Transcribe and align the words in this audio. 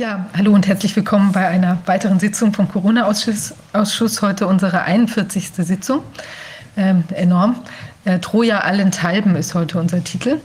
Ja, 0.00 0.24
hallo 0.34 0.54
und 0.54 0.66
herzlich 0.66 0.96
willkommen 0.96 1.32
bei 1.32 1.46
einer 1.46 1.76
weiteren 1.84 2.18
Sitzung 2.18 2.54
vom 2.54 2.66
Corona-Ausschuss. 2.66 3.52
Ausschuss. 3.74 4.22
Heute 4.22 4.46
unsere 4.46 4.84
41. 4.84 5.50
Sitzung. 5.52 6.02
Ähm, 6.74 7.04
enorm. 7.14 7.56
Äh, 8.06 8.18
Troja 8.18 8.60
allenthalben 8.60 9.36
ist 9.36 9.52
heute 9.52 9.78
unser 9.78 10.02
Titel. 10.02 10.40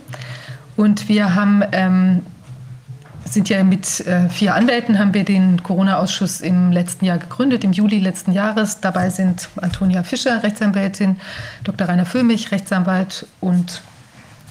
Und 0.76 1.07
wir 1.07 1.36
haben, 1.36 1.63
ähm, 1.71 2.26
sind 3.23 3.47
ja 3.47 3.63
mit 3.63 4.05
äh, 4.05 4.28
vier 4.28 4.55
Anwälten, 4.55 4.99
haben 4.99 5.13
wir 5.13 5.23
den 5.23 5.63
Corona-Ausschuss 5.63 6.42
im 6.42 6.74
letzten 6.74 7.06
Jahr 7.06 7.17
gegründet, 7.17 7.63
im 7.63 7.72
Juli 7.72 7.99
letzten 7.99 8.33
Jahres. 8.33 8.81
Dabei 8.81 9.10
sind 9.10 9.47
Antonia 9.62 10.03
Fischer, 10.03 10.44
Rechtsanwältin, 10.44 11.22
Dr. 11.63 11.87
Rainer 11.87 12.06
Füllmich, 12.06 12.51
Rechtsanwalt 12.51 13.26
und 13.40 13.81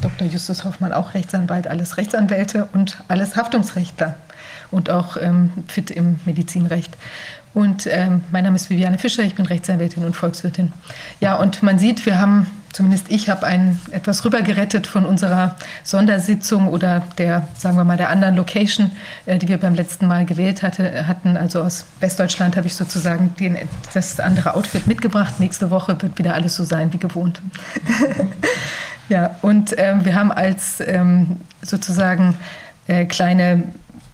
Dr. 0.00 0.26
Justus 0.28 0.64
Hoffmann, 0.64 0.94
auch 0.94 1.12
Rechtsanwalt, 1.12 1.66
alles 1.66 1.98
Rechtsanwälte 1.98 2.70
und 2.72 3.04
alles 3.08 3.36
Haftungsrechtler 3.36 4.16
und 4.70 4.90
auch 4.90 5.16
ähm, 5.20 5.50
fit 5.68 5.90
im 5.90 6.20
Medizinrecht. 6.24 6.96
Und 7.54 7.86
ähm, 7.86 8.24
mein 8.32 8.42
Name 8.44 8.56
ist 8.56 8.68
Viviane 8.68 8.98
Fischer, 8.98 9.22
ich 9.22 9.36
bin 9.36 9.46
Rechtsanwältin 9.46 10.04
und 10.04 10.14
Volkswirtin. 10.16 10.72
Ja, 11.20 11.36
und 11.36 11.62
man 11.62 11.78
sieht, 11.78 12.04
wir 12.04 12.20
haben, 12.20 12.48
zumindest 12.72 13.06
ich 13.10 13.30
habe 13.30 13.46
ein, 13.46 13.80
etwas 13.92 14.24
rübergerettet 14.24 14.88
von 14.88 15.06
unserer 15.06 15.54
Sondersitzung 15.84 16.66
oder 16.66 17.04
der, 17.16 17.46
sagen 17.56 17.76
wir 17.76 17.84
mal, 17.84 17.96
der 17.96 18.08
anderen 18.08 18.34
Location, 18.34 18.90
äh, 19.26 19.38
die 19.38 19.46
wir 19.46 19.58
beim 19.58 19.76
letzten 19.76 20.08
Mal 20.08 20.26
gewählt 20.26 20.64
hatte, 20.64 21.06
hatten. 21.06 21.36
Also 21.36 21.62
aus 21.62 21.86
Westdeutschland 22.00 22.56
habe 22.56 22.66
ich 22.66 22.74
sozusagen 22.74 23.36
den, 23.38 23.56
das 23.94 24.18
andere 24.18 24.56
Outfit 24.56 24.88
mitgebracht. 24.88 25.38
Nächste 25.38 25.70
Woche 25.70 25.96
wird 26.02 26.18
wieder 26.18 26.34
alles 26.34 26.56
so 26.56 26.64
sein 26.64 26.92
wie 26.92 26.98
gewohnt. 26.98 27.40
ja, 29.08 29.36
und 29.42 29.76
ähm, 29.78 30.04
wir 30.04 30.16
haben 30.16 30.32
als 30.32 30.80
ähm, 30.84 31.36
sozusagen 31.62 32.36
äh, 32.88 33.04
kleine 33.04 33.62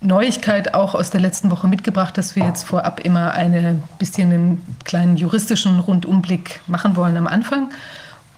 Neuigkeit 0.01 0.73
auch 0.73 0.95
aus 0.95 1.11
der 1.11 1.21
letzten 1.21 1.51
Woche 1.51 1.67
mitgebracht, 1.67 2.17
dass 2.17 2.35
wir 2.35 2.43
jetzt 2.43 2.63
vorab 2.63 2.99
immer 2.99 3.33
ein 3.33 3.83
bisschen 3.99 4.31
einen 4.31 4.77
kleinen 4.83 5.15
juristischen 5.15 5.79
Rundumblick 5.79 6.61
machen 6.65 6.95
wollen 6.95 7.17
am 7.17 7.27
Anfang. 7.27 7.71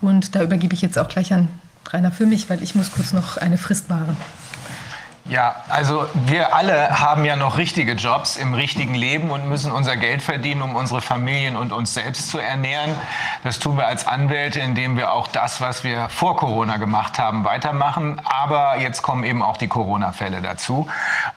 Und 0.01 0.35
da 0.35 0.43
übergebe 0.43 0.73
ich 0.73 0.81
jetzt 0.81 0.99
auch 0.99 1.07
gleich 1.07 1.33
an 1.33 1.47
Rainer 1.89 2.11
für 2.11 2.25
mich, 2.25 2.49
weil 2.49 2.61
ich 2.61 2.75
muss 2.75 2.91
kurz 2.91 3.13
noch 3.13 3.37
eine 3.37 3.57
Frist 3.57 3.89
wahren. 3.89 4.17
Ja, 5.29 5.55
also 5.69 6.09
wir 6.13 6.53
alle 6.53 6.99
haben 6.99 7.23
ja 7.23 7.37
noch 7.37 7.57
richtige 7.57 7.93
Jobs 7.93 8.35
im 8.35 8.53
richtigen 8.53 8.93
Leben 8.93 9.31
und 9.31 9.47
müssen 9.47 9.71
unser 9.71 9.95
Geld 9.95 10.21
verdienen, 10.21 10.61
um 10.61 10.75
unsere 10.75 10.99
Familien 10.99 11.55
und 11.55 11.71
uns 11.71 11.93
selbst 11.93 12.29
zu 12.29 12.39
ernähren. 12.39 12.93
Das 13.41 13.57
tun 13.59 13.77
wir 13.77 13.87
als 13.87 14.05
Anwälte, 14.05 14.59
indem 14.59 14.97
wir 14.97 15.13
auch 15.13 15.29
das, 15.29 15.61
was 15.61 15.85
wir 15.85 16.09
vor 16.09 16.35
Corona 16.35 16.75
gemacht 16.75 17.19
haben, 17.19 17.45
weitermachen. 17.45 18.19
Aber 18.25 18.79
jetzt 18.79 19.01
kommen 19.01 19.23
eben 19.23 19.41
auch 19.41 19.55
die 19.55 19.69
Corona-Fälle 19.69 20.41
dazu. 20.41 20.89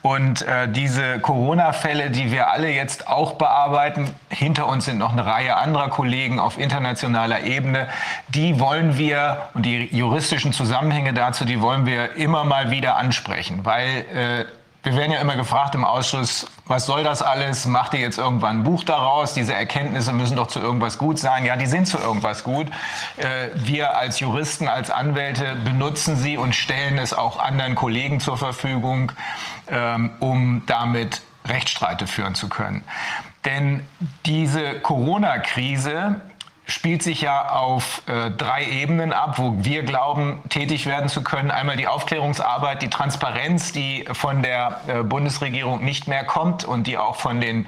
Und 0.02 0.42
äh, 0.42 0.68
diese 0.68 1.20
Corona-Fälle, 1.20 2.10
die 2.10 2.32
wir 2.32 2.50
alle 2.50 2.70
jetzt 2.70 3.06
auch 3.06 3.34
bearbeiten, 3.34 4.12
hinter 4.30 4.66
uns 4.66 4.86
sind 4.86 4.98
noch 4.98 5.12
eine 5.12 5.24
Reihe 5.24 5.56
anderer 5.56 5.90
Kollegen 5.90 6.40
auf 6.40 6.58
internationaler 6.58 7.44
Ebene, 7.44 7.86
die 8.26 8.58
wollen 8.58 8.98
wir 8.98 9.48
und 9.54 9.64
die 9.64 9.96
juristischen 9.96 10.52
Zusammenhänge 10.52 11.14
dazu, 11.14 11.44
die 11.44 11.60
wollen 11.60 11.86
wir 11.86 12.16
immer 12.16 12.42
mal 12.42 12.72
wieder 12.72 12.96
ansprechen, 12.96 13.64
weil 13.64 13.75
weil 13.76 14.06
äh, 14.14 14.44
wir 14.82 14.96
werden 14.96 15.12
ja 15.12 15.20
immer 15.20 15.36
gefragt 15.36 15.74
im 15.74 15.84
Ausschuss, 15.84 16.46
was 16.66 16.86
soll 16.86 17.02
das 17.04 17.20
alles? 17.20 17.66
Macht 17.66 17.92
ihr 17.92 18.00
jetzt 18.00 18.18
irgendwann 18.18 18.60
ein 18.60 18.62
Buch 18.62 18.84
daraus? 18.84 19.34
Diese 19.34 19.52
Erkenntnisse 19.52 20.12
müssen 20.12 20.36
doch 20.36 20.46
zu 20.46 20.60
irgendwas 20.60 20.96
gut 20.96 21.18
sein. 21.18 21.44
Ja, 21.44 21.56
die 21.56 21.66
sind 21.66 21.86
zu 21.86 21.98
irgendwas 21.98 22.42
gut. 22.42 22.68
Äh, 23.16 23.48
wir 23.54 23.98
als 23.98 24.20
Juristen, 24.20 24.68
als 24.68 24.90
Anwälte 24.90 25.56
benutzen 25.64 26.16
sie 26.16 26.38
und 26.38 26.54
stellen 26.54 26.98
es 26.98 27.12
auch 27.12 27.38
anderen 27.38 27.74
Kollegen 27.74 28.20
zur 28.20 28.38
Verfügung, 28.38 29.12
ähm, 29.68 30.12
um 30.20 30.62
damit 30.66 31.20
Rechtsstreite 31.46 32.06
führen 32.06 32.34
zu 32.34 32.48
können. 32.48 32.82
Denn 33.44 33.86
diese 34.24 34.80
Corona-Krise 34.80 36.20
spielt 36.66 37.02
sich 37.02 37.20
ja 37.20 37.50
auf 37.50 38.02
äh, 38.06 38.30
drei 38.32 38.64
Ebenen 38.64 39.12
ab, 39.12 39.38
wo 39.38 39.54
wir 39.64 39.84
glauben, 39.84 40.42
tätig 40.48 40.86
werden 40.86 41.08
zu 41.08 41.22
können. 41.22 41.52
Einmal 41.52 41.76
die 41.76 41.86
Aufklärungsarbeit, 41.86 42.82
die 42.82 42.90
Transparenz, 42.90 43.70
die 43.70 44.04
von 44.12 44.42
der 44.42 44.80
äh, 44.88 45.02
Bundesregierung 45.04 45.84
nicht 45.84 46.08
mehr 46.08 46.24
kommt 46.24 46.64
und 46.64 46.88
die 46.88 46.98
auch 46.98 47.16
von 47.16 47.40
den 47.40 47.66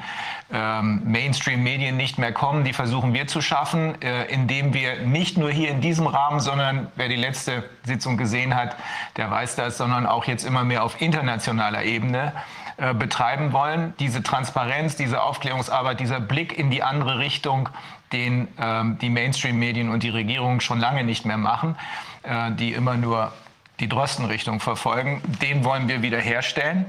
ähm, 0.53 1.03
Mainstream-Medien 1.05 1.97
nicht 1.97 2.19
mehr 2.19 2.33
kommen, 2.33 2.65
die 2.65 2.73
versuchen 2.73 3.15
wir 3.15 3.28
zu 3.28 3.41
schaffen, 3.41 4.00
äh, 4.03 4.25
indem 4.25 4.75
wir 4.75 5.03
nicht 5.03 5.39
nur 5.39 5.50
hier 5.50 5.71
in 5.71 5.81
diesem 5.81 6.09
Rahmen, 6.09 6.41
sondern 6.41 6.89
wer 6.97 7.09
die 7.09 7.17
letzte 7.17 7.69
Sitzung 7.84 8.17
gesehen 8.17 8.56
hat, 8.56 8.75
der 9.17 9.31
weiß 9.31 9.55
das, 9.55 9.78
sondern 9.78 10.06
auch 10.06 10.25
jetzt 10.25 10.44
immer 10.44 10.65
mehr 10.65 10.83
auf 10.83 11.00
internationaler 11.00 11.84
Ebene 11.84 12.33
äh, 12.78 12.94
betreiben 12.94 13.53
wollen. 13.53 13.93
Diese 13.99 14.23
Transparenz, 14.23 14.97
diese 14.97 15.23
Aufklärungsarbeit, 15.23 16.00
dieser 16.00 16.21
Blick 16.21 16.56
in 16.56 16.71
die 16.71 16.83
andere 16.83 17.19
Richtung, 17.19 17.69
den 18.13 18.49
ähm, 18.59 18.99
die 18.99 19.11
Mainstream-Medien 19.11 19.91
und 19.91 20.03
die 20.03 20.11
Regierung 20.11 20.61
schon 20.61 20.81
lange 20.81 21.05
nicht 21.05 21.25
mehr 21.25 21.37
machen, 21.37 21.77
äh, 22.23 22.53
die 22.53 22.73
immer 22.73 22.97
nur 22.97 23.33
die 23.81 23.89
Drostenrichtung 23.89 24.59
verfolgen, 24.59 25.23
den 25.41 25.65
wollen 25.65 25.89
wir 25.89 26.03
wiederherstellen. 26.03 26.87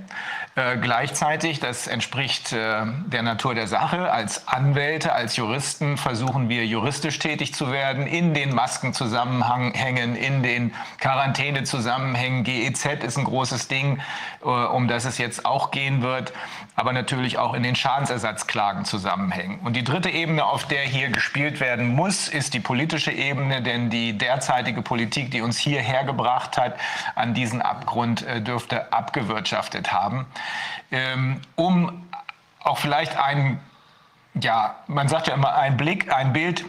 Äh, 0.56 0.78
gleichzeitig, 0.78 1.59
das 1.59 1.85
entspricht 1.85 2.52
äh, 2.52 2.85
der 3.06 3.22
Natur 3.22 3.53
der 3.53 3.68
Sache, 3.68 4.12
als 4.12 4.47
Anwälte, 4.47 5.13
als 5.13 5.35
Juristen 5.35 5.97
versuchen 5.97 6.50
wir 6.50 6.66
juristisch 6.66 7.19
tätig 7.19 7.53
zu 7.53 7.72
werden, 7.72 8.08
in 8.08 8.34
den 8.34 8.56
Maskenzusammenhängen, 8.56 10.16
in 10.16 10.41
den 10.41 10.74
Quarantänezusammenhängen. 11.00 12.44
GEZ 12.44 13.03
ist 13.03 13.18
ein 13.18 13.25
großes 13.25 13.68
Ding, 13.68 14.00
äh, 14.44 14.47
um 14.47 14.88
das 14.88 15.06
es 15.06 15.19
jetzt 15.19 15.46
auch 15.46 15.69
gehen 15.69 16.02
wird, 16.02 16.34
aber 16.79 16.94
natürlich 16.94 17.38
auch 17.38 17.56
in 17.56 17.63
den 17.63 17.75
Schadensersatzklagen 17.75 18.85
zusammenhängen. 18.85 19.59
Und 19.66 19.75
die 19.75 19.84
dritte 19.84 20.09
Ebene, 20.09 20.45
auf 20.45 20.66
der 20.66 20.84
hier 20.84 21.09
gespielt 21.09 21.59
werden 21.59 21.94
muss, 21.94 22.29
ist 22.29 22.53
die 22.53 22.62
politische 22.62 23.12
Ebene, 23.12 23.62
denn 23.62 23.90
die 23.90 24.17
derzeitige 24.17 24.81
Politik, 24.81 25.29
die 25.29 25.41
uns 25.41 25.57
hierher 25.57 26.06
gebracht 26.06 26.57
hat, 26.57 26.79
an 27.16 27.34
diesen 27.34 27.62
Abgrund 27.62 28.25
äh, 28.25 28.41
dürfte 28.41 28.94
abgewirtschaftet 28.94 29.91
haben. 29.91 30.25
Ähm, 30.90 31.41
um 31.57 32.07
auch 32.63 32.78
vielleicht 32.78 33.17
ein, 33.17 33.59
ja, 34.35 34.78
man 34.88 35.09
sagt 35.09 35.28
ja 35.28 35.34
immer, 35.34 35.56
ein 35.56 35.75
Blick, 35.75 36.13
ein 36.13 36.31
Bild 36.31 36.63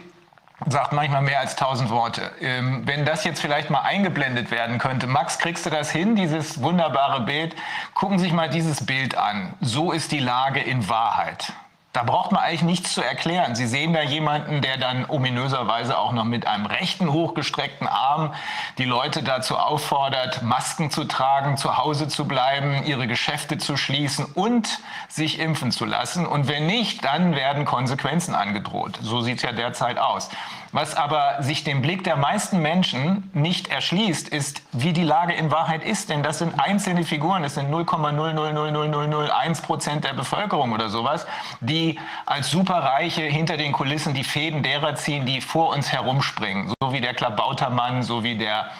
sagt 0.67 0.93
manchmal 0.93 1.21
mehr 1.21 1.39
als 1.39 1.55
tausend 1.55 1.89
Worte. 1.89 2.31
Ähm, 2.39 2.83
wenn 2.85 3.05
das 3.05 3.23
jetzt 3.23 3.41
vielleicht 3.41 3.69
mal 3.69 3.81
eingeblendet 3.81 4.51
werden 4.51 4.77
könnte, 4.77 5.07
Max, 5.07 5.39
kriegst 5.39 5.65
du 5.65 5.69
das 5.69 5.91
hin, 5.91 6.15
dieses 6.15 6.61
wunderbare 6.61 7.21
Bild? 7.21 7.55
Gucken 7.93 8.19
Sie 8.19 8.25
sich 8.25 8.33
mal 8.33 8.49
dieses 8.49 8.85
Bild 8.85 9.17
an. 9.17 9.53
So 9.61 9.91
ist 9.91 10.11
die 10.11 10.19
Lage 10.19 10.59
in 10.59 10.87
Wahrheit. 10.87 11.53
Da 11.93 12.03
braucht 12.03 12.31
man 12.31 12.41
eigentlich 12.41 12.61
nichts 12.61 12.93
zu 12.93 13.01
erklären. 13.01 13.53
Sie 13.53 13.67
sehen 13.67 13.91
da 13.91 14.01
jemanden, 14.01 14.61
der 14.61 14.77
dann 14.77 15.05
ominöserweise 15.09 15.97
auch 15.97 16.13
noch 16.13 16.23
mit 16.23 16.47
einem 16.47 16.65
rechten 16.65 17.11
hochgestreckten 17.11 17.85
Arm 17.85 18.33
die 18.77 18.85
Leute 18.85 19.23
dazu 19.23 19.57
auffordert, 19.57 20.41
Masken 20.41 20.89
zu 20.89 21.03
tragen, 21.03 21.57
zu 21.57 21.77
Hause 21.77 22.07
zu 22.07 22.25
bleiben, 22.25 22.85
ihre 22.85 23.07
Geschäfte 23.07 23.57
zu 23.57 23.75
schließen 23.75 24.23
und 24.23 24.79
sich 25.09 25.39
impfen 25.39 25.71
zu 25.71 25.83
lassen. 25.83 26.25
Und 26.25 26.47
wenn 26.47 26.65
nicht, 26.65 27.03
dann 27.03 27.35
werden 27.35 27.65
Konsequenzen 27.65 28.35
angedroht. 28.35 28.97
So 29.01 29.19
sieht 29.19 29.37
es 29.37 29.43
ja 29.43 29.51
derzeit 29.51 29.97
aus. 29.97 30.29
Was 30.73 30.95
aber 30.95 31.37
sich 31.41 31.65
dem 31.65 31.81
Blick 31.81 32.05
der 32.05 32.15
meisten 32.15 32.61
Menschen 32.61 33.29
nicht 33.33 33.67
erschließt, 33.67 34.29
ist, 34.29 34.61
wie 34.71 34.93
die 34.93 35.03
Lage 35.03 35.33
in 35.33 35.51
Wahrheit 35.51 35.83
ist. 35.83 36.09
Denn 36.09 36.23
das 36.23 36.39
sind 36.39 36.57
einzelne 36.59 37.03
Figuren, 37.03 37.43
es 37.43 37.55
sind 37.55 37.69
0,0000001 37.69 39.61
Prozent 39.63 40.05
der 40.05 40.13
Bevölkerung 40.13 40.71
oder 40.71 40.87
sowas, 40.89 41.27
die 41.59 41.99
als 42.25 42.51
Superreiche 42.51 43.23
hinter 43.23 43.57
den 43.57 43.73
Kulissen 43.73 44.13
die 44.13 44.23
Fäden 44.23 44.63
derer 44.63 44.95
ziehen, 44.95 45.25
die 45.25 45.41
vor 45.41 45.75
uns 45.75 45.91
herumspringen. 45.91 46.73
So 46.81 46.93
wie 46.93 47.01
der 47.01 47.15
Klabautermann, 47.15 48.01
so 48.03 48.23
wie 48.23 48.37
der 48.37 48.71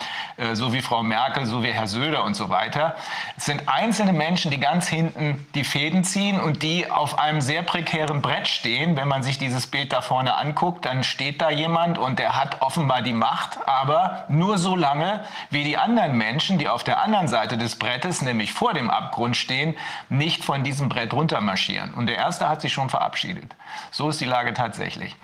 so 0.53 0.73
wie 0.73 0.81
Frau 0.81 1.03
Merkel, 1.03 1.45
so 1.45 1.63
wie 1.63 1.71
Herr 1.71 1.87
Söder 1.87 2.23
und 2.23 2.33
so 2.33 2.49
weiter. 2.49 2.95
Es 3.37 3.45
sind 3.45 3.67
einzelne 3.67 4.13
Menschen, 4.13 4.49
die 4.51 4.59
ganz 4.59 4.87
hinten 4.87 5.45
die 5.53 5.63
Fäden 5.63 6.03
ziehen 6.03 6.39
und 6.39 6.63
die 6.63 6.89
auf 6.89 7.19
einem 7.19 7.41
sehr 7.41 7.61
prekären 7.61 8.21
Brett 8.21 8.47
stehen. 8.47 8.97
Wenn 8.97 9.07
man 9.07 9.23
sich 9.23 9.37
dieses 9.37 9.67
Bild 9.67 9.93
da 9.93 10.01
vorne 10.01 10.35
anguckt, 10.35 10.85
dann 10.85 11.03
steht 11.03 11.41
da 11.41 11.49
jemand 11.49 11.97
und 11.97 12.19
der 12.19 12.35
hat 12.35 12.61
offenbar 12.61 13.01
die 13.01 13.13
Macht, 13.13 13.59
aber 13.67 14.25
nur 14.29 14.57
so 14.57 14.75
lange, 14.75 15.23
wie 15.49 15.63
die 15.63 15.77
anderen 15.77 16.17
Menschen, 16.17 16.57
die 16.57 16.67
auf 16.67 16.83
der 16.83 17.01
anderen 17.01 17.27
Seite 17.27 17.57
des 17.57 17.77
Brettes, 17.77 18.21
nämlich 18.21 18.53
vor 18.53 18.73
dem 18.73 18.89
Abgrund 18.89 19.37
stehen, 19.37 19.75
nicht 20.09 20.43
von 20.43 20.63
diesem 20.63 20.89
Brett 20.89 21.13
runtermarschieren. 21.13 21.93
Und 21.93 22.07
der 22.07 22.17
erste 22.17 22.49
hat 22.49 22.61
sich 22.61 22.73
schon 22.73 22.89
verabschiedet. 22.89 23.55
So 23.91 24.09
ist 24.09 24.19
die 24.21 24.25
Lage 24.25 24.53
tatsächlich. 24.53 25.15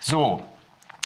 So, 0.00 0.42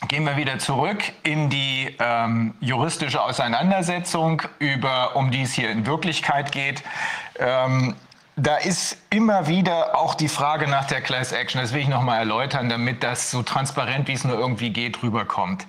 gehen 0.09 0.25
wir 0.25 0.37
wieder 0.37 0.59
zurück 0.59 1.03
in 1.23 1.51
die 1.51 1.95
ähm, 1.99 2.55
juristische 2.61 3.23
Auseinandersetzung, 3.23 4.43
über, 4.59 5.17
um 5.17 5.31
die 5.31 5.43
es 5.43 5.53
hier 5.53 5.71
in 5.71 5.87
Wirklichkeit 5.87 6.53
geht. 6.53 6.83
Ähm, 7.39 7.95
da 8.37 8.57
ist 8.57 8.97
immer 9.11 9.49
wieder 9.49 9.99
auch 9.99 10.15
die 10.15 10.29
Frage 10.29 10.67
nach 10.67 10.87
der 10.87 11.03
Class 11.03 11.33
Action. 11.33 11.61
Das 11.61 11.75
will 11.75 11.83
ich 11.83 11.89
nochmal 11.89 12.21
erläutern, 12.21 12.71
damit 12.71 13.03
das 13.03 13.31
so 13.31 13.43
transparent, 13.43 14.09
wie 14.09 14.15
es 14.15 14.25
nur 14.25 14.39
irgendwie 14.39 14.71
geht, 14.71 15.03
rüberkommt. 15.03 15.67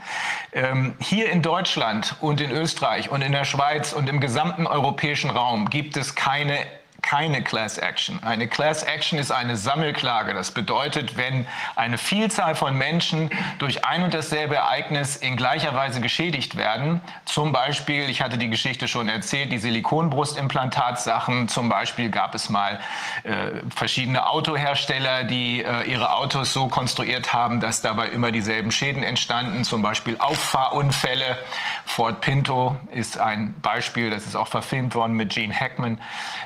Ähm, 0.54 0.96
hier 1.00 1.30
in 1.32 1.42
Deutschland 1.42 2.16
und 2.22 2.40
in 2.40 2.52
Österreich 2.52 3.10
und 3.10 3.22
in 3.24 3.34
der 3.34 3.44
Schweiz 3.44 3.92
und 3.92 4.08
im 4.08 4.22
gesamten 4.22 4.68
europäischen 4.68 5.30
Raum 5.30 5.70
gibt 5.70 5.98
es 5.98 6.16
keine 6.16 6.60
keine 7.02 7.44
Class 7.44 7.78
Action. 7.78 8.22
Eine 8.24 8.48
Class 8.48 8.84
Action 8.84 9.18
ist 9.18 9.32
eine 9.32 9.58
Sammelklage. 9.58 10.34
Das 10.34 10.52
bedeutet, 10.52 11.18
wenn 11.18 11.48
eine 11.76 11.98
Vielzahl 11.98 12.56
von 12.56 12.78
Menschen 12.78 13.30
durch 13.60 13.86
ein 13.86 14.04
und 14.04 14.14
dasselbe 14.14 14.56
Ereignis 14.56 15.16
in 15.16 15.36
gleicher 15.36 15.74
Weise 15.74 16.02
geschädigt 16.02 16.58
werden, 16.58 17.02
zum 17.26 17.52
Beispiel, 17.52 18.10
ich 18.10 18.22
hatte 18.22 18.38
die 18.38 18.50
Geschichte 18.50 18.88
schon 18.88 19.10
erzählt, 19.10 19.52
die 19.52 19.58
Silikonbrustimplantatsachen, 19.58 21.48
zum 21.48 21.70
Beispiel 21.70 22.10
gab 22.10 22.36
es 22.36 22.50
mal 22.50 22.80
äh, 23.24 23.62
verschiedene 23.76 24.28
Autohersteller, 24.28 25.24
die 25.24 25.64
äh, 25.64 25.84
ihre 25.90 26.14
Autos 26.16 26.54
so 26.54 26.68
konstruiert 26.68 27.34
haben, 27.34 27.60
dass 27.60 27.82
dabei 27.82 28.10
immer 28.10 28.32
dieselben 28.32 28.72
Schäden 28.72 29.04
entstanden, 29.04 29.64
zum 29.64 29.82
Beispiel 29.82 30.18
Auffahrunfälle. 30.20 31.38
Ford 31.86 32.22
Pinto 32.22 32.78
ist 32.92 33.18
ein 33.18 33.56
Beispiel, 33.62 34.10
das 34.10 34.26
ist 34.26 34.36
auch 34.36 34.48
verfilmt 34.48 34.96
worden 34.96 35.14
mit 35.14 35.34
Gene 35.34 35.54
Hackman. 35.54 36.00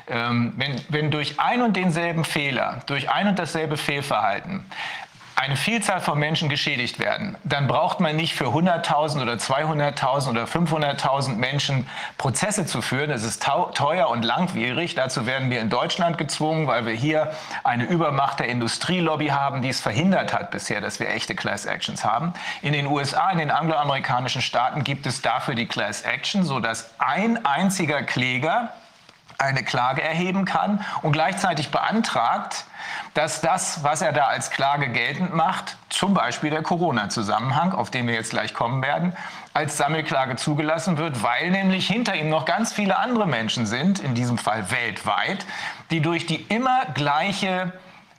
Ähm, 0.08 0.45
wenn, 0.56 0.80
wenn 0.88 1.10
durch 1.10 1.38
ein 1.38 1.62
und 1.62 1.76
denselben 1.76 2.24
Fehler, 2.24 2.82
durch 2.86 3.10
ein 3.10 3.28
und 3.28 3.38
dasselbe 3.38 3.76
Fehlverhalten 3.76 4.64
eine 5.38 5.56
Vielzahl 5.56 6.00
von 6.00 6.18
Menschen 6.18 6.48
geschädigt 6.48 6.98
werden, 6.98 7.36
dann 7.44 7.66
braucht 7.66 8.00
man 8.00 8.16
nicht 8.16 8.34
für 8.34 8.46
100.000 8.46 9.20
oder 9.20 9.34
200.000 9.34 10.30
oder 10.30 10.44
500.000 10.44 11.34
Menschen 11.34 11.86
Prozesse 12.16 12.64
zu 12.64 12.80
führen. 12.80 13.10
Das 13.10 13.22
ist 13.22 13.46
teuer 13.74 14.08
und 14.08 14.24
langwierig. 14.24 14.94
Dazu 14.94 15.26
werden 15.26 15.50
wir 15.50 15.60
in 15.60 15.68
Deutschland 15.68 16.16
gezwungen, 16.16 16.66
weil 16.66 16.86
wir 16.86 16.94
hier 16.94 17.32
eine 17.64 17.84
Übermacht 17.84 18.40
der 18.40 18.48
Industrielobby 18.48 19.26
haben, 19.26 19.60
die 19.60 19.68
es 19.68 19.80
verhindert 19.80 20.32
hat 20.32 20.50
bisher, 20.50 20.80
dass 20.80 21.00
wir 21.00 21.10
echte 21.10 21.34
Class 21.34 21.66
Actions 21.66 22.02
haben. 22.02 22.32
In 22.62 22.72
den 22.72 22.86
USA, 22.86 23.30
in 23.30 23.38
den 23.38 23.50
angloamerikanischen 23.50 24.40
Staaten 24.40 24.84
gibt 24.84 25.04
es 25.04 25.20
dafür 25.20 25.54
die 25.54 25.66
Class 25.66 26.00
Action, 26.00 26.44
sodass 26.44 26.88
ein 26.98 27.44
einziger 27.44 28.02
Kläger 28.02 28.70
eine 29.38 29.62
Klage 29.62 30.02
erheben 30.02 30.44
kann 30.44 30.84
und 31.02 31.12
gleichzeitig 31.12 31.70
beantragt, 31.70 32.64
dass 33.14 33.40
das, 33.40 33.82
was 33.82 34.02
er 34.02 34.12
da 34.12 34.26
als 34.26 34.50
Klage 34.50 34.88
geltend 34.88 35.34
macht, 35.34 35.76
zum 35.88 36.14
Beispiel 36.14 36.50
der 36.50 36.62
Corona-Zusammenhang, 36.62 37.72
auf 37.72 37.90
den 37.90 38.06
wir 38.06 38.14
jetzt 38.14 38.30
gleich 38.30 38.54
kommen 38.54 38.82
werden, 38.82 39.14
als 39.54 39.76
Sammelklage 39.76 40.36
zugelassen 40.36 40.98
wird, 40.98 41.22
weil 41.22 41.50
nämlich 41.50 41.86
hinter 41.86 42.14
ihm 42.14 42.28
noch 42.28 42.44
ganz 42.44 42.72
viele 42.72 42.98
andere 42.98 43.26
Menschen 43.26 43.66
sind, 43.66 44.00
in 44.00 44.14
diesem 44.14 44.38
Fall 44.38 44.70
weltweit, 44.70 45.46
die 45.90 46.00
durch 46.00 46.26
die 46.26 46.42
immer 46.48 46.84
gleiche 46.94 47.72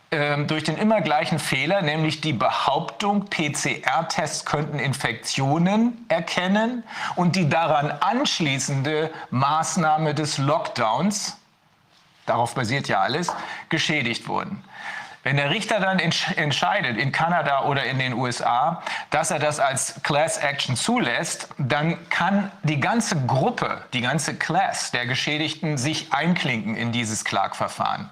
durch 0.09 0.63
den 0.63 0.77
immer 0.77 1.01
gleichen 1.01 1.38
Fehler, 1.38 1.81
nämlich 1.81 2.21
die 2.21 2.31
Behauptung, 2.31 3.25
PCR-Tests 3.25 4.45
könnten 4.45 4.80
Infektionen 4.80 6.06
erkennen 6.07 6.83
und 7.15 7.36
die 7.36 7.50
daran 7.50 7.92
anschließende 7.92 9.12
Maßnahme 9.31 10.13
des 10.15 10.38
Lockdowns, 10.38 11.38
darauf 12.25 12.56
basiert 12.56 12.88
ja 12.88 13.01
alles, 13.01 13.33
geschädigt 13.68 14.30
wurden. 14.30 14.63
Wenn 15.24 15.36
der 15.36 15.50
Richter 15.50 15.81
dann 15.81 16.00
entscheidet, 16.00 16.98
in 16.98 17.12
Kanada 17.12 17.65
oder 17.65 17.83
in 17.83 18.00
den 18.00 18.13
USA, 18.13 18.81
dass 19.10 19.30
er 19.30 19.39
das 19.39 19.60
als 19.60 20.01
Class 20.03 20.38
Action 20.38 20.77
zulässt, 20.77 21.50
dann 21.57 22.07
kann 22.10 22.50
die 22.63 22.80
ganze 22.80 23.25
Gruppe, 23.25 23.83
die 23.92 24.00
ganze 24.00 24.38
Class 24.38 24.92
der 24.92 25.06
Geschädigten 25.06 25.77
sich 25.77 26.13
einklinken 26.13 26.77
in 26.77 26.94
dieses 26.94 27.25
Klagverfahren. 27.25 28.10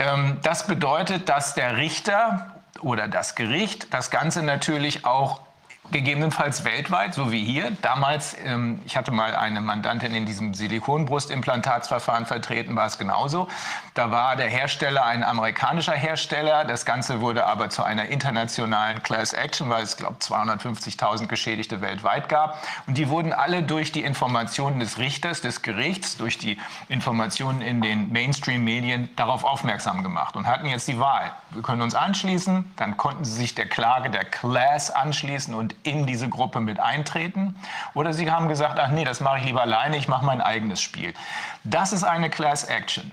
Ähm, 0.00 0.38
das 0.42 0.66
bedeutet, 0.66 1.28
dass 1.28 1.52
der 1.52 1.76
Richter 1.76 2.54
oder 2.80 3.06
das 3.06 3.34
Gericht 3.34 3.92
das 3.92 4.10
Ganze 4.10 4.42
natürlich 4.42 5.04
auch 5.04 5.42
gegebenenfalls 5.92 6.64
weltweit, 6.64 7.14
so 7.14 7.32
wie 7.32 7.44
hier. 7.44 7.72
Damals, 7.82 8.36
ähm, 8.44 8.80
ich 8.84 8.96
hatte 8.96 9.10
mal 9.10 9.34
eine 9.34 9.60
Mandantin 9.60 10.14
in 10.14 10.26
diesem 10.26 10.54
Silikonbrustimplantatsverfahren 10.54 12.26
vertreten, 12.26 12.76
war 12.76 12.86
es 12.86 12.98
genauso. 12.98 13.48
Da 13.94 14.10
war 14.10 14.36
der 14.36 14.48
Hersteller 14.48 15.04
ein 15.04 15.22
amerikanischer 15.24 15.92
Hersteller. 15.92 16.64
Das 16.64 16.84
Ganze 16.84 17.20
wurde 17.20 17.46
aber 17.46 17.70
zu 17.70 17.82
einer 17.82 18.06
internationalen 18.06 19.02
Class 19.02 19.32
Action, 19.32 19.68
weil 19.68 19.82
es, 19.82 19.96
glaube 19.96 20.16
ich, 20.20 20.26
250.000 20.26 21.26
Geschädigte 21.26 21.80
weltweit 21.80 22.28
gab. 22.28 22.62
Und 22.86 22.96
die 22.96 23.08
wurden 23.08 23.32
alle 23.32 23.62
durch 23.62 23.92
die 23.92 24.02
Informationen 24.02 24.80
des 24.80 24.98
Richters, 24.98 25.40
des 25.40 25.62
Gerichts, 25.62 26.16
durch 26.16 26.38
die 26.38 26.58
Informationen 26.88 27.62
in 27.62 27.80
den 27.80 28.12
Mainstream-Medien 28.12 29.10
darauf 29.16 29.44
aufmerksam 29.44 30.02
gemacht 30.02 30.36
und 30.36 30.46
hatten 30.46 30.66
jetzt 30.66 30.88
die 30.88 30.98
Wahl. 30.98 31.32
Wir 31.50 31.62
können 31.62 31.82
uns 31.82 31.94
anschließen, 31.94 32.72
dann 32.76 32.96
konnten 32.96 33.24
sie 33.24 33.32
sich 33.32 33.54
der 33.54 33.66
Klage 33.66 34.10
der 34.10 34.24
Class 34.24 34.90
anschließen 34.90 35.54
und 35.54 35.74
in 35.82 36.06
diese 36.06 36.28
Gruppe 36.28 36.60
mit 36.60 36.80
eintreten. 36.80 37.56
Oder 37.94 38.12
sie 38.12 38.30
haben 38.30 38.48
gesagt, 38.48 38.78
ach 38.78 38.88
nee, 38.88 39.04
das 39.04 39.20
mache 39.20 39.38
ich 39.38 39.44
lieber 39.44 39.62
alleine, 39.62 39.96
ich 39.96 40.08
mache 40.08 40.24
mein 40.24 40.40
eigenes 40.40 40.80
Spiel. 40.80 41.14
Das 41.64 41.92
ist 41.92 42.04
eine 42.04 42.30
Class 42.30 42.64
Action. 42.64 43.10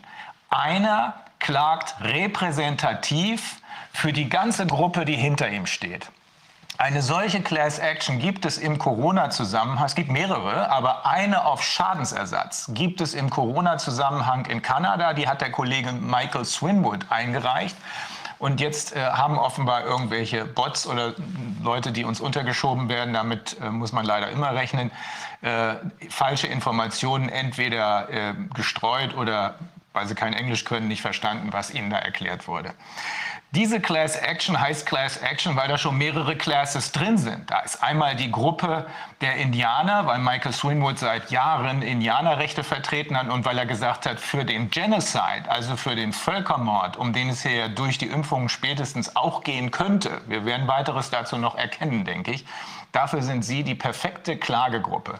Einer 0.50 1.14
klagt 1.40 1.96
repräsentativ 2.02 3.62
für 3.94 4.14
die 4.14 4.30
ganze 4.30 4.66
Gruppe, 4.66 5.06
die 5.06 5.16
hinter 5.16 5.50
ihm 5.50 5.66
steht. 5.66 6.10
Eine 6.80 7.02
solche 7.02 7.42
Class 7.42 7.80
Action 7.80 8.20
gibt 8.20 8.46
es 8.46 8.60
im 8.60 8.78
Corona-Zusammenhang, 8.78 9.84
es 9.84 9.96
gibt 9.96 10.12
mehrere, 10.12 10.70
aber 10.70 11.08
eine 11.08 11.46
auf 11.46 11.64
Schadensersatz 11.64 12.70
gibt 12.70 13.02
es 13.02 13.16
im 13.16 13.32
Corona-Zusammenhang 13.32 14.46
in 14.46 14.62
Kanada, 14.62 15.14
die 15.14 15.28
hat 15.28 15.42
der 15.42 15.52
Kollege 15.52 15.92
Michael 15.92 16.46
Swinwood 16.46 17.08
eingereicht. 17.10 17.76
Und 18.40 18.62
jetzt 18.62 18.96
äh, 18.96 19.00
haben 19.00 19.38
offenbar 19.38 19.86
irgendwelche 19.86 20.46
Bots 20.46 20.88
oder 20.88 21.14
Leute, 21.64 21.92
die 21.92 22.04
uns 22.04 22.22
untergeschoben 22.22 22.90
werden, 22.90 23.14
damit 23.14 23.58
äh, 23.62 23.70
muss 23.70 23.92
man 23.92 24.06
leider 24.06 24.30
immer 24.30 24.54
rechnen, 24.54 24.92
äh, 25.42 25.76
falsche 26.10 26.48
Informationen 26.48 27.30
entweder 27.30 28.10
äh, 28.10 28.34
gestreut 28.54 29.16
oder 29.16 29.56
weil 29.94 30.08
sie 30.08 30.16
kein 30.16 30.34
Englisch 30.34 30.64
können, 30.64 30.88
nicht 30.88 31.02
verstanden, 31.02 31.50
was 31.52 31.74
ihnen 31.74 31.90
da 31.90 31.98
erklärt 31.98 32.48
wurde. 32.48 32.74
Diese 33.58 33.80
Class 33.80 34.16
Action 34.16 34.60
heißt 34.60 34.86
Class 34.86 35.18
Action, 35.18 35.56
weil 35.56 35.68
da 35.68 35.80
schon 35.80 35.98
mehrere 35.98 36.36
Classes 36.36 36.92
drin 36.92 37.18
sind. 37.18 37.50
Da 37.50 37.62
ist 37.62 37.82
einmal 37.82 38.16
die 38.16 38.30
Gruppe 38.30 38.86
der 39.20 39.38
Indianer, 39.38 40.06
weil 40.06 40.20
Michael 40.20 40.54
Swinwood 40.54 41.00
seit 41.00 41.32
Jahren 41.32 41.82
Indianerrechte 41.82 42.64
vertreten 42.64 43.18
hat 43.18 43.30
und 43.30 43.46
weil 43.46 43.58
er 43.58 43.66
gesagt 43.66 44.06
hat, 44.06 44.20
für 44.20 44.46
den 44.46 44.70
Genocide, 44.70 45.50
also 45.50 45.76
für 45.76 45.96
den 45.96 46.14
Völkermord, 46.14 46.98
um 46.98 47.14
den 47.14 47.30
es 47.30 47.42
hier 47.42 47.68
durch 47.68 47.98
die 47.98 48.06
Impfungen 48.06 48.48
spätestens 48.48 49.16
auch 49.16 49.44
gehen 49.44 49.72
könnte, 49.72 50.22
wir 50.28 50.46
werden 50.46 50.68
weiteres 50.68 51.10
dazu 51.10 51.40
noch 51.40 51.56
erkennen, 51.58 52.06
denke 52.06 52.34
ich, 52.34 52.46
dafür 52.92 53.24
sind 53.24 53.44
sie 53.44 53.64
die 53.64 53.74
perfekte 53.74 54.38
Klagegruppe. 54.38 55.20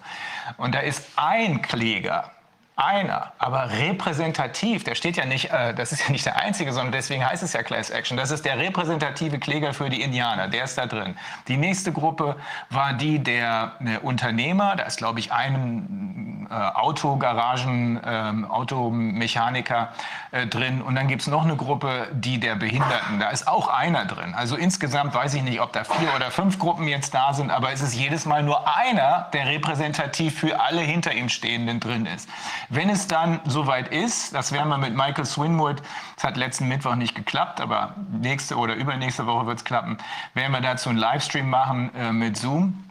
Und 0.58 0.76
da 0.76 0.82
ist 0.82 1.08
ein 1.16 1.64
Kläger, 1.64 2.34
einer, 2.78 3.32
aber 3.40 3.72
repräsentativ, 3.72 4.84
der 4.84 4.94
steht 4.94 5.18
ja 5.18 5.26
nicht, 5.26 5.52
äh, 5.52 5.74
das 5.74 5.92
ist 5.92 6.06
ja 6.06 6.12
nicht 6.12 6.26
der 6.28 6.38
einzige, 6.38 6.72
sondern 6.72 6.92
deswegen 6.92 7.28
heißt 7.28 7.42
es 7.42 7.54
ja 7.54 7.64
Class 7.64 7.90
Action. 7.90 8.18
Das 8.18 8.30
ist 8.30 8.46
der 8.46 8.60
repräsentative 8.60 9.40
Kläger 9.40 9.74
für 9.74 9.90
die 9.90 10.02
Indianer, 10.02 10.48
der 10.48 10.64
ist 10.64 10.78
da 10.78 10.86
drin. 10.86 11.18
Die 11.48 11.58
nächste 11.58 11.92
Gruppe 11.92 12.36
war 12.70 12.94
die 12.94 13.18
der 13.18 13.74
äh, 13.80 13.98
Unternehmer, 13.98 14.76
da 14.76 14.84
ist 14.84 14.98
glaube 14.98 15.20
ich 15.20 15.32
ein 15.32 16.48
äh, 16.50 16.54
Autogaragen, 16.54 17.98
äh, 17.98 18.46
Automechaniker 18.48 19.90
äh, 20.32 20.46
drin 20.46 20.82
und 20.84 20.96
dann 20.96 21.08
gibt 21.08 21.24
es 21.24 21.28
noch 21.28 21.44
eine 21.44 21.56
Gruppe, 21.56 22.10
die 22.14 22.40
der 22.40 22.56
Behinderten, 22.56 23.20
da 23.20 23.30
ist 23.30 23.48
auch 23.48 23.70
einer 23.70 24.06
drin. 24.06 24.36
Also 24.36 24.56
insgesamt 24.56 25.16
weiß 25.16 25.34
ich 25.34 25.42
nicht, 25.42 25.62
ob 25.62 25.74
da 25.74 25.84
vier 25.84 26.14
oder 26.16 26.30
fünf 26.30 26.60
Gruppen 26.60 26.88
jetzt 26.88 27.14
da 27.14 27.34
sind, 27.34 27.50
aber 27.50 27.74
es 27.74 27.82
ist 27.82 27.96
jedes 27.96 28.26
Mal 28.26 28.44
nur 28.44 28.68
einer, 28.78 29.30
der 29.34 29.48
repräsentativ 29.48 30.40
für 30.40 30.62
alle 30.62 30.82
hinter 30.82 31.14
ihm 31.14 31.28
Stehenden 31.30 31.80
drin 31.80 32.06
ist. 32.06 32.30
Wenn 32.70 32.90
es 32.90 33.08
dann 33.08 33.40
soweit 33.46 33.90
ist, 33.90 34.34
das 34.34 34.52
werden 34.52 34.70
wir 34.70 34.78
mit 34.78 34.96
Michael 34.96 35.26
Swinwood, 35.26 35.82
das 36.16 36.24
hat 36.24 36.38
letzten 36.38 36.68
Mittwoch 36.68 36.96
nicht 36.96 37.16
geklappt, 37.16 37.62
aber 37.62 37.96
nächste 38.12 38.58
oder 38.58 38.76
übernächste 38.76 39.26
Woche 39.26 39.46
wird 39.46 39.60
es 39.60 39.66
klappen, 39.66 39.98
werden 40.34 40.52
wir 40.52 40.62
dazu 40.62 40.90
einen 40.90 40.98
Livestream 40.98 41.50
machen 41.50 41.94
äh, 41.96 42.12
mit 42.12 42.38
Zoom 42.38 42.88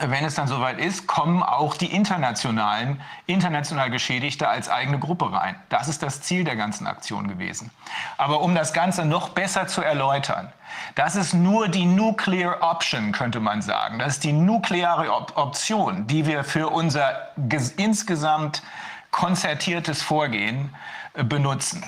wenn 0.00 0.24
es 0.24 0.34
dann 0.34 0.48
soweit 0.48 0.78
ist, 0.78 1.06
kommen 1.06 1.42
auch 1.42 1.76
die 1.76 1.94
internationalen, 1.94 3.00
international 3.26 3.90
Geschädigte 3.90 4.48
als 4.48 4.68
eigene 4.68 4.98
Gruppe 4.98 5.32
rein. 5.32 5.56
Das 5.68 5.88
ist 5.88 6.02
das 6.02 6.20
Ziel 6.20 6.44
der 6.44 6.56
ganzen 6.56 6.86
Aktion 6.86 7.28
gewesen. 7.28 7.70
Aber 8.18 8.40
um 8.40 8.54
das 8.54 8.72
Ganze 8.72 9.04
noch 9.04 9.30
besser 9.30 9.66
zu 9.66 9.82
erläutern, 9.82 10.52
das 10.94 11.14
ist 11.16 11.32
nur 11.32 11.68
die 11.68 11.86
Nuclear 11.86 12.58
Option, 12.62 13.12
könnte 13.12 13.40
man 13.40 13.62
sagen. 13.62 13.98
Das 13.98 14.14
ist 14.14 14.24
die 14.24 14.32
nukleare 14.32 15.12
Option, 15.12 16.06
die 16.06 16.26
wir 16.26 16.42
für 16.42 16.68
unser 16.68 17.28
insgesamt 17.76 18.62
konzertiertes 19.14 20.02
Vorgehen 20.02 20.74
äh, 21.14 21.22
benutzen. 21.22 21.84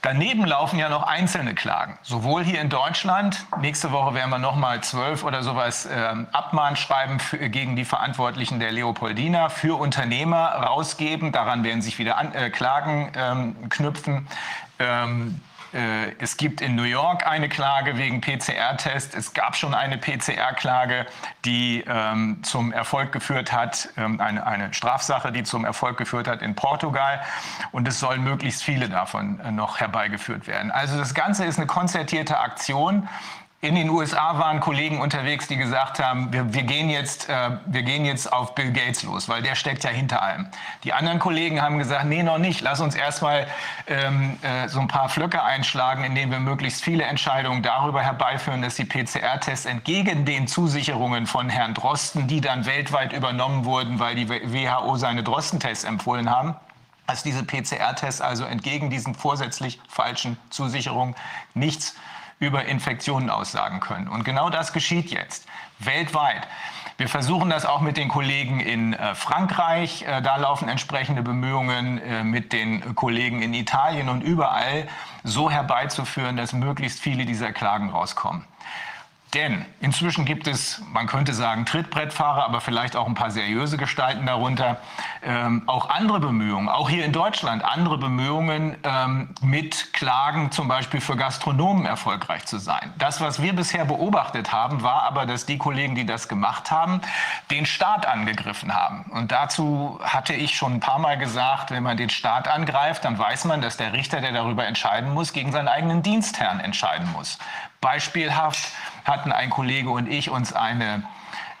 Daneben 0.00 0.46
laufen 0.46 0.78
ja 0.78 0.88
noch 0.88 1.02
einzelne 1.02 1.54
Klagen, 1.54 1.98
sowohl 2.02 2.44
hier 2.44 2.60
in 2.60 2.70
Deutschland. 2.70 3.44
Nächste 3.60 3.92
Woche 3.92 4.14
werden 4.14 4.30
wir 4.30 4.38
noch 4.38 4.56
mal 4.56 4.80
zwölf 4.80 5.22
oder 5.22 5.42
sowas 5.42 5.86
ähm, 5.92 6.28
Abmahnschreiben 6.32 7.18
für, 7.18 7.50
gegen 7.50 7.76
die 7.76 7.84
Verantwortlichen 7.84 8.60
der 8.60 8.72
Leopoldina 8.72 9.48
für 9.48 9.78
Unternehmer 9.78 10.46
rausgeben. 10.46 11.32
Daran 11.32 11.62
werden 11.62 11.82
sich 11.82 11.98
wieder 11.98 12.16
an, 12.18 12.32
äh, 12.34 12.50
Klagen 12.50 13.12
ähm, 13.16 13.68
knüpfen. 13.68 14.28
Ähm, 14.78 15.40
äh, 15.40 15.55
es 15.72 16.36
gibt 16.36 16.60
in 16.60 16.74
New 16.74 16.84
York 16.84 17.26
eine 17.26 17.48
Klage 17.48 17.98
wegen 17.98 18.20
PCR-Test. 18.20 19.14
Es 19.14 19.34
gab 19.34 19.56
schon 19.56 19.74
eine 19.74 19.98
PCR-Klage, 19.98 21.06
die 21.44 21.84
ähm, 21.86 22.40
zum 22.42 22.72
Erfolg 22.72 23.12
geführt 23.12 23.52
hat, 23.52 23.88
ähm, 23.96 24.20
eine, 24.20 24.46
eine, 24.46 24.72
Strafsache, 24.74 25.32
die 25.32 25.42
zum 25.42 25.64
Erfolg 25.64 25.96
geführt 25.96 26.28
hat 26.28 26.42
in 26.42 26.54
Portugal. 26.54 27.20
Und 27.72 27.86
es 27.88 28.00
sollen 28.00 28.22
möglichst 28.22 28.62
viele 28.62 28.88
davon 28.88 29.40
äh, 29.40 29.50
noch 29.50 29.80
herbeigeführt 29.80 30.46
werden. 30.46 30.70
Also 30.70 30.98
das 30.98 31.14
Ganze 31.14 31.44
ist 31.44 31.58
eine 31.58 31.66
konzertierte 31.66 32.38
Aktion. 32.38 33.08
In 33.62 33.74
den 33.74 33.88
USA 33.88 34.38
waren 34.38 34.60
Kollegen 34.60 35.00
unterwegs, 35.00 35.48
die 35.48 35.56
gesagt 35.56 35.98
haben, 35.98 36.30
wir, 36.30 36.52
wir, 36.52 36.62
gehen 36.62 36.90
jetzt, 36.90 37.30
äh, 37.30 37.52
wir 37.64 37.82
gehen 37.82 38.04
jetzt 38.04 38.30
auf 38.30 38.54
Bill 38.54 38.70
Gates 38.70 39.02
los, 39.02 39.30
weil 39.30 39.42
der 39.42 39.54
steckt 39.54 39.82
ja 39.82 39.88
hinter 39.88 40.22
allem. 40.22 40.46
Die 40.84 40.92
anderen 40.92 41.18
Kollegen 41.18 41.62
haben 41.62 41.78
gesagt, 41.78 42.04
nee, 42.04 42.22
noch 42.22 42.36
nicht. 42.36 42.60
Lass 42.60 42.80
uns 42.80 42.94
erstmal 42.94 43.46
ähm, 43.86 44.38
äh, 44.42 44.68
so 44.68 44.78
ein 44.78 44.88
paar 44.88 45.08
Flöcke 45.08 45.42
einschlagen, 45.42 46.04
indem 46.04 46.30
wir 46.30 46.38
möglichst 46.38 46.84
viele 46.84 47.04
Entscheidungen 47.04 47.62
darüber 47.62 48.02
herbeiführen, 48.02 48.60
dass 48.60 48.74
die 48.74 48.84
PCR-Tests 48.84 49.64
entgegen 49.64 50.26
den 50.26 50.48
Zusicherungen 50.48 51.26
von 51.26 51.48
Herrn 51.48 51.72
Drosten, 51.72 52.28
die 52.28 52.42
dann 52.42 52.66
weltweit 52.66 53.14
übernommen 53.14 53.64
wurden, 53.64 53.98
weil 53.98 54.16
die 54.16 54.28
WHO 54.28 54.96
seine 54.96 55.22
Drosten-Tests 55.22 55.84
empfohlen 55.84 56.30
haben, 56.30 56.56
dass 57.06 57.22
diese 57.22 57.42
PCR-Tests 57.42 58.20
also 58.20 58.44
entgegen 58.44 58.90
diesen 58.90 59.14
vorsätzlich 59.14 59.80
falschen 59.88 60.36
Zusicherungen 60.50 61.14
nichts 61.54 61.96
über 62.38 62.66
Infektionen 62.66 63.30
aussagen 63.30 63.80
können. 63.80 64.08
Und 64.08 64.24
genau 64.24 64.50
das 64.50 64.72
geschieht 64.72 65.10
jetzt 65.10 65.46
weltweit. 65.78 66.46
Wir 66.98 67.08
versuchen 67.08 67.50
das 67.50 67.66
auch 67.66 67.80
mit 67.80 67.98
den 67.98 68.08
Kollegen 68.08 68.60
in 68.60 68.94
äh, 68.94 69.14
Frankreich. 69.14 70.02
Äh, 70.02 70.22
da 70.22 70.36
laufen 70.36 70.68
entsprechende 70.68 71.22
Bemühungen 71.22 71.98
äh, 71.98 72.24
mit 72.24 72.54
den 72.54 72.94
Kollegen 72.94 73.42
in 73.42 73.52
Italien 73.52 74.08
und 74.08 74.22
überall 74.22 74.88
so 75.22 75.50
herbeizuführen, 75.50 76.38
dass 76.38 76.54
möglichst 76.54 77.00
viele 77.00 77.26
dieser 77.26 77.52
Klagen 77.52 77.90
rauskommen. 77.90 78.46
Denn 79.36 79.66
inzwischen 79.80 80.24
gibt 80.24 80.46
es, 80.46 80.80
man 80.94 81.06
könnte 81.06 81.34
sagen, 81.34 81.66
Trittbrettfahrer, 81.66 82.46
aber 82.46 82.62
vielleicht 82.62 82.96
auch 82.96 83.06
ein 83.06 83.12
paar 83.12 83.30
seriöse 83.30 83.76
Gestalten 83.76 84.24
darunter, 84.24 84.78
ähm, 85.22 85.64
auch 85.66 85.90
andere 85.90 86.20
Bemühungen, 86.20 86.70
auch 86.70 86.88
hier 86.88 87.04
in 87.04 87.12
Deutschland, 87.12 87.62
andere 87.62 87.98
Bemühungen, 87.98 88.78
ähm, 88.82 89.34
mit 89.42 89.92
Klagen 89.92 90.52
zum 90.52 90.68
Beispiel 90.68 91.02
für 91.02 91.16
Gastronomen 91.16 91.84
erfolgreich 91.84 92.46
zu 92.46 92.56
sein. 92.56 92.94
Das, 92.96 93.20
was 93.20 93.42
wir 93.42 93.54
bisher 93.54 93.84
beobachtet 93.84 94.52
haben, 94.52 94.82
war 94.82 95.02
aber, 95.02 95.26
dass 95.26 95.44
die 95.44 95.58
Kollegen, 95.58 95.94
die 95.94 96.06
das 96.06 96.28
gemacht 96.28 96.70
haben, 96.70 97.02
den 97.50 97.66
Staat 97.66 98.06
angegriffen 98.06 98.74
haben. 98.74 99.02
Und 99.10 99.32
dazu 99.32 100.00
hatte 100.02 100.32
ich 100.32 100.56
schon 100.56 100.76
ein 100.76 100.80
paar 100.80 100.98
Mal 100.98 101.18
gesagt, 101.18 101.70
wenn 101.70 101.82
man 101.82 101.98
den 101.98 102.08
Staat 102.08 102.48
angreift, 102.48 103.04
dann 103.04 103.18
weiß 103.18 103.44
man, 103.44 103.60
dass 103.60 103.76
der 103.76 103.92
Richter, 103.92 104.22
der 104.22 104.32
darüber 104.32 104.66
entscheiden 104.66 105.12
muss, 105.12 105.34
gegen 105.34 105.52
seinen 105.52 105.68
eigenen 105.68 106.02
Dienstherrn 106.02 106.58
entscheiden 106.58 107.12
muss. 107.12 107.38
Beispielhaft 107.82 108.72
hatten 109.06 109.32
ein 109.32 109.50
Kollege 109.50 109.90
und 109.90 110.08
ich 110.08 110.30
uns 110.30 110.52
eine 110.52 111.04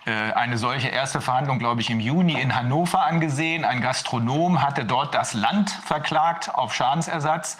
äh, 0.06 0.32
eine 0.34 0.56
solche 0.56 0.88
erste 0.88 1.20
Verhandlung, 1.20 1.58
glaube 1.58 1.80
ich, 1.80 1.90
im 1.90 1.98
Juni 1.98 2.40
in 2.40 2.54
Hannover 2.54 3.04
angesehen. 3.04 3.64
Ein 3.64 3.80
Gastronom 3.80 4.62
hatte 4.62 4.84
dort 4.84 5.14
das 5.14 5.34
Land 5.34 5.70
verklagt 5.70 6.54
auf 6.54 6.74
Schadensersatz. 6.74 7.58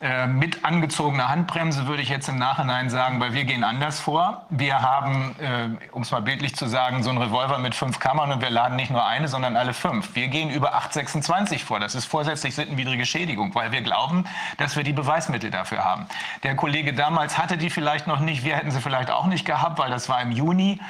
Äh, 0.00 0.28
mit 0.28 0.64
angezogener 0.64 1.28
Handbremse 1.28 1.88
würde 1.88 2.02
ich 2.02 2.08
jetzt 2.08 2.28
im 2.28 2.38
Nachhinein 2.38 2.88
sagen, 2.88 3.18
weil 3.18 3.32
wir 3.32 3.44
gehen 3.44 3.64
anders 3.64 3.98
vor. 3.98 4.46
Wir 4.48 4.80
haben, 4.80 5.34
äh, 5.40 5.70
um 5.90 6.02
es 6.02 6.12
mal 6.12 6.22
bildlich 6.22 6.54
zu 6.54 6.66
sagen, 6.66 7.02
so 7.02 7.10
einen 7.10 7.18
Revolver 7.18 7.58
mit 7.58 7.74
fünf 7.74 7.98
Kammern 7.98 8.30
und 8.30 8.40
wir 8.40 8.50
laden 8.50 8.76
nicht 8.76 8.92
nur 8.92 9.04
eine, 9.04 9.26
sondern 9.26 9.56
alle 9.56 9.74
fünf. 9.74 10.14
Wir 10.14 10.28
gehen 10.28 10.50
über 10.50 10.74
826 10.74 11.64
vor. 11.64 11.80
Das 11.80 11.96
ist 11.96 12.04
vorsätzlich 12.04 12.54
sittenwidrige 12.54 13.06
Schädigung, 13.06 13.52
weil 13.56 13.72
wir 13.72 13.82
glauben, 13.82 14.24
dass 14.56 14.76
wir 14.76 14.84
die 14.84 14.92
Beweismittel 14.92 15.50
dafür 15.50 15.84
haben. 15.84 16.06
Der 16.44 16.54
Kollege 16.54 16.94
damals 16.94 17.36
hatte 17.36 17.58
die 17.58 17.68
vielleicht 17.68 18.06
noch 18.06 18.20
nicht, 18.20 18.44
wir 18.44 18.54
hätten 18.54 18.70
sie 18.70 18.80
vielleicht 18.80 19.10
auch 19.10 19.26
nicht 19.26 19.44
gehabt, 19.44 19.80
weil 19.80 19.90
das 19.90 20.08
war 20.08 20.22
im 20.22 20.30
Juni 20.30 20.80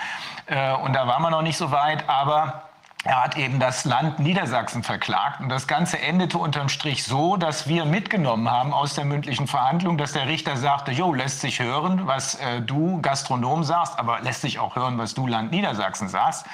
äh, 0.45 0.75
und 0.75 0.93
da 0.93 1.07
waren 1.07 1.23
wir 1.23 1.31
noch 1.31 1.43
nicht 1.43 1.57
so 1.57 1.71
weit, 1.71 2.07
aber 2.11 2.68
er 3.05 3.23
hat 3.23 3.37
eben 3.37 3.61
das 3.61 3.85
Land 3.85 4.19
Niedersachsen 4.19 4.83
verklagt 4.83 5.41
und 5.41 5.49
das 5.51 5.69
Ganze 5.69 6.01
endete 6.01 6.37
unterm 6.37 6.69
Strich 6.69 7.05
so, 7.05 7.37
dass 7.37 7.69
wir 7.69 7.85
mitgenommen 7.85 8.51
haben 8.51 8.73
aus 8.73 8.95
der 8.95 9.05
mündlichen 9.05 9.47
Verhandlung, 9.47 9.99
dass 9.99 10.13
der 10.13 10.27
Richter 10.27 10.57
sagte, 10.57 10.91
jo, 10.91 11.15
lässt 11.15 11.41
sich 11.41 11.61
hören, 11.61 12.09
was 12.09 12.35
äh, 12.37 12.61
du 12.61 13.01
Gastronom 13.01 13.63
sagst, 13.63 13.99
aber 14.01 14.21
lässt 14.21 14.41
sich 14.41 14.59
auch 14.59 14.75
hören, 14.75 14.99
was 14.99 15.15
du 15.15 15.29
Land 15.29 15.53
Niedersachsen 15.53 16.09
sagst. 16.09 16.47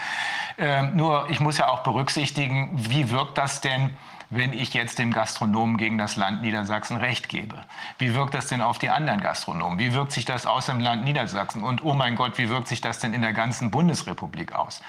Äh, 0.58 0.82
nur 0.82 1.30
ich 1.30 1.40
muss 1.40 1.56
ja 1.56 1.68
auch 1.68 1.82
berücksichtigen, 1.82 2.70
wie 2.74 3.10
wirkt 3.10 3.38
das 3.38 3.62
denn, 3.62 3.96
wenn 4.28 4.52
ich 4.52 4.74
jetzt 4.74 4.98
dem 4.98 5.12
Gastronomen 5.12 5.78
gegen 5.78 5.96
das 5.96 6.16
Land 6.16 6.42
Niedersachsen 6.42 6.98
Recht 6.98 7.30
gebe? 7.30 7.56
Wie 7.98 8.14
wirkt 8.14 8.34
das 8.34 8.48
denn 8.48 8.60
auf 8.60 8.78
die 8.78 8.90
anderen 8.90 9.20
Gastronomen? 9.20 9.78
Wie 9.78 9.94
wirkt 9.94 10.12
sich 10.12 10.26
das 10.26 10.44
aus 10.44 10.66
dem 10.66 10.80
Land 10.80 11.04
Niedersachsen? 11.04 11.62
Und 11.62 11.82
oh 11.84 11.94
mein 11.94 12.16
Gott, 12.16 12.36
wie 12.36 12.50
wirkt 12.50 12.68
sich 12.68 12.82
das 12.82 12.98
denn 12.98 13.14
in 13.14 13.22
der 13.22 13.32
ganzen 13.32 13.70
Bundesrepublik 13.70 14.54
aus? 14.54 14.82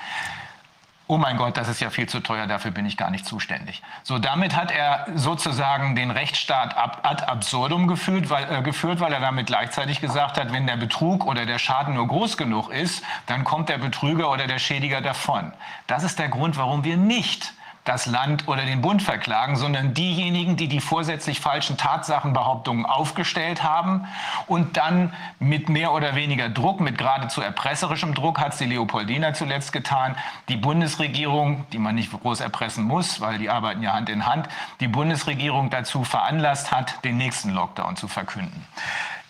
Oh 1.07 1.17
mein 1.17 1.38
Gott, 1.38 1.57
das 1.57 1.67
ist 1.67 1.79
ja 1.79 1.89
viel 1.89 2.07
zu 2.07 2.19
teuer, 2.19 2.47
dafür 2.47 2.71
bin 2.71 2.85
ich 2.85 2.97
gar 2.97 3.12
nicht 3.12 3.25
zuständig. 3.25 3.81
So, 4.03 4.17
damit 4.17 4.55
hat 4.55 4.71
er 4.71 5.07
sozusagen 5.15 5.95
den 5.95 6.12
Rechtsstaat 6.12 6.75
ad 6.77 7.24
absurdum 7.25 7.88
geführt 7.88 8.29
weil, 8.29 8.51
äh, 8.51 8.62
geführt, 8.62 9.00
weil 9.00 9.13
er 9.13 9.19
damit 9.19 9.47
gleichzeitig 9.47 10.01
gesagt 10.01 10.38
hat, 10.38 10.51
wenn 10.51 10.65
der 10.65 10.77
Betrug 10.77 11.25
oder 11.25 11.45
der 11.45 11.59
Schaden 11.59 11.93
nur 11.93 12.07
groß 12.07 12.38
genug 12.38 12.69
ist, 12.69 13.03
dann 13.27 13.43
kommt 13.43 13.69
der 13.69 13.77
Betrüger 13.77 14.31
oder 14.31 14.47
der 14.47 14.59
Schädiger 14.59 15.01
davon. 15.01 15.53
Das 15.88 16.03
ist 16.03 16.17
der 16.17 16.29
Grund, 16.29 16.57
warum 16.57 16.83
wir 16.83 16.97
nicht 16.97 17.53
das 17.85 18.07
Land 18.07 18.47
oder 18.47 18.65
den 18.65 18.81
Bund 18.81 19.03
verklagen, 19.03 19.55
sondern 19.55 19.93
diejenigen, 19.93 20.57
die 20.57 20.67
die 20.67 20.81
vorsätzlich 20.81 21.39
falschen 21.39 21.77
Tatsachenbehauptungen 21.77 22.85
aufgestellt 22.85 23.63
haben 23.63 24.07
und 24.47 24.75
dann 24.75 25.13
mit 25.39 25.69
mehr 25.69 25.93
oder 25.93 26.15
weniger 26.15 26.49
Druck, 26.49 26.79
mit 26.81 26.97
geradezu 26.97 27.41
erpresserischem 27.41 28.15
Druck, 28.15 28.39
hat 28.39 28.53
es 28.53 28.57
die 28.57 28.65
Leopoldina 28.65 29.33
zuletzt 29.33 29.71
getan, 29.71 30.15
die 30.49 30.57
Bundesregierung, 30.57 31.65
die 31.71 31.77
man 31.77 31.93
nicht 31.93 32.11
groß 32.11 32.39
erpressen 32.39 32.85
muss, 32.85 33.21
weil 33.21 33.37
die 33.37 33.51
arbeiten 33.51 33.83
ja 33.83 33.93
Hand 33.93 34.09
in 34.09 34.25
Hand, 34.25 34.49
die 34.79 34.87
Bundesregierung 34.87 35.69
dazu 35.69 36.03
veranlasst 36.03 36.71
hat, 36.71 37.05
den 37.05 37.17
nächsten 37.17 37.51
Lockdown 37.51 37.95
zu 37.97 38.07
verkünden. 38.07 38.65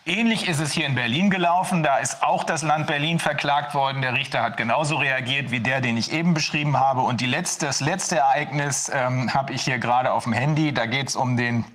Ähnlich 0.08 0.48
ist 0.48 0.60
es 0.60 0.72
hier 0.72 0.86
in 0.86 0.94
Berlin 0.94 1.32
gelaufen. 1.32 1.82
Da 1.82 1.98
ist 1.98 2.22
auch 2.22 2.44
das 2.44 2.62
Land 2.62 2.86
Berlin 2.86 3.18
verklagt 3.18 3.74
worden. 3.74 4.04
Der 4.04 4.14
Richter 4.14 4.44
hat 4.44 4.56
genauso 4.56 4.98
reagiert 4.98 5.50
wie 5.50 5.62
der, 5.62 5.82
den 5.82 5.98
ich 5.98 6.12
eben 6.12 6.36
beschrieben 6.36 6.80
habe. 6.80 7.02
Und 7.02 7.22
die 7.22 7.26
letzte, 7.26 7.66
das 7.66 7.82
letzte 7.82 8.18
Ereignis 8.18 8.92
ähm, 8.94 9.34
habe 9.34 9.54
ich 9.54 9.64
hier 9.64 9.80
gerade 9.80 10.14
auf 10.14 10.26
dem 10.26 10.34
Handy. 10.34 10.76
Da 10.76 10.86
geht 10.86 11.10
es 11.10 11.16
um 11.16 11.38
den 11.38 11.66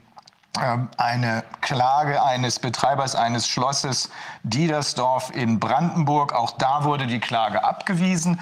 ähm, 0.63 0.89
eine 0.97 1.43
Klage 1.61 2.23
eines 2.23 2.61
Betreibers 2.61 3.17
eines 3.17 3.49
Schlosses 3.49 4.13
Diedersdorf 4.45 5.33
in 5.35 5.59
Brandenburg. 5.59 6.33
Auch 6.33 6.53
da 6.53 6.85
wurde 6.85 7.09
die 7.09 7.19
Klage 7.19 7.65
abgewiesen. 7.65 8.41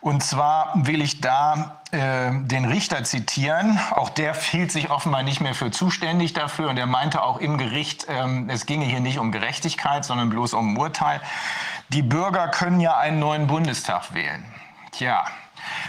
Und 0.00 0.22
zwar 0.22 0.70
will 0.76 1.02
ich 1.02 1.20
da 1.20 1.80
äh, 1.96 2.30
den 2.30 2.66
Richter 2.66 3.04
zitieren. 3.04 3.80
Auch 3.90 4.10
der 4.10 4.34
hielt 4.34 4.70
sich 4.70 4.90
offenbar 4.90 5.22
nicht 5.22 5.40
mehr 5.40 5.54
für 5.54 5.70
zuständig 5.70 6.34
dafür 6.34 6.68
und 6.68 6.76
er 6.76 6.86
meinte 6.86 7.22
auch 7.22 7.38
im 7.38 7.56
Gericht, 7.56 8.06
ähm, 8.08 8.50
es 8.50 8.66
ginge 8.66 8.84
hier 8.84 9.00
nicht 9.00 9.18
um 9.18 9.32
Gerechtigkeit, 9.32 10.04
sondern 10.04 10.28
bloß 10.28 10.52
um 10.52 10.76
Urteil. 10.76 11.20
Die 11.88 12.02
Bürger 12.02 12.48
können 12.48 12.80
ja 12.80 12.98
einen 12.98 13.18
neuen 13.18 13.46
Bundestag 13.46 14.12
wählen. 14.12 14.44
Tja, 14.92 15.24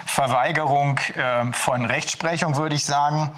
Verweigerung 0.06 0.98
äh, 1.16 1.52
von 1.52 1.86
Rechtsprechung 1.86 2.56
würde 2.56 2.76
ich 2.76 2.86
sagen. 2.86 3.32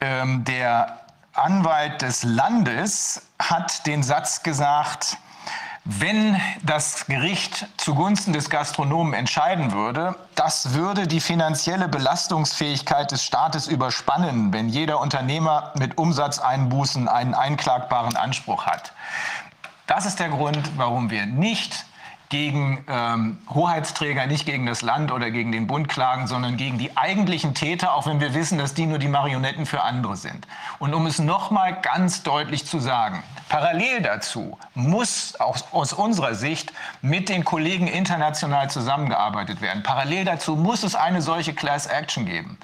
Ähm, 0.00 0.44
der 0.44 1.00
Anwalt 1.34 2.02
des 2.02 2.22
Landes 2.22 3.26
hat 3.40 3.86
den 3.86 4.02
Satz 4.02 4.42
gesagt, 4.42 5.16
wenn 5.84 6.40
das 6.62 7.06
Gericht 7.06 7.66
zugunsten 7.76 8.32
des 8.32 8.50
Gastronomen 8.50 9.14
entscheiden 9.14 9.72
würde, 9.72 10.14
das 10.36 10.74
würde 10.74 11.08
die 11.08 11.20
finanzielle 11.20 11.88
Belastungsfähigkeit 11.88 13.10
des 13.10 13.24
Staates 13.24 13.66
überspannen, 13.66 14.52
wenn 14.52 14.68
jeder 14.68 15.00
Unternehmer 15.00 15.72
mit 15.76 15.98
Umsatzeinbußen 15.98 17.08
einen 17.08 17.34
einklagbaren 17.34 18.16
Anspruch 18.16 18.66
hat. 18.66 18.92
Das 19.88 20.06
ist 20.06 20.20
der 20.20 20.28
Grund, 20.28 20.70
warum 20.76 21.10
wir 21.10 21.26
nicht 21.26 21.84
gegen 22.32 22.82
ähm, 22.88 23.36
Hoheitsträger, 23.50 24.26
nicht 24.26 24.46
gegen 24.46 24.64
das 24.64 24.80
Land 24.80 25.12
oder 25.12 25.30
gegen 25.30 25.52
den 25.52 25.66
Bund 25.66 25.90
klagen, 25.90 26.26
sondern 26.26 26.56
gegen 26.56 26.78
die 26.78 26.96
eigentlichen 26.96 27.52
Täter, 27.52 27.92
auch 27.92 28.06
wenn 28.06 28.20
wir 28.20 28.32
wissen, 28.32 28.56
dass 28.56 28.72
die 28.72 28.86
nur 28.86 28.98
die 28.98 29.06
Marionetten 29.06 29.66
für 29.66 29.82
andere 29.82 30.16
sind. 30.16 30.46
Und 30.78 30.94
um 30.94 31.04
es 31.04 31.18
nochmal 31.18 31.78
ganz 31.82 32.22
deutlich 32.22 32.64
zu 32.64 32.78
sagen, 32.78 33.22
parallel 33.50 34.00
dazu 34.00 34.58
muss 34.74 35.34
aus, 35.40 35.66
aus 35.72 35.92
unserer 35.92 36.34
Sicht 36.34 36.72
mit 37.02 37.28
den 37.28 37.44
Kollegen 37.44 37.86
international 37.86 38.70
zusammengearbeitet 38.70 39.60
werden. 39.60 39.82
Parallel 39.82 40.24
dazu 40.24 40.56
muss 40.56 40.84
es 40.84 40.94
eine 40.94 41.20
solche 41.20 41.52
Class 41.52 41.84
Action 41.84 42.24
geben 42.24 42.56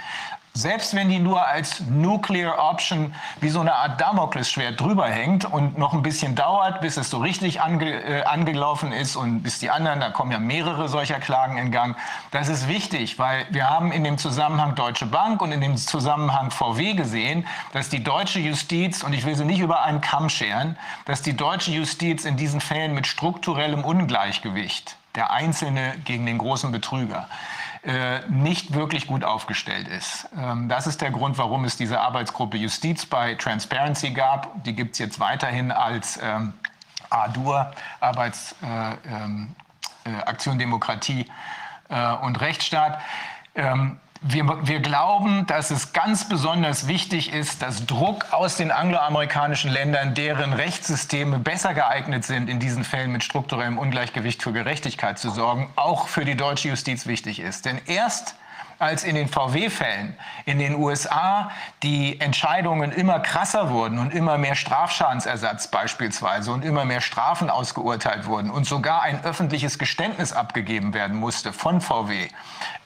selbst 0.59 0.95
wenn 0.95 1.09
die 1.09 1.21
nur 1.21 1.47
als 1.47 1.81
Nuclear 1.88 2.59
Option 2.59 3.15
wie 3.41 3.49
so 3.49 3.61
eine 3.61 3.77
Art 3.77 4.00
Damoklesschwert 4.00 4.81
drüber 4.81 5.07
hängt 5.07 5.45
und 5.45 5.79
noch 5.79 5.93
ein 5.93 6.03
bisschen 6.03 6.35
dauert, 6.35 6.81
bis 6.81 6.97
es 6.97 7.11
so 7.11 7.19
richtig 7.19 7.61
ange, 7.61 7.88
äh, 7.88 8.25
angelaufen 8.25 8.91
ist 8.91 9.15
und 9.15 9.43
bis 9.43 9.61
die 9.61 9.71
anderen, 9.71 10.00
da 10.00 10.11
kommen 10.11 10.33
ja 10.33 10.41
mehrere 10.41 10.88
solcher 10.88 11.21
Klagen 11.21 11.59
in 11.59 11.71
Gang. 11.71 11.97
Das 12.33 12.49
ist 12.49 12.67
wichtig, 12.67 13.21
weil 13.21 13.47
wir 13.50 13.71
haben 13.71 13.93
in 13.93 14.03
dem 14.03 14.19
Zusammenhang 14.19 14.75
Deutsche 14.75 15.07
Bank 15.07 15.43
und 15.43 15.53
in 15.53 15.61
dem 15.61 15.77
Zusammenhang 15.77 16.50
VW 16.50 16.95
gesehen, 16.95 17.47
dass 17.73 17.88
die 17.88 18.03
deutsche 18.03 18.41
Justiz, 18.41 19.05
und 19.05 19.12
ich 19.12 19.25
will 19.25 19.37
sie 19.37 19.45
nicht 19.45 19.61
über 19.61 19.83
einen 19.83 20.00
Kamm 20.00 20.29
scheren, 20.29 20.77
dass 21.05 21.23
die 21.23 21.37
deutsche 21.37 21.71
Justiz 21.71 22.25
in 22.25 22.37
diesen 22.37 22.61
Fällen 22.61 22.95
mit 22.95 23.07
strukturellem 23.07 23.85
Ungleichgewicht, 23.85 24.97
der 25.15 25.31
Einzelne 25.31 25.95
gegen 26.05 26.27
den 26.27 26.38
großen 26.38 26.73
Betrüger, 26.73 27.29
äh, 27.85 28.21
nicht 28.29 28.75
wirklich 28.75 29.07
gut 29.07 29.25
aufgestellt 29.25 29.89
ist. 29.89 30.29
Ähm, 30.37 30.69
das 30.69 30.87
ist 30.87 31.01
der 31.01 31.11
Grund, 31.11 31.39
warum 31.39 31.65
es 31.65 31.77
diese 31.77 32.01
Arbeitsgruppe 32.01 32.57
Justiz 32.57 33.07
bei 33.07 33.35
Transparency 33.35 34.11
gab. 34.11 34.65
Die 34.65 34.75
gibt 34.75 34.93
es 34.93 34.99
jetzt 34.99 35.21
weiterhin 35.21 35.71
als 35.71 36.19
ähm, 36.23 36.55
ADUR, 37.11 37.73
Arbeitsaktion 38.01 39.57
äh, 40.05 40.53
ähm, 40.53 40.59
Demokratie 40.59 41.27
äh, 41.89 42.13
und 42.15 42.41
Rechtsstaat. 42.41 43.01
Wir, 44.21 44.67
wir, 44.67 44.81
glauben, 44.81 45.47
dass 45.47 45.71
es 45.71 45.93
ganz 45.93 46.29
besonders 46.29 46.89
wichtig 46.89 47.33
ist, 47.33 47.63
dass 47.63 47.87
Druck 47.87 48.33
aus 48.33 48.57
den 48.57 48.73
angloamerikanischen 48.73 49.71
Ländern, 49.71 50.15
deren 50.15 50.53
Rechtssysteme 50.53 51.39
besser 51.39 51.73
geeignet 51.73 52.25
sind, 52.25 52.51
in 52.51 52.59
diesen 52.59 52.83
Fällen 52.83 53.13
mit 53.13 53.23
strukturellem 53.23 53.79
Ungleichgewicht 53.79 54.43
für 54.43 54.53
Gerechtigkeit 54.53 55.21
zu 55.21 55.31
sorgen, 55.31 55.71
auch 55.77 56.09
für 56.09 56.25
die 56.25 56.37
deutsche 56.37 56.69
Justiz 56.69 57.07
wichtig 57.07 57.39
ist. 57.39 57.65
Denn 57.65 57.81
erst 57.87 58.35
als 58.79 59.05
in 59.05 59.15
den 59.15 59.29
VW-Fällen 59.29 60.17
in 60.45 60.59
den 60.59 60.77
USA 60.77 61.51
die 61.83 62.21
Entscheidungen 62.21 62.93
immer 62.93 63.21
krasser 63.21 63.71
wurden 63.71 63.99
und 63.99 64.15
immer 64.15 64.39
mehr 64.39 64.55
Strafschadensersatz 64.55 65.69
beispielsweise 65.69 66.53
und 66.53 66.65
immer 66.65 66.85
mehr 66.85 67.01
Strafen 67.01 67.51
ausgeurteilt 67.51 68.27
wurden 68.27 68.51
und 68.51 68.67
sogar 68.67 69.03
ein 69.03 69.25
öffentliches 69.25 69.79
Geständnis 69.79 70.33
abgegeben 70.33 70.95
werden 70.95 71.17
musste 71.17 71.53
von 71.53 71.81
VW 71.81 72.29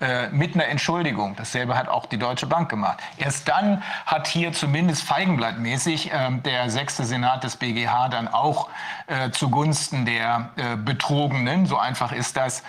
äh, 0.01 0.29
mit 0.29 0.55
einer 0.55 0.67
Entschuldigung. 0.67 1.37
Dasselbe 1.37 1.77
hat 1.77 1.89
auch 1.89 2.07
die 2.07 2.19
Deutsche 2.19 2.47
Bank 2.47 2.69
gemacht. 2.69 2.99
Erst 3.19 3.49
dann 3.49 3.83
hat 4.07 4.27
hier 4.27 4.53
zumindest 4.53 5.03
feigenblattmäßig 5.03 6.13
äh, 6.13 6.31
der 6.45 6.71
sechste 6.71 7.05
Senat 7.05 7.45
des 7.45 7.57
BGH 7.57 8.09
dann 8.09 8.29
auch 8.29 8.69
äh, 9.07 9.31
zugunsten 9.31 10.07
der 10.07 10.51
äh, 10.57 10.77
Betrogenen, 10.77 11.67
so 11.67 11.79
einfach 11.79 12.13
ist 12.13 12.37
das, 12.37 12.63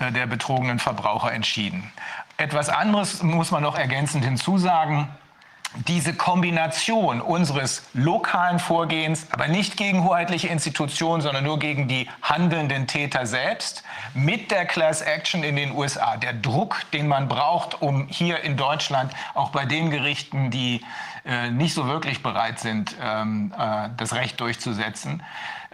äh, 0.00 0.10
der 0.10 0.26
betrogenen 0.26 0.78
Verbraucher 0.78 1.32
entschieden. 1.32 1.92
Etwas 2.36 2.68
anderes 2.68 3.22
muss 3.22 3.50
man 3.50 3.62
noch 3.62 3.78
ergänzend 3.78 4.24
hinzusagen. 4.24 5.08
Diese 5.88 6.14
Kombination 6.14 7.20
unseres 7.20 7.82
lokalen 7.94 8.60
Vorgehens, 8.60 9.26
aber 9.32 9.48
nicht 9.48 9.76
gegen 9.76 10.04
hoheitliche 10.04 10.46
Institutionen, 10.46 11.20
sondern 11.20 11.42
nur 11.42 11.58
gegen 11.58 11.88
die 11.88 12.08
handelnden 12.22 12.86
Täter 12.86 13.26
selbst, 13.26 13.82
mit 14.14 14.52
der 14.52 14.66
Class 14.66 15.00
Action 15.02 15.42
in 15.42 15.56
den 15.56 15.72
USA, 15.72 16.16
der 16.16 16.32
Druck, 16.32 16.82
den 16.92 17.08
man 17.08 17.26
braucht, 17.26 17.82
um 17.82 18.06
hier 18.08 18.42
in 18.44 18.56
Deutschland 18.56 19.12
auch 19.34 19.50
bei 19.50 19.64
den 19.64 19.90
Gerichten, 19.90 20.52
die 20.52 20.84
äh, 21.24 21.50
nicht 21.50 21.74
so 21.74 21.88
wirklich 21.88 22.22
bereit 22.22 22.60
sind, 22.60 22.94
ähm, 23.02 23.52
äh, 23.58 23.88
das 23.96 24.14
Recht 24.14 24.38
durchzusetzen, 24.38 25.24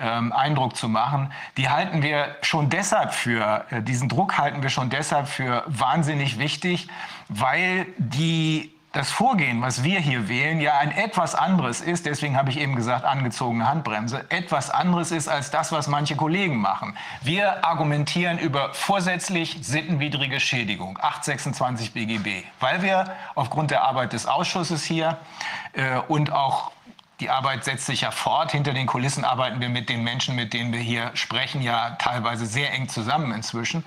ähm, 0.00 0.32
Eindruck 0.32 0.76
zu 0.76 0.88
machen, 0.88 1.32
die 1.56 1.68
halten 1.68 2.02
wir 2.02 2.36
schon 2.42 2.70
deshalb 2.70 3.12
für, 3.14 3.64
äh, 3.70 3.82
diesen 3.82 4.08
Druck 4.08 4.38
halten 4.38 4.62
wir 4.62 4.70
schon 4.70 4.90
deshalb 4.90 5.28
für 5.28 5.64
wahnsinnig 5.66 6.38
wichtig, 6.38 6.88
weil 7.28 7.86
die 7.98 8.74
das 8.92 9.12
Vorgehen, 9.12 9.62
was 9.62 9.84
wir 9.84 10.00
hier 10.00 10.28
wählen, 10.28 10.60
ja 10.60 10.78
ein 10.78 10.90
etwas 10.90 11.36
anderes 11.36 11.80
ist, 11.80 12.06
deswegen 12.06 12.36
habe 12.36 12.50
ich 12.50 12.58
eben 12.58 12.74
gesagt, 12.74 13.04
angezogene 13.04 13.68
Handbremse, 13.68 14.24
etwas 14.30 14.68
anderes 14.68 15.12
ist 15.12 15.28
als 15.28 15.52
das, 15.52 15.70
was 15.70 15.86
manche 15.86 16.16
Kollegen 16.16 16.56
machen. 16.56 16.96
Wir 17.22 17.64
argumentieren 17.64 18.38
über 18.38 18.74
vorsätzlich 18.74 19.58
sittenwidrige 19.60 20.40
Schädigung, 20.40 20.98
826 21.00 21.92
BGB, 21.92 22.44
weil 22.58 22.82
wir 22.82 23.14
aufgrund 23.36 23.70
der 23.70 23.84
Arbeit 23.84 24.12
des 24.12 24.26
Ausschusses 24.26 24.82
hier 24.82 25.18
äh, 25.72 25.98
und 26.08 26.32
auch 26.32 26.72
die 27.20 27.30
Arbeit 27.30 27.64
setzt 27.64 27.86
sich 27.86 28.00
ja 28.00 28.10
fort. 28.10 28.52
Hinter 28.52 28.72
den 28.72 28.86
Kulissen 28.86 29.24
arbeiten 29.24 29.60
wir 29.60 29.68
mit 29.68 29.88
den 29.88 30.02
Menschen, 30.02 30.34
mit 30.34 30.54
denen 30.54 30.72
wir 30.72 30.80
hier 30.80 31.10
sprechen, 31.14 31.60
ja 31.60 31.90
teilweise 31.98 32.46
sehr 32.46 32.72
eng 32.72 32.88
zusammen 32.88 33.32
inzwischen, 33.32 33.84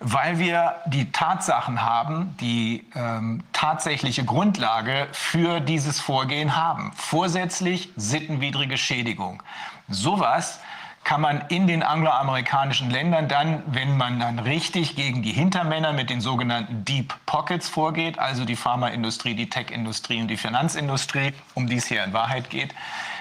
weil 0.00 0.38
wir 0.38 0.76
die 0.86 1.12
Tatsachen 1.12 1.82
haben, 1.82 2.34
die 2.40 2.86
ähm, 2.94 3.42
tatsächliche 3.52 4.24
Grundlage 4.24 5.08
für 5.12 5.60
dieses 5.60 6.00
Vorgehen 6.00 6.56
haben. 6.56 6.92
Vorsätzlich 6.96 7.90
sittenwidrige 7.96 8.78
Schädigung. 8.78 9.42
Sowas 9.88 10.60
kann 11.04 11.20
man 11.20 11.42
in 11.48 11.66
den 11.66 11.82
angloamerikanischen 11.82 12.90
Ländern 12.90 13.26
dann, 13.26 13.62
wenn 13.66 13.96
man 13.96 14.20
dann 14.20 14.38
richtig 14.38 14.96
gegen 14.96 15.22
die 15.22 15.32
Hintermänner 15.32 15.92
mit 15.92 16.10
den 16.10 16.20
sogenannten 16.20 16.84
Deep 16.84 17.14
Pockets 17.26 17.68
vorgeht, 17.68 18.18
also 18.18 18.44
die 18.44 18.56
Pharmaindustrie, 18.56 19.34
die 19.34 19.48
Tech-Industrie 19.48 20.20
und 20.20 20.28
die 20.28 20.36
Finanzindustrie, 20.36 21.32
um 21.54 21.66
die 21.66 21.76
es 21.76 21.86
hier 21.86 22.04
in 22.04 22.12
Wahrheit 22.12 22.50
geht, 22.50 22.74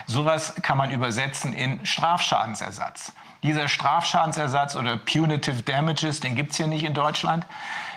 sowas 0.05 0.55
kann 0.61 0.77
man 0.77 0.91
übersetzen 0.91 1.53
in 1.53 1.83
Strafschadensersatz. 1.85 3.13
Dieser 3.43 3.69
Strafschadensersatz 3.69 4.75
oder 4.75 4.97
Punitive 4.97 5.63
Damages, 5.63 6.19
den 6.19 6.35
gibt 6.35 6.51
es 6.51 6.57
hier 6.57 6.67
nicht 6.67 6.83
in 6.83 6.93
Deutschland. 6.93 7.45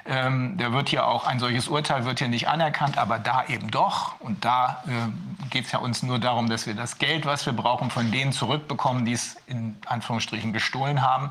Ähm, 0.05 0.57
der 0.57 0.73
wird 0.73 0.89
hier 0.89 1.07
auch, 1.07 1.27
ein 1.27 1.39
solches 1.39 1.69
Urteil 1.69 2.05
wird 2.05 2.19
hier 2.19 2.29
nicht 2.29 2.49
anerkannt, 2.49 2.99
aber 2.99 3.19
da 3.19 3.45
eben 3.47 3.71
doch. 3.71 4.21
Und 4.21 4.45
da 4.45 4.83
äh, 4.87 5.49
geht 5.51 5.67
es 5.67 5.73
ja 5.73 5.79
uns 5.79 6.03
nur 6.03 6.19
darum, 6.19 6.49
dass 6.49 6.67
wir 6.67 6.75
das 6.75 6.99
Geld, 6.99 7.25
was 7.25 7.47
wir 7.47 7.53
brauchen, 7.53 7.91
von 7.91 8.11
denen 8.11 8.33
zurückbekommen, 8.33 9.05
die 9.05 9.13
es 9.13 9.37
in 9.47 9.77
Anführungsstrichen 9.87 10.53
gestohlen 10.53 11.03
haben. 11.03 11.31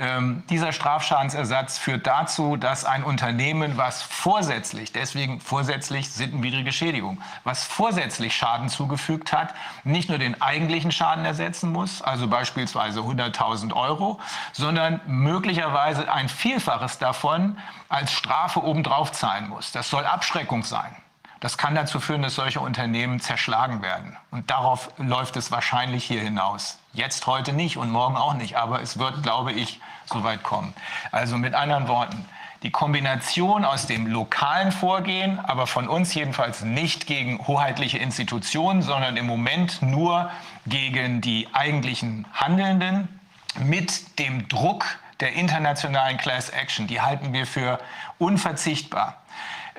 Ähm, 0.00 0.44
dieser 0.48 0.72
Strafschadensersatz 0.72 1.76
führt 1.76 2.06
dazu, 2.06 2.56
dass 2.56 2.86
ein 2.86 3.04
Unternehmen, 3.04 3.76
was 3.76 4.00
vorsätzlich, 4.02 4.92
deswegen 4.92 5.42
vorsätzlich 5.42 6.08
sittenwidrige 6.10 6.72
Schädigung, 6.72 7.20
was 7.44 7.64
vorsätzlich 7.64 8.34
Schaden 8.34 8.70
zugefügt 8.70 9.34
hat, 9.34 9.52
nicht 9.84 10.08
nur 10.08 10.16
den 10.16 10.40
eigentlichen 10.40 10.90
Schaden 10.90 11.26
ersetzen 11.26 11.70
muss, 11.70 12.00
also 12.00 12.28
beispielsweise 12.28 13.00
100.000 13.00 13.74
Euro, 13.74 14.18
sondern 14.52 15.02
möglicherweise 15.06 16.10
ein 16.10 16.30
Vielfaches 16.30 16.96
davon 16.96 17.58
als 17.90 18.10
Strafe 18.10 18.64
obendrauf 18.64 19.12
zahlen 19.12 19.50
muss. 19.50 19.70
Das 19.70 19.90
soll 19.90 20.06
Abschreckung 20.06 20.64
sein. 20.64 20.96
Das 21.40 21.56
kann 21.56 21.74
dazu 21.74 22.00
führen, 22.00 22.20
dass 22.20 22.34
solche 22.34 22.60
Unternehmen 22.60 23.18
zerschlagen 23.18 23.80
werden. 23.80 24.16
Und 24.30 24.50
darauf 24.50 24.90
läuft 24.98 25.36
es 25.36 25.50
wahrscheinlich 25.50 26.04
hier 26.04 26.20
hinaus. 26.20 26.78
Jetzt 26.92 27.26
heute 27.26 27.54
nicht 27.54 27.78
und 27.78 27.90
morgen 27.90 28.16
auch 28.16 28.34
nicht, 28.34 28.56
aber 28.56 28.82
es 28.82 28.98
wird, 28.98 29.22
glaube 29.22 29.52
ich, 29.52 29.80
so 30.04 30.22
weit 30.22 30.42
kommen. 30.42 30.74
Also 31.12 31.38
mit 31.38 31.54
anderen 31.54 31.88
Worten, 31.88 32.26
die 32.62 32.70
Kombination 32.70 33.64
aus 33.64 33.86
dem 33.86 34.06
lokalen 34.06 34.70
Vorgehen, 34.70 35.40
aber 35.40 35.66
von 35.66 35.88
uns 35.88 36.12
jedenfalls 36.12 36.62
nicht 36.62 37.06
gegen 37.06 37.46
hoheitliche 37.46 37.96
Institutionen, 37.96 38.82
sondern 38.82 39.16
im 39.16 39.26
Moment 39.26 39.80
nur 39.80 40.30
gegen 40.66 41.22
die 41.22 41.48
eigentlichen 41.54 42.26
Handelnden, 42.34 43.08
mit 43.58 44.18
dem 44.18 44.46
Druck 44.48 44.84
der 45.20 45.32
internationalen 45.32 46.18
Class 46.18 46.50
Action, 46.50 46.86
die 46.86 47.00
halten 47.00 47.32
wir 47.32 47.46
für 47.46 47.78
unverzichtbar. 48.18 49.19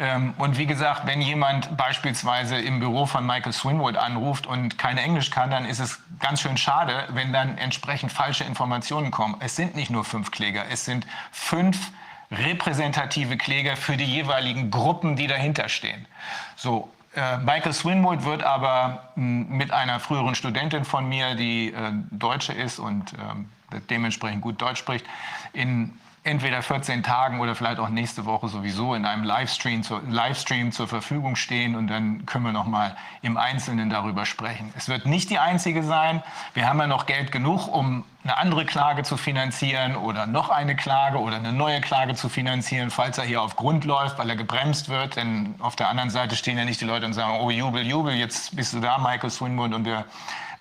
Ähm, 0.01 0.33
und 0.39 0.57
wie 0.57 0.65
gesagt, 0.65 1.05
wenn 1.05 1.21
jemand 1.21 1.77
beispielsweise 1.77 2.57
im 2.57 2.79
Büro 2.79 3.05
von 3.05 3.23
Michael 3.25 3.53
Swinwood 3.53 3.97
anruft 3.97 4.47
und 4.47 4.79
kein 4.79 4.97
Englisch 4.97 5.29
kann, 5.29 5.51
dann 5.51 5.65
ist 5.65 5.79
es 5.79 6.01
ganz 6.19 6.41
schön 6.41 6.57
schade, 6.57 7.07
wenn 7.09 7.31
dann 7.31 7.59
entsprechend 7.59 8.11
falsche 8.11 8.43
Informationen 8.43 9.11
kommen. 9.11 9.35
Es 9.39 9.55
sind 9.55 9.75
nicht 9.75 9.91
nur 9.91 10.03
fünf 10.03 10.31
Kläger, 10.31 10.65
es 10.71 10.85
sind 10.85 11.05
fünf 11.31 11.91
repräsentative 12.31 13.37
Kläger 13.37 13.75
für 13.75 13.95
die 13.95 14.05
jeweiligen 14.05 14.71
Gruppen, 14.71 15.15
die 15.15 15.27
dahinter 15.27 15.69
stehen. 15.69 16.07
So, 16.55 16.91
äh, 17.13 17.37
Michael 17.37 17.73
Swinwood 17.73 18.23
wird 18.23 18.41
aber 18.41 19.11
mit 19.15 19.71
einer 19.71 19.99
früheren 19.99 20.33
Studentin 20.33 20.83
von 20.83 21.07
mir, 21.07 21.35
die 21.35 21.73
äh, 21.73 21.91
Deutsche 22.09 22.53
ist 22.53 22.79
und 22.79 23.13
ähm, 23.13 23.49
dementsprechend 23.89 24.41
gut 24.41 24.59
Deutsch 24.61 24.79
spricht, 24.79 25.05
in 25.53 25.93
entweder 26.23 26.61
14 26.61 27.01
Tagen 27.01 27.39
oder 27.39 27.55
vielleicht 27.55 27.79
auch 27.79 27.89
nächste 27.89 28.25
Woche 28.25 28.47
sowieso 28.47 28.93
in 28.93 29.05
einem 29.05 29.23
Livestream, 29.23 29.81
zu, 29.81 29.99
Livestream 30.07 30.71
zur 30.71 30.87
Verfügung 30.87 31.35
stehen 31.35 31.75
und 31.75 31.87
dann 31.87 32.27
können 32.27 32.45
wir 32.45 32.51
noch 32.51 32.67
mal 32.67 32.95
im 33.23 33.37
Einzelnen 33.37 33.89
darüber 33.89 34.27
sprechen. 34.27 34.71
Es 34.77 34.87
wird 34.87 35.07
nicht 35.07 35.31
die 35.31 35.39
einzige 35.39 35.81
sein. 35.81 36.21
Wir 36.53 36.69
haben 36.69 36.79
ja 36.79 36.85
noch 36.85 37.07
Geld 37.07 37.31
genug, 37.31 37.67
um 37.67 38.05
eine 38.23 38.37
andere 38.37 38.65
Klage 38.65 39.01
zu 39.01 39.17
finanzieren 39.17 39.95
oder 39.95 40.27
noch 40.27 40.49
eine 40.49 40.75
Klage 40.75 41.17
oder 41.17 41.37
eine 41.37 41.53
neue 41.53 41.81
Klage 41.81 42.13
zu 42.13 42.29
finanzieren, 42.29 42.91
falls 42.91 43.17
er 43.17 43.23
hier 43.23 43.41
auf 43.41 43.55
Grund 43.55 43.83
läuft, 43.83 44.19
weil 44.19 44.29
er 44.29 44.35
gebremst 44.35 44.89
wird. 44.89 45.15
Denn 45.15 45.55
auf 45.59 45.75
der 45.75 45.89
anderen 45.89 46.11
Seite 46.11 46.35
stehen 46.35 46.55
ja 46.55 46.65
nicht 46.65 46.79
die 46.81 46.85
Leute 46.85 47.07
und 47.07 47.13
sagen, 47.13 47.39
oh 47.41 47.49
Jubel, 47.49 47.81
Jubel, 47.81 48.13
jetzt 48.13 48.55
bist 48.55 48.73
du 48.73 48.79
da, 48.79 48.99
Michael 48.99 49.31
Swinburne, 49.31 49.75
und 49.75 49.85
wir 49.85 50.05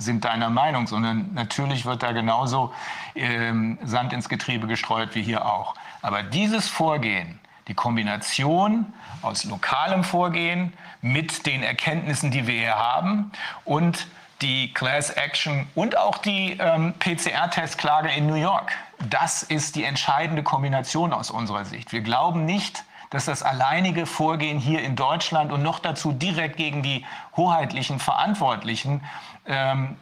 sind 0.00 0.24
deiner 0.24 0.50
Meinung, 0.50 0.86
sondern 0.86 1.32
natürlich 1.34 1.84
wird 1.84 2.02
da 2.02 2.12
genauso 2.12 2.72
ähm, 3.14 3.78
Sand 3.84 4.12
ins 4.12 4.28
Getriebe 4.28 4.66
gestreut 4.66 5.14
wie 5.14 5.22
hier 5.22 5.46
auch. 5.46 5.74
Aber 6.02 6.22
dieses 6.22 6.68
Vorgehen, 6.68 7.38
Die 7.68 7.74
Kombination 7.74 8.92
aus 9.22 9.44
lokalem 9.44 10.02
Vorgehen 10.02 10.72
mit 11.02 11.46
den 11.46 11.62
Erkenntnissen, 11.62 12.32
die 12.32 12.48
wir 12.48 12.54
hier 12.54 12.74
haben 12.74 13.30
und 13.64 14.08
die 14.42 14.72
Class 14.72 15.10
Action 15.10 15.68
und 15.76 15.96
auch 15.96 16.18
die 16.18 16.56
ähm, 16.58 16.94
PCR-Testklage 16.98 18.10
in 18.10 18.26
New 18.26 18.34
York. 18.34 18.72
Das 19.08 19.42
ist 19.42 19.76
die 19.76 19.84
entscheidende 19.84 20.42
Kombination 20.42 21.12
aus 21.12 21.30
unserer 21.30 21.64
Sicht. 21.64 21.92
Wir 21.92 22.00
glauben 22.00 22.44
nicht, 22.44 22.84
dass 23.10 23.24
das 23.24 23.42
alleinige 23.42 24.06
Vorgehen 24.06 24.58
hier 24.58 24.82
in 24.82 24.96
Deutschland 24.96 25.52
und 25.52 25.62
noch 25.62 25.80
dazu 25.80 26.12
direkt 26.12 26.56
gegen 26.56 26.82
die 26.82 27.04
hoheitlichen 27.36 27.98
Verantwortlichen 27.98 29.02
ähm, 29.50 29.96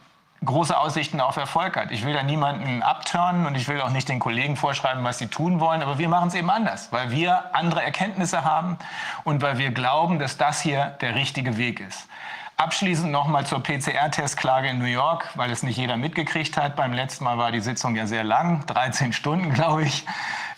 große 0.45 0.77
Aussichten 0.77 1.19
auf 1.19 1.35
Erfolg 1.35 1.75
hat. 1.75 1.91
Ich 1.91 2.05
will 2.05 2.13
da 2.13 2.23
niemanden 2.23 2.81
abturnen 2.81 3.45
und 3.45 3.55
ich 3.55 3.67
will 3.67 3.81
auch 3.81 3.89
nicht 3.89 4.07
den 4.07 4.19
Kollegen 4.19 4.55
vorschreiben, 4.55 5.03
was 5.03 5.17
sie 5.17 5.27
tun 5.27 5.59
wollen, 5.59 5.81
aber 5.81 5.97
wir 5.97 6.07
machen 6.07 6.29
es 6.29 6.35
eben 6.35 6.49
anders, 6.49 6.91
weil 6.91 7.11
wir 7.11 7.53
andere 7.53 7.83
Erkenntnisse 7.83 8.45
haben 8.45 8.77
und 9.25 9.41
weil 9.41 9.57
wir 9.57 9.71
glauben, 9.71 10.19
dass 10.19 10.37
das 10.37 10.61
hier 10.61 10.97
der 11.01 11.15
richtige 11.15 11.57
Weg 11.57 11.81
ist. 11.81 12.07
Abschließend 12.55 13.11
nochmal 13.11 13.45
zur 13.45 13.63
PCR-Testklage 13.63 14.69
in 14.69 14.79
New 14.79 14.85
York, 14.85 15.29
weil 15.35 15.49
es 15.49 15.63
nicht 15.63 15.77
jeder 15.77 15.97
mitgekriegt 15.97 16.57
hat. 16.57 16.75
Beim 16.75 16.93
letzten 16.93 17.23
Mal 17.23 17.37
war 17.37 17.51
die 17.51 17.61
Sitzung 17.61 17.95
ja 17.95 18.05
sehr 18.05 18.23
lang, 18.23 18.65
13 18.67 19.13
Stunden, 19.13 19.53
glaube 19.53 19.83
ich. 19.83 20.05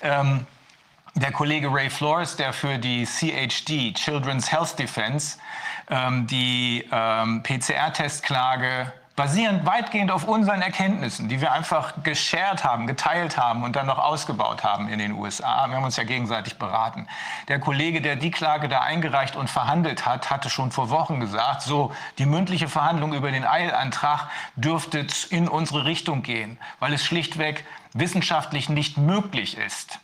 Ähm, 0.01 0.45
der 1.13 1.31
Kollege 1.31 1.71
Ray 1.71 1.89
Flores, 1.89 2.35
der 2.37 2.53
für 2.53 2.77
die 2.77 3.05
CHD, 3.05 3.93
Children's 3.93 4.51
Health 4.51 4.79
Defense, 4.79 5.37
die 6.27 6.87
ähm, 6.91 7.43
PCR-Testklage 7.43 8.93
basierend 9.15 9.65
weitgehend 9.65 10.09
auf 10.09 10.27
unseren 10.27 10.61
Erkenntnissen, 10.61 11.27
die 11.27 11.41
wir 11.41 11.51
einfach 11.51 12.01
geshared 12.01 12.63
haben, 12.63 12.87
geteilt 12.87 13.37
haben 13.37 13.63
und 13.63 13.75
dann 13.75 13.85
noch 13.85 13.99
ausgebaut 13.99 14.63
haben 14.63 14.87
in 14.87 14.99
den 14.99 15.11
USA. 15.11 15.67
Wir 15.67 15.75
haben 15.75 15.83
uns 15.83 15.97
ja 15.97 16.05
gegenseitig 16.05 16.57
beraten. 16.57 17.07
Der 17.47 17.59
Kollege, 17.59 18.01
der 18.01 18.15
die 18.15 18.31
Klage 18.31 18.69
da 18.69 18.79
eingereicht 18.79 19.35
und 19.35 19.49
verhandelt 19.49 20.05
hat, 20.05 20.31
hatte 20.31 20.49
schon 20.49 20.71
vor 20.71 20.89
Wochen 20.89 21.19
gesagt, 21.19 21.61
so 21.61 21.93
die 22.17 22.25
mündliche 22.25 22.69
Verhandlung 22.69 23.13
über 23.13 23.31
den 23.31 23.45
Eilantrag 23.45 24.29
dürfte 24.55 25.05
in 25.29 25.47
unsere 25.47 25.85
Richtung 25.85 26.23
gehen, 26.23 26.57
weil 26.79 26.93
es 26.93 27.03
schlichtweg 27.03 27.65
wissenschaftlich 27.93 28.69
nicht 28.69 28.97
möglich 28.97 29.57
ist 29.57 29.99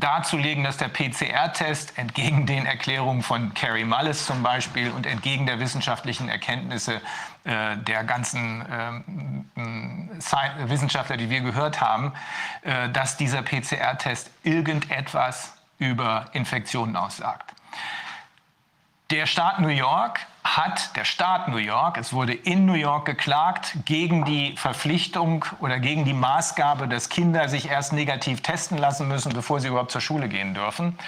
darzulegen, 0.00 0.64
dass 0.64 0.78
der 0.78 0.88
PCR-Test 0.88 1.96
entgegen 1.98 2.46
den 2.46 2.66
Erklärungen 2.66 3.22
von 3.22 3.54
Carrie 3.54 3.84
Mullis 3.84 4.26
zum 4.26 4.42
Beispiel 4.42 4.90
und 4.90 5.06
entgegen 5.06 5.46
der 5.46 5.60
wissenschaftlichen 5.60 6.28
Erkenntnisse 6.28 7.00
äh, 7.44 7.76
der 7.76 8.04
ganzen 8.04 8.62
äh, 9.56 10.68
Wissenschaftler, 10.68 11.16
die 11.16 11.30
wir 11.30 11.40
gehört 11.42 11.80
haben, 11.80 12.12
äh, 12.62 12.88
dass 12.88 13.16
dieser 13.16 13.42
PCR-Test 13.42 14.30
irgendetwas 14.42 15.54
über 15.78 16.26
Infektionen 16.32 16.96
aussagt. 16.96 17.54
Der 19.10 19.26
Staat 19.26 19.60
New 19.60 19.68
York 19.68 20.20
hat 20.42 20.96
der 20.96 21.04
Staat 21.04 21.48
New 21.48 21.58
York, 21.58 21.98
es 21.98 22.12
wurde 22.12 22.32
in 22.32 22.64
New 22.64 22.74
York 22.74 23.04
geklagt, 23.04 23.76
gegen 23.84 24.24
die 24.24 24.56
Verpflichtung 24.56 25.44
oder 25.60 25.78
gegen 25.78 26.04
die 26.04 26.14
Maßgabe, 26.14 26.88
dass 26.88 27.08
Kinder 27.08 27.48
sich 27.48 27.68
erst 27.68 27.92
negativ 27.92 28.40
testen 28.40 28.78
lassen 28.78 29.06
müssen, 29.06 29.32
bevor 29.32 29.60
sie 29.60 29.68
überhaupt 29.68 29.90
zur 29.90 30.00
Schule 30.00 30.28
gehen 30.28 30.54
dürfen. 30.54 30.98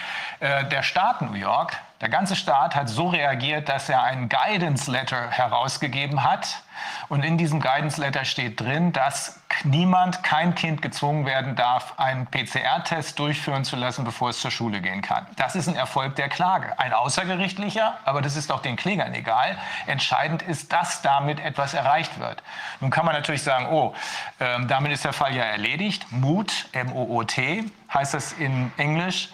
Äh, 0.40 0.68
der 0.68 0.82
Staat 0.82 1.22
New 1.22 1.34
York, 1.34 1.78
der 2.02 2.08
ganze 2.08 2.34
Staat 2.34 2.74
hat 2.74 2.88
so 2.88 3.06
reagiert, 3.10 3.68
dass 3.68 3.88
er 3.88 4.02
einen 4.02 4.28
Guidance 4.28 4.90
Letter 4.90 5.30
herausgegeben 5.30 6.24
hat. 6.24 6.64
Und 7.08 7.24
in 7.24 7.38
diesem 7.38 7.60
Guidance 7.60 8.00
Letter 8.00 8.24
steht 8.24 8.60
drin, 8.60 8.92
dass 8.92 9.40
niemand, 9.62 10.24
kein 10.24 10.56
Kind 10.56 10.82
gezwungen 10.82 11.26
werden 11.26 11.54
darf, 11.54 11.94
einen 12.00 12.26
PCR-Test 12.26 13.20
durchführen 13.20 13.64
zu 13.64 13.76
lassen, 13.76 14.04
bevor 14.04 14.30
es 14.30 14.40
zur 14.40 14.50
Schule 14.50 14.80
gehen 14.80 15.00
kann. 15.00 15.28
Das 15.36 15.54
ist 15.54 15.68
ein 15.68 15.76
Erfolg 15.76 16.16
der 16.16 16.28
Klage. 16.28 16.76
Ein 16.76 16.92
außergerichtlicher, 16.92 17.96
aber 18.04 18.20
das 18.20 18.34
ist 18.34 18.50
auch 18.50 18.62
den 18.62 18.74
Klägern 18.74 19.14
egal. 19.14 19.56
Entscheidend 19.86 20.42
ist, 20.42 20.72
dass 20.72 21.02
damit 21.02 21.38
etwas 21.38 21.72
erreicht 21.72 22.18
wird. 22.18 22.42
Nun 22.80 22.90
kann 22.90 23.06
man 23.06 23.14
natürlich 23.14 23.44
sagen, 23.44 23.66
oh, 23.70 23.94
ähm, 24.40 24.66
damit 24.66 24.90
ist 24.90 25.04
der 25.04 25.12
Fall 25.12 25.36
ja 25.36 25.44
erledigt. 25.44 26.10
Moot, 26.10 26.66
M-O-O-T, 26.72 27.64
heißt 27.94 28.14
das 28.14 28.32
in 28.32 28.72
Englisch. 28.76 29.28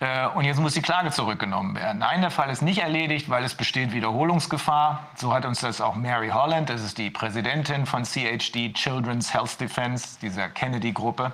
Äh, 0.00 0.28
und 0.28 0.44
jetzt 0.44 0.60
muss 0.60 0.74
die 0.74 0.82
Klage 0.82 1.10
zurückgenommen 1.10 1.74
werden. 1.74 1.98
Nein, 1.98 2.20
der 2.20 2.30
Fall 2.30 2.50
ist 2.50 2.62
nicht 2.62 2.78
erledigt, 2.78 3.28
weil 3.28 3.44
es 3.44 3.54
besteht 3.54 3.92
Wiederholungsgefahr. 3.92 5.08
So 5.16 5.34
hat 5.34 5.44
uns 5.44 5.60
das 5.60 5.80
auch 5.80 5.94
Mary 5.94 6.28
Holland, 6.28 6.70
das 6.70 6.82
ist 6.82 6.98
die 6.98 7.10
Präsidentin 7.10 7.86
von 7.86 8.04
CHD, 8.04 8.72
Children's 8.74 9.34
Health 9.34 9.60
Defense, 9.60 10.18
dieser 10.20 10.48
Kennedy-Gruppe. 10.48 11.32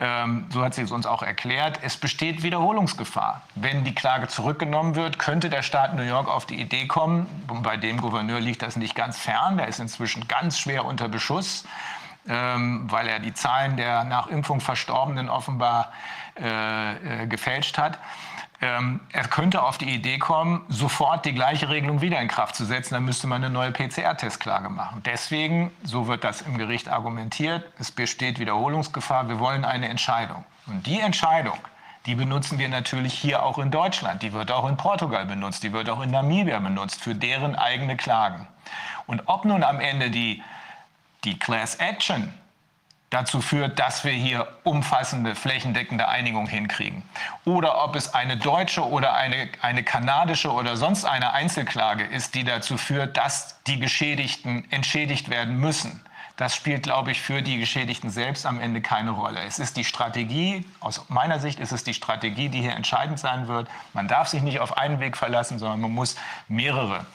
Ähm, 0.00 0.46
so 0.50 0.62
hat 0.62 0.74
sie 0.74 0.82
es 0.82 0.92
uns 0.92 1.06
auch 1.06 1.22
erklärt. 1.22 1.80
Es 1.82 1.96
besteht 1.96 2.44
Wiederholungsgefahr. 2.44 3.42
Wenn 3.56 3.82
die 3.82 3.94
Klage 3.94 4.28
zurückgenommen 4.28 4.94
wird, 4.94 5.18
könnte 5.18 5.50
der 5.50 5.62
Staat 5.62 5.96
New 5.96 6.02
York 6.02 6.28
auf 6.28 6.46
die 6.46 6.60
Idee 6.60 6.86
kommen, 6.86 7.26
bei 7.64 7.76
dem 7.76 8.00
Gouverneur 8.00 8.38
liegt 8.38 8.62
das 8.62 8.76
nicht 8.76 8.94
ganz 8.94 9.18
fern, 9.18 9.56
der 9.56 9.66
ist 9.66 9.80
inzwischen 9.80 10.28
ganz 10.28 10.60
schwer 10.60 10.84
unter 10.84 11.08
Beschuss, 11.08 11.64
ähm, 12.28 12.86
weil 12.88 13.08
er 13.08 13.18
die 13.18 13.34
Zahlen 13.34 13.76
der 13.76 14.04
nach 14.04 14.28
Impfung 14.28 14.60
Verstorbenen 14.60 15.28
offenbar 15.28 15.92
äh, 16.40 17.22
äh, 17.22 17.26
gefälscht 17.26 17.78
hat. 17.78 17.98
Ähm, 18.60 19.00
er 19.12 19.28
könnte 19.28 19.62
auf 19.62 19.78
die 19.78 19.88
Idee 19.88 20.18
kommen, 20.18 20.64
sofort 20.68 21.24
die 21.24 21.32
gleiche 21.32 21.68
Regelung 21.68 22.00
wieder 22.00 22.20
in 22.20 22.26
Kraft 22.26 22.56
zu 22.56 22.64
setzen. 22.64 22.94
Dann 22.94 23.04
müsste 23.04 23.28
man 23.28 23.44
eine 23.44 23.52
neue 23.52 23.70
PCR-Testklage 23.70 24.68
machen. 24.68 25.00
Deswegen, 25.04 25.70
so 25.84 26.08
wird 26.08 26.24
das 26.24 26.42
im 26.42 26.58
Gericht 26.58 26.88
argumentiert, 26.88 27.64
es 27.78 27.92
besteht 27.92 28.40
Wiederholungsgefahr. 28.40 29.28
Wir 29.28 29.38
wollen 29.38 29.64
eine 29.64 29.88
Entscheidung. 29.88 30.44
Und 30.66 30.86
die 30.86 30.98
Entscheidung, 30.98 31.58
die 32.06 32.16
benutzen 32.16 32.58
wir 32.58 32.68
natürlich 32.68 33.14
hier 33.14 33.44
auch 33.44 33.58
in 33.58 33.70
Deutschland. 33.70 34.22
Die 34.22 34.32
wird 34.32 34.50
auch 34.50 34.68
in 34.68 34.76
Portugal 34.76 35.24
benutzt. 35.26 35.62
Die 35.62 35.72
wird 35.72 35.88
auch 35.88 36.02
in 36.02 36.10
Namibia 36.10 36.58
benutzt 36.58 37.00
für 37.00 37.14
deren 37.14 37.54
eigene 37.54 37.96
Klagen. 37.96 38.48
Und 39.06 39.22
ob 39.26 39.44
nun 39.44 39.62
am 39.62 39.78
Ende 39.78 40.10
die, 40.10 40.42
die 41.22 41.38
Class 41.38 41.76
Action 41.76 42.34
dazu 43.10 43.40
führt, 43.40 43.78
dass 43.78 44.04
wir 44.04 44.12
hier 44.12 44.48
umfassende, 44.64 45.34
flächendeckende 45.34 46.08
Einigung 46.08 46.46
hinkriegen. 46.46 47.02
Oder 47.44 47.82
ob 47.82 47.96
es 47.96 48.12
eine 48.14 48.36
deutsche 48.36 48.86
oder 48.86 49.14
eine, 49.14 49.48
eine 49.62 49.82
kanadische 49.82 50.52
oder 50.52 50.76
sonst 50.76 51.04
eine 51.04 51.32
Einzelklage 51.32 52.04
ist, 52.04 52.34
die 52.34 52.44
dazu 52.44 52.76
führt, 52.76 53.16
dass 53.16 53.62
die 53.64 53.78
Geschädigten 53.78 54.70
entschädigt 54.70 55.30
werden 55.30 55.58
müssen. 55.58 56.02
Das 56.36 56.54
spielt, 56.54 56.84
glaube 56.84 57.10
ich, 57.10 57.20
für 57.20 57.42
die 57.42 57.58
Geschädigten 57.58 58.10
selbst 58.10 58.46
am 58.46 58.60
Ende 58.60 58.80
keine 58.80 59.10
Rolle. 59.10 59.40
Es 59.42 59.58
ist 59.58 59.76
die 59.76 59.82
Strategie, 59.82 60.64
aus 60.78 61.04
meiner 61.08 61.40
Sicht 61.40 61.58
ist 61.58 61.72
es 61.72 61.82
die 61.82 61.94
Strategie, 61.94 62.48
die 62.48 62.60
hier 62.60 62.76
entscheidend 62.76 63.18
sein 63.18 63.48
wird. 63.48 63.68
Man 63.92 64.06
darf 64.06 64.28
sich 64.28 64.42
nicht 64.42 64.60
auf 64.60 64.78
einen 64.78 65.00
Weg 65.00 65.16
verlassen, 65.16 65.58
sondern 65.58 65.80
man 65.80 65.90
muss 65.90 66.14
mehrere 66.46 67.06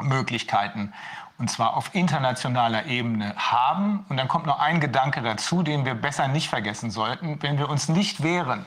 Möglichkeiten 0.00 0.92
und 1.38 1.48
zwar 1.48 1.76
auf 1.76 1.94
internationaler 1.94 2.86
Ebene 2.86 3.34
haben. 3.36 4.04
Und 4.08 4.16
dann 4.16 4.28
kommt 4.28 4.46
noch 4.46 4.58
ein 4.58 4.80
Gedanke 4.80 5.22
dazu, 5.22 5.62
den 5.62 5.84
wir 5.84 5.94
besser 5.94 6.28
nicht 6.28 6.48
vergessen 6.48 6.90
sollten. 6.90 7.40
Wenn 7.42 7.58
wir 7.58 7.68
uns 7.68 7.88
nicht 7.88 8.22
wehren, 8.22 8.66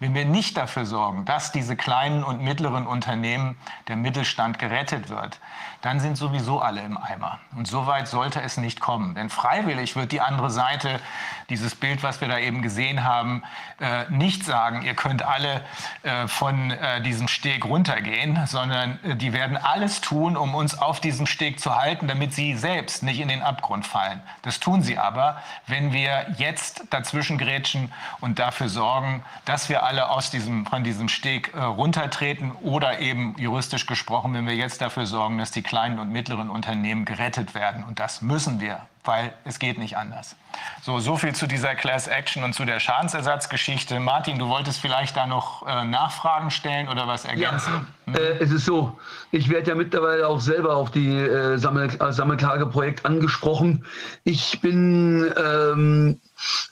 wenn 0.00 0.14
wir 0.14 0.24
nicht 0.24 0.56
dafür 0.56 0.84
sorgen, 0.84 1.24
dass 1.24 1.50
diese 1.52 1.76
kleinen 1.76 2.22
und 2.22 2.42
mittleren 2.42 2.86
Unternehmen, 2.86 3.56
der 3.88 3.96
Mittelstand 3.96 4.58
gerettet 4.58 5.08
wird, 5.08 5.40
dann 5.82 6.00
sind 6.00 6.16
sowieso 6.16 6.60
alle 6.60 6.82
im 6.82 6.98
Eimer. 6.98 7.38
Und 7.56 7.68
so 7.68 7.86
weit 7.86 8.08
sollte 8.08 8.40
es 8.42 8.56
nicht 8.56 8.80
kommen. 8.80 9.14
Denn 9.14 9.30
freiwillig 9.30 9.94
wird 9.94 10.12
die 10.12 10.20
andere 10.20 10.50
Seite, 10.50 11.00
dieses 11.50 11.74
Bild, 11.74 12.02
was 12.02 12.20
wir 12.20 12.28
da 12.28 12.38
eben 12.38 12.62
gesehen 12.62 13.04
haben, 13.04 13.42
äh, 13.80 14.04
nicht 14.10 14.44
sagen, 14.44 14.82
ihr 14.82 14.94
könnt 14.94 15.22
alle 15.22 15.62
äh, 16.02 16.26
von 16.26 16.72
äh, 16.72 17.00
diesem 17.00 17.28
Steg 17.28 17.64
runtergehen, 17.64 18.46
sondern 18.46 18.98
die 19.02 19.32
werden 19.32 19.56
alles 19.56 20.00
tun, 20.00 20.36
um 20.36 20.54
uns 20.54 20.76
auf 20.76 21.00
diesem 21.00 21.26
Steg 21.26 21.60
zu 21.60 21.76
halten, 21.76 22.08
damit 22.08 22.34
sie 22.34 22.54
selbst 22.54 23.02
nicht 23.02 23.20
in 23.20 23.28
den 23.28 23.42
Abgrund 23.42 23.86
fallen. 23.86 24.20
Das 24.42 24.60
tun 24.60 24.82
sie 24.82 24.98
aber, 24.98 25.40
wenn 25.66 25.92
wir 25.92 26.26
jetzt 26.36 26.82
dazwischen 26.90 27.38
grätschen 27.38 27.92
und 28.20 28.38
dafür 28.38 28.68
sorgen, 28.68 29.22
dass 29.44 29.68
wir 29.68 29.84
alle 29.84 30.10
aus 30.10 30.30
diesem, 30.30 30.66
von 30.66 30.84
diesem 30.84 31.08
Steg 31.08 31.54
äh, 31.54 31.60
runtertreten 31.60 32.52
oder 32.60 32.98
eben 32.98 33.34
juristisch 33.38 33.86
gesprochen, 33.86 34.34
wenn 34.34 34.46
wir 34.46 34.56
jetzt 34.56 34.82
dafür 34.82 35.06
sorgen, 35.06 35.38
dass 35.38 35.50
die 35.50 35.62
kleinen 35.68 35.98
und 35.98 36.10
mittleren 36.10 36.48
Unternehmen 36.48 37.04
gerettet 37.04 37.54
werden. 37.54 37.84
Und 37.84 38.00
das 38.00 38.22
müssen 38.22 38.58
wir, 38.58 38.80
weil 39.04 39.34
es 39.44 39.58
geht 39.58 39.78
nicht 39.78 39.98
anders. 39.98 40.34
So, 40.82 40.98
so 40.98 41.16
viel 41.16 41.34
zu 41.34 41.46
dieser 41.46 41.74
Class 41.74 42.08
Action 42.08 42.42
und 42.42 42.54
zu 42.54 42.64
der 42.64 42.80
Schadensersatzgeschichte. 42.80 44.00
Martin, 44.00 44.38
du 44.38 44.48
wolltest 44.48 44.80
vielleicht 44.80 45.16
da 45.16 45.26
noch 45.26 45.66
äh, 45.66 45.84
Nachfragen 45.84 46.50
stellen 46.50 46.88
oder 46.88 47.06
was 47.06 47.26
ergänzen? 47.26 47.86
Ja, 48.06 48.14
äh, 48.14 48.38
es 48.40 48.50
ist 48.50 48.64
so, 48.64 48.98
ich 49.30 49.50
werde 49.50 49.68
ja 49.68 49.74
mittlerweile 49.74 50.26
auch 50.26 50.40
selber 50.40 50.74
auf 50.74 50.90
die 50.90 51.14
äh, 51.14 51.58
Sammel 51.58 51.90
Sammelklageprojekt 52.12 53.04
angesprochen. 53.04 53.84
Ich 54.24 54.60
bin 54.62 55.30
ähm, 55.36 56.18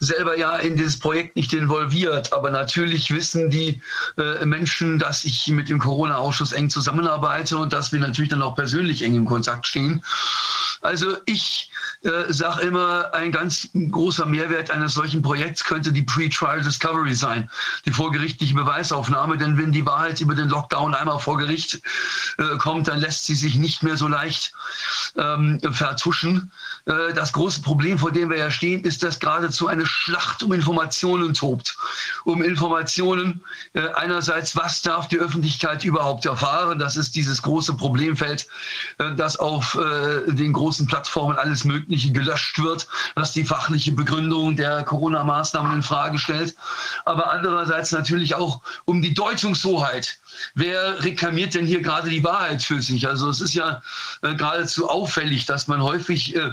selber 0.00 0.38
ja 0.38 0.56
in 0.56 0.76
dieses 0.76 0.98
Projekt 0.98 1.36
nicht 1.36 1.52
involviert, 1.52 2.32
aber 2.32 2.50
natürlich 2.50 3.10
wissen 3.10 3.50
die 3.50 3.80
äh, 4.18 4.44
Menschen, 4.44 4.98
dass 4.98 5.24
ich 5.24 5.46
mit 5.48 5.68
dem 5.68 5.78
Corona-Ausschuss 5.78 6.52
eng 6.52 6.70
zusammenarbeite 6.70 7.56
und 7.56 7.72
dass 7.72 7.92
wir 7.92 8.00
natürlich 8.00 8.30
dann 8.30 8.42
auch 8.42 8.54
persönlich 8.54 9.02
eng 9.02 9.14
im 9.14 9.26
Kontakt 9.26 9.66
stehen. 9.66 10.02
Also 10.82 11.16
ich 11.24 11.70
äh, 12.02 12.32
sage 12.32 12.62
immer, 12.62 13.12
ein 13.14 13.32
ganz 13.32 13.68
großer 13.90 14.26
Mehrwert 14.26 14.70
eines 14.70 14.94
solchen 14.94 15.22
Projekts 15.22 15.64
könnte 15.64 15.92
die 15.92 16.02
Pre-Trial 16.02 16.62
Discovery 16.62 17.14
sein, 17.14 17.50
die 17.84 17.90
vorgerichtliche 17.90 18.54
Beweisaufnahme. 18.54 19.38
Denn 19.38 19.58
wenn 19.58 19.72
die 19.72 19.84
Wahrheit 19.86 20.20
über 20.20 20.34
den 20.34 20.48
Lockdown 20.48 20.94
einmal 20.94 21.18
vor 21.18 21.38
Gericht 21.38 21.80
äh, 22.38 22.56
kommt, 22.58 22.88
dann 22.88 23.00
lässt 23.00 23.24
sie 23.24 23.34
sich 23.34 23.56
nicht 23.56 23.82
mehr 23.82 23.96
so 23.96 24.08
leicht 24.08 24.52
ähm, 25.16 25.60
vertuschen. 25.72 26.52
Äh, 26.86 27.12
das 27.14 27.32
große 27.32 27.62
Problem, 27.62 27.98
vor 27.98 28.12
dem 28.12 28.30
wir 28.30 28.38
ja 28.38 28.50
stehen, 28.50 28.84
ist, 28.84 29.02
dass 29.02 29.18
geradezu 29.18 29.66
eine 29.66 29.84
Schlacht 29.86 30.42
um 30.42 30.52
Informationen 30.52 31.34
tobt. 31.34 31.76
Um 32.24 32.42
Informationen 32.42 33.42
äh, 33.72 33.88
einerseits, 33.94 34.56
was 34.56 34.82
darf 34.82 35.08
die 35.08 35.18
Öffentlichkeit 35.18 35.84
überhaupt 35.84 36.24
erfahren? 36.26 36.78
Das 36.78 36.96
ist 36.96 37.16
dieses 37.16 37.42
große 37.42 37.74
Problemfeld, 37.74 38.46
äh, 38.98 39.14
dass 39.14 39.36
auf 39.36 39.76
den 40.26 40.52
großen 40.52 40.86
Plattformen 40.86 41.36
alles 41.36 41.64
Mögliche 41.64 42.12
gelöscht 42.12 42.58
wird, 42.62 42.86
was 43.14 43.32
die 43.32 43.44
fachliche 43.44 43.92
Begründung 43.92 44.56
der 44.56 44.84
Corona-Maßnahmen 44.84 45.76
in 45.76 45.82
Frage 45.82 46.18
stellt. 46.18 46.54
Aber 47.04 47.30
andererseits 47.30 47.92
natürlich 47.92 48.34
auch 48.34 48.60
um 48.84 49.02
die 49.02 49.14
Deutungshoheit. 49.14 50.18
Wer 50.54 51.02
reklamiert 51.04 51.54
denn 51.54 51.66
hier 51.66 51.80
gerade 51.80 52.10
die 52.10 52.24
Wahrheit 52.24 52.62
für 52.62 52.80
sich? 52.80 53.06
Also 53.06 53.28
es 53.28 53.40
ist 53.40 53.54
ja 53.54 53.82
äh, 54.22 54.34
geradezu 54.34 54.88
auffällig, 54.88 55.46
dass 55.46 55.68
man 55.68 55.82
häufig, 55.82 56.34
äh, 56.34 56.50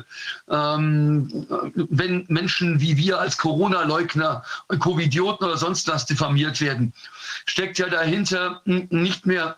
ähm, 0.49 1.47
wenn 1.75 2.25
Menschen 2.27 2.79
wie 2.79 2.97
wir 2.97 3.19
als 3.19 3.37
Corona-Leugner, 3.37 4.43
Covidioten 4.79 5.45
oder 5.45 5.57
sonst 5.57 5.87
was 5.87 6.05
diffamiert 6.05 6.61
werden, 6.61 6.93
steckt 7.45 7.79
ja 7.79 7.89
dahinter 7.89 8.61
nicht 8.65 9.25
mehr 9.25 9.57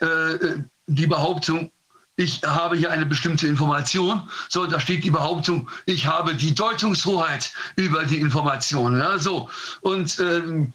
äh, 0.00 0.58
die 0.86 1.06
Behauptung, 1.06 1.70
ich 2.16 2.42
habe 2.44 2.76
hier 2.76 2.90
eine 2.90 3.06
bestimmte 3.06 3.46
Information, 3.46 4.28
so 4.48 4.66
da 4.66 4.78
steht 4.78 5.04
die 5.04 5.10
Behauptung, 5.10 5.68
ich 5.86 6.06
habe 6.06 6.34
die 6.34 6.54
Deutungshoheit 6.54 7.52
über 7.76 8.04
die 8.04 8.20
Information. 8.20 8.98
Ja, 8.98 9.18
so 9.18 9.50
und 9.80 10.18
ähm, 10.20 10.72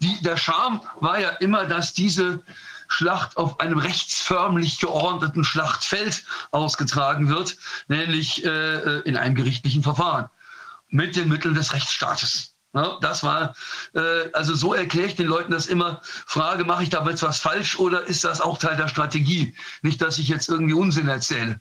die, 0.00 0.22
der 0.22 0.36
Charme 0.36 0.80
war 1.00 1.18
ja 1.18 1.30
immer, 1.30 1.64
dass 1.64 1.92
diese 1.92 2.42
Schlacht 2.88 3.36
auf 3.36 3.58
einem 3.58 3.78
rechtsförmlich 3.78 4.78
geordneten 4.78 5.42
Schlachtfeld 5.42 6.24
ausgetragen 6.52 7.28
wird, 7.28 7.56
nämlich 7.88 8.44
äh, 8.44 8.48
äh 8.48 9.00
in 9.00 9.16
einem 9.16 9.34
gerichtlichen 9.34 9.82
Verfahren 9.82 10.30
mit 10.88 11.16
den 11.16 11.28
Mitteln 11.28 11.54
des 11.54 11.72
Rechtsstaates. 11.72 12.55
Ja, 12.76 12.98
das 13.00 13.24
war, 13.24 13.54
äh, 13.94 14.30
also 14.34 14.54
so 14.54 14.74
erkläre 14.74 15.06
ich 15.06 15.16
den 15.16 15.26
Leuten 15.26 15.50
das 15.50 15.66
immer. 15.66 16.02
Frage, 16.02 16.64
mache 16.64 16.82
ich 16.82 16.90
damit 16.90 17.22
was 17.22 17.38
falsch 17.38 17.78
oder 17.78 18.02
ist 18.02 18.22
das 18.22 18.42
auch 18.42 18.58
Teil 18.58 18.76
der 18.76 18.88
Strategie? 18.88 19.54
Nicht, 19.80 20.02
dass 20.02 20.18
ich 20.18 20.28
jetzt 20.28 20.50
irgendwie 20.50 20.74
Unsinn 20.74 21.08
erzähle. 21.08 21.58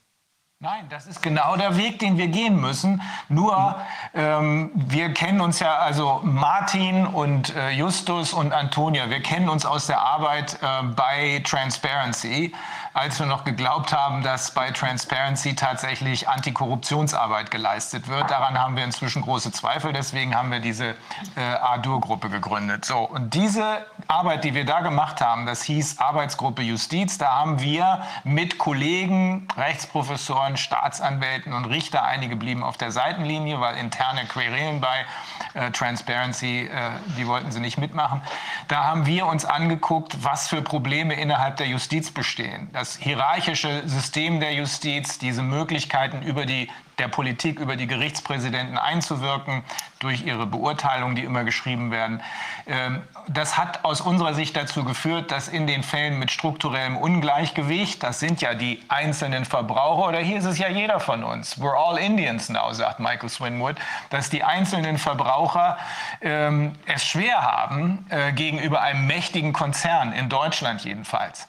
Nein, 0.59 0.87
das 0.89 1.05
ist 1.05 1.21
genau 1.21 1.55
der 1.55 1.77
Weg, 1.77 1.99
den 1.99 2.17
wir 2.17 2.27
gehen 2.27 2.59
müssen. 2.59 3.01
Nur, 3.29 3.75
ähm, 4.13 4.71
wir 4.73 5.13
kennen 5.13 5.39
uns 5.39 5.59
ja, 5.59 5.77
also 5.77 6.21
Martin 6.23 7.05
und 7.05 7.55
äh, 7.55 7.71
Justus 7.71 8.33
und 8.33 8.51
Antonia, 8.51 9.09
wir 9.09 9.21
kennen 9.21 9.47
uns 9.47 9.65
aus 9.65 9.87
der 9.87 9.99
Arbeit 9.99 10.57
äh, 10.61 10.83
bei 10.95 11.41
Transparency 11.45 12.53
als 12.95 13.19
wir 13.19 13.25
noch 13.25 13.43
geglaubt 13.43 13.91
haben, 13.91 14.23
dass 14.23 14.51
bei 14.51 14.71
Transparency 14.71 15.53
tatsächlich 15.53 16.29
Antikorruptionsarbeit 16.29 17.51
geleistet 17.51 18.07
wird. 18.07 18.31
Daran 18.31 18.57
haben 18.57 18.77
wir 18.77 18.85
inzwischen 18.85 19.21
große 19.21 19.51
Zweifel. 19.51 19.91
Deswegen 19.91 20.33
haben 20.33 20.49
wir 20.49 20.61
diese 20.61 20.95
äh, 21.35 21.41
ADUR-Gruppe 21.41 22.29
gegründet. 22.29 22.85
So, 22.85 22.99
und 22.99 23.33
diese 23.33 23.85
Arbeit, 24.07 24.45
die 24.45 24.53
wir 24.53 24.63
da 24.63 24.79
gemacht 24.79 25.19
haben, 25.19 25.45
das 25.45 25.61
hieß 25.63 25.99
Arbeitsgruppe 25.99 26.61
Justiz. 26.61 27.17
Da 27.17 27.35
haben 27.35 27.59
wir 27.59 28.01
mit 28.23 28.57
Kollegen, 28.59 29.49
Rechtsprofessoren, 29.57 30.55
Staatsanwälten 30.55 31.51
und 31.51 31.65
Richter, 31.65 32.05
einige 32.05 32.37
blieben 32.37 32.63
auf 32.63 32.77
der 32.77 32.93
Seitenlinie, 32.93 33.59
weil 33.59 33.75
interne 33.75 34.23
Querelen 34.25 34.79
bei 34.79 35.05
äh, 35.53 35.69
Transparency, 35.71 36.67
äh, 36.67 36.91
die 37.17 37.27
wollten 37.27 37.51
sie 37.51 37.59
nicht 37.59 37.77
mitmachen. 37.77 38.21
Da 38.69 38.85
haben 38.85 39.05
wir 39.05 39.25
uns 39.25 39.43
angeguckt, 39.43 40.23
was 40.23 40.47
für 40.47 40.61
Probleme 40.61 41.15
innerhalb 41.15 41.57
der 41.57 41.67
Justiz 41.67 42.09
bestehen. 42.09 42.69
Das 42.71 42.84
das 42.85 42.97
hierarchische 42.97 43.81
System 43.87 44.39
der 44.39 44.53
Justiz, 44.53 45.17
diese 45.17 45.41
Möglichkeiten 45.41 46.21
über 46.21 46.45
die 46.45 46.69
der 46.97 47.07
Politik 47.07 47.59
über 47.59 47.75
die 47.75 47.87
Gerichtspräsidenten 47.87 48.77
einzuwirken 48.77 49.63
durch 49.99 50.25
ihre 50.25 50.45
Beurteilungen, 50.45 51.15
die 51.15 51.23
immer 51.23 51.43
geschrieben 51.43 51.91
werden. 51.91 52.21
Ähm, 52.67 53.01
das 53.27 53.57
hat 53.57 53.83
aus 53.83 54.01
unserer 54.01 54.33
Sicht 54.33 54.55
dazu 54.55 54.83
geführt, 54.83 55.31
dass 55.31 55.47
in 55.47 55.65
den 55.65 55.83
Fällen 55.83 56.19
mit 56.19 56.31
strukturellem 56.31 56.95
Ungleichgewicht, 56.95 58.03
das 58.03 58.19
sind 58.19 58.41
ja 58.41 58.53
die 58.53 58.83
einzelnen 58.87 59.45
Verbraucher, 59.45 60.09
oder 60.09 60.19
hier 60.19 60.37
ist 60.37 60.45
es 60.45 60.59
ja 60.59 60.67
jeder 60.67 60.99
von 60.99 61.23
uns, 61.23 61.59
we're 61.59 61.75
all 61.75 61.97
Indians 61.97 62.49
now, 62.49 62.71
sagt 62.71 62.99
Michael 62.99 63.29
Swinwood, 63.29 63.77
dass 64.09 64.29
die 64.29 64.43
einzelnen 64.43 64.97
Verbraucher 64.97 65.77
ähm, 66.21 66.73
es 66.85 67.03
schwer 67.05 67.41
haben 67.41 68.05
äh, 68.09 68.31
gegenüber 68.31 68.81
einem 68.81 69.07
mächtigen 69.07 69.53
Konzern, 69.53 70.13
in 70.13 70.29
Deutschland 70.29 70.83
jedenfalls. 70.83 71.47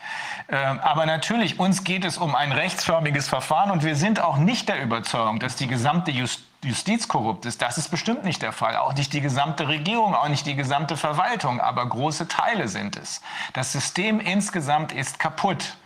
Ähm, 0.48 0.80
aber 0.80 1.06
natürlich, 1.06 1.58
uns 1.58 1.84
geht 1.84 2.04
es 2.04 2.18
um 2.18 2.34
ein 2.34 2.52
rechtsförmiges 2.52 3.28
Verfahren 3.28 3.70
und 3.70 3.84
wir 3.84 3.96
sind 3.96 4.20
auch 4.20 4.36
nicht 4.36 4.68
der 4.68 4.80
Überzeugung, 4.80 5.35
Auffassung, 5.36 5.38
dass 5.38 5.56
die 5.56 5.66
gesamte 5.66 6.10
Justiz 6.62 7.08
korrupt 7.08 7.46
ist, 7.46 7.62
das 7.62 7.78
ist 7.78 7.90
bestimmt 7.90 8.24
nicht 8.24 8.42
der 8.42 8.52
Fall. 8.52 8.76
Auch 8.76 8.94
nicht 8.94 9.12
die 9.12 9.20
gesamte 9.20 9.68
Regierung, 9.68 10.14
auch 10.14 10.28
nicht 10.28 10.46
die 10.46 10.56
gesamte 10.56 10.96
Verwaltung, 10.96 11.60
aber 11.60 11.86
große 11.86 12.28
Teile 12.28 12.68
sind 12.68 12.96
es. 12.96 13.20
Das 13.52 13.72
System 13.72 14.20
insgesamt 14.20 14.92
ist 14.92 15.18
kaputt. 15.18 15.76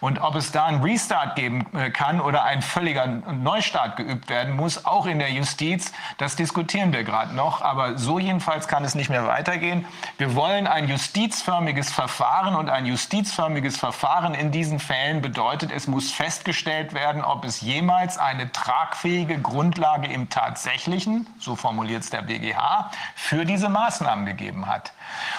Und 0.00 0.20
ob 0.20 0.36
es 0.36 0.52
da 0.52 0.66
einen 0.66 0.82
Restart 0.82 1.34
geben 1.36 1.66
äh, 1.74 1.90
kann 1.90 2.20
oder 2.20 2.44
ein 2.44 2.62
völliger 2.62 3.06
Neustart 3.06 3.96
geübt 3.96 4.28
werden 4.28 4.54
muss, 4.54 4.84
auch 4.84 5.06
in 5.06 5.18
der 5.18 5.30
Justiz, 5.32 5.92
das 6.18 6.36
diskutieren 6.36 6.92
wir 6.92 7.02
gerade 7.04 7.34
noch. 7.34 7.62
Aber 7.62 7.98
so 7.98 8.18
jedenfalls 8.18 8.68
kann 8.68 8.84
es 8.84 8.94
nicht 8.94 9.10
mehr 9.10 9.26
weitergehen. 9.26 9.84
Wir 10.16 10.34
wollen 10.34 10.66
ein 10.66 10.88
justizförmiges 10.88 11.90
Verfahren 11.90 12.54
und 12.54 12.70
ein 12.70 12.86
justizförmiges 12.86 13.76
Verfahren 13.76 14.34
in 14.34 14.52
diesen 14.52 14.78
Fällen 14.78 15.20
bedeutet, 15.20 15.72
es 15.72 15.88
muss 15.88 16.12
festgestellt 16.12 16.94
werden, 16.94 17.24
ob 17.24 17.44
es 17.44 17.60
jemals 17.60 18.18
eine 18.18 18.52
tragfähige 18.52 19.40
Grundlage 19.40 20.08
im 20.08 20.28
tatsächlichen, 20.28 21.26
so 21.38 21.56
formuliert 21.56 22.04
es 22.04 22.10
der 22.10 22.22
BGH, 22.22 22.90
für 23.14 23.44
diese 23.44 23.68
Maßnahmen 23.68 24.26
gegeben 24.26 24.66
hat. 24.66 24.92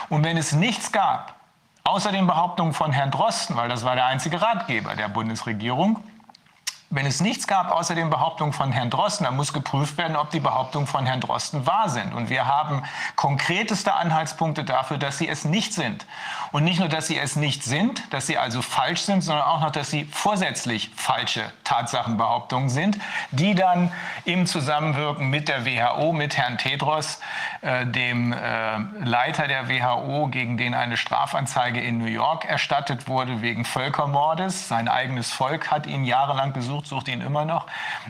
Und 0.09 0.23
wenn 0.23 0.37
es 0.37 0.51
nichts 0.51 0.91
gab, 0.91 1.38
Außer 1.83 2.11
den 2.11 2.27
Behauptungen 2.27 2.73
von 2.73 2.91
Herrn 2.91 3.11
Drosten, 3.11 3.55
weil 3.55 3.69
das 3.69 3.83
war 3.83 3.95
der 3.95 4.05
einzige 4.05 4.41
Ratgeber 4.41 4.95
der 4.95 5.07
Bundesregierung, 5.09 6.03
wenn 6.91 7.05
es 7.05 7.21
nichts 7.21 7.45
gab 7.45 7.71
außer 7.71 7.93
den 7.93 8.09
Behauptungen 8.09 8.51
von 8.51 8.71
Herrn 8.71 8.89
Drosten, 8.89 9.25
dann 9.25 9.35
muss 9.35 9.53
geprüft 9.53 9.99
werden, 9.99 10.15
ob 10.15 10.31
die 10.31 10.39
Behauptungen 10.39 10.87
von 10.87 11.05
Herrn 11.05 11.21
Drosten 11.21 11.67
wahr 11.67 11.87
sind. 11.87 12.15
Und 12.15 12.31
wir 12.31 12.47
haben 12.47 12.83
konkreteste 13.15 13.93
Anhaltspunkte 13.93 14.63
dafür, 14.63 14.97
dass 14.97 15.19
sie 15.19 15.27
es 15.27 15.45
nicht 15.45 15.73
sind. 15.73 16.07
Und 16.51 16.63
nicht 16.63 16.79
nur, 16.79 16.89
dass 16.89 17.05
sie 17.05 17.19
es 17.19 17.35
nicht 17.35 17.63
sind, 17.63 18.11
dass 18.11 18.25
sie 18.25 18.39
also 18.39 18.63
falsch 18.63 19.01
sind, 19.01 19.21
sondern 19.21 19.45
auch 19.45 19.61
noch, 19.61 19.71
dass 19.71 19.91
sie 19.91 20.05
vorsätzlich 20.05 20.89
falsche 20.95 21.43
Tatsachenbehauptungen 21.63 22.69
sind, 22.69 22.97
die 23.29 23.53
dann 23.53 23.91
im 24.25 24.47
Zusammenwirken 24.47 25.29
mit 25.29 25.47
der 25.47 25.67
WHO, 25.67 26.11
mit 26.11 26.37
Herrn 26.37 26.57
Tedros, 26.57 27.19
äh, 27.61 27.85
dem 27.85 28.33
äh, 28.33 28.79
Leiter 29.03 29.47
der 29.47 29.69
WHO, 29.69 30.27
gegen 30.29 30.57
den 30.57 30.73
eine 30.73 30.97
Strafanzeige 30.97 31.79
in 31.81 31.99
New 31.99 32.05
York 32.05 32.45
erstattet 32.45 33.07
wurde 33.07 33.43
wegen 33.43 33.63
Völkermordes. 33.63 34.67
Sein 34.67 34.87
eigenes 34.87 35.31
Volk 35.31 35.69
hat 35.69 35.85
ihn 35.85 36.03
jahrelang 36.03 36.51
besucht 36.51 36.78
gesucht, 36.79 36.87
sucht 36.87 37.07
ihn 37.07 37.21
immer 37.21 37.45
noch. 37.45 37.67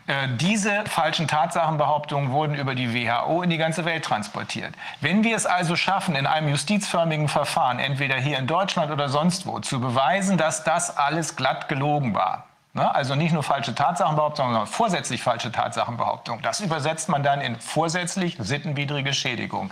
Äh, 0.07 0.27
diese 0.37 0.83
falschen 0.85 1.27
Tatsachenbehauptungen 1.27 2.31
wurden 2.31 2.55
über 2.55 2.75
die 2.75 2.93
WHO 2.93 3.41
in 3.41 3.49
die 3.49 3.57
ganze 3.57 3.85
Welt 3.85 4.05
transportiert. 4.05 4.73
Wenn 5.01 5.23
wir 5.23 5.35
es 5.35 5.45
also 5.45 5.75
schaffen, 5.75 6.15
in 6.15 6.25
einem 6.25 6.49
justizförmigen 6.49 7.27
Verfahren, 7.27 7.79
entweder 7.79 8.15
hier 8.15 8.37
in 8.37 8.47
Deutschland 8.47 8.91
oder 8.91 9.09
sonst 9.09 9.45
wo, 9.45 9.59
zu 9.59 9.79
beweisen, 9.79 10.37
dass 10.37 10.63
das 10.63 10.97
alles 10.97 11.35
glatt 11.35 11.67
gelogen 11.67 12.13
war, 12.13 12.45
ne, 12.73 12.93
also 12.93 13.15
nicht 13.15 13.33
nur 13.33 13.43
falsche 13.43 13.75
Tatsachenbehauptungen, 13.75 14.53
sondern 14.53 14.67
vorsätzlich 14.67 15.21
falsche 15.21 15.51
Tatsachenbehauptungen. 15.51 16.41
Das 16.41 16.59
übersetzt 16.59 17.09
man 17.09 17.23
dann 17.23 17.41
in 17.41 17.59
vorsätzlich 17.59 18.37
sittenwidrige 18.39 19.13
Schädigung. 19.13 19.71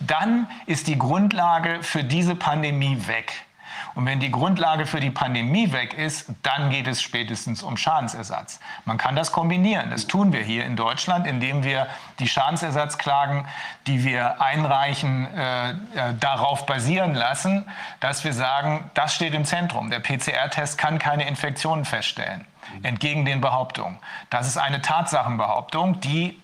Dann 0.00 0.48
ist 0.66 0.86
die 0.86 0.98
Grundlage 0.98 1.82
für 1.82 2.04
diese 2.04 2.34
Pandemie 2.34 3.06
weg. 3.06 3.44
Und 3.94 4.06
wenn 4.06 4.18
die 4.18 4.30
Grundlage 4.30 4.86
für 4.86 4.98
die 4.98 5.10
Pandemie 5.10 5.72
weg 5.72 5.94
ist, 5.94 6.26
dann 6.42 6.70
geht 6.70 6.88
es 6.88 7.00
spätestens 7.00 7.62
um 7.62 7.76
Schadensersatz. 7.76 8.58
Man 8.84 8.98
kann 8.98 9.14
das 9.14 9.30
kombinieren. 9.30 9.90
Das 9.90 10.06
tun 10.06 10.32
wir 10.32 10.42
hier 10.42 10.64
in 10.64 10.74
Deutschland, 10.74 11.26
indem 11.26 11.62
wir 11.62 11.86
die 12.18 12.26
Schadensersatzklagen, 12.26 13.46
die 13.86 14.04
wir 14.04 14.40
einreichen, 14.42 15.32
äh, 15.34 15.70
äh 15.70 15.74
darauf 16.18 16.66
basieren 16.66 17.14
lassen, 17.14 17.66
dass 18.00 18.24
wir 18.24 18.32
sagen, 18.32 18.90
das 18.94 19.14
steht 19.14 19.34
im 19.34 19.44
Zentrum. 19.44 19.90
Der 19.90 20.00
PCR-Test 20.00 20.76
kann 20.78 20.98
keine 20.98 21.28
Infektionen 21.28 21.84
feststellen, 21.84 22.46
entgegen 22.82 23.24
den 23.24 23.40
Behauptungen. 23.40 23.98
Das 24.30 24.46
ist 24.46 24.56
eine 24.56 24.82
Tatsachenbehauptung, 24.82 26.00
die 26.00 26.40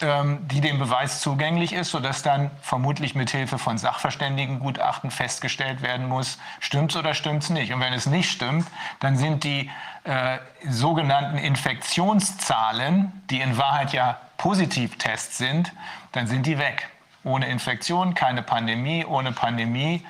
die 0.00 0.60
dem 0.60 0.78
Beweis 0.78 1.20
zugänglich 1.20 1.72
ist, 1.72 1.90
sodass 1.90 2.22
dann 2.22 2.52
vermutlich 2.62 3.16
mit 3.16 3.30
Hilfe 3.30 3.58
von 3.58 3.78
Sachverständigengutachten 3.78 5.10
festgestellt 5.10 5.82
werden 5.82 6.06
muss, 6.06 6.38
stimmt's 6.60 6.96
oder 6.96 7.14
stimmt's 7.14 7.50
nicht. 7.50 7.72
Und 7.72 7.80
wenn 7.80 7.92
es 7.92 8.06
nicht 8.06 8.30
stimmt, 8.30 8.68
dann 9.00 9.16
sind 9.16 9.42
die 9.42 9.70
äh, 10.04 10.38
sogenannten 10.68 11.36
Infektionszahlen, 11.36 13.12
die 13.28 13.40
in 13.40 13.58
Wahrheit 13.58 13.92
ja 13.92 14.18
Positivtests 14.36 15.36
sind, 15.36 15.72
dann 16.12 16.28
sind 16.28 16.46
die 16.46 16.58
weg. 16.58 16.88
Ohne 17.24 17.48
Infektion 17.48 18.14
keine 18.14 18.42
Pandemie, 18.42 19.04
ohne 19.04 19.32
Pandemie 19.32 20.04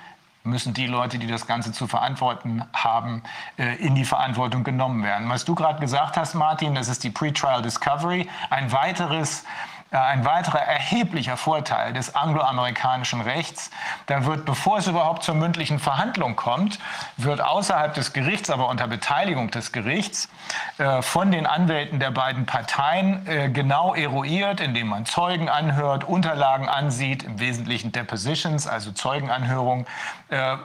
müssen 0.45 0.75
die 0.75 0.87
Leute, 0.87 1.19
die 1.19 1.27
das 1.27 1.47
Ganze 1.47 1.73
zu 1.73 1.87
verantworten 1.87 2.65
haben, 2.73 3.23
äh, 3.59 3.77
in 3.77 3.95
die 3.95 4.05
Verantwortung 4.05 4.65
genommen 4.65 5.03
werden. 5.03 5.29
Was 5.29 5.45
du 5.45 5.55
gerade 5.55 5.81
gesagt 5.81 6.17
hast, 6.17 6.35
Martin, 6.35 6.75
das 6.75 6.89
ist 6.89 7.05
die 7.05 7.11
Pre-Trial 7.11 7.63
Discovery, 7.63 8.29
ein 8.51 8.73
weiteres 8.73 9.45
ein 9.91 10.25
weiterer 10.25 10.61
erheblicher 10.61 11.37
Vorteil 11.39 11.95
des 11.95 12.15
angloamerikanischen 12.15 13.23
Rechts. 13.23 13.71
Da 14.07 14.27
wird, 14.27 14.45
bevor 14.45 14.79
es 14.79 14.87
überhaupt 14.87 15.23
zur 15.23 15.35
mündlichen 15.35 15.79
Verhandlung 15.79 16.37
kommt, 16.37 16.79
wird 17.17 17.41
außerhalb 17.41 17.95
des 17.95 18.13
Gerichts, 18.13 18.51
aber 18.51 18.69
unter 18.69 18.87
Beteiligung 18.87 19.51
des 19.51 19.73
Gerichts, 19.73 20.29
äh, 20.77 21.01
von 21.01 21.31
den 21.31 21.47
Anwälten 21.47 22.01
der 22.01 22.11
beiden 22.11 22.45
Parteien 22.45 23.27
äh, 23.27 23.49
genau 23.49 23.95
eruiert, 23.95 24.61
indem 24.61 24.89
man 24.89 25.07
Zeugen 25.07 25.49
anhört, 25.49 26.05
Unterlagen 26.05 26.69
ansieht, 26.69 27.23
im 27.23 27.41
Wesentlichen 27.41 27.91
Depositions, 27.93 28.67
also 28.67 28.93
Zeugenanhörungen. 28.93 29.87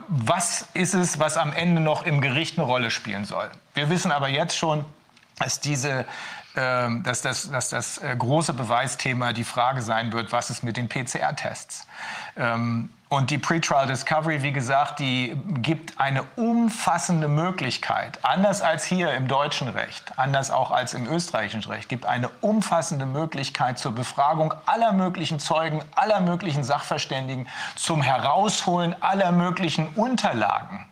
Was 0.07 0.67
ist 0.73 0.93
es, 0.93 1.19
was 1.19 1.37
am 1.37 1.53
Ende 1.53 1.81
noch 1.81 2.03
im 2.03 2.19
Gericht 2.19 2.57
eine 2.57 2.67
Rolle 2.67 2.91
spielen 2.91 3.23
soll? 3.23 3.49
Wir 3.73 3.89
wissen 3.89 4.11
aber 4.11 4.27
jetzt 4.27 4.57
schon, 4.57 4.83
dass 5.39 5.59
diese 5.59 6.05
dass 6.55 7.21
das, 7.21 7.49
dass 7.49 7.69
das 7.69 7.97
äh, 7.97 8.15
große 8.15 8.53
Beweisthema 8.53 9.33
die 9.33 9.43
Frage 9.43 9.81
sein 9.81 10.11
wird, 10.13 10.31
was 10.31 10.49
ist 10.49 10.63
mit 10.63 10.77
den 10.77 10.87
PCR-Tests. 10.87 11.87
Ähm, 12.37 12.89
und 13.09 13.29
die 13.29 13.37
Pretrial 13.37 13.85
Discovery, 13.85 14.41
wie 14.41 14.51
gesagt, 14.51 14.99
die 14.99 15.35
gibt 15.61 15.99
eine 15.99 16.23
umfassende 16.35 17.27
Möglichkeit, 17.27 18.17
anders 18.23 18.61
als 18.61 18.85
hier 18.85 19.13
im 19.13 19.27
deutschen 19.27 19.67
Recht, 19.67 20.17
anders 20.17 20.49
auch 20.49 20.71
als 20.71 20.95
im 20.95 21.07
österreichischen 21.07 21.71
Recht, 21.71 21.89
gibt 21.89 22.07
eine 22.07 22.29
umfassende 22.41 23.05
Möglichkeit 23.05 23.77
zur 23.77 23.93
Befragung 23.93 24.53
aller 24.65 24.93
möglichen 24.93 25.39
Zeugen, 25.39 25.83
aller 25.95 26.21
möglichen 26.21 26.63
Sachverständigen, 26.63 27.47
zum 27.75 28.01
Herausholen 28.01 28.95
aller 28.99 29.31
möglichen 29.31 29.89
Unterlagen 29.89 30.87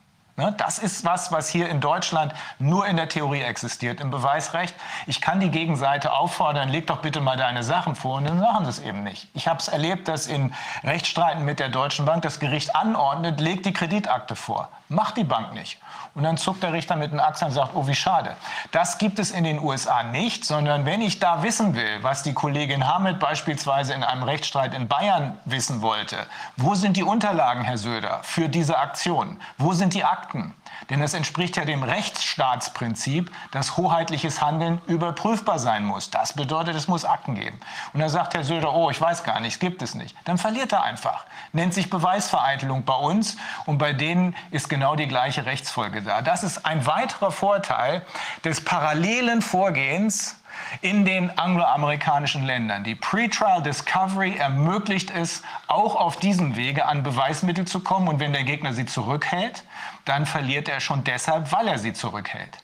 das 0.57 0.79
ist 0.79 1.05
was, 1.05 1.31
was 1.31 1.49
hier 1.49 1.69
in 1.69 1.81
Deutschland 1.81 2.33
nur 2.57 2.87
in 2.87 2.95
der 2.95 3.09
Theorie 3.09 3.41
existiert, 3.41 3.99
im 3.99 4.11
Beweisrecht. 4.11 4.73
Ich 5.05 5.21
kann 5.21 5.39
die 5.39 5.51
Gegenseite 5.51 6.13
auffordern, 6.13 6.69
leg 6.69 6.87
doch 6.87 6.97
bitte 7.01 7.21
mal 7.21 7.37
deine 7.37 7.63
Sachen 7.63 7.95
vor 7.95 8.17
und 8.17 8.25
dann 8.25 8.39
machen 8.39 8.65
sie 8.65 8.71
es 8.71 8.79
eben 8.79 9.03
nicht. 9.03 9.29
Ich 9.33 9.47
habe 9.47 9.59
es 9.59 9.67
erlebt, 9.67 10.07
dass 10.07 10.27
in 10.27 10.53
Rechtsstreiten 10.83 11.45
mit 11.45 11.59
der 11.59 11.69
Deutschen 11.69 12.05
Bank 12.05 12.23
das 12.23 12.39
Gericht 12.39 12.75
anordnet, 12.75 13.39
legt 13.39 13.65
die 13.65 13.73
Kreditakte 13.73 14.35
vor. 14.35 14.69
Macht 14.89 15.17
die 15.17 15.23
Bank 15.23 15.53
nicht. 15.53 15.79
Und 16.13 16.23
dann 16.23 16.37
zuckt 16.37 16.61
der 16.61 16.73
Richter 16.73 16.97
mit 16.97 17.11
den 17.11 17.21
Achseln 17.21 17.49
und 17.49 17.55
sagt, 17.55 17.71
oh, 17.73 17.87
wie 17.87 17.95
schade. 17.95 18.35
Das 18.71 18.97
gibt 18.97 19.17
es 19.17 19.31
in 19.31 19.45
den 19.45 19.59
USA 19.59 20.03
nicht, 20.03 20.43
sondern 20.43 20.85
wenn 20.85 21.01
ich 21.01 21.19
da 21.19 21.41
wissen 21.41 21.73
will, 21.73 21.99
was 22.01 22.21
die 22.23 22.33
Kollegin 22.33 22.87
Hamid 22.87 23.19
beispielsweise 23.19 23.93
in 23.93 24.03
einem 24.03 24.23
Rechtsstreit 24.23 24.73
in 24.73 24.89
Bayern 24.89 25.37
wissen 25.45 25.81
wollte, 25.81 26.17
wo 26.57 26.75
sind 26.75 26.97
die 26.97 27.03
Unterlagen, 27.03 27.63
Herr 27.63 27.77
Söder, 27.77 28.19
für 28.23 28.49
diese 28.49 28.77
Aktion? 28.77 29.39
Wo 29.57 29.71
sind 29.71 29.93
die 29.93 30.03
Akten? 30.03 30.53
Denn 30.89 30.99
das 30.99 31.13
entspricht 31.13 31.57
ja 31.57 31.65
dem 31.65 31.83
Rechtsstaatsprinzip, 31.83 33.31
dass 33.51 33.77
hoheitliches 33.77 34.41
Handeln 34.41 34.81
überprüfbar 34.87 35.59
sein 35.59 35.85
muss. 35.85 36.09
Das 36.09 36.33
bedeutet, 36.33 36.75
es 36.75 36.87
muss 36.87 37.05
Akten 37.05 37.35
geben. 37.35 37.59
Und 37.93 37.99
dann 37.99 38.09
sagt 38.09 38.33
Herr 38.33 38.43
Söder, 38.43 38.73
oh, 38.73 38.89
ich 38.89 38.99
weiß 38.99 39.23
gar 39.23 39.39
nicht, 39.39 39.53
es 39.53 39.59
gibt 39.59 39.81
es 39.81 39.95
nicht. 39.95 40.15
Dann 40.25 40.37
verliert 40.37 40.71
er 40.71 40.83
einfach. 40.83 41.25
Nennt 41.53 41.73
sich 41.73 41.89
Beweisvereitelung 41.89 42.83
bei 42.83 42.95
uns 42.95 43.37
und 43.65 43.77
bei 43.77 43.93
denen 43.93 44.35
ist 44.51 44.69
genau 44.69 44.95
die 44.95 45.07
gleiche 45.07 45.45
Rechtsfolge 45.45 46.01
da. 46.01 46.21
Das 46.21 46.43
ist 46.43 46.65
ein 46.65 46.85
weiterer 46.85 47.31
Vorteil 47.31 48.05
des 48.43 48.63
parallelen 48.63 49.41
Vorgehens 49.41 50.41
in 50.81 51.05
den 51.05 51.37
angloamerikanischen 51.37 52.43
Ländern. 52.43 52.83
Die 52.83 52.95
Pretrial 52.95 53.61
Discovery 53.61 54.35
ermöglicht 54.37 55.11
es, 55.11 55.43
auch 55.67 55.95
auf 55.95 56.17
diesem 56.17 56.55
Wege 56.55 56.85
an 56.85 57.03
Beweismittel 57.03 57.65
zu 57.65 57.81
kommen. 57.81 58.07
Und 58.07 58.19
wenn 58.19 58.33
der 58.33 58.43
Gegner 58.43 58.73
sie 58.73 58.85
zurückhält, 58.85 59.63
dann 60.05 60.25
verliert 60.25 60.69
er 60.69 60.79
schon 60.79 61.03
deshalb, 61.03 61.51
weil 61.51 61.67
er 61.67 61.79
sie 61.79 61.93
zurückhält. 61.93 62.57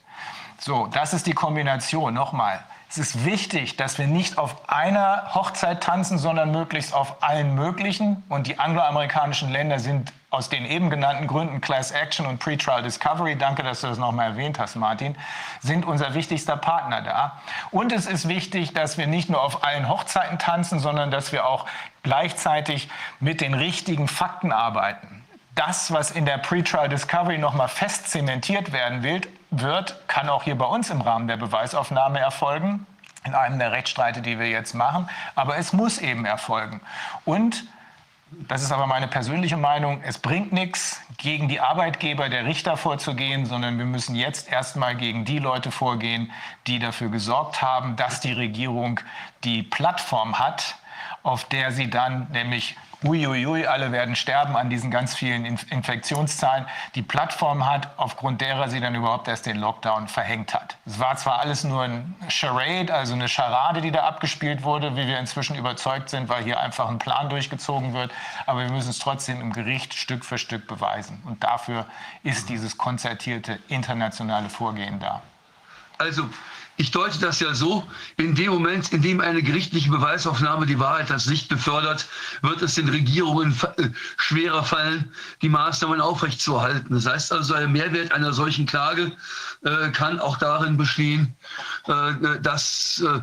So, 0.58 0.86
das 0.88 1.14
ist 1.14 1.26
die 1.26 1.34
Kombination. 1.34 2.14
Nochmal. 2.14 2.64
Es 2.90 2.96
ist 2.96 3.24
wichtig, 3.26 3.76
dass 3.76 3.98
wir 3.98 4.06
nicht 4.06 4.38
auf 4.38 4.68
einer 4.68 5.34
Hochzeit 5.34 5.82
tanzen, 5.82 6.16
sondern 6.16 6.50
möglichst 6.50 6.94
auf 6.94 7.22
allen 7.22 7.54
möglichen. 7.54 8.24
Und 8.28 8.46
die 8.46 8.58
angloamerikanischen 8.58 9.50
Länder 9.50 9.78
sind 9.78 10.12
aus 10.30 10.48
den 10.48 10.64
eben 10.64 10.90
genannten 10.90 11.26
Gründen 11.26 11.60
Class 11.60 11.90
Action 11.90 12.26
und 12.26 12.38
Pretrial 12.38 12.82
Discovery, 12.82 13.36
danke, 13.36 13.62
dass 13.62 13.80
du 13.80 13.86
das 13.86 13.98
nochmal 13.98 14.32
erwähnt 14.32 14.58
hast, 14.58 14.76
Martin, 14.76 15.16
sind 15.60 15.86
unser 15.86 16.14
wichtigster 16.14 16.56
Partner 16.56 17.00
da. 17.02 17.40
Und 17.70 17.92
es 17.92 18.06
ist 18.06 18.28
wichtig, 18.28 18.74
dass 18.74 18.98
wir 18.98 19.06
nicht 19.06 19.30
nur 19.30 19.42
auf 19.42 19.64
allen 19.64 19.88
Hochzeiten 19.88 20.38
tanzen, 20.38 20.80
sondern 20.80 21.10
dass 21.10 21.32
wir 21.32 21.46
auch 21.46 21.66
gleichzeitig 22.02 22.90
mit 23.20 23.40
den 23.40 23.54
richtigen 23.54 24.08
Fakten 24.08 24.52
arbeiten. 24.52 25.24
Das, 25.58 25.92
was 25.92 26.12
in 26.12 26.24
der 26.24 26.38
Pretrial 26.38 26.88
Discovery 26.88 27.36
nochmal 27.36 27.66
fest 27.66 28.08
zementiert 28.08 28.70
werden 28.70 29.02
wird, 29.50 30.08
kann 30.08 30.28
auch 30.28 30.44
hier 30.44 30.56
bei 30.56 30.66
uns 30.66 30.88
im 30.88 31.00
Rahmen 31.00 31.26
der 31.26 31.36
Beweisaufnahme 31.36 32.20
erfolgen, 32.20 32.86
in 33.24 33.34
einem 33.34 33.58
der 33.58 33.72
Rechtsstreite, 33.72 34.22
die 34.22 34.38
wir 34.38 34.48
jetzt 34.48 34.74
machen. 34.74 35.10
Aber 35.34 35.56
es 35.56 35.72
muss 35.72 35.98
eben 35.98 36.26
erfolgen. 36.26 36.80
Und 37.24 37.64
das 38.30 38.62
ist 38.62 38.70
aber 38.70 38.86
meine 38.86 39.08
persönliche 39.08 39.56
Meinung. 39.56 40.00
Es 40.04 40.20
bringt 40.20 40.52
nichts, 40.52 41.00
gegen 41.16 41.48
die 41.48 41.58
Arbeitgeber 41.58 42.28
der 42.28 42.44
Richter 42.44 42.76
vorzugehen, 42.76 43.44
sondern 43.44 43.78
wir 43.78 43.84
müssen 43.84 44.14
jetzt 44.14 44.48
erstmal 44.48 44.94
gegen 44.94 45.24
die 45.24 45.40
Leute 45.40 45.72
vorgehen, 45.72 46.30
die 46.68 46.78
dafür 46.78 47.08
gesorgt 47.08 47.62
haben, 47.62 47.96
dass 47.96 48.20
die 48.20 48.32
Regierung 48.32 49.00
die 49.42 49.64
Plattform 49.64 50.38
hat, 50.38 50.76
auf 51.24 51.46
der 51.46 51.72
sie 51.72 51.90
dann 51.90 52.28
nämlich 52.30 52.76
uiuiui, 53.04 53.66
alle 53.66 53.92
werden 53.92 54.16
sterben 54.16 54.56
an 54.56 54.70
diesen 54.70 54.90
ganz 54.90 55.14
vielen 55.14 55.44
Infektionszahlen, 55.44 56.66
die 56.94 57.02
Plattform 57.02 57.70
hat, 57.70 57.88
aufgrund 57.96 58.40
derer 58.40 58.68
sie 58.68 58.80
dann 58.80 58.94
überhaupt 58.94 59.28
erst 59.28 59.46
den 59.46 59.56
Lockdown 59.56 60.08
verhängt 60.08 60.54
hat. 60.54 60.76
Es 60.84 60.98
war 60.98 61.16
zwar 61.16 61.40
alles 61.40 61.64
nur 61.64 61.82
ein 61.82 62.16
Charade, 62.28 62.92
also 62.92 63.14
eine 63.14 63.28
Charade, 63.28 63.80
die 63.80 63.92
da 63.92 64.04
abgespielt 64.04 64.62
wurde, 64.62 64.96
wie 64.96 65.06
wir 65.06 65.18
inzwischen 65.18 65.56
überzeugt 65.56 66.08
sind, 66.10 66.28
weil 66.28 66.42
hier 66.42 66.60
einfach 66.60 66.88
ein 66.88 66.98
Plan 66.98 67.28
durchgezogen 67.28 67.94
wird, 67.94 68.12
aber 68.46 68.60
wir 68.60 68.70
müssen 68.70 68.90
es 68.90 68.98
trotzdem 68.98 69.40
im 69.40 69.52
Gericht 69.52 69.94
Stück 69.94 70.24
für 70.24 70.38
Stück 70.38 70.66
beweisen. 70.66 71.22
Und 71.24 71.44
dafür 71.44 71.86
ist 72.24 72.48
dieses 72.48 72.78
konzertierte 72.78 73.60
internationale 73.68 74.50
Vorgehen 74.50 74.98
da. 74.98 75.22
Also 75.98 76.28
ich 76.78 76.92
deute 76.92 77.18
das 77.18 77.40
ja 77.40 77.52
so, 77.54 77.86
in 78.16 78.36
dem 78.36 78.52
Moment, 78.52 78.92
in 78.92 79.02
dem 79.02 79.20
eine 79.20 79.42
gerichtliche 79.42 79.90
Beweisaufnahme 79.90 80.64
die 80.64 80.78
Wahrheit 80.78 81.10
als 81.10 81.26
Licht 81.26 81.48
befördert, 81.48 82.06
wird 82.40 82.62
es 82.62 82.76
den 82.76 82.88
Regierungen 82.88 83.54
äh, 83.76 83.88
schwerer 84.16 84.62
fallen, 84.62 85.12
die 85.42 85.48
Maßnahmen 85.48 86.00
aufrechtzuerhalten. 86.00 86.94
Das 86.94 87.06
heißt 87.06 87.32
also, 87.32 87.54
der 87.54 87.66
Mehrwert 87.66 88.12
einer 88.12 88.32
solchen 88.32 88.64
Klage 88.64 89.12
äh, 89.64 89.90
kann 89.90 90.20
auch 90.20 90.38
darin 90.38 90.76
bestehen, 90.76 91.34
äh, 91.88 92.40
dass 92.40 93.04
äh, 93.04 93.20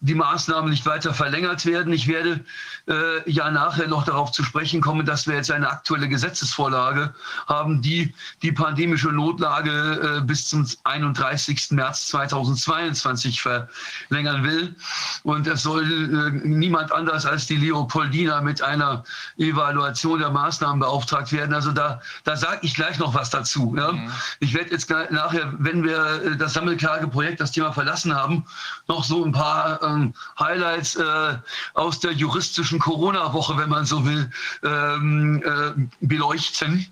die 0.00 0.14
Maßnahmen 0.14 0.70
nicht 0.70 0.84
weiter 0.84 1.14
verlängert 1.14 1.64
werden. 1.64 1.92
Ich 1.92 2.08
werde 2.08 2.44
äh, 2.90 3.30
ja 3.30 3.50
nachher 3.50 3.86
noch 3.86 4.04
darauf 4.04 4.32
zu 4.32 4.42
sprechen 4.42 4.80
kommen, 4.80 5.06
dass 5.06 5.26
wir 5.26 5.36
jetzt 5.36 5.50
eine 5.50 5.70
aktuelle 5.70 6.08
Gesetzesvorlage 6.08 7.14
haben, 7.46 7.80
die 7.80 8.12
die 8.42 8.52
pandemische 8.52 9.08
Notlage 9.08 10.18
äh, 10.18 10.20
bis 10.22 10.48
zum 10.48 10.66
31. 10.84 11.70
März 11.70 12.08
2022 12.08 13.40
verlängern 13.40 14.42
will. 14.42 14.74
Und 15.22 15.46
es 15.46 15.62
soll 15.62 15.84
äh, 15.84 16.48
niemand 16.48 16.90
anders 16.92 17.24
als 17.24 17.46
die 17.46 17.56
Leopoldina 17.56 18.40
mit 18.40 18.60
einer 18.60 19.04
Evaluation 19.38 20.18
der 20.18 20.30
Maßnahmen 20.30 20.80
beauftragt 20.80 21.32
werden. 21.32 21.54
Also 21.54 21.70
da, 21.70 22.00
da 22.24 22.36
sage 22.36 22.58
ich 22.62 22.74
gleich 22.74 22.98
noch 22.98 23.14
was 23.14 23.30
dazu. 23.30 23.74
Ja? 23.76 23.92
Mhm. 23.92 24.10
Ich 24.40 24.52
werde 24.52 24.70
jetzt 24.70 24.90
nachher, 24.90 25.52
wenn 25.58 25.84
wir 25.84 26.22
äh, 26.24 26.36
das 26.36 26.54
Sammelklageprojekt, 26.54 27.40
das 27.40 27.52
Thema 27.52 27.72
verlassen 27.72 28.14
haben, 28.14 28.44
noch 28.88 29.04
so 29.04 29.24
ein 29.24 29.32
paar 29.32 29.80
ähm, 29.82 30.12
Highlights 30.38 30.96
äh, 30.96 31.36
aus 31.74 32.00
der 32.00 32.12
juristischen 32.12 32.79
Corona-Woche, 32.80 33.56
wenn 33.56 33.68
man 33.68 33.86
so 33.86 34.04
will, 34.04 34.30
ähm, 34.64 35.42
äh, 35.44 36.06
beleuchten. 36.06 36.86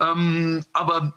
Ähm, 0.00 0.64
aber 0.72 1.12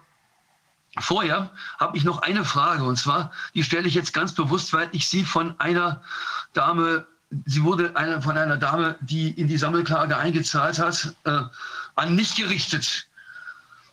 Vorher 1.00 1.50
habe 1.80 1.98
ich 1.98 2.04
noch 2.04 2.22
eine 2.22 2.46
Frage 2.46 2.84
und 2.84 2.98
zwar, 2.98 3.32
die 3.56 3.64
stelle 3.64 3.88
ich 3.88 3.96
jetzt 3.96 4.14
ganz 4.14 4.34
bewusst, 4.34 4.74
weil 4.74 4.90
ich 4.92 5.08
sie 5.08 5.24
von 5.24 5.60
einer 5.60 6.04
Dame, 6.54 7.08
sie 7.46 7.64
wurde 7.64 7.96
eine, 7.96 8.22
von 8.22 8.38
einer 8.38 8.58
Dame, 8.58 8.96
die 9.02 9.32
in 9.32 9.48
die 9.48 9.58
Sammelklage 9.58 10.16
eingezahlt 10.16 10.78
hat, 10.78 11.16
äh, 11.24 11.42
an 11.96 12.16
mich 12.16 12.36
gerichtet. 12.36 13.08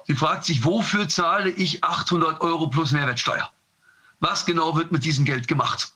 Sie 0.06 0.14
fragt 0.14 0.44
sich, 0.44 0.62
wofür 0.64 1.08
zahle 1.08 1.48
ich 1.48 1.82
800 1.82 2.42
Euro 2.42 2.68
plus 2.68 2.92
Mehrwertsteuer? 2.92 3.50
Was 4.18 4.44
genau 4.44 4.76
wird 4.76 4.92
mit 4.92 5.04
diesem 5.04 5.24
Geld 5.24 5.48
gemacht? 5.48 5.92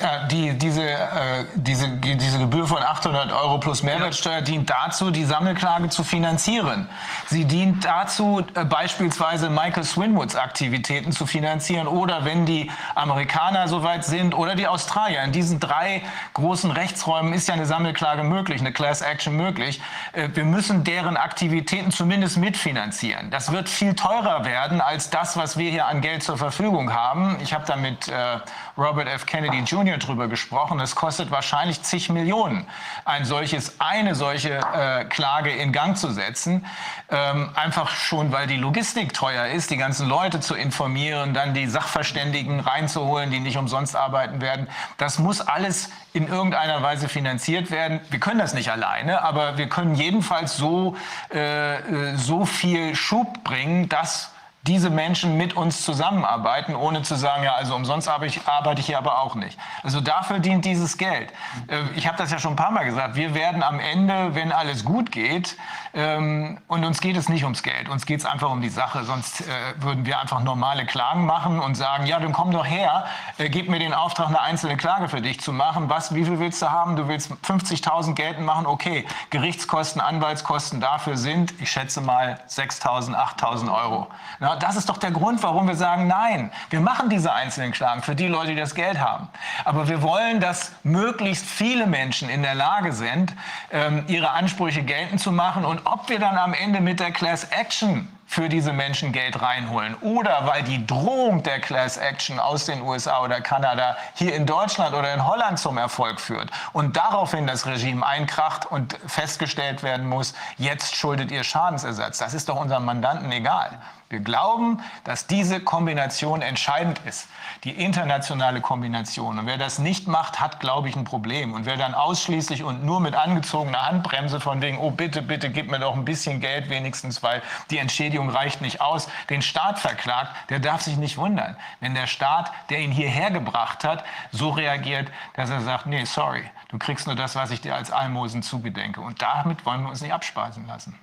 Ja, 0.00 0.24
die, 0.24 0.56
diese, 0.56 0.82
äh, 0.82 1.44
diese, 1.54 1.88
diese 1.88 2.38
Gebühr 2.38 2.66
von 2.66 2.82
800 2.82 3.32
Euro 3.32 3.58
plus 3.58 3.82
Mehrwertsteuer 3.82 4.40
dient 4.40 4.70
dazu, 4.70 5.10
die 5.10 5.26
Sammelklage 5.26 5.90
zu 5.90 6.04
finanzieren. 6.04 6.88
Sie 7.26 7.44
dient 7.44 7.84
dazu, 7.84 8.42
äh, 8.54 8.64
beispielsweise 8.64 9.50
Michael 9.50 9.84
Swinwoods 9.84 10.36
Aktivitäten 10.36 11.12
zu 11.12 11.26
finanzieren 11.26 11.86
oder 11.86 12.24
wenn 12.24 12.46
die 12.46 12.70
Amerikaner 12.94 13.68
soweit 13.68 14.06
sind 14.06 14.34
oder 14.34 14.54
die 14.54 14.66
Australier. 14.66 15.22
In 15.22 15.32
diesen 15.32 15.60
drei 15.60 16.00
großen 16.32 16.70
Rechtsräumen 16.70 17.34
ist 17.34 17.48
ja 17.48 17.54
eine 17.54 17.66
Sammelklage 17.66 18.22
möglich, 18.22 18.62
eine 18.62 18.72
Class 18.72 19.02
Action 19.02 19.36
möglich. 19.36 19.82
Äh, 20.12 20.30
wir 20.32 20.44
müssen 20.44 20.82
deren 20.82 21.18
Aktivitäten 21.18 21.90
zumindest 21.90 22.38
mitfinanzieren. 22.38 23.30
Das 23.30 23.52
wird 23.52 23.68
viel 23.68 23.94
teurer 23.94 24.46
werden 24.46 24.80
als 24.80 25.10
das, 25.10 25.36
was 25.36 25.58
wir 25.58 25.70
hier 25.70 25.88
an 25.88 26.00
Geld 26.00 26.22
zur 26.22 26.38
Verfügung 26.38 26.94
haben. 26.94 27.36
Ich 27.42 27.52
habe 27.52 27.66
da 27.66 27.76
mit 27.76 28.08
äh, 28.08 28.38
Robert 28.78 29.06
F. 29.06 29.26
Kennedy 29.26 29.58
Jr. 29.58 29.89
drüber 29.98 30.28
gesprochen. 30.28 30.80
Es 30.80 30.94
kostet 30.94 31.30
wahrscheinlich 31.30 31.82
zig 31.82 32.10
Millionen, 32.10 32.66
ein 33.04 33.24
solches, 33.24 33.80
eine 33.80 34.14
solche 34.14 34.58
äh, 34.58 35.04
Klage 35.04 35.50
in 35.50 35.72
Gang 35.72 35.96
zu 35.96 36.10
setzen. 36.10 36.66
Ähm, 37.10 37.50
einfach 37.54 37.90
schon, 37.90 38.32
weil 38.32 38.46
die 38.46 38.56
Logistik 38.56 39.12
teuer 39.12 39.46
ist, 39.46 39.70
die 39.70 39.76
ganzen 39.76 40.08
Leute 40.08 40.40
zu 40.40 40.54
informieren, 40.54 41.34
dann 41.34 41.54
die 41.54 41.66
Sachverständigen 41.66 42.60
reinzuholen, 42.60 43.30
die 43.30 43.40
nicht 43.40 43.56
umsonst 43.56 43.96
arbeiten 43.96 44.40
werden. 44.40 44.68
Das 44.98 45.18
muss 45.18 45.40
alles 45.40 45.90
in 46.12 46.26
irgendeiner 46.28 46.82
Weise 46.82 47.08
finanziert 47.08 47.70
werden. 47.70 48.00
Wir 48.10 48.20
können 48.20 48.38
das 48.38 48.54
nicht 48.54 48.70
alleine, 48.70 49.22
aber 49.22 49.58
wir 49.58 49.68
können 49.68 49.94
jedenfalls 49.94 50.56
so, 50.56 50.96
äh, 51.32 51.76
äh 51.76 52.16
so 52.16 52.44
viel 52.44 52.94
Schub 52.94 53.44
bringen, 53.44 53.88
dass 53.88 54.32
diese 54.64 54.90
Menschen 54.90 55.38
mit 55.38 55.54
uns 55.56 55.84
zusammenarbeiten, 55.84 56.74
ohne 56.74 57.02
zu 57.02 57.14
sagen, 57.14 57.44
ja, 57.44 57.54
also 57.54 57.74
umsonst 57.74 58.08
arbeite 58.08 58.80
ich, 58.80 58.86
hier 58.86 58.98
aber 58.98 59.20
auch 59.20 59.34
nicht. 59.34 59.58
Also 59.82 60.00
dafür 60.00 60.38
dient 60.38 60.66
dieses 60.66 60.98
Geld. 60.98 61.32
Äh, 61.68 61.78
ich 61.96 62.06
habe 62.06 62.18
das 62.18 62.30
ja 62.30 62.38
schon 62.38 62.52
ein 62.52 62.56
paar 62.56 62.70
Mal 62.70 62.84
gesagt, 62.84 63.16
wir 63.16 63.34
werden 63.34 63.62
am 63.62 63.80
Ende, 63.80 64.34
wenn 64.34 64.52
alles 64.52 64.84
gut 64.84 65.12
geht, 65.12 65.56
und 65.92 66.84
uns 66.84 67.00
geht 67.00 67.16
es 67.16 67.28
nicht 67.28 67.42
ums 67.42 67.64
Geld, 67.64 67.88
uns 67.88 68.06
geht 68.06 68.20
es 68.20 68.26
einfach 68.26 68.50
um 68.50 68.60
die 68.60 68.68
Sache, 68.68 69.02
sonst 69.02 69.40
äh, 69.40 69.44
würden 69.78 70.06
wir 70.06 70.20
einfach 70.20 70.40
normale 70.40 70.86
Klagen 70.86 71.26
machen 71.26 71.58
und 71.58 71.74
sagen, 71.74 72.06
ja, 72.06 72.20
dann 72.20 72.32
komm 72.32 72.52
doch 72.52 72.64
her, 72.64 73.06
äh, 73.38 73.48
gib 73.48 73.68
mir 73.68 73.80
den 73.80 73.92
Auftrag, 73.92 74.28
eine 74.28 74.40
einzelne 74.40 74.76
Klage 74.76 75.08
für 75.08 75.20
dich 75.20 75.40
zu 75.40 75.52
machen. 75.52 75.88
Was, 75.88 76.14
wie 76.14 76.24
viel 76.24 76.38
willst 76.38 76.62
du 76.62 76.70
haben? 76.70 76.94
Du 76.94 77.08
willst 77.08 77.32
50.000 77.32 78.14
geltend 78.14 78.46
machen? 78.46 78.66
Okay, 78.66 79.04
Gerichtskosten, 79.30 80.00
Anwaltskosten 80.00 80.80
dafür 80.80 81.16
sind, 81.16 81.54
ich 81.60 81.72
schätze 81.72 82.00
mal, 82.00 82.38
6.000, 82.48 83.16
8.000 83.16 83.74
Euro. 83.74 84.06
Na, 84.38 84.54
das 84.54 84.76
ist 84.76 84.88
doch 84.88 84.98
der 84.98 85.10
Grund, 85.10 85.42
warum 85.42 85.66
wir 85.66 85.76
sagen, 85.76 86.06
nein, 86.06 86.52
wir 86.70 86.80
machen 86.80 87.10
diese 87.10 87.32
einzelnen 87.32 87.72
Klagen 87.72 88.02
für 88.02 88.14
die 88.14 88.28
Leute, 88.28 88.50
die 88.50 88.60
das 88.60 88.76
Geld 88.76 89.00
haben. 89.00 89.28
Aber 89.64 89.88
wir 89.88 90.02
wollen, 90.02 90.38
dass 90.38 90.72
möglichst 90.84 91.44
viele 91.44 91.86
Menschen 91.86 92.28
in 92.28 92.42
der 92.42 92.54
Lage 92.54 92.92
sind, 92.92 93.34
ähm, 93.72 94.04
ihre 94.06 94.30
Ansprüche 94.30 94.84
geltend 94.84 95.20
zu 95.20 95.32
machen 95.32 95.64
und 95.64 95.79
ob 95.84 96.08
wir 96.08 96.18
dann 96.18 96.36
am 96.36 96.54
Ende 96.54 96.80
mit 96.80 97.00
der 97.00 97.10
Class 97.10 97.44
Action 97.44 98.08
für 98.26 98.48
diese 98.48 98.72
Menschen 98.72 99.10
Geld 99.10 99.42
reinholen 99.42 99.96
oder 100.02 100.46
weil 100.46 100.62
die 100.62 100.86
Drohung 100.86 101.42
der 101.42 101.60
Class 101.60 101.96
Action 101.96 102.38
aus 102.38 102.66
den 102.66 102.80
USA 102.82 103.24
oder 103.24 103.40
Kanada 103.40 103.96
hier 104.14 104.36
in 104.36 104.46
Deutschland 104.46 104.94
oder 104.94 105.12
in 105.12 105.26
Holland 105.26 105.58
zum 105.58 105.78
Erfolg 105.78 106.20
führt 106.20 106.48
und 106.72 106.96
daraufhin 106.96 107.48
das 107.48 107.66
Regime 107.66 108.06
einkracht 108.06 108.66
und 108.70 108.96
festgestellt 109.06 109.82
werden 109.82 110.06
muss, 110.06 110.34
jetzt 110.58 110.94
schuldet 110.94 111.32
ihr 111.32 111.42
Schadensersatz. 111.42 112.18
Das 112.18 112.32
ist 112.32 112.48
doch 112.48 112.54
unserem 112.54 112.84
Mandanten 112.84 113.32
egal. 113.32 113.76
Wir 114.10 114.18
glauben, 114.18 114.82
dass 115.04 115.28
diese 115.28 115.60
Kombination 115.60 116.42
entscheidend 116.42 117.00
ist, 117.06 117.28
die 117.62 117.70
internationale 117.70 118.60
Kombination. 118.60 119.38
Und 119.38 119.46
wer 119.46 119.56
das 119.56 119.78
nicht 119.78 120.08
macht, 120.08 120.40
hat, 120.40 120.58
glaube 120.58 120.88
ich, 120.88 120.96
ein 120.96 121.04
Problem. 121.04 121.54
Und 121.54 121.64
wer 121.64 121.76
dann 121.76 121.94
ausschließlich 121.94 122.64
und 122.64 122.84
nur 122.84 122.98
mit 122.98 123.14
angezogener 123.14 123.86
Handbremse 123.86 124.40
von 124.40 124.60
wegen, 124.62 124.78
oh 124.78 124.90
bitte, 124.90 125.22
bitte, 125.22 125.48
gib 125.48 125.70
mir 125.70 125.78
doch 125.78 125.94
ein 125.94 126.04
bisschen 126.04 126.40
Geld 126.40 126.68
wenigstens, 126.68 127.22
weil 127.22 127.40
die 127.70 127.78
Entschädigung 127.78 128.30
reicht 128.30 128.60
nicht 128.60 128.80
aus, 128.80 129.08
den 129.28 129.42
Staat 129.42 129.78
verklagt, 129.78 130.34
der 130.50 130.58
darf 130.58 130.82
sich 130.82 130.96
nicht 130.96 131.16
wundern. 131.16 131.56
Wenn 131.78 131.94
der 131.94 132.08
Staat, 132.08 132.50
der 132.68 132.80
ihn 132.80 132.90
hierher 132.90 133.30
gebracht 133.30 133.84
hat, 133.84 134.02
so 134.32 134.50
reagiert, 134.50 135.06
dass 135.34 135.50
er 135.50 135.60
sagt, 135.60 135.86
nee, 135.86 136.04
sorry, 136.04 136.42
du 136.68 136.78
kriegst 136.78 137.06
nur 137.06 137.14
das, 137.14 137.36
was 137.36 137.52
ich 137.52 137.60
dir 137.60 137.76
als 137.76 137.92
Almosen 137.92 138.42
zugedenke. 138.42 139.02
Und 139.02 139.22
damit 139.22 139.64
wollen 139.64 139.82
wir 139.82 139.88
uns 139.90 140.00
nicht 140.00 140.12
abspeisen 140.12 140.66
lassen. 140.66 140.98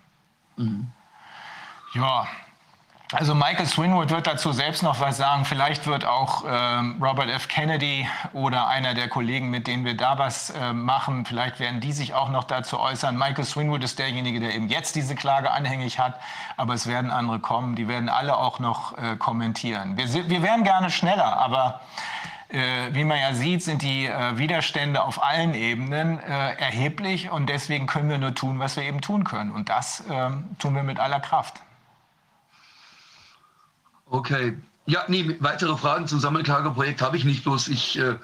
Mhm. 0.58 0.91
Ja, 1.93 2.28
also 3.14 3.34
Michael 3.34 3.66
Swinwood 3.66 4.10
wird 4.10 4.28
dazu 4.28 4.51
selbst 4.51 4.84
noch 4.84 4.99
was 4.99 5.16
sagen. 5.16 5.45
Vielleicht 5.45 5.88
wird 5.88 6.03
auch 6.03 6.43
ähm, 6.45 7.01
Robert 7.01 7.30
F. 7.30 7.47
Kennedy 7.47 8.08
oder 8.34 8.68
einer 8.68 8.93
der 8.93 9.08
Kollegen, 9.08 9.49
mit 9.49 9.68
denen 9.68 9.86
wir 9.86 9.95
da 9.95 10.18
was 10.18 10.49
äh, 10.49 10.74
machen, 10.74 11.26
vielleicht 11.26 11.60
werden 11.60 11.80
die 11.80 11.93
sich 11.93 12.14
auch 12.14 12.30
noch 12.30 12.43
dazu 12.43 12.80
äußern. 12.80 13.18
Michael 13.18 13.45
Swinwood 13.45 13.84
ist 13.84 13.97
derjenige, 13.97 14.41
der 14.41 14.53
eben 14.53 14.68
jetzt 14.68 14.95
diese 14.95 15.16
Klage 15.16 15.51
anhängig 15.51 15.99
hat, 15.99 16.20
aber 16.58 16.74
es 16.74 16.86
werden 16.86 17.10
andere 17.10 17.39
kommen. 17.39 17.76
Die 17.76 17.88
werden 17.88 18.10
alle 18.10 18.36
auch 18.36 18.60
noch 18.60 18.97
äh, 18.97 19.16
kommentieren. 19.16 19.95
Wir, 19.95 20.30
wir 20.30 20.43
wären 20.43 20.66
gerne 20.66 20.89
schneller, 20.89 21.38
aber 21.38 21.80
äh, 22.49 22.60
wie 22.91 23.05
man 23.05 23.20
ja 23.20 23.34
sieht, 23.34 23.64
sind 23.64 23.84
die 23.84 24.05
äh, 24.05 24.38
Widerstände 24.38 25.01
auf 25.01 25.24
allen 25.24 25.53
Ebenen 25.53 26.20
äh, 26.20 26.55
erheblich 26.55 27.30
und 27.30 27.47
deswegen 27.47 27.88
können 27.88 28.10
wir 28.10 28.18
nur 28.18 28.36
tun, 28.36 28.60
was 28.60 28.76
wir 28.76 28.84
eben 28.84 28.99
tun 28.99 29.24
können. 29.24 29.51
Und 29.51 29.70
das 29.70 30.03
ähm, 30.10 30.49
tun 30.60 30.76
wir 30.76 30.84
mit 30.84 30.99
aller 30.99 31.22
Kraft. 31.22 31.62
Okay. 34.10 34.58
Ja, 34.86 35.03
nee, 35.10 35.36
weitere 35.41 35.76
Fragen 35.76 36.08
zum 36.08 36.20
Sammelklageprojekt 36.20 37.01
habe 37.01 37.18
ich 37.18 37.26
nicht. 37.26 37.43
Bloß 37.43 37.68
ich 37.68 37.99
äh, 37.99 38.16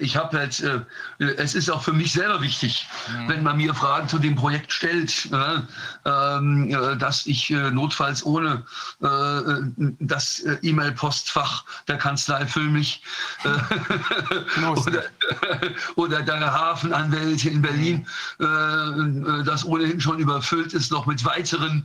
ich 0.00 0.16
habe 0.16 0.38
halt, 0.38 0.60
äh, 0.60 0.80
es 1.18 1.54
ist 1.54 1.70
auch 1.70 1.82
für 1.82 1.92
mich 1.92 2.12
selber 2.12 2.40
wichtig, 2.40 2.86
mhm. 3.08 3.28
wenn 3.28 3.42
man 3.42 3.56
mir 3.58 3.74
Fragen 3.74 4.08
zu 4.08 4.18
dem 4.18 4.34
Projekt 4.34 4.72
stellt, 4.72 5.28
ähm, 6.04 6.70
äh, 6.70 6.96
dass 6.96 7.26
ich 7.26 7.50
notfalls 7.50 8.24
ohne 8.24 8.64
das 9.98 10.44
E-Mail-Postfach 10.62 11.64
der 11.88 11.98
Kanzlei 11.98 12.46
Füllmich 12.46 13.02
oder, 14.76 15.04
oder 15.96 16.22
der 16.22 16.52
Hafenanwälte 16.52 17.50
in 17.50 17.62
Berlin, 17.62 18.06
das 18.38 19.64
ohnehin 19.64 20.00
schon 20.00 20.18
überfüllt 20.18 20.72
ist, 20.72 20.90
noch 20.90 21.06
mit 21.06 21.24
weiteren 21.24 21.84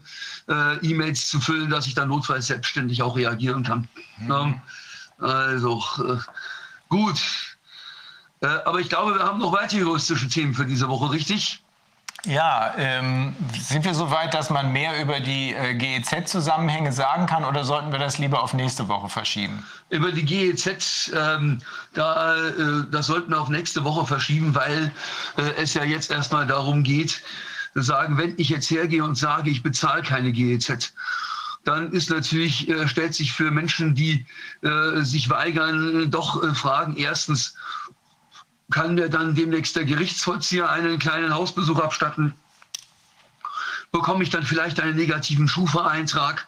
E-Mails 0.82 1.28
zu 1.28 1.40
füllen, 1.40 1.70
dass 1.70 1.88
ich 1.88 1.96
dann 1.96 2.10
notfalls 2.10 2.48
selbstständig 2.48 3.02
auch 3.02 3.16
reagieren 3.16 3.64
kann. 3.64 3.88
Mhm. 4.20 4.62
Also 5.20 5.84
gut. 6.90 7.51
Äh, 8.42 8.48
aber 8.66 8.80
ich 8.80 8.90
glaube, 8.90 9.16
wir 9.16 9.24
haben 9.24 9.40
noch 9.40 9.54
weitere 9.54 9.82
juristische 9.82 10.28
Themen 10.28 10.54
für 10.54 10.66
diese 10.66 10.88
Woche, 10.88 11.12
richtig? 11.12 11.62
Ja, 12.26 12.76
ähm, 12.78 13.36
sind 13.60 13.84
wir 13.84 13.96
so 13.96 14.12
weit, 14.12 14.36
dass 14.36 14.52
man 14.52 14.72
mehr 14.72 15.02
über 15.02 15.20
die 15.20 15.56
äh, 15.56 15.74
GEZ-Zusammenhänge 15.74 16.92
sagen 16.92 17.26
kann 17.26 17.44
oder 17.44 17.64
sollten 17.64 17.92
wir 17.92 17.98
das 17.98 18.20
lieber 18.20 18.44
auf 18.44 18.54
nächste 18.54 18.88
Woche 18.88 19.10
verschieben? 19.10 19.66
Über 19.90 20.12
die 20.12 20.24
GEZ, 20.24 21.12
ähm, 21.16 21.62
da, 21.96 22.36
äh, 22.36 22.84
das 22.92 23.08
sollten 23.08 23.32
wir 23.32 23.42
auf 23.42 23.50
nächste 23.50 23.84
Woche 23.84 24.06
verschieben, 24.06 24.54
weil 24.54 24.92
äh, 25.38 25.54
es 25.58 25.74
ja 25.74 25.84
jetzt 25.84 26.12
erstmal 26.12 26.46
darum 26.46 26.84
geht, 26.84 27.24
zu 27.74 27.82
sagen, 27.82 28.18
wenn 28.20 28.36
ich 28.38 28.50
jetzt 28.50 28.70
hergehe 28.70 29.04
und 29.04 29.16
sage, 29.16 29.50
ich 29.50 29.64
bezahle 29.64 30.04
keine 30.04 30.32
GEZ, 30.32 30.94
dann 31.64 31.92
ist 31.92 32.12
natürlich, 32.12 32.70
äh, 32.70 32.88
stellt 32.88 33.16
sich 33.16 33.34
für 33.34 33.50
Menschen, 33.50 33.96
die 33.96 34.28
äh, 34.62 35.02
sich 35.02 35.28
weigern, 35.32 36.12
doch 36.12 36.56
Fragen. 36.56 36.98
Erstens, 36.98 37.56
kann 38.72 38.96
mir 38.96 39.10
dann 39.10 39.36
demnächst 39.36 39.76
der 39.76 39.86
Gerichtsvollzieher 39.86 40.70
einen 40.70 40.98
kleinen 40.98 41.34
Hausbesuch 41.34 41.80
abstatten? 41.80 42.34
Bekomme 43.92 44.24
ich 44.24 44.30
dann 44.30 44.44
vielleicht 44.44 44.80
einen 44.80 44.96
negativen 44.96 45.48
Schufa-Eintrag? 45.48 46.48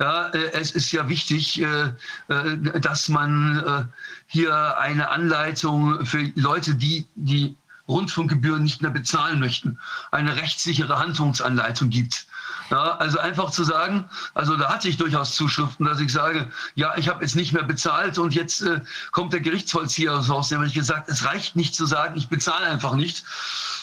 Ja, 0.00 0.28
äh, 0.30 0.52
es 0.52 0.72
ist 0.72 0.90
ja 0.92 1.08
wichtig, 1.08 1.60
äh, 1.62 1.92
äh, 2.28 2.80
dass 2.80 3.08
man 3.08 3.88
hier 4.26 4.78
eine 4.78 5.10
Anleitung 5.10 6.04
für 6.04 6.32
Leute, 6.34 6.74
die 6.74 7.06
die 7.14 7.56
Rundfunkgebühren 7.88 8.62
nicht 8.62 8.82
mehr 8.82 8.90
bezahlen 8.90 9.38
möchten, 9.40 9.78
eine 10.10 10.36
rechtssichere 10.36 10.98
Handlungsanleitung 10.98 11.90
gibt. 11.90 12.26
Ja, 12.72 12.96
also 12.96 13.18
einfach 13.18 13.50
zu 13.50 13.64
sagen, 13.64 14.08
also 14.32 14.56
da 14.56 14.72
hatte 14.72 14.88
ich 14.88 14.96
durchaus 14.96 15.34
Zuschriften, 15.34 15.84
dass 15.84 16.00
ich 16.00 16.10
sage, 16.10 16.50
ja, 16.74 16.96
ich 16.96 17.06
habe 17.06 17.22
jetzt 17.22 17.36
nicht 17.36 17.52
mehr 17.52 17.64
bezahlt 17.64 18.16
und 18.16 18.34
jetzt 18.34 18.62
äh, 18.62 18.80
kommt 19.10 19.34
der 19.34 19.40
Gerichtsvollzieher 19.40 20.12
raus. 20.12 20.48
Da 20.48 20.56
habe 20.56 20.66
ich 20.66 20.72
gesagt, 20.72 21.10
es 21.10 21.26
reicht 21.26 21.54
nicht 21.54 21.74
zu 21.74 21.84
sagen, 21.84 22.16
ich 22.16 22.30
bezahle 22.30 22.64
einfach 22.64 22.94
nicht. 22.94 23.24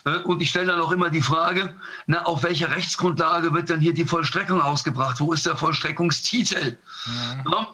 Äh, 0.06 0.18
und 0.24 0.42
ich 0.42 0.50
stelle 0.50 0.72
dann 0.72 0.82
auch 0.82 0.92
immer 0.92 1.12
die 1.12 1.22
Frage, 1.22 1.76
na, 2.08 2.24
auf 2.24 2.42
welcher 2.42 2.72
Rechtsgrundlage 2.72 3.54
wird 3.54 3.70
denn 3.70 3.80
hier 3.80 3.94
die 3.94 4.06
Vollstreckung 4.06 4.60
ausgebracht? 4.60 5.20
Wo 5.20 5.34
ist 5.34 5.46
der 5.46 5.56
Vollstreckungstitel? 5.56 6.76
Mhm. 7.06 7.52
Ja, 7.52 7.68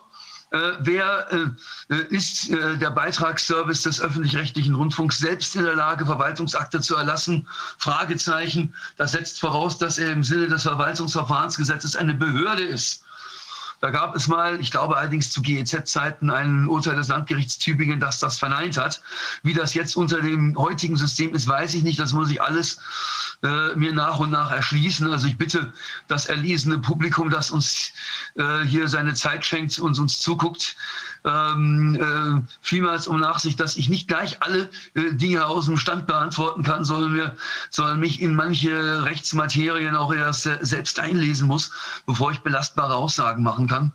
wer 0.79 1.27
äh, 1.31 1.93
äh, 1.93 2.05
ist 2.09 2.49
der 2.49 2.91
Beitragsservice 2.91 3.83
des 3.83 4.01
öffentlich-rechtlichen 4.01 4.75
Rundfunks 4.75 5.19
selbst 5.19 5.55
in 5.55 5.63
der 5.63 5.75
Lage, 5.75 6.05
Verwaltungsakte 6.05 6.81
zu 6.81 6.95
erlassen? 6.95 7.47
Fragezeichen. 7.77 8.73
Das 8.97 9.13
setzt 9.13 9.39
voraus, 9.39 9.77
dass 9.77 9.97
er 9.97 10.11
im 10.11 10.23
Sinne 10.23 10.47
des 10.47 10.63
Verwaltungsverfahrensgesetzes 10.63 11.95
eine 11.95 12.13
Behörde 12.13 12.63
ist. 12.63 13.04
Da 13.81 13.89
gab 13.89 14.15
es 14.15 14.27
mal, 14.27 14.59
ich 14.59 14.71
glaube 14.71 14.97
allerdings 14.97 15.31
zu 15.31 15.41
GEZ-Zeiten, 15.41 16.29
ein 16.29 16.67
Urteil 16.67 16.95
des 16.95 17.09
Landgerichts 17.09 17.57
Tübingen, 17.57 17.99
das 17.99 18.19
das 18.19 18.39
verneint 18.39 18.77
hat. 18.77 19.01
Wie 19.43 19.53
das 19.53 19.73
jetzt 19.73 19.95
unter 19.95 20.21
dem 20.21 20.57
heutigen 20.57 20.95
System 20.95 21.33
ist, 21.33 21.47
weiß 21.47 21.73
ich 21.75 21.83
nicht. 21.83 21.99
Das 21.99 22.13
muss 22.13 22.31
ich 22.31 22.41
alles 22.41 22.79
äh, 23.43 23.75
mir 23.75 23.93
nach 23.93 24.19
und 24.19 24.31
nach 24.31 24.51
erschließen. 24.51 25.11
Also 25.11 25.27
ich 25.27 25.37
bitte 25.37 25.73
das 26.07 26.25
erlesene 26.27 26.79
Publikum, 26.79 27.29
das 27.29 27.51
uns 27.51 27.91
äh, 28.35 28.61
hier 28.63 28.87
seine 28.87 29.13
Zeit 29.13 29.45
schenkt 29.45 29.77
und 29.79 29.99
uns 29.99 30.19
zuguckt, 30.19 30.75
ähm, 31.25 31.95
äh, 31.99 32.53
vielmals 32.61 33.07
um 33.07 33.19
Nachsicht, 33.19 33.59
dass 33.59 33.77
ich 33.77 33.89
nicht 33.89 34.07
gleich 34.07 34.41
alle 34.41 34.69
äh, 34.93 35.13
Dinge 35.13 35.45
aus 35.45 35.65
dem 35.65 35.77
Stand 35.77 36.07
beantworten 36.07 36.63
kann, 36.63 36.85
sondern, 36.85 37.13
mir, 37.13 37.35
sondern 37.71 37.99
mich 37.99 38.21
in 38.21 38.35
manche 38.35 39.03
Rechtsmaterien 39.03 39.95
auch 39.95 40.13
erst 40.13 40.45
äh, 40.45 40.59
selbst 40.61 40.99
einlesen 40.99 41.47
muss, 41.47 41.71
bevor 42.05 42.31
ich 42.31 42.39
belastbare 42.39 42.95
Aussagen 42.95 43.43
machen 43.43 43.67
kann. 43.67 43.91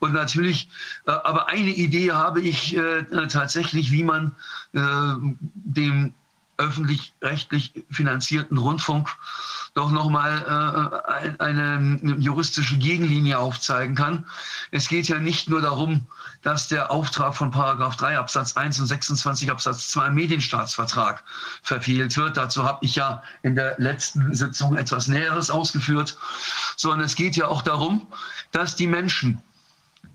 Und 0.00 0.12
natürlich, 0.12 0.68
äh, 1.06 1.12
aber 1.12 1.48
eine 1.48 1.70
Idee 1.70 2.12
habe 2.12 2.40
ich 2.40 2.76
äh, 2.76 3.04
tatsächlich, 3.28 3.90
wie 3.90 4.04
man 4.04 4.32
äh, 4.74 4.80
dem 5.54 6.12
öffentlich-rechtlich 6.58 7.84
finanzierten 7.90 8.58
Rundfunk 8.58 9.08
doch 9.74 9.90
nochmal 9.90 11.32
äh, 11.38 11.42
eine 11.42 12.00
juristische 12.18 12.76
Gegenlinie 12.76 13.38
aufzeigen 13.38 13.94
kann. 13.94 14.26
Es 14.70 14.88
geht 14.88 15.08
ja 15.08 15.18
nicht 15.18 15.48
nur 15.48 15.62
darum, 15.62 16.06
dass 16.42 16.68
der 16.68 16.90
Auftrag 16.90 17.34
von 17.36 17.50
Paragraph 17.50 17.96
3 17.96 18.18
Absatz 18.18 18.56
1 18.56 18.80
und 18.80 18.86
26 18.86 19.50
Absatz 19.50 19.88
2 19.88 20.10
Medienstaatsvertrag 20.10 21.22
verfehlt 21.62 22.16
wird. 22.16 22.36
Dazu 22.36 22.64
habe 22.64 22.78
ich 22.82 22.96
ja 22.96 23.22
in 23.42 23.54
der 23.54 23.76
letzten 23.78 24.34
Sitzung 24.34 24.76
etwas 24.76 25.08
Näheres 25.08 25.50
ausgeführt, 25.50 26.18
sondern 26.76 27.00
es 27.00 27.14
geht 27.14 27.36
ja 27.36 27.46
auch 27.46 27.62
darum, 27.62 28.06
dass 28.50 28.76
die 28.76 28.88
Menschen, 28.88 29.40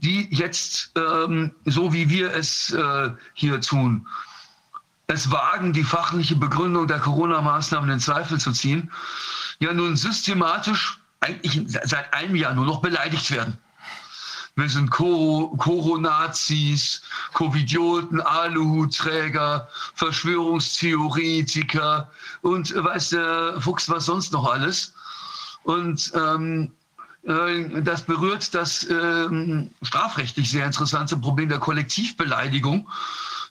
die 0.01 0.27
jetzt, 0.33 0.91
ähm, 0.95 1.51
so 1.65 1.93
wie 1.93 2.09
wir 2.09 2.33
es 2.33 2.71
äh, 2.73 3.09
hier 3.33 3.61
tun, 3.61 4.05
es 5.07 5.31
wagen, 5.31 5.71
die 5.71 5.85
fachliche 5.85 6.35
Begründung 6.35 6.87
der 6.87 6.99
Corona-Maßnahmen 6.99 7.89
in 7.89 7.99
Zweifel 7.99 8.39
zu 8.39 8.51
ziehen, 8.51 8.91
ja 9.59 9.73
nun 9.73 9.95
systematisch 9.95 10.99
eigentlich 11.21 11.65
seit 11.83 12.13
einem 12.13 12.35
Jahr 12.35 12.53
nur 12.53 12.65
noch 12.65 12.81
beleidigt 12.81 13.31
werden. 13.31 13.57
Wir 14.57 14.69
sind 14.69 14.89
Koronazis, 14.89 17.01
Covidioten, 17.33 18.21
Aluhutträger, 18.21 19.67
Verschwörungstheoretiker 19.93 22.09
und 22.41 22.73
weiß 22.73 23.09
der 23.09 23.61
Fuchs 23.61 23.87
was 23.87 24.05
sonst 24.05 24.33
noch 24.33 24.51
alles. 24.51 24.95
Und 25.61 26.11
ähm, 26.15 26.71
äh, 27.21 27.83
das 27.83 28.01
berührt 28.01 28.51
das 28.55 28.89
ähm, 28.89 29.69
strafrechtlich 29.83 30.49
sehr 30.49 30.65
interessante 30.65 31.15
Problem 31.17 31.49
der 31.49 31.59
Kollektivbeleidigung. 31.59 32.89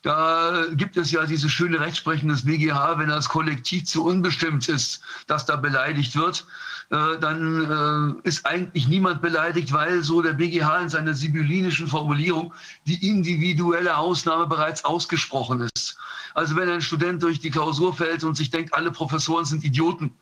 Da 0.02 0.64
gibt 0.72 0.96
es 0.96 1.12
ja 1.12 1.24
diese 1.24 1.48
schöne 1.48 1.78
Rechtsprechung 1.78 2.30
des 2.30 2.44
BGH, 2.44 2.98
wenn 2.98 3.10
das 3.10 3.28
Kollektiv 3.28 3.84
zu 3.84 4.04
unbestimmt 4.04 4.68
ist, 4.68 5.02
dass 5.28 5.46
da 5.46 5.54
beleidigt 5.54 6.16
wird, 6.16 6.44
äh, 6.90 7.18
dann 7.18 8.20
äh, 8.22 8.28
ist 8.28 8.46
eigentlich 8.46 8.86
niemand 8.86 9.20
beleidigt, 9.20 9.72
weil 9.72 10.02
so 10.02 10.22
der 10.22 10.34
BGH 10.34 10.82
in 10.82 10.88
seiner 10.88 11.14
sibyllinischen 11.14 11.88
Formulierung 11.88 12.54
die 12.86 13.08
individuelle 13.08 13.96
Ausnahme 13.96 14.46
bereits 14.46 14.84
ausgesprochen 14.84 15.68
ist. 15.74 15.96
Also 16.34 16.54
wenn 16.54 16.68
ein 16.68 16.82
Student 16.82 17.22
durch 17.22 17.40
die 17.40 17.50
Klausur 17.50 17.94
fällt 17.94 18.22
und 18.22 18.36
sich 18.36 18.50
denkt, 18.50 18.74
alle 18.74 18.92
Professoren 18.92 19.44
sind 19.44 19.64
Idioten, 19.64 20.12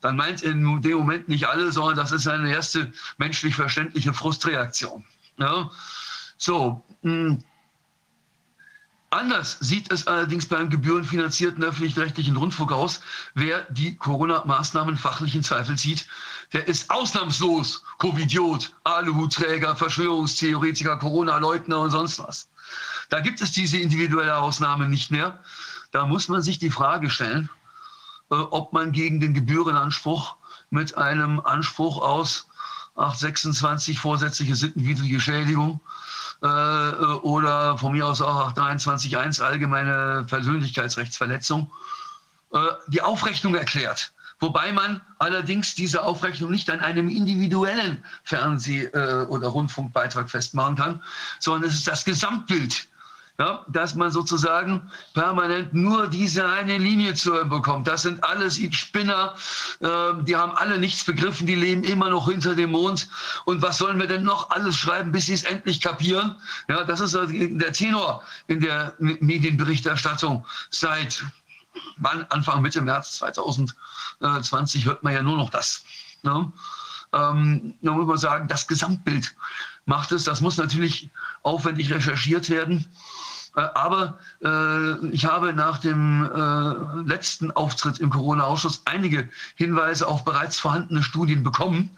dann 0.00 0.16
meint 0.16 0.42
in 0.42 0.80
dem 0.82 0.98
Moment 0.98 1.28
nicht 1.28 1.46
alle, 1.46 1.70
sondern 1.70 1.96
das 1.96 2.12
ist 2.12 2.26
eine 2.26 2.50
erste 2.50 2.92
menschlich 3.18 3.54
verständliche 3.54 4.12
Frustreaktion. 4.12 5.04
Ja? 5.38 5.70
So, 6.36 6.82
mh. 7.02 7.38
Anders 9.10 9.56
sieht 9.60 9.90
es 9.90 10.06
allerdings 10.06 10.46
beim 10.46 10.68
gebührenfinanzierten 10.68 11.64
öffentlich-rechtlichen 11.64 12.36
Rundfunk 12.36 12.72
aus. 12.72 13.00
Wer 13.34 13.62
die 13.70 13.96
Corona-Maßnahmen 13.96 14.98
fachlich 14.98 15.34
in 15.34 15.42
Zweifel 15.42 15.78
zieht, 15.78 16.06
der 16.52 16.68
ist 16.68 16.90
ausnahmslos 16.90 17.82
Covidiot, 17.96 18.74
Aluhutträger, 18.84 19.76
Verschwörungstheoretiker, 19.76 20.98
Corona-Leugner 20.98 21.80
und 21.80 21.90
sonst 21.90 22.18
was. 22.18 22.50
Da 23.08 23.20
gibt 23.20 23.40
es 23.40 23.52
diese 23.52 23.78
individuelle 23.78 24.36
Ausnahme 24.36 24.86
nicht 24.88 25.10
mehr. 25.10 25.42
Da 25.90 26.04
muss 26.04 26.28
man 26.28 26.42
sich 26.42 26.58
die 26.58 26.70
Frage 26.70 27.08
stellen, 27.08 27.48
äh, 28.30 28.34
ob 28.34 28.74
man 28.74 28.92
gegen 28.92 29.20
den 29.20 29.32
Gebührenanspruch 29.32 30.36
mit 30.68 30.98
einem 30.98 31.40
Anspruch 31.40 32.02
aus 32.02 32.46
826 32.96 33.98
vorsätzliche 33.98 34.54
sittenwidrige 34.54 35.18
Schädigung 35.18 35.80
äh, 36.42 36.46
oder 36.46 37.78
von 37.78 37.92
mir 37.92 38.06
aus 38.06 38.20
auch 38.20 38.52
23.1 38.52 39.42
allgemeine 39.42 40.24
Persönlichkeitsrechtsverletzung, 40.28 41.70
äh, 42.52 42.58
die 42.88 43.02
Aufrechnung 43.02 43.54
erklärt. 43.54 44.12
Wobei 44.40 44.72
man 44.72 45.00
allerdings 45.18 45.74
diese 45.74 46.04
Aufrechnung 46.04 46.50
nicht 46.50 46.70
an 46.70 46.80
einem 46.80 47.08
individuellen 47.08 48.04
Fernseh- 48.22 48.86
äh, 48.86 49.26
oder 49.26 49.48
Rundfunkbeitrag 49.48 50.30
festmachen 50.30 50.76
kann, 50.76 51.02
sondern 51.40 51.68
es 51.68 51.76
ist 51.76 51.88
das 51.88 52.04
Gesamtbild 52.04 52.88
ja, 53.38 53.64
dass 53.68 53.94
man 53.94 54.10
sozusagen 54.10 54.90
permanent 55.14 55.72
nur 55.72 56.08
diese 56.08 56.44
eine 56.48 56.76
Linie 56.76 57.14
zu 57.14 57.32
hören 57.32 57.48
bekommt. 57.48 57.86
Das 57.86 58.02
sind 58.02 58.22
alles 58.24 58.58
Spinner, 58.72 59.36
äh, 59.80 60.22
die 60.24 60.34
haben 60.34 60.52
alle 60.56 60.78
nichts 60.78 61.04
begriffen, 61.04 61.46
die 61.46 61.54
leben 61.54 61.84
immer 61.84 62.10
noch 62.10 62.28
hinter 62.28 62.56
dem 62.56 62.72
Mond. 62.72 63.08
Und 63.44 63.62
was 63.62 63.78
sollen 63.78 64.00
wir 64.00 64.08
denn 64.08 64.24
noch 64.24 64.50
alles 64.50 64.76
schreiben, 64.76 65.12
bis 65.12 65.26
sie 65.26 65.34
es 65.34 65.44
endlich 65.44 65.80
kapieren? 65.80 66.34
Ja, 66.68 66.82
das 66.82 67.00
ist 67.00 67.14
der 67.14 67.72
Tenor 67.72 68.24
in 68.48 68.60
der 68.60 68.94
Medienberichterstattung 68.98 70.44
seit 70.70 71.24
Anfang 72.30 72.60
Mitte 72.62 72.80
März 72.80 73.18
2020 73.18 74.84
hört 74.84 75.04
man 75.04 75.12
ja 75.12 75.22
nur 75.22 75.36
noch 75.36 75.50
das. 75.50 75.84
Ne? 76.24 76.52
Ähm, 77.12 77.74
da 77.82 77.92
muss 77.92 78.06
man 78.06 78.18
sagen, 78.18 78.48
das 78.48 78.66
Gesamtbild 78.66 79.34
macht 79.86 80.12
es. 80.12 80.24
Das 80.24 80.40
muss 80.40 80.56
natürlich 80.56 81.10
aufwendig 81.42 81.90
recherchiert 81.92 82.50
werden. 82.50 82.86
Äh, 83.58 83.68
aber 83.74 84.18
äh, 84.42 85.06
ich 85.08 85.24
habe 85.26 85.52
nach 85.52 85.78
dem 85.78 86.24
äh, 86.24 87.08
letzten 87.08 87.50
Auftritt 87.50 87.98
im 87.98 88.10
Corona-Ausschuss 88.10 88.82
einige 88.84 89.28
Hinweise 89.56 90.06
auf 90.06 90.24
bereits 90.24 90.58
vorhandene 90.58 91.02
Studien 91.02 91.42
bekommen, 91.42 91.90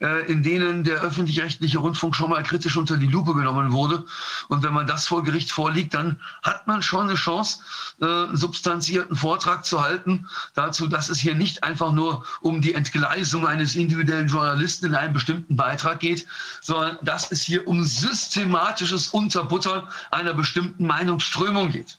in 0.00 0.42
denen 0.42 0.84
der 0.84 1.00
öffentlich-rechtliche 1.00 1.78
Rundfunk 1.78 2.14
schon 2.14 2.30
mal 2.30 2.42
kritisch 2.42 2.76
unter 2.76 2.96
die 2.96 3.06
Lupe 3.06 3.34
genommen 3.34 3.72
wurde. 3.72 4.04
Und 4.48 4.62
wenn 4.62 4.72
man 4.72 4.86
das 4.86 5.06
vor 5.08 5.24
Gericht 5.24 5.50
vorliegt, 5.50 5.94
dann 5.94 6.20
hat 6.42 6.66
man 6.66 6.82
schon 6.82 7.08
eine 7.08 7.16
Chance, 7.16 7.60
äh, 8.00 8.04
einen 8.04 8.36
substanzierten 8.36 9.16
Vortrag 9.16 9.64
zu 9.64 9.82
halten 9.82 10.28
dazu, 10.54 10.86
dass 10.86 11.08
es 11.08 11.18
hier 11.18 11.34
nicht 11.34 11.64
einfach 11.64 11.92
nur 11.92 12.24
um 12.40 12.60
die 12.60 12.74
Entgleisung 12.74 13.46
eines 13.46 13.74
individuellen 13.74 14.28
Journalisten 14.28 14.86
in 14.86 14.94
einem 14.94 15.14
bestimmten 15.14 15.56
Beitrag 15.56 16.00
geht, 16.00 16.26
sondern 16.60 16.98
dass 17.02 17.32
es 17.32 17.42
hier 17.42 17.66
um 17.66 17.82
systematisches 17.82 19.08
Unterbuttern 19.08 19.88
einer 20.10 20.34
bestimmten 20.34 20.86
Meinungsströmung 20.86 21.72
geht. 21.72 21.98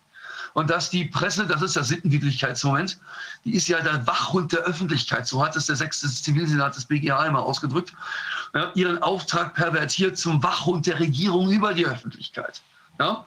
Und 0.53 0.69
dass 0.69 0.89
die 0.89 1.05
Presse, 1.05 1.45
das 1.45 1.61
ist 1.61 1.75
der 1.75 1.83
Sittenwidrigkeitsmoment, 1.83 2.99
die 3.45 3.55
ist 3.55 3.67
ja 3.67 3.81
der 3.81 4.05
Wachhund 4.07 4.51
der 4.51 4.61
Öffentlichkeit, 4.61 5.27
so 5.27 5.43
hat 5.43 5.55
es 5.55 5.67
der 5.67 5.75
sechste 5.75 6.09
Zivilsenat 6.09 6.75
des 6.75 6.85
BGH 6.85 7.25
immer 7.25 7.43
ausgedrückt, 7.43 7.93
ja, 8.53 8.71
ihren 8.75 9.01
Auftrag 9.01 9.53
pervertiert 9.53 10.17
zum 10.17 10.41
Wachhund 10.41 10.87
der 10.87 10.99
Regierung 10.99 11.51
über 11.51 11.73
die 11.73 11.85
Öffentlichkeit. 11.85 12.61
Ja? 12.99 13.25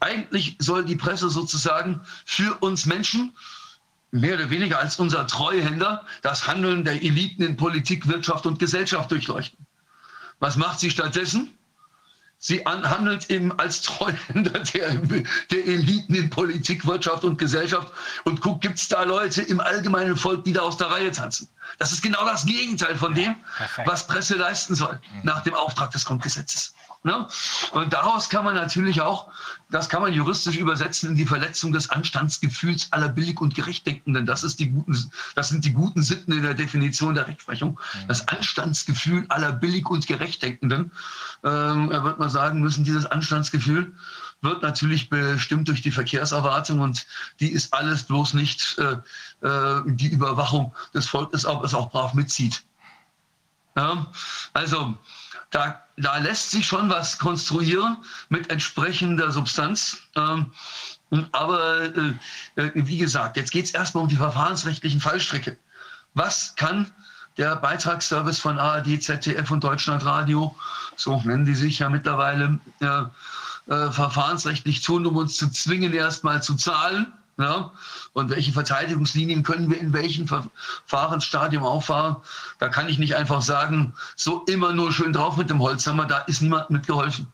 Eigentlich 0.00 0.56
soll 0.58 0.84
die 0.84 0.96
Presse 0.96 1.28
sozusagen 1.28 2.00
für 2.24 2.56
uns 2.60 2.86
Menschen, 2.86 3.36
mehr 4.12 4.34
oder 4.34 4.50
weniger 4.50 4.78
als 4.78 4.98
unser 4.98 5.26
Treuhänder, 5.26 6.04
das 6.22 6.46
Handeln 6.46 6.84
der 6.84 6.94
Eliten 6.94 7.42
in 7.42 7.56
Politik, 7.56 8.08
Wirtschaft 8.08 8.46
und 8.46 8.58
Gesellschaft 8.58 9.10
durchleuchten. 9.10 9.66
Was 10.40 10.56
macht 10.56 10.80
sie 10.80 10.90
stattdessen? 10.90 11.54
Sie 12.42 12.64
handelt 12.64 13.28
eben 13.28 13.52
als 13.58 13.82
Treuhänder 13.82 14.60
der, 14.60 14.94
der, 14.94 15.66
Eliten 15.66 16.14
in 16.14 16.30
Politik, 16.30 16.86
Wirtschaft 16.86 17.22
und 17.22 17.36
Gesellschaft 17.36 17.92
und 18.24 18.40
guckt, 18.40 18.62
gibt 18.62 18.78
es 18.78 18.88
da 18.88 19.02
Leute 19.02 19.42
im 19.42 19.60
allgemeinen 19.60 20.16
Volk, 20.16 20.44
die 20.44 20.54
da 20.54 20.62
aus 20.62 20.78
der 20.78 20.90
Reihe 20.90 21.10
tanzen. 21.10 21.48
Das 21.78 21.92
ist 21.92 22.02
genau 22.02 22.24
das 22.24 22.46
Gegenteil 22.46 22.96
von 22.96 23.14
dem, 23.14 23.36
Perfekt. 23.58 23.86
was 23.86 24.06
Presse 24.06 24.36
leisten 24.36 24.74
soll, 24.74 24.98
mhm. 25.12 25.20
nach 25.22 25.42
dem 25.42 25.52
Auftrag 25.52 25.90
des 25.90 26.06
Grundgesetzes. 26.06 26.74
Ne? 27.02 27.26
Und 27.72 27.94
daraus 27.94 28.28
kann 28.28 28.44
man 28.44 28.54
natürlich 28.54 29.00
auch, 29.00 29.28
das 29.70 29.88
kann 29.88 30.02
man 30.02 30.12
juristisch 30.12 30.56
übersetzen 30.56 31.10
in 31.10 31.16
die 31.16 31.24
Verletzung 31.24 31.72
des 31.72 31.88
Anstandsgefühls 31.88 32.92
aller 32.92 33.08
billig 33.08 33.40
und 33.40 33.54
gerechtdenkenden. 33.54 34.26
Das, 34.26 34.42
ist 34.44 34.60
die 34.60 34.68
guten, 34.68 35.10
das 35.34 35.48
sind 35.48 35.64
die 35.64 35.72
guten 35.72 36.02
Sitten 36.02 36.32
in 36.32 36.42
der 36.42 36.52
Definition 36.52 37.14
der 37.14 37.26
Rechtsprechung. 37.26 37.80
Mhm. 37.94 38.08
Das 38.08 38.28
Anstandsgefühl 38.28 39.24
aller 39.30 39.52
billig 39.52 39.88
und 39.88 40.06
gerechtdenkenden. 40.06 40.92
Ähm, 41.42 41.88
wird 41.88 42.18
man 42.18 42.28
sagen 42.28 42.60
müssen, 42.60 42.84
dieses 42.84 43.06
Anstandsgefühl 43.06 43.94
wird 44.42 44.62
natürlich 44.62 45.08
bestimmt 45.08 45.68
durch 45.68 45.80
die 45.80 45.92
Verkehrserwartung 45.92 46.80
und 46.80 47.06
die 47.40 47.50
ist 47.50 47.72
alles 47.72 48.02
bloß 48.02 48.34
nicht 48.34 48.76
äh, 48.78 48.96
äh 49.46 49.82
die 49.86 50.08
Überwachung 50.08 50.74
des 50.92 51.06
Volkes, 51.06 51.46
ob 51.46 51.64
es 51.64 51.72
auch 51.72 51.90
brav 51.90 52.12
mitzieht. 52.12 52.62
Ja? 53.76 54.06
Also 54.52 54.98
da, 55.50 55.82
da 55.96 56.18
lässt 56.18 56.50
sich 56.50 56.66
schon 56.66 56.88
was 56.88 57.18
konstruieren 57.18 57.98
mit 58.28 58.50
entsprechender 58.50 59.30
Substanz. 59.30 59.98
Ähm, 60.16 60.52
aber 61.32 61.82
äh, 61.96 62.14
äh, 62.56 62.70
wie 62.74 62.98
gesagt, 62.98 63.36
jetzt 63.36 63.50
geht 63.50 63.64
es 63.64 63.72
erstmal 63.72 64.04
um 64.04 64.08
die 64.08 64.16
verfahrensrechtlichen 64.16 65.00
Fallstricke. 65.00 65.58
Was 66.14 66.54
kann 66.54 66.90
der 67.36 67.56
Beitragsservice 67.56 68.38
von 68.38 68.58
ARD, 68.58 69.02
ZDF 69.02 69.50
und 69.50 69.64
Deutschlandradio, 69.64 70.54
so 70.96 71.20
nennen 71.22 71.44
die 71.44 71.54
sich 71.54 71.80
ja 71.80 71.88
mittlerweile, 71.88 72.58
äh, 72.80 73.02
äh, 73.72 73.90
verfahrensrechtlich 73.90 74.82
tun, 74.82 75.06
um 75.06 75.16
uns 75.16 75.36
zu 75.36 75.50
zwingen, 75.50 75.92
erstmal 75.92 76.42
zu 76.42 76.54
zahlen? 76.54 77.12
Ja? 77.40 77.72
Und 78.12 78.30
welche 78.30 78.52
Verteidigungslinien 78.52 79.42
können 79.42 79.70
wir 79.70 79.80
in 79.80 79.92
welchem 79.92 80.26
Verfahrensstadium 80.28 81.64
auffahren? 81.64 82.16
Da 82.58 82.68
kann 82.68 82.88
ich 82.88 82.98
nicht 82.98 83.16
einfach 83.16 83.42
sagen, 83.42 83.94
so 84.16 84.44
immer 84.44 84.72
nur 84.72 84.92
schön 84.92 85.12
drauf 85.12 85.36
mit 85.36 85.50
dem 85.50 85.60
Holzhammer, 85.60 86.06
da 86.06 86.18
ist 86.18 86.42
niemand 86.42 86.70
mitgeholfen. 86.70 87.32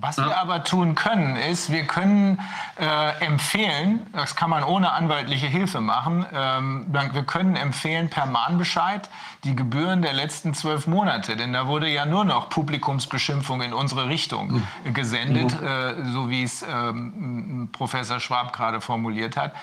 Was 0.00 0.16
ja. 0.16 0.26
wir 0.26 0.38
aber 0.38 0.62
tun 0.62 0.94
können, 0.94 1.34
ist, 1.34 1.72
wir 1.72 1.84
können 1.84 2.38
äh, 2.78 3.24
empfehlen, 3.24 4.06
das 4.12 4.36
kann 4.36 4.48
man 4.48 4.62
ohne 4.62 4.92
anwaltliche 4.92 5.48
Hilfe 5.48 5.80
machen, 5.80 6.24
ähm, 6.32 6.86
wir 6.88 7.24
können 7.24 7.56
empfehlen 7.56 8.08
per 8.08 8.26
Mahnbescheid 8.26 9.10
die 9.44 9.54
Gebühren 9.54 10.02
der 10.02 10.12
letzten 10.12 10.52
zwölf 10.52 10.86
Monate, 10.86 11.36
denn 11.36 11.52
da 11.52 11.68
wurde 11.68 11.88
ja 11.88 12.04
nur 12.06 12.24
noch 12.24 12.48
Publikumsbeschimpfung 12.48 13.62
in 13.62 13.72
unsere 13.72 14.08
Richtung 14.08 14.62
gesendet, 14.92 15.52
äh, 15.62 15.94
so 16.12 16.28
wie 16.28 16.42
es 16.42 16.64
ähm, 16.68 17.68
Professor 17.72 18.18
Schwab 18.18 18.52
gerade 18.52 18.80
formuliert 18.80 19.36
hat. 19.36 19.54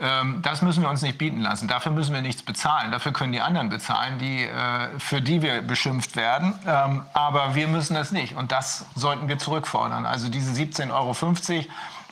Ähm, 0.00 0.40
das 0.42 0.62
müssen 0.62 0.82
wir 0.82 0.90
uns 0.90 1.02
nicht 1.02 1.18
bieten 1.18 1.40
lassen. 1.40 1.68
Dafür 1.68 1.92
müssen 1.92 2.12
wir 2.12 2.22
nichts 2.22 2.42
bezahlen. 2.42 2.90
Dafür 2.90 3.12
können 3.12 3.32
die 3.32 3.40
anderen 3.40 3.68
bezahlen, 3.68 4.18
die, 4.18 4.44
äh, 4.44 4.98
für 4.98 5.20
die 5.20 5.42
wir 5.42 5.62
beschimpft 5.62 6.16
werden. 6.16 6.54
Ähm, 6.66 7.02
aber 7.12 7.54
wir 7.54 7.68
müssen 7.68 7.94
das 7.94 8.10
nicht. 8.10 8.36
Und 8.36 8.50
das 8.50 8.86
sollten 8.96 9.28
wir 9.28 9.38
zurückfordern. 9.38 10.06
Also 10.06 10.28
diese 10.28 10.52
17,50 10.52 10.92
Euro 10.92 11.14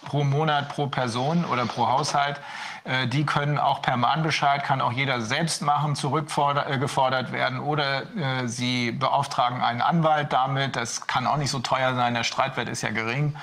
pro 0.08 0.24
Monat 0.24 0.70
pro 0.70 0.86
Person 0.86 1.44
oder 1.44 1.66
pro 1.66 1.86
Haushalt, 1.86 2.40
äh, 2.84 3.06
die 3.06 3.26
können 3.26 3.58
auch 3.58 3.82
per 3.82 3.98
Mahnbescheid, 3.98 4.64
kann 4.64 4.80
auch 4.80 4.92
jeder 4.92 5.20
selbst 5.20 5.60
machen, 5.60 5.94
zurückgefordert 5.94 7.28
äh, 7.28 7.32
werden 7.32 7.60
oder 7.60 8.02
äh, 8.16 8.46
Sie 8.46 8.92
beauftragen 8.92 9.60
einen 9.60 9.82
Anwalt 9.82 10.32
damit. 10.32 10.76
Das 10.76 11.06
kann 11.06 11.26
auch 11.26 11.36
nicht 11.36 11.50
so 11.50 11.58
teuer 11.58 11.94
sein, 11.94 12.14
der 12.14 12.24
Streitwert 12.24 12.70
ist 12.70 12.82
ja 12.82 12.90
gering. 12.90 13.36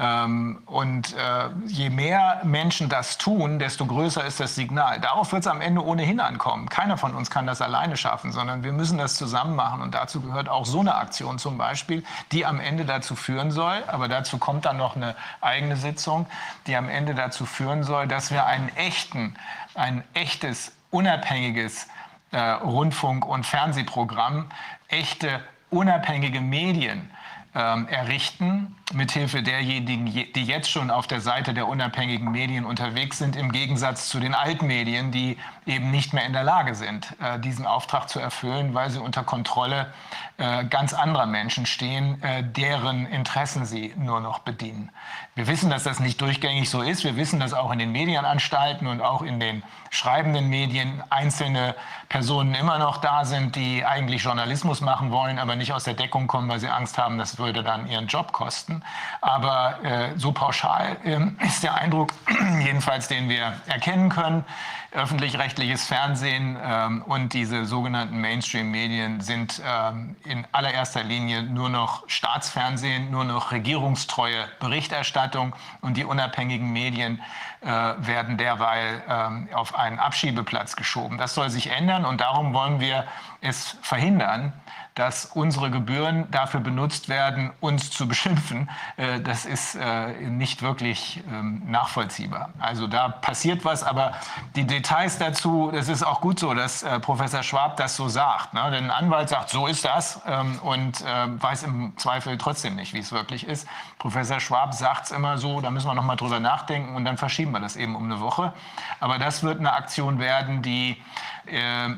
Ähm, 0.00 0.62
und 0.66 1.16
äh, 1.16 1.48
je 1.66 1.90
mehr 1.90 2.40
Menschen 2.44 2.88
das 2.88 3.18
tun, 3.18 3.58
desto 3.58 3.84
größer 3.84 4.24
ist 4.24 4.38
das 4.38 4.54
Signal. 4.54 5.00
Darauf 5.00 5.32
wird 5.32 5.42
es 5.42 5.48
am 5.48 5.60
Ende 5.60 5.84
ohnehin 5.84 6.20
ankommen. 6.20 6.68
Keiner 6.68 6.96
von 6.96 7.16
uns 7.16 7.30
kann 7.30 7.48
das 7.48 7.60
alleine 7.60 7.96
schaffen, 7.96 8.30
sondern 8.30 8.62
wir 8.62 8.72
müssen 8.72 8.96
das 8.96 9.16
zusammen 9.16 9.56
machen. 9.56 9.82
Und 9.82 9.94
dazu 9.96 10.20
gehört 10.20 10.48
auch 10.48 10.66
so 10.66 10.80
eine 10.80 10.94
Aktion 10.94 11.40
zum 11.40 11.58
Beispiel, 11.58 12.04
die 12.30 12.46
am 12.46 12.60
Ende 12.60 12.84
dazu 12.84 13.16
führen 13.16 13.50
soll, 13.50 13.82
aber 13.88 14.06
dazu 14.06 14.38
kommt 14.38 14.66
dann 14.66 14.76
noch 14.76 14.94
eine 14.94 15.16
eigene 15.40 15.76
Sitzung, 15.76 16.26
die 16.68 16.76
am 16.76 16.88
Ende 16.88 17.16
dazu 17.16 17.44
führen 17.44 17.82
soll, 17.82 18.06
dass 18.06 18.30
wir 18.30 18.46
einen 18.46 18.68
echten, 18.76 19.34
ein 19.74 20.04
echtes, 20.14 20.72
unabhängiges 20.90 21.88
äh, 22.30 22.38
Rundfunk- 22.38 23.26
und 23.26 23.44
Fernsehprogramm, 23.44 24.46
echte, 24.86 25.40
unabhängige 25.70 26.40
Medien, 26.40 27.10
ähm, 27.54 27.88
errichten, 27.88 28.76
mithilfe 28.92 29.42
derjenigen, 29.42 30.06
die 30.06 30.44
jetzt 30.44 30.70
schon 30.70 30.90
auf 30.90 31.06
der 31.06 31.20
Seite 31.20 31.54
der 31.54 31.66
unabhängigen 31.66 32.30
Medien 32.30 32.64
unterwegs 32.64 33.18
sind, 33.18 33.36
im 33.36 33.52
Gegensatz 33.52 34.08
zu 34.08 34.20
den 34.20 34.34
Altmedien, 34.34 35.10
die 35.10 35.36
eben 35.68 35.90
nicht 35.90 36.12
mehr 36.14 36.24
in 36.24 36.32
der 36.32 36.42
Lage 36.42 36.74
sind, 36.74 37.14
äh, 37.20 37.38
diesen 37.38 37.66
Auftrag 37.66 38.08
zu 38.08 38.18
erfüllen, 38.18 38.74
weil 38.74 38.90
sie 38.90 38.98
unter 38.98 39.22
Kontrolle 39.22 39.92
äh, 40.38 40.64
ganz 40.64 40.94
anderer 40.94 41.26
Menschen 41.26 41.66
stehen, 41.66 42.22
äh, 42.22 42.42
deren 42.42 43.06
Interessen 43.06 43.66
sie 43.66 43.92
nur 43.96 44.20
noch 44.20 44.40
bedienen. 44.40 44.90
Wir 45.34 45.46
wissen, 45.46 45.70
dass 45.70 45.84
das 45.84 46.00
nicht 46.00 46.20
durchgängig 46.20 46.70
so 46.70 46.80
ist. 46.80 47.04
Wir 47.04 47.16
wissen, 47.16 47.38
dass 47.38 47.52
auch 47.52 47.70
in 47.70 47.78
den 47.78 47.92
Medienanstalten 47.92 48.86
und 48.86 49.02
auch 49.02 49.22
in 49.22 49.38
den 49.38 49.62
schreibenden 49.90 50.48
Medien 50.48 51.02
einzelne 51.10 51.74
Personen 52.08 52.54
immer 52.54 52.78
noch 52.78 52.96
da 52.96 53.24
sind, 53.24 53.54
die 53.54 53.84
eigentlich 53.84 54.22
Journalismus 54.24 54.80
machen 54.80 55.10
wollen, 55.10 55.38
aber 55.38 55.54
nicht 55.54 55.72
aus 55.72 55.84
der 55.84 55.94
Deckung 55.94 56.26
kommen, 56.26 56.48
weil 56.48 56.60
sie 56.60 56.68
Angst 56.68 56.98
haben, 56.98 57.18
das 57.18 57.38
würde 57.38 57.62
dann 57.62 57.88
ihren 57.88 58.06
Job 58.06 58.32
kosten. 58.32 58.82
Aber 59.20 59.78
so 60.16 60.32
pauschal 60.32 60.96
äh, 61.04 61.46
ist 61.46 61.62
der 61.62 61.74
Eindruck, 61.74 62.12
jedenfalls 62.60 63.08
den 63.08 63.28
wir 63.28 63.54
erkennen 63.66 64.08
können, 64.08 64.44
öffentlich-rechtliches 64.90 65.84
Fernsehen 65.84 66.56
ähm, 66.62 67.02
und 67.02 67.34
diese 67.34 67.66
sogenannten 67.66 68.20
Mainstream-Medien 68.20 69.20
sind 69.20 69.60
ähm, 69.64 70.16
in 70.24 70.46
allererster 70.52 71.04
Linie 71.04 71.42
nur 71.42 71.68
noch 71.68 72.08
Staatsfernsehen, 72.08 73.10
nur 73.10 73.24
noch 73.24 73.52
regierungstreue 73.52 74.48
Berichterstattung 74.60 75.54
und 75.82 75.98
die 75.98 76.04
unabhängigen 76.04 76.72
Medien 76.72 77.20
äh, 77.60 77.66
werden 77.66 78.38
derweil 78.38 79.02
ähm, 79.08 79.48
auf 79.52 79.74
einen 79.74 79.98
Abschiebeplatz 79.98 80.74
geschoben. 80.74 81.18
Das 81.18 81.34
soll 81.34 81.50
sich 81.50 81.70
ändern 81.70 82.06
und 82.06 82.22
darum 82.22 82.54
wollen 82.54 82.80
wir 82.80 83.04
es 83.42 83.76
verhindern, 83.82 84.54
dass 84.98 85.26
unsere 85.26 85.70
Gebühren 85.70 86.28
dafür 86.32 86.58
benutzt 86.58 87.08
werden, 87.08 87.52
uns 87.60 87.90
zu 87.90 88.08
beschimpfen, 88.08 88.68
äh, 88.96 89.20
das 89.20 89.46
ist 89.46 89.76
äh, 89.76 90.12
nicht 90.28 90.60
wirklich 90.60 91.22
ähm, 91.30 91.62
nachvollziehbar. 91.70 92.50
Also 92.58 92.88
da 92.88 93.08
passiert 93.08 93.64
was, 93.64 93.84
aber 93.84 94.14
die 94.56 94.66
Details 94.66 95.18
dazu, 95.18 95.70
das 95.72 95.88
ist 95.88 96.02
auch 96.02 96.20
gut 96.20 96.40
so, 96.40 96.52
dass 96.52 96.82
äh, 96.82 96.98
Professor 96.98 97.44
Schwab 97.44 97.76
das 97.76 97.94
so 97.94 98.08
sagt. 98.08 98.54
Ne? 98.54 98.70
Denn 98.72 98.86
ein 98.86 98.90
Anwalt 98.90 99.28
sagt, 99.28 99.50
so 99.50 99.68
ist 99.68 99.84
das 99.84 100.20
ähm, 100.26 100.58
und 100.62 100.98
weiß 100.98 101.62
im 101.62 101.96
Zweifel 101.96 102.36
trotzdem 102.38 102.74
nicht, 102.74 102.92
wie 102.92 102.98
es 102.98 103.12
wirklich 103.12 103.46
ist. 103.46 103.68
Professor 103.98 104.40
Schwab 104.40 104.74
sagt 104.74 105.04
es 105.06 105.10
immer 105.12 105.38
so, 105.38 105.60
da 105.60 105.70
müssen 105.70 105.86
wir 105.86 105.94
noch 105.94 106.02
mal 106.02 106.16
drüber 106.16 106.40
nachdenken 106.40 106.96
und 106.96 107.04
dann 107.04 107.16
verschieben 107.16 107.52
wir 107.52 107.60
das 107.60 107.76
eben 107.76 107.94
um 107.94 108.04
eine 108.04 108.20
Woche. 108.20 108.52
Aber 109.00 109.18
das 109.18 109.42
wird 109.42 109.60
eine 109.60 109.72
Aktion 109.72 110.18
werden, 110.18 110.62
die 110.62 110.96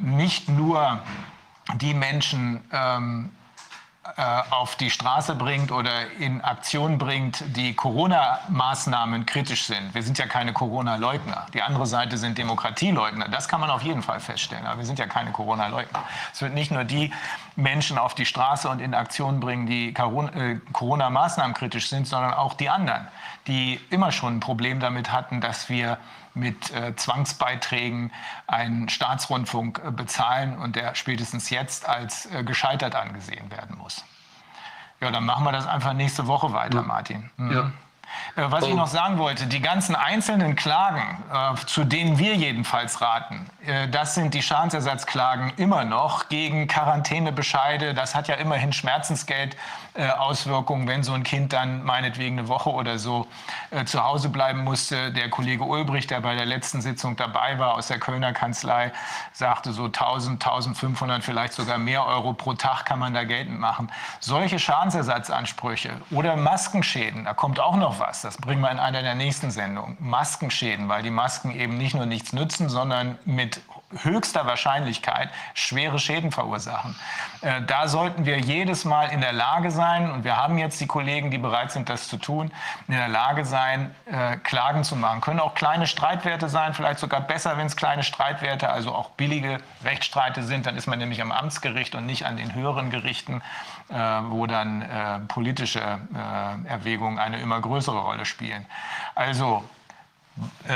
nicht 0.01 0.48
nur 0.48 1.01
die 1.77 1.95
Menschen 1.95 2.63
ähm, 2.73 3.31
äh, 4.17 4.43
auf 4.51 4.77
die 4.77 4.91
Straße 4.91 5.35
bringt 5.35 5.71
oder 5.71 6.11
in 6.19 6.41
Aktion 6.41 6.97
bringt, 6.97 7.45
die 7.55 7.75
Corona-Maßnahmen 7.75 9.27
kritisch 9.27 9.67
sind. 9.67 9.95
Wir 9.95 10.03
sind 10.03 10.19
ja 10.19 10.27
keine 10.27 10.53
Corona-Leugner. 10.53 11.47
Die 11.53 11.63
andere 11.63 11.87
Seite 11.87 12.17
sind 12.17 12.39
Demokratieleugner. 12.39 13.29
Das 13.29 13.47
kann 13.47 13.61
man 13.61 13.71
auf 13.71 13.83
jeden 13.83 14.03
Fall 14.03 14.19
feststellen. 14.21 14.67
Aber 14.67 14.79
wir 14.79 14.87
sind 14.87 14.99
ja 14.99 15.07
keine 15.07 15.33
Corona-Leugner. 15.33 16.03
Es 16.33 16.41
wird 16.41 16.55
nicht 16.55 16.71
nur 16.73 16.85
die 16.85 17.13
Menschen 17.57 17.99
auf 17.99 18.15
die 18.15 18.25
Straße 18.25 18.69
und 18.69 18.81
in 18.81 18.95
Aktion 18.95 19.39
bringen, 19.39 19.67
die 19.67 19.91
äh, 19.91 20.59
Corona-Maßnahmen 20.73 21.55
kritisch 21.55 21.89
sind, 21.89 22.07
sondern 22.07 22.33
auch 22.33 22.55
die 22.55 22.71
anderen, 22.71 23.07
die 23.47 23.79
immer 23.91 24.13
schon 24.13 24.37
ein 24.37 24.41
Problem 24.41 24.81
damit 24.81 25.13
hatten, 25.13 25.41
dass 25.41 25.69
wir 25.69 25.99
mit 26.35 26.70
äh, 26.72 26.95
Zwangsbeiträgen 26.97 28.12
einen 28.47 28.89
Staatsrundfunk 28.89 29.81
äh, 29.85 29.91
bezahlen 29.91 30.59
und 30.59 30.76
der 30.76 30.95
spätestens 30.95 31.51
jetzt 31.51 31.89
als 31.89 32.26
äh, 32.26 32.45
gescheitert 32.45 32.95
angesehen 32.95 33.51
werden 33.51 33.76
muss. 33.78 34.05
Ja, 35.01 35.11
dann 35.11 35.24
machen 35.24 35.45
wir 35.45 35.53
das 35.53 35.66
einfach 35.66 35.95
nächste 35.95 36.26
Woche 36.26 36.53
weiter, 36.53 36.83
Martin. 36.83 37.31
Mhm. 37.37 37.53
Ja. 37.53 37.72
Äh, 38.37 38.51
was 38.51 38.64
ich 38.64 38.72
oh. 38.72 38.76
noch 38.76 38.87
sagen 38.87 39.18
wollte, 39.18 39.47
die 39.47 39.61
ganzen 39.61 39.95
einzelnen 39.95 40.57
Klagen, 40.57 41.22
äh, 41.33 41.55
zu 41.66 41.85
denen 41.85 42.18
wir 42.18 42.35
jedenfalls 42.35 43.01
raten, 43.01 43.47
äh, 43.64 43.89
das 43.89 44.14
sind 44.14 44.35
die 44.35 44.43
Schadensersatzklagen 44.43 45.53
immer 45.57 45.85
noch 45.85 46.28
gegen 46.28 46.66
Quarantänebescheide. 46.66 47.95
Das 47.95 48.14
hat 48.14 48.28
ja 48.28 48.35
immerhin 48.37 48.72
Schmerzensgeld 48.72 49.57
Auswirkungen, 50.18 50.86
wenn 50.86 51.03
so 51.03 51.12
ein 51.12 51.22
Kind 51.22 51.53
dann 51.53 51.82
meinetwegen 51.84 52.38
eine 52.38 52.49
Woche 52.49 52.70
oder 52.70 52.99
so 52.99 53.26
zu 53.84 54.05
Hause 54.05 54.28
bleiben 54.28 54.64
musste. 54.64 55.12
Der 55.12 55.30
Kollege 55.30 55.64
Ulbricht, 55.64 56.11
der 56.11 56.20
bei 56.20 56.34
der 56.34 56.47
letzten 56.47 56.80
Sitzung 56.80 57.16
dabei 57.16 57.59
war 57.59 57.74
aus 57.74 57.88
der 57.88 57.99
Kölner 57.99 58.32
Kanzlei, 58.32 58.93
sagte 59.32 59.72
so 59.72 59.86
1000, 59.86 60.45
1500, 60.45 61.24
vielleicht 61.24 61.53
sogar 61.55 61.78
mehr 61.78 62.07
Euro 62.07 62.32
pro 62.32 62.55
Tag 62.55 62.84
kann 62.86 62.99
man 62.99 63.14
da 63.14 63.24
geltend 63.24 63.59
machen. 63.59 63.91
Solche 64.20 64.59
Schadensersatzansprüche 64.59 65.91
oder 66.11 66.36
Maskenschäden, 66.36 67.24
da 67.24 67.34
kommt 67.34 67.61
auch 67.61 67.76
noch 67.76 67.99
was. 67.99 68.22
Das 68.22 68.36
bringen 68.36 68.61
wir 68.61 68.70
in 68.70 68.78
einer 68.78 69.03
der 69.03 69.14
nächsten 69.14 69.51
Sendungen. 69.51 69.97
Maskenschäden, 70.01 70.88
weil 70.88 71.03
die 71.03 71.11
Masken 71.11 71.51
eben 71.51 71.78
nicht 71.78 71.95
nur 71.95 72.07
nichts 72.07 72.32
nützen, 72.32 72.68
sondern 72.68 73.18
mit 73.24 73.61
höchster 74.03 74.47
Wahrscheinlichkeit 74.47 75.30
schwere 75.55 75.99
Schäden 75.99 76.30
verursachen. 76.30 76.95
Äh, 77.41 77.62
da 77.62 77.88
sollten 77.88 78.24
wir 78.24 78.38
jedes 78.38 78.84
Mal 78.84 79.07
in 79.07 79.20
der 79.20 79.32
Lage 79.32 79.70
sein, 79.70 80.11
und 80.11 80.24
wir 80.24 80.36
haben 80.36 80.59
jetzt 80.59 80.80
die 80.80 80.86
Kollegen, 80.86 81.30
die 81.30 81.38
bereit 81.38 81.72
sind, 81.72 81.88
das 81.88 82.09
zu 82.09 82.16
tun, 82.16 82.53
in 82.88 82.95
der 82.95 83.09
Lage 83.09 83.45
sein, 83.45 83.95
äh, 84.07 84.36
Klagen 84.36 84.84
zu 84.84 84.97
machen. 84.97 85.20
Können 85.20 85.41
auch 85.41 85.55
kleine 85.55 85.86
Streitwerte 85.86 86.49
sein, 86.49 86.74
vielleicht 86.74 87.01
sogar 87.01 87.20
besser, 87.20 87.57
wenn 87.57 87.66
es 87.66 87.76
kleine 87.76 88.03
Streitwerte, 88.03 88.70
also 88.70 88.95
auch 88.95 89.11
billige 89.11 89.59
Rechtsstreite 89.84 90.43
sind. 90.43 90.66
Dann 90.66 90.76
ist 90.76 90.86
man 90.86 90.99
nämlich 90.99 91.20
am 91.20 91.32
Amtsgericht 91.32 91.95
und 91.95 92.07
nicht 92.07 92.26
an 92.26 92.36
den 92.36 92.55
höheren 92.55 92.91
Gerichten, 92.91 93.43
äh, 93.88 93.95
wo 93.95 94.47
dann 94.47 94.70
politische 95.28 95.80
Erwägungen 96.64 97.18
eine 97.18 97.41
immer 97.41 97.61
größere 97.61 97.99
Rolle 97.99 98.24
spielen. 98.24 98.66
Also 99.14 99.64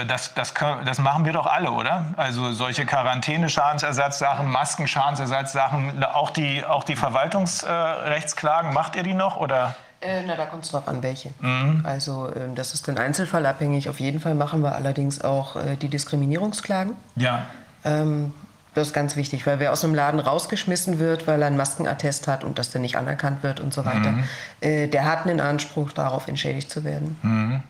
das, 0.09 0.35
das, 0.35 0.53
das 0.85 0.99
machen 0.99 1.25
wir 1.25 1.33
doch 1.33 1.47
alle, 1.47 1.71
oder? 1.71 2.07
Also 2.17 2.53
solche 2.53 2.85
Quarantäne-Schadensersatzsachen, 2.85 4.51
Masken-Schadensersatzsachen, 4.51 6.05
auch 6.05 6.31
die, 6.31 6.65
auch 6.65 6.85
die 6.85 6.97
Verwaltungsrechtsklagen, 6.97 8.75
macht 8.75 8.97
ihr 8.97 9.03
die 9.05 9.15
noch? 9.15 9.37
Oder? 9.37 9.77
Äh, 10.05 10.23
na, 10.27 10.37
da 10.37 10.47
kommt 10.47 10.65
es 10.65 10.71
drauf 10.71 10.87
an, 10.87 11.03
welche. 11.03 11.31
Mhm. 11.41 11.81
Also 11.85 12.31
ähm, 12.35 12.55
das 12.55 12.75
ist 12.75 12.87
den 12.87 12.99
Einzelfall 12.99 13.47
abhängig. 13.47 13.89
Auf 13.89 14.01
jeden 14.01 14.21
Fall 14.21 14.35
machen 14.35 14.61
wir 14.63 14.75
allerdings 14.75 15.23
auch 15.23 15.57
äh, 15.57 15.77
die 15.77 15.89
Diskriminierungsklagen. 15.89 16.95
Ja. 17.17 17.47
Ähm, 17.85 18.35
das 18.75 18.89
ist 18.89 18.93
ganz 18.93 19.17
wichtig, 19.17 19.47
weil 19.47 19.61
wer 19.61 19.73
aus 19.73 19.85
einem 19.85 19.95
Laden 19.95 20.21
rausgeschmissen 20.21 20.99
wird, 20.99 21.27
weil 21.27 21.41
er 21.41 21.47
einen 21.47 21.57
Maskenattest 21.57 22.29
hat 22.29 22.45
und 22.45 22.59
das 22.59 22.71
dann 22.71 22.83
nicht 22.83 22.97
anerkannt 22.97 23.43
wird 23.43 23.61
und 23.61 23.73
so 23.73 23.85
weiter, 23.85 24.11
mhm. 24.11 24.25
äh, 24.61 24.89
der 24.89 25.05
hat 25.05 25.27
einen 25.27 25.41
Anspruch 25.41 25.93
darauf, 25.93 26.29
entschädigt 26.29 26.71
zu 26.71 26.85
werden. 26.85 27.17
Mhm. 27.23 27.63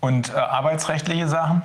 Und 0.00 0.32
äh, 0.32 0.38
arbeitsrechtliche 0.38 1.28
Sachen? 1.28 1.62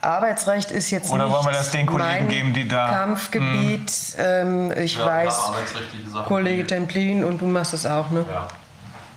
Arbeitsrecht 0.00 0.70
ist 0.70 0.90
jetzt 0.90 1.10
Oder 1.10 1.28
wollen 1.30 1.44
wir 1.44 1.52
das 1.52 1.72
den 1.72 1.86
Kollegen 1.86 2.28
geben, 2.28 2.54
die 2.54 2.68
da... 2.68 2.88
Kampfgebiet, 2.88 3.90
hm. 3.90 4.70
ähm, 4.70 4.72
ich 4.76 4.96
ja, 4.96 5.06
weiß, 5.06 5.52
Kollege 6.26 6.66
Templin 6.66 7.24
und 7.24 7.40
du 7.40 7.46
machst 7.46 7.72
das 7.72 7.84
auch, 7.84 8.10
ne? 8.10 8.24
Ja 8.30 8.46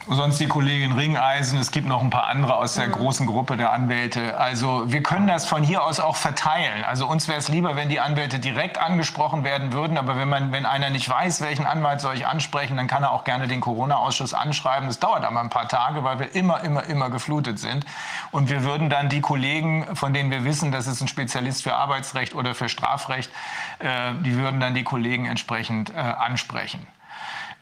sonst 0.07 0.39
die 0.39 0.47
Kollegin 0.47 0.93
Ringeisen, 0.93 1.59
es 1.59 1.71
gibt 1.71 1.87
noch 1.87 2.01
ein 2.01 2.09
paar 2.09 2.27
andere 2.27 2.55
aus 2.55 2.75
der 2.75 2.87
mhm. 2.87 2.93
großen 2.93 3.27
Gruppe 3.27 3.57
der 3.57 3.71
Anwälte. 3.71 4.37
Also 4.39 4.91
wir 4.91 5.03
können 5.03 5.27
das 5.27 5.45
von 5.45 5.63
hier 5.63 5.83
aus 5.83 5.99
auch 5.99 6.15
verteilen. 6.15 6.83
Also 6.83 7.07
uns 7.07 7.27
wäre 7.27 7.37
es 7.37 7.49
lieber, 7.49 7.75
wenn 7.75 7.89
die 7.89 7.99
Anwälte 7.99 8.39
direkt 8.39 8.77
angesprochen 8.77 9.43
werden 9.43 9.73
würden, 9.73 9.97
aber 9.97 10.17
wenn 10.17 10.29
man, 10.29 10.51
wenn 10.51 10.65
einer 10.65 10.89
nicht 10.89 11.07
weiß, 11.07 11.41
welchen 11.41 11.65
Anwalt 11.65 12.01
soll 12.01 12.15
ich 12.15 12.25
ansprechen, 12.25 12.77
dann 12.77 12.87
kann 12.87 13.03
er 13.03 13.11
auch 13.11 13.23
gerne 13.23 13.47
den 13.47 13.61
Corona-Ausschuss 13.61 14.33
anschreiben. 14.33 14.87
Das 14.87 14.99
dauert 14.99 15.23
aber 15.23 15.39
ein 15.39 15.49
paar 15.49 15.67
Tage, 15.67 16.03
weil 16.03 16.19
wir 16.19 16.33
immer, 16.35 16.61
immer, 16.61 16.83
immer 16.85 17.09
geflutet 17.09 17.59
sind. 17.59 17.85
Und 18.31 18.49
wir 18.49 18.63
würden 18.63 18.89
dann 18.89 19.09
die 19.09 19.21
Kollegen, 19.21 19.95
von 19.95 20.13
denen 20.13 20.31
wir 20.31 20.43
wissen, 20.43 20.71
das 20.71 20.87
ist 20.87 21.01
ein 21.01 21.07
Spezialist 21.07 21.63
für 21.63 21.75
Arbeitsrecht 21.75 22.35
oder 22.35 22.55
für 22.55 22.69
Strafrecht, 22.69 23.31
äh, 23.79 24.13
die 24.21 24.35
würden 24.35 24.59
dann 24.59 24.73
die 24.73 24.83
Kollegen 24.83 25.25
entsprechend 25.25 25.91
äh, 25.91 25.99
ansprechen. 25.99 26.87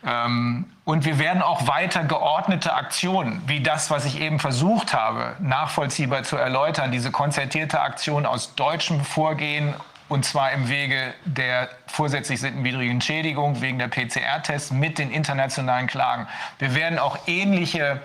Ähm, 0.06 0.66
und 0.86 1.06
wir 1.06 1.20
werden 1.20 1.42
auch 1.42 1.68
weiter 1.68 2.04
geordnete 2.04 2.74
Aktionen, 2.74 3.42
wie 3.48 3.62
das, 3.62 3.92
was 3.92 4.06
ich 4.06 4.22
eben 4.22 4.40
versucht 4.40 4.94
habe, 4.94 5.36
nachvollziehbar 5.40 6.24
zu 6.24 6.38
erläutern, 6.38 6.92
diese 6.92 7.12
konzertierte 7.12 7.82
Aktion 7.82 8.26
aus 8.26 8.56
deutschem 8.56 9.04
Vorgehen 9.04 9.74
und 10.08 10.26
zwar 10.26 10.52
im 10.52 10.68
Wege 10.70 11.14
der 11.24 11.70
vorsätzlich 11.86 12.42
sittenwidrigen 12.42 13.00
Schädigung, 13.00 13.62
wegen 13.62 13.78
der 13.78 13.90
PCR-Tests 13.90 14.72
mit 14.72 14.98
den 14.98 15.12
internationalen 15.12 15.86
Klagen. 15.86 16.28
Wir 16.58 16.74
werden 16.74 16.98
auch 16.98 17.18
ähnliche 17.28 18.02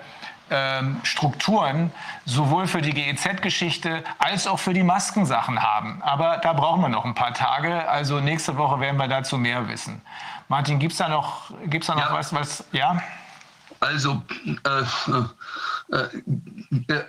ähm, 0.50 1.00
Strukturen 1.02 1.90
sowohl 2.26 2.66
für 2.66 2.82
die 2.82 2.92
GEZ-Geschichte 2.92 4.04
als 4.18 4.46
auch 4.46 4.58
für 4.58 4.74
die 4.74 4.82
Maskensachen 4.82 5.62
haben. 5.62 6.02
Aber 6.02 6.36
da 6.36 6.52
brauchen 6.52 6.82
wir 6.82 6.90
noch 6.90 7.06
ein 7.06 7.14
paar 7.14 7.32
Tage. 7.32 7.88
Also 7.88 8.20
nächste 8.20 8.58
Woche 8.58 8.80
werden 8.80 8.98
wir 8.98 9.08
dazu 9.08 9.38
mehr 9.38 9.66
wissen. 9.68 10.02
Martin, 10.48 10.78
gibt 10.78 10.92
es 10.92 10.98
da 10.98 11.08
noch, 11.08 11.50
gibt's 11.66 11.86
da 11.86 11.94
noch 11.94 12.10
ja. 12.10 12.12
was, 12.12 12.32
was, 12.32 12.64
ja? 12.72 13.02
Also, 13.80 14.22
äh, 14.64 14.82
äh, 15.92 16.94
äh, 16.94 17.04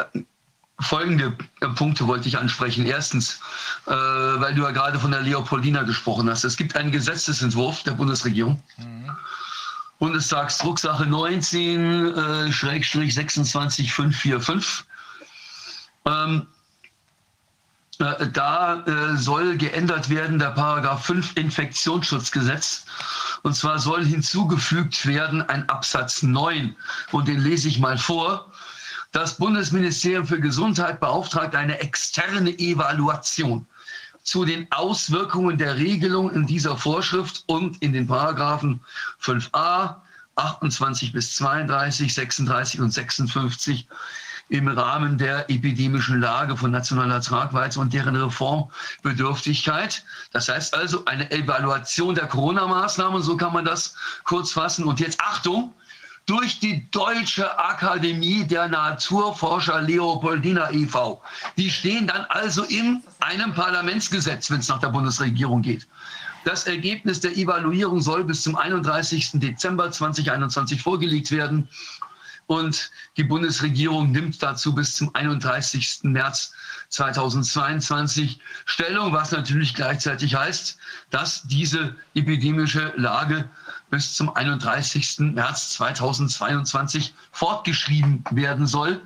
folgende 0.79 1.31
Punkte 1.75 2.07
wollte 2.07 2.27
ich 2.27 2.37
ansprechen. 2.37 2.85
Erstens, 2.85 3.39
äh, 3.87 3.91
weil 3.91 4.53
du 4.55 4.63
ja 4.63 4.71
gerade 4.71 4.99
von 4.99 5.11
der 5.11 5.21
Leopoldina 5.21 5.83
gesprochen 5.83 6.29
hast. 6.29 6.43
Es 6.43 6.57
gibt 6.57 6.75
einen 6.75 6.91
Gesetzesentwurf 6.91 7.83
der 7.83 7.91
Bundesregierung. 7.91 8.61
Mhm. 8.77 9.09
Bundestagsdrucksache 9.99 11.05
19, 11.05 12.13
äh, 12.13 12.51
Schrägstrich 12.51 13.15
26545. 13.15 14.83
Ähm, 16.05 16.47
äh, 17.99 18.27
da 18.27 18.83
soll 19.15 19.55
geändert 19.55 20.09
werden 20.09 20.37
der 20.37 20.51
Paragraph 20.51 21.05
5 21.05 21.37
Infektionsschutzgesetz. 21.37 22.85
Und 23.45 23.53
zwar 23.53 23.77
soll 23.77 24.03
hinzugefügt 24.03 25.05
werden 25.05 25.43
ein 25.43 25.69
Absatz 25.69 26.23
9. 26.23 26.75
Und 27.11 27.27
den 27.27 27.39
lese 27.39 27.67
ich 27.67 27.77
mal 27.77 27.95
vor. 27.95 28.51
Das 29.11 29.37
Bundesministerium 29.37 30.25
für 30.25 30.39
Gesundheit 30.39 30.99
beauftragt 30.99 31.53
eine 31.53 31.77
externe 31.79 32.57
Evaluation 32.57 33.67
zu 34.23 34.45
den 34.45 34.65
Auswirkungen 34.71 35.59
der 35.59 35.77
Regelung 35.77 36.31
in 36.31 36.47
dieser 36.47 36.75
Vorschrift 36.75 37.43
und 37.45 37.79
in 37.83 37.93
den 37.93 38.07
Paragraphen 38.07 38.81
5a, 39.21 39.97
28 40.37 41.13
bis 41.13 41.35
32, 41.35 42.15
36 42.15 42.79
und 42.79 42.89
56 42.89 43.87
im 44.49 44.67
Rahmen 44.67 45.17
der 45.17 45.49
epidemischen 45.49 46.21
Lage 46.21 46.55
von 46.55 46.71
nationaler 46.71 47.21
Tragweite 47.21 47.79
und 47.79 47.93
deren 47.93 48.15
Reformbedürftigkeit. 48.15 50.03
Das 50.31 50.49
heißt 50.49 50.75
also 50.75 51.03
eine 51.05 51.29
Evaluation 51.31 52.13
der 52.13 52.27
Corona-Maßnahmen, 52.27 53.23
so 53.23 53.37
kann 53.37 53.53
man 53.53 53.65
das 53.65 53.95
kurz 54.23 54.51
fassen. 54.51 54.85
Und 54.85 54.99
jetzt 54.99 55.19
Achtung, 55.19 55.73
durch 56.25 56.59
die 56.59 56.89
Deutsche 56.89 57.57
Akademie 57.59 58.45
der 58.45 58.67
Naturforscher 58.67 59.81
Leopoldina 59.81 60.71
e.V. 60.71 61.21
Die 61.57 61.69
stehen 61.69 62.07
dann 62.07 62.25
also 62.29 62.63
in 62.63 63.03
einem 63.19 63.53
Parlamentsgesetz, 63.53 64.49
wenn 64.49 64.59
es 64.59 64.67
nach 64.67 64.79
der 64.79 64.89
Bundesregierung 64.89 65.61
geht. 65.61 65.87
Das 66.43 66.67
Ergebnis 66.67 67.19
der 67.19 67.35
Evaluierung 67.35 68.01
soll 68.01 68.23
bis 68.23 68.43
zum 68.43 68.55
31. 68.55 69.31
Dezember 69.33 69.91
2021 69.91 70.81
vorgelegt 70.81 71.31
werden. 71.31 71.67
Und 72.47 72.91
die 73.17 73.23
Bundesregierung 73.23 74.11
nimmt 74.11 74.41
dazu 74.41 74.75
bis 74.75 74.95
zum 74.95 75.13
31. 75.15 75.99
März 76.03 76.53
2022 76.89 78.39
Stellung, 78.65 79.11
was 79.11 79.31
natürlich 79.31 79.73
gleichzeitig 79.73 80.35
heißt, 80.35 80.77
dass 81.09 81.43
diese 81.43 81.95
epidemische 82.13 82.93
Lage 82.95 83.49
bis 83.89 84.13
zum 84.13 84.35
31. 84.35 85.19
März 85.33 85.69
2022 85.69 87.13
fortgeschrieben 87.31 88.23
werden 88.31 88.67
soll. 88.67 89.01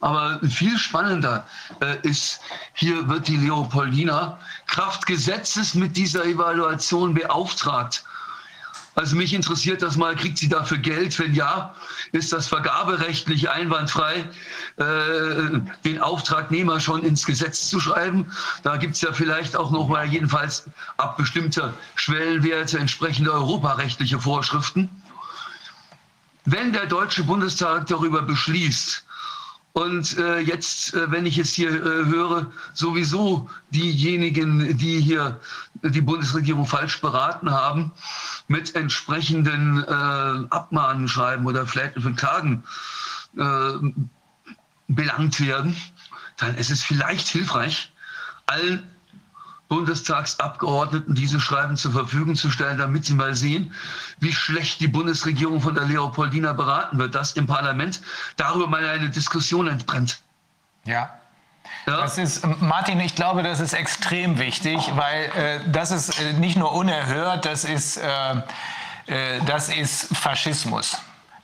Aber 0.00 0.40
viel 0.48 0.78
spannender 0.78 1.46
äh, 1.80 1.96
ist, 2.02 2.40
hier 2.74 3.08
wird 3.08 3.28
die 3.28 3.36
Leopoldina 3.36 4.38
Kraft 4.66 5.06
Gesetzes 5.06 5.74
mit 5.74 5.96
dieser 5.96 6.24
Evaluation 6.24 7.14
beauftragt. 7.14 8.04
Also 8.98 9.14
mich 9.14 9.32
interessiert 9.32 9.80
das 9.80 9.96
mal, 9.96 10.16
kriegt 10.16 10.38
sie 10.38 10.48
dafür 10.48 10.78
Geld? 10.78 11.16
Wenn 11.20 11.32
ja, 11.32 11.72
ist 12.10 12.32
das 12.32 12.48
vergaberechtlich 12.48 13.48
einwandfrei, 13.48 14.28
äh, 14.76 15.60
den 15.84 16.00
Auftragnehmer 16.00 16.80
schon 16.80 17.04
ins 17.04 17.24
Gesetz 17.24 17.68
zu 17.68 17.78
schreiben? 17.78 18.26
Da 18.64 18.76
gibt 18.76 18.96
es 18.96 19.00
ja 19.00 19.12
vielleicht 19.12 19.54
auch 19.54 19.70
noch 19.70 19.86
mal 19.86 20.04
jedenfalls 20.04 20.68
ab 20.96 21.16
bestimmter 21.16 21.74
Schwellenwerte 21.94 22.80
entsprechende 22.80 23.32
europarechtliche 23.32 24.18
Vorschriften. 24.18 24.90
Wenn 26.44 26.72
der 26.72 26.86
Deutsche 26.86 27.22
Bundestag 27.22 27.86
darüber 27.86 28.22
beschließt, 28.22 29.04
und 29.78 30.18
äh, 30.18 30.40
jetzt, 30.40 30.92
äh, 30.94 31.08
wenn 31.08 31.24
ich 31.24 31.36
jetzt 31.36 31.54
hier 31.54 31.70
äh, 31.70 32.06
höre, 32.06 32.50
sowieso 32.74 33.48
diejenigen, 33.70 34.76
die 34.76 35.00
hier 35.00 35.40
die 35.84 36.00
Bundesregierung 36.00 36.66
falsch 36.66 37.00
beraten 37.00 37.48
haben, 37.52 37.92
mit 38.48 38.74
entsprechenden 38.74 39.84
äh, 39.84 40.46
Abmahnschreiben 40.50 41.46
oder 41.46 41.64
vielleicht 41.64 41.94
von 41.94 42.16
Klagen 42.16 42.64
äh, 43.36 43.74
belangt 44.88 45.38
werden, 45.40 45.76
dann 46.38 46.56
ist 46.56 46.70
es 46.70 46.82
vielleicht 46.82 47.28
hilfreich, 47.28 47.92
allen 48.46 48.82
Bundestagsabgeordneten 49.68 51.14
diese 51.14 51.40
Schreiben 51.40 51.76
zur 51.76 51.92
Verfügung 51.92 52.34
zu 52.36 52.50
stellen, 52.50 52.78
damit 52.78 53.04
sie 53.04 53.14
mal 53.14 53.34
sehen, 53.34 53.72
wie 54.18 54.32
schlecht 54.32 54.80
die 54.80 54.88
Bundesregierung 54.88 55.60
von 55.60 55.74
der 55.74 55.84
Leopoldina 55.84 56.54
beraten 56.54 56.98
wird, 56.98 57.14
dass 57.14 57.32
im 57.32 57.46
Parlament 57.46 58.00
darüber 58.36 58.66
mal 58.66 58.84
eine 58.86 59.10
Diskussion 59.10 59.68
entbrennt. 59.68 60.20
Ja. 60.84 61.10
Ja. 61.86 61.96
Das 61.98 62.18
ist, 62.18 62.46
Martin, 62.60 62.98
ich 63.00 63.14
glaube, 63.14 63.42
das 63.42 63.60
ist 63.60 63.74
extrem 63.74 64.38
wichtig, 64.38 64.78
weil 64.94 65.24
äh, 65.24 65.60
das 65.70 65.90
ist 65.90 66.18
äh, 66.20 66.32
nicht 66.34 66.56
nur 66.56 66.72
unerhört, 66.72 67.44
das 67.44 67.64
ist, 67.64 67.98
äh, 67.98 68.08
äh 69.06 69.40
das 69.46 69.68
ist 69.68 70.16
Faschismus. 70.16 70.98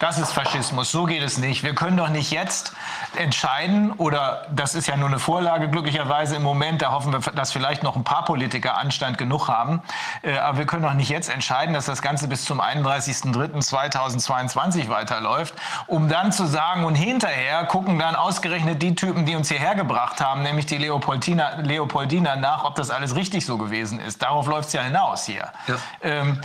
Das 0.05 0.19
ist 0.19 0.33
Faschismus. 0.33 0.93
So 0.93 1.07
geht 1.07 1.23
es 1.23 1.39
nicht. 1.39 1.63
Wir 1.63 1.75
können 1.75 1.97
doch 1.97 2.11
nicht 2.11 2.31
jetzt 2.31 2.75
entscheiden, 3.17 3.91
oder 3.93 4.47
das 4.51 4.75
ist 4.75 4.87
ja 4.87 4.99
nur 4.99 5.09
eine 5.09 5.19
Vorlage 5.19 5.71
glücklicherweise 5.71 6.37
im 6.37 6.43
Moment, 6.43 6.83
da 6.83 6.93
hoffen 6.93 7.11
wir, 7.11 7.21
dass 7.33 7.53
vielleicht 7.53 7.83
noch 7.83 7.97
ein 7.97 8.05
paar 8.05 8.27
Politiker 8.27 8.77
Anstand 8.77 9.17
genug 9.17 9.49
haben. 9.49 9.81
Äh, 10.21 10.37
aber 10.37 10.59
wir 10.59 10.67
können 10.67 10.83
doch 10.83 10.93
nicht 10.93 11.09
jetzt 11.09 11.31
entscheiden, 11.31 11.73
dass 11.73 11.87
das 11.87 12.03
Ganze 12.03 12.29
bis 12.29 12.45
zum 12.45 12.61
31.03.2022 12.61 14.91
weiterläuft, 14.91 15.55
um 15.87 16.11
dann 16.11 16.33
zu 16.33 16.45
sagen, 16.45 16.85
und 16.85 16.97
hinterher 16.97 17.65
gucken 17.65 17.99
dann 17.99 18.15
ausgerechnet 18.15 18.83
die 18.83 18.95
Typen, 18.95 19.25
die 19.25 19.37
uns 19.37 19.49
hierher 19.49 19.75
gebracht 19.75 20.21
haben, 20.21 20.43
nämlich 20.43 20.67
die 20.67 20.77
Leopoldina, 20.77 21.61
Leopoldina 21.63 22.37
nach, 22.37 22.65
ob 22.65 22.75
das 22.75 22.91
alles 22.91 23.17
richtig 23.17 23.47
so 23.47 23.57
gewesen 23.57 24.01
ist. 24.01 24.21
Darauf 24.21 24.49
läuft 24.49 24.67
es 24.67 24.75
ja 24.75 24.83
hinaus 24.83 25.25
hier. 25.25 25.49
Ja. 25.67 25.77
Ähm, 26.03 26.43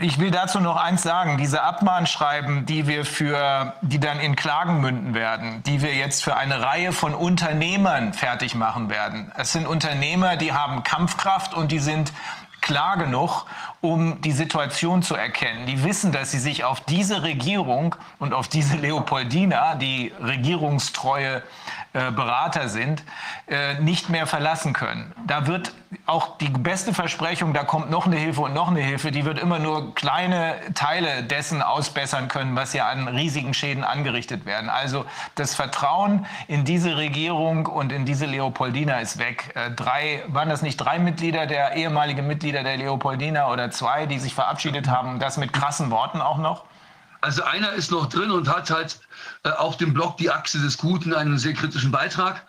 ich 0.00 0.18
will 0.18 0.30
dazu 0.30 0.60
noch 0.60 0.76
eins 0.76 1.02
sagen. 1.02 1.38
Diese 1.38 1.62
Abmahnschreiben, 1.62 2.66
die 2.66 2.86
wir 2.86 3.04
für, 3.04 3.74
die 3.82 4.00
dann 4.00 4.20
in 4.20 4.36
Klagen 4.36 4.80
münden 4.80 5.14
werden, 5.14 5.62
die 5.64 5.82
wir 5.82 5.94
jetzt 5.94 6.22
für 6.22 6.36
eine 6.36 6.62
Reihe 6.62 6.92
von 6.92 7.14
Unternehmern 7.14 8.12
fertig 8.12 8.54
machen 8.54 8.90
werden. 8.90 9.32
Es 9.36 9.52
sind 9.52 9.66
Unternehmer, 9.66 10.36
die 10.36 10.52
haben 10.52 10.82
Kampfkraft 10.82 11.54
und 11.54 11.72
die 11.72 11.78
sind 11.78 12.12
klar 12.60 12.96
genug, 12.96 13.46
um 13.80 14.20
die 14.20 14.32
Situation 14.32 15.02
zu 15.02 15.16
erkennen. 15.16 15.66
Die 15.66 15.82
wissen, 15.84 16.12
dass 16.12 16.30
sie 16.30 16.38
sich 16.38 16.64
auf 16.64 16.80
diese 16.80 17.22
Regierung 17.22 17.96
und 18.18 18.32
auf 18.32 18.48
diese 18.48 18.76
Leopoldina, 18.76 19.74
die 19.74 20.12
regierungstreue 20.20 21.42
äh, 21.92 22.10
Berater 22.12 22.68
sind, 22.68 23.02
äh, 23.48 23.80
nicht 23.80 24.08
mehr 24.08 24.26
verlassen 24.26 24.72
können. 24.72 25.12
Da 25.26 25.46
wird 25.46 25.74
auch 26.06 26.38
die 26.38 26.48
beste 26.48 26.94
Versprechung, 26.94 27.52
da 27.52 27.64
kommt 27.64 27.90
noch 27.90 28.06
eine 28.06 28.16
Hilfe 28.16 28.42
und 28.42 28.54
noch 28.54 28.68
eine 28.68 28.80
Hilfe, 28.80 29.10
die 29.10 29.24
wird 29.24 29.38
immer 29.38 29.58
nur 29.58 29.94
kleine 29.94 30.56
Teile 30.74 31.22
dessen 31.22 31.62
ausbessern 31.62 32.28
können, 32.28 32.56
was 32.56 32.72
ja 32.72 32.88
an 32.88 33.08
riesigen 33.08 33.54
Schäden 33.54 33.84
angerichtet 33.84 34.46
werden. 34.46 34.70
Also 34.70 35.04
das 35.34 35.54
Vertrauen 35.54 36.26
in 36.48 36.64
diese 36.64 36.96
Regierung 36.96 37.66
und 37.66 37.92
in 37.92 38.04
diese 38.04 38.26
Leopoldina 38.26 39.00
ist 39.00 39.18
weg. 39.18 39.52
Äh, 39.54 39.70
drei, 39.70 40.22
waren 40.28 40.48
das 40.48 40.62
nicht 40.62 40.76
drei 40.76 40.98
Mitglieder, 40.98 41.46
der 41.46 41.74
ehemalige 41.76 42.22
Mitglieder 42.22 42.62
der 42.62 42.76
Leopoldina 42.76 43.50
oder 43.50 43.70
zwei, 43.70 44.06
die 44.06 44.18
sich 44.18 44.34
verabschiedet 44.34 44.88
haben, 44.88 45.18
das 45.18 45.36
mit 45.36 45.52
krassen 45.52 45.90
Worten 45.90 46.20
auch 46.20 46.38
noch? 46.38 46.64
Also 47.22 47.44
einer 47.44 47.72
ist 47.72 47.92
noch 47.92 48.08
drin 48.08 48.32
und 48.32 48.48
hat 48.48 48.68
halt 48.70 48.98
äh, 49.44 49.50
auf 49.50 49.76
dem 49.76 49.94
Blog 49.94 50.16
Die 50.16 50.28
Achse 50.28 50.58
des 50.58 50.76
Guten 50.76 51.14
einen 51.14 51.38
sehr 51.38 51.54
kritischen 51.54 51.92
Beitrag 51.92 52.44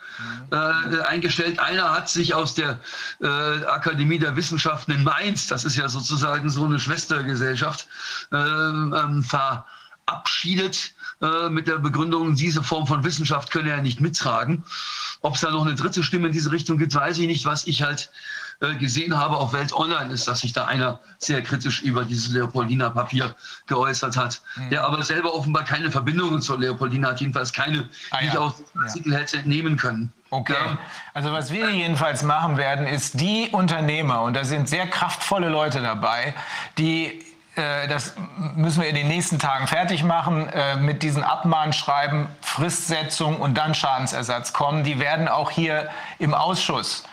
äh, 0.51 0.55
eingestellt. 1.01 1.59
Einer 1.59 1.91
hat 1.91 2.09
sich 2.09 2.33
aus 2.33 2.55
der 2.55 2.79
äh, 3.21 3.27
Akademie 3.27 4.17
der 4.17 4.35
Wissenschaften 4.35 4.91
in 4.91 5.03
Mainz, 5.03 5.45
das 5.45 5.63
ist 5.63 5.75
ja 5.75 5.87
sozusagen 5.87 6.49
so 6.49 6.65
eine 6.65 6.79
Schwestergesellschaft, 6.79 7.87
ähm, 8.31 8.95
ähm 8.97 9.23
verabschiedet 9.23 10.95
äh, 11.21 11.49
mit 11.49 11.67
der 11.67 11.77
Begründung, 11.77 12.35
diese 12.35 12.63
Form 12.63 12.87
von 12.87 13.03
Wissenschaft 13.03 13.51
könne 13.51 13.69
er 13.69 13.81
nicht 13.81 14.01
mittragen. 14.01 14.63
Ob 15.21 15.35
es 15.35 15.41
da 15.41 15.51
noch 15.51 15.65
eine 15.65 15.75
dritte 15.75 16.03
Stimme 16.03 16.27
in 16.27 16.33
diese 16.33 16.51
Richtung 16.51 16.79
gibt, 16.79 16.95
weiß 16.95 17.19
ich 17.19 17.27
nicht. 17.27 17.45
Was 17.45 17.67
ich 17.67 17.83
halt 17.83 18.09
gesehen 18.71 19.17
habe 19.17 19.35
auf 19.37 19.53
Welt 19.53 19.73
Online, 19.73 20.13
ist, 20.13 20.27
dass 20.27 20.39
sich 20.39 20.53
da 20.53 20.65
einer 20.65 20.99
sehr 21.17 21.41
kritisch 21.41 21.81
über 21.81 22.05
dieses 22.05 22.31
Leopoldina 22.31 22.89
Papier 22.89 23.35
geäußert 23.67 24.15
hat, 24.17 24.41
mhm. 24.55 24.69
der 24.69 24.85
aber 24.85 25.03
selber 25.03 25.33
offenbar 25.33 25.63
keine 25.63 25.91
Verbindungen 25.91 26.41
zur 26.41 26.59
Leopoldina 26.59 27.09
hat, 27.09 27.21
jedenfalls 27.21 27.51
keine, 27.51 27.89
ah, 28.11 28.17
die 28.19 28.25
ja. 28.27 28.31
ich 28.31 28.37
aus 28.37 28.55
dem 28.57 28.81
Artikel 28.81 29.13
ja. 29.13 29.19
hätte 29.19 29.37
entnehmen 29.37 29.77
können. 29.77 30.13
Okay. 30.29 30.53
Ja. 30.53 30.77
Also 31.13 31.31
was 31.31 31.51
wir 31.51 31.69
jedenfalls 31.69 32.23
machen 32.23 32.57
werden, 32.57 32.87
ist 32.87 33.19
die 33.19 33.49
Unternehmer, 33.51 34.23
und 34.23 34.33
da 34.33 34.43
sind 34.43 34.67
sehr 34.67 34.87
kraftvolle 34.87 35.49
Leute 35.49 35.81
dabei, 35.81 36.33
die 36.77 37.23
äh, 37.55 37.87
das 37.87 38.15
müssen 38.55 38.81
wir 38.81 38.89
in 38.89 38.95
den 38.95 39.07
nächsten 39.07 39.37
Tagen 39.37 39.67
fertig 39.67 40.03
machen, 40.03 40.47
äh, 40.49 40.75
mit 40.77 41.03
diesen 41.03 41.23
Abmahnschreiben, 41.23 42.27
Fristsetzung 42.41 43.37
und 43.39 43.57
dann 43.57 43.75
Schadensersatz 43.75 44.53
kommen. 44.53 44.83
Die 44.83 44.99
werden 44.99 45.27
auch 45.27 45.51
hier 45.51 45.89
im 46.17 46.33
Ausschuss 46.33 47.03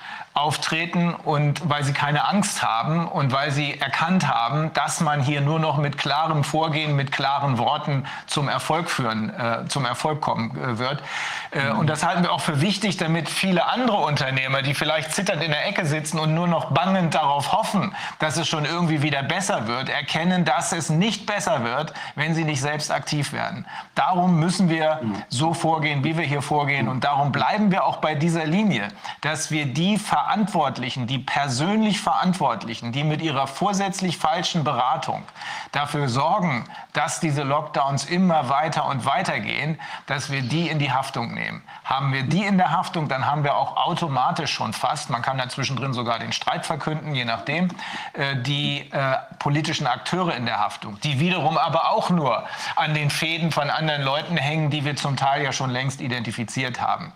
auftreten 0.41 1.15
und 1.15 1.69
weil 1.69 1.85
sie 1.85 1.93
keine 1.93 2.27
Angst 2.27 2.63
haben 2.63 3.07
und 3.07 3.33
weil 3.33 3.51
sie 3.51 3.79
erkannt 3.79 4.27
haben, 4.29 4.73
dass 4.75 5.01
man 5.01 5.23
hier 5.23 5.41
nur 5.41 5.59
noch 5.59 5.77
mit 5.77 5.99
klarem 5.99 6.45
Vorgehen, 6.45 6.97
mit 6.97 7.13
klaren 7.13 7.59
Worten 7.59 8.07
zum 8.27 8.49
Erfolg 8.49 8.91
führen, 8.91 9.31
äh, 9.31 9.67
zum 9.69 9.85
Erfolg 9.85 10.21
kommen 10.21 10.57
äh, 10.57 10.79
wird. 10.79 11.03
Äh, 11.51 11.71
und 11.71 11.89
das 11.89 12.05
halten 12.05 12.23
wir 12.23 12.33
auch 12.33 12.41
für 12.41 12.61
wichtig, 12.61 12.97
damit 12.97 13.29
viele 13.29 13.67
andere 13.67 13.99
Unternehmer, 13.99 14.63
die 14.63 14.75
vielleicht 14.75 15.13
zitternd 15.13 15.43
in 15.43 15.51
der 15.51 15.67
Ecke 15.67 15.87
sitzen 15.87 16.19
und 16.19 16.35
nur 16.35 16.49
noch 16.49 16.73
bangend 16.73 17.15
darauf 17.15 17.53
hoffen, 17.53 17.95
dass 18.19 18.37
es 18.37 18.49
schon 18.49 18.65
irgendwie 18.65 19.03
wieder 19.03 19.23
besser 19.23 19.67
wird, 19.67 19.89
erkennen, 19.89 20.45
dass 20.45 20.73
es 20.73 20.91
nicht 20.91 21.27
besser 21.27 21.65
wird, 21.65 21.93
wenn 22.15 22.35
sie 22.35 22.45
nicht 22.45 22.61
selbst 22.61 22.91
aktiv 22.91 23.33
werden. 23.33 23.67
Darum 23.95 24.39
müssen 24.39 24.69
wir 24.69 25.01
so 25.29 25.55
vorgehen, 25.55 26.05
wie 26.05 26.17
wir 26.17 26.25
hier 26.25 26.43
vorgehen 26.43 26.89
und 26.89 27.05
darum 27.05 27.33
bleiben 27.33 27.71
wir 27.71 27.85
auch 27.85 27.99
bei 27.99 28.15
dieser 28.15 28.47
Linie, 28.47 28.89
dass 29.21 29.51
wir 29.51 29.67
die 29.67 29.99
Verantwortlichen, 30.31 31.09
die 31.09 31.19
persönlich 31.19 32.01
Verantwortlichen, 32.01 32.93
die 32.93 33.03
mit 33.03 33.21
ihrer 33.21 33.49
vorsätzlich 33.49 34.17
falschen 34.17 34.63
Beratung 34.63 35.25
dafür 35.73 36.09
sorgen, 36.09 36.67
dass 36.93 37.19
diese 37.19 37.43
Lockdowns 37.43 38.05
immer 38.05 38.49
weiter 38.49 38.87
und 38.87 39.05
weiter 39.05 39.41
gehen, 39.41 39.81
dass 40.07 40.31
wir 40.31 40.43
die 40.43 40.69
in 40.69 40.79
die 40.79 40.93
Haftung 40.93 41.35
nehmen. 41.35 41.65
Haben 41.83 42.13
wir 42.13 42.23
die 42.23 42.45
in 42.45 42.59
der 42.59 42.71
Haftung, 42.71 43.09
dann 43.09 43.27
haben 43.27 43.43
wir 43.43 43.57
auch 43.57 43.77
automatisch 43.77 44.53
schon 44.53 44.73
fast, 44.73 45.11
man 45.11 45.21
kann 45.21 45.37
da 45.37 45.49
zwischendrin 45.49 45.95
sogar 45.95 46.21
den 46.21 46.31
Streit 46.31 46.65
verkünden, 46.65 47.13
je 47.13 47.25
nachdem, 47.25 47.67
äh, 48.13 48.37
die 48.37 48.89
äh, 48.93 49.17
politischen 49.41 49.89
Akteure 49.89 50.37
in 50.37 50.47
der 50.47 50.61
Haftung, 50.61 51.01
die 51.01 51.19
wiederum 51.19 51.59
aber 51.59 51.91
auch 51.91 52.09
nur 52.09 52.45
an 52.77 52.95
den 52.95 53.11
Fäden 53.11 53.51
von 53.51 53.69
anderen 53.69 54.03
Leuten 54.03 54.37
hängen, 54.37 54.71
die 54.71 54.85
wir 54.85 54.95
zum 54.95 55.17
Teil 55.17 55.43
ja 55.43 55.53
schon 55.53 55.71
längst 55.71 56.01
identifiziert 56.01 56.81
haben 56.81 57.13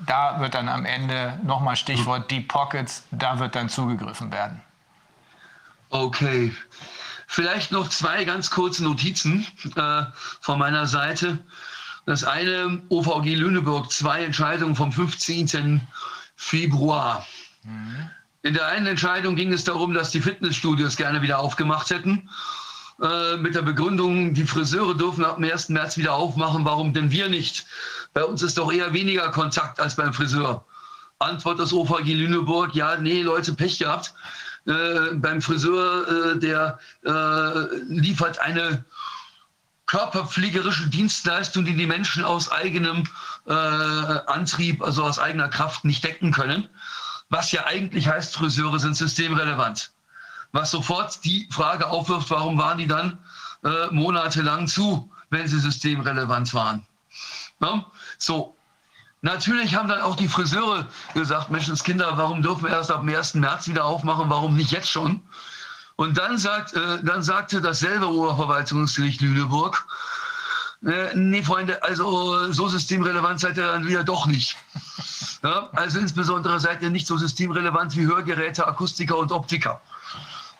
da 0.00 0.40
wird 0.40 0.54
dann 0.54 0.68
am 0.68 0.84
Ende 0.84 1.38
nochmal 1.42 1.76
Stichwort 1.76 2.30
Deep 2.30 2.48
Pockets, 2.48 3.04
da 3.10 3.38
wird 3.38 3.54
dann 3.54 3.68
zugegriffen 3.68 4.30
werden. 4.30 4.60
Okay. 5.90 6.54
Vielleicht 7.26 7.72
noch 7.72 7.88
zwei 7.88 8.24
ganz 8.24 8.50
kurze 8.50 8.84
Notizen 8.84 9.46
äh, 9.76 10.02
von 10.40 10.58
meiner 10.58 10.86
Seite. 10.86 11.38
Das 12.04 12.22
eine, 12.22 12.82
OVG 12.88 13.34
Lüneburg, 13.34 13.90
zwei 13.90 14.24
Entscheidungen 14.24 14.76
vom 14.76 14.92
15. 14.92 15.80
Februar. 16.36 17.26
Mhm. 17.64 18.10
In 18.42 18.54
der 18.54 18.66
einen 18.68 18.86
Entscheidung 18.86 19.34
ging 19.34 19.52
es 19.52 19.64
darum, 19.64 19.92
dass 19.92 20.12
die 20.12 20.20
Fitnessstudios 20.20 20.96
gerne 20.96 21.20
wieder 21.20 21.40
aufgemacht 21.40 21.90
hätten. 21.90 22.30
Äh, 23.02 23.36
mit 23.38 23.54
der 23.54 23.62
Begründung, 23.62 24.34
die 24.34 24.46
Friseure 24.46 24.96
dürfen 24.96 25.24
ab 25.24 25.36
dem 25.36 25.50
1. 25.50 25.68
März 25.70 25.96
wieder 25.96 26.14
aufmachen, 26.14 26.64
warum 26.64 26.94
denn 26.94 27.10
wir 27.10 27.28
nicht? 27.28 27.66
Bei 28.16 28.24
uns 28.24 28.40
ist 28.40 28.56
doch 28.56 28.72
eher 28.72 28.94
weniger 28.94 29.30
Kontakt 29.30 29.78
als 29.78 29.94
beim 29.94 30.14
Friseur. 30.14 30.64
Antwort 31.18 31.58
des 31.58 31.70
OVG 31.70 32.14
Lüneburg, 32.14 32.74
ja, 32.74 32.96
nee, 32.96 33.20
Leute, 33.20 33.52
Pech 33.52 33.78
gehabt. 33.78 34.14
Äh, 34.64 35.12
beim 35.16 35.42
Friseur, 35.42 36.32
äh, 36.32 36.38
der 36.38 36.78
äh, 37.04 37.76
liefert 37.88 38.38
eine 38.38 38.86
körperpflegerische 39.84 40.88
Dienstleistung, 40.88 41.66
die 41.66 41.76
die 41.76 41.86
Menschen 41.86 42.24
aus 42.24 42.50
eigenem 42.50 43.04
äh, 43.44 43.52
Antrieb, 43.52 44.82
also 44.82 45.04
aus 45.04 45.18
eigener 45.18 45.48
Kraft 45.48 45.84
nicht 45.84 46.02
decken 46.02 46.32
können. 46.32 46.70
Was 47.28 47.52
ja 47.52 47.66
eigentlich 47.66 48.08
heißt, 48.08 48.34
Friseure 48.34 48.78
sind 48.78 48.96
systemrelevant. 48.96 49.92
Was 50.52 50.70
sofort 50.70 51.22
die 51.22 51.46
Frage 51.52 51.86
aufwirft, 51.86 52.30
warum 52.30 52.56
waren 52.56 52.78
die 52.78 52.86
dann 52.86 53.18
äh, 53.62 53.88
monatelang 53.90 54.68
zu, 54.68 55.12
wenn 55.28 55.46
sie 55.46 55.60
systemrelevant 55.60 56.54
waren? 56.54 56.86
Ja? 57.60 57.84
So. 58.18 58.56
Natürlich 59.22 59.74
haben 59.74 59.88
dann 59.88 60.02
auch 60.02 60.16
die 60.16 60.28
Friseure 60.28 60.86
gesagt, 61.14 61.50
Menschenskinder, 61.50 62.16
warum 62.16 62.42
dürfen 62.42 62.64
wir 62.64 62.70
erst 62.70 62.90
ab 62.90 63.00
dem 63.00 63.14
1. 63.14 63.34
März 63.34 63.66
wieder 63.66 63.84
aufmachen, 63.84 64.30
warum 64.30 64.56
nicht 64.56 64.70
jetzt 64.70 64.90
schon? 64.90 65.22
Und 65.96 66.18
dann, 66.18 66.36
sagt, 66.38 66.74
äh, 66.74 67.02
dann 67.02 67.22
sagte 67.22 67.60
dasselbe 67.60 68.08
Oberverwaltungsgericht 68.08 69.22
Lüneburg, 69.22 69.86
äh, 70.84 71.14
nee, 71.14 71.42
Freunde, 71.42 71.82
also 71.82 72.52
so 72.52 72.68
systemrelevant 72.68 73.40
seid 73.40 73.56
ihr 73.56 73.66
dann 73.66 73.86
wieder 73.86 74.04
doch 74.04 74.26
nicht. 74.26 74.56
Ja, 75.42 75.70
also 75.72 75.98
insbesondere 75.98 76.60
seid 76.60 76.82
ihr 76.82 76.90
nicht 76.90 77.06
so 77.06 77.16
systemrelevant 77.16 77.96
wie 77.96 78.06
Hörgeräte, 78.06 78.66
Akustiker 78.66 79.16
und 79.16 79.32
Optiker. 79.32 79.80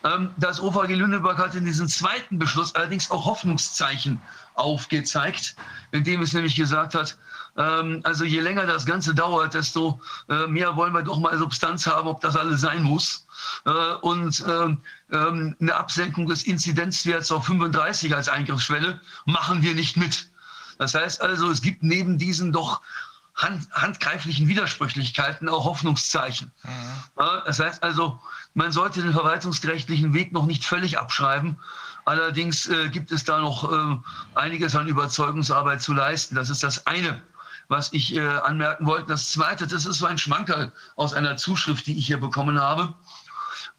Ähm, 0.03 0.31
das 0.37 0.59
OVG 0.59 0.95
Lüneburg 0.95 1.37
hat 1.37 1.55
in 1.55 1.65
diesem 1.65 1.87
zweiten 1.87 2.39
Beschluss 2.39 2.73
allerdings 2.75 3.11
auch 3.11 3.25
Hoffnungszeichen 3.25 4.21
aufgezeigt, 4.55 5.55
indem 5.91 6.21
es 6.21 6.33
nämlich 6.33 6.55
gesagt 6.55 6.95
hat, 6.95 7.17
ähm, 7.57 8.01
also 8.03 8.23
je 8.23 8.39
länger 8.39 8.65
das 8.65 8.85
Ganze 8.85 9.15
dauert, 9.15 9.53
desto 9.53 9.99
äh, 10.29 10.47
mehr 10.47 10.75
wollen 10.75 10.93
wir 10.93 11.01
doch 11.01 11.19
mal 11.19 11.37
Substanz 11.37 11.87
haben, 11.87 12.07
ob 12.07 12.21
das 12.21 12.35
alles 12.35 12.61
sein 12.61 12.83
muss. 12.83 13.27
Äh, 13.65 13.71
und 14.01 14.43
ähm, 14.47 14.77
ähm, 15.11 15.55
eine 15.59 15.75
Absenkung 15.75 16.27
des 16.27 16.43
Inzidenzwerts 16.43 17.31
auf 17.31 17.45
35 17.45 18.15
als 18.15 18.29
Eingriffsschwelle 18.29 19.01
machen 19.25 19.61
wir 19.63 19.73
nicht 19.73 19.97
mit. 19.97 20.29
Das 20.77 20.93
heißt 20.93 21.21
also, 21.21 21.49
es 21.49 21.61
gibt 21.61 21.81
neben 21.81 22.19
diesen 22.19 22.51
doch 22.51 22.81
hand, 23.33 23.67
handgreiflichen 23.71 24.47
Widersprüchlichkeiten 24.47 25.49
auch 25.49 25.65
Hoffnungszeichen. 25.65 26.51
Mhm. 26.63 26.69
Das 27.45 27.59
heißt 27.59 27.81
also, 27.81 28.19
man 28.53 28.71
sollte 28.71 29.01
den 29.01 29.13
verwaltungsgerechtlichen 29.13 30.13
Weg 30.13 30.31
noch 30.31 30.45
nicht 30.45 30.63
völlig 30.63 30.99
abschreiben. 30.99 31.57
Allerdings 32.05 32.67
äh, 32.67 32.89
gibt 32.89 33.11
es 33.11 33.23
da 33.23 33.39
noch 33.39 33.71
äh, 33.71 33.97
einiges 34.35 34.75
an 34.75 34.87
Überzeugungsarbeit 34.87 35.81
zu 35.81 35.93
leisten. 35.93 36.35
Das 36.35 36.49
ist 36.49 36.63
das 36.63 36.87
eine, 36.87 37.21
was 37.67 37.91
ich 37.93 38.15
äh, 38.15 38.21
anmerken 38.21 38.85
wollte. 38.85 39.07
Das 39.07 39.29
zweite, 39.29 39.67
das 39.67 39.85
ist 39.85 39.99
so 39.99 40.05
ein 40.05 40.17
Schmankerl 40.17 40.71
aus 40.95 41.13
einer 41.13 41.37
Zuschrift, 41.37 41.87
die 41.87 41.97
ich 41.97 42.07
hier 42.07 42.19
bekommen 42.19 42.59
habe. 42.59 42.93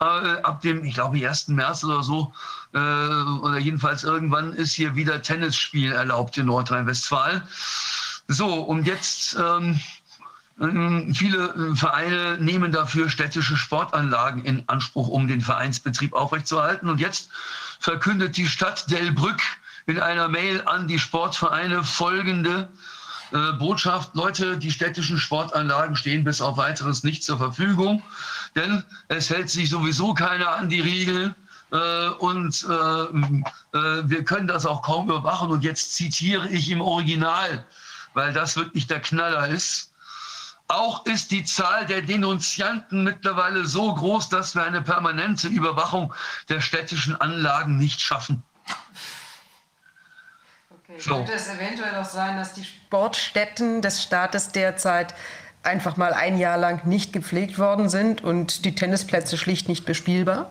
Äh, 0.00 0.04
ab 0.42 0.60
dem, 0.62 0.84
ich 0.84 0.94
glaube, 0.94 1.16
1. 1.16 1.48
März 1.48 1.82
oder 1.82 2.02
so, 2.02 2.32
äh, 2.72 2.78
oder 2.78 3.58
jedenfalls 3.58 4.04
irgendwann 4.04 4.52
ist 4.52 4.72
hier 4.72 4.94
wieder 4.94 5.22
Tennisspiel 5.22 5.92
erlaubt 5.92 6.38
in 6.38 6.46
Nordrhein-Westfalen. 6.46 7.42
So, 8.28 8.62
und 8.62 8.86
jetzt 8.86 9.36
ähm, 9.40 9.80
ähm 10.60 11.14
viele 11.14 11.48
äh, 11.48 11.74
Vereine 11.74 12.38
nehmen 12.38 12.70
dafür 12.70 13.08
städtische 13.08 13.56
Sportanlagen 13.56 14.44
in 14.44 14.62
Anspruch, 14.68 15.08
um 15.08 15.26
den 15.26 15.40
Vereinsbetrieb 15.40 16.12
aufrechtzuerhalten. 16.12 16.88
Und 16.88 17.00
jetzt 17.00 17.30
verkündet 17.80 18.36
die 18.36 18.46
Stadt 18.46 18.88
Delbrück 18.90 19.40
in 19.86 19.98
einer 19.98 20.28
Mail 20.28 20.62
an 20.66 20.86
die 20.86 20.98
Sportvereine 20.98 21.82
folgende 21.82 22.68
äh, 23.32 23.52
Botschaft, 23.52 24.14
Leute, 24.14 24.56
die 24.56 24.70
städtischen 24.70 25.18
Sportanlagen 25.18 25.96
stehen 25.96 26.24
bis 26.24 26.40
auf 26.40 26.56
weiteres 26.56 27.04
nicht 27.04 27.24
zur 27.24 27.38
Verfügung, 27.38 28.02
denn 28.54 28.82
es 29.08 29.30
hält 29.30 29.50
sich 29.50 29.70
sowieso 29.70 30.14
keiner 30.14 30.50
an 30.50 30.68
die 30.68 30.80
Regeln. 30.80 31.34
Äh, 31.70 32.08
und 32.18 32.66
äh, 32.68 33.78
äh, 33.78 34.02
wir 34.08 34.24
können 34.24 34.46
das 34.46 34.64
auch 34.64 34.82
kaum 34.82 35.08
überwachen. 35.08 35.50
Und 35.50 35.64
jetzt 35.64 35.94
zitiere 35.94 36.48
ich 36.48 36.70
im 36.70 36.80
Original, 36.80 37.66
weil 38.14 38.32
das 38.32 38.56
wirklich 38.56 38.86
der 38.86 39.00
Knaller 39.00 39.48
ist. 39.48 39.92
Auch 40.68 41.06
ist 41.06 41.30
die 41.30 41.44
Zahl 41.44 41.86
der 41.86 42.02
Denunzianten 42.02 43.02
mittlerweile 43.02 43.66
so 43.66 43.94
groß, 43.94 44.28
dass 44.28 44.54
wir 44.54 44.64
eine 44.64 44.82
permanente 44.82 45.48
Überwachung 45.48 46.12
der 46.50 46.60
städtischen 46.60 47.16
Anlagen 47.16 47.78
nicht 47.78 48.02
schaffen. 48.02 48.42
Könnte 51.06 51.32
es 51.32 51.48
eventuell 51.48 51.94
auch 51.96 52.04
sein, 52.04 52.36
dass 52.36 52.54
die 52.54 52.64
Sportstätten 52.64 53.82
des 53.82 54.02
Staates 54.02 54.50
derzeit 54.50 55.14
einfach 55.62 55.96
mal 55.96 56.12
ein 56.12 56.38
Jahr 56.38 56.56
lang 56.56 56.86
nicht 56.86 57.12
gepflegt 57.12 57.58
worden 57.58 57.88
sind 57.88 58.22
und 58.22 58.64
die 58.64 58.74
Tennisplätze 58.74 59.36
schlicht 59.36 59.68
nicht 59.68 59.84
bespielbar? 59.84 60.50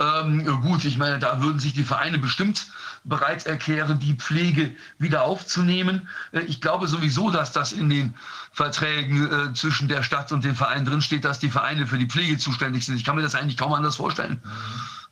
Ähm, 0.00 0.44
gut, 0.62 0.84
ich 0.84 0.96
meine, 0.96 1.18
da 1.18 1.42
würden 1.42 1.58
sich 1.58 1.72
die 1.72 1.82
Vereine 1.82 2.18
bestimmt 2.18 2.68
bereit 3.04 3.46
erklären, 3.46 3.98
die 3.98 4.14
Pflege 4.14 4.72
wieder 4.98 5.22
aufzunehmen. 5.22 6.08
Äh, 6.32 6.40
ich 6.40 6.60
glaube 6.60 6.86
sowieso, 6.86 7.30
dass 7.30 7.52
das 7.52 7.72
in 7.72 7.88
den 7.88 8.14
Verträgen 8.58 9.30
äh, 9.30 9.54
zwischen 9.54 9.86
der 9.86 10.02
Stadt 10.02 10.32
und 10.32 10.42
den 10.42 10.56
Vereinen 10.56 10.84
drinsteht, 10.84 11.24
dass 11.24 11.38
die 11.38 11.48
Vereine 11.48 11.86
für 11.86 11.96
die 11.96 12.06
Pflege 12.06 12.38
zuständig 12.38 12.84
sind. 12.84 12.96
Ich 12.96 13.04
kann 13.04 13.14
mir 13.14 13.22
das 13.22 13.36
eigentlich 13.36 13.56
kaum 13.56 13.72
anders 13.72 13.94
vorstellen. 13.94 14.42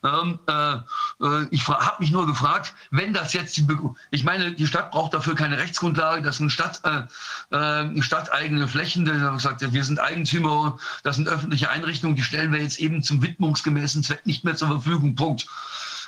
Ähm, 0.03 0.41
äh, 0.49 0.75
äh, 1.25 1.47
ich 1.53 1.69
habe 1.69 1.97
mich 2.01 2.11
nur 2.11 2.27
gefragt, 2.27 2.75
wenn 2.91 3.15
das 3.15 3.35
jetzt 3.35 3.57
die, 3.57 3.63
Be 3.63 3.79
ich 4.11 4.25
meine, 4.25 4.51
die 4.53 4.67
Stadt 4.67 4.91
braucht 4.91 5.15
dafür 5.15 5.37
keine 5.37 5.59
Rechtsgrundlage, 5.59 6.23
das 6.23 6.39
sind 6.39 6.51
Stadt, 6.51 6.81
äh, 6.83 7.57
äh, 7.57 8.03
stadteigene 8.03 8.67
Flächen, 8.67 9.05
gesagt, 9.05 9.73
wir 9.73 9.85
sind 9.85 10.01
Eigentümer, 10.01 10.77
das 11.05 11.15
sind 11.15 11.29
öffentliche 11.29 11.71
Einrichtungen, 11.71 12.17
die 12.17 12.23
stellen 12.23 12.51
wir 12.53 12.61
jetzt 12.61 12.81
eben 12.81 13.05
zum 13.05 13.23
widmungsgemäßen 13.23 14.03
Zweck 14.03 14.27
nicht 14.27 14.43
mehr 14.43 14.57
zur 14.57 14.69
Verfügung. 14.69 15.15
Punkt. 15.15 15.47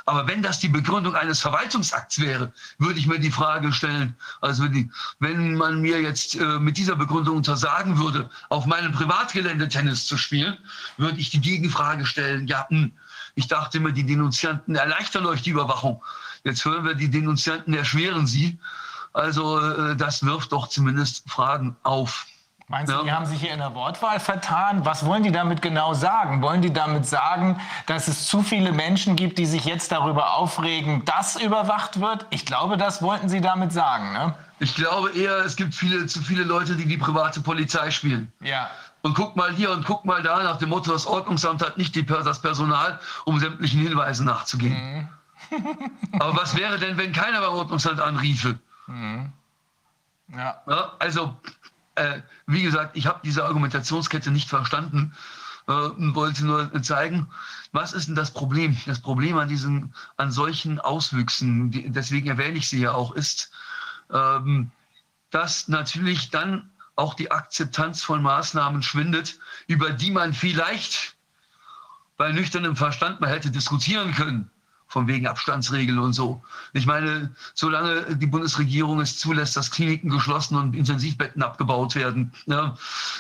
Aber 0.08 0.26
wenn 0.26 0.40
das 0.40 0.58
die 0.58 0.70
Begründung 0.70 1.14
eines 1.14 1.40
Verwaltungsakts 1.40 2.18
wäre, 2.18 2.50
würde 2.78 2.98
ich 2.98 3.06
mir 3.06 3.18
die 3.18 3.30
Frage 3.30 3.74
stellen, 3.74 4.16
also 4.40 4.66
die, 4.66 4.90
wenn 5.18 5.54
man 5.54 5.82
mir 5.82 6.00
jetzt 6.00 6.34
äh, 6.34 6.58
mit 6.58 6.78
dieser 6.78 6.96
Begründung 6.96 7.36
untersagen 7.36 7.98
würde, 7.98 8.30
auf 8.48 8.64
meinem 8.64 8.92
Privatgelände 8.92 9.68
Tennis 9.68 10.06
zu 10.06 10.16
spielen, 10.16 10.56
würde 10.96 11.20
ich 11.20 11.28
die 11.28 11.42
Gegenfrage 11.42 12.06
stellen, 12.06 12.46
ja, 12.46 12.66
mh, 12.70 12.84
hm, 12.84 12.92
ich 13.34 13.48
dachte 13.48 13.76
immer, 13.76 13.92
die 13.92 14.06
Denunzianten 14.06 14.76
erleichtern 14.76 15.26
euch 15.26 15.42
die 15.42 15.50
Überwachung. 15.50 16.02
Jetzt 16.42 16.64
hören 16.64 16.86
wir, 16.86 16.94
die 16.94 17.10
Denunzianten 17.10 17.74
erschweren 17.74 18.26
sie. 18.26 18.58
Also 19.12 19.60
äh, 19.60 19.94
das 19.94 20.24
wirft 20.24 20.52
doch 20.52 20.68
zumindest 20.68 21.28
Fragen 21.28 21.76
auf. 21.82 22.24
Meinst 22.68 22.92
du, 22.92 23.02
die 23.02 23.12
haben 23.12 23.24
sich 23.24 23.40
hier 23.40 23.52
in 23.52 23.60
der 23.60 23.74
Wortwahl 23.74 24.20
vertan? 24.20 24.84
Was 24.84 25.06
wollen 25.06 25.22
die 25.22 25.32
damit 25.32 25.62
genau 25.62 25.94
sagen? 25.94 26.42
Wollen 26.42 26.60
die 26.60 26.72
damit 26.72 27.06
sagen, 27.06 27.58
dass 27.86 28.08
es 28.08 28.26
zu 28.26 28.42
viele 28.42 28.72
Menschen 28.72 29.16
gibt, 29.16 29.38
die 29.38 29.46
sich 29.46 29.64
jetzt 29.64 29.90
darüber 29.90 30.34
aufregen, 30.34 31.04
dass 31.06 31.36
überwacht 31.40 32.00
wird? 32.00 32.26
Ich 32.28 32.44
glaube, 32.44 32.76
das 32.76 33.00
wollten 33.00 33.30
sie 33.30 33.40
damit 33.40 33.72
sagen. 33.72 34.12
Ne? 34.12 34.34
Ich 34.58 34.74
glaube 34.74 35.10
eher, 35.12 35.38
es 35.46 35.56
gibt 35.56 35.74
viele, 35.74 36.06
zu 36.06 36.20
viele 36.20 36.44
Leute, 36.44 36.76
die 36.76 36.86
die 36.86 36.98
private 36.98 37.40
Polizei 37.40 37.90
spielen. 37.90 38.30
Ja 38.42 38.68
und 39.02 39.14
guck 39.14 39.36
mal 39.36 39.52
hier 39.52 39.70
und 39.70 39.84
guck 39.84 40.04
mal 40.04 40.22
da 40.22 40.42
nach 40.42 40.58
dem 40.58 40.70
Motto, 40.70 40.92
das 40.92 41.06
Ordnungsamt 41.06 41.62
hat 41.62 41.78
nicht 41.78 41.94
die, 41.94 42.04
das 42.04 42.40
Personal, 42.40 42.98
um 43.24 43.38
sämtlichen 43.38 43.80
Hinweisen 43.80 44.26
nachzugehen. 44.26 45.08
Mhm. 45.50 45.78
Aber 46.20 46.36
was 46.36 46.56
wäre 46.56 46.78
denn, 46.78 46.96
wenn 46.96 47.12
keiner 47.12 47.40
beim 47.40 47.54
Ordnungsamt 47.54 48.00
anriefe? 48.00 48.58
Mhm. 48.86 49.32
Ja. 50.36 50.60
ja. 50.68 50.92
Also, 50.98 51.36
äh, 51.98 52.22
wie 52.46 52.62
gesagt, 52.62 52.96
ich 52.96 53.06
habe 53.06 53.20
diese 53.24 53.44
Argumentationskette 53.44 54.30
nicht 54.30 54.48
verstanden 54.48 55.14
äh, 55.66 55.72
und 55.72 56.14
wollte 56.14 56.44
nur 56.46 56.82
zeigen, 56.82 57.28
was 57.72 57.92
ist 57.92 58.08
denn 58.08 58.14
das 58.14 58.32
Problem? 58.32 58.76
Das 58.86 59.00
Problem 59.00 59.36
an 59.38 59.48
diesen, 59.48 59.94
an 60.16 60.30
solchen 60.30 60.80
Auswüchsen, 60.80 61.70
die, 61.70 61.90
deswegen 61.90 62.28
erwähne 62.28 62.58
ich 62.58 62.68
sie 62.68 62.80
ja 62.80 62.92
auch, 62.92 63.12
ist, 63.12 63.50
ähm, 64.12 64.70
dass 65.30 65.68
natürlich 65.68 66.30
dann 66.30 66.70
auch 66.96 67.14
die 67.14 67.30
Akzeptanz 67.30 68.02
von 68.02 68.22
Maßnahmen 68.22 68.82
schwindet, 68.82 69.38
über 69.66 69.90
die 69.90 70.10
man 70.10 70.32
vielleicht 70.32 71.16
bei 72.16 72.32
nüchternem 72.32 72.74
Verstand 72.74 73.20
mal 73.20 73.30
hätte 73.30 73.50
diskutieren 73.50 74.12
können, 74.14 74.50
von 74.88 75.06
wegen 75.06 75.26
Abstandsregeln 75.26 75.98
und 75.98 76.14
so. 76.14 76.42
Ich 76.72 76.86
meine, 76.86 77.30
solange 77.54 78.16
die 78.16 78.26
Bundesregierung 78.26 79.00
es 79.00 79.18
zulässt, 79.18 79.56
dass 79.56 79.70
Kliniken 79.70 80.10
geschlossen 80.10 80.56
und 80.56 80.74
Intensivbetten 80.74 81.42
abgebaut 81.42 81.94
werden, 81.94 82.32
ja, 82.46 82.74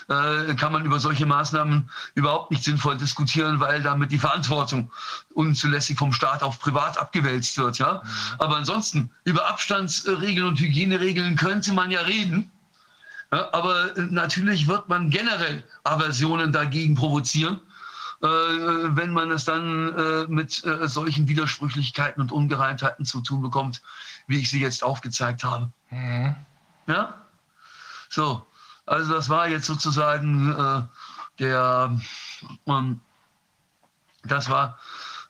äh, 0.08 0.54
kann 0.54 0.72
man 0.72 0.84
über 0.84 0.98
solche 0.98 1.26
Maßnahmen 1.26 1.88
überhaupt 2.14 2.50
nicht 2.50 2.64
sinnvoll 2.64 2.96
diskutieren, 2.96 3.60
weil 3.60 3.82
damit 3.82 4.10
die 4.10 4.18
Verantwortung 4.18 4.90
unzulässig 5.34 5.98
vom 5.98 6.12
Staat 6.12 6.42
auf 6.42 6.58
privat 6.58 6.98
abgewälzt 6.98 7.58
wird. 7.58 7.78
Ja? 7.78 8.02
Aber 8.38 8.56
ansonsten, 8.56 9.10
über 9.24 9.46
Abstandsregeln 9.46 10.48
und 10.48 10.58
Hygieneregeln 10.58 11.36
könnte 11.36 11.74
man 11.74 11.90
ja 11.90 12.00
reden. 12.00 12.50
Ja, 13.30 13.52
aber 13.52 13.92
natürlich 14.08 14.66
wird 14.66 14.88
man 14.88 15.10
generell 15.10 15.62
Aversionen 15.84 16.50
dagegen 16.50 16.94
provozieren, 16.94 17.60
wenn 18.20 19.12
man 19.12 19.30
es 19.30 19.44
dann 19.44 19.96
äh, 19.96 20.26
mit 20.28 20.64
äh, 20.64 20.88
solchen 20.88 21.28
Widersprüchlichkeiten 21.28 22.20
und 22.20 22.32
Ungereimtheiten 22.32 23.04
zu 23.04 23.20
tun 23.20 23.42
bekommt, 23.42 23.80
wie 24.26 24.40
ich 24.40 24.50
sie 24.50 24.60
jetzt 24.60 24.82
aufgezeigt 24.82 25.44
habe. 25.44 25.70
Mhm. 25.90 26.34
Ja? 26.86 27.14
So, 28.08 28.46
also 28.86 29.14
das 29.14 29.28
war 29.28 29.48
jetzt 29.48 29.66
sozusagen 29.66 30.52
äh, 30.52 30.82
der, 31.38 31.96
ähm, 32.66 33.00
das 34.24 34.48
war 34.48 34.78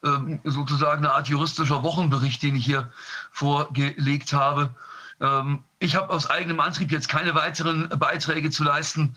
ähm, 0.05 0.41
sozusagen 0.45 1.05
eine 1.05 1.13
Art 1.13 1.29
juristischer 1.29 1.83
Wochenbericht, 1.83 2.43
den 2.43 2.57
ich 2.57 2.65
hier 2.65 2.91
vorgelegt 3.33 4.33
habe. 4.33 4.75
Ähm, 5.21 5.65
ich 5.81 5.97
habe 5.97 6.11
aus 6.11 6.31
eigenem 6.31 6.61
Antrieb 6.61 6.93
jetzt 6.93 7.09
keine 7.09 7.35
weiteren 7.35 7.89
Beiträge 7.89 8.51
zu 8.51 8.65
leisten, 8.65 9.17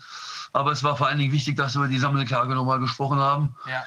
aber 0.52 0.72
es 0.72 0.82
war 0.82 0.96
vor 0.96 1.08
allen 1.08 1.18
Dingen 1.18 1.32
wichtig, 1.32 1.56
dass 1.56 1.74
wir 1.74 1.80
über 1.80 1.88
die 1.88 1.98
Sammelklage 1.98 2.54
nochmal 2.54 2.80
gesprochen 2.80 3.18
haben. 3.18 3.54
Ja. 3.68 3.84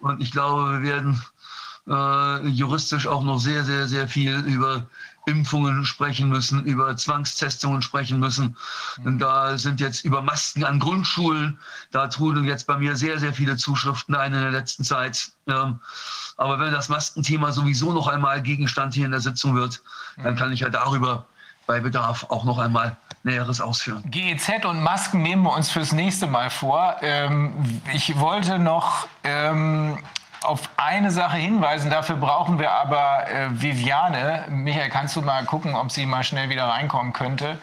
Und 0.00 0.20
ich 0.20 0.30
glaube, 0.30 0.72
wir 0.72 0.82
werden 0.82 1.22
äh, 1.88 2.48
juristisch 2.48 3.06
auch 3.06 3.22
noch 3.22 3.38
sehr, 3.38 3.64
sehr, 3.64 3.88
sehr 3.88 4.08
viel 4.08 4.36
über 4.40 4.86
Impfungen 5.26 5.84
sprechen 5.84 6.28
müssen, 6.28 6.64
über 6.64 6.96
Zwangstestungen 6.96 7.82
sprechen 7.82 8.18
müssen. 8.18 8.56
Mhm. 9.02 9.18
Da 9.18 9.58
sind 9.58 9.80
jetzt 9.80 10.04
über 10.04 10.22
Masken 10.22 10.64
an 10.64 10.78
Grundschulen, 10.78 11.58
da 11.90 12.08
trudeln 12.08 12.46
jetzt 12.46 12.66
bei 12.66 12.78
mir 12.78 12.96
sehr, 12.96 13.18
sehr 13.18 13.34
viele 13.34 13.56
Zuschriften 13.56 14.14
ein 14.14 14.32
in 14.32 14.40
der 14.40 14.50
letzten 14.50 14.84
Zeit. 14.84 15.30
Ja. 15.46 15.78
Aber 16.36 16.58
wenn 16.60 16.72
das 16.72 16.88
Maskenthema 16.88 17.52
sowieso 17.52 17.92
noch 17.92 18.08
einmal 18.08 18.42
Gegenstand 18.42 18.94
hier 18.94 19.04
in 19.04 19.10
der 19.10 19.20
Sitzung 19.20 19.54
wird, 19.54 19.82
mhm. 20.16 20.24
dann 20.24 20.36
kann 20.36 20.52
ich 20.52 20.60
ja 20.60 20.70
darüber 20.70 21.26
bei 21.66 21.80
Bedarf 21.80 22.24
auch 22.30 22.44
noch 22.44 22.58
einmal 22.58 22.96
Näheres 23.28 23.60
ausführen. 23.60 24.02
GEZ 24.06 24.64
und 24.64 24.82
Masken 24.82 25.22
nehmen 25.22 25.42
wir 25.42 25.52
uns 25.52 25.70
fürs 25.70 25.92
nächste 25.92 26.26
Mal 26.26 26.50
vor. 26.50 26.96
Ähm, 27.02 27.80
ich 27.92 28.18
wollte 28.18 28.58
noch 28.58 29.06
ähm, 29.22 29.98
auf 30.42 30.70
eine 30.76 31.10
Sache 31.10 31.36
hinweisen. 31.36 31.90
Dafür 31.90 32.16
brauchen 32.16 32.58
wir 32.58 32.70
aber 32.70 33.28
äh, 33.28 33.48
Viviane. 33.50 34.44
Michael, 34.48 34.88
kannst 34.88 35.16
du 35.16 35.22
mal 35.22 35.44
gucken, 35.44 35.74
ob 35.74 35.90
sie 35.90 36.06
mal 36.06 36.24
schnell 36.24 36.48
wieder 36.48 36.64
reinkommen 36.64 37.12
könnte, 37.12 37.58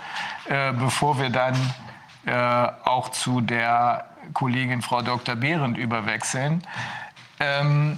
äh, 0.48 0.72
bevor 0.74 1.20
wir 1.20 1.30
dann 1.30 1.56
äh, 2.26 2.32
auch 2.84 3.10
zu 3.10 3.42
der 3.42 4.06
Kollegin 4.34 4.82
Frau 4.82 5.02
Dr. 5.02 5.36
Behrendt 5.36 5.78
überwechseln. 5.78 6.64
Ähm, 7.40 7.98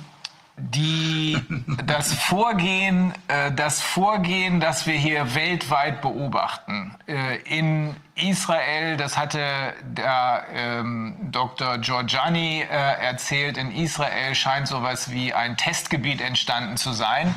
die, 0.58 1.38
das 1.86 2.14
Vorgehen, 2.14 3.14
äh, 3.28 3.52
das 3.52 3.82
Vorgehen, 3.82 4.60
das 4.60 4.88
wir 4.88 4.96
hier 4.96 5.36
weltweit 5.36 6.02
beobachten. 6.02 6.96
Äh, 7.08 7.38
in 7.44 7.96
Israel, 8.16 8.98
das 8.98 9.18
hatte 9.18 9.74
der 9.84 10.46
ähm, 10.52 11.16
Dr. 11.32 11.78
Giorgiani 11.78 12.62
äh, 12.62 12.66
erzählt, 12.66 13.58
in 13.58 13.72
Israel 13.72 14.34
scheint 14.34 14.68
sowas 14.68 15.12
wie 15.12 15.32
ein 15.34 15.58
Testgebiet 15.58 16.22
entstanden 16.22 16.78
zu 16.78 16.92
sein. 16.92 17.36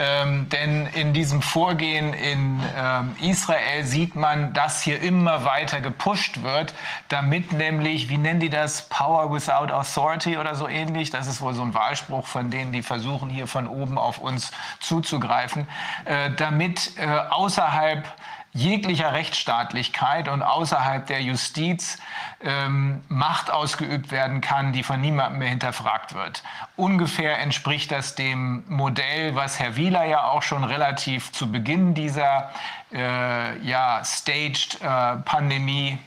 Ähm, 0.00 0.48
denn 0.48 0.86
in 0.94 1.12
diesem 1.12 1.42
Vorgehen 1.42 2.14
in 2.14 2.62
ähm, 2.76 3.16
Israel 3.20 3.84
sieht 3.84 4.14
man, 4.14 4.52
dass 4.52 4.80
hier 4.80 5.02
immer 5.02 5.44
weiter 5.44 5.80
gepusht 5.80 6.44
wird, 6.44 6.72
damit 7.08 7.52
nämlich, 7.52 8.08
wie 8.08 8.16
nennen 8.16 8.38
die 8.38 8.48
das, 8.48 8.88
Power 8.88 9.32
without 9.32 9.72
Authority 9.74 10.38
oder 10.38 10.54
so 10.54 10.68
ähnlich, 10.68 11.10
das 11.10 11.26
ist 11.26 11.40
wohl 11.40 11.52
so 11.52 11.62
ein 11.62 11.74
Wahlspruch 11.74 12.28
von 12.28 12.48
denen, 12.48 12.70
die 12.70 12.82
versuchen 12.82 13.28
hier 13.28 13.48
von 13.48 13.66
oben 13.66 13.98
auf 13.98 14.18
uns 14.18 14.52
zuzugreifen, 14.78 15.66
äh, 16.04 16.30
damit 16.30 16.92
äh, 16.96 17.08
außerhalb 17.30 18.04
jeglicher 18.52 19.12
Rechtsstaatlichkeit 19.12 20.28
und 20.28 20.42
außerhalb 20.42 21.06
der 21.06 21.22
Justiz 21.22 21.98
ähm, 22.40 23.02
Macht 23.08 23.50
ausgeübt 23.50 24.10
werden 24.10 24.40
kann, 24.40 24.72
die 24.72 24.82
von 24.82 25.00
niemandem 25.00 25.40
mehr 25.40 25.48
hinterfragt 25.48 26.14
wird. 26.14 26.42
Ungefähr 26.76 27.38
entspricht 27.38 27.90
das 27.90 28.14
dem 28.14 28.64
Modell, 28.68 29.34
was 29.34 29.58
Herr 29.60 29.76
Wieler 29.76 30.04
ja 30.04 30.24
auch 30.24 30.42
schon 30.42 30.64
relativ 30.64 31.32
zu 31.32 31.50
Beginn 31.50 31.94
dieser 31.94 32.50
äh, 32.92 33.58
ja, 33.58 34.02
staged 34.04 34.80
äh, 34.80 35.16
Pandemie 35.24 35.98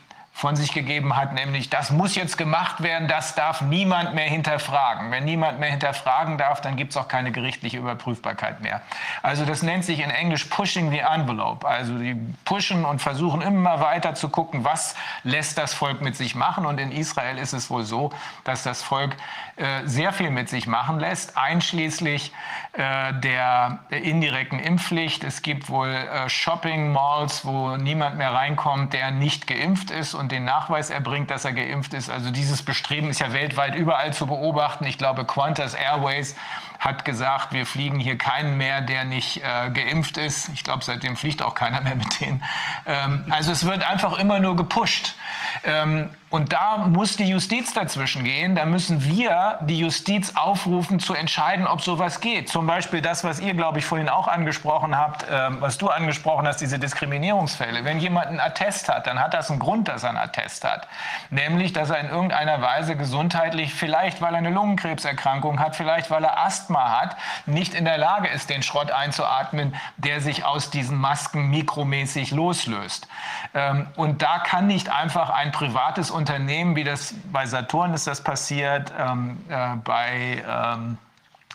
von 0.41 0.55
sich 0.55 0.73
gegeben 0.73 1.15
hat, 1.15 1.33
nämlich 1.35 1.69
das 1.69 1.91
muss 1.91 2.15
jetzt 2.15 2.35
gemacht 2.35 2.81
werden, 2.81 3.07
das 3.07 3.35
darf 3.35 3.61
niemand 3.61 4.15
mehr 4.15 4.25
hinterfragen. 4.25 5.11
Wenn 5.11 5.23
niemand 5.23 5.59
mehr 5.59 5.69
hinterfragen 5.69 6.39
darf, 6.39 6.61
dann 6.61 6.77
gibt 6.77 6.93
es 6.93 6.97
auch 6.97 7.07
keine 7.07 7.31
gerichtliche 7.31 7.77
Überprüfbarkeit 7.77 8.59
mehr. 8.59 8.81
Also 9.21 9.45
das 9.45 9.61
nennt 9.61 9.85
sich 9.85 9.99
in 9.99 10.09
Englisch 10.09 10.45
pushing 10.45 10.89
the 10.89 10.97
envelope. 10.97 11.67
Also 11.67 11.95
die 11.95 12.15
pushen 12.43 12.85
und 12.85 13.03
versuchen 13.03 13.43
immer 13.43 13.81
weiter 13.81 14.15
zu 14.15 14.29
gucken, 14.29 14.63
was 14.63 14.95
lässt 15.23 15.59
das 15.59 15.75
Volk 15.75 16.01
mit 16.01 16.15
sich 16.15 16.33
machen. 16.33 16.65
Und 16.65 16.79
in 16.79 16.91
Israel 16.91 17.37
ist 17.37 17.53
es 17.53 17.69
wohl 17.69 17.83
so, 17.83 18.11
dass 18.43 18.63
das 18.63 18.81
Volk 18.81 19.15
äh, 19.57 19.85
sehr 19.85 20.11
viel 20.11 20.31
mit 20.31 20.49
sich 20.49 20.65
machen 20.65 20.99
lässt, 20.99 21.37
einschließlich 21.37 22.33
äh, 22.73 23.13
der 23.13 23.77
indirekten 23.91 24.57
Impfpflicht. 24.57 25.23
Es 25.23 25.43
gibt 25.43 25.69
wohl 25.69 25.89
äh, 25.89 26.29
Shopping 26.29 26.91
Malls, 26.91 27.45
wo 27.45 27.77
niemand 27.77 28.17
mehr 28.17 28.33
reinkommt, 28.33 28.93
der 28.93 29.11
nicht 29.11 29.45
geimpft 29.45 29.91
ist 29.91 30.15
und 30.15 30.30
den 30.31 30.45
Nachweis 30.45 30.89
erbringt, 30.89 31.29
dass 31.29 31.45
er 31.45 31.53
geimpft 31.53 31.93
ist. 31.93 32.09
Also 32.09 32.31
dieses 32.31 32.63
Bestreben 32.63 33.09
ist 33.09 33.19
ja 33.19 33.33
weltweit 33.33 33.75
überall 33.75 34.13
zu 34.13 34.27
beobachten. 34.27 34.85
Ich 34.85 34.97
glaube, 34.97 35.25
Qantas 35.25 35.73
Airways 35.73 36.35
hat 36.79 37.05
gesagt, 37.05 37.53
wir 37.53 37.65
fliegen 37.65 37.99
hier 37.99 38.17
keinen 38.17 38.57
mehr, 38.57 38.81
der 38.81 39.03
nicht 39.05 39.43
äh, 39.43 39.69
geimpft 39.69 40.17
ist. 40.17 40.49
Ich 40.49 40.63
glaube, 40.63 40.83
seitdem 40.83 41.15
fliegt 41.15 41.43
auch 41.43 41.53
keiner 41.53 41.81
mehr 41.81 41.95
mit 41.95 42.19
denen. 42.19 42.43
Ähm, 42.85 43.25
also 43.29 43.51
es 43.51 43.65
wird 43.65 43.87
einfach 43.87 44.17
immer 44.17 44.39
nur 44.39 44.55
gepusht. 44.55 45.15
Ähm, 45.63 46.09
und 46.31 46.53
da 46.53 46.77
muss 46.77 47.17
die 47.17 47.25
Justiz 47.25 47.73
dazwischen 47.73 48.23
gehen. 48.23 48.55
Da 48.55 48.65
müssen 48.65 49.03
wir 49.03 49.59
die 49.63 49.77
Justiz 49.77 50.33
aufrufen, 50.35 51.01
zu 51.01 51.13
entscheiden, 51.13 51.67
ob 51.67 51.81
sowas 51.81 52.21
geht. 52.21 52.47
Zum 52.47 52.65
Beispiel 52.65 53.01
das, 53.01 53.25
was 53.25 53.41
ihr, 53.41 53.53
glaube 53.53 53.79
ich, 53.79 53.85
vorhin 53.85 54.07
auch 54.07 54.29
angesprochen 54.29 54.97
habt, 54.97 55.23
äh, 55.23 55.49
was 55.59 55.77
du 55.77 55.89
angesprochen 55.89 56.47
hast, 56.47 56.61
diese 56.61 56.79
Diskriminierungsfälle. 56.79 57.83
Wenn 57.83 57.99
jemand 57.99 58.27
einen 58.27 58.39
Attest 58.39 58.87
hat, 58.87 59.07
dann 59.07 59.19
hat 59.19 59.33
das 59.33 59.51
einen 59.51 59.59
Grund, 59.59 59.89
dass 59.89 60.03
er 60.03 60.09
einen 60.09 60.19
Attest 60.19 60.63
hat. 60.63 60.87
Nämlich, 61.31 61.73
dass 61.73 61.89
er 61.89 61.99
in 61.99 62.07
irgendeiner 62.07 62.61
Weise 62.61 62.95
gesundheitlich, 62.95 63.73
vielleicht 63.73 64.21
weil 64.21 64.33
er 64.33 64.37
eine 64.37 64.51
Lungenkrebserkrankung 64.51 65.59
hat, 65.59 65.75
vielleicht 65.75 66.09
weil 66.11 66.23
er 66.23 66.39
Asthma 66.39 67.01
hat, 67.01 67.17
nicht 67.45 67.73
in 67.73 67.83
der 67.83 67.97
Lage 67.97 68.29
ist, 68.29 68.49
den 68.49 68.63
Schrott 68.63 68.89
einzuatmen, 68.89 69.75
der 69.97 70.21
sich 70.21 70.45
aus 70.45 70.69
diesen 70.69 70.97
Masken 70.97 71.49
mikromäßig 71.49 72.31
loslöst. 72.31 73.09
Ähm, 73.53 73.87
und 73.97 74.21
da 74.21 74.39
kann 74.39 74.67
nicht 74.67 74.87
einfach 74.87 75.29
ein 75.29 75.51
privates 75.51 76.09
Unternehmen, 76.21 76.75
wie 76.75 76.83
das 76.83 77.13
bei 77.31 77.45
Saturn 77.45 77.93
ist 77.93 78.07
das 78.07 78.21
passiert, 78.21 78.93
ähm, 78.97 79.37
äh, 79.49 79.75
bei 79.83 80.43
ähm, 80.47 80.97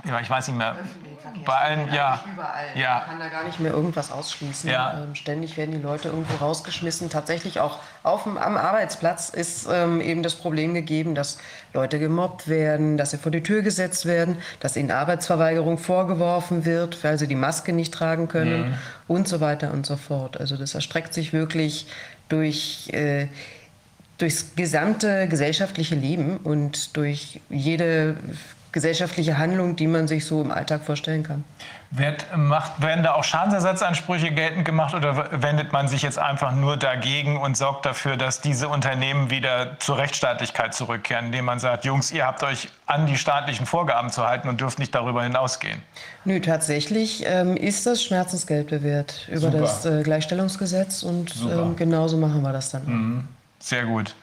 ja, 0.04 0.20
ich 0.20 0.28
weiß 0.28 0.48
nicht 0.48 0.58
mehr. 0.58 0.76
Bei 1.44 1.54
allen, 1.54 1.92
ja. 1.92 2.22
Überall. 2.32 2.66
Ja. 2.74 2.98
Man 2.98 3.08
kann 3.08 3.18
da 3.18 3.28
gar 3.28 3.44
nicht 3.44 3.60
mehr 3.60 3.72
irgendwas 3.72 4.12
ausschließen. 4.12 4.68
Ja. 4.70 5.02
Ähm, 5.02 5.14
ständig 5.14 5.56
werden 5.56 5.72
die 5.72 5.80
Leute 5.80 6.08
irgendwo 6.08 6.36
rausgeschmissen. 6.36 7.08
Tatsächlich 7.08 7.60
auch 7.60 7.80
auf 8.02 8.24
dem, 8.24 8.36
am 8.36 8.56
Arbeitsplatz 8.56 9.30
ist 9.30 9.66
ähm, 9.70 10.00
eben 10.00 10.22
das 10.22 10.34
Problem 10.34 10.74
gegeben, 10.74 11.14
dass 11.14 11.38
Leute 11.72 11.98
gemobbt 11.98 12.46
werden, 12.46 12.98
dass 12.98 13.12
sie 13.12 13.18
vor 13.18 13.32
die 13.32 13.42
Tür 13.42 13.62
gesetzt 13.62 14.04
werden, 14.06 14.38
dass 14.60 14.76
ihnen 14.76 14.90
Arbeitsverweigerung 14.90 15.78
vorgeworfen 15.78 16.64
wird, 16.64 17.02
weil 17.02 17.18
sie 17.18 17.26
die 17.26 17.34
Maske 17.34 17.72
nicht 17.72 17.94
tragen 17.94 18.28
können 18.28 18.70
mhm. 18.70 18.74
und 19.08 19.28
so 19.28 19.40
weiter 19.40 19.72
und 19.72 19.86
so 19.86 19.96
fort. 19.96 20.38
Also 20.38 20.56
das 20.56 20.74
erstreckt 20.74 21.14
sich 21.14 21.32
wirklich 21.32 21.86
durch 22.28 22.90
äh, 22.92 23.28
durchs 24.18 24.54
gesamte 24.56 25.28
gesellschaftliche 25.28 25.94
Leben 25.94 26.38
und 26.38 26.96
durch 26.96 27.40
jede 27.48 28.16
gesellschaftliche 28.76 29.38
Handlung, 29.38 29.74
die 29.74 29.86
man 29.86 30.06
sich 30.06 30.26
so 30.26 30.42
im 30.42 30.50
Alltag 30.50 30.84
vorstellen 30.84 31.22
kann. 31.22 31.44
Wird, 31.92 32.26
macht, 32.36 32.82
werden 32.82 33.02
da 33.02 33.14
auch 33.14 33.24
Schadensersatzansprüche 33.24 34.32
geltend 34.32 34.66
gemacht 34.66 34.94
oder 34.94 35.30
wendet 35.40 35.72
man 35.72 35.88
sich 35.88 36.02
jetzt 36.02 36.18
einfach 36.18 36.52
nur 36.52 36.76
dagegen 36.76 37.38
und 37.38 37.56
sorgt 37.56 37.86
dafür, 37.86 38.18
dass 38.18 38.42
diese 38.42 38.68
Unternehmen 38.68 39.30
wieder 39.30 39.78
zur 39.78 39.96
Rechtsstaatlichkeit 39.96 40.74
zurückkehren, 40.74 41.26
indem 41.26 41.46
man 41.46 41.58
sagt, 41.58 41.86
Jungs, 41.86 42.10
ihr 42.10 42.26
habt 42.26 42.42
euch 42.42 42.68
an 42.84 43.06
die 43.06 43.16
staatlichen 43.16 43.64
Vorgaben 43.64 44.10
zu 44.10 44.26
halten 44.26 44.46
und 44.46 44.60
dürft 44.60 44.78
nicht 44.78 44.94
darüber 44.94 45.22
hinausgehen? 45.22 45.80
Nö, 46.26 46.38
tatsächlich 46.40 47.24
ähm, 47.26 47.56
ist 47.56 47.86
das 47.86 48.02
Schmerzensgeld 48.02 48.68
bewährt 48.68 49.26
über 49.28 49.52
Super. 49.52 49.58
das 49.58 49.86
äh, 49.86 50.02
Gleichstellungsgesetz 50.02 51.02
und 51.02 51.34
ähm, 51.50 51.76
genauso 51.76 52.18
machen 52.18 52.42
wir 52.42 52.52
das 52.52 52.72
dann. 52.72 52.84
Mhm. 52.84 53.28
Sehr 53.58 53.84
gut. 53.84 54.14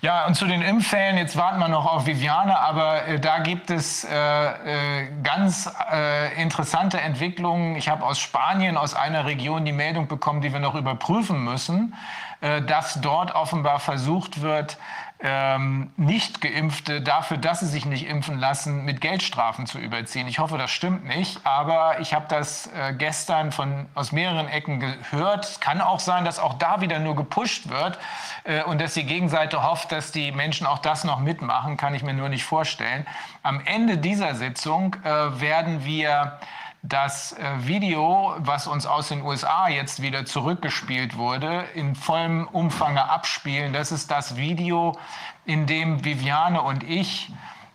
Ja, 0.00 0.26
und 0.26 0.34
zu 0.34 0.46
den 0.46 0.62
Impffällen, 0.62 1.16
jetzt 1.16 1.36
warten 1.36 1.58
wir 1.58 1.66
noch 1.66 1.84
auf 1.84 2.06
Viviane, 2.06 2.56
aber 2.56 3.04
äh, 3.08 3.18
da 3.18 3.40
gibt 3.40 3.68
es 3.68 4.04
äh, 4.04 4.12
äh, 4.14 5.08
ganz 5.24 5.68
äh, 5.90 6.40
interessante 6.40 7.00
Entwicklungen. 7.00 7.74
Ich 7.74 7.88
habe 7.88 8.04
aus 8.04 8.20
Spanien, 8.20 8.76
aus 8.76 8.94
einer 8.94 9.26
Region, 9.26 9.64
die 9.64 9.72
Meldung 9.72 10.06
bekommen, 10.06 10.40
die 10.40 10.52
wir 10.52 10.60
noch 10.60 10.76
überprüfen 10.76 11.42
müssen, 11.42 11.94
äh, 12.40 12.62
dass 12.62 13.00
dort 13.00 13.34
offenbar 13.34 13.80
versucht 13.80 14.40
wird, 14.40 14.78
ähm, 15.20 15.90
Nicht-Geimpfte 15.96 17.00
dafür, 17.00 17.38
dass 17.38 17.60
sie 17.60 17.66
sich 17.66 17.84
nicht 17.86 18.06
impfen 18.06 18.38
lassen, 18.38 18.84
mit 18.84 19.00
Geldstrafen 19.00 19.66
zu 19.66 19.78
überziehen. 19.78 20.28
Ich 20.28 20.38
hoffe, 20.38 20.58
das 20.58 20.70
stimmt 20.70 21.06
nicht, 21.06 21.44
aber 21.44 21.98
ich 22.00 22.14
habe 22.14 22.26
das 22.28 22.68
äh, 22.68 22.94
gestern 22.96 23.50
von, 23.50 23.86
aus 23.94 24.12
mehreren 24.12 24.46
Ecken 24.46 24.78
gehört. 24.78 25.44
Es 25.44 25.60
kann 25.60 25.80
auch 25.80 25.98
sein, 25.98 26.24
dass 26.24 26.38
auch 26.38 26.54
da 26.54 26.80
wieder 26.80 27.00
nur 27.00 27.16
gepusht 27.16 27.68
wird 27.68 27.98
äh, 28.44 28.62
und 28.62 28.80
dass 28.80 28.94
die 28.94 29.04
Gegenseite 29.04 29.64
hofft, 29.64 29.90
dass 29.90 30.12
die 30.12 30.30
Menschen 30.30 30.68
auch 30.68 30.78
das 30.78 31.02
noch 31.02 31.18
mitmachen, 31.18 31.76
kann 31.76 31.94
ich 31.94 32.04
mir 32.04 32.14
nur 32.14 32.28
nicht 32.28 32.44
vorstellen. 32.44 33.04
Am 33.42 33.60
Ende 33.64 33.98
dieser 33.98 34.36
Sitzung 34.36 34.94
äh, 35.02 35.40
werden 35.40 35.84
wir 35.84 36.38
das 36.82 37.32
äh, 37.32 37.66
Video, 37.66 38.34
was 38.38 38.66
uns 38.66 38.86
aus 38.86 39.08
den 39.08 39.22
USA 39.22 39.68
jetzt 39.68 40.00
wieder 40.00 40.24
zurückgespielt 40.24 41.16
wurde, 41.16 41.64
in 41.74 41.94
vollem 41.94 42.46
Umfang 42.48 42.96
abspielen. 42.96 43.72
Das 43.72 43.90
ist 43.92 44.10
das 44.10 44.36
Video, 44.36 44.96
in 45.44 45.66
dem 45.66 46.04
Viviane 46.04 46.62
und 46.62 46.84
ich 46.84 47.32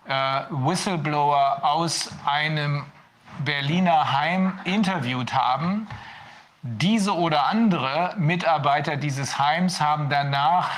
äh, 0.07 0.41
Whistleblower 0.49 1.63
aus 1.63 2.11
einem 2.25 2.85
Berliner 3.39 4.13
Heim 4.13 4.59
interviewt 4.63 5.33
haben. 5.33 5.87
Diese 6.61 7.15
oder 7.15 7.47
andere 7.47 8.13
Mitarbeiter 8.17 8.95
dieses 8.95 9.37
Heims 9.37 9.81
haben 9.81 10.09
danach 10.09 10.69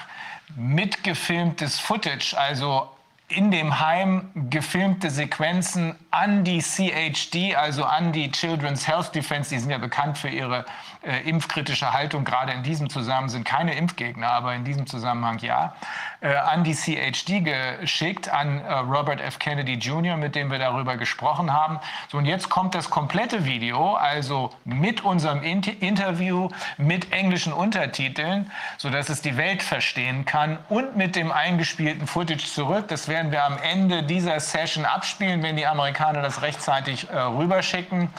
mitgefilmtes 0.56 1.80
Footage, 1.80 2.36
also 2.36 2.95
in 3.36 3.52
dem 3.52 3.82
Heim 3.82 4.30
gefilmte 4.50 5.10
Sequenzen 5.10 5.96
an 6.10 6.46
die 6.46 6.60
CHD, 6.60 7.56
also 7.56 7.84
an 7.84 8.14
die 8.14 8.32
Children's 8.32 8.88
Health 8.88 9.14
Defense, 9.14 9.50
die 9.50 9.60
sind 9.60 9.70
ja 9.70 9.78
bekannt 9.78 10.18
für 10.18 10.30
ihre 10.30 10.66
äh, 11.06 11.22
impfkritische 11.22 11.94
Haltung, 11.94 12.24
gerade 12.24 12.52
in 12.52 12.64
diesem 12.64 12.90
Zusammenhang 12.90 13.30
sind 13.30 13.46
keine 13.46 13.76
Impfgegner, 13.76 14.28
aber 14.28 14.56
in 14.56 14.64
diesem 14.64 14.88
Zusammenhang 14.88 15.40
ja, 15.40 15.76
äh, 16.22 16.36
an 16.36 16.64
die 16.64 16.74
CHD 16.74 17.44
geschickt, 17.44 18.30
an 18.30 18.60
äh, 18.60 18.74
Robert 18.74 19.22
F. 19.22 19.40
Kennedy 19.40 19.74
Jr., 19.74 20.18
mit 20.18 20.36
dem 20.36 20.52
wir 20.52 20.60
darüber 20.60 20.98
gesprochen 20.98 21.54
haben. 21.54 21.80
So, 22.10 22.18
und 22.18 22.26
jetzt 22.26 22.50
kommt 22.50 22.76
das 22.76 22.90
komplette 22.90 23.46
Video, 23.46 23.94
also 23.94 24.52
mit 24.64 25.04
unserem 25.04 25.44
Inter 25.44 25.74
Interview, 25.80 26.50
mit 26.78 27.12
englischen 27.12 27.54
Untertiteln, 27.54 28.52
sodass 28.78 29.10
es 29.10 29.22
die 29.22 29.38
Welt 29.38 29.62
verstehen 29.62 30.26
kann 30.26 30.58
und 30.70 30.96
mit 30.96 31.16
dem 31.16 31.32
eingespielten 31.32 32.08
Footage 32.08 32.46
zurück. 32.46 32.88
Das 32.88 33.08
werden 33.08 33.32
wir 33.32 33.44
am 33.44 33.58
Ende 33.58 34.04
dieser 34.04 34.40
Session 34.40 34.86
abspielen, 34.86 35.44
wenn 35.44 35.56
die 35.56 35.68
Amerikaner 35.68 36.22
das 36.22 36.42
rechtzeitig 36.42 37.10
äh, 37.10 37.18
rüberschicken. 37.18 38.10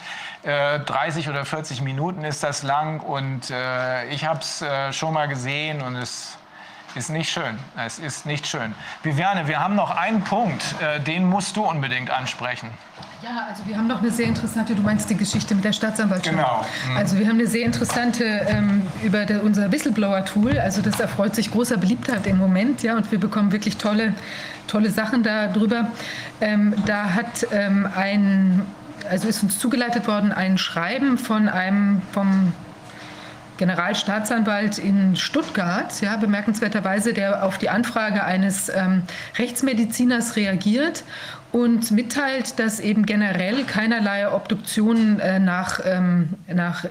30 0.45 1.27
äh, 1.27 1.31
oder 1.31 1.45
40 1.45 1.83
Minuten 1.83 2.25
ist 2.25 2.43
das 2.43 2.63
lang 2.63 3.01
und 3.01 3.51
äh, 3.51 4.09
ich 4.09 4.25
habe 4.25 4.41
es 4.41 4.63
äh, 4.63 4.93
schon 4.93 5.15
mal 5.15 5.29
gesehen 5.29 5.83
und 5.83 5.97
es 5.97 6.37
ist 6.95 7.11
nicht 7.11 7.31
schön. 7.31 7.59
Es 7.77 7.99
ist 7.99 8.25
nicht 8.27 8.47
schön. 8.47 8.75
Viviane, 9.03 9.47
wir 9.47 9.61
haben 9.61 9.75
noch 9.75 9.91
einen 9.91 10.23
Punkt, 10.23 10.65
äh, 10.81 10.99
den 11.01 11.29
musst 11.29 11.57
du 11.57 11.65
unbedingt 11.65 12.11
ansprechen. 12.11 12.71
Ja, 13.23 13.47
also 13.49 13.67
wir 13.67 13.77
haben 13.77 13.87
noch 13.87 14.01
eine 14.01 14.11
sehr 14.11 14.27
interessante, 14.27 14.75
du 14.75 14.83
meinst 14.83 15.09
die 15.09 15.17
Geschichte 15.17 15.55
mit 15.55 15.65
der 15.65 15.73
Staatsanwaltschaft. 15.73 16.37
Genau. 16.37 16.65
Mhm. 16.89 16.97
Also 16.97 17.19
wir 17.19 17.27
haben 17.27 17.39
eine 17.39 17.47
sehr 17.47 17.65
interessante 17.65 18.25
ähm, 18.25 18.87
über 19.03 19.25
der, 19.25 19.43
unser 19.43 19.71
Whistleblower-Tool. 19.73 20.59
Also 20.59 20.83
das 20.83 21.01
erfreut 21.01 21.35
sich 21.35 21.51
großer 21.51 21.77
Beliebtheit 21.77 22.27
im 22.27 22.39
Moment, 22.39 22.83
ja, 22.83 22.97
und 22.97 23.11
wir 23.11 23.19
bekommen 23.19 23.53
wirklich 23.53 23.79
tolle, 23.79 24.15
tolle 24.67 24.91
Sachen 24.91 25.23
darüber. 25.23 25.91
Ähm, 26.41 26.75
da 26.85 27.15
hat 27.15 27.47
ähm, 27.53 27.89
ein, 27.95 28.67
also 29.09 29.29
ist 29.29 29.43
uns 29.43 29.59
zugeleitet 29.59 30.07
worden 30.07 30.33
ein 30.33 30.59
Schreiben 30.59 31.19
von 31.19 31.49
einem 31.49 32.03
vom 32.13 32.53
Generalstaatsanwalt 33.57 34.79
in 34.79 35.17
Stuttgart, 35.17 36.01
ja, 36.01 36.17
bemerkenswerterweise, 36.17 37.15
der 37.15 37.43
auf 37.45 37.59
die 37.59 37.71
Anfrage 37.71 38.23
eines 38.25 38.69
ähm, 38.69 39.03
Rechtsmediziners 39.39 40.37
reagiert 40.37 41.05
und 41.53 41.91
mitteilt, 41.91 42.59
dass 42.59 42.81
eben 42.81 43.07
generell 43.07 43.65
keinerlei 43.65 44.31
Obduktionen 44.31 45.21
äh, 45.21 45.39
nach, 45.39 45.81
ähm, 45.85 46.35
nach 46.53 46.85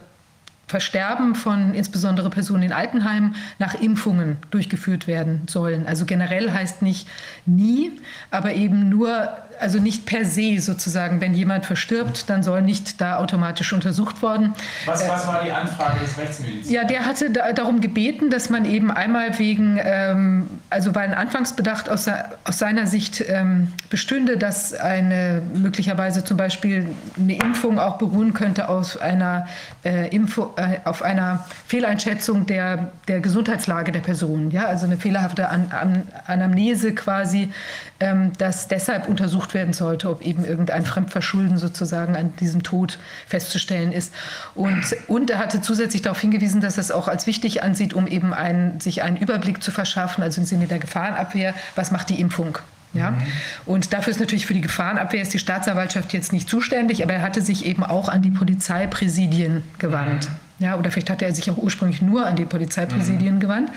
Versterben 0.68 1.35
von 1.35 1.76
insbesondere 1.76 2.31
Personen 2.31 2.64
in 2.64 2.73
Altenheimen 2.73 3.35
nach 3.60 3.76
Impfungen 3.76 4.38
durchgeführt 4.49 5.06
werden 5.06 5.44
sollen. 5.48 5.85
Also 5.85 6.06
generell 6.06 6.52
heißt 6.52 6.81
nicht 6.81 7.07
nie, 7.45 7.91
aber 8.31 8.53
eben 8.53 8.89
nur 8.89 9.30
also 9.60 9.80
nicht 9.80 10.06
per 10.06 10.26
se 10.26 10.60
sozusagen, 10.60 11.22
wenn 11.22 11.34
jemand 11.34 11.65
verstirbt, 11.65 12.30
dann 12.30 12.44
soll 12.44 12.61
nicht 12.61 13.02
da 13.02 13.18
automatisch 13.18 13.73
untersucht 13.73 14.22
worden. 14.22 14.53
Was, 14.86 15.07
was 15.07 15.27
war 15.27 15.44
die 15.44 15.52
Anfrage 15.52 15.99
des 15.99 16.18
Rechtsmediziners? 16.18 16.69
Ja, 16.69 16.84
der 16.84 17.06
hatte 17.06 17.30
da, 17.30 17.52
darum 17.53 17.82
gebeten, 17.82 18.30
dass 18.30 18.49
man 18.49 18.65
eben 18.65 18.91
einmal 18.91 19.38
wegen, 19.40 19.80
ähm, 19.82 20.49
also 20.69 20.95
weil 20.95 21.10
ein 21.10 21.14
Anfangsbedacht 21.14 21.90
aus, 21.90 22.07
aus 22.44 22.57
seiner 22.57 22.88
Sicht 22.88 23.23
ähm, 23.27 23.73
bestünde, 23.90 24.38
dass 24.38 24.73
eine 24.73 25.41
möglicherweise 25.53 26.23
zum 26.23 26.38
Beispiel 26.38 26.88
eine 27.18 27.36
Impfung 27.36 27.80
auch 27.80 27.98
beruhen 27.98 28.34
könnte 28.34 28.69
aus 28.69 28.98
einer 28.98 29.48
äh, 29.84 30.10
Info, 30.10 30.53
äh, 30.57 30.80
auf 30.86 31.02
einer 31.02 31.45
Fehleinschätzung 31.68 32.45
der, 32.45 32.91
der 33.07 33.19
Gesundheitslage 33.19 33.91
der 33.91 33.99
Person, 33.99 34.52
ja, 34.52 34.65
also 34.65 34.86
eine 34.86 34.98
fehlerhafte 34.98 35.49
An 35.49 35.72
An 35.72 36.07
Anamnese 36.26 36.94
quasi, 36.94 37.52
ähm, 37.99 38.34
dass 38.38 38.68
deshalb 38.68 39.07
untersucht 39.07 39.44
werden 39.53 39.73
sollte, 39.73 40.09
ob 40.09 40.22
eben 40.22 40.45
irgendein 40.45 40.85
Fremdverschulden 40.85 41.57
sozusagen 41.57 42.15
an 42.15 42.35
diesem 42.38 42.63
Tod 42.63 42.97
festzustellen 43.27 43.91
ist. 43.91 44.13
Und, 44.55 44.95
und 45.07 45.30
er 45.30 45.39
hatte 45.39 45.61
zusätzlich 45.61 46.01
darauf 46.01 46.19
hingewiesen, 46.19 46.61
dass 46.61 46.77
er 46.77 46.81
es 46.81 46.91
auch 46.91 47.07
als 47.07 47.27
wichtig 47.27 47.63
ansieht, 47.63 47.93
um 47.93 48.07
eben 48.07 48.34
einen, 48.34 48.80
sich 48.80 49.03
einen 49.03 49.17
Überblick 49.17 49.61
zu 49.61 49.72
verschaffen, 49.72 50.23
also 50.23 50.41
im 50.41 50.47
Sinne 50.47 50.67
der 50.67 50.80
Gefahrenabwehr, 50.80 51.53
was 51.76 51.91
macht 51.91 52.09
die 52.09 52.19
Impfung? 52.19 52.57
Ja? 52.93 53.11
Mhm. 53.11 53.17
Und 53.65 53.93
dafür 53.93 54.11
ist 54.11 54.19
natürlich 54.19 54.45
für 54.45 54.53
die 54.53 54.61
Gefahrenabwehr 54.61 55.22
ist 55.22 55.34
die 55.34 55.39
Staatsanwaltschaft 55.39 56.13
jetzt 56.13 56.34
nicht 56.34 56.49
zuständig, 56.49 57.03
aber 57.03 57.13
er 57.13 57.22
hatte 57.22 57.41
sich 57.41 57.65
eben 57.65 57.84
auch 57.84 58.09
an 58.09 58.22
die 58.22 58.31
Polizeipräsidien 58.31 59.63
gewandt. 59.77 60.30
Mhm. 60.30 60.65
Ja, 60.65 60.77
oder 60.77 60.89
vielleicht 60.89 61.09
hatte 61.09 61.26
er 61.26 61.35
sich 61.35 61.51
auch 61.51 61.57
ursprünglich 61.57 62.01
nur 62.01 62.26
an 62.26 62.38
die 62.38 62.45
Polizeipräsidien 62.45 63.35
mhm. 63.35 63.39
gewandt. 63.39 63.72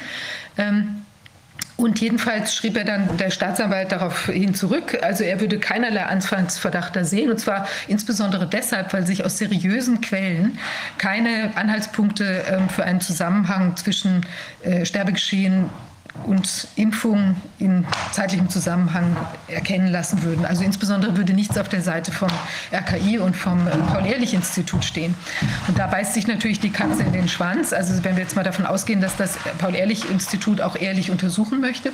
Ähm, 0.56 1.02
und 1.78 2.00
jedenfalls 2.00 2.56
schrieb 2.56 2.76
er 2.76 2.84
dann 2.84 3.16
der 3.18 3.30
Staatsanwalt 3.30 3.92
daraufhin 3.92 4.52
zurück, 4.52 4.98
also 5.00 5.22
er 5.22 5.40
würde 5.40 5.60
keinerlei 5.60 6.02
Anfangsverdacht 6.02 6.96
da 6.96 7.04
sehen, 7.04 7.30
und 7.30 7.38
zwar 7.38 7.68
insbesondere 7.86 8.48
deshalb, 8.48 8.92
weil 8.92 9.06
sich 9.06 9.24
aus 9.24 9.38
seriösen 9.38 10.00
Quellen 10.00 10.58
keine 10.98 11.52
Anhaltspunkte 11.54 12.44
ähm, 12.50 12.68
für 12.68 12.82
einen 12.82 13.00
Zusammenhang 13.00 13.76
zwischen 13.76 14.26
äh, 14.62 14.84
Sterbegeschehen 14.84 15.70
und 16.24 16.68
Impfung 16.76 17.36
in 17.58 17.86
zeitlichem 18.12 18.48
Zusammenhang 18.48 19.16
erkennen 19.48 19.88
lassen 19.88 20.22
würden. 20.22 20.44
Also 20.44 20.64
insbesondere 20.64 21.16
würde 21.16 21.32
nichts 21.32 21.56
auf 21.58 21.68
der 21.68 21.82
Seite 21.82 22.12
vom 22.12 22.28
RKI 22.72 23.18
und 23.18 23.36
vom 23.36 23.66
äh, 23.66 23.70
Paul-Ehrlich-Institut 23.70 24.84
stehen. 24.84 25.14
Und 25.66 25.78
da 25.78 25.86
beißt 25.86 26.14
sich 26.14 26.26
natürlich 26.26 26.60
die 26.60 26.70
Katze 26.70 27.02
in 27.02 27.12
den 27.12 27.28
Schwanz. 27.28 27.72
Also 27.72 28.04
wenn 28.04 28.16
wir 28.16 28.22
jetzt 28.22 28.36
mal 28.36 28.42
davon 28.42 28.66
ausgehen, 28.66 29.00
dass 29.00 29.16
das 29.16 29.38
Paul-Ehrlich-Institut 29.58 30.60
auch 30.60 30.76
ehrlich 30.76 31.10
untersuchen 31.10 31.60
möchte, 31.60 31.92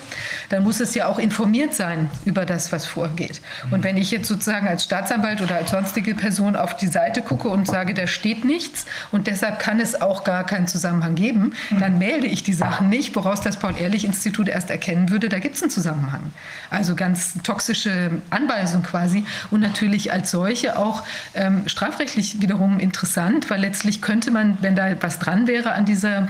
dann 0.48 0.62
muss 0.62 0.80
es 0.80 0.94
ja 0.94 1.06
auch 1.06 1.18
informiert 1.18 1.74
sein 1.74 2.10
über 2.24 2.46
das, 2.46 2.72
was 2.72 2.86
vorgeht. 2.86 3.40
Und 3.70 3.84
wenn 3.84 3.96
ich 3.96 4.10
jetzt 4.10 4.28
sozusagen 4.28 4.66
als 4.66 4.84
Staatsanwalt 4.84 5.42
oder 5.42 5.56
als 5.56 5.70
sonstige 5.70 6.14
Person 6.14 6.56
auf 6.56 6.76
die 6.76 6.86
Seite 6.86 7.22
gucke 7.22 7.48
und 7.48 7.66
sage, 7.66 7.94
da 7.94 8.06
steht 8.06 8.44
nichts 8.44 8.86
und 9.12 9.26
deshalb 9.26 9.58
kann 9.58 9.80
es 9.80 10.00
auch 10.00 10.24
gar 10.24 10.44
keinen 10.44 10.66
Zusammenhang 10.66 11.14
geben, 11.14 11.52
dann 11.78 11.98
melde 11.98 12.26
ich 12.26 12.42
die 12.42 12.52
Sachen 12.52 12.88
nicht, 12.88 13.14
woraus 13.14 13.40
das 13.40 13.58
Paul-Ehrlich-Institut 13.58 14.13
Institut 14.14 14.48
erst 14.48 14.70
erkennen 14.70 15.10
würde, 15.10 15.28
da 15.28 15.38
gibt 15.38 15.56
es 15.56 15.62
einen 15.62 15.70
Zusammenhang. 15.70 16.32
Also 16.70 16.94
ganz 16.94 17.34
toxische 17.42 18.10
Anweisung 18.30 18.82
quasi 18.82 19.24
und 19.50 19.60
natürlich 19.60 20.12
als 20.12 20.30
solche 20.30 20.78
auch 20.78 21.02
ähm, 21.34 21.66
strafrechtlich 21.66 22.40
wiederum 22.40 22.78
interessant, 22.78 23.50
weil 23.50 23.60
letztlich 23.60 24.00
könnte 24.00 24.30
man, 24.30 24.58
wenn 24.60 24.76
da 24.76 25.02
was 25.02 25.18
dran 25.18 25.46
wäre 25.46 25.72
an 25.72 25.84
dieser, 25.84 26.28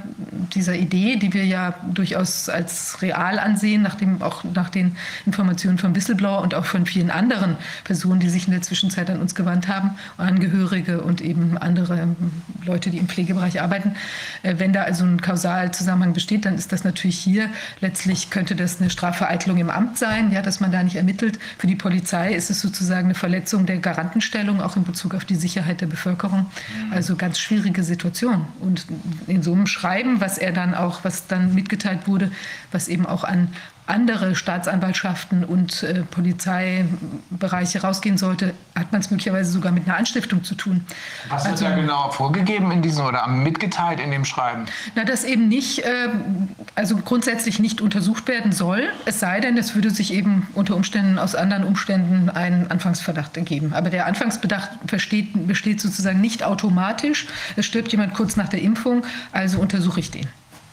dieser 0.55 0.74
Idee, 0.74 1.16
die 1.16 1.32
wir 1.32 1.44
ja 1.44 1.74
durchaus 1.93 2.48
als 2.48 3.02
real 3.02 3.39
ansehen, 3.39 3.82
nachdem 3.82 4.23
auch 4.23 4.44
nach 4.44 4.70
den 4.70 4.97
Informationen 5.27 5.78
von 5.78 5.94
Whistleblower 5.94 6.43
und 6.43 6.55
auch 6.55 6.65
von 6.65 6.86
vielen 6.86 7.11
anderen 7.11 7.56
Personen, 7.85 8.20
die 8.20 8.28
sich 8.28 8.47
in 8.47 8.52
der 8.52 8.62
Zwischenzeit 8.62 9.11
an 9.11 9.20
uns 9.20 9.35
gewandt 9.35 9.69
haben, 9.69 9.97
Angehörige 10.16 11.02
und 11.02 11.20
eben 11.20 11.59
andere 11.59 12.16
Leute, 12.65 12.90
die 12.90 12.98
im 12.98 13.09
Pflegebereich 13.09 13.61
arbeiten, 13.61 13.94
äh, 14.43 14.55
wenn 14.59 14.73
da 14.73 14.82
also 14.82 15.05
ein 15.05 15.20
Kausalzusammenhang 15.20 16.15
besteht, 16.15 16.44
dann 16.47 16.55
ist 16.55 16.73
das 16.73 16.85
natürlich 16.85 17.19
hier 17.19 17.51
Letztlich 17.80 18.30
könnte 18.30 18.56
das 18.56 18.80
eine 18.80 18.90
Strafvereitelung 18.90 19.59
im 19.59 19.70
Amt 19.70 19.98
sein, 19.98 20.32
ja, 20.32 20.42
dass 20.42 20.60
man 20.60 20.72
da 20.72 20.82
nicht 20.82 20.96
ermittelt. 20.96 21.38
Für 21.59 21.66
die 21.66 21.76
Polizei 21.76 22.34
ist 22.34 22.51
es 22.51 22.60
sozusagen 22.60 23.06
eine 23.06 23.14
Verletzung 23.14 23.66
der 23.66 23.78
Garantenstellung, 23.78 24.60
auch 24.60 24.76
in 24.76 24.84
Bezug 24.84 25.14
auf 25.14 25.24
die 25.24 25.34
Sicherheit 25.34 25.80
der 25.80 25.86
Bevölkerung. 25.86 26.46
Also 26.90 27.16
ganz 27.16 27.38
schwierige 27.38 27.82
Situation. 27.82 28.46
Und 28.60 28.86
in 29.26 29.42
so 29.42 29.52
einem 29.52 29.66
Schreiben, 29.66 30.20
was 30.20 30.38
er 30.38 30.52
dann 30.52 30.74
auch, 30.74 31.05
was 31.05 31.26
dann 31.26 31.55
mitgeteilt 31.55 32.06
wurde, 32.06 32.30
was 32.72 32.88
eben 32.88 33.06
auch 33.06 33.24
an 33.24 33.48
andere 33.86 34.35
Staatsanwaltschaften 34.35 35.44
und 35.44 35.82
äh, 35.82 36.02
Polizeibereiche 36.05 37.82
rausgehen 37.82 38.16
sollte, 38.16 38.55
hat 38.74 38.93
man 38.93 39.02
es 39.02 39.11
möglicherweise 39.11 39.52
sogar 39.52 39.73
mit 39.73 39.86
einer 39.86 39.98
Anstiftung 39.98 40.43
zu 40.43 40.55
tun. 40.55 40.86
Was 41.28 41.44
also, 41.44 41.65
wird 41.65 41.73
da 41.73 41.77
genau 41.77 42.11
vorgegeben 42.11 42.70
in 42.70 42.81
diesem 42.81 43.05
oder 43.05 43.27
mitgeteilt 43.28 44.01
in 44.01 44.11
dem 44.11 44.24
Schreiben? 44.24 44.65
Na, 44.94 45.05
dass 45.05 45.24
eben 45.24 45.48
nicht, 45.48 45.81
äh, 45.81 46.09
also 46.74 46.97
grundsätzlich 46.97 47.59
nicht 47.59 47.82
untersucht 47.82 48.27
werden 48.27 48.52
soll, 48.52 48.89
es 49.05 49.20
sei 49.20 49.40
denn, 49.40 49.59
es 49.59 49.74
würde 49.74 49.90
sich 49.90 50.15
eben 50.15 50.48
unter 50.55 50.77
Umständen 50.77 51.19
aus 51.19 51.35
anderen 51.35 51.65
Umständen 51.65 52.31
ein 52.31 52.70
Anfangsverdacht 52.70 53.36
ergeben. 53.36 53.74
Aber 53.74 53.90
der 53.90 54.06
Anfangsbedacht 54.06 54.86
besteht, 54.86 55.47
besteht 55.47 55.82
sozusagen 55.82 56.23
nicht 56.23 56.43
automatisch. 56.43 57.27
Es 57.56 57.66
stirbt 57.66 57.93
jemand 57.93 58.15
kurz 58.15 58.36
nach 58.36 58.48
der 58.48 58.62
Impfung, 58.62 59.05
also 59.32 59.59
untersuche 59.59 60.01
ich 60.01 60.11
den. 60.11 60.27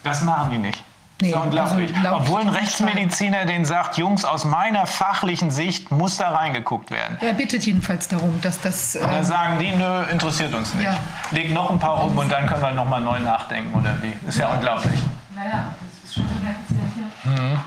Das 0.03 0.23
machen 0.23 0.51
die 0.51 0.57
nicht. 0.57 0.83
Nee, 1.21 1.31
so 1.31 1.39
unglaublich. 1.39 1.95
Also 1.95 2.15
Obwohl 2.15 2.41
ein 2.41 2.49
Rechtsmediziner 2.49 3.45
den 3.45 3.65
sagt, 3.65 3.97
Jungs, 3.97 4.25
aus 4.25 4.43
meiner 4.43 4.87
fachlichen 4.87 5.51
Sicht 5.51 5.91
muss 5.91 6.17
da 6.17 6.29
reingeguckt 6.29 6.89
werden. 6.89 7.17
Er 7.21 7.33
bittet 7.33 7.63
jedenfalls 7.65 8.07
darum, 8.07 8.39
dass 8.41 8.59
das. 8.59 8.95
Und 8.95 9.03
dann 9.03 9.17
ähm, 9.17 9.23
sagen 9.23 9.59
die, 9.59 9.71
nö, 9.71 10.03
interessiert 10.11 10.53
uns 10.53 10.73
nicht. 10.73 10.85
Ja. 10.85 10.97
Leg 11.31 11.53
noch 11.53 11.69
ein 11.69 11.79
paar 11.79 12.03
um 12.03 12.17
und 12.17 12.31
dann 12.31 12.47
können 12.47 12.61
wir 12.61 12.71
noch 12.71 12.87
mal 12.87 13.01
neu 13.01 13.19
nachdenken, 13.19 13.77
oder 13.77 13.95
wie? 14.01 14.13
Ist 14.27 14.39
ja, 14.39 14.49
ja. 14.49 14.55
unglaublich. 14.55 14.99
Naja, 15.35 15.73
das 15.79 16.09
ist 16.09 16.15
schon 16.15 16.27
bemerkenswert. 16.27 16.81
Mhm. 17.23 17.59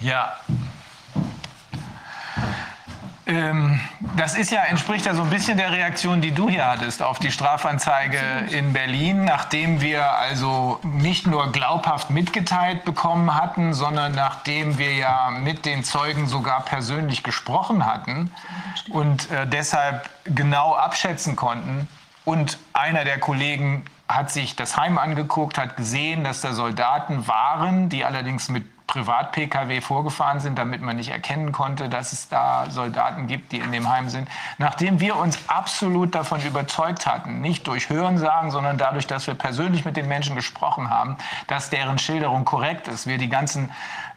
Ja, 0.00 0.36
ähm, 3.28 3.78
das 4.16 4.36
ist 4.36 4.50
ja, 4.50 4.62
entspricht 4.62 5.04
ja 5.04 5.14
so 5.14 5.22
ein 5.22 5.28
bisschen 5.28 5.58
der 5.58 5.70
Reaktion, 5.70 6.22
die 6.22 6.32
du 6.32 6.48
hier 6.48 6.66
hattest 6.66 7.02
auf 7.02 7.18
die 7.18 7.30
Strafanzeige 7.30 8.18
in 8.50 8.72
Berlin, 8.72 9.24
nachdem 9.24 9.82
wir 9.82 10.12
also 10.12 10.80
nicht 10.82 11.26
nur 11.26 11.52
glaubhaft 11.52 12.08
mitgeteilt 12.08 12.86
bekommen 12.86 13.34
hatten, 13.34 13.74
sondern 13.74 14.12
nachdem 14.12 14.78
wir 14.78 14.94
ja 14.94 15.30
mit 15.30 15.66
den 15.66 15.84
Zeugen 15.84 16.26
sogar 16.26 16.64
persönlich 16.64 17.22
gesprochen 17.22 17.84
hatten 17.84 18.32
und 18.88 19.30
äh, 19.30 19.46
deshalb 19.46 20.08
genau 20.24 20.74
abschätzen 20.74 21.36
konnten. 21.36 21.86
Und 22.24 22.58
einer 22.72 23.04
der 23.04 23.20
Kollegen 23.20 23.84
hat 24.08 24.30
sich 24.30 24.56
das 24.56 24.78
Heim 24.78 24.96
angeguckt, 24.96 25.58
hat 25.58 25.76
gesehen, 25.76 26.24
dass 26.24 26.40
da 26.40 26.54
Soldaten 26.54 27.28
waren, 27.28 27.90
die 27.90 28.06
allerdings 28.06 28.48
mit 28.48 28.64
Privat-Pkw 28.88 29.80
vorgefahren 29.80 30.40
sind, 30.40 30.58
damit 30.58 30.80
man 30.80 30.96
nicht 30.96 31.10
erkennen 31.10 31.52
konnte, 31.52 31.88
dass 31.88 32.12
es 32.12 32.28
da 32.28 32.68
Soldaten 32.70 33.28
gibt, 33.28 33.52
die 33.52 33.58
in 33.58 33.70
dem 33.70 33.88
Heim 33.88 34.08
sind. 34.08 34.28
Nachdem 34.56 34.98
wir 34.98 35.16
uns 35.16 35.38
absolut 35.46 36.14
davon 36.14 36.40
überzeugt 36.40 37.06
hatten, 37.06 37.40
nicht 37.40 37.66
durch 37.68 37.90
Hörensagen, 37.90 38.50
sondern 38.50 38.78
dadurch, 38.78 39.06
dass 39.06 39.26
wir 39.26 39.34
persönlich 39.34 39.84
mit 39.84 39.96
den 39.96 40.08
Menschen 40.08 40.34
gesprochen 40.34 40.90
haben, 40.90 41.16
dass 41.46 41.70
deren 41.70 41.98
Schilderung 41.98 42.44
korrekt 42.44 42.88
ist, 42.88 43.06
wir 43.06 43.18
die 43.18 43.28
ganzen 43.28 43.70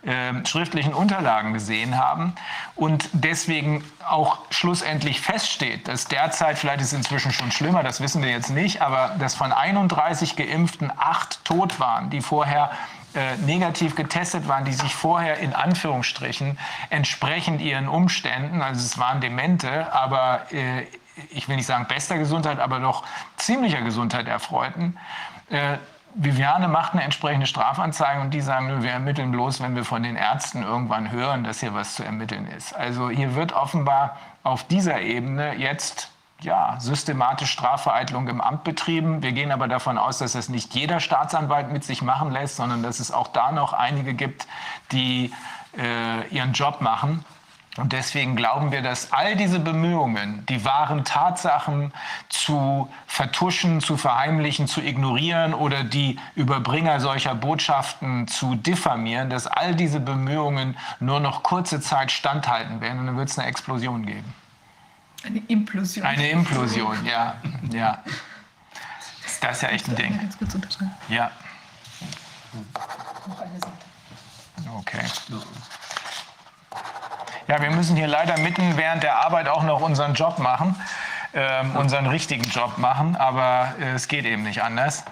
äh, 0.04 0.34
schriftlichen 0.46 0.94
Unterlagen 0.94 1.54
gesehen 1.54 1.98
haben 1.98 2.34
und 2.76 3.10
deswegen 3.12 3.84
auch 4.08 4.40
schlussendlich 4.50 5.22
feststeht, 5.22 5.88
dass 5.90 6.06
derzeit, 6.06 6.58
vielleicht 6.58 6.80
ist 6.80 6.88
es 6.88 6.94
inzwischen 6.94 7.32
schon 7.32 7.52
schlimmer, 7.52 7.84
das 7.84 8.00
wissen 8.00 8.24
wir 8.24 8.32
jetzt 8.32 8.50
nicht, 8.50 8.82
aber 8.82 9.16
dass 9.20 9.36
von 9.36 9.52
31 9.52 10.38
Geimpften 10.38 10.92
acht 10.98 11.44
tot 11.46 11.80
waren, 11.80 12.10
die 12.10 12.22
vorher 12.22 12.72
äh, 13.14 13.36
negativ 13.38 13.96
getestet 13.96 14.48
waren, 14.48 14.66
die 14.66 14.74
sich 14.74 14.96
vorher 14.96 15.38
in 15.40 15.54
Anführungsstrichen 15.54 16.58
entsprechend 16.90 17.62
ihren 17.62 17.88
Umständen, 17.88 18.62
also 18.62 18.80
es 18.80 18.98
waren 18.98 19.22
Demente, 19.22 19.92
aber 19.94 20.52
äh, 20.52 20.84
ich 21.30 21.50
will 21.50 21.58
nicht 21.58 21.66
sagen 21.66 21.88
bester 21.88 22.18
Gesundheit, 22.18 22.60
aber 22.60 22.80
doch 22.80 23.04
ziemlicher 23.38 23.82
Gesundheit 23.82 24.28
erfreuten. 24.28 24.98
Äh, 25.50 25.78
Viviane 26.14 26.68
macht 26.68 26.94
eine 26.94 27.04
entsprechende 27.04 27.48
Strafanzeige 27.48 28.22
und 28.22 28.34
die 28.34 28.42
sagen, 28.42 28.84
wir 28.84 28.92
ermitteln 28.92 29.32
bloß, 29.32 29.62
wenn 29.62 29.76
wir 29.76 29.86
von 29.86 30.04
den 30.04 30.16
Ärzten 30.16 30.64
irgendwann 30.64 31.12
hören, 31.12 31.44
dass 31.44 31.62
hier 31.62 31.74
was 31.74 31.96
zu 31.96 32.04
ermitteln 32.04 32.48
ist. 32.48 32.76
Also 32.76 33.10
hier 33.10 33.36
wird 33.36 33.54
offenbar 33.54 34.18
auf 34.44 34.66
dieser 34.66 35.02
Ebene 35.02 35.56
jetzt 35.56 36.11
ja, 36.42 36.76
systematisch 36.80 37.52
Strafvereitelung 37.52 38.28
im 38.28 38.42
Amt 38.42 38.64
betrieben. 38.64 39.22
Wir 39.22 39.32
gehen 39.32 39.52
aber 39.52 39.68
davon 39.68 39.98
aus, 39.98 40.18
dass 40.18 40.36
es 40.36 40.50
nicht 40.50 40.74
jeder 40.74 41.00
Staatsanwalt 41.00 41.72
mit 41.72 41.84
sich 41.84 42.02
machen 42.02 42.32
lässt, 42.32 42.56
sondern 42.56 42.84
dass 42.84 43.00
es 43.00 43.12
auch 43.12 43.28
da 43.28 43.52
noch 43.52 43.74
einige 43.74 44.14
gibt, 44.14 44.48
die 44.92 45.34
äh, 45.78 46.28
ihren 46.30 46.54
Job 46.54 46.82
machen. 46.82 47.24
Und 47.78 47.94
deswegen 47.94 48.36
glauben 48.36 48.74
wir, 48.74 48.82
dass 48.82 49.14
all 49.14 49.38
diese 49.38 49.60
Bemühungen, 49.60 50.46
die 50.48 50.66
wahren 50.66 51.06
Tatsachen 51.06 51.94
zu 52.28 52.90
vertuschen, 53.08 53.80
zu 53.80 53.96
verheimlichen, 53.96 54.68
zu 54.68 54.82
ignorieren 54.82 55.54
oder 55.54 55.86
die 55.86 56.20
Überbringer 56.36 57.00
solcher 57.00 57.34
Botschaften 57.34 58.28
zu 58.28 58.56
diffamieren, 58.56 59.30
dass 59.30 59.48
all 59.48 59.74
diese 59.74 60.02
Bemühungen 60.02 60.78
nur 61.00 61.22
noch 61.22 61.44
kurze 61.44 61.80
Zeit 61.80 62.12
standhalten 62.12 62.82
werden 62.82 63.00
und 63.00 63.08
dann 63.08 63.18
wird 63.18 63.30
es 63.30 63.40
eine 63.40 63.48
Explosion 63.48 64.06
geben. 64.06 64.41
Eine 65.24 65.40
Implosion. 65.48 66.06
Eine 66.06 66.30
Implosion, 66.30 67.06
ja. 67.06 67.36
ja. 67.72 68.04
Das 69.42 69.58
ist 69.58 69.64
ja 69.64 69.70
echt 69.70 69.88
ein 69.88 69.96
Ding. 69.96 70.18
Ganz 70.18 70.38
kurz 70.38 70.54
unterschreiben. 70.54 70.92
Ja. 71.10 71.32
Noch 73.28 73.40
eine 73.40 73.60
Seite. 73.60 73.72
Okay. 74.78 75.06
Ja, 77.48 77.62
wir 77.62 77.72
müssen 77.72 77.96
hier 77.96 78.08
leider 78.08 78.38
mitten 78.38 78.78
während 78.78 79.04
der 79.04 79.18
Arbeit 79.18 79.48
auch 79.48 79.64
noch 79.64 79.82
unseren 79.82 80.14
Job 80.14 80.40
machen, 80.40 80.76
ähm, 81.34 81.76
unseren 81.76 82.08
richtigen 82.08 82.44
Job 82.44 82.78
machen, 82.78 83.16
aber 83.16 83.74
äh, 83.80 83.94
es 83.94 84.08
geht 84.08 84.26
eben 84.26 84.44
nicht 84.44 84.64
anders. 84.64 85.04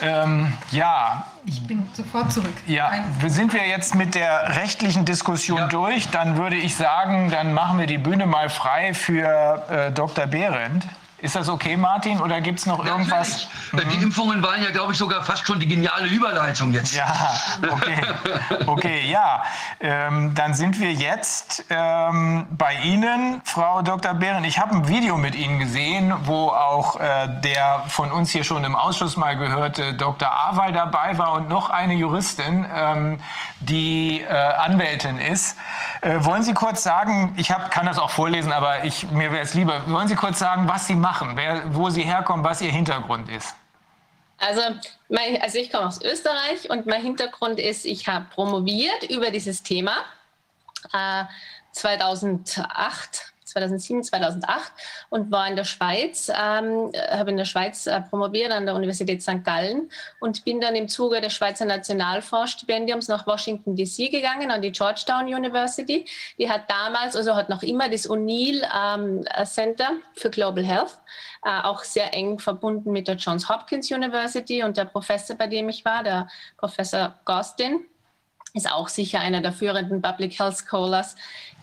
Ähm, 0.00 0.52
ja. 0.70 1.26
Ich 1.44 1.66
bin 1.66 1.88
sofort 1.92 2.32
zurück. 2.32 2.54
Ja, 2.66 2.92
sind 3.26 3.52
wir 3.52 3.66
jetzt 3.66 3.94
mit 3.94 4.14
der 4.14 4.56
rechtlichen 4.56 5.04
Diskussion 5.04 5.58
ja. 5.58 5.68
durch? 5.68 6.08
Dann 6.10 6.36
würde 6.36 6.56
ich 6.56 6.76
sagen, 6.76 7.30
dann 7.30 7.52
machen 7.52 7.78
wir 7.78 7.86
die 7.86 7.98
Bühne 7.98 8.26
mal 8.26 8.48
frei 8.50 8.94
für 8.94 9.64
äh, 9.68 9.92
Dr. 9.92 10.26
Behrendt. 10.26 10.84
Ist 11.20 11.34
das 11.34 11.48
okay, 11.48 11.76
Martin, 11.76 12.20
oder 12.20 12.40
gibt 12.40 12.60
es 12.60 12.66
noch 12.66 12.84
ja, 12.84 12.92
irgendwas? 12.92 13.48
Mhm. 13.72 13.80
Die 13.90 14.02
Impfungen 14.04 14.40
waren 14.40 14.62
ja, 14.62 14.70
glaube 14.70 14.92
ich, 14.92 14.98
sogar 14.98 15.24
fast 15.24 15.44
schon 15.44 15.58
die 15.58 15.66
geniale 15.66 16.06
Überleitung 16.06 16.72
jetzt. 16.72 16.94
Ja, 16.94 17.34
okay. 17.70 18.00
Okay, 18.66 19.10
ja. 19.10 19.42
Ähm, 19.80 20.32
dann 20.34 20.54
sind 20.54 20.78
wir 20.78 20.92
jetzt 20.92 21.64
ähm, 21.70 22.46
bei 22.50 22.74
Ihnen, 22.84 23.40
Frau 23.44 23.82
Dr. 23.82 24.14
Behren. 24.14 24.44
Ich 24.44 24.60
habe 24.60 24.76
ein 24.76 24.88
Video 24.88 25.16
mit 25.16 25.34
Ihnen 25.34 25.58
gesehen, 25.58 26.14
wo 26.24 26.48
auch 26.48 27.00
äh, 27.00 27.28
der 27.42 27.82
von 27.88 28.12
uns 28.12 28.30
hier 28.30 28.44
schon 28.44 28.62
im 28.62 28.76
Ausschuss 28.76 29.16
mal 29.16 29.36
gehörte 29.36 29.94
Dr. 29.94 30.28
Awey 30.30 30.72
dabei 30.72 31.18
war 31.18 31.32
und 31.32 31.48
noch 31.48 31.70
eine 31.70 31.94
Juristin, 31.94 32.64
ähm, 32.72 33.18
die 33.60 34.20
äh, 34.20 34.28
Anwältin 34.28 35.18
ist. 35.18 35.56
Äh, 36.00 36.24
wollen 36.24 36.42
Sie 36.42 36.54
kurz 36.54 36.82
sagen, 36.82 37.34
ich 37.36 37.50
hab, 37.50 37.70
kann 37.70 37.86
das 37.86 37.98
auch 37.98 38.10
vorlesen, 38.10 38.52
aber 38.52 38.84
ich, 38.84 39.10
mir 39.10 39.32
wäre 39.32 39.42
es 39.42 39.54
lieber, 39.54 39.82
wollen 39.90 40.08
Sie 40.08 40.14
kurz 40.14 40.38
sagen, 40.38 40.68
was 40.68 40.86
Sie 40.86 40.94
machen, 40.94 41.32
wer, 41.34 41.74
wo 41.74 41.90
Sie 41.90 42.02
herkommen, 42.02 42.44
was 42.44 42.60
Ihr 42.60 42.70
Hintergrund 42.70 43.28
ist? 43.30 43.54
Also, 44.38 44.60
mein, 45.08 45.40
also 45.42 45.58
ich 45.58 45.72
komme 45.72 45.86
aus 45.86 46.00
Österreich 46.00 46.70
und 46.70 46.86
mein 46.86 47.02
Hintergrund 47.02 47.58
ist, 47.58 47.84
ich 47.84 48.06
habe 48.06 48.26
promoviert 48.32 49.02
über 49.10 49.30
dieses 49.30 49.62
Thema 49.64 49.96
äh, 50.92 51.24
2008 51.72 53.32
2007, 53.48 54.04
2008 54.04 54.72
und 55.10 55.30
war 55.30 55.48
in 55.48 55.56
der 55.56 55.64
Schweiz, 55.64 56.28
ähm, 56.28 56.92
habe 57.10 57.30
in 57.30 57.36
der 57.36 57.44
Schweiz 57.44 57.86
äh, 57.86 58.00
promoviert 58.00 58.52
an 58.52 58.66
der 58.66 58.74
Universität 58.74 59.22
St. 59.22 59.44
Gallen 59.44 59.90
und 60.20 60.44
bin 60.44 60.60
dann 60.60 60.74
im 60.74 60.88
Zuge 60.88 61.20
des 61.20 61.32
Schweizer 61.32 61.64
Nationalfondsstipendiums 61.64 63.08
nach 63.08 63.26
Washington 63.26 63.76
DC 63.76 64.10
gegangen, 64.10 64.50
an 64.50 64.62
die 64.62 64.72
Georgetown 64.72 65.26
University. 65.26 66.04
Die 66.38 66.50
hat 66.50 66.70
damals, 66.70 67.16
also 67.16 67.34
hat 67.34 67.48
noch 67.48 67.62
immer 67.62 67.88
das 67.88 68.08
O'Neill 68.08 68.66
ähm, 68.74 69.24
Center 69.44 69.90
für 70.14 70.30
Global 70.30 70.64
Health, 70.64 70.98
äh, 71.44 71.60
auch 71.62 71.84
sehr 71.84 72.14
eng 72.14 72.38
verbunden 72.38 72.92
mit 72.92 73.08
der 73.08 73.16
Johns 73.16 73.48
Hopkins 73.48 73.90
University 73.90 74.62
und 74.62 74.76
der 74.76 74.84
Professor, 74.84 75.36
bei 75.36 75.46
dem 75.46 75.68
ich 75.68 75.84
war, 75.84 76.02
der 76.02 76.28
Professor 76.56 77.14
Gostin, 77.24 77.86
ist 78.54 78.70
auch 78.70 78.88
sicher 78.88 79.20
einer 79.20 79.40
der 79.40 79.52
führenden 79.52 80.02
Public 80.02 80.38
Health 80.38 80.56
Scholars 80.56 81.16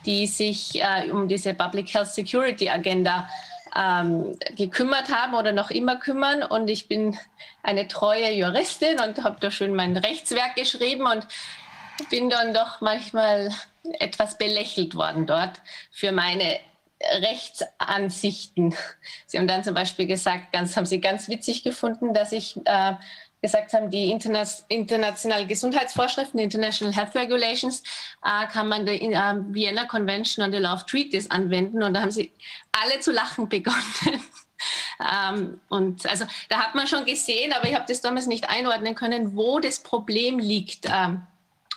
die 0.05 0.27
sich 0.27 0.81
äh, 0.81 1.09
um 1.11 1.27
diese 1.27 1.53
Public 1.53 1.93
Health 1.93 2.09
Security 2.09 2.69
Agenda 2.69 3.27
ähm, 3.75 4.37
gekümmert 4.55 5.09
haben 5.09 5.33
oder 5.33 5.51
noch 5.51 5.69
immer 5.71 5.97
kümmern. 5.97 6.43
Und 6.43 6.69
ich 6.69 6.87
bin 6.87 7.17
eine 7.63 7.87
treue 7.87 8.31
Juristin 8.31 8.99
und 8.99 9.23
habe 9.23 9.37
da 9.39 9.51
schön 9.51 9.75
mein 9.75 9.97
Rechtswerk 9.97 10.55
geschrieben 10.55 11.05
und 11.07 11.27
bin 12.09 12.29
dann 12.29 12.53
doch 12.53 12.81
manchmal 12.81 13.53
etwas 13.99 14.37
belächelt 14.37 14.95
worden 14.95 15.27
dort 15.27 15.61
für 15.91 16.11
meine 16.11 16.59
Rechtsansichten. 17.01 18.75
Sie 19.27 19.37
haben 19.37 19.47
dann 19.47 19.63
zum 19.63 19.73
Beispiel 19.73 20.07
gesagt, 20.07 20.53
ganz, 20.53 20.75
haben 20.75 20.85
Sie 20.85 21.01
ganz 21.01 21.27
witzig 21.27 21.63
gefunden, 21.63 22.13
dass 22.13 22.31
ich 22.31 22.57
äh, 22.65 22.93
gesagt 23.45 23.73
haben, 23.73 23.91
die 23.91 24.09
Interna 24.09 24.43
internationalen 24.69 25.47
Gesundheitsvorschriften, 25.47 26.39
International 26.39 26.93
Health 26.93 27.15
Regulations, 27.15 27.83
äh, 28.23 28.47
kann 28.51 28.67
man 28.67 28.85
die 28.85 29.01
äh, 29.01 29.35
Vienna 29.49 29.85
Convention 29.85 30.43
on 30.43 30.51
the 30.51 30.57
Law 30.57 30.73
of 30.73 30.85
Treaties 30.85 31.29
anwenden. 31.29 31.83
Und 31.83 31.93
da 31.93 32.01
haben 32.01 32.11
sie 32.11 32.31
alle 32.71 32.99
zu 32.99 33.11
lachen 33.11 33.47
begonnen. 33.47 33.83
ähm, 34.99 35.61
und 35.69 36.07
also 36.07 36.25
da 36.49 36.57
hat 36.57 36.73
man 36.73 36.87
schon 36.87 37.05
gesehen, 37.05 37.53
aber 37.53 37.67
ich 37.67 37.75
habe 37.75 37.85
das 37.87 38.01
damals 38.01 38.25
nicht 38.25 38.49
einordnen 38.49 38.95
können, 38.95 39.35
wo 39.35 39.59
das 39.59 39.79
Problem 39.79 40.39
liegt. 40.39 40.85
Ähm, 40.85 41.21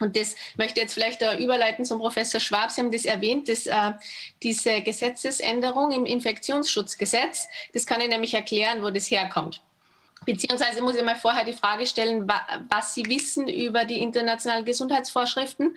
und 0.01 0.16
das 0.16 0.36
möchte 0.57 0.81
jetzt 0.81 0.95
vielleicht 0.95 1.20
überleiten 1.39 1.85
zum 1.85 1.99
Professor 1.99 2.40
Schwab. 2.40 2.70
Sie 2.70 2.81
haben 2.81 2.93
das 2.93 3.05
erwähnt, 3.05 3.49
dass, 3.49 3.66
äh, 3.66 3.93
diese 4.43 4.81
Gesetzesänderung 4.81 5.90
im 5.90 6.07
Infektionsschutzgesetz. 6.07 7.47
Das 7.74 7.85
kann 7.85 8.01
ich 8.01 8.09
nämlich 8.09 8.32
erklären, 8.32 8.82
wo 8.82 8.90
das 8.90 9.11
herkommt. 9.11 9.61
Beziehungsweise 10.24 10.82
muss 10.82 10.97
ich 10.97 11.03
mal 11.03 11.16
vorher 11.16 11.45
die 11.45 11.53
Frage 11.53 11.86
stellen, 11.86 12.31
was 12.69 12.95
Sie 12.95 13.05
wissen 13.07 13.49
über 13.49 13.85
die 13.85 14.01
internationalen 14.03 14.65
Gesundheitsvorschriften, 14.65 15.77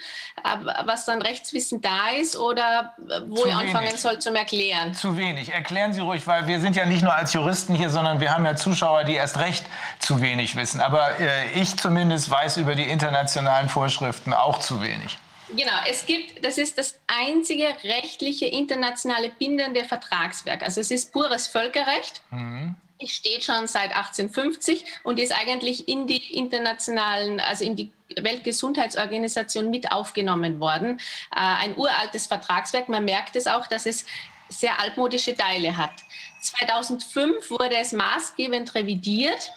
was 0.86 1.06
dann 1.06 1.22
Rechtswissen 1.22 1.82
da 1.82 2.10
ist 2.20 2.36
oder 2.36 2.94
wo 3.28 3.36
zu 3.36 3.48
ich 3.48 3.56
anfangen 3.56 3.96
soll 3.98 4.20
zum 4.20 4.36
Erklären. 4.36 4.94
Zu 4.94 5.16
wenig. 5.18 5.50
Erklären 5.50 5.94
Sie 5.94 6.02
ruhig, 6.02 6.26
weil 6.28 6.48
wir 6.48 6.60
sind 6.60 6.76
ja 6.76 6.86
nicht 6.86 7.04
nur 7.04 7.14
als 7.14 7.34
Juristen 7.34 7.76
hier, 7.76 7.90
sondern 7.90 8.20
wir 8.20 8.34
haben 8.34 8.46
ja 8.46 8.56
Zuschauer, 8.56 9.04
die 9.04 9.14
erst 9.14 9.38
recht 9.38 9.66
zu 10.00 10.22
wenig 10.22 10.56
wissen. 10.56 10.82
Aber 10.82 11.20
äh, 11.20 11.52
ich 11.54 11.78
zumindest 11.78 12.30
weiß 12.30 12.58
über 12.58 12.76
die 12.76 12.90
internationalen 12.90 13.70
Vorschriften 13.70 14.34
auch 14.34 14.60
zu 14.60 14.82
wenig. 14.82 15.18
Genau, 15.50 15.74
es 15.90 16.06
gibt, 16.06 16.46
das 16.46 16.58
ist 16.58 16.78
das 16.78 16.96
einzige 17.08 17.68
rechtliche 17.84 18.46
internationale 18.46 19.30
bindende 19.30 19.84
Vertragswerk. 19.84 20.64
Also 20.64 20.80
es 20.80 20.92
ist 20.92 21.12
pures 21.12 21.48
Völkerrecht. 21.48 22.22
Mhm 22.32 22.76
steht 23.08 23.44
schon 23.44 23.68
seit 23.68 23.96
1850 23.96 24.86
und 25.04 25.20
ist 25.20 25.32
eigentlich 25.32 25.88
in 25.88 26.08
die 26.08 26.36
internationalen, 26.36 27.40
also 27.40 27.64
in 27.64 27.76
die 27.76 27.92
Weltgesundheitsorganisation 28.16 29.70
mit 29.70 29.92
aufgenommen 29.92 30.60
worden. 30.60 31.00
Äh, 31.36 31.40
ein 31.40 31.78
uraltes 31.78 32.28
Vertragswerk. 32.28 32.90
Man 32.90 33.06
merkt 33.06 33.36
es 33.36 33.48
auch, 33.48 33.68
dass 33.68 33.86
es 33.86 34.06
sehr 34.50 34.80
altmodische 34.80 35.36
Teile 35.36 35.78
hat. 35.78 35.94
2005 36.42 37.50
wurde 37.50 37.78
es 37.78 37.94
maßgebend 37.94 38.76
revidiert 38.76 39.52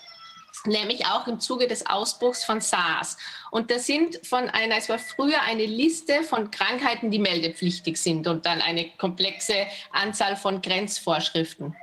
nämlich 0.67 1.07
auch 1.07 1.27
im 1.27 1.41
Zuge 1.41 1.67
des 1.67 1.87
Ausbruchs 1.87 2.45
von 2.45 2.61
SARS. 2.61 3.17
Und 3.51 3.71
das 3.71 3.87
sind 3.87 4.27
von 4.27 4.49
einer, 4.51 4.77
es 4.77 4.89
war 4.89 4.99
früher 4.99 5.43
eine 5.43 5.67
Liste 5.67 6.23
von 6.23 6.51
Krankheiten, 6.51 7.11
die 7.11 7.19
meldepflichtig 7.19 7.97
sind 7.97 8.27
und 8.27 8.47
dann 8.47 8.61
eine 8.61 8.91
komplexe 8.99 9.67
Anzahl 9.93 10.37
von 10.37 10.63
Grenzvorschriften. 10.63 11.77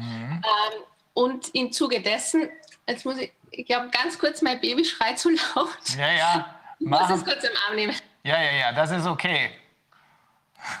Mhm. 0.00 0.32
Ähm, 0.32 0.82
und 1.14 1.54
im 1.54 1.70
Zuge 1.72 2.00
dessen, 2.00 2.48
jetzt 2.88 3.04
muss 3.04 3.18
ich, 3.18 3.32
ich 3.50 3.66
glaube, 3.66 3.90
ganz 3.90 4.18
kurz, 4.18 4.40
mein 4.42 4.60
Baby 4.60 4.84
schreit 4.84 5.18
zu 5.18 5.30
laut. 5.54 5.68
Ja, 5.96 6.12
ja. 6.12 6.54
Ich 6.78 6.86
muss 6.86 7.10
es 7.10 7.24
kurz 7.24 7.44
im 7.44 7.50
Arm 7.66 7.76
nehmen. 7.76 7.94
Ja, 8.22 8.40
ja, 8.40 8.52
ja, 8.52 8.72
das 8.72 8.90
ist 8.90 9.06
okay. 9.06 9.50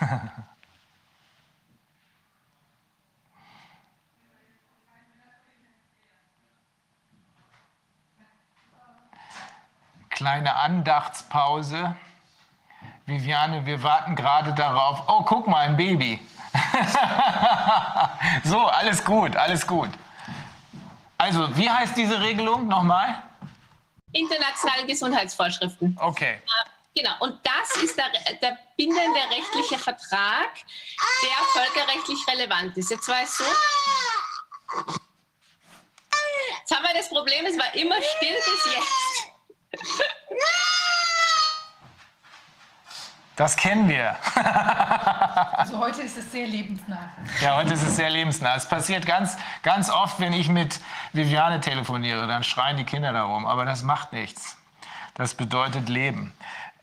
Kleine 10.10 10.54
Andachtspause. 10.56 11.96
Viviane, 13.06 13.64
wir 13.64 13.82
warten 13.82 14.14
gerade 14.14 14.52
darauf. 14.54 15.02
Oh, 15.06 15.22
guck 15.24 15.46
mal, 15.46 15.66
ein 15.66 15.76
Baby. 15.76 16.20
so, 18.44 18.58
alles 18.58 19.04
gut, 19.04 19.36
alles 19.36 19.66
gut. 19.66 19.90
Also, 21.18 21.56
wie 21.56 21.68
heißt 21.68 21.96
diese 21.96 22.20
Regelung 22.20 22.66
nochmal? 22.66 23.22
Internationale 24.12 24.86
Gesundheitsvorschriften. 24.86 25.96
Okay. 26.00 26.34
Äh, 26.34 27.00
genau, 27.00 27.12
und 27.20 27.38
das 27.44 27.82
ist 27.82 27.96
der, 27.96 28.10
der 28.42 28.58
bindende 28.76 29.20
rechtliche 29.30 29.78
Vertrag, 29.78 30.50
der 31.22 31.62
völkerrechtlich 31.62 32.18
relevant 32.26 32.76
ist. 32.76 32.90
Jetzt 32.90 33.06
war 33.08 33.22
es 33.22 33.36
so. 33.36 33.44
Jetzt 36.58 36.74
haben 36.74 36.82
wir 36.82 36.94
das 36.94 37.08
Problem, 37.08 37.46
es 37.46 37.56
war 37.58 37.72
immer 37.74 37.96
still 38.16 38.34
bis 38.34 38.74
jetzt. 38.74 40.02
Das 43.40 43.56
kennen 43.56 43.88
wir. 43.88 44.16
also 45.56 45.78
heute 45.78 46.02
ist 46.02 46.18
es 46.18 46.30
sehr 46.30 46.46
lebensnah. 46.46 47.08
Ja, 47.40 47.56
heute 47.56 47.72
ist 47.72 47.82
es 47.82 47.96
sehr 47.96 48.10
lebensnah. 48.10 48.54
Es 48.54 48.68
passiert 48.68 49.06
ganz, 49.06 49.38
ganz 49.62 49.88
oft, 49.88 50.20
wenn 50.20 50.34
ich 50.34 50.50
mit 50.50 50.78
Viviane 51.14 51.62
telefoniere, 51.62 52.26
dann 52.26 52.44
schreien 52.44 52.76
die 52.76 52.84
Kinder 52.84 53.14
darum. 53.14 53.46
Aber 53.46 53.64
das 53.64 53.82
macht 53.82 54.12
nichts. 54.12 54.58
Das 55.14 55.32
bedeutet 55.34 55.88
Leben. 55.88 56.34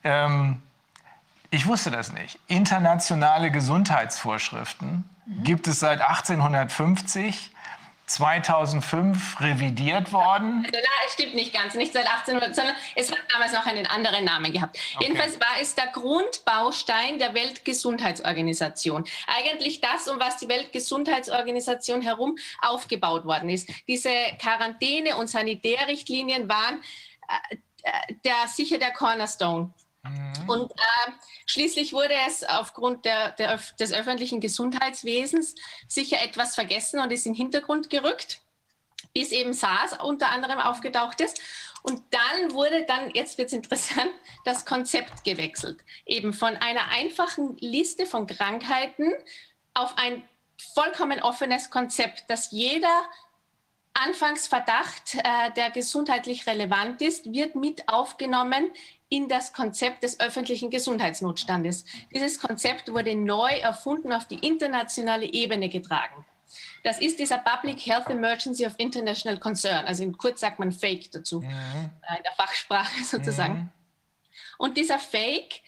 Ähm, 0.03 0.63
Ich 1.51 1.67
wusste 1.67 1.91
das 1.91 2.11
nicht. 2.11 2.39
Internationale 2.47 3.51
Gesundheitsvorschriften 3.51 5.07
mhm. 5.27 5.43
gibt 5.43 5.67
es 5.67 5.79
seit 5.79 6.01
1850 6.01 7.51
2005 8.07 9.41
revidiert 9.41 10.13
worden. 10.13 10.65
Also, 10.65 10.79
na, 10.81 11.11
stimmt 11.11 11.35
nicht 11.35 11.53
ganz, 11.53 11.75
nicht 11.75 11.93
seit 11.93 12.07
1800, 12.07 12.55
sondern 12.55 12.75
es 12.95 13.11
hat 13.11 13.19
damals 13.31 13.51
noch 13.51 13.65
einen 13.65 13.85
anderen 13.85 14.23
Namen 14.25 14.51
gehabt. 14.51 14.77
Okay. 14.95 15.05
Jedenfalls 15.05 15.39
war 15.39 15.61
es 15.61 15.75
der 15.75 15.87
Grundbaustein 15.87 17.19
der 17.19 17.33
Weltgesundheitsorganisation. 17.33 19.05
Eigentlich 19.27 19.81
das, 19.81 20.07
um 20.07 20.19
was 20.19 20.37
die 20.37 20.47
Weltgesundheitsorganisation 20.47 22.01
herum 22.01 22.37
aufgebaut 22.61 23.25
worden 23.25 23.49
ist. 23.49 23.69
Diese 23.87 24.09
Quarantäne- 24.39 25.17
und 25.17 25.29
Sanitärrichtlinien 25.29 26.47
waren 26.47 26.81
äh, 27.27 27.55
äh 27.83 28.13
der, 28.23 28.47
sicher 28.47 28.77
der 28.77 28.91
Cornerstone 28.91 29.73
Mhm. 30.09 30.49
Und 30.49 30.71
äh, 30.71 31.11
schließlich 31.45 31.93
wurde 31.93 32.15
es 32.27 32.43
aufgrund 32.43 33.05
der, 33.05 33.31
der, 33.31 33.59
des 33.79 33.93
öffentlichen 33.93 34.39
Gesundheitswesens 34.41 35.55
sicher 35.87 36.21
etwas 36.21 36.55
vergessen 36.55 36.99
und 36.99 37.11
ist 37.11 37.25
in 37.25 37.33
den 37.33 37.37
Hintergrund 37.37 37.89
gerückt, 37.89 38.39
bis 39.13 39.31
eben 39.31 39.53
SARS 39.53 39.97
unter 40.03 40.29
anderem 40.29 40.59
aufgetaucht 40.59 41.21
ist. 41.21 41.41
Und 41.83 42.03
dann 42.11 42.53
wurde 42.53 42.85
dann, 42.85 43.11
jetzt 43.11 43.37
wird 43.37 43.47
es 43.47 43.53
interessant, 43.53 44.11
das 44.45 44.65
Konzept 44.65 45.23
gewechselt. 45.23 45.79
Eben 46.05 46.33
von 46.33 46.55
einer 46.57 46.89
einfachen 46.89 47.57
Liste 47.57 48.05
von 48.05 48.27
Krankheiten 48.27 49.13
auf 49.73 49.97
ein 49.97 50.27
vollkommen 50.73 51.21
offenes 51.21 51.69
Konzept, 51.69 52.25
das 52.29 52.51
jeder 52.51 53.03
Anfangsverdacht, 53.93 55.15
äh, 55.15 55.51
der 55.55 55.71
gesundheitlich 55.71 56.45
relevant 56.45 57.01
ist, 57.01 57.31
wird 57.31 57.55
mit 57.55 57.87
aufgenommen 57.89 58.71
in 59.09 59.29
das 59.29 59.53
Konzept 59.53 60.03
des 60.03 60.19
öffentlichen 60.19 60.69
Gesundheitsnotstandes. 60.69 61.85
Dieses 62.13 62.39
Konzept 62.39 62.91
wurde 62.91 63.15
neu 63.15 63.51
erfunden, 63.51 64.11
auf 64.11 64.25
die 64.25 64.39
internationale 64.39 65.25
Ebene 65.25 65.69
getragen. 65.69 66.25
Das 66.83 66.99
ist 66.99 67.19
dieser 67.19 67.39
Public 67.39 67.85
Health 67.85 68.09
Emergency 68.09 68.65
of 68.65 68.73
International 68.77 69.37
Concern, 69.37 69.85
also 69.85 70.03
in 70.03 70.17
kurz 70.17 70.39
sagt 70.39 70.59
man 70.59 70.71
Fake 70.71 71.11
dazu, 71.11 71.41
mhm. 71.41 71.49
Äh, 71.49 72.17
in 72.17 72.23
der 72.23 72.31
Fachsprache 72.37 73.03
sozusagen. 73.03 73.53
Mhm. 73.53 73.69
Und 74.57 74.77
dieser 74.77 74.99
Fake 74.99 75.61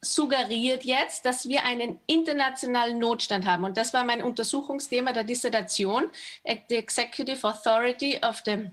suggeriert 0.00 0.84
jetzt, 0.84 1.24
dass 1.24 1.48
wir 1.48 1.64
einen 1.64 1.98
internationalen 2.06 2.98
Notstand 2.98 3.46
haben. 3.46 3.64
Und 3.64 3.76
das 3.76 3.92
war 3.92 4.04
mein 4.04 4.22
Untersuchungsthema 4.22 5.12
der 5.12 5.24
Dissertation, 5.24 6.10
the 6.68 6.76
Executive 6.76 7.46
Authority 7.46 8.18
of 8.22 8.40
the 8.44 8.70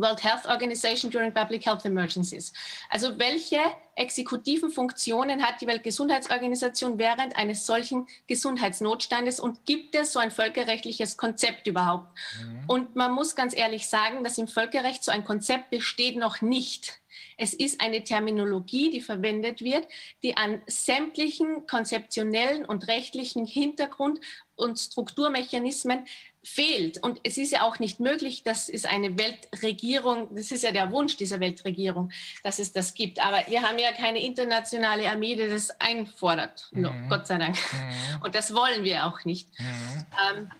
World 0.00 0.22
Health 0.22 0.46
Organization 0.46 1.10
during 1.10 1.32
Public 1.32 1.66
Health 1.66 1.84
Emergencies. 1.84 2.52
Also 2.88 3.18
welche 3.18 3.58
exekutiven 3.96 4.70
Funktionen 4.70 5.42
hat 5.42 5.60
die 5.60 5.66
Weltgesundheitsorganisation 5.66 6.98
während 6.98 7.36
eines 7.36 7.66
solchen 7.66 8.06
Gesundheitsnotstandes 8.26 9.40
und 9.40 9.66
gibt 9.66 9.94
es 9.94 10.12
so 10.12 10.20
ein 10.20 10.30
völkerrechtliches 10.30 11.16
Konzept 11.16 11.66
überhaupt? 11.66 12.08
Mhm. 12.40 12.64
Und 12.66 12.96
man 12.96 13.12
muss 13.12 13.34
ganz 13.34 13.56
ehrlich 13.56 13.88
sagen, 13.88 14.24
dass 14.24 14.38
im 14.38 14.48
Völkerrecht 14.48 15.02
so 15.02 15.10
ein 15.10 15.24
Konzept 15.24 15.70
besteht 15.70 16.16
noch 16.16 16.40
nicht. 16.40 17.00
Es 17.36 17.54
ist 17.54 17.80
eine 17.80 18.04
Terminologie, 18.04 18.90
die 18.90 19.00
verwendet 19.00 19.62
wird, 19.62 19.86
die 20.22 20.36
an 20.36 20.62
sämtlichen 20.66 21.66
konzeptionellen 21.66 22.64
und 22.64 22.88
rechtlichen 22.88 23.46
Hintergrund 23.46 24.20
und 24.56 24.78
Strukturmechanismen 24.78 26.06
fehlt. 26.42 27.02
Und 27.02 27.20
es 27.24 27.36
ist 27.36 27.52
ja 27.52 27.62
auch 27.62 27.78
nicht 27.78 28.00
möglich, 28.00 28.42
dass 28.42 28.68
es 28.68 28.84
eine 28.84 29.18
Weltregierung, 29.18 30.34
das 30.34 30.50
ist 30.50 30.64
ja 30.64 30.72
der 30.72 30.90
Wunsch 30.92 31.16
dieser 31.16 31.40
Weltregierung, 31.40 32.10
dass 32.42 32.58
es 32.58 32.72
das 32.72 32.94
gibt. 32.94 33.24
Aber 33.24 33.42
wir 33.48 33.62
haben 33.62 33.78
ja 33.78 33.92
keine 33.92 34.20
internationale 34.24 35.10
Armee, 35.10 35.36
die 35.36 35.48
das 35.48 35.70
einfordert. 35.80 36.68
Mhm. 36.72 36.82
No, 36.82 36.92
Gott 37.08 37.26
sei 37.26 37.38
Dank. 37.38 37.56
Mhm. 37.56 38.22
Und 38.24 38.34
das 38.34 38.54
wollen 38.54 38.84
wir 38.84 39.06
auch 39.06 39.24
nicht. 39.24 39.48
Mhm. 39.58 40.06
Ähm, 40.36 40.50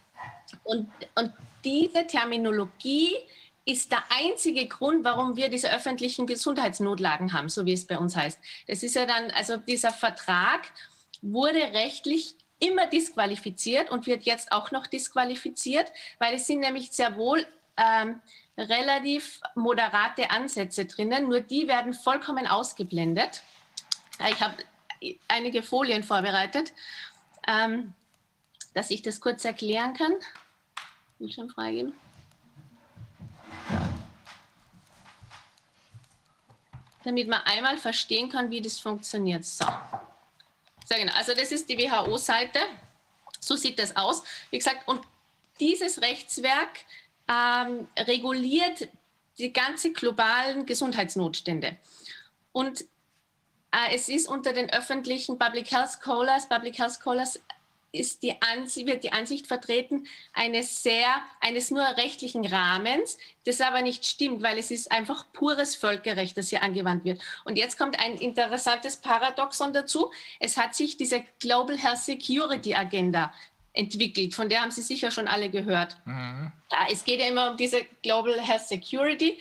und, 0.64 0.90
und 1.14 1.32
diese 1.64 2.06
Terminologie 2.06 3.14
ist 3.68 3.92
der 3.92 4.02
einzige 4.08 4.66
Grund, 4.66 5.04
warum 5.04 5.36
wir 5.36 5.50
diese 5.50 5.70
öffentlichen 5.70 6.26
Gesundheitsnotlagen 6.26 7.34
haben, 7.34 7.50
so 7.50 7.66
wie 7.66 7.74
es 7.74 7.86
bei 7.86 7.98
uns 7.98 8.16
heißt. 8.16 8.38
Das 8.66 8.82
ist 8.82 8.94
ja 8.94 9.04
dann, 9.04 9.30
also 9.32 9.58
dieser 9.58 9.92
Vertrag 9.92 10.62
wurde 11.20 11.58
rechtlich 11.58 12.34
immer 12.60 12.86
disqualifiziert 12.86 13.90
und 13.90 14.06
wird 14.06 14.22
jetzt 14.24 14.52
auch 14.52 14.70
noch 14.70 14.86
disqualifiziert, 14.86 15.92
weil 16.18 16.36
es 16.36 16.46
sind 16.46 16.60
nämlich 16.60 16.92
sehr 16.92 17.18
wohl 17.18 17.46
ähm, 17.76 18.22
relativ 18.56 19.38
moderate 19.54 20.30
Ansätze 20.30 20.86
drinnen, 20.86 21.28
nur 21.28 21.40
die 21.40 21.68
werden 21.68 21.92
vollkommen 21.92 22.46
ausgeblendet. 22.46 23.42
Ich 24.30 24.40
habe 24.40 24.56
einige 25.28 25.62
Folien 25.62 26.02
vorbereitet, 26.02 26.72
ähm, 27.46 27.92
dass 28.72 28.90
ich 28.90 29.02
das 29.02 29.20
kurz 29.20 29.44
erklären 29.44 29.92
kann. 29.92 30.14
Bildschirm 31.18 31.50
freigeben. 31.50 31.92
Damit 37.08 37.26
man 37.26 37.40
einmal 37.46 37.78
verstehen 37.78 38.28
kann, 38.28 38.50
wie 38.50 38.60
das 38.60 38.78
funktioniert. 38.78 39.42
So. 39.42 39.64
Sehr 40.84 40.98
genau. 40.98 41.14
Also 41.14 41.32
das 41.32 41.50
ist 41.50 41.66
die 41.66 41.78
WHO-Seite. 41.78 42.58
So 43.40 43.56
sieht 43.56 43.78
das 43.78 43.96
aus. 43.96 44.22
Wie 44.50 44.58
gesagt, 44.58 44.86
und 44.86 45.00
dieses 45.58 46.02
Rechtswerk 46.02 46.80
ähm, 47.26 47.88
reguliert 47.96 48.90
die 49.38 49.50
ganze 49.54 49.94
globalen 49.94 50.66
Gesundheitsnotstände. 50.66 51.78
Und 52.52 52.82
äh, 53.70 53.94
es 53.94 54.10
ist 54.10 54.28
unter 54.28 54.52
den 54.52 54.68
öffentlichen 54.70 55.38
Public 55.38 55.70
Health 55.70 55.92
Scholars, 55.92 56.46
Public 56.46 56.78
Health 56.78 56.92
Scholars 57.00 57.40
ist 57.92 58.22
die 58.22 58.40
Ansicht, 58.42 58.86
wird 58.86 59.04
die 59.04 59.12
Ansicht 59.12 59.46
vertreten 59.46 60.06
eines 60.32 60.82
sehr, 60.82 61.22
eines 61.40 61.70
nur 61.70 61.82
rechtlichen 61.82 62.44
Rahmens, 62.44 63.16
das 63.44 63.60
aber 63.60 63.82
nicht 63.82 64.04
stimmt, 64.04 64.42
weil 64.42 64.58
es 64.58 64.70
ist 64.70 64.92
einfach 64.92 65.32
pures 65.32 65.74
Völkerrecht, 65.74 66.36
das 66.36 66.50
hier 66.50 66.62
angewandt 66.62 67.04
wird. 67.04 67.22
Und 67.44 67.56
jetzt 67.56 67.78
kommt 67.78 67.98
ein 67.98 68.16
interessantes 68.16 68.98
Paradoxon 68.98 69.72
dazu. 69.72 70.12
Es 70.38 70.56
hat 70.56 70.74
sich 70.74 70.96
diese 70.96 71.24
Global 71.40 71.78
Health 71.78 71.98
Security 71.98 72.74
Agenda 72.74 73.32
entwickelt, 73.72 74.34
von 74.34 74.48
der 74.48 74.62
haben 74.62 74.70
Sie 74.70 74.82
sicher 74.82 75.10
schon 75.10 75.28
alle 75.28 75.50
gehört. 75.50 75.96
Mhm. 76.04 76.52
Es 76.90 77.04
geht 77.04 77.20
ja 77.20 77.28
immer 77.28 77.52
um 77.52 77.56
diese 77.56 77.84
Global 78.02 78.40
Health 78.40 78.66
Security 78.66 79.38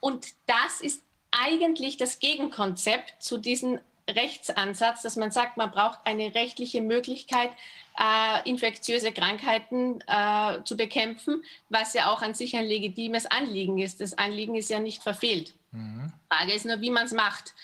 und 0.00 0.26
das 0.46 0.80
ist 0.80 1.02
eigentlich 1.32 1.96
das 1.96 2.18
Gegenkonzept 2.18 3.22
zu 3.22 3.38
diesem 3.38 3.80
Rechtsansatz, 4.08 5.02
dass 5.02 5.16
man 5.16 5.30
sagt, 5.30 5.56
man 5.56 5.70
braucht 5.70 6.00
eine 6.04 6.34
rechtliche 6.34 6.80
Möglichkeit, 6.82 7.50
äh, 7.98 8.48
infektiöse 8.48 9.12
Krankheiten 9.12 10.02
äh, 10.06 10.62
zu 10.64 10.76
bekämpfen, 10.76 11.44
was 11.68 11.94
ja 11.94 12.10
auch 12.10 12.22
an 12.22 12.34
sich 12.34 12.56
ein 12.56 12.64
legitimes 12.64 13.26
Anliegen 13.26 13.78
ist. 13.78 14.00
Das 14.00 14.16
Anliegen 14.18 14.54
ist 14.54 14.70
ja 14.70 14.80
nicht 14.80 15.02
verfehlt. 15.02 15.54
Mhm. 15.70 16.12
Frage 16.30 16.52
ist 16.52 16.66
nur, 16.66 16.80
wie 16.80 16.90
man 16.90 17.06
es 17.06 17.12
macht. 17.12 17.54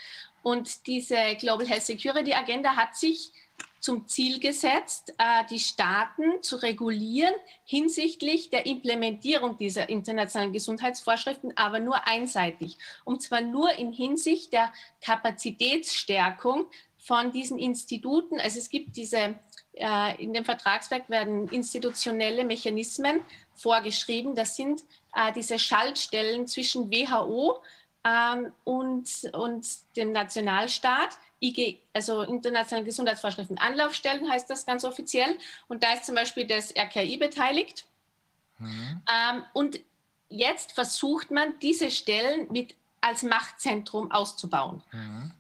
Und 0.42 0.86
diese 0.86 1.36
Global 1.38 1.66
Health 1.66 1.82
Security 1.82 2.32
Agenda 2.32 2.76
hat 2.76 2.96
sich 2.96 3.32
zum 3.80 4.08
Ziel 4.08 4.40
gesetzt, 4.40 5.14
äh, 5.18 5.44
die 5.50 5.58
Staaten 5.58 6.42
zu 6.42 6.56
regulieren 6.56 7.34
hinsichtlich 7.64 8.50
der 8.50 8.66
Implementierung 8.66 9.56
dieser 9.56 9.88
internationalen 9.88 10.52
Gesundheitsvorschriften, 10.52 11.52
aber 11.56 11.80
nur 11.80 12.06
einseitig. 12.06 12.76
Und 13.04 13.22
zwar 13.22 13.40
nur 13.40 13.72
in 13.72 13.92
Hinsicht 13.92 14.52
der 14.52 14.72
Kapazitätsstärkung 15.00 16.66
von 16.98 17.32
diesen 17.32 17.58
Instituten. 17.58 18.40
Also 18.40 18.58
es 18.58 18.68
gibt 18.68 18.96
diese 18.96 19.38
äh, 19.78 20.22
in 20.22 20.32
dem 20.32 20.44
Vertragswerk 20.44 21.08
werden 21.08 21.48
institutionelle 21.48 22.44
Mechanismen 22.44 23.20
vorgeschrieben. 23.54 24.34
Das 24.34 24.56
sind 24.56 24.82
äh, 25.14 25.32
diese 25.32 25.58
Schaltstellen 25.58 26.46
zwischen 26.46 26.90
WHO 26.90 27.62
ähm, 28.04 28.52
und, 28.64 29.08
und 29.32 29.66
dem 29.96 30.12
Nationalstaat. 30.12 31.18
IG, 31.40 31.78
also 31.92 32.22
internationale 32.22 32.84
Gesundheitsvorschriften 32.84 33.58
Anlaufstellen 33.58 34.28
heißt 34.28 34.50
das 34.50 34.66
ganz 34.66 34.84
offiziell. 34.84 35.38
Und 35.68 35.84
da 35.84 35.92
ist 35.92 36.04
zum 36.04 36.16
Beispiel 36.16 36.46
das 36.46 36.74
RKI 36.76 37.16
beteiligt. 37.16 37.84
Mhm. 38.58 39.02
Ähm, 39.08 39.44
und 39.52 39.80
jetzt 40.28 40.72
versucht 40.72 41.30
man, 41.30 41.58
diese 41.60 41.90
Stellen 41.90 42.50
mit 42.50 42.74
als 43.00 43.22
Machtzentrum 43.22 44.10
auszubauen. 44.10 44.82
Mhm. 44.92 45.32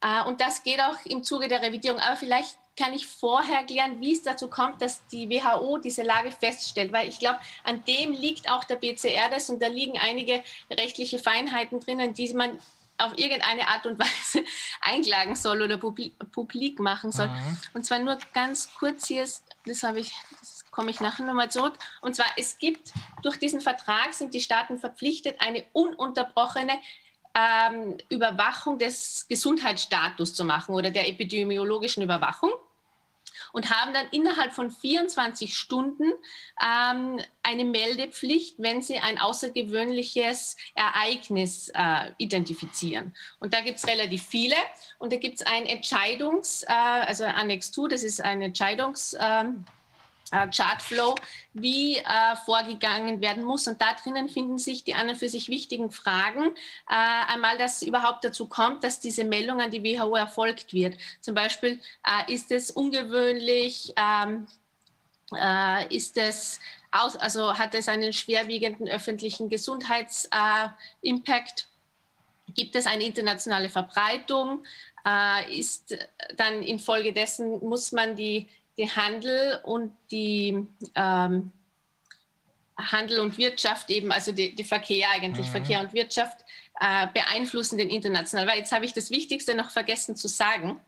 Äh, 0.00 0.22
und 0.24 0.40
das 0.40 0.62
geht 0.62 0.80
auch 0.80 1.04
im 1.04 1.24
Zuge 1.24 1.48
der 1.48 1.62
Revidierung. 1.62 1.98
Aber 2.00 2.16
vielleicht 2.16 2.56
kann 2.76 2.92
ich 2.92 3.06
vorher 3.06 3.58
erklären, 3.58 4.00
wie 4.00 4.12
es 4.12 4.22
dazu 4.22 4.48
kommt, 4.48 4.80
dass 4.80 5.06
die 5.08 5.28
WHO 5.28 5.78
diese 5.78 6.02
Lage 6.02 6.30
feststellt, 6.30 6.92
weil 6.92 7.08
ich 7.08 7.18
glaube, 7.18 7.38
an 7.64 7.84
dem 7.84 8.12
liegt 8.12 8.50
auch 8.50 8.64
der 8.64 8.76
BCR 8.76 9.28
das 9.30 9.50
und 9.50 9.60
da 9.60 9.66
liegen 9.66 9.98
einige 9.98 10.42
rechtliche 10.70 11.18
Feinheiten 11.18 11.80
drinnen, 11.80 12.14
die 12.14 12.32
man 12.32 12.58
auf 13.00 13.16
irgendeine 13.16 13.68
Art 13.68 13.86
und 13.86 13.98
Weise 13.98 14.44
einklagen 14.80 15.34
soll 15.34 15.62
oder 15.62 15.78
publik 15.78 16.78
machen 16.78 17.12
soll. 17.12 17.28
Mhm. 17.28 17.58
Und 17.74 17.84
zwar 17.84 17.98
nur 17.98 18.18
ganz 18.32 18.72
kurz 18.74 19.08
hier, 19.08 19.26
das 19.66 19.82
habe 19.82 20.00
ich, 20.00 20.12
das 20.40 20.64
komme 20.70 20.90
ich 20.90 21.00
nachher 21.00 21.26
nochmal 21.26 21.50
zurück. 21.50 21.74
Und 22.00 22.14
zwar, 22.14 22.26
es 22.36 22.58
gibt 22.58 22.92
durch 23.22 23.38
diesen 23.38 23.60
Vertrag 23.60 24.14
sind 24.14 24.34
die 24.34 24.40
Staaten 24.40 24.78
verpflichtet, 24.78 25.40
eine 25.40 25.64
ununterbrochene 25.72 26.78
ähm, 27.34 27.96
Überwachung 28.08 28.78
des 28.78 29.26
Gesundheitsstatus 29.28 30.34
zu 30.34 30.44
machen 30.44 30.74
oder 30.74 30.90
der 30.90 31.08
epidemiologischen 31.08 32.02
Überwachung 32.02 32.50
und 33.52 33.70
haben 33.70 33.92
dann 33.92 34.06
innerhalb 34.10 34.52
von 34.52 34.70
24 34.70 35.56
Stunden 35.56 36.12
ähm, 36.60 37.20
eine 37.42 37.64
Meldepflicht, 37.64 38.56
wenn 38.58 38.82
sie 38.82 38.98
ein 38.98 39.18
außergewöhnliches 39.18 40.56
Ereignis 40.74 41.70
äh, 41.74 42.12
identifizieren. 42.18 43.14
Und 43.38 43.54
da 43.54 43.60
gibt 43.60 43.78
es 43.78 43.86
relativ 43.86 44.24
viele. 44.24 44.56
Und 44.98 45.12
da 45.12 45.16
gibt 45.16 45.40
es 45.40 45.46
ein 45.46 45.64
Entscheidungs-, 45.64 46.64
äh, 46.64 46.72
also 46.72 47.24
Annex 47.24 47.72
2, 47.72 47.88
das 47.88 48.02
ist 48.02 48.20
ein 48.20 48.42
Entscheidungs- 48.42 49.16
ähm, 49.18 49.64
äh, 49.66 49.79
Chartflow, 50.30 51.16
wie 51.52 51.96
äh, 51.96 52.36
vorgegangen 52.44 53.20
werden 53.20 53.44
muss. 53.44 53.66
Und 53.66 53.82
da 53.82 53.94
drinnen 53.94 54.28
finden 54.28 54.58
sich 54.58 54.84
die 54.84 54.94
an 54.94 55.08
und 55.08 55.16
für 55.16 55.28
sich 55.28 55.48
wichtigen 55.48 55.90
Fragen. 55.90 56.54
Äh, 56.88 57.32
einmal, 57.32 57.58
dass 57.58 57.82
überhaupt 57.82 58.24
dazu 58.24 58.46
kommt, 58.46 58.84
dass 58.84 59.00
diese 59.00 59.24
Meldung 59.24 59.60
an 59.60 59.70
die 59.70 59.82
WHO 59.82 60.16
erfolgt 60.16 60.72
wird. 60.72 60.96
Zum 61.20 61.34
Beispiel, 61.34 61.80
äh, 62.06 62.32
ist 62.32 62.52
es 62.52 62.70
ungewöhnlich, 62.70 63.92
ähm, 63.96 64.46
äh, 65.34 65.94
ist 65.94 66.16
es 66.16 66.60
aus, 66.92 67.16
also 67.16 67.58
hat 67.58 67.74
es 67.74 67.88
einen 67.88 68.12
schwerwiegenden 68.12 68.88
öffentlichen 68.88 69.48
Gesundheitsimpact? 69.48 71.66
Gibt 72.54 72.74
es 72.74 72.86
eine 72.86 73.04
internationale 73.04 73.68
Verbreitung? 73.68 74.64
Äh, 75.06 75.58
ist 75.58 75.96
dann 76.36 76.62
infolgedessen 76.62 77.60
muss 77.60 77.92
man 77.92 78.16
die 78.16 78.48
die 78.78 78.90
Handel 78.90 79.60
und 79.64 79.92
die 80.10 80.66
ähm, 80.94 81.52
Handel 82.78 83.20
und 83.20 83.36
Wirtschaft 83.38 83.90
eben, 83.90 84.12
also 84.12 84.32
die, 84.32 84.54
die 84.54 84.64
Verkehr 84.64 85.10
eigentlich, 85.10 85.46
mhm. 85.46 85.50
Verkehr 85.50 85.80
und 85.80 85.92
Wirtschaft 85.92 86.44
äh, 86.80 87.06
beeinflussen 87.12 87.78
den 87.78 87.90
international. 87.90 88.46
Weil 88.46 88.58
jetzt 88.58 88.72
habe 88.72 88.84
ich 88.84 88.92
das 88.92 89.10
Wichtigste 89.10 89.54
noch 89.54 89.70
vergessen 89.70 90.16
zu 90.16 90.28
sagen. 90.28 90.80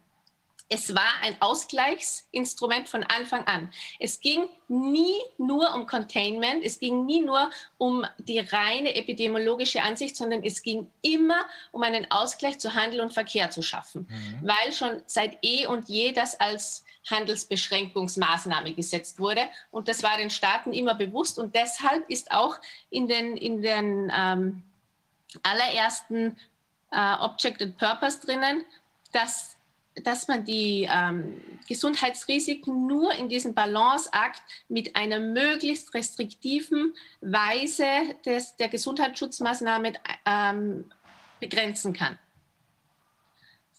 Es 0.68 0.94
war 0.94 1.20
ein 1.20 1.36
Ausgleichsinstrument 1.40 2.88
von 2.88 3.02
Anfang 3.02 3.46
an. 3.46 3.70
Es 3.98 4.20
ging 4.20 4.48
nie 4.68 5.16
nur 5.36 5.74
um 5.74 5.86
Containment, 5.86 6.64
es 6.64 6.78
ging 6.78 7.04
nie 7.04 7.20
nur 7.20 7.50
um 7.76 8.06
die 8.16 8.38
reine 8.38 8.94
epidemiologische 8.94 9.82
Ansicht, 9.82 10.16
sondern 10.16 10.42
es 10.42 10.62
ging 10.62 10.90
immer 11.02 11.44
um 11.72 11.82
einen 11.82 12.10
Ausgleich 12.10 12.58
zu 12.58 12.72
Handel 12.72 13.02
und 13.02 13.12
Verkehr 13.12 13.50
zu 13.50 13.60
schaffen, 13.60 14.08
mhm. 14.08 14.48
weil 14.48 14.72
schon 14.72 15.02
seit 15.04 15.36
eh 15.42 15.66
und 15.66 15.90
je 15.90 16.12
das 16.12 16.40
als 16.40 16.84
Handelsbeschränkungsmaßnahme 17.10 18.74
gesetzt 18.74 19.18
wurde. 19.18 19.42
Und 19.70 19.88
das 19.88 20.02
war 20.02 20.16
den 20.16 20.30
Staaten 20.30 20.72
immer 20.72 20.94
bewusst. 20.94 21.38
Und 21.38 21.54
deshalb 21.54 22.08
ist 22.08 22.30
auch 22.30 22.56
in 22.90 23.08
den, 23.08 23.36
in 23.36 23.62
den 23.62 24.12
ähm, 24.16 24.62
allerersten 25.42 26.36
äh, 26.90 27.14
Object 27.20 27.62
and 27.62 27.78
Purpose 27.78 28.20
drinnen, 28.20 28.64
dass, 29.12 29.56
dass 30.04 30.28
man 30.28 30.44
die 30.44 30.88
ähm, 30.90 31.40
Gesundheitsrisiken 31.68 32.86
nur 32.86 33.12
in 33.14 33.28
diesem 33.28 33.54
Balanceakt 33.54 34.42
mit 34.68 34.94
einer 34.94 35.18
möglichst 35.18 35.92
restriktiven 35.94 36.94
Weise 37.20 38.14
des, 38.24 38.56
der 38.56 38.68
Gesundheitsschutzmaßnahme 38.68 39.94
ähm, 40.26 40.90
begrenzen 41.40 41.92
kann. 41.92 42.18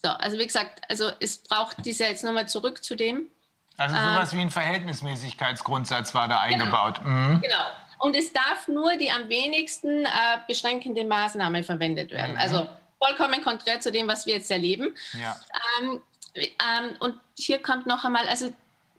So, 0.04 0.10
also 0.10 0.38
wie 0.38 0.46
gesagt, 0.46 0.82
also 0.90 1.12
es 1.18 1.38
braucht 1.38 1.78
diese 1.82 2.04
jetzt 2.04 2.24
nochmal 2.24 2.46
zurück 2.46 2.84
zu 2.84 2.94
dem. 2.94 3.30
Also 3.78 3.94
sowas 3.94 4.32
ähm, 4.32 4.38
wie 4.38 4.42
ein 4.42 4.50
Verhältnismäßigkeitsgrundsatz 4.50 6.14
war 6.14 6.28
da 6.28 6.46
genau. 6.46 6.64
eingebaut. 6.64 6.98
Genau. 7.02 7.10
Mhm. 7.10 7.40
genau. 7.40 7.64
Und 8.00 8.14
es 8.14 8.30
darf 8.30 8.68
nur 8.68 8.98
die 8.98 9.10
am 9.10 9.30
wenigsten 9.30 10.04
äh, 10.04 10.08
beschränkende 10.46 11.04
Maßnahme 11.04 11.64
verwendet 11.64 12.10
werden. 12.10 12.32
Mhm. 12.32 12.38
Also 12.38 12.68
vollkommen 12.98 13.42
konträr 13.42 13.80
zu 13.80 13.90
dem, 13.90 14.06
was 14.06 14.26
wir 14.26 14.34
jetzt 14.34 14.50
erleben. 14.50 14.94
Ja. 15.18 15.40
Ähm, 15.80 16.02
ähm, 16.36 16.96
und 17.00 17.18
hier 17.38 17.62
kommt 17.62 17.86
noch 17.86 18.04
einmal, 18.04 18.28
also, 18.28 18.52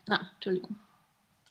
na, 0.07 0.31
Entschuldigung. 0.33 0.75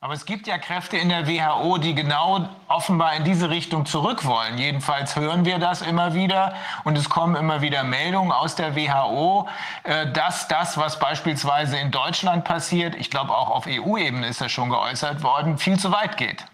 Aber 0.05 0.13
es 0.13 0.27
gibt 0.27 0.47
ja 0.47 0.59
Kräfte 0.59 0.99
in 0.99 1.09
der 1.09 1.27
WHO, 1.27 1.79
die 1.79 1.95
genau 1.95 2.47
offenbar 2.69 3.17
in 3.17 3.25
diese 3.25 3.49
Richtung 3.49 3.87
zurück 3.87 4.27
wollen. 4.27 4.59
Jedenfalls 4.59 5.17
hören 5.17 5.47
wir 5.47 5.59
das 5.59 5.81
immer 5.81 6.13
wieder 6.13 6.55
und 6.85 6.99
es 6.99 7.09
kommen 7.09 7.37
immer 7.37 7.63
wieder 7.63 7.85
Meldungen 7.85 8.31
aus 8.31 8.55
der 8.55 8.77
WHO, 8.77 9.49
äh, 9.85 10.13
dass 10.13 10.47
das, 10.47 10.77
was 10.77 10.99
beispielsweise 10.99 11.79
in 11.79 11.91
Deutschland 11.91 12.45
passiert, 12.45 12.95
ich 12.97 13.09
glaube 13.09 13.35
auch 13.35 13.49
auf 13.49 13.67
EU-Ebene 13.67 14.29
ist 14.29 14.43
das 14.43 14.53
schon 14.53 14.69
geäußert 14.69 15.23
worden, 15.23 15.57
viel 15.57 15.79
zu 15.79 15.91
weit 15.91 16.19
geht. 16.19 16.45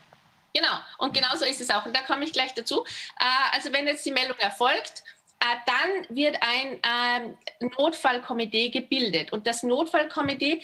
Genau, 0.55 0.79
und 0.99 1.13
genau 1.13 1.35
so 1.35 1.45
ist 1.45 1.61
es 1.61 1.71
auch. 1.71 1.85
Und 1.85 1.97
da 1.97 2.03
komme 2.03 2.23
ich 2.23 2.33
gleich 2.33 2.55
dazu. 2.55 2.85
Äh, 3.19 3.25
also 3.57 3.73
wenn 3.73 3.85
jetzt 3.85 4.07
die 4.07 4.13
Meldung 4.13 4.39
erfolgt, 4.39 5.03
äh, 5.41 5.47
dann 5.67 6.17
wird 6.17 6.39
ein 6.41 7.37
Notfallkomitee 7.77 8.69
gebildet. 8.69 9.33
Und 9.33 9.49
das 9.49 9.65
Notfallkomitee 9.65 10.63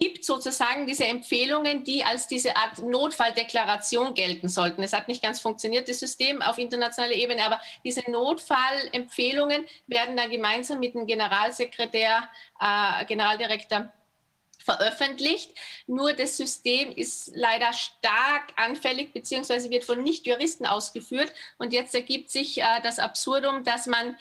gibt 0.00 0.24
sozusagen 0.24 0.86
diese 0.86 1.04
Empfehlungen, 1.04 1.84
die 1.84 2.02
als 2.02 2.26
diese 2.26 2.56
Art 2.56 2.78
Notfalldeklaration 2.78 4.14
gelten 4.14 4.48
sollten. 4.48 4.82
Es 4.82 4.94
hat 4.94 5.08
nicht 5.08 5.22
ganz 5.22 5.40
funktioniert, 5.40 5.88
das 5.88 6.00
System 6.00 6.40
auf 6.40 6.56
internationaler 6.56 7.14
Ebene, 7.14 7.44
aber 7.44 7.60
diese 7.84 8.10
Notfallempfehlungen 8.10 9.66
werden 9.86 10.16
dann 10.16 10.30
gemeinsam 10.30 10.80
mit 10.80 10.94
dem 10.94 11.06
Generalsekretär, 11.06 12.28
äh, 12.58 13.04
Generaldirektor 13.04 13.92
veröffentlicht. 14.64 15.52
Nur 15.86 16.12
das 16.12 16.36
System 16.36 16.92
ist 16.92 17.32
leider 17.34 17.72
stark 17.72 18.52
anfällig 18.56 19.12
beziehungsweise 19.12 19.70
wird 19.70 19.84
von 19.84 20.02
Nichtjuristen 20.02 20.66
ausgeführt. 20.66 21.32
Und 21.58 21.72
jetzt 21.72 21.94
ergibt 21.94 22.30
sich 22.30 22.60
äh, 22.60 22.64
das 22.82 22.98
Absurdum, 22.98 23.64
dass 23.64 23.86
man 23.86 24.16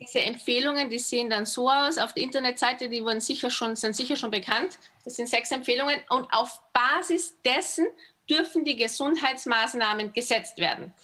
diese 0.00 0.20
Empfehlungen, 0.20 0.88
die 0.88 0.98
sehen 0.98 1.28
dann 1.28 1.44
so 1.44 1.70
aus 1.70 1.98
auf 1.98 2.14
der 2.14 2.22
Internetseite, 2.22 2.88
die 2.88 3.04
wurden 3.04 3.20
sicher 3.20 3.50
schon, 3.50 3.76
sind 3.76 3.94
sicher 3.94 4.16
schon 4.16 4.30
bekannt. 4.30 4.78
Das 5.04 5.16
sind 5.16 5.28
sechs 5.28 5.50
Empfehlungen 5.50 6.00
und 6.08 6.32
auf 6.32 6.60
Basis 6.72 7.36
dessen 7.44 7.86
dürfen 8.28 8.64
die 8.64 8.76
Gesundheitsmaßnahmen 8.76 10.12
gesetzt 10.12 10.58
werden. 10.58 10.94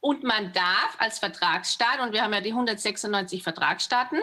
Und 0.00 0.24
man 0.24 0.52
darf 0.52 0.96
als 0.98 1.20
Vertragsstaat, 1.20 2.00
und 2.00 2.12
wir 2.12 2.22
haben 2.22 2.32
ja 2.32 2.40
die 2.40 2.50
196 2.50 3.42
Vertragsstaaten, 3.42 4.20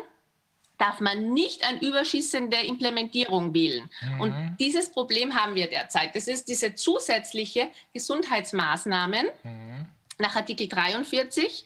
darf 0.78 1.00
man 1.00 1.32
nicht 1.34 1.66
an 1.66 1.80
überschießende 1.80 2.58
Implementierung 2.58 3.54
wählen. 3.54 3.90
Mhm. 4.02 4.22
Und 4.22 4.58
dieses 4.60 4.92
Problem 4.92 5.36
haben 5.36 5.56
wir 5.56 5.70
derzeit. 5.70 6.16
Das 6.16 6.28
ist 6.28 6.50
diese 6.50 6.76
zusätzliche 6.76 7.70
Gesundheitsmaßnahmen 7.94 9.28
mhm. 9.44 9.86
nach 10.18 10.36
Artikel 10.36 10.68
43, 10.68 11.64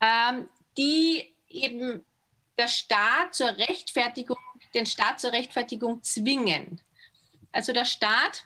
ähm, 0.00 0.48
die 0.76 1.33
eben 1.54 2.04
der 2.58 2.68
Staat 2.68 3.34
zur 3.34 3.48
Rechtfertigung, 3.48 4.38
den 4.74 4.86
Staat 4.86 5.20
zur 5.20 5.32
Rechtfertigung 5.32 6.02
zwingen. 6.02 6.80
Also 7.52 7.72
der 7.72 7.84
Staat 7.84 8.44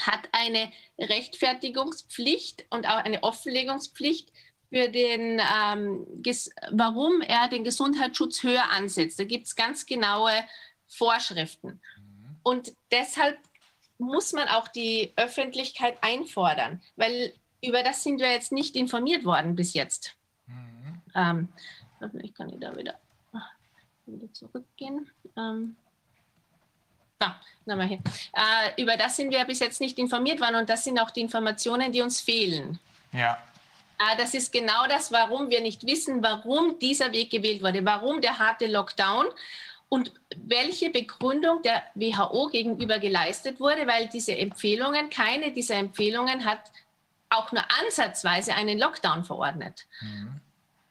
hat 0.00 0.28
eine 0.32 0.72
Rechtfertigungspflicht 0.98 2.66
und 2.70 2.86
auch 2.86 2.96
eine 2.96 3.22
Offenlegungspflicht 3.22 4.32
für 4.70 4.88
den, 4.88 5.40
ähm, 5.40 6.06
warum 6.70 7.20
er 7.20 7.48
den 7.48 7.62
Gesundheitsschutz 7.62 8.42
höher 8.42 8.70
ansetzt. 8.70 9.20
Da 9.20 9.24
gibt 9.24 9.46
es 9.46 9.54
ganz 9.54 9.86
genaue 9.86 10.32
Vorschriften. 10.88 11.80
Und 12.42 12.72
deshalb 12.90 13.38
muss 13.98 14.32
man 14.32 14.48
auch 14.48 14.68
die 14.68 15.12
Öffentlichkeit 15.16 15.98
einfordern, 16.02 16.82
weil 16.96 17.34
über 17.62 17.82
das 17.82 18.02
sind 18.02 18.18
wir 18.18 18.32
jetzt 18.32 18.50
nicht 18.50 18.74
informiert 18.74 19.24
worden 19.24 19.54
bis 19.54 19.74
jetzt. 19.74 20.16
Mhm. 20.46 21.02
Ähm, 21.14 21.48
ich 22.22 22.34
kann 22.34 22.48
ich 22.48 22.60
da 22.60 22.76
wieder, 22.76 22.98
wieder 24.06 24.32
zurückgehen. 24.32 25.10
Ähm, 25.36 25.76
Ah, 27.22 27.36
na, 27.66 27.80
hier. 27.84 28.00
Äh, 28.32 28.82
über 28.82 28.96
das 28.96 29.16
sind 29.16 29.30
wir 29.30 29.44
bis 29.44 29.60
jetzt 29.60 29.80
nicht 29.80 29.96
informiert 29.98 30.40
worden 30.40 30.56
und 30.56 30.68
das 30.68 30.82
sind 30.82 30.98
auch 30.98 31.10
die 31.10 31.20
Informationen, 31.20 31.92
die 31.92 32.02
uns 32.02 32.20
fehlen. 32.20 32.80
Ja. 33.12 33.38
Äh, 33.98 34.16
das 34.16 34.34
ist 34.34 34.52
genau 34.52 34.86
das, 34.88 35.12
warum 35.12 35.48
wir 35.48 35.60
nicht 35.60 35.86
wissen, 35.86 36.22
warum 36.22 36.78
dieser 36.80 37.12
Weg 37.12 37.30
gewählt 37.30 37.62
wurde, 37.62 37.84
warum 37.84 38.20
der 38.20 38.38
harte 38.38 38.66
Lockdown 38.66 39.26
und 39.88 40.12
welche 40.36 40.90
Begründung 40.90 41.62
der 41.62 41.84
WHO 41.94 42.48
gegenüber 42.48 42.98
geleistet 42.98 43.60
wurde, 43.60 43.86
weil 43.86 44.08
diese 44.08 44.36
Empfehlungen, 44.36 45.08
keine 45.10 45.52
dieser 45.52 45.76
Empfehlungen 45.76 46.44
hat 46.44 46.72
auch 47.30 47.52
nur 47.52 47.62
ansatzweise 47.84 48.54
einen 48.54 48.78
Lockdown 48.78 49.24
verordnet. 49.24 49.86
Mhm. 50.00 50.40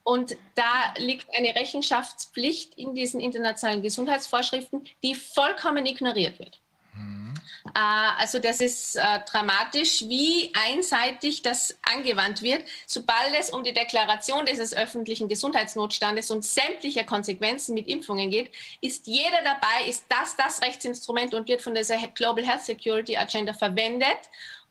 Und 0.03 0.35
da 0.55 0.93
liegt 0.97 1.27
eine 1.35 1.55
Rechenschaftspflicht 1.55 2.75
in 2.75 2.95
diesen 2.95 3.19
internationalen 3.19 3.81
Gesundheitsvorschriften, 3.81 4.85
die 5.03 5.15
vollkommen 5.15 5.85
ignoriert 5.85 6.39
wird. 6.39 6.59
Mhm. 6.93 7.33
Also 7.73 8.39
das 8.39 8.59
ist 8.59 8.95
äh, 8.95 9.19
dramatisch, 9.29 10.01
wie 10.01 10.51
einseitig 10.53 11.43
das 11.43 11.77
angewandt 11.83 12.41
wird. 12.41 12.63
Sobald 12.87 13.33
es 13.39 13.51
um 13.51 13.63
die 13.63 13.73
Deklaration 13.73 14.45
dieses 14.45 14.75
öffentlichen 14.75 15.29
Gesundheitsnotstandes 15.29 16.31
und 16.31 16.43
sämtlicher 16.43 17.03
Konsequenzen 17.03 17.75
mit 17.75 17.87
Impfungen 17.87 18.31
geht, 18.31 18.51
ist 18.81 19.05
jeder 19.07 19.43
dabei, 19.43 19.87
ist 19.87 20.05
das 20.09 20.35
das 20.35 20.61
Rechtsinstrument 20.61 21.33
und 21.33 21.47
wird 21.47 21.61
von 21.61 21.75
dieser 21.75 21.97
Global 22.07 22.45
Health 22.45 22.63
Security 22.63 23.15
Agenda 23.15 23.53
verwendet, 23.53 24.19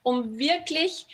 um 0.02 0.39
wirklich 0.39 1.07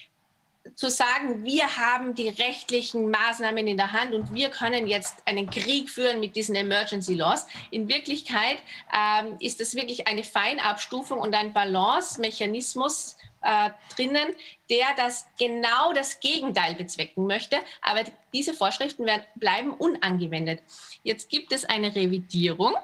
zu 0.74 0.90
sagen, 0.90 1.44
wir 1.44 1.76
haben 1.76 2.14
die 2.14 2.28
rechtlichen 2.28 3.10
Maßnahmen 3.10 3.66
in 3.66 3.76
der 3.76 3.92
Hand 3.92 4.14
und 4.14 4.34
wir 4.34 4.50
können 4.50 4.86
jetzt 4.86 5.16
einen 5.26 5.48
Krieg 5.48 5.90
führen 5.90 6.20
mit 6.20 6.36
diesen 6.36 6.54
Emergency 6.54 7.14
Laws. 7.14 7.46
In 7.70 7.88
Wirklichkeit 7.88 8.58
ähm, 8.92 9.36
ist 9.38 9.60
das 9.60 9.74
wirklich 9.74 10.06
eine 10.06 10.24
Feinabstufung 10.24 11.18
und 11.18 11.34
ein 11.34 11.52
Balance-Mechanismus 11.52 13.16
äh, 13.42 13.70
drinnen, 13.94 14.34
der 14.68 14.86
das 14.96 15.26
genau 15.38 15.92
das 15.92 16.20
Gegenteil 16.20 16.74
bezwecken 16.74 17.26
möchte. 17.26 17.58
Aber 17.82 18.02
diese 18.32 18.54
Vorschriften 18.54 19.06
werden, 19.06 19.24
bleiben 19.36 19.72
unangewendet. 19.72 20.62
Jetzt 21.02 21.28
gibt 21.28 21.52
es 21.52 21.64
eine 21.64 21.94
Revidierung. 21.94 22.74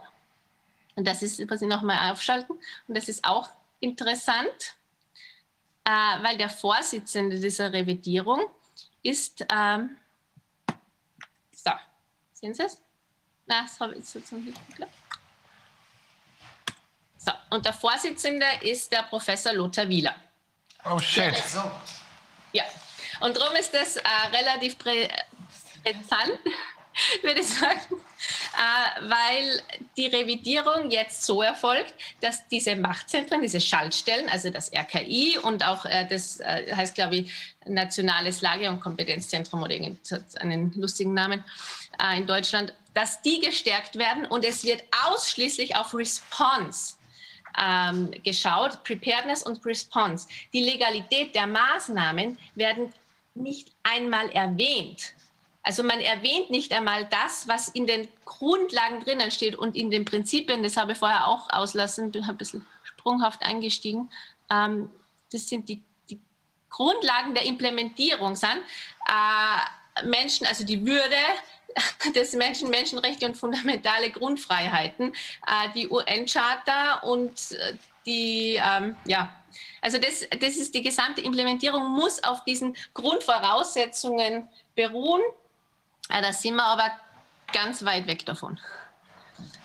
Und 0.95 1.09
das 1.09 1.23
ist, 1.23 1.43
was 1.51 1.63
ich 1.63 1.69
nochmal 1.69 2.13
aufschalten. 2.13 2.57
Und 2.87 2.97
das 2.97 3.09
ist 3.09 3.25
auch 3.25 3.49
interessant 3.81 4.77
äh, 5.85 5.91
weil 6.23 6.37
der 6.37 6.49
Vorsitzende 6.49 7.39
dieser 7.39 7.73
Revidierung 7.73 8.47
ist, 9.03 9.45
ähm, 9.53 9.97
so, 11.53 11.71
sehen 12.33 12.55
Sie 12.55 12.63
es? 12.63 12.79
Na, 13.47 13.63
das 13.63 13.79
habe 13.81 13.95
ich 13.95 14.15
jetzt 14.15 14.29
zum 14.29 14.43
Glück 14.43 14.55
geklappt. 14.69 14.95
So, 17.17 17.33
und 17.51 17.65
der 17.65 17.73
Vorsitzende 17.73 18.47
ist 18.63 18.91
der 18.91 19.03
Professor 19.05 19.53
Lothar 19.53 19.89
Wieler. 19.89 20.15
Oh 20.85 20.99
shit. 20.99 21.35
Ja, 22.53 22.65
und 23.21 23.37
darum 23.37 23.55
ist 23.57 23.73
das 23.73 23.97
äh, 23.97 24.09
relativ 24.33 24.77
präsent, 24.79 25.13
würde 27.23 27.40
ich 27.40 27.48
sagen, 27.48 27.81
äh, 27.90 29.09
weil 29.09 29.62
die 29.97 30.06
Revidierung 30.06 30.90
jetzt 30.90 31.24
so 31.24 31.43
erfolgt, 31.43 31.94
dass 32.20 32.47
diese 32.48 32.77
Machtzentren, 32.77 33.43
diese 33.43 33.60
Schaltstellen, 33.60 34.28
also 34.28 34.51
das 34.51 34.73
RKI 34.73 35.39
und 35.39 35.66
auch 35.66 35.85
äh, 35.85 36.06
das 36.09 36.40
äh, 36.40 36.74
heißt, 36.74 36.94
glaube 36.94 37.16
ich, 37.16 37.32
Nationales 37.66 38.40
Lage- 38.40 38.69
und 38.69 38.81
Kompetenzzentrum 38.81 39.62
oder 39.62 39.74
einen 39.74 40.73
lustigen 40.74 41.14
Namen 41.14 41.44
äh, 42.02 42.19
in 42.19 42.27
Deutschland, 42.27 42.74
dass 42.94 43.23
die 43.23 43.40
gestärkt 43.40 43.97
werden 43.97 44.27
und 44.27 44.44
es 44.44 44.64
wird 44.64 44.82
ausschließlich 45.06 45.77
auf 45.77 45.94
Response 45.94 46.94
ähm, 47.59 48.10
geschaut, 48.23 48.82
Preparedness 48.85 49.43
und 49.43 49.64
Response. 49.64 50.27
Die 50.52 50.62
Legalität 50.62 51.35
der 51.35 51.47
Maßnahmen 51.47 52.39
werden 52.55 52.93
nicht 53.35 53.73
einmal 53.82 54.31
erwähnt. 54.31 55.14
Also 55.63 55.85
man 55.85 56.01
erwähnt 56.01 56.51
nicht 56.51 56.73
einmal 56.73 57.05
das, 57.07 57.47
was 57.47 57.69
in 57.69 57.87
den 57.87 58.09
Grundlagen 58.25 59.01
drinnen 59.01 59.31
steht 59.31 59.55
und 59.55 59.77
in 59.77 59.91
den 59.91 60.05
Prinzipien, 60.05 60.63
das 60.63 60.77
habe 60.77 60.93
ich 60.93 60.99
vorher 60.99 61.29
auch 61.29 61.49
auslassen, 61.51 62.11
bin 62.11 62.25
ein 62.25 62.37
bisschen 62.37 62.67
sprunghaft 62.83 63.43
eingestiegen. 63.43 64.11
Ähm, 64.51 64.91
das 65.31 65.49
sind 65.49 65.69
die, 65.69 65.83
die, 66.11 66.21
Grundlagen 66.69 67.35
der 67.35 67.45
Implementierung, 67.45 68.35
sind 68.35 68.63
äh, 69.07 70.05
Menschen, 70.07 70.47
also 70.47 70.65
die 70.65 70.85
Würde 70.85 71.17
des 72.15 72.33
Menschen, 72.33 72.71
Menschenrechte 72.71 73.27
und 73.27 73.37
fundamentale 73.37 74.11
Grundfreiheiten, 74.11 75.13
äh, 75.47 75.69
die 75.75 75.89
UN-Charta 75.89 77.01
und 77.01 77.53
äh, 77.53 77.75
die, 78.05 78.61
ähm, 78.61 78.97
ja, 79.07 79.33
also 79.81 79.99
das, 79.99 80.27
das 80.41 80.57
ist 80.57 80.75
die 80.75 80.83
gesamte 80.83 81.21
Implementierung 81.21 81.91
muss 81.91 82.23
auf 82.25 82.43
diesen 82.45 82.75
Grundvoraussetzungen 82.95 84.49
beruhen 84.75 85.23
ja, 86.13 86.21
da 86.21 86.33
sind 86.33 86.57
wir 86.57 86.65
aber 86.65 86.91
ganz 87.53 87.85
weit 87.85 88.07
weg 88.07 88.27
davon. 88.27 88.59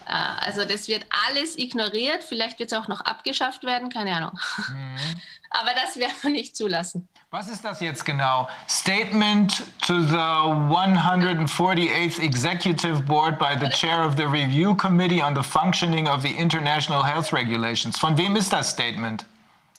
Äh, 0.07 0.11
also 0.11 0.65
das 0.65 0.87
wird 0.87 1.05
alles 1.27 1.57
ignoriert, 1.57 2.23
vielleicht 2.23 2.59
wird 2.59 2.71
es 2.71 2.77
auch 2.77 2.87
noch 2.87 3.01
abgeschafft 3.01 3.63
werden, 3.63 3.89
keine 3.89 4.15
Ahnung. 4.15 4.39
Mhm. 4.69 5.21
Aber 5.49 5.71
das 5.73 5.95
werden 5.95 6.15
wir 6.21 6.31
nicht 6.31 6.57
zulassen. 6.57 7.07
Was 7.31 7.47
ist 7.47 7.63
das 7.63 7.79
jetzt 7.79 8.03
genau? 8.03 8.49
Statement 8.67 9.63
to 9.81 10.01
the 10.01 10.17
148th 10.17 12.19
Executive 12.19 13.01
Board 13.03 13.39
by 13.39 13.57
the 13.57 13.69
Chair 13.69 14.05
of 14.05 14.17
the 14.17 14.23
Review 14.23 14.75
Committee 14.75 15.23
on 15.23 15.35
the 15.35 15.43
Functioning 15.43 16.07
of 16.07 16.21
the 16.21 16.31
International 16.31 17.01
Health 17.01 17.31
Regulations. 17.31 17.97
Von 17.97 18.17
wem 18.17 18.35
ist 18.35 18.51
das 18.51 18.71
Statement? 18.71 19.25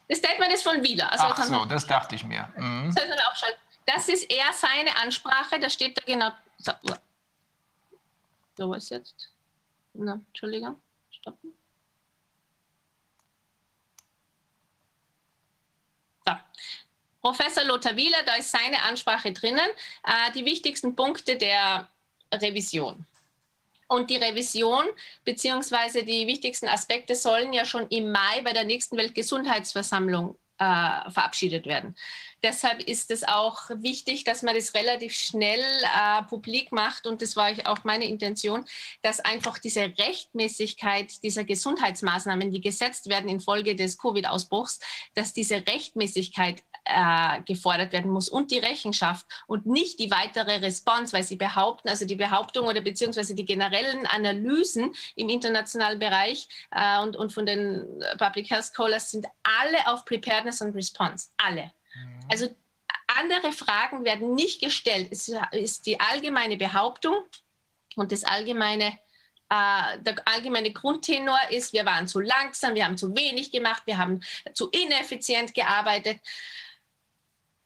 Das 0.09 0.19
Statement 0.19 0.53
ist 0.53 0.63
von 0.63 0.83
Wieler. 0.83 1.13
Also 1.13 1.25
Ach 1.29 1.45
so, 1.45 1.65
das 1.67 1.87
dachte 1.87 2.15
ich 2.15 2.25
mir. 2.25 2.49
Mhm. 2.57 2.95
Das 3.85 4.09
ist 4.09 4.31
eher 4.31 4.53
seine 4.55 4.97
Ansprache, 5.03 5.61
da 5.61 5.69
steht 5.69 5.99
da 5.99 6.03
genau 6.07 6.31
so, 8.57 8.71
was 8.71 8.89
jetzt? 8.91 9.31
Na, 9.95 10.21
Entschuldigung, 10.29 10.81
stoppen. 11.11 11.55
So. 16.27 16.33
Professor 17.21 17.65
Lothar 17.65 17.97
Wieler, 17.97 18.23
da 18.25 18.37
ist 18.37 18.51
seine 18.51 18.83
Ansprache 18.83 19.33
drinnen. 19.33 19.69
Äh, 20.05 20.33
die 20.35 20.45
wichtigsten 20.45 20.95
Punkte 20.95 21.37
der 21.37 21.89
Revision. 22.33 23.07
Und 23.89 24.11
die 24.11 24.17
Revision 24.17 24.85
beziehungsweise 25.25 26.05
die 26.05 26.27
wichtigsten 26.27 26.69
Aspekte 26.69 27.15
sollen 27.15 27.53
ja 27.53 27.65
schon 27.65 27.89
im 27.89 28.13
Mai 28.13 28.43
bei 28.43 28.53
der 28.53 28.65
nächsten 28.65 28.97
Weltgesundheitsversammlung 28.99 30.37
äh, 30.59 31.11
verabschiedet 31.11 31.67
werden. 31.67 31.97
Deshalb 32.43 32.83
ist 32.83 33.11
es 33.11 33.25
auch 33.25 33.69
wichtig, 33.71 34.25
dass 34.25 34.43
man 34.43 34.55
das 34.55 34.75
relativ 34.75 35.13
schnell 35.13 35.61
äh, 35.61 36.23
publik 36.25 36.71
macht. 36.71 37.07
Und 37.07 37.21
das 37.21 37.35
war 37.35 37.51
auch 37.65 37.83
meine 37.85 38.07
Intention, 38.07 38.65
dass 39.03 39.19
einfach 39.21 39.59
diese 39.59 39.93
Rechtmäßigkeit 39.99 41.23
dieser 41.25 41.45
Gesundheitsmaßnahmen, 41.45 42.53
die 42.53 42.61
gesetzt 42.61 43.09
werden 43.09 43.29
infolge 43.29 43.75
des 43.75 43.99
Covid-Ausbruchs, 43.99 44.79
dass 45.15 45.33
diese 45.33 45.67
Rechtmäßigkeit 45.67 46.63
äh, 46.85 47.43
gefordert 47.43 47.93
werden 47.93 48.11
muss 48.11 48.29
und 48.29 48.51
die 48.51 48.59
Rechenschaft 48.59 49.27
und 49.47 49.67
nicht 49.67 49.99
die 49.99 50.11
weitere 50.11 50.57
Response, 50.57 51.13
weil 51.13 51.25
sie 51.25 51.37
behaupten, 51.37 51.89
also 51.89 52.05
die 52.05 52.17
Behauptung 52.17 52.67
oder 52.67 52.81
beziehungsweise 52.81 53.35
die 53.35 53.45
generellen 53.45 54.07
Analysen 54.07 54.95
im 55.17 55.29
internationalen 55.29 55.99
Bereich 55.99 56.49
äh, 56.71 57.01
und, 57.01 57.17
und 57.17 57.33
von 57.33 57.47
den 57.47 57.85
Public 58.17 58.51
Health 58.51 58.67
Scholars 58.67 59.11
sind 59.11 59.27
alle 59.43 59.87
auf 59.87 60.05
Preparedness 60.05 60.61
und 60.61 60.75
Response. 60.75 61.29
Alle. 61.37 61.73
Mhm. 62.07 62.21
Also 62.31 62.49
andere 63.09 63.53
Fragen 63.53 64.05
werden 64.05 64.35
nicht 64.35 64.61
gestellt. 64.61 65.09
Es 65.11 65.31
ist 65.53 65.87
die 65.87 65.99
allgemeine 65.99 66.57
Behauptung 66.57 67.15
und 67.97 68.13
das 68.13 68.25
allgemeine, 68.25 68.99
äh, 69.49 69.99
der 70.01 70.17
allgemeine 70.27 70.73
Grundtenor 70.73 71.39
ist, 71.51 71.73
wir 71.73 71.87
waren 71.87 72.07
zu 72.07 72.21
langsam, 72.21 72.75
wir 72.75 72.85
haben 72.85 72.99
zu 72.99 73.15
wenig 73.17 73.51
gemacht, 73.51 73.83
wir 73.87 73.99
haben 73.99 74.21
zu 74.53 74.69
ineffizient 74.71 75.55
gearbeitet. 75.55 76.21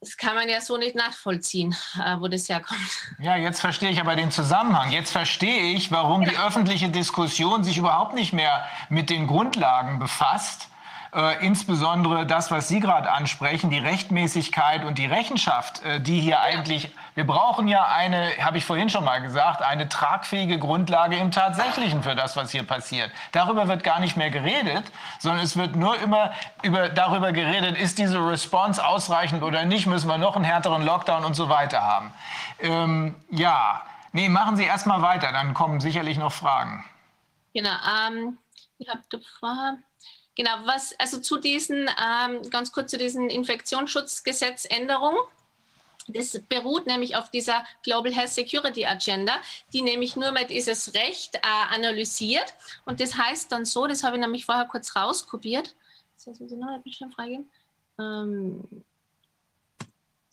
Das 0.01 0.17
kann 0.17 0.35
man 0.35 0.49
ja 0.49 0.61
so 0.61 0.77
nicht 0.79 0.97
nachvollziehen, 0.97 1.77
äh, 1.95 2.17
wo 2.19 2.27
das 2.27 2.49
herkommt. 2.49 2.81
Ja, 3.21 3.37
jetzt 3.37 3.61
verstehe 3.61 3.91
ich 3.91 4.01
aber 4.01 4.17
den 4.17 4.33
Zusammenhang. 4.33 4.91
Jetzt 4.91 5.13
verstehe 5.13 5.75
ich, 5.75 5.93
warum 5.93 6.25
die 6.25 6.37
öffentliche 6.37 6.89
Diskussion 6.89 7.63
sich 7.63 7.79
überhaupt 7.79 8.15
nicht 8.15 8.33
mehr 8.33 8.69
mit 8.89 9.11
den 9.11 9.29
Grundlagen 9.29 10.01
befasst 10.01 10.72
äh, 11.15 11.45
insbesondere 11.45 12.25
das, 12.25 12.51
was 12.51 12.69
Sie 12.69 12.81
gerade 12.81 13.13
ansprechen, 13.13 13.69
die 13.69 13.79
Rechtmäßigkeit 13.79 14.83
und 14.85 14.97
die 14.97 15.05
Rechenschaft, 15.05 15.85
äh, 15.85 16.01
die 16.01 16.21
hier 16.21 16.41
eigentlich, 16.41 16.91
wir 17.15 17.27
brauchen 17.27 17.69
ja 17.69 17.87
eine, 17.87 18.33
habe 18.39 18.57
ich 18.57 18.65
vorhin 18.65 18.89
schon 18.89 19.05
mal 19.05 19.21
gesagt, 19.21 19.61
eine 19.61 19.91
tragfähige 19.91 20.59
Grundlage 20.59 21.17
im 21.17 21.31
Tatsächlichen 21.31 22.03
für 22.03 22.15
das, 22.15 22.35
was 22.37 22.51
hier 22.51 22.63
passiert. 22.63 23.11
Darüber 23.33 23.69
wird 23.69 23.85
gar 23.85 24.01
nicht 24.01 24.17
mehr 24.17 24.31
geredet, 24.31 24.91
sondern 25.19 25.45
es 25.45 25.55
wird 25.55 25.77
nur 25.77 25.99
immer 26.01 26.33
über, 26.63 26.89
darüber 26.89 27.33
geredet, 27.33 27.77
ist 27.77 27.99
diese 27.99 28.19
Response 28.19 28.83
ausreichend 28.83 29.43
oder 29.43 29.67
nicht, 29.67 29.87
müssen 29.87 30.09
wir 30.09 30.17
noch 30.17 30.35
einen 30.35 30.47
härteren 30.47 30.83
Lockdown 30.83 31.25
und 31.27 31.35
so 31.35 31.51
weiter 31.51 31.83
haben. 31.83 32.15
Ähm, 32.59 33.17
ja, 33.29 33.83
nee, 34.13 34.31
machen 34.31 34.57
Sie 34.57 34.65
erst 34.65 34.87
mal 34.87 35.03
weiter, 35.03 35.31
dann 35.31 35.53
kommen 35.53 35.81
sicherlich 35.81 36.17
noch 36.17 36.33
Fragen. 36.33 36.87
Genau, 37.53 37.77
ähm, 38.09 38.39
ich 38.79 38.89
habe 38.89 39.03
vorher 39.39 39.77
Genau, 40.35 40.51
was 40.65 40.95
also 40.99 41.19
zu 41.19 41.39
diesen, 41.39 41.89
ähm, 41.89 42.49
ganz 42.49 42.73
kurz 42.73 42.91
zu 42.91 42.99
diesen 42.99 43.29
Infektionsschutzgesetzänderungen. 43.29 45.21
Das 46.09 46.41
beruht 46.49 46.87
nämlich 46.87 47.15
auf 47.17 47.31
dieser 47.31 47.65
Global 47.85 48.13
Health 48.13 48.31
Security 48.31 48.85
Agenda, 48.87 49.35
die 49.73 49.83
nämlich 49.83 50.17
nur 50.17 50.33
mal 50.33 50.47
dieses 50.47 50.95
Recht 50.95 51.37
äh, 51.37 51.41
analysiert. 51.43 52.55
Und 52.85 53.01
das 53.01 53.17
heißt 53.17 53.53
dann 53.53 53.65
so, 53.65 53.87
das 53.87 54.03
habe 54.03 54.17
ich 54.17 54.21
nämlich 54.21 54.45
vorher 54.45 54.65
kurz 54.65 54.97
rauskopiert. 54.97 55.75
Das 56.17 56.27
muss 56.41 56.51
ich 56.51 56.59
noch 56.59 56.69
ein 56.69 56.83
bisschen 56.83 57.13
freigeben. 57.13 57.51
Ähm, 58.01 58.85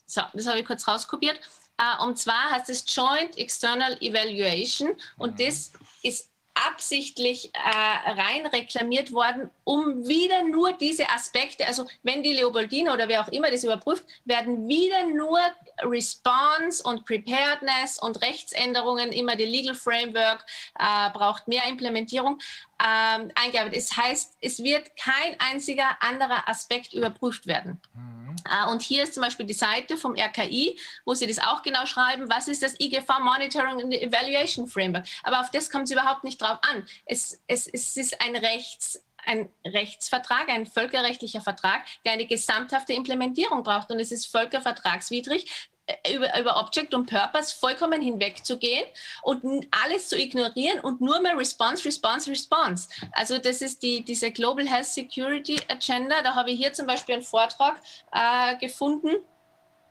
so, 0.06 0.22
das 0.34 0.48
habe 0.48 0.60
ich 0.60 0.66
kurz 0.66 0.88
rauskopiert. 0.88 1.40
Äh, 1.78 2.04
und 2.04 2.18
zwar 2.18 2.52
heißt 2.52 2.70
es 2.70 2.84
Joint 2.88 3.38
External 3.38 3.98
Evaluation. 4.02 4.96
Und 5.18 5.34
mhm. 5.34 5.46
das 5.46 5.72
ist 6.02 6.29
absichtlich 6.68 7.52
äh, 7.54 8.12
rein 8.12 8.46
reklamiert 8.46 9.12
worden, 9.12 9.50
um 9.64 10.08
wieder 10.08 10.44
nur 10.44 10.74
diese 10.74 11.10
Aspekte, 11.10 11.66
also 11.68 11.86
wenn 12.04 12.24
die 12.24 12.34
Leopoldina 12.34 12.94
oder 12.94 13.08
wer 13.08 13.22
auch 13.22 13.30
immer 13.30 13.52
das 13.52 13.64
überprüft, 13.64 14.04
werden 14.26 14.68
wieder 14.68 15.06
nur 15.06 15.40
Response 15.84 16.84
und 16.84 17.06
Preparedness 17.06 18.00
und 18.00 18.22
Rechtsänderungen, 18.22 19.12
immer 19.12 19.36
die 19.36 19.46
Legal 19.46 19.76
Framework 19.76 20.46
äh, 20.78 21.10
braucht 21.12 21.48
mehr 21.48 21.64
Implementierung 21.68 22.40
ähm, 22.80 23.32
eingearbeitet. 23.36 23.78
Das 23.78 23.98
heißt, 23.98 24.38
es 24.42 24.64
wird 24.64 24.96
kein 24.96 25.40
einziger 25.40 26.02
anderer 26.02 26.48
Aspekt 26.48 26.94
überprüft 26.94 27.48
werden. 27.48 27.82
Mhm. 27.94 28.19
Äh, 28.46 28.70
und 28.70 28.82
hier 28.82 29.04
ist 29.04 29.14
zum 29.14 29.24
Beispiel 29.24 29.46
die 29.46 29.54
Seite 29.54 29.98
vom 29.98 30.16
RKI, 30.16 30.80
wo 31.06 31.14
sie 31.14 31.28
das 31.28 31.40
auch 31.40 31.62
genau 31.62 31.86
schreiben, 31.86 32.30
was 32.30 32.48
ist 32.48 32.64
das 32.64 32.80
IGV 32.80 33.08
Monitoring 33.22 33.82
and 33.82 33.94
Evaluation 33.94 34.68
Framework. 34.68 35.06
Aber 35.24 35.42
auf 35.42 35.52
das 35.52 35.70
kommt 35.70 35.86
es 35.86 35.92
überhaupt 35.92 36.24
nicht 36.24 36.42
drauf 36.42 36.60
an. 36.62 36.86
Es, 37.06 37.40
es, 37.48 37.68
es 37.68 37.98
ist 37.98 38.22
ein 38.22 38.36
Rechts, 38.36 39.04
ein 39.26 39.50
Rechtsvertrag, 39.66 40.50
ein 40.50 40.66
völkerrechtlicher 40.66 41.42
Vertrag, 41.42 41.84
der 42.06 42.14
eine 42.14 42.26
gesamthafte 42.26 42.94
Implementierung 42.94 43.64
braucht. 43.64 43.92
Und 43.92 44.00
es 44.00 44.12
ist 44.12 44.28
völkervertragswidrig, 44.28 45.70
über, 46.14 46.40
über 46.40 46.58
Object 46.58 46.94
und 46.94 47.10
Purpose 47.10 47.56
vollkommen 47.56 48.02
hinwegzugehen 48.02 48.86
und 49.24 49.68
alles 49.72 50.10
zu 50.10 50.18
ignorieren 50.18 50.80
und 50.82 51.02
nur 51.02 51.20
mehr 51.20 51.38
Response, 51.38 51.86
Response, 51.86 52.30
Response. 52.30 52.90
Also 53.12 53.38
das 53.38 53.62
ist 53.62 53.82
die, 53.84 54.04
diese 54.04 54.32
Global 54.32 54.68
Health 54.68 54.86
Security 54.88 55.60
Agenda. 55.68 56.22
Da 56.22 56.36
habe 56.36 56.52
ich 56.52 56.60
hier 56.60 56.74
zum 56.74 56.88
Beispiel 56.88 57.16
einen 57.16 57.24
Vortrag 57.24 57.80
äh, 58.12 58.58
gefunden. 58.58 59.16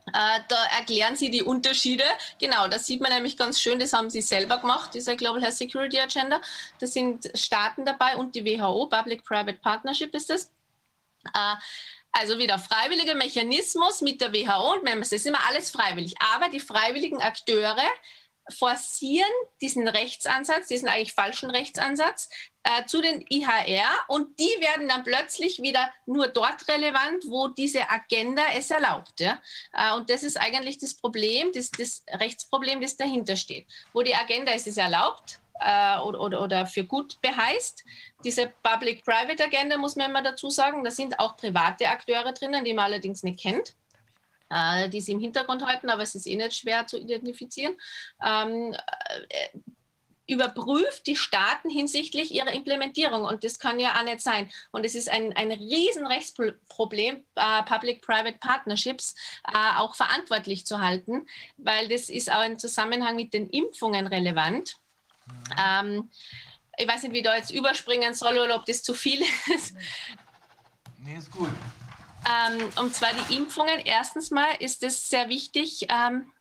Äh, 0.09 0.41
da 0.49 0.65
erklären 0.79 1.17
sie 1.17 1.31
die 1.31 1.43
Unterschiede. 1.43 2.05
Genau, 2.39 2.69
das 2.69 2.87
sieht 2.87 3.01
man 3.01 3.13
nämlich 3.13 3.37
ganz 3.37 3.61
schön, 3.61 3.79
das 3.79 3.93
haben 3.93 4.11
sie 4.11 4.23
selber 4.23 4.59
gemacht, 4.59 4.95
diese 4.95 5.17
Global 5.17 5.43
Health 5.43 5.55
Security 5.55 6.01
Agenda. 6.01 6.41
Da 6.79 6.87
sind 6.87 7.31
Staaten 7.35 7.85
dabei 7.85 8.17
und 8.17 8.35
die 8.35 8.45
WHO, 8.45 8.87
Public-Private 8.87 9.59
Partnership 9.59 10.15
ist 10.15 10.31
das. 10.31 10.51
Äh, 11.35 11.57
also 12.13 12.39
wieder 12.39 12.59
freiwilliger 12.59 13.15
Mechanismus 13.15 14.01
mit 14.01 14.21
der 14.21 14.33
WHO 14.33 14.81
und 14.81 15.01
das 15.01 15.13
ist 15.13 15.27
immer 15.27 15.47
alles 15.49 15.71
freiwillig. 15.71 16.15
Aber 16.35 16.49
die 16.49 16.61
freiwilligen 16.61 17.21
Akteure 17.21 17.89
forcieren 18.51 19.31
diesen 19.61 19.89
Rechtsansatz, 19.89 20.69
diesen 20.69 20.89
eigentlich 20.89 21.13
falschen 21.13 21.51
Rechtsansatz 21.51 22.29
äh, 22.63 22.85
zu 22.87 23.01
den 23.01 23.25
IHR 23.29 23.91
und 24.09 24.39
die 24.39 24.61
werden 24.61 24.89
dann 24.89 25.05
plötzlich 25.05 25.61
wieder 25.61 25.93
nur 26.07 26.29
dort 26.29 26.67
relevant, 26.69 27.25
wo 27.27 27.49
diese 27.49 27.91
Agenda 27.91 28.43
es 28.57 28.71
erlaubt. 28.71 29.21
Ja? 29.21 29.41
Äh, 29.73 29.95
und 29.95 30.11
das 30.11 30.23
ist 30.23 30.37
eigentlich 30.39 30.79
das 30.79 30.95
Problem, 30.95 31.53
das, 31.53 31.71
das 31.71 32.03
Rechtsproblem, 32.11 32.81
das 32.81 32.97
dahinter 32.97 33.37
steht. 33.37 33.67
Wo 33.93 34.03
die 34.03 34.15
Agenda 34.15 34.53
es 34.53 34.67
erlaubt, 34.77 35.41
äh, 35.61 35.99
oder, 36.01 36.21
oder, 36.21 36.43
oder 36.43 36.67
für 36.67 36.85
gut 36.85 37.21
beheißt. 37.21 37.85
Diese 38.25 38.53
Public-Private 38.63 39.45
Agenda 39.45 39.77
muss 39.77 39.97
man 39.97 40.11
immer 40.11 40.23
dazu 40.23 40.51
sagen, 40.51 40.85
da 40.85 40.91
sind 40.91 41.19
auch 41.19 41.37
private 41.37 41.89
Akteure 41.89 42.33
drinnen, 42.33 42.65
die 42.65 42.75
man 42.75 42.87
allerdings 42.87 43.23
nicht 43.23 43.41
kennt 43.41 43.75
äh, 44.51 44.89
die 44.89 45.01
sie 45.01 45.13
im 45.13 45.21
Hintergrund 45.21 45.65
halten, 45.67 45.91
aber 45.91 46.03
es 46.03 46.15
ist 46.15 46.27
eh 46.27 46.37
nicht 46.37 46.55
schwer 46.55 46.87
zu 46.87 46.99
identifizieren. 46.99 47.77
Ähm, 48.25 48.75
äh, 49.29 49.59
überprüft 50.29 51.07
die 51.07 51.17
Staaten 51.17 51.71
hinsichtlich 51.71 52.33
ihrer 52.33 52.53
Implementierung. 52.53 53.25
Und 53.25 53.45
das 53.45 53.59
kann 53.59 53.81
ja 53.81 53.99
auch 53.99 54.05
nicht 54.05 54.21
sein. 54.21 54.51
Und 54.71 54.85
es 54.85 54.95
ist 54.95 55.09
ein, 55.09 55.35
ein 55.35 55.51
Riesenrechtsproblem, 55.51 57.25
äh, 57.35 57.63
Public-Private 57.63 58.39
Partnerships 58.39 59.15
äh, 59.47 59.79
auch 59.79 59.95
verantwortlich 59.95 60.67
zu 60.67 60.81
halten, 60.81 61.27
weil 61.57 61.89
das 61.89 62.11
ist 62.11 62.31
auch 62.31 62.45
im 62.45 62.59
Zusammenhang 62.59 63.17
mit 63.17 63.33
den 63.33 63.49
Impfungen 63.49 64.07
relevant. 64.07 64.77
Ähm, 65.59 66.11
ich 66.77 66.87
weiß 66.87 67.03
nicht, 67.05 67.15
wie 67.15 67.23
da 67.23 67.37
jetzt 67.37 67.51
überspringen 67.51 68.15
soll 68.15 68.39
oder 68.39 68.57
ob 68.57 68.67
das 68.67 68.83
zu 68.83 68.95
viel 68.95 69.23
ist. 69.55 69.75
Nee, 70.99 71.17
ist 71.17 71.31
gut. 71.31 71.51
Ähm, 72.29 72.71
und 72.77 72.95
zwar 72.95 73.11
die 73.15 73.37
Impfungen. 73.37 73.81
Erstens 73.81 74.31
mal 74.31 74.55
ist 74.59 74.83
es 74.83 75.09
sehr 75.09 75.29
wichtig, 75.29 75.87
ähm, 75.89 76.33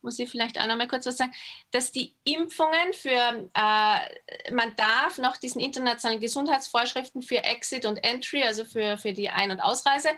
muss 0.00 0.18
ich 0.18 0.30
vielleicht 0.30 0.58
auch 0.58 0.66
noch 0.66 0.76
mal 0.76 0.88
kurz 0.88 1.06
was 1.06 1.16
sagen, 1.16 1.34
dass 1.70 1.92
die 1.92 2.14
Impfungen 2.24 2.92
für, 2.92 3.50
äh, 3.54 4.52
man 4.52 4.74
darf 4.76 5.18
nach 5.18 5.36
diesen 5.36 5.60
internationalen 5.60 6.20
Gesundheitsvorschriften 6.20 7.22
für 7.22 7.42
Exit 7.44 7.84
und 7.84 7.96
Entry, 7.98 8.42
also 8.42 8.64
für, 8.64 8.96
für 8.98 9.12
die 9.12 9.28
Ein- 9.28 9.50
und 9.50 9.60
Ausreise, 9.60 10.10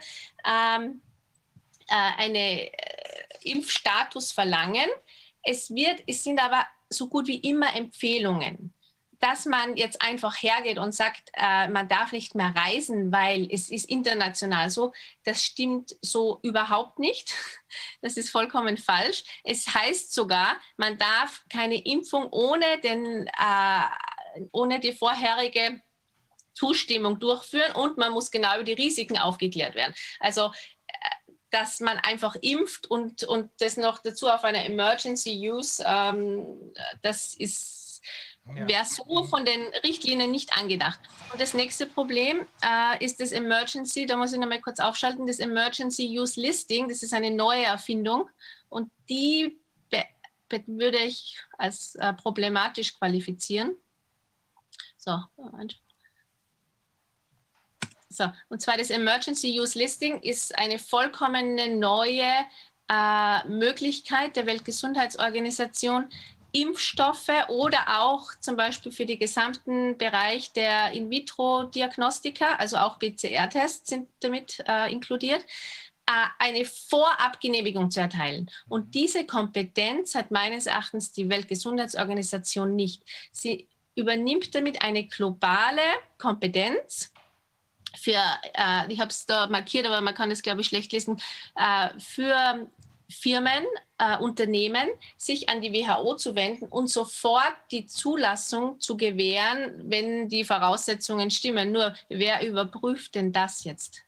ähm, 0.45 1.03
äh, 1.89 1.95
einen 1.95 2.35
äh, 2.35 2.71
Impfstatus 3.43 4.33
verlangen. 4.33 4.89
Es, 5.43 5.71
wird, 5.71 6.03
es 6.07 6.23
sind 6.23 6.41
aber 6.41 6.67
so 6.91 7.09
gut 7.09 7.27
wie 7.27 7.39
immer 7.39 7.75
Empfehlungen. 7.75 8.75
Dass 9.21 9.45
man 9.45 9.77
jetzt 9.77 10.01
einfach 10.01 10.43
hergeht 10.43 10.79
und 10.79 10.95
sagt, 10.95 11.31
äh, 11.35 11.69
man 11.69 11.89
darf 11.89 12.13
nicht 12.13 12.35
mehr 12.35 12.55
reisen, 12.57 13.13
weil 13.13 13.49
es 13.51 13.71
ist 13.71 13.85
international 13.85 14.71
so, 14.71 14.93
das 15.25 15.45
stimmt 15.45 15.95
so 16.03 16.41
überhaupt 16.43 16.99
nicht. 16.99 17.33
Das 18.03 18.17
ist 18.17 18.31
vollkommen 18.31 18.79
falsch. 18.79 19.23
Es 19.45 19.73
heißt 19.73 20.13
sogar, 20.13 20.59
man 20.77 20.99
darf 20.99 21.45
keine 21.49 21.77
Impfung 21.77 22.27
ohne, 22.33 22.81
den, 22.81 23.29
äh, 23.29 24.47
ohne 24.51 24.81
die 24.81 24.93
vorherige 24.93 25.81
Zustimmung 26.55 27.19
durchführen 27.19 27.73
und 27.73 27.97
man 27.97 28.13
muss 28.13 28.31
genau 28.31 28.55
über 28.57 28.65
die 28.65 28.73
Risiken 28.73 29.19
aufgeklärt 29.19 29.75
werden. 29.75 29.95
Also 30.19 30.53
dass 31.51 31.81
man 31.81 31.99
einfach 31.99 32.37
impft 32.41 32.87
und, 32.87 33.25
und 33.25 33.51
das 33.59 33.77
noch 33.77 33.99
dazu 33.99 34.29
auf 34.29 34.45
einer 34.45 34.65
Emergency 34.65 35.51
Use, 35.51 35.83
ähm, 35.87 36.73
das 37.03 37.35
ist, 37.35 38.01
ja. 38.47 38.69
wäre 38.69 38.85
so 38.85 39.25
von 39.25 39.45
den 39.45 39.63
Richtlinien 39.85 40.31
nicht 40.31 40.57
angedacht. 40.57 41.01
Und 41.33 41.41
das 41.41 41.55
nächste 41.55 41.87
Problem 41.87 42.47
äh, 42.63 43.05
ist 43.05 43.21
das 43.21 43.33
Emergency, 43.33 44.07
da 44.07 44.17
muss 44.17 44.33
ich 44.33 44.39
nochmal 44.39 44.61
kurz 44.61 44.81
aufschalten, 44.81 45.27
das 45.27 45.39
Emergency 45.39 46.19
Use 46.19 46.41
Listing, 46.41 46.89
das 46.89 47.03
ist 47.03 47.13
eine 47.13 47.31
neue 47.31 47.65
Erfindung 47.65 48.29
und 48.69 48.91
die 49.09 49.61
würde 50.67 50.99
ich 50.99 51.39
als 51.59 51.95
äh, 51.97 52.13
problematisch 52.13 52.97
qualifizieren. 52.99 53.77
So, 54.97 55.19
Moment. 55.37 55.81
So, 58.13 58.25
und 58.49 58.61
zwar 58.61 58.77
das 58.77 58.91
Emergency 58.91 59.61
Use 59.61 59.79
Listing 59.79 60.21
ist 60.21 60.59
eine 60.59 60.81
vollkommen 60.81 61.79
neue 61.79 62.29
äh, 62.89 63.49
Möglichkeit 63.49 64.35
der 64.35 64.47
Weltgesundheitsorganisation, 64.47 66.09
Impfstoffe 66.53 67.31
oder 67.49 68.01
auch 68.01 68.27
zum 68.41 68.57
Beispiel 68.57 68.91
für 68.91 69.07
den 69.07 69.21
gesamten 69.21 69.97
Bereich 69.97 70.53
der 70.53 70.91
In-vitro-Diagnostika, 70.91 72.57
also 72.57 72.79
auch 72.79 72.99
PCR-Tests 72.99 73.91
sind 73.91 74.09
damit 74.19 74.63
äh, 74.67 74.93
inkludiert, 74.93 75.45
äh, 76.07 76.27
eine 76.41 76.65
Vorabgenehmigung 76.65 77.93
zu 77.93 78.01
erteilen. 78.01 78.51
Und 78.69 78.97
diese 78.97 79.25
Kompetenz 79.25 80.17
hat 80.17 80.33
meines 80.33 80.67
Erachtens 80.67 81.13
die 81.13 81.29
Weltgesundheitsorganisation 81.29 82.75
nicht. 82.75 83.05
Sie 83.31 83.69
übernimmt 83.95 84.53
damit 84.53 84.83
eine 84.83 85.07
globale 85.07 85.83
Kompetenz 86.19 87.13
für, 87.99 88.23
äh, 88.55 88.93
ich 88.93 89.01
habe 89.01 89.11
es 89.11 89.27
da 89.27 89.47
markiert, 89.47 89.87
aber 89.87 90.01
man 90.01 90.15
kann 90.15 90.31
es, 90.31 90.43
glaube 90.43 90.61
ich, 90.61 90.69
schlecht 90.69 90.93
lesen, 90.93 91.21
äh, 91.57 91.89
für 91.99 92.67
Firmen, 93.11 93.65
äh, 93.99 94.17
Unternehmen, 94.19 94.89
sich 95.17 95.49
an 95.49 95.61
die 95.61 95.73
WHO 95.73 96.15
zu 96.17 96.35
wenden 96.35 96.67
und 96.67 96.89
sofort 96.89 97.55
die 97.71 97.87
Zulassung 97.87 98.81
zu 98.81 98.97
gewähren, 98.97 99.73
wenn 99.85 100.29
die 100.29 100.45
Voraussetzungen 100.45 101.31
stimmen. 101.31 101.73
Nur 101.73 101.95
wer 102.09 102.47
überprüft 102.47 103.15
denn 103.15 103.33
das 103.33 103.65
jetzt? 103.65 104.03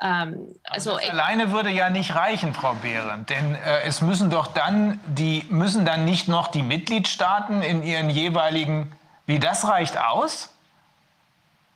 Ähm, 0.00 0.54
also 0.64 0.96
das 0.96 1.10
alleine 1.10 1.50
würde 1.50 1.70
ja 1.70 1.90
nicht 1.90 2.14
reichen, 2.14 2.54
Frau 2.54 2.74
Behrendt, 2.74 3.30
denn 3.30 3.54
äh, 3.54 3.82
es 3.82 4.00
müssen 4.00 4.30
doch 4.30 4.48
dann 4.48 5.00
die 5.06 5.44
müssen 5.48 5.84
dann 5.84 6.04
nicht 6.04 6.28
noch 6.28 6.48
die 6.48 6.62
Mitgliedstaaten 6.62 7.62
in 7.62 7.82
ihren 7.82 8.10
jeweiligen, 8.10 8.92
wie 9.26 9.38
das 9.40 9.66
reicht 9.66 9.98
aus? 9.98 10.54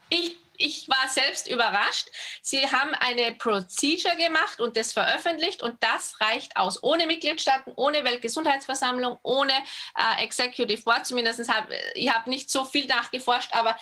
Ich 0.08 0.36
ich 0.62 0.88
war 0.88 1.08
selbst 1.08 1.48
überrascht. 1.48 2.08
Sie 2.40 2.70
haben 2.70 2.94
eine 2.94 3.34
Procedure 3.34 4.16
gemacht 4.16 4.60
und 4.60 4.76
das 4.76 4.92
veröffentlicht 4.92 5.62
und 5.62 5.82
das 5.82 6.20
reicht 6.20 6.56
aus. 6.56 6.82
Ohne 6.82 7.06
Mitgliedstaaten, 7.06 7.72
ohne 7.76 8.04
Weltgesundheitsversammlung, 8.04 9.18
ohne 9.22 9.52
äh, 9.52 10.22
Executive 10.22 10.82
Board. 10.82 11.06
Zumindest 11.06 11.48
habe 11.52 11.74
ich 11.94 12.12
habe 12.12 12.30
nicht 12.30 12.50
so 12.50 12.64
viel 12.64 12.86
nachgeforscht, 12.86 13.52
aber 13.52 13.76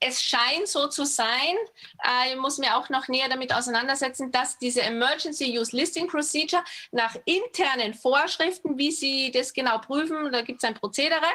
es 0.00 0.22
scheint 0.22 0.68
so 0.68 0.88
zu 0.88 1.04
sein. 1.04 1.56
Äh, 2.02 2.32
ich 2.32 2.36
muss 2.36 2.58
mir 2.58 2.76
auch 2.76 2.88
noch 2.88 3.08
näher 3.08 3.28
damit 3.28 3.52
auseinandersetzen, 3.52 4.32
dass 4.32 4.58
diese 4.58 4.82
Emergency 4.82 5.58
Use 5.58 5.76
Listing 5.76 6.08
Procedure 6.08 6.64
nach 6.90 7.14
internen 7.26 7.94
Vorschriften, 7.94 8.78
wie 8.78 8.90
Sie 8.90 9.30
das 9.30 9.52
genau 9.52 9.78
prüfen, 9.78 10.32
da 10.32 10.42
gibt 10.42 10.62
es 10.62 10.68
ein 10.68 10.74
Prozedere, 10.74 11.26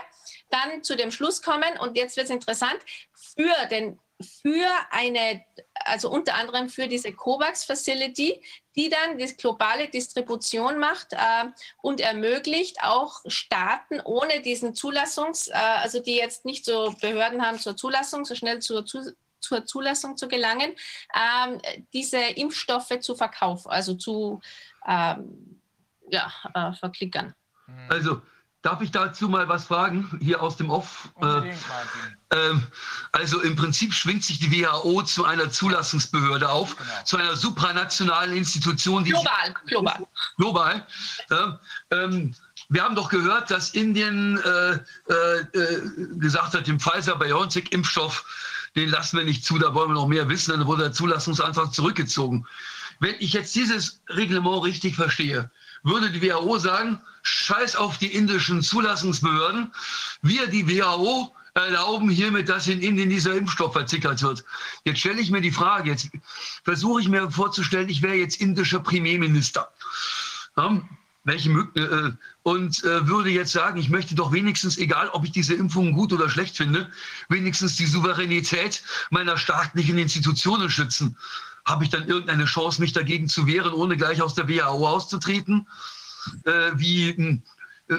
dann 0.49 0.83
zu 0.83 0.95
dem 0.95 1.11
Schluss 1.11 1.41
kommen 1.41 1.77
und 1.79 1.95
jetzt 1.95 2.17
wird 2.17 2.25
es 2.25 2.31
interessant, 2.31 2.79
für 3.13 3.67
den 3.69 3.99
für 4.21 4.67
eine, 4.91 5.43
also 5.75 6.09
unter 6.09 6.35
anderem 6.35 6.69
für 6.69 6.87
diese 6.87 7.13
COVAX 7.13 7.63
Facility, 7.63 8.43
die 8.75 8.89
dann 8.89 9.17
die 9.17 9.25
globale 9.35 9.89
Distribution 9.89 10.77
macht 10.77 11.13
äh, 11.13 11.45
und 11.81 12.01
ermöglicht 12.01 12.77
auch 12.83 13.21
Staaten 13.27 14.01
ohne 14.01 14.41
diesen 14.41 14.75
Zulassungs, 14.75 15.47
äh, 15.47 15.53
also 15.53 16.01
die 16.01 16.15
jetzt 16.15 16.45
nicht 16.45 16.65
so 16.65 16.93
Behörden 17.01 17.45
haben 17.45 17.59
zur 17.59 17.77
Zulassung, 17.77 18.25
so 18.25 18.35
schnell 18.35 18.59
zur, 18.59 18.85
zu, 18.85 19.15
zur 19.39 19.65
Zulassung 19.65 20.17
zu 20.17 20.27
gelangen, 20.27 20.75
ähm, 21.15 21.61
diese 21.93 22.19
Impfstoffe 22.19 22.99
zu 22.99 23.15
verkaufen, 23.15 23.69
also 23.69 23.93
zu 23.93 24.41
ähm, 24.85 25.61
ja, 26.09 26.31
äh, 26.53 26.73
verklickern. 26.73 27.33
Also 27.87 28.21
Darf 28.61 28.81
ich 28.81 28.91
dazu 28.91 29.29
mal 29.29 29.47
was 29.47 29.65
fragen, 29.65 30.19
hier 30.21 30.43
aus 30.43 30.57
dem 30.57 30.69
Off? 30.69 31.09
Äh, 31.21 31.49
äh, 32.31 32.53
also 33.13 33.39
im 33.39 33.55
Prinzip 33.55 33.93
schwingt 33.93 34.25
sich 34.25 34.39
die 34.39 34.51
WHO 34.51 35.01
zu 35.03 35.23
einer 35.23 35.49
Zulassungsbehörde 35.49 36.49
auf, 36.49 36.75
genau. 36.75 36.89
zu 37.05 37.17
einer 37.17 37.37
supranationalen 37.37 38.35
Institution. 38.35 39.05
Die 39.05 39.11
global, 39.11 39.53
global. 39.65 40.07
Global. 40.37 40.87
Ähm, 41.91 42.35
wir 42.67 42.83
haben 42.83 42.95
doch 42.95 43.09
gehört, 43.09 43.49
dass 43.49 43.69
Indien 43.69 44.37
äh, 44.37 44.73
äh, 44.73 45.45
gesagt 46.17 46.53
hat, 46.53 46.67
dem 46.67 46.81
Pfizer-BioNTech-Impfstoff, 46.81 48.25
den 48.75 48.89
lassen 48.89 49.17
wir 49.17 49.25
nicht 49.25 49.45
zu, 49.45 49.57
da 49.57 49.73
wollen 49.73 49.89
wir 49.89 49.95
noch 49.95 50.07
mehr 50.07 50.27
wissen, 50.27 50.51
dann 50.51 50.67
wurde 50.67 50.83
der 50.83 50.91
Zulassungsantrag 50.91 51.73
zurückgezogen. 51.73 52.45
Wenn 52.99 53.15
ich 53.19 53.33
jetzt 53.33 53.55
dieses 53.55 54.01
Reglement 54.09 54.63
richtig 54.63 54.95
verstehe, 54.95 55.49
würde 55.83 56.11
die 56.11 56.21
WHO 56.21 56.59
sagen, 56.59 57.01
scheiß 57.23 57.75
auf 57.75 57.97
die 57.97 58.13
indischen 58.13 58.61
Zulassungsbehörden. 58.61 59.71
Wir, 60.21 60.47
die 60.47 60.67
WHO, 60.67 61.33
erlauben 61.53 62.09
hiermit, 62.09 62.49
dass 62.49 62.67
in 62.67 62.81
Indien 62.81 63.09
dieser 63.09 63.35
Impfstoff 63.35 63.73
verzickert 63.73 64.21
wird. 64.21 64.43
Jetzt 64.83 64.99
stelle 64.99 65.19
ich 65.19 65.31
mir 65.31 65.41
die 65.41 65.51
Frage, 65.51 65.89
jetzt 65.89 66.09
versuche 66.63 67.01
ich 67.01 67.09
mir 67.09 67.29
vorzustellen, 67.31 67.89
ich 67.89 68.01
wäre 68.01 68.15
jetzt 68.15 68.39
indischer 68.39 68.79
Premierminister. 68.79 69.69
Ja, 70.57 70.81
welche 71.25 71.49
äh, 71.75 72.11
und 72.43 72.83
äh, 72.83 73.07
würde 73.07 73.29
jetzt 73.29 73.51
sagen, 73.51 73.77
ich 73.77 73.89
möchte 73.89 74.15
doch 74.15 74.31
wenigstens, 74.31 74.77
egal 74.77 75.09
ob 75.09 75.25
ich 75.25 75.31
diese 75.31 75.53
Impfungen 75.53 75.93
gut 75.93 76.13
oder 76.13 76.29
schlecht 76.29 76.57
finde, 76.57 76.89
wenigstens 77.27 77.75
die 77.75 77.85
Souveränität 77.85 78.81
meiner 79.09 79.37
staatlichen 79.37 79.97
Institutionen 79.97 80.69
schützen. 80.69 81.17
Habe 81.69 81.83
ich 81.83 81.89
dann 81.91 82.07
irgendeine 82.07 82.45
Chance, 82.45 82.81
mich 82.81 82.93
dagegen 82.93 83.27
zu 83.27 83.45
wehren, 83.45 83.73
ohne 83.73 83.95
gleich 83.95 84.21
aus 84.21 84.33
der 84.33 84.49
WHO 84.49 84.87
auszutreten? 84.87 85.67
Äh, 86.45 86.71
wie 86.73 87.15
hm, 87.15 87.43
äh, 87.89 87.95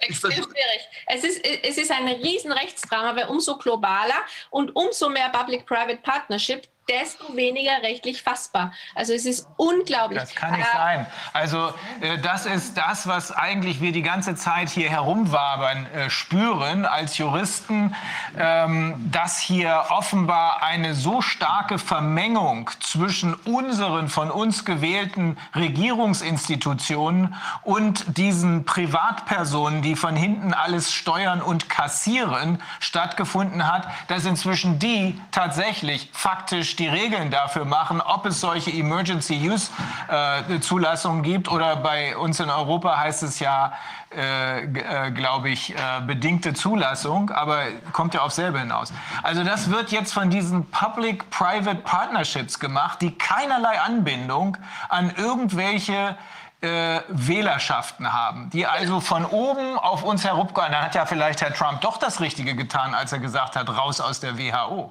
Extrem 0.00 0.32
schwierig. 0.32 0.88
Es 1.06 1.24
ist, 1.24 1.44
es 1.44 1.78
ist 1.78 1.90
ein 1.90 2.08
riesen 2.08 2.52
Rechtsdrama, 2.52 3.14
weil 3.16 3.28
umso 3.28 3.58
globaler 3.58 4.22
und 4.50 4.74
umso 4.74 5.08
mehr 5.08 5.28
Public-Private 5.30 5.98
Partnership 6.02 6.68
desto 6.88 7.34
weniger 7.34 7.82
rechtlich 7.82 8.22
fassbar. 8.22 8.72
Also 8.94 9.12
es 9.12 9.26
ist 9.26 9.48
unglaublich. 9.56 10.20
Das 10.20 10.34
kann 10.34 10.52
nicht 10.52 10.68
äh, 10.68 10.76
sein. 10.76 11.06
Also 11.32 11.72
äh, 12.00 12.18
das 12.18 12.46
ist 12.46 12.76
das, 12.76 13.08
was 13.08 13.32
eigentlich 13.32 13.80
wir 13.80 13.90
die 13.90 14.02
ganze 14.02 14.36
Zeit 14.36 14.68
hier 14.68 14.88
herumwabern 14.88 15.86
äh, 15.86 16.10
spüren 16.10 16.84
als 16.84 17.18
Juristen, 17.18 17.94
ähm, 18.38 19.10
dass 19.10 19.40
hier 19.40 19.86
offenbar 19.88 20.62
eine 20.62 20.94
so 20.94 21.22
starke 21.22 21.78
Vermengung 21.78 22.70
zwischen 22.80 23.34
unseren 23.34 24.08
von 24.08 24.30
uns 24.30 24.64
gewählten 24.64 25.36
Regierungsinstitutionen 25.56 27.34
und 27.62 28.16
diesen 28.16 28.64
Privatpersonen, 28.64 29.82
die 29.82 29.96
von 29.96 30.14
hinten 30.14 30.54
alles 30.54 30.92
steuern 30.92 31.42
und 31.42 31.68
kassieren, 31.68 32.62
stattgefunden 32.78 33.66
hat, 33.66 33.88
dass 34.06 34.24
inzwischen 34.24 34.78
die 34.78 35.20
tatsächlich 35.32 36.10
faktisch 36.12 36.75
die 36.76 36.88
Regeln 36.88 37.30
dafür 37.30 37.64
machen, 37.64 38.00
ob 38.00 38.26
es 38.26 38.40
solche 38.40 38.70
Emergency 38.70 39.48
Use 39.48 39.70
äh, 40.08 40.60
Zulassungen 40.60 41.22
gibt 41.22 41.50
oder 41.50 41.76
bei 41.76 42.16
uns 42.16 42.40
in 42.40 42.50
Europa 42.50 42.98
heißt 42.98 43.22
es 43.22 43.40
ja, 43.40 43.72
äh, 44.14 44.64
äh, 44.64 45.10
glaube 45.10 45.50
ich, 45.50 45.74
äh, 45.74 46.00
bedingte 46.06 46.54
Zulassung, 46.54 47.30
aber 47.30 47.64
kommt 47.92 48.14
ja 48.14 48.22
auf 48.22 48.32
selber 48.32 48.60
hinaus. 48.60 48.92
Also 49.22 49.44
das 49.44 49.70
wird 49.70 49.90
jetzt 49.90 50.14
von 50.14 50.30
diesen 50.30 50.70
Public-Private 50.70 51.82
Partnerships 51.82 52.58
gemacht, 52.58 53.02
die 53.02 53.18
keinerlei 53.18 53.80
Anbindung 53.80 54.56
an 54.88 55.12
irgendwelche 55.16 56.16
äh, 56.60 57.00
Wählerschaften 57.08 58.12
haben, 58.12 58.48
die 58.50 58.66
also 58.66 59.00
von 59.00 59.24
oben 59.24 59.78
auf 59.78 60.02
uns 60.02 60.24
herabgehen. 60.24 60.72
Dann 60.72 60.82
hat 60.82 60.94
ja 60.94 61.04
vielleicht 61.04 61.42
Herr 61.42 61.52
Trump 61.52 61.80
doch 61.80 61.98
das 61.98 62.20
Richtige 62.20 62.54
getan, 62.54 62.94
als 62.94 63.12
er 63.12 63.18
gesagt 63.18 63.56
hat, 63.56 63.68
raus 63.68 64.00
aus 64.00 64.20
der 64.20 64.38
WHO. 64.38 64.90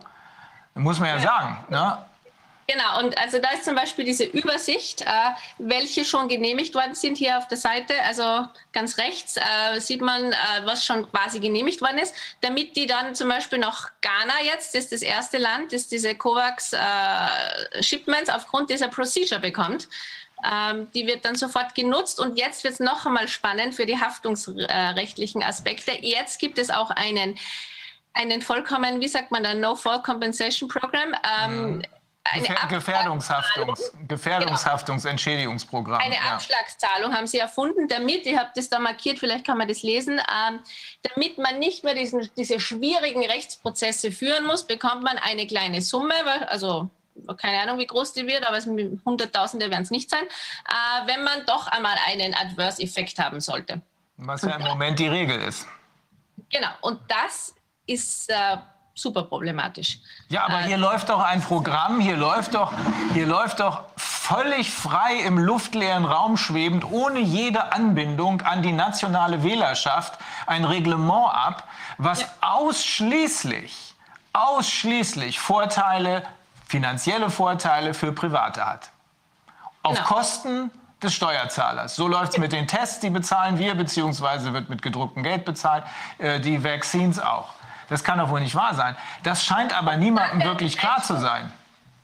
Muss 0.76 1.00
man 1.00 1.10
ja, 1.10 1.16
ja. 1.16 1.22
sagen. 1.22 1.66
Ne? 1.70 2.06
Genau, 2.68 3.00
und 3.00 3.16
also 3.20 3.38
da 3.38 3.52
ist 3.52 3.64
zum 3.64 3.76
Beispiel 3.76 4.06
diese 4.06 4.24
Übersicht, 4.24 5.02
äh, 5.02 5.06
welche 5.60 6.04
schon 6.04 6.28
genehmigt 6.28 6.74
worden 6.74 6.96
sind 6.96 7.16
hier 7.16 7.38
auf 7.38 7.48
der 7.48 7.60
Seite. 7.60 7.94
Also 8.02 8.48
ganz 8.74 8.98
rechts 8.98 9.38
äh, 9.38 9.80
sieht 9.80 10.02
man, 10.02 10.32
äh, 10.32 10.36
was 10.64 10.84
schon 10.84 11.08
quasi 11.12 11.40
genehmigt 11.40 11.80
worden 11.82 12.00
ist, 12.00 12.16
damit 12.42 12.76
die 12.76 12.88
dann 12.88 13.14
zum 13.14 13.30
Beispiel 13.30 13.60
noch 13.60 13.90
Ghana 14.02 14.42
jetzt, 14.44 14.74
das 14.74 14.86
ist 14.86 14.94
das 14.94 15.04
erste 15.04 15.38
Land, 15.38 15.74
das 15.74 15.88
diese 15.88 16.16
COVAX-Shipments 16.16 18.30
äh, 18.30 18.34
aufgrund 18.34 18.72
dieser 18.72 18.88
Procedure 18.88 19.40
bekommt. 19.40 19.88
Ähm, 20.44 20.92
die 20.94 21.06
wird 21.06 21.24
dann 21.24 21.36
sofort 21.36 21.76
genutzt 21.76 22.20
und 22.20 22.40
jetzt 22.40 22.64
wird 22.64 22.74
es 22.74 22.80
noch 22.80 23.06
einmal 23.06 23.28
spannend 23.28 23.76
für 23.76 23.86
die 23.86 24.00
haftungsrechtlichen 24.00 25.44
Aspekte. 25.44 25.92
Jetzt 26.02 26.40
gibt 26.40 26.58
es 26.58 26.72
auch 26.72 26.90
einen 26.90 27.38
einen 28.16 28.42
vollkommen, 28.42 29.00
wie 29.02 29.08
sagt 29.08 29.32
man 29.32 29.44
da, 29.44 29.54
No-Fall 29.54 30.02
Compensation 30.02 30.68
Program. 30.70 31.14
Ähm, 31.44 31.78
mhm. 31.78 31.84
Gefähr 32.34 32.58
Gefährdungshaftungs 32.68 33.92
Gefährdungshaftungsentschädigungsprogramm. 34.08 36.02
Eine 36.02 36.20
Abschlagszahlung 36.22 37.14
haben 37.14 37.28
sie 37.28 37.38
erfunden, 37.38 37.88
damit, 37.88 38.26
ich 38.26 38.36
habe 38.36 38.50
das 38.56 38.68
da 38.68 38.80
markiert, 38.80 39.20
vielleicht 39.20 39.46
kann 39.46 39.60
man 39.60 39.68
das 39.68 39.84
lesen, 39.84 40.20
ähm, 40.20 40.60
damit 41.04 41.38
man 41.38 41.60
nicht 41.60 41.84
mehr 41.84 41.94
diesen, 41.94 42.28
diese 42.36 42.60
schwierigen 42.60 43.24
Rechtsprozesse 43.24 44.12
führen 44.12 44.48
muss, 44.48 44.66
bekommt 44.66 45.04
man 45.04 45.20
eine 45.20 45.46
kleine 45.46 45.84
Summe, 45.84 46.16
also 46.48 46.90
keine 47.38 47.62
Ahnung, 47.62 47.78
wie 47.78 47.86
groß 47.86 48.14
die 48.14 48.26
wird, 48.26 48.46
aber 48.46 48.58
es 48.58 48.66
Hunderttausende 48.66 49.70
werden 49.70 49.84
es 49.84 49.92
nicht 49.92 50.10
sein, 50.10 50.24
äh, 50.24 51.08
wenn 51.08 51.24
man 51.24 51.46
doch 51.46 51.68
einmal 51.68 51.96
einen 52.08 52.34
Adverse-Effekt 52.34 53.20
haben 53.20 53.40
sollte. 53.40 53.82
Was 54.18 54.42
ja 54.42 54.56
im 54.56 54.64
Moment 54.64 54.98
die 54.98 55.08
Regel 55.08 55.40
ist. 55.42 55.68
Genau, 56.50 56.70
und 56.82 57.00
das 57.08 57.54
ist 57.86 58.30
äh, 58.30 58.58
super 58.96 59.24
problematisch. 59.24 60.00
Ja, 60.30 60.46
aber 60.46 60.60
hier 60.60 60.78
äh, 60.78 60.80
läuft 60.80 61.10
doch 61.10 61.20
ein 61.20 61.42
Programm, 61.42 62.00
hier 62.00 62.16
läuft 62.18 62.56
doch, 62.56 62.74
hier 63.14 63.28
läuft 63.28 63.60
doch 63.60 63.84
völlig 63.98 64.72
frei 64.72 65.18
im 65.26 65.38
luftleeren 65.38 66.06
Raum 66.06 66.38
schwebend, 66.38 66.86
ohne 66.86 67.20
jede 67.20 67.74
Anbindung 67.74 68.42
an 68.42 68.64
die 68.64 68.72
nationale 68.72 69.44
Wählerschaft, 69.44 70.18
ein 70.48 70.64
Reglement 70.66 71.34
ab, 71.34 71.68
was 71.98 72.22
ja. 72.22 72.28
ausschließlich, 72.42 73.96
ausschließlich 74.34 75.40
Vorteile, 75.40 76.24
finanzielle 76.66 77.30
Vorteile 77.30 77.94
für 77.94 78.12
Private 78.14 78.66
hat. 78.66 78.90
Auf 79.84 79.98
genau. 79.98 80.08
Kosten 80.08 80.72
des 81.04 81.14
Steuerzahlers. 81.14 81.96
So 81.96 82.08
läuft 82.08 82.34
es 82.34 82.38
mit 82.40 82.52
den 82.52 82.68
Tests, 82.68 83.00
die 83.00 83.10
bezahlen 83.10 83.60
wir, 83.60 83.76
beziehungsweise 83.76 84.54
wird 84.54 84.70
mit 84.70 84.82
gedrucktem 84.82 85.24
Geld 85.24 85.46
bezahlt, 85.46 85.84
äh, 86.18 86.40
die 86.40 86.64
Vaccines 86.64 87.20
auch. 87.20 87.55
Das 87.90 88.04
kann 88.04 88.20
doch 88.20 88.30
wohl 88.30 88.42
nicht 88.42 88.56
wahr 88.56 88.74
sein. 88.76 88.96
Das 89.24 89.44
scheint 89.44 89.78
aber 89.78 89.98
niemandem 89.98 90.44
wirklich 90.44 90.78
klar 90.78 91.02
zu 91.04 91.18
sein. 91.20 91.52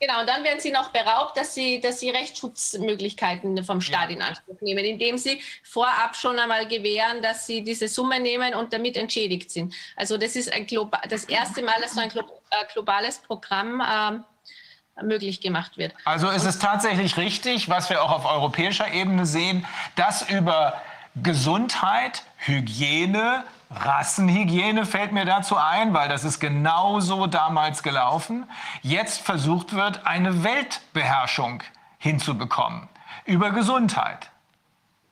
Genau, 0.02 0.22
und 0.22 0.28
dann 0.28 0.44
werden 0.44 0.60
sie 0.60 0.72
noch 0.72 0.90
beraubt, 0.90 1.38
dass 1.38 1.54
sie, 1.54 1.80
dass 1.80 2.00
sie 2.00 2.10
Rechtsschutzmöglichkeiten 2.10 3.64
vom 3.64 3.82
Staat 3.82 4.10
ja. 4.10 4.16
in 4.16 4.22
Anspruch 4.24 4.60
nehmen, 4.62 4.84
indem 4.84 5.20
sie 5.20 5.40
vorab 5.64 6.16
schon 6.16 6.40
einmal 6.40 6.68
gewähren, 6.68 7.22
dass 7.22 7.46
sie 7.46 7.64
diese 7.64 7.88
Summe 7.88 8.20
nehmen 8.20 8.56
und 8.56 8.74
damit 8.74 8.98
entschädigt 8.98 9.52
sind. 9.52 9.76
Also 9.96 10.18
das 10.18 10.36
ist 10.36 10.52
ein 10.52 10.66
das 11.08 11.26
erste 11.26 11.62
Mal, 11.62 11.80
dass 11.80 11.94
so 11.94 12.02
ein 12.02 12.10
äh, 12.10 12.66
globales 12.74 13.20
Programm 13.20 13.80
äh, 13.80 15.04
möglich 15.04 15.40
gemacht 15.40 15.78
wird. 15.78 15.94
Also 16.04 16.30
ist 16.30 16.46
es 16.46 16.58
tatsächlich 16.58 17.18
richtig, 17.18 17.70
was 17.70 17.92
wir 17.92 18.02
auch 18.02 18.12
auf 18.12 18.26
europäischer 18.26 18.92
Ebene 18.92 19.28
sehen, 19.28 19.68
dass 19.96 20.28
über 20.28 20.82
Gesundheit, 21.22 22.24
Hygiene, 22.38 23.44
Rassenhygiene 23.76 24.86
fällt 24.86 25.12
mir 25.12 25.26
dazu 25.26 25.58
ein, 25.58 25.94
weil 25.94 26.10
das 26.10 26.24
ist 26.24 26.40
genauso 26.40 27.28
damals 27.28 27.84
gelaufen. 27.84 28.50
Jetzt 28.82 29.22
versucht 29.22 29.74
wird, 29.74 30.06
eine 30.06 30.44
Weltbeherrschung 30.44 31.64
hinzubekommen 31.98 32.90
über 33.26 33.52
Gesundheit. 33.52 34.32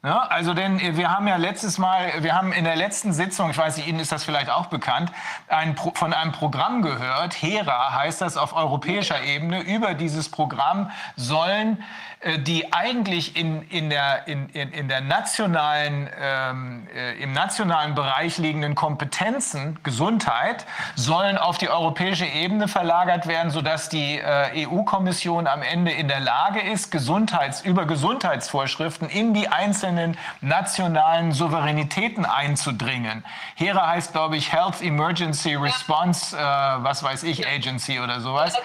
Ja, 0.01 0.21
also 0.21 0.53
denn 0.53 0.79
wir 0.95 1.11
haben 1.11 1.27
ja 1.27 1.35
letztes 1.35 1.77
Mal, 1.77 2.23
wir 2.23 2.33
haben 2.33 2.53
in 2.53 2.63
der 2.63 2.77
letzten 2.77 3.11
Sitzung, 3.11 3.49
ich 3.49 3.57
weiß 3.57 3.75
nicht, 3.75 3.87
Ihnen 3.89 3.99
ist 3.99 4.13
das 4.13 4.23
vielleicht 4.23 4.49
auch 4.49 4.67
bekannt, 4.67 5.11
ein, 5.49 5.75
von 5.75 6.13
einem 6.13 6.31
Programm 6.31 6.81
gehört, 6.81 7.33
HERA 7.33 7.93
heißt 7.93 8.21
das 8.21 8.37
auf 8.37 8.55
europäischer 8.55 9.21
Ebene. 9.21 9.59
Über 9.59 9.95
dieses 9.95 10.29
Programm 10.29 10.89
sollen 11.17 11.83
äh, 12.18 12.18
die 12.39 12.73
eigentlich 12.73 13.35
in, 13.35 13.63
in, 13.69 13.89
der, 13.89 14.27
in, 14.27 14.49
in 14.49 14.87
der 14.87 15.01
nationalen, 15.01 16.09
ähm, 16.19 16.87
äh, 16.93 17.21
im 17.21 17.31
nationalen 17.33 17.95
Bereich 17.95 18.37
liegenden 18.37 18.75
Kompetenzen, 18.75 19.79
Gesundheit, 19.83 20.65
sollen 20.95 21.37
auf 21.37 21.57
die 21.57 21.69
europäische 21.69 22.25
Ebene 22.25 22.67
verlagert 22.67 23.27
werden, 23.27 23.51
sodass 23.51 23.89
die 23.89 24.17
äh, 24.17 24.67
EU-Kommission 24.67 25.47
am 25.47 25.61
Ende 25.61 25.91
in 25.91 26.07
der 26.07 26.19
Lage 26.19 26.61
ist, 26.61 26.91
Gesundheits, 26.91 27.61
über 27.61 27.85
Gesundheitsvorschriften 27.85 29.09
in 29.09 29.33
die 29.33 29.47
einzelnen 29.47 29.89
einzelnen 29.89 30.17
nationalen 30.41 31.31
Souveränitäten 31.31 32.25
einzudringen. 32.25 33.23
HERA 33.55 33.87
heißt, 33.87 34.13
glaube 34.13 34.37
ich, 34.37 34.51
Health 34.51 34.81
Emergency 34.81 35.55
Response, 35.55 36.35
äh, 36.35 36.39
was 36.39 37.03
weiß 37.03 37.23
ich, 37.23 37.47
Agency 37.47 37.99
oder 37.99 38.19
sowas. 38.19 38.55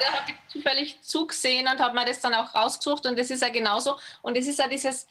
Zufällig 0.55 1.03
zugesehen 1.03 1.67
und 1.67 1.81
habe 1.81 1.95
mir 1.95 2.05
das 2.05 2.21
dann 2.21 2.33
auch 2.33 2.55
rausgesucht 2.55 3.07
und 3.07 3.19
das 3.19 3.31
ist 3.31 3.43
ja 3.43 3.49
genauso. 3.49 3.97
Und 4.23 4.37
es 4.37 4.47
ist 4.47 4.61
ja 4.61 4.69
dieses, 4.69 5.09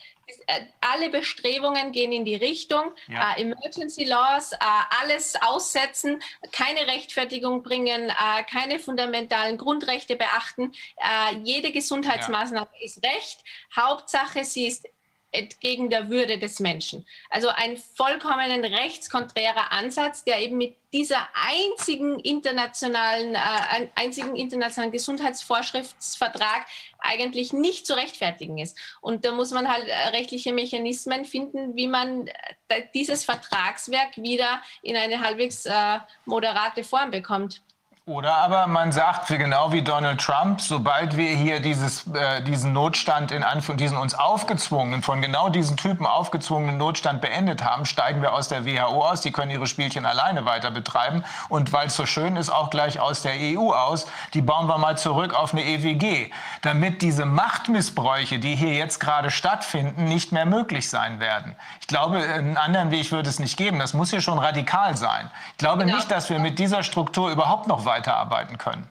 äh, 0.47 0.61
alle 0.79 1.09
Bestrebungen 1.09 1.91
gehen 1.91 2.13
in 2.13 2.23
die 2.23 2.35
Richtung, 2.35 2.93
ja. 3.09 3.33
äh, 3.35 3.41
Emergency 3.41 4.05
Laws, 4.05 4.53
äh, 4.53 4.57
alles 5.01 5.35
aussetzen, 5.41 6.23
keine 6.53 6.87
Rechtfertigung 6.87 7.61
bringen, 7.61 8.09
äh, 8.09 8.43
keine 8.49 8.79
fundamentalen 8.79 9.57
Grundrechte 9.57 10.15
beachten. 10.15 10.71
Äh, 10.95 11.35
jede 11.43 11.73
Gesundheitsmaßnahme 11.73 12.69
ja. 12.79 12.85
ist 12.85 13.03
Recht. 13.05 13.43
Hauptsache, 13.75 14.45
sie 14.45 14.67
ist 14.67 14.87
entgegen 15.33 15.89
der 15.89 16.09
Würde 16.09 16.37
des 16.37 16.59
Menschen. 16.59 17.05
Also 17.29 17.49
ein 17.49 17.77
vollkommen 17.77 18.63
rechtskonträrer 18.63 19.71
Ansatz, 19.71 20.23
der 20.23 20.39
eben 20.39 20.57
mit 20.57 20.75
dieser 20.93 21.27
einzigen 21.33 22.19
internationalen, 22.19 23.35
äh, 23.35 23.87
einzigen 23.95 24.35
internationalen 24.35 24.91
Gesundheitsvorschriftsvertrag 24.91 26.67
eigentlich 26.99 27.51
nicht 27.51 27.87
zu 27.87 27.95
rechtfertigen 27.95 28.59
ist. 28.59 28.77
Und 29.01 29.25
da 29.25 29.31
muss 29.31 29.51
man 29.51 29.67
halt 29.67 29.87
äh, 29.87 30.09
rechtliche 30.09 30.53
Mechanismen 30.53 31.25
finden, 31.25 31.75
wie 31.75 31.87
man 31.87 32.27
äh, 32.67 32.83
dieses 32.93 33.25
Vertragswerk 33.25 34.17
wieder 34.17 34.61
in 34.83 34.95
eine 34.95 35.19
halbwegs 35.19 35.65
äh, 35.65 35.99
moderate 36.25 36.83
Form 36.83 37.11
bekommt. 37.11 37.61
Oder 38.05 38.35
aber 38.35 38.67
man 38.67 38.91
sagt, 38.91 39.29
wie 39.29 39.37
genau 39.37 39.71
wie 39.71 39.81
Donald 39.81 40.19
Trump, 40.19 40.59
sobald 40.59 41.15
wir 41.15 41.37
hier 41.37 41.61
dieses, 41.61 42.05
äh, 42.07 42.41
diesen 42.41 42.73
Notstand 42.73 43.31
in 43.31 43.43
Anführungszeichen, 43.43 43.77
diesen 43.77 43.97
uns 43.97 44.13
aufgezwungenen, 44.13 45.01
von 45.01 45.21
genau 45.21 45.47
diesen 45.47 45.77
Typen 45.77 46.05
aufgezwungenen 46.05 46.77
Notstand 46.77 47.21
beendet 47.21 47.63
haben, 47.63 47.85
steigen 47.85 48.21
wir 48.21 48.33
aus 48.33 48.49
der 48.49 48.65
WHO 48.65 49.05
aus. 49.05 49.21
Die 49.21 49.31
können 49.31 49.51
ihre 49.51 49.67
Spielchen 49.67 50.05
alleine 50.05 50.43
weiter 50.43 50.69
betreiben. 50.69 51.23
Und 51.47 51.71
weil 51.71 51.87
es 51.87 51.95
so 51.95 52.05
schön 52.05 52.35
ist, 52.35 52.49
auch 52.49 52.71
gleich 52.71 52.99
aus 52.99 53.21
der 53.21 53.35
EU 53.35 53.71
aus. 53.71 54.05
Die 54.33 54.41
bauen 54.41 54.67
wir 54.67 54.77
mal 54.77 54.97
zurück 54.97 55.33
auf 55.33 55.53
eine 55.53 55.63
EWG, 55.63 56.29
damit 56.61 57.01
diese 57.01 57.23
Machtmissbräuche, 57.23 58.37
die 58.37 58.55
hier 58.55 58.73
jetzt 58.73 58.99
gerade 58.99 59.31
stattfinden, 59.31 60.03
nicht 60.03 60.33
mehr 60.33 60.45
möglich 60.45 60.89
sein 60.89 61.21
werden. 61.21 61.55
Ich 61.79 61.87
glaube, 61.87 62.17
einen 62.17 62.57
anderen 62.57 62.91
Weg 62.91 63.13
würde 63.13 63.29
es 63.29 63.39
nicht 63.39 63.55
geben. 63.55 63.79
Das 63.79 63.93
muss 63.93 64.09
hier 64.09 64.19
schon 64.19 64.39
radikal 64.39 64.97
sein. 64.97 65.31
Ich 65.51 65.57
glaube 65.59 65.85
genau. 65.85 65.95
nicht, 65.95 66.11
dass 66.11 66.29
wir 66.29 66.39
mit 66.39 66.59
dieser 66.59 66.83
Struktur 66.83 67.31
überhaupt 67.31 67.67
noch 67.67 67.85
weiter 67.85 67.92
weiterarbeiten 67.93 68.57
können. 68.57 68.89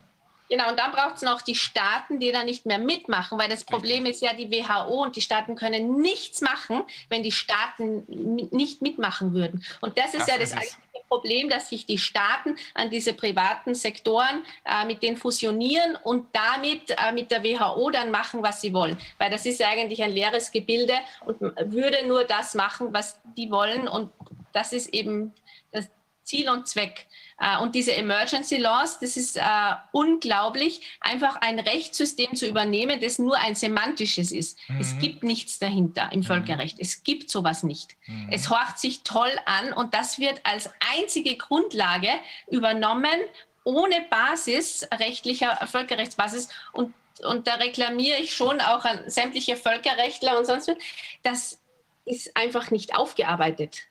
Genau, 0.53 0.69
und 0.69 0.79
dann 0.79 0.93
braucht 0.93 1.17
es 1.17 1.23
noch 1.23 1.41
die 1.41 1.55
Staaten, 1.55 2.21
die 2.21 2.31
da 2.31 2.45
nicht 2.45 2.67
mehr 2.67 2.79
mitmachen, 2.79 3.39
weil 3.39 3.49
das 3.49 3.65
Problem 3.65 4.05
ist 4.05 4.21
ja, 4.21 4.35
die 4.35 4.51
WHO 4.51 5.03
und 5.03 5.17
die 5.17 5.23
Staaten 5.23 5.57
können 5.57 6.03
nichts 6.03 6.43
machen, 6.43 6.83
wenn 7.09 7.23
die 7.23 7.33
Staaten 7.33 8.05
nicht 8.51 8.83
mitmachen 8.83 9.33
würden. 9.33 9.65
Und 9.81 9.97
das 9.97 10.13
ist 10.13 10.21
das 10.21 10.29
ja 10.29 10.37
das 10.37 10.53
eigentliche 10.53 11.07
Problem, 11.09 11.49
dass 11.49 11.71
sich 11.71 11.87
die 11.87 11.97
Staaten 11.97 12.57
an 12.75 12.91
diese 12.91 13.15
privaten 13.15 13.75
Sektoren 13.75 14.45
äh, 14.67 14.85
mit 14.85 15.03
denen 15.03 15.17
fusionieren 15.17 15.97
und 16.05 16.27
damit 16.35 16.91
äh, 16.91 17.13
mit 17.13 17.31
der 17.31 17.43
WHO 17.43 17.89
dann 17.89 18.11
machen, 18.11 18.43
was 18.43 18.61
sie 18.61 18.75
wollen. 18.75 18.99
Weil 19.17 19.31
das 19.31 19.47
ist 19.47 19.59
ja 19.59 19.71
eigentlich 19.71 20.03
ein 20.03 20.13
leeres 20.13 20.51
Gebilde 20.51 20.99
und 21.25 21.41
würde 21.41 22.07
nur 22.07 22.25
das 22.25 22.55
machen, 22.55 22.93
was 22.93 23.19
die 23.39 23.51
wollen. 23.51 23.89
Und 23.89 24.13
das 24.53 24.75
ist 24.75 24.93
eben 24.93 25.33
das 25.71 25.89
Ziel 26.25 26.51
und 26.51 26.69
Zweck. 26.69 27.07
Äh, 27.43 27.59
und 27.59 27.75
diese 27.75 27.93
Emergency 27.93 28.57
Laws, 28.57 29.01
das 29.01 29.17
ist 29.17 29.37
äh, 29.37 29.43
unglaublich, 29.91 30.81
einfach 31.01 31.37
ein 31.41 31.59
Rechtssystem 31.59 32.37
zu 32.37 32.47
übernehmen, 32.47 33.01
das 33.01 33.19
nur 33.19 33.37
ein 33.37 33.57
semantisches 33.57 34.31
ist. 34.31 34.59
Mhm. 34.69 34.81
Es 34.81 34.99
gibt 34.99 35.25
nichts 35.25 35.59
dahinter 35.59 36.09
im 36.13 36.21
mhm. 36.21 36.25
Völkerrecht. 36.25 36.79
Es 36.79 37.03
gibt 37.03 37.31
sowas 37.31 37.65
nicht. 37.65 37.97
Mhm. 38.07 38.29
Es 38.31 38.49
horcht 38.49 38.79
sich 38.79 39.03
toll 39.03 39.33
an 39.45 39.73
und 39.73 39.93
das 39.93 40.21
wird 40.21 40.41
als 40.45 40.71
einzige 40.97 41.37
Grundlage 41.37 42.11
übernommen, 42.49 43.21
ohne 43.65 44.03
Basis, 44.09 44.87
rechtlicher 44.95 45.57
Völkerrechtsbasis. 45.67 46.49
Und, 46.73 46.95
und 47.25 47.49
da 47.49 47.55
reklamiere 47.55 48.19
ich 48.19 48.35
schon 48.35 48.61
auch 48.61 48.85
an 48.85 49.01
sämtliche 49.11 49.57
Völkerrechtler 49.57 50.39
und 50.39 50.47
sonst 50.47 50.69
was, 50.69 50.77
das 51.23 51.59
ist 52.05 52.37
einfach 52.37 52.71
nicht 52.71 52.97
aufgearbeitet. 52.97 53.83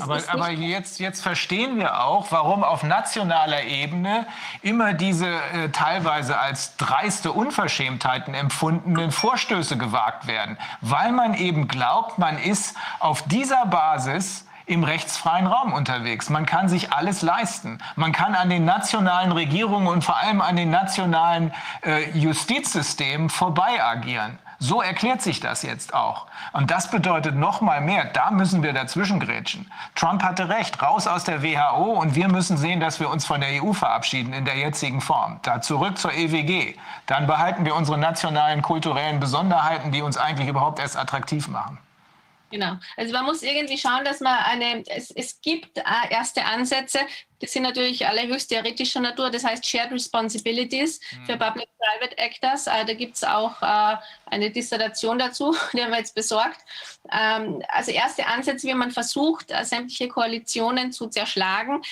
Aber, 0.00 0.20
aber, 0.28 0.50
jetzt, 0.50 1.00
jetzt 1.00 1.22
verstehen 1.22 1.78
wir 1.78 2.04
auch, 2.04 2.30
warum 2.30 2.64
auf 2.64 2.82
nationaler 2.82 3.62
Ebene 3.64 4.26
immer 4.60 4.92
diese 4.92 5.26
äh, 5.26 5.70
teilweise 5.70 6.38
als 6.38 6.76
dreiste 6.76 7.32
Unverschämtheiten 7.32 8.34
empfundenen 8.34 9.10
Vorstöße 9.10 9.78
gewagt 9.78 10.26
werden. 10.26 10.58
Weil 10.80 11.12
man 11.12 11.34
eben 11.34 11.68
glaubt, 11.68 12.18
man 12.18 12.36
ist 12.36 12.76
auf 12.98 13.22
dieser 13.22 13.64
Basis 13.66 14.46
im 14.66 14.82
rechtsfreien 14.82 15.46
Raum 15.46 15.72
unterwegs. 15.72 16.28
Man 16.28 16.44
kann 16.44 16.68
sich 16.68 16.92
alles 16.92 17.22
leisten. 17.22 17.78
Man 17.94 18.12
kann 18.12 18.34
an 18.34 18.50
den 18.50 18.64
nationalen 18.64 19.30
Regierungen 19.30 19.86
und 19.86 20.02
vor 20.02 20.16
allem 20.16 20.40
an 20.40 20.56
den 20.56 20.70
nationalen 20.70 21.54
äh, 21.82 22.10
Justizsystemen 22.10 23.30
vorbei 23.30 23.82
agieren. 23.82 24.38
So 24.58 24.80
erklärt 24.80 25.22
sich 25.22 25.40
das 25.40 25.62
jetzt 25.62 25.92
auch. 25.92 26.26
Und 26.52 26.70
das 26.70 26.90
bedeutet 26.90 27.34
noch 27.34 27.60
mal 27.60 27.80
mehr. 27.80 28.06
Da 28.06 28.30
müssen 28.30 28.62
wir 28.62 28.72
dazwischen 28.72 29.20
grätschen. 29.20 29.70
Trump 29.94 30.22
hatte 30.22 30.48
recht. 30.48 30.80
Raus 30.80 31.06
aus 31.06 31.24
der 31.24 31.42
WHO 31.42 32.00
und 32.00 32.14
wir 32.14 32.28
müssen 32.28 32.56
sehen, 32.56 32.80
dass 32.80 33.00
wir 33.00 33.10
uns 33.10 33.26
von 33.26 33.40
der 33.40 33.62
EU 33.62 33.72
verabschieden 33.72 34.32
in 34.32 34.44
der 34.44 34.56
jetzigen 34.56 35.00
Form. 35.00 35.40
Da 35.42 35.60
zurück 35.60 35.98
zur 35.98 36.12
EWG. 36.12 36.74
Dann 37.06 37.26
behalten 37.26 37.64
wir 37.64 37.74
unsere 37.74 37.98
nationalen 37.98 38.62
kulturellen 38.62 39.20
Besonderheiten, 39.20 39.92
die 39.92 40.02
uns 40.02 40.16
eigentlich 40.16 40.48
überhaupt 40.48 40.78
erst 40.78 40.96
attraktiv 40.96 41.48
machen. 41.48 41.78
Genau. 42.50 42.76
Also 42.96 43.12
man 43.12 43.24
muss 43.24 43.42
irgendwie 43.42 43.76
schauen, 43.76 44.04
dass 44.04 44.20
man 44.20 44.38
eine, 44.38 44.84
es, 44.86 45.10
es 45.10 45.40
gibt 45.40 45.78
äh, 45.78 45.82
erste 46.10 46.44
Ansätze, 46.44 47.00
die 47.40 47.46
sind 47.46 47.64
natürlich 47.64 48.06
alle 48.06 48.26
höchst 48.26 48.48
theoretischer 48.48 49.00
Natur, 49.00 49.30
das 49.30 49.44
heißt 49.44 49.64
Shared 49.66 49.92
Responsibilities 49.92 51.00
mhm. 51.12 51.26
für 51.26 51.36
Public-Private 51.36 52.18
Actors. 52.18 52.66
Äh, 52.66 52.84
da 52.84 52.94
gibt 52.94 53.16
es 53.16 53.24
auch 53.24 53.60
äh, 53.62 53.96
eine 54.26 54.50
Dissertation 54.50 55.18
dazu, 55.18 55.54
die 55.72 55.82
haben 55.82 55.90
wir 55.90 55.98
jetzt 55.98 56.14
besorgt. 56.14 56.60
Ähm, 57.12 57.62
also 57.68 57.90
erste 57.90 58.26
Ansätze, 58.26 58.66
wie 58.66 58.74
man 58.74 58.90
versucht, 58.90 59.50
äh, 59.50 59.64
sämtliche 59.64 60.08
Koalitionen 60.08 60.92
zu 60.92 61.08
zerschlagen, 61.08 61.82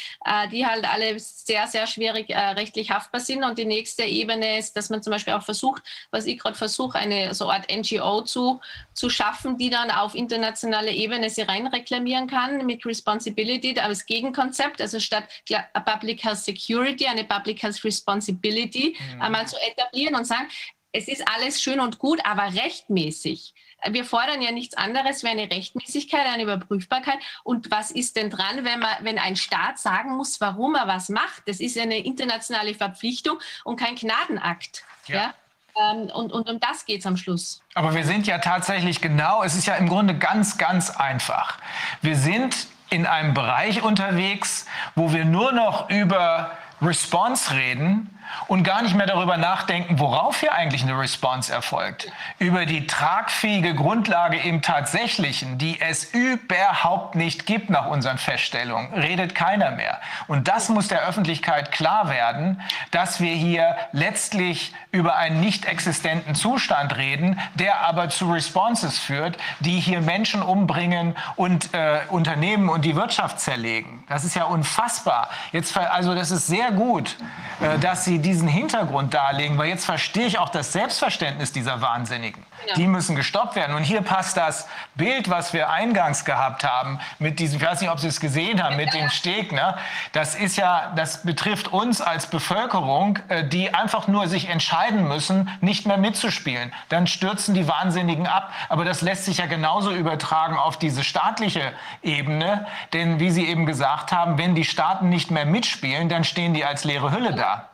die 0.51 0.67
halt 0.67 0.85
alle 0.91 1.19
sehr, 1.19 1.67
sehr 1.67 1.87
schwierig 1.87 2.31
rechtlich 2.31 2.91
haftbar 2.91 3.21
sind. 3.21 3.45
Und 3.45 3.59
die 3.59 3.65
nächste 3.65 4.05
Ebene 4.05 4.59
ist, 4.59 4.77
dass 4.77 4.91
man 4.91 5.03
zum 5.03 5.13
Beispiel 5.13 5.35
auch 5.35 5.43
versucht, 5.43 5.83
was 6.11 6.27
ich 6.27 6.39
gerade 6.39 6.57
versuche, 6.57 6.99
eine 6.99 7.35
so 7.35 7.51
Art 7.51 7.71
NGO 7.71 8.23
zu, 8.23 8.61
zu 8.95 9.11
schaffen, 9.11 9.59
die 9.59 9.71
dann 9.71 9.91
auf 9.91 10.15
internationale 10.15 10.91
Ebene 10.93 11.31
sie 11.31 11.43
reinreklamieren 11.43 12.27
kann 12.27 12.65
mit 12.67 12.85
Responsibility 12.87 13.79
als 13.79 14.07
Gegenkonzept, 14.07 14.81
also 14.81 15.01
statt 15.01 15.25
Public 15.85 16.25
Health 16.25 16.39
Security, 16.39 17.07
eine 17.07 17.25
Public 17.25 17.63
Health 17.63 17.85
Responsibility 17.85 18.97
mhm. 19.15 19.23
einmal 19.23 19.47
zu 19.47 19.57
etablieren 19.61 20.15
und 20.15 20.25
sagen, 20.25 20.49
es 20.95 21.09
ist 21.09 21.25
alles 21.35 21.61
schön 21.61 21.81
und 21.81 21.99
gut, 21.99 22.21
aber 22.25 22.55
rechtmäßig. 22.55 23.53
Wir 23.91 24.05
fordern 24.05 24.41
ja 24.41 24.53
nichts 24.53 24.77
anderes 24.77 25.25
wie 25.25 25.29
eine 25.29 25.51
Rechtmäßigkeit, 25.51 26.25
eine 26.27 26.45
Überprüfbarkeit. 26.45 27.19
Und 27.43 27.71
was 27.71 27.91
ist 27.91 28.17
denn 28.17 28.31
dran, 28.31 28.65
wenn, 28.65 28.79
man, 28.79 28.97
wenn 29.01 29.19
ein 29.19 29.37
Staat 29.37 29.79
sagen 29.79 30.17
muss, 30.17 30.41
warum 30.41 30.75
er 30.77 30.87
was 30.87 31.09
macht? 31.09 31.43
Das 31.47 31.61
ist 31.61 31.77
eine 31.77 31.99
internationale 31.99 32.75
Verpflichtung 32.75 33.39
und 33.65 33.79
kein 33.79 33.97
Gnadenakt. 33.97 34.85
Ja. 35.07 35.17
ja? 35.17 35.35
Ähm, 35.77 36.11
und, 36.15 36.33
und 36.33 36.49
um 36.49 36.61
das 36.61 36.87
geht 36.87 37.01
es 37.01 37.07
am 37.07 37.17
Schluss. 37.17 37.61
Aber 37.75 37.95
wir 37.95 38.05
sind 38.05 38.27
ja 38.27 38.39
tatsächlich 38.39 39.01
genau, 39.01 39.43
es 39.43 39.57
ist 39.57 39.67
ja 39.67 39.75
im 39.75 39.89
Grunde 39.89 40.17
ganz, 40.17 40.57
ganz 40.57 40.91
einfach. 40.91 41.59
Wir 42.01 42.17
sind 42.17 42.69
in 42.91 43.07
einem 43.07 43.35
Bereich 43.35 43.83
unterwegs, 43.83 44.67
wo 44.95 45.13
wir 45.13 45.25
nur 45.25 45.53
noch 45.53 45.91
über 45.91 46.53
Response 46.81 47.55
reden 47.55 48.14
und 48.49 48.63
gar 48.63 48.83
nicht 48.83 48.95
mehr 48.95 49.07
darüber 49.07 49.37
nachdenken, 49.37 49.99
worauf 49.99 50.41
hier 50.41 50.55
eigentlich 50.55 50.83
eine 50.83 50.99
Response 50.99 51.53
erfolgt. 51.53 52.11
Über 52.39 52.67
die 52.67 52.87
tragfähige 52.87 53.75
Grundlage 53.75 54.39
im 54.39 54.63
Tatsächlichen, 54.63 55.59
die 55.59 55.81
es 55.81 56.05
überhaupt 56.05 57.15
nicht 57.15 57.47
gibt 57.47 57.71
nach 57.71 57.87
unseren 57.87 58.19
Feststellungen, 58.19 58.93
redet 58.95 59.35
keiner 59.35 59.71
mehr. 59.71 60.01
Und 60.27 60.49
das 60.49 60.69
muss 60.69 60.89
der 60.89 61.03
Öffentlichkeit 61.07 61.73
klar 61.73 62.09
werden, 62.09 62.61
dass 62.91 63.21
wir 63.21 63.35
hier 63.35 63.77
letztlich 63.93 64.75
über 64.93 65.17
einen 65.17 65.41
nicht 65.41 65.67
existenten 65.67 66.35
Zustand 66.35 66.97
reden, 66.97 67.41
der 67.55 67.81
aber 67.81 68.09
zu 68.09 68.31
Responses 68.33 68.99
führt, 68.99 69.37
die 69.61 69.81
hier 69.81 70.01
Menschen 70.01 70.43
umbringen 70.43 71.17
und 71.37 71.75
äh, 71.75 72.01
Unternehmen 72.09 72.69
und 72.69 72.85
die 72.85 72.95
Wirtschaft 72.97 73.41
zerlegen. 73.41 74.05
Das 74.09 74.25
ist 74.25 74.37
ja 74.37 74.45
unfassbar. 74.45 75.29
Jetzt, 75.53 75.77
also 75.77 76.15
das 76.15 76.31
ist 76.31 76.47
sehr 76.47 76.71
gut, 76.71 77.17
äh, 77.61 77.79
dass 77.79 78.05
Sie 78.05 78.14
diesen 78.19 78.49
Hintergrund 78.49 79.15
darlegen, 79.15 79.59
weil 79.59 79.69
jetzt 79.69 79.85
verstehe 79.85 80.27
ich 80.27 80.39
auch 80.39 80.49
das 80.49 80.73
Selbstverständnis 80.73 81.53
dieser 81.53 81.81
Wahnsinnigen. 81.81 82.45
Ja. 82.67 82.75
Die 82.75 82.87
müssen 82.87 83.17
gestoppt 83.17 83.57
werden. 83.57 83.75
Und 83.77 83.83
hier 83.83 84.01
passt 84.01 84.37
das 84.37 84.69
Bild, 84.95 85.29
was 85.31 85.53
wir 85.53 85.71
eingangs 85.71 86.25
gehabt 86.25 86.65
haben, 86.65 86.99
mit 87.19 87.39
diesem, 87.39 87.61
ich 87.61 87.67
weiß 87.67 87.81
nicht, 87.81 87.91
ob 87.91 87.99
Sie 87.99 88.09
es 88.09 88.21
gesehen 88.21 88.63
haben, 88.63 88.77
mit 88.77 88.95
dem 88.95 89.11
Stegner. 89.11 89.77
Das 90.13 90.35
ist 90.35 90.57
ja, 90.57 90.93
das 90.97 91.23
betrifft 91.23 91.69
uns 91.69 92.01
als 92.01 92.27
Bevölkerung, 92.27 93.19
äh, 93.29 93.45
die 93.45 93.75
einfach 93.75 94.09
nur 94.09 94.29
sich 94.29 94.49
entscheiden 94.49 95.07
müssen, 95.09 95.51
nicht 95.61 95.87
mehr 95.87 95.99
mitzuspielen. 95.99 96.73
Dann 96.89 97.07
stürzen 97.07 97.55
die 97.55 97.69
Wahnsinnigen 97.69 98.27
ab. 98.27 98.53
Aber 98.69 98.85
das 98.85 99.03
lässt 99.03 99.25
sich 99.27 99.39
ja 99.39 99.47
genauso 99.47 99.93
übertragen 99.93 100.57
auf 100.57 100.79
diese 100.79 101.05
staatliche 101.05 101.73
Ebene. 102.03 102.67
Denn 102.93 103.21
wie 103.21 103.31
Sie 103.31 103.47
eben 103.47 103.67
gesagt 103.67 104.13
haben, 104.13 104.39
wenn 104.39 104.55
die 104.55 104.65
Staaten 104.65 105.09
nicht 105.09 105.31
mehr 105.31 105.45
mitspielen, 105.45 106.09
dann 106.09 106.25
stehen 106.25 106.55
die 106.55 106.65
als 106.65 106.85
leere 106.85 107.13
Hülle 107.13 107.35
da. 107.35 107.69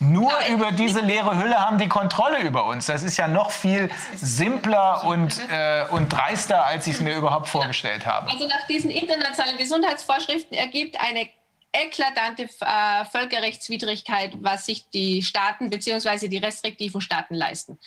Nur 0.00 0.32
Nein. 0.32 0.52
über 0.52 0.72
diese 0.72 1.00
leere 1.00 1.40
Hülle 1.40 1.58
haben 1.58 1.78
die 1.78 1.88
Kontrolle 1.88 2.40
über 2.40 2.66
uns. 2.66 2.86
Das 2.86 3.02
ist 3.02 3.16
ja 3.16 3.28
noch 3.28 3.50
viel 3.50 3.90
simpler 4.16 5.04
und, 5.04 5.40
äh, 5.50 5.84
und 5.90 6.08
dreister, 6.12 6.66
als 6.66 6.86
ich 6.86 6.94
es 6.94 7.00
mir 7.00 7.16
überhaupt 7.16 7.48
vorgestellt 7.48 8.04
habe. 8.04 8.30
Also 8.30 8.46
nach 8.46 8.66
diesen 8.66 8.90
internationalen 8.90 9.56
Gesundheitsvorschriften 9.56 10.56
ergibt 10.56 11.00
eine 11.00 11.28
eklatante 11.74 12.44
äh, 12.60 13.04
Völkerrechtswidrigkeit, 13.06 14.32
was 14.40 14.66
sich 14.66 14.88
die 14.90 15.22
Staaten 15.22 15.70
bzw. 15.70 16.28
die 16.28 16.38
restriktiven 16.38 17.00
Staaten 17.00 17.34
leisten. 17.34 17.78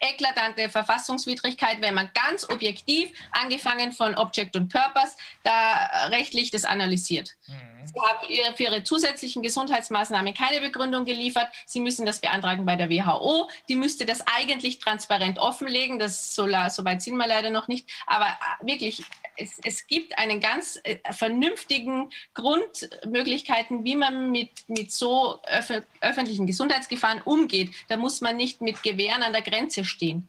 Eklatante 0.00 0.68
Verfassungswidrigkeit, 0.68 1.80
wenn 1.80 1.94
man 1.94 2.10
ganz 2.12 2.48
objektiv, 2.48 3.10
angefangen 3.30 3.92
von 3.92 4.16
Object 4.16 4.56
und 4.56 4.72
Purpose, 4.72 5.16
da 5.44 6.08
rechtlich 6.08 6.50
das 6.50 6.64
analysiert. 6.64 7.30
Mhm. 7.46 7.75
Sie 7.86 8.44
haben 8.44 8.56
für 8.56 8.64
ihre 8.64 8.82
zusätzlichen 8.82 9.42
Gesundheitsmaßnahmen 9.42 10.34
keine 10.34 10.60
Begründung 10.60 11.04
geliefert. 11.04 11.48
Sie 11.66 11.80
müssen 11.80 12.06
das 12.06 12.20
beantragen 12.20 12.64
bei 12.64 12.76
der 12.76 12.90
WHO. 12.90 13.50
Die 13.68 13.76
müsste 13.76 14.06
das 14.06 14.22
eigentlich 14.26 14.78
transparent 14.78 15.38
offenlegen. 15.38 15.98
Das 15.98 16.34
so, 16.34 16.46
so 16.46 16.84
weit 16.84 17.02
sind 17.02 17.16
wir 17.16 17.26
leider 17.26 17.50
noch 17.50 17.68
nicht. 17.68 17.88
Aber 18.06 18.26
äh, 18.26 18.66
wirklich, 18.66 19.04
es, 19.36 19.58
es 19.64 19.86
gibt 19.86 20.18
einen 20.18 20.40
ganz 20.40 20.78
äh, 20.82 20.98
vernünftigen 21.12 22.10
Grundmöglichkeiten, 22.34 23.84
wie 23.84 23.96
man 23.96 24.30
mit, 24.30 24.50
mit 24.68 24.92
so 24.92 25.40
öf 25.46 25.82
öffentlichen 26.00 26.46
Gesundheitsgefahren 26.46 27.20
umgeht. 27.22 27.74
Da 27.88 27.96
muss 27.96 28.20
man 28.20 28.36
nicht 28.36 28.60
mit 28.60 28.82
Gewehren 28.82 29.22
an 29.22 29.32
der 29.32 29.42
Grenze 29.42 29.84
stehen. 29.84 30.28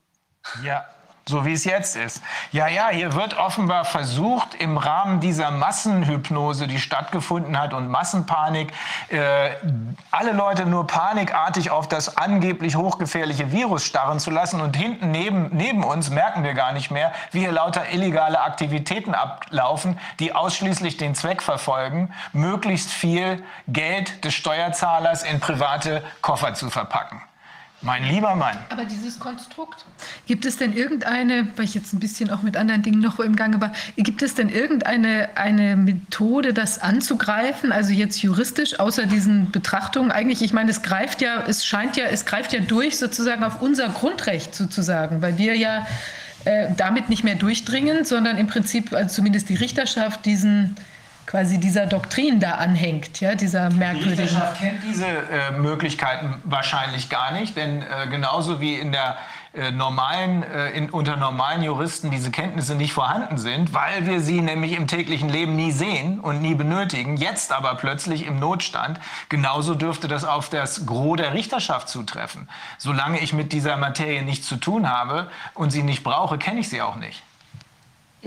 Ja, 0.64 0.88
so 1.28 1.46
wie 1.46 1.54
es 1.54 1.66
jetzt 1.66 1.96
ist. 1.96 2.22
Ja, 2.52 2.68
ja, 2.68 2.90
hier 2.90 3.14
wird 3.14 3.38
offenbar 3.38 3.86
versucht, 3.86 4.56
im 4.56 4.78
Rahmen 4.78 5.20
dieser 5.20 5.52
Massenhypnose, 5.52 6.68
die 6.68 6.80
stattgefunden 6.80 7.60
hat 7.60 7.74
und 7.74 7.90
Massenpanik, 7.90 8.72
äh, 9.10 9.52
alle 10.12 10.32
Leute 10.32 10.66
nur 10.66 10.88
panikartig 10.88 11.70
auf 11.70 11.88
das 11.88 12.18
angeblich 12.18 12.76
hochgefährliche 12.76 13.52
Virus 13.52 13.86
starren 13.86 14.20
zu 14.20 14.32
lassen. 14.32 14.62
Und 14.62 14.76
hinten 14.76 15.12
neben, 15.12 15.50
neben 15.56 15.84
uns 15.84 16.10
merken 16.10 16.44
wir 16.44 16.54
gar 16.54 16.72
nicht 16.72 16.92
mehr, 16.92 17.12
wie 17.32 17.40
hier 17.40 17.52
lauter 17.52 17.92
illegale 17.92 18.42
Aktivitäten 18.42 19.14
ablaufen, 19.14 20.00
die 20.20 20.34
ausschließlich 20.34 20.98
den 20.98 21.16
Zweck 21.16 21.42
verfolgen, 21.42 22.14
möglichst 22.34 22.92
viel 22.92 23.44
Geld 23.68 24.24
des 24.24 24.34
Steuerzahlers 24.34 25.24
in 25.24 25.40
private 25.40 26.04
Koffer 26.22 26.54
zu 26.54 26.70
verpacken. 26.70 27.22
Mein 27.82 28.04
lieber 28.06 28.36
Mann. 28.36 28.58
Aber 28.70 28.86
dieses 28.86 29.20
Konstrukt, 29.20 29.86
gibt 30.26 30.46
es 30.46 30.58
denn 30.58 30.74
irgendeine, 30.74 31.48
weil 31.56 31.66
ich 31.66 31.76
jetzt 31.76 31.94
ein 31.94 32.00
bisschen 32.00 32.32
auch 32.32 32.42
mit 32.42 32.58
anderen 32.58 32.82
Dingen 32.82 33.00
noch 33.00 33.20
im 33.20 33.36
Gange 33.36 33.62
war, 33.62 33.72
gibt 33.96 34.24
es 34.24 34.34
denn 34.34 34.50
irgendeine 34.50 35.30
eine 35.36 35.76
Methode, 35.76 36.54
das 36.54 36.80
anzugreifen, 36.80 37.72
also 37.72 37.92
jetzt 37.92 38.22
juristisch, 38.24 38.80
außer 38.80 39.06
diesen 39.06 39.52
Betrachtungen? 39.52 40.12
Eigentlich, 40.12 40.42
ich 40.42 40.54
meine, 40.54 40.72
es 40.72 40.82
greift 40.82 41.22
ja, 41.22 41.44
es 41.48 41.66
scheint 41.66 41.98
ja, 41.98 42.06
es 42.06 42.26
greift 42.26 42.52
ja 42.52 42.62
durch 42.62 42.98
sozusagen 42.98 43.44
auf 43.44 43.62
unser 43.62 43.90
Grundrecht 43.90 44.56
sozusagen, 44.56 45.22
weil 45.22 45.38
wir 45.38 45.56
ja 45.56 45.86
äh, 46.46 46.70
damit 46.76 47.10
nicht 47.10 47.24
mehr 47.24 47.36
durchdringen, 47.36 48.06
sondern 48.06 48.38
im 48.38 48.48
Prinzip, 48.48 48.94
also 48.94 49.16
zumindest 49.16 49.50
die 49.50 49.56
Richterschaft, 49.56 50.26
diesen 50.26 50.76
quasi 51.28 51.60
dieser 51.60 51.86
Doktrin 51.86 52.40
da 52.40 52.54
anhängt, 52.54 53.20
ja, 53.20 53.36
dieser 53.36 53.70
merkwürdigen. 53.70 54.16
Die 54.16 54.22
Richterschaft 54.24 54.60
kennt 54.60 54.84
diese 54.84 55.06
äh, 55.06 55.52
Möglichkeiten 55.52 56.42
wahrscheinlich 56.46 57.10
gar 57.10 57.32
nicht, 57.34 57.56
denn 57.56 57.84
äh, 57.84 58.08
genauso 58.10 58.60
wie 58.62 58.76
in 58.76 58.92
der 58.92 59.18
äh, 59.54 59.72
normalen, 59.72 60.44
äh, 60.44 60.70
in, 60.70 60.90
unter 60.90 61.18
normalen 61.18 61.64
Juristen 61.64 62.12
diese 62.12 62.32
Kenntnisse 62.32 62.76
nicht 62.76 62.94
vorhanden 62.94 63.38
sind, 63.38 63.74
weil 63.74 64.06
wir 64.06 64.22
sie 64.22 64.40
nämlich 64.40 64.72
im 64.72 64.88
täglichen 64.88 65.28
Leben 65.28 65.56
nie 65.56 65.72
sehen 65.72 66.20
und 66.22 66.42
nie 66.42 66.56
benötigen, 66.56 67.18
jetzt 67.18 67.52
aber 67.52 67.76
plötzlich 67.76 68.26
im 68.26 68.40
Notstand, 68.40 69.00
genauso 69.28 69.76
dürfte 69.76 70.08
das 70.08 70.24
auf 70.24 70.50
das 70.50 70.86
Gros 70.86 71.18
der 71.18 71.34
Richterschaft 71.34 71.90
zutreffen. 71.90 72.48
Solange 72.78 73.20
ich 73.20 73.34
mit 73.34 73.52
dieser 73.52 73.76
Materie 73.76 74.22
nichts 74.22 74.48
zu 74.48 74.56
tun 74.56 74.90
habe 74.90 75.30
und 75.56 75.72
sie 75.72 75.84
nicht 75.84 76.04
brauche, 76.04 76.38
kenne 76.38 76.62
ich 76.62 76.70
sie 76.70 76.82
auch 76.82 76.96
nicht. 76.96 77.22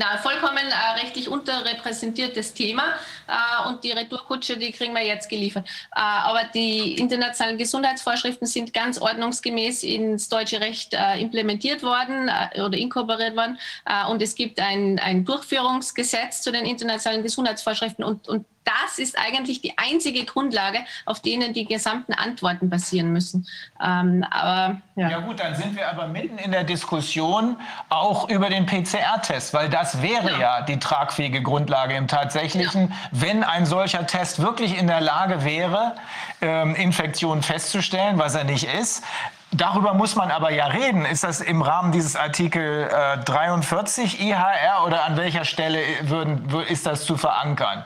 Na, 0.01 0.16
vollkommen 0.16 0.66
äh, 0.66 1.01
rechtlich 1.02 1.28
unterrepräsentiertes 1.28 2.55
Thema 2.55 2.94
äh, 3.28 3.68
und 3.68 3.85
die 3.85 3.90
Retourkutsche, 3.90 4.56
die 4.56 4.72
kriegen 4.72 4.94
wir 4.94 5.05
jetzt 5.05 5.28
geliefert. 5.28 5.68
Äh, 5.94 6.01
aber 6.01 6.44
die 6.55 6.94
internationalen 6.94 7.59
Gesundheitsvorschriften 7.59 8.47
sind 8.47 8.72
ganz 8.72 8.98
ordnungsgemäß 8.98 9.82
ins 9.82 10.31
deutsche 10.31 10.59
Recht 10.59 10.94
äh, 10.94 11.20
implementiert 11.20 11.82
worden 11.82 12.31
äh, 12.31 12.62
oder 12.62 12.78
inkorporiert 12.78 13.36
worden 13.36 13.59
äh, 13.85 14.10
und 14.10 14.22
es 14.22 14.35
gibt 14.35 14.59
ein, 14.59 14.98
ein 15.01 15.27
Durchführungsgesetz 15.27 16.40
zu 16.40 16.51
den 16.51 16.64
internationalen 16.64 17.22
Gesundheitsvorschriften 17.22 18.02
und, 18.02 18.27
und 18.27 18.47
das 18.65 18.99
ist 18.99 19.19
eigentlich 19.19 19.61
die 19.61 19.77
einzige 19.78 20.24
Grundlage, 20.24 20.81
auf 21.07 21.20
denen 21.20 21.53
die 21.53 21.65
gesamten 21.65 22.12
Antworten 22.12 22.70
basieren 22.70 23.12
müssen. 23.12 23.47
Ähm, 23.82 24.24
aber, 24.31 24.81
ja. 24.97 25.11
ja. 25.11 25.20
gut, 25.20 25.41
dann 25.41 25.55
sind 25.55 25.77
wir 25.77 25.89
aber 25.89 26.09
mitten 26.09 26.39
in 26.39 26.53
der 26.53 26.65
Diskussion 26.65 27.57
auch 27.89 28.28
über 28.28 28.49
den 28.51 28.66
PCR-Test, 28.66 29.55
weil 29.55 29.69
das 29.69 30.03
wäre 30.03 30.32
ja. 30.32 30.39
ja. 30.39 30.62
die 30.62 30.78
tragfähige 30.78 31.43
Grundlage 31.43 31.95
im 31.95 32.07
Tatsächlichen, 32.07 32.91
ja. 32.91 32.97
wenn 33.12 33.45
ein 33.45 33.66
solcher 33.66 34.07
Test 34.07 34.41
wirklich 34.41 34.78
in 34.78 34.87
der 34.87 35.01
Lage 35.01 35.45
wäre, 35.45 35.95
ähm, 36.41 36.74
Infektionen 36.74 37.43
festzustellen, 37.43 38.19
was 38.19 38.35
er 38.35 38.45
nicht 38.45 38.65
ist. 38.65 39.05
Darüber 39.53 39.95
muss 39.95 40.15
man 40.15 40.31
aber 40.31 40.53
ja 40.53 40.66
reden. 40.66 41.05
Ist 41.05 41.24
das 41.24 41.41
im 41.41 41.61
Rahmen 41.61 41.91
dieses 41.91 42.15
Artikel 42.15 42.89
äh, 42.89 43.19
43 43.24 44.20
IHR 44.20 44.85
oder 44.87 45.05
an 45.05 45.16
welcher 45.16 45.45
Stelle 45.45 45.81
würden, 46.03 46.49
ist 46.69 46.87
das 46.87 47.05
zu 47.05 47.16
verankern? 47.16 47.85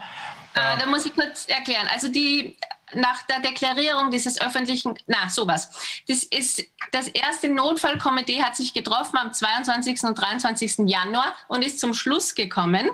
Äh, 0.55 0.78
da 0.78 0.86
muss 0.86 1.05
ich 1.05 1.14
kurz 1.14 1.47
erklären. 1.47 1.89
Also 1.93 2.09
die 2.09 2.56
nach 2.94 3.22
der 3.22 3.40
Deklarierung 3.40 4.10
dieses 4.10 4.40
öffentlichen, 4.40 4.94
na 5.06 5.28
sowas. 5.28 6.02
Das 6.06 6.22
ist 6.22 6.62
das 6.93 7.09
erste 7.09 7.48
Notfallkomitee 7.48 8.43
hat 8.43 8.56
sich 8.56 8.72
getroffen 8.72 9.16
am 9.16 9.32
22. 9.32 10.02
und 10.05 10.14
23. 10.14 10.86
Januar 10.86 11.35
und 11.48 11.64
ist 11.64 11.81
zum 11.81 11.94
Schluss 11.94 12.35
gekommen, 12.35 12.90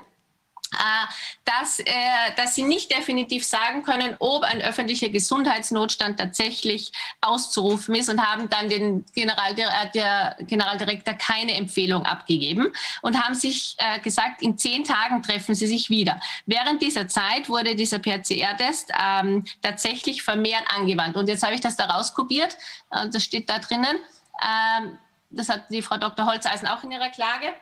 dass, 1.45 1.81
äh, 1.81 1.85
dass 2.37 2.55
sie 2.55 2.63
nicht 2.63 2.91
definitiv 2.91 3.45
sagen 3.45 3.83
können, 3.83 4.17
ob 4.19 4.45
ein 4.45 4.61
öffentlicher 4.61 5.09
Gesundheitsnotstand 5.09 6.19
tatsächlich 6.19 6.93
auszurufen 7.21 7.95
ist 7.95 8.09
und 8.09 8.21
haben 8.21 8.49
dann 8.49 8.69
den 8.69 9.05
General, 9.15 9.55
äh, 9.57 10.45
Generaldirektor 10.45 11.15
keine 11.15 11.55
Empfehlung 11.55 12.05
abgegeben 12.05 12.73
und 13.03 13.21
haben 13.21 13.35
sich 13.35 13.77
gesagt, 14.03 14.43
in 14.43 14.59
zehn 14.59 14.85
Tagen 14.85 15.23
treffen 15.23 15.55
sie 15.55 15.67
sich 15.67 15.91
wieder. 15.91 16.21
Während 16.47 16.83
dieser 16.83 17.09
Zeit 17.09 17.49
wurde 17.49 17.75
dieser 17.75 17.99
PCR-Test 17.99 18.93
ähm, 18.99 19.45
tatsächlich 19.63 20.23
vermehrt 20.23 20.65
angewandt. 20.75 21.17
Und 21.17 21.29
jetzt 21.29 21.43
habe 21.43 21.55
ich 21.55 21.61
das 21.61 21.77
da 21.77 21.87
rauskopiert, 21.87 22.57
äh, 22.91 23.09
das 23.09 23.25
steht 23.25 23.49
da 23.49 23.59
drinnen. 23.59 23.97
Ähm, 24.43 24.99
das 25.31 25.49
hat 25.49 25.71
die 25.71 25.83
Frau 25.83 25.97
Dr. 25.97 26.27
Holzeisen 26.27 26.67
auch 26.67 26.83
in 26.83 26.91
ihrer 26.91 27.11
Klage 27.11 27.55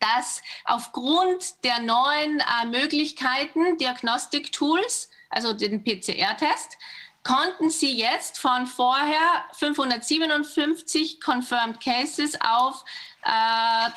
dass 0.00 0.42
aufgrund 0.64 1.64
der 1.64 1.80
neuen 1.80 2.40
äh, 2.40 2.66
Möglichkeiten, 2.66 3.78
Diagnostik-Tools, 3.78 5.10
also 5.30 5.52
den 5.52 5.82
PCR-Test, 5.82 6.76
konnten 7.22 7.70
sie 7.70 7.96
jetzt 7.96 8.38
von 8.38 8.66
vorher 8.66 9.44
557 9.54 11.20
confirmed 11.20 11.80
cases 11.80 12.38
auf 12.40 12.84
äh, 13.24 13.90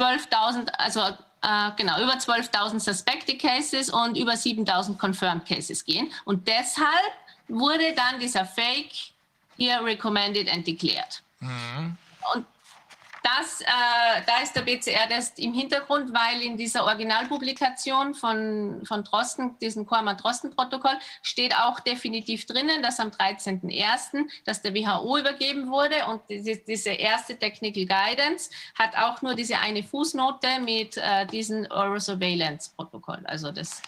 12.000, 0.00 0.70
also 0.78 1.00
äh, 1.42 1.70
genau, 1.76 2.00
über 2.00 2.14
12.000 2.14 2.80
suspected 2.80 3.40
cases 3.40 3.90
und 3.90 4.16
über 4.16 4.32
7.000 4.32 4.98
confirmed 4.98 5.46
cases 5.46 5.84
gehen. 5.84 6.10
Und 6.24 6.48
deshalb 6.48 7.12
wurde 7.48 7.92
dann 7.94 8.18
dieser 8.20 8.46
Fake 8.46 8.92
hier 9.56 9.82
recommended 9.84 10.50
and 10.50 10.66
declared. 10.66 11.22
Mhm. 11.40 11.96
Und 12.34 12.46
das, 13.22 13.60
äh, 13.60 13.66
da 14.26 14.42
ist 14.42 14.54
der 14.54 14.62
BCR-Test 14.62 15.38
im 15.38 15.52
Hintergrund, 15.52 16.12
weil 16.12 16.42
in 16.42 16.56
dieser 16.56 16.84
Originalpublikation 16.84 18.14
von, 18.14 18.82
von 18.84 19.04
Drosten, 19.04 19.58
diesem 19.58 19.86
Kormann-Drosten-Protokoll, 19.86 20.98
steht 21.22 21.54
auch 21.54 21.80
definitiv 21.80 22.46
drinnen, 22.46 22.82
dass 22.82 23.00
am 23.00 23.08
13.01. 23.08 24.26
dass 24.44 24.62
der 24.62 24.74
WHO 24.74 25.18
übergeben 25.18 25.70
wurde 25.70 26.06
und 26.06 26.22
die, 26.28 26.62
diese 26.66 26.90
erste 26.90 27.38
Technical 27.38 27.86
Guidance 27.86 28.50
hat 28.78 28.96
auch 28.96 29.22
nur 29.22 29.34
diese 29.34 29.58
eine 29.58 29.82
Fußnote 29.82 30.60
mit 30.60 30.96
äh, 30.96 31.26
diesem 31.26 31.66
Oral 31.70 32.00
Surveillance-Protokoll. 32.00 33.20
Also 33.24 33.52
das 33.52 33.82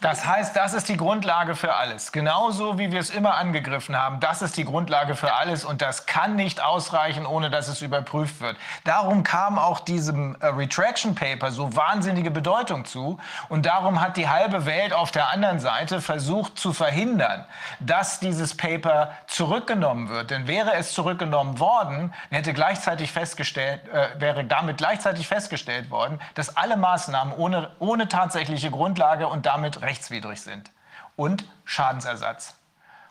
Das 0.00 0.26
heißt, 0.26 0.56
das 0.56 0.74
ist 0.74 0.88
die 0.88 0.96
Grundlage 0.96 1.54
für 1.54 1.74
alles. 1.74 2.12
Genauso 2.12 2.78
wie 2.78 2.90
wir 2.92 3.00
es 3.00 3.10
immer 3.10 3.34
angegriffen 3.34 3.96
haben, 3.96 4.20
das 4.20 4.42
ist 4.42 4.56
die 4.56 4.64
Grundlage 4.64 5.14
für 5.14 5.34
alles 5.34 5.64
und 5.64 5.82
das 5.82 6.06
kann 6.06 6.36
nicht 6.36 6.62
ausreichen, 6.62 7.26
ohne 7.26 7.50
dass 7.50 7.68
es 7.68 7.82
überprüft 7.82 8.40
wird. 8.40 8.56
Darum 8.84 9.22
kam 9.22 9.58
auch 9.58 9.80
diesem 9.80 10.36
äh, 10.40 10.46
Retraction 10.46 11.14
Paper 11.14 11.52
so 11.52 11.76
wahnsinnige 11.76 12.30
Bedeutung 12.30 12.84
zu 12.84 13.18
und 13.48 13.66
darum 13.66 14.00
hat 14.00 14.16
die 14.16 14.28
halbe 14.28 14.66
Welt 14.66 14.92
auf 14.92 15.10
der 15.10 15.30
anderen 15.32 15.60
Seite 15.60 16.00
versucht 16.00 16.58
zu 16.58 16.72
verhindern, 16.72 17.44
dass 17.80 18.20
dieses 18.20 18.56
Paper 18.56 19.12
zurückgenommen 19.26 20.08
wird. 20.08 20.30
Denn 20.30 20.46
wäre 20.46 20.74
es 20.74 20.92
zurückgenommen 20.92 21.58
worden, 21.58 22.12
hätte 22.30 22.52
gleichzeitig 22.52 23.12
festgestellt, 23.12 23.80
äh, 23.88 24.20
wäre 24.20 24.44
damit 24.44 24.78
gleichzeitig 24.78 25.28
festgestellt 25.28 25.90
worden, 25.90 26.20
dass 26.34 26.56
alle 26.56 26.76
Maßnahmen 26.76 27.34
ohne, 27.34 27.70
ohne 27.78 28.08
tatsächliche 28.08 28.70
Grundlage 28.70 29.28
und 29.28 29.46
damit 29.46 29.71
damit 29.72 29.82
rechtswidrig 29.82 30.40
sind. 30.40 30.70
Und 31.16 31.44
Schadensersatz. 31.64 32.54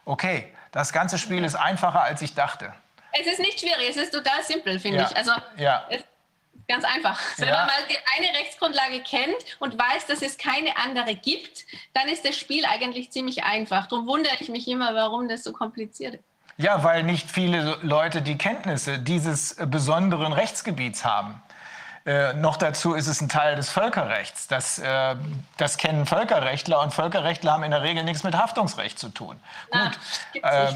Okay, 0.05 0.53
das 0.71 0.93
ganze 0.93 1.17
Spiel 1.17 1.43
ist 1.43 1.55
einfacher, 1.55 2.01
als 2.01 2.21
ich 2.21 2.33
dachte. 2.33 2.73
Es 3.13 3.27
ist 3.27 3.39
nicht 3.39 3.59
schwierig, 3.59 3.89
es 3.89 3.97
ist 3.97 4.13
total 4.13 4.43
simpel, 4.43 4.79
finde 4.79 4.99
ja. 4.99 5.09
ich. 5.09 5.17
Also, 5.17 5.31
ja. 5.57 5.87
Ganz 6.67 6.85
einfach. 6.85 7.19
Wenn 7.37 7.49
ja. 7.49 7.57
man 7.57 7.67
mal 7.67 7.73
eine 8.17 8.39
Rechtsgrundlage 8.39 9.01
kennt 9.03 9.35
und 9.59 9.77
weiß, 9.77 10.07
dass 10.07 10.21
es 10.21 10.37
keine 10.37 10.77
andere 10.77 11.15
gibt, 11.15 11.65
dann 11.93 12.07
ist 12.07 12.25
das 12.25 12.37
Spiel 12.37 12.65
eigentlich 12.65 13.11
ziemlich 13.11 13.43
einfach. 13.43 13.87
Darum 13.87 14.07
wundere 14.07 14.35
ich 14.39 14.49
mich 14.49 14.67
immer, 14.67 14.95
warum 14.95 15.27
das 15.27 15.43
so 15.43 15.51
kompliziert 15.51 16.15
ist. 16.15 16.23
Ja, 16.57 16.83
weil 16.83 17.03
nicht 17.03 17.29
viele 17.29 17.77
Leute 17.81 18.21
die 18.21 18.37
Kenntnisse 18.37 18.99
dieses 18.99 19.55
besonderen 19.67 20.31
Rechtsgebiets 20.31 21.03
haben. 21.03 21.41
Äh, 22.05 22.33
noch 22.33 22.57
dazu 22.57 22.95
ist 22.95 23.07
es 23.07 23.21
ein 23.21 23.29
Teil 23.29 23.55
des 23.55 23.69
Völkerrechts. 23.69 24.47
Das, 24.47 24.79
äh, 24.79 25.15
das 25.57 25.77
kennen 25.77 26.07
Völkerrechtler 26.07 26.81
und 26.81 26.93
Völkerrechtler 26.93 27.51
haben 27.51 27.63
in 27.63 27.71
der 27.71 27.83
Regel 27.83 28.03
nichts 28.03 28.23
mit 28.23 28.35
Haftungsrecht 28.35 28.97
zu 28.97 29.09
tun. 29.09 29.39
Na, 29.71 29.91
Gut, 30.33 30.43
äh, 30.43 30.73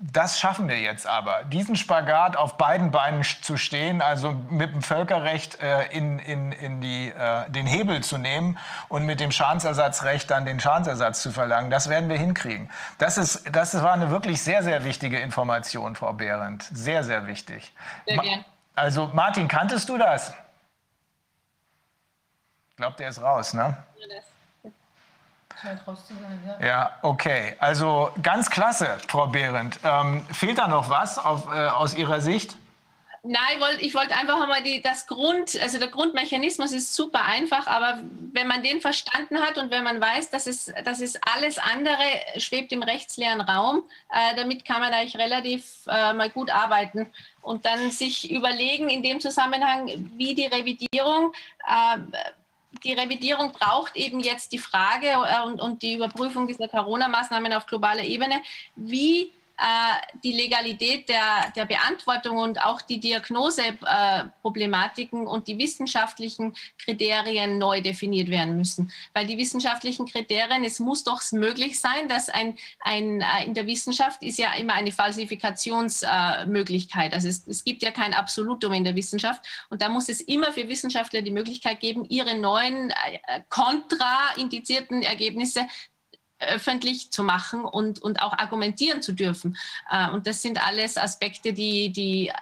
das 0.00 0.40
schaffen 0.40 0.68
wir 0.68 0.78
jetzt 0.78 1.06
aber. 1.06 1.44
Diesen 1.44 1.76
Spagat 1.76 2.36
auf 2.36 2.56
beiden 2.56 2.90
Beinen 2.90 3.22
zu 3.22 3.58
stehen, 3.58 4.00
also 4.00 4.32
mit 4.48 4.72
dem 4.72 4.80
Völkerrecht 4.80 5.60
äh, 5.60 5.86
in, 5.88 6.18
in, 6.20 6.52
in 6.52 6.80
die, 6.80 7.10
äh, 7.10 7.50
den 7.50 7.66
Hebel 7.66 8.02
zu 8.02 8.16
nehmen 8.16 8.58
und 8.88 9.04
mit 9.04 9.20
dem 9.20 9.32
Schadensersatzrecht 9.32 10.30
dann 10.30 10.46
den 10.46 10.58
Schadensersatz 10.58 11.20
zu 11.20 11.32
verlangen, 11.32 11.70
das 11.70 11.90
werden 11.90 12.08
wir 12.08 12.16
hinkriegen. 12.16 12.70
Das, 12.96 13.18
ist, 13.18 13.44
das 13.54 13.82
war 13.82 13.92
eine 13.92 14.10
wirklich 14.10 14.40
sehr, 14.42 14.62
sehr 14.62 14.84
wichtige 14.84 15.18
Information, 15.18 15.96
Frau 15.96 16.14
Behrendt. 16.14 16.64
Sehr, 16.72 17.04
sehr 17.04 17.26
wichtig. 17.26 17.74
Sehr. 18.06 18.22
Also 18.74 19.10
Martin, 19.12 19.48
kanntest 19.48 19.88
du 19.88 19.98
das? 19.98 20.34
Ich 22.76 22.78
glaube, 22.78 22.96
der 22.98 23.08
ist 23.08 23.22
raus, 23.22 23.54
ne? 23.54 23.74
Ja. 26.60 26.98
Okay. 27.00 27.56
Also 27.58 28.10
ganz 28.22 28.50
klasse, 28.50 28.98
Frau 29.08 29.28
Behrendt. 29.28 29.80
Ähm, 29.82 30.26
fehlt 30.30 30.58
da 30.58 30.68
noch 30.68 30.90
was 30.90 31.18
auf, 31.18 31.46
äh, 31.46 31.68
aus 31.68 31.94
Ihrer 31.94 32.20
Sicht? 32.20 32.54
Nein, 33.22 33.58
ich 33.80 33.94
wollte 33.94 34.14
einfach 34.14 34.46
mal 34.46 34.62
die, 34.62 34.82
das 34.82 35.06
Grund, 35.06 35.58
also 35.60 35.78
der 35.78 35.88
Grundmechanismus 35.88 36.70
ist 36.72 36.94
super 36.94 37.24
einfach, 37.24 37.66
aber 37.66 38.00
wenn 38.32 38.46
man 38.46 38.62
den 38.62 38.82
verstanden 38.82 39.40
hat 39.40 39.56
und 39.56 39.70
wenn 39.70 39.82
man 39.82 39.98
weiß, 39.98 40.28
dass 40.28 40.46
es, 40.46 40.72
dass 40.84 41.00
es 41.00 41.18
alles 41.22 41.58
andere 41.58 41.96
schwebt 42.36 42.72
im 42.72 42.82
rechtsleeren 42.82 43.40
Raum, 43.40 43.84
äh, 44.10 44.36
damit 44.36 44.66
kann 44.66 44.80
man 44.80 44.92
eigentlich 44.92 45.16
relativ 45.16 45.64
äh, 45.88 46.12
mal 46.12 46.28
gut 46.28 46.50
arbeiten 46.50 47.10
und 47.40 47.64
dann 47.64 47.90
sich 47.90 48.30
überlegen 48.30 48.90
in 48.90 49.02
dem 49.02 49.18
Zusammenhang, 49.18 50.10
wie 50.16 50.34
die 50.34 50.46
Revidierung 50.46 51.32
äh, 51.66 51.98
die 52.84 52.92
Revidierung 52.92 53.52
braucht 53.52 53.96
eben 53.96 54.20
jetzt 54.20 54.52
die 54.52 54.58
Frage 54.58 55.08
äh, 55.08 55.46
und, 55.46 55.60
und 55.60 55.82
die 55.82 55.94
Überprüfung 55.94 56.46
dieser 56.46 56.68
Corona-Maßnahmen 56.68 57.52
auf 57.52 57.66
globaler 57.66 58.04
Ebene, 58.04 58.42
wie 58.74 59.32
äh, 59.58 59.94
die 60.22 60.32
Legalität 60.32 61.08
der, 61.08 61.50
der 61.56 61.64
Beantwortung 61.64 62.36
und 62.36 62.62
auch 62.62 62.82
die 62.82 63.00
Diagnoseproblematiken 63.00 65.24
äh, 65.24 65.28
und 65.28 65.48
die 65.48 65.56
wissenschaftlichen 65.56 66.54
Kriterien 66.78 67.56
neu 67.56 67.80
definiert 67.80 68.28
werden 68.28 68.58
müssen. 68.58 68.92
Weil 69.14 69.26
die 69.26 69.38
wissenschaftlichen 69.38 70.04
Kriterien, 70.04 70.62
es 70.62 70.78
muss 70.78 71.04
doch 71.04 71.22
möglich 71.32 71.80
sein, 71.80 72.06
dass 72.06 72.28
ein, 72.28 72.58
ein 72.80 73.22
äh, 73.22 73.46
in 73.46 73.54
der 73.54 73.66
Wissenschaft 73.66 74.22
ist 74.22 74.38
ja 74.38 74.52
immer 74.54 74.74
eine 74.74 74.92
Falsifikationsmöglichkeit. 74.92 77.14
also 77.14 77.28
es, 77.28 77.46
es 77.46 77.64
gibt 77.64 77.82
ja 77.82 77.92
kein 77.92 78.12
Absolutum 78.12 78.74
in 78.74 78.84
der 78.84 78.94
Wissenschaft 78.94 79.40
und 79.70 79.80
da 79.80 79.88
muss 79.88 80.10
es 80.10 80.20
immer 80.20 80.52
für 80.52 80.68
Wissenschaftler 80.68 81.22
die 81.22 81.30
Möglichkeit 81.30 81.80
geben, 81.80 82.04
ihre 82.10 82.36
neuen 82.36 82.92
kontraindizierten 83.48 85.02
Ergebnisse 85.02 85.66
öffentlich 86.38 87.10
zu 87.10 87.22
machen 87.22 87.64
und, 87.64 88.00
und 88.02 88.20
auch 88.22 88.32
argumentieren 88.32 89.02
zu 89.02 89.12
dürfen. 89.12 89.56
Äh, 89.90 90.10
und 90.10 90.26
das 90.26 90.42
sind 90.42 90.64
alles 90.64 90.96
Aspekte, 90.96 91.52
die, 91.52 91.90
die 91.90 92.32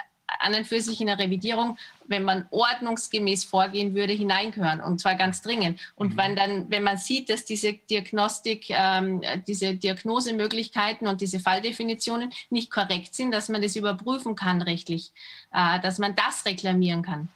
an 0.40 0.54
und 0.54 0.66
für 0.66 0.80
sich 0.80 1.00
in 1.00 1.06
der 1.06 1.18
Revidierung, 1.18 1.78
wenn 2.06 2.24
man 2.24 2.46
ordnungsgemäß 2.50 3.44
vorgehen 3.44 3.94
würde, 3.94 4.12
hineingehören 4.12 4.80
und 4.80 5.00
zwar 5.00 5.14
ganz 5.14 5.42
dringend. 5.42 5.80
Und 5.94 6.14
mhm. 6.14 6.18
wenn 6.18 6.36
dann, 6.36 6.70
wenn 6.70 6.82
man 6.82 6.98
sieht, 6.98 7.30
dass 7.30 7.44
diese 7.44 7.74
Diagnostik, 7.74 8.66
ähm, 8.68 9.22
diese 9.46 9.74
Diagnosemöglichkeiten 9.74 11.06
und 11.06 11.20
diese 11.20 11.40
Falldefinitionen 11.40 12.32
nicht 12.50 12.70
korrekt 12.70 13.14
sind, 13.14 13.32
dass 13.32 13.48
man 13.48 13.62
das 13.62 13.76
überprüfen 13.76 14.36
kann 14.36 14.62
rechtlich, 14.62 15.12
äh, 15.52 15.80
dass 15.80 15.98
man 15.98 16.14
das 16.14 16.44
reklamieren 16.44 17.02
kann. 17.02 17.28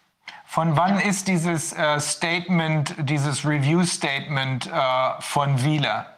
Von 0.44 0.76
wann 0.76 0.98
ist 0.98 1.28
dieses 1.28 1.72
äh, 1.72 2.00
Statement, 2.00 2.94
dieses 2.98 3.44
Review-Statement 3.44 4.66
äh, 4.66 5.20
von 5.20 5.62
Wieler? 5.64 6.17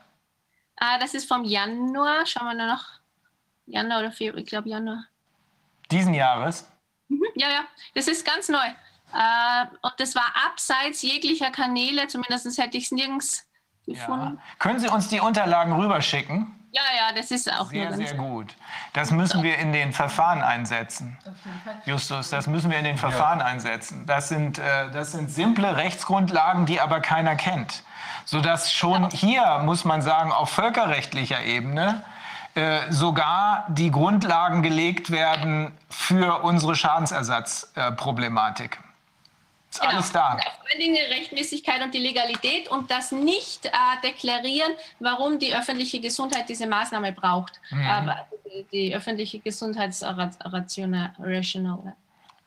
Ah, 0.80 0.98
das 0.98 1.14
ist 1.14 1.28
vom 1.28 1.44
Januar. 1.44 2.26
Schauen 2.26 2.46
wir 2.46 2.54
nur 2.54 2.66
noch. 2.66 2.84
Januar 3.66 4.00
oder 4.00 4.12
Februar, 4.12 4.40
ich 4.40 4.46
glaube 4.46 4.68
Januar. 4.68 5.04
Diesen 5.90 6.14
Jahres? 6.14 6.66
Mhm, 7.08 7.22
ja, 7.34 7.48
ja. 7.48 7.64
Das 7.94 8.08
ist 8.08 8.24
ganz 8.24 8.48
neu. 8.48 8.58
Äh, 9.12 9.66
und 9.82 9.92
das 9.98 10.14
war 10.14 10.32
abseits 10.46 11.02
jeglicher 11.02 11.50
Kanäle, 11.50 12.06
zumindest 12.08 12.58
hätte 12.58 12.78
ich 12.78 12.84
es 12.84 12.92
nirgends 12.92 13.46
gefunden. 13.86 14.38
Ja. 14.38 14.56
Können 14.58 14.78
Sie 14.78 14.88
uns 14.88 15.08
die 15.08 15.20
Unterlagen 15.20 15.72
rüberschicken? 15.72 16.56
Ja, 16.72 16.82
ja, 16.96 17.12
das 17.12 17.32
ist 17.32 17.52
auch 17.52 17.70
sehr, 17.70 17.92
sehr 17.92 18.14
gut. 18.14 18.54
Das 18.92 19.10
müssen 19.10 19.42
wir 19.42 19.58
in 19.58 19.72
den 19.72 19.92
Verfahren 19.92 20.40
einsetzen. 20.40 21.18
Justus, 21.84 22.30
das 22.30 22.46
müssen 22.46 22.70
wir 22.70 22.78
in 22.78 22.84
den 22.84 22.96
Verfahren 22.96 23.40
ja. 23.40 23.46
einsetzen. 23.46 24.06
Das 24.06 24.28
sind, 24.28 24.58
äh, 24.60 24.90
das 24.92 25.12
sind 25.12 25.30
simple 25.30 25.76
Rechtsgrundlagen, 25.76 26.66
die 26.66 26.80
aber 26.80 27.00
keiner 27.00 27.34
kennt 27.34 27.82
sodass 28.24 28.72
schon 28.72 29.10
hier, 29.10 29.60
muss 29.64 29.84
man 29.84 30.02
sagen, 30.02 30.32
auf 30.32 30.50
völkerrechtlicher 30.50 31.42
Ebene 31.42 32.02
äh, 32.54 32.90
sogar 32.90 33.66
die 33.68 33.90
Grundlagen 33.90 34.62
gelegt 34.62 35.10
werden 35.10 35.72
für 35.88 36.42
unsere 36.42 36.74
Schadensersatzproblematik. 36.74 38.76
Äh, 38.76 38.90
ist 39.70 39.80
genau. 39.80 39.92
alles 39.92 40.10
da. 40.10 40.32
Und 40.34 40.42
vor 40.42 40.50
allen 40.70 40.80
Dingen 40.80 40.98
Rechtmäßigkeit 41.10 41.80
und 41.82 41.94
die 41.94 42.00
Legalität 42.00 42.68
und 42.68 42.90
das 42.90 43.12
nicht 43.12 43.66
äh, 43.66 43.70
deklarieren, 44.02 44.72
warum 44.98 45.38
die 45.38 45.54
öffentliche 45.54 46.00
Gesundheit 46.00 46.48
diese 46.48 46.66
Maßnahme 46.66 47.12
braucht. 47.12 47.60
Mhm. 47.70 47.86
Aber 47.86 48.26
die, 48.44 48.66
die 48.72 48.92
öffentliche 48.94 49.38
Gesundheitsrational. 49.38 51.12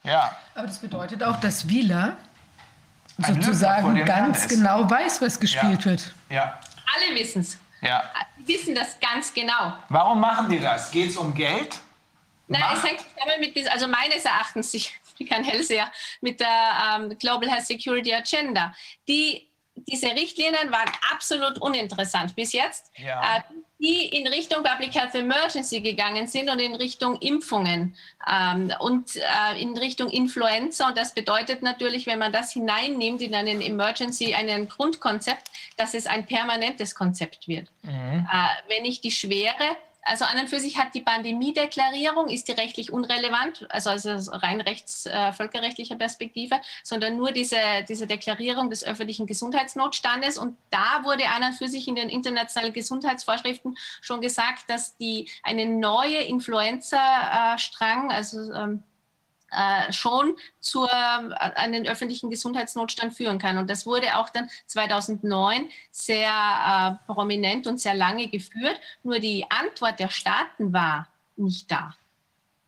Ja. 0.04 0.36
Aber 0.54 0.68
das 0.68 0.80
bedeutet 0.80 1.24
auch, 1.24 1.40
dass 1.40 1.70
Wieler 1.70 2.18
sozusagen 3.18 4.06
ganz 4.06 4.48
genau 4.48 4.90
weiß, 4.90 5.22
was 5.22 5.40
gespielt 5.40 5.80
ja. 5.80 5.86
wird. 5.86 6.14
Ja. 6.30 6.60
Alle 6.96 7.16
wissen 7.16 7.42
es. 7.42 7.58
Ja. 7.82 8.04
Die 8.38 8.48
wissen 8.48 8.76
das 8.76 9.00
ganz 9.00 9.34
genau. 9.34 9.78
Warum 9.90 10.20
machen 10.20 10.50
die 10.50 10.60
das? 10.60 10.90
Geht 10.92 11.10
es 11.10 11.18
um 11.18 11.34
Geld? 11.34 11.80
Nein, 12.48 12.64
es 12.74 12.84
hängt 12.84 13.00
zusammen 13.00 13.40
mit, 13.40 13.72
also 13.72 13.88
meines 13.88 14.26
Erachtens, 14.26 14.74
ich 14.74 14.94
bin 15.18 15.28
kein 15.28 15.44
Hellseher, 15.44 15.92
mit 16.22 16.40
der 16.40 16.96
ähm, 16.96 17.18
Global 17.18 17.50
Health 17.50 17.66
Security 17.66 18.14
Agenda. 18.14 18.74
Die 19.08 19.48
diese 19.76 20.08
Richtlinien 20.08 20.72
waren 20.72 20.92
absolut 21.12 21.60
uninteressant 21.60 22.36
bis 22.36 22.54
jetzt, 22.54 22.92
ja. 22.98 23.38
äh, 23.38 23.42
die 23.80 24.08
in 24.08 24.28
Richtung 24.28 24.64
Public 24.64 24.94
Health 24.96 25.16
Emergency 25.16 25.82
gegangen 25.82 26.28
sind 26.28 26.50
und 26.50 26.60
in 26.60 26.76
Richtung 26.76 27.18
Impfungen 27.20 27.96
ähm, 28.32 28.72
und 28.80 29.16
äh, 29.16 29.62
in 29.62 29.78
Richtung 29.78 30.10
Influenza. 30.10 30.88
Und 30.88 30.98
das 30.98 31.14
bedeutet 31.14 31.62
natürlich, 31.64 32.06
wenn 32.06 32.20
man 32.20 32.32
das 32.32 32.54
hineinnimmt 32.54 33.22
in 33.22 33.36
einen 33.36 33.62
Emergency, 33.62 34.34
einen 34.34 34.70
Grundkonzept, 34.70 35.50
dass 35.76 35.94
es 35.94 36.06
ein 36.06 36.26
permanentes 36.26 36.96
Konzept 36.96 37.48
wird. 37.48 37.68
Mhm. 37.82 38.28
Äh, 38.32 38.48
wenn 38.70 38.86
ich 38.86 39.02
die 39.02 39.12
Schwere 39.12 39.76
also 40.06 40.26
an 40.26 40.40
und 40.40 40.50
für 40.50 40.60
sich 40.60 40.78
hat 40.78 40.94
die 40.94 41.02
Pandemiedeklarierung, 41.02 42.28
ist 42.28 42.48
die 42.48 42.54
rechtlich 42.54 42.92
unrelevant, 42.92 43.66
also 43.70 43.90
aus 43.90 44.06
rein 44.06 44.62
rechts, 44.62 45.06
äh, 45.06 45.32
völkerrechtlicher 45.34 45.96
Perspektive, 45.96 46.60
sondern 46.84 47.18
nur 47.18 47.32
diese, 47.32 47.58
diese 47.88 48.08
Deklarierung 48.08 48.70
des 48.70 48.84
öffentlichen 48.84 49.28
Gesundheitsnotstandes. 49.28 50.38
Und 50.38 50.58
da 50.70 51.04
wurde 51.04 51.28
an 51.30 51.44
und 51.44 51.54
für 51.54 51.68
sich 51.68 51.88
in 51.88 51.96
den 51.96 52.10
internationalen 52.10 52.74
Gesundheitsvorschriften 52.74 53.78
schon 54.02 54.22
gesagt, 54.22 54.70
dass 54.70 54.98
die 54.98 55.30
eine 55.44 55.66
neue 55.66 56.18
Influenza-Strang, 56.18 58.12
also 58.12 58.52
ähm, 58.54 58.84
äh, 59.56 59.92
schon 59.94 60.36
zu 60.60 60.86
äh, 60.86 60.90
einen 60.90 61.88
öffentlichen 61.88 62.30
Gesundheitsnotstand 62.30 63.14
führen 63.14 63.40
kann. 63.40 63.58
Und 63.58 63.70
das 63.70 63.86
wurde 63.86 64.18
auch 64.18 64.30
dann 64.30 64.50
2009 64.68 65.70
sehr 65.92 67.00
äh, 67.08 67.12
prominent 67.12 67.68
und 67.68 67.80
sehr 67.80 67.94
lange 67.94 68.28
geführt. 68.28 68.80
Nur 69.04 69.20
die 69.20 69.46
Antwort 69.50 70.00
der 70.00 70.10
Staaten 70.10 70.74
war 70.74 71.08
nicht 71.36 71.72
da. 71.72 71.96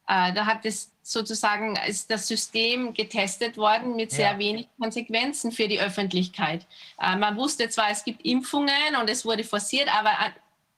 Äh, 0.08 0.34
da 0.34 0.46
hat 0.46 0.66
es 0.66 0.92
sozusagen 1.02 1.78
ist 1.88 2.10
das 2.10 2.28
System 2.28 2.94
getestet 2.94 3.58
worden 3.58 3.96
mit 3.96 4.12
sehr 4.12 4.34
ja. 4.34 4.40
wenig 4.40 4.68
Konsequenzen 4.80 5.52
für 5.52 5.68
die 5.68 5.80
Öffentlichkeit. 5.80 6.66
Äh, 7.00 7.16
man 7.16 7.38
wusste 7.38 7.70
zwar, 7.70 7.90
es 7.92 8.04
gibt 8.04 8.26
Impfungen 8.26 8.96
und 9.00 9.10
es 9.10 9.26
wurde 9.26 9.44
forciert, 9.44 9.88
aber 9.96 10.10
äh, 10.10 10.32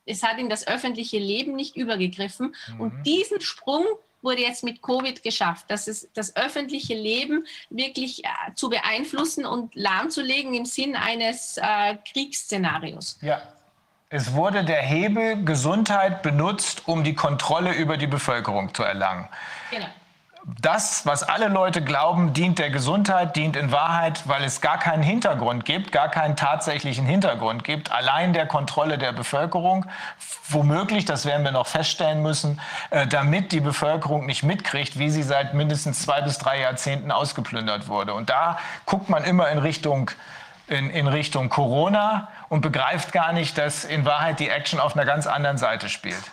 es 0.06 0.24
hat 0.24 0.40
in 0.40 0.50
das 0.50 0.68
öffentliche 0.68 1.20
Leben 1.20 1.56
nicht 1.56 1.76
übergegriffen. 1.76 2.56
Mhm. 2.74 2.82
Und 2.82 3.04
diesen 3.04 3.42
Sprung 3.42 3.86
wurde 4.22 4.42
jetzt 4.42 4.64
mit 4.64 4.82
Covid 4.82 5.24
geschafft, 5.24 5.66
dass 5.70 5.88
es 5.88 6.10
das 6.14 6.36
öffentliche 6.36 6.96
Leben 6.96 7.46
wirklich 7.70 8.24
äh, 8.26 8.28
zu 8.56 8.70
beeinflussen 8.70 9.46
und 9.46 9.74
lahmzulegen 9.76 10.54
im 10.54 10.66
Sinn 10.66 10.96
eines 10.96 11.58
äh, 11.58 11.96
Kriegsszenarios. 12.12 13.18
Ja. 13.22 13.42
Es 14.10 14.34
wurde 14.34 14.64
der 14.64 14.82
Hebel 14.82 15.44
Gesundheit 15.44 16.24
benutzt, 16.24 16.84
um 16.86 17.04
die 17.04 17.14
Kontrolle 17.14 17.74
über 17.74 17.98
die 17.98 18.08
Bevölkerung 18.08 18.74
zu 18.74 18.84
erlangen. 18.84 19.28
Genau 19.70 19.88
das, 20.62 21.06
was 21.06 21.24
alle 21.24 21.50
Leute 21.50 21.84
glauben, 21.84 22.32
dient 22.32 22.58
der 22.58 22.70
Gesundheit, 22.70 23.36
dient 23.36 23.58
in 23.58 23.74
Wahrheit, 23.74 24.22
weil 24.30 24.46
es 24.46 24.62
gar 24.62 24.80
keinen 24.80 25.04
Hintergrund 25.04 25.66
gibt, 25.66 25.92
gar 25.92 26.08
keinen 26.10 26.38
tatsächlichen 26.38 27.06
Hintergrund 27.06 27.66
gibt, 27.66 27.92
allein 27.92 28.32
der 28.32 28.48
Kontrolle 28.48 28.98
der 28.98 29.12
Bevölkerung, 29.12 29.86
womöglich, 30.48 31.04
das 31.04 31.26
werden 31.26 31.44
wir 31.44 31.52
noch 31.52 31.68
feststellen 31.68 32.22
müssen, 32.22 32.62
äh, 32.92 33.06
damit 33.08 33.52
die 33.52 33.60
Bevölkerung 33.60 34.26
nicht 34.26 34.44
mitkriegt, 34.44 34.98
wie 34.98 35.10
sie 35.10 35.24
seit 35.24 35.54
mindestens 35.54 36.04
zwei 36.04 36.22
bis 36.22 36.38
drei 36.38 36.62
Jahrzehnten 36.62 37.12
ausgeplündert 37.12 37.90
wurde. 37.90 38.14
Und 38.14 38.30
da 38.30 38.58
guckt 38.86 39.10
man 39.10 39.26
immer 39.26 39.50
in 39.50 39.58
Richtung 39.58 40.12
in, 40.68 40.90
in 40.90 41.08
Richtung 41.08 41.50
Corona 41.50 42.28
und 42.50 42.62
begreift 42.62 43.14
gar 43.14 43.32
nicht, 43.32 43.58
dass 43.58 43.86
in 43.86 44.06
Wahrheit 44.06 44.40
die 44.40 44.50
Action 44.50 44.80
auf 44.80 44.96
einer 44.96 45.06
ganz 45.06 45.26
anderen 45.26 45.58
Seite 45.58 45.88
spielt. 45.88 46.24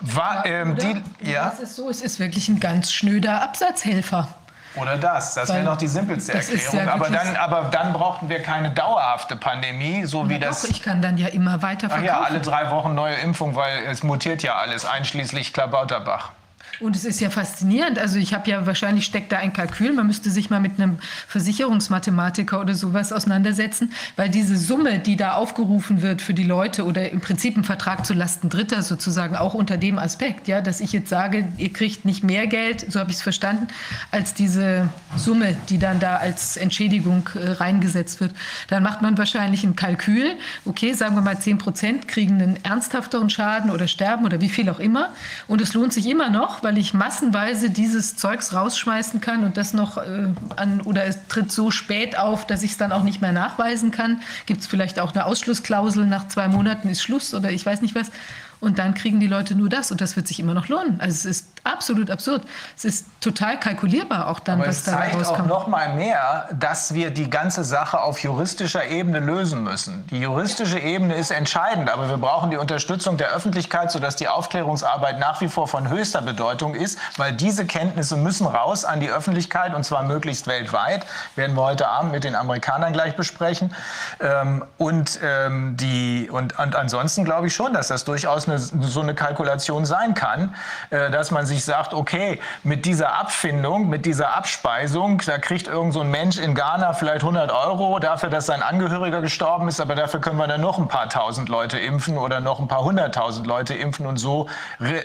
War, 0.00 0.46
ähm, 0.46 0.76
die, 0.76 1.30
ja? 1.30 1.50
Das 1.50 1.60
ist 1.60 1.76
so, 1.76 1.90
es 1.90 2.00
ist 2.00 2.18
wirklich 2.18 2.48
ein 2.48 2.60
ganz 2.60 2.92
schnöder 2.92 3.42
Absatzhelfer. 3.42 4.28
Oder 4.76 4.96
das, 4.96 5.34
das 5.34 5.48
wäre 5.48 5.64
noch 5.64 5.76
die 5.76 5.88
simpelste 5.88 6.34
Erklärung. 6.34 6.86
Ja 6.86 6.92
aber, 6.92 7.10
dann, 7.10 7.36
aber 7.36 7.62
dann 7.70 7.92
brauchten 7.92 8.28
wir 8.28 8.40
keine 8.40 8.70
dauerhafte 8.70 9.34
Pandemie, 9.34 10.04
so 10.04 10.28
wie 10.28 10.38
das. 10.38 10.62
Doch, 10.62 10.68
ich 10.68 10.82
kann 10.82 11.02
dann 11.02 11.18
ja 11.18 11.26
immer 11.28 11.60
weiter 11.60 11.88
verkaufen. 11.88 12.08
Ach 12.08 12.20
ja, 12.20 12.20
alle 12.20 12.40
drei 12.40 12.70
Wochen 12.70 12.94
neue 12.94 13.16
Impfung, 13.16 13.56
weil 13.56 13.84
es 13.88 14.04
mutiert 14.04 14.42
ja 14.42 14.54
alles, 14.54 14.84
einschließlich 14.84 15.52
Klabauterbach. 15.52 16.30
Und 16.80 16.96
es 16.96 17.04
ist 17.04 17.20
ja 17.20 17.28
faszinierend. 17.28 17.98
Also 17.98 18.18
ich 18.18 18.32
habe 18.32 18.48
ja 18.50 18.66
wahrscheinlich 18.66 19.04
steckt 19.04 19.32
da 19.32 19.38
ein 19.38 19.52
Kalkül. 19.52 19.92
Man 19.92 20.06
müsste 20.06 20.30
sich 20.30 20.48
mal 20.48 20.60
mit 20.60 20.80
einem 20.80 20.98
Versicherungsmathematiker 21.28 22.58
oder 22.58 22.74
sowas 22.74 23.12
auseinandersetzen, 23.12 23.92
weil 24.16 24.30
diese 24.30 24.56
Summe, 24.56 24.98
die 24.98 25.16
da 25.16 25.34
aufgerufen 25.34 26.00
wird 26.00 26.22
für 26.22 26.32
die 26.32 26.44
Leute 26.44 26.86
oder 26.86 27.10
im 27.10 27.20
Prinzip 27.20 27.56
ein 27.58 27.64
Vertrag 27.64 28.06
zu 28.06 28.14
Lasten 28.14 28.48
Dritter 28.48 28.82
sozusagen 28.82 29.36
auch 29.36 29.52
unter 29.52 29.76
dem 29.76 29.98
Aspekt, 29.98 30.48
ja, 30.48 30.62
dass 30.62 30.80
ich 30.80 30.92
jetzt 30.92 31.10
sage, 31.10 31.48
ihr 31.58 31.70
kriegt 31.70 32.06
nicht 32.06 32.24
mehr 32.24 32.46
Geld, 32.46 32.90
so 32.90 32.98
habe 32.98 33.10
ich 33.10 33.16
es 33.16 33.22
verstanden, 33.22 33.68
als 34.10 34.32
diese 34.32 34.88
Summe, 35.16 35.56
die 35.68 35.78
dann 35.78 36.00
da 36.00 36.16
als 36.16 36.56
Entschädigung 36.56 37.28
äh, 37.34 37.50
reingesetzt 37.50 38.20
wird. 38.20 38.32
Dann 38.68 38.82
macht 38.82 39.02
man 39.02 39.18
wahrscheinlich 39.18 39.64
ein 39.64 39.76
Kalkül. 39.76 40.36
Okay, 40.64 40.94
sagen 40.94 41.14
wir 41.14 41.22
mal 41.22 41.38
10 41.38 41.58
Prozent 41.58 42.08
kriegen 42.08 42.40
einen 42.40 42.64
ernsthafteren 42.64 43.28
Schaden 43.28 43.70
oder 43.70 43.86
sterben 43.86 44.24
oder 44.24 44.40
wie 44.40 44.48
viel 44.48 44.70
auch 44.70 44.78
immer. 44.78 45.10
Und 45.46 45.60
es 45.60 45.74
lohnt 45.74 45.92
sich 45.92 46.08
immer 46.08 46.30
noch, 46.30 46.62
weil 46.62 46.69
weil 46.70 46.78
ich 46.78 46.94
massenweise 46.94 47.68
dieses 47.68 48.14
Zeugs 48.14 48.54
rausschmeißen 48.54 49.20
kann 49.20 49.42
und 49.42 49.56
das 49.56 49.72
noch 49.72 49.96
äh, 49.96 50.28
an 50.54 50.80
oder 50.82 51.04
es 51.04 51.18
tritt 51.26 51.50
so 51.50 51.72
spät 51.72 52.16
auf, 52.16 52.46
dass 52.46 52.62
ich 52.62 52.70
es 52.70 52.76
dann 52.76 52.92
auch 52.92 53.02
nicht 53.02 53.20
mehr 53.20 53.32
nachweisen 53.32 53.90
kann. 53.90 54.22
Gibt 54.46 54.60
es 54.60 54.68
vielleicht 54.68 55.00
auch 55.00 55.12
eine 55.12 55.26
Ausschlussklausel, 55.26 56.06
nach 56.06 56.28
zwei 56.28 56.46
Monaten 56.46 56.88
ist 56.88 57.02
Schluss 57.02 57.34
oder 57.34 57.50
ich 57.50 57.66
weiß 57.66 57.82
nicht 57.82 57.96
was. 57.96 58.12
Und 58.60 58.78
dann 58.78 58.94
kriegen 58.94 59.18
die 59.18 59.26
Leute 59.26 59.56
nur 59.56 59.68
das 59.68 59.90
und 59.90 60.00
das 60.00 60.14
wird 60.14 60.28
sich 60.28 60.38
immer 60.38 60.54
noch 60.54 60.68
lohnen. 60.68 61.00
Also 61.00 61.14
es 61.14 61.24
ist 61.24 61.48
absolut 61.64 62.10
absurd. 62.10 62.42
Es 62.76 62.84
ist 62.84 63.06
total 63.20 63.58
kalkulierbar 63.58 64.28
auch 64.28 64.40
dann, 64.40 64.60
Aber 64.60 64.68
was 64.68 64.84
da 64.84 64.96
rauskommt. 64.96 65.22
Es 65.22 65.28
zeigt 65.28 65.40
auch 65.40 65.46
noch 65.46 65.66
mal 65.66 65.94
mehr, 65.94 66.48
dass 66.52 66.94
wir 66.94 67.10
die 67.10 67.28
ganze 67.28 67.64
Sache 67.64 68.00
auf 68.00 68.20
juristischer 68.22 68.86
Ebene 68.86 69.20
lösen 69.20 69.62
müssen. 69.62 70.06
Die 70.08 70.20
juristische 70.20 70.78
Ebene 70.78 71.14
ist 71.14 71.30
entscheidend, 71.30 71.90
aber 71.90 72.08
wir 72.08 72.16
brauchen 72.16 72.50
die 72.50 72.56
Unterstützung 72.56 73.16
der 73.16 73.30
Öffentlichkeit, 73.30 73.90
sodass 73.90 74.16
die 74.16 74.28
Aufklärungsarbeit 74.28 75.18
nach 75.18 75.40
wie 75.40 75.48
vor 75.48 75.68
von 75.68 75.88
höchster 75.88 76.22
Bedeutung 76.22 76.74
ist, 76.74 76.98
weil 77.16 77.32
diese 77.32 77.66
Kenntnisse 77.66 78.16
müssen 78.16 78.46
raus 78.46 78.84
an 78.84 79.00
die 79.00 79.10
Öffentlichkeit 79.10 79.74
und 79.74 79.84
zwar 79.84 80.02
möglichst 80.02 80.46
weltweit. 80.46 81.06
Werden 81.36 81.56
wir 81.56 81.62
heute 81.62 81.88
Abend 81.88 82.12
mit 82.12 82.24
den 82.24 82.34
Amerikanern 82.34 82.92
gleich 82.92 83.16
besprechen. 83.16 83.74
Ähm, 84.20 84.64
und, 84.78 85.20
ähm, 85.22 85.76
die, 85.76 86.28
und, 86.30 86.58
und 86.58 86.74
ansonsten 86.76 87.24
glaube 87.24 87.48
ich 87.48 87.54
schon, 87.54 87.74
dass 87.74 87.88
das 87.88 88.04
durchaus 88.04 88.48
eine, 88.48 88.58
so 88.58 89.00
eine 89.00 89.14
Kalkulation 89.14 89.84
sein 89.84 90.14
kann, 90.14 90.54
äh, 90.90 91.10
dass 91.10 91.30
man 91.30 91.46
sich 91.50 91.64
sagt, 91.64 91.92
okay, 91.92 92.40
mit 92.64 92.86
dieser 92.86 93.14
Abfindung, 93.14 93.88
mit 93.88 94.06
dieser 94.06 94.34
Abspeisung, 94.36 95.20
da 95.26 95.38
kriegt 95.38 95.68
irgend 95.68 95.92
so 95.92 96.00
ein 96.00 96.10
Mensch 96.10 96.38
in 96.38 96.54
Ghana 96.54 96.94
vielleicht 96.94 97.20
100 97.20 97.52
Euro 97.52 97.98
dafür, 97.98 98.30
dass 98.30 98.46
sein 98.46 98.62
Angehöriger 98.62 99.20
gestorben 99.20 99.68
ist, 99.68 99.80
aber 99.80 99.94
dafür 99.94 100.20
können 100.20 100.38
wir 100.38 100.46
dann 100.46 100.62
noch 100.62 100.78
ein 100.78 100.88
paar 100.88 101.08
tausend 101.08 101.48
Leute 101.48 101.78
impfen 101.78 102.16
oder 102.16 102.40
noch 102.40 102.60
ein 102.60 102.68
paar 102.68 102.84
hunderttausend 102.84 103.46
Leute 103.46 103.74
impfen 103.74 104.06
und 104.06 104.16
so, 104.16 104.48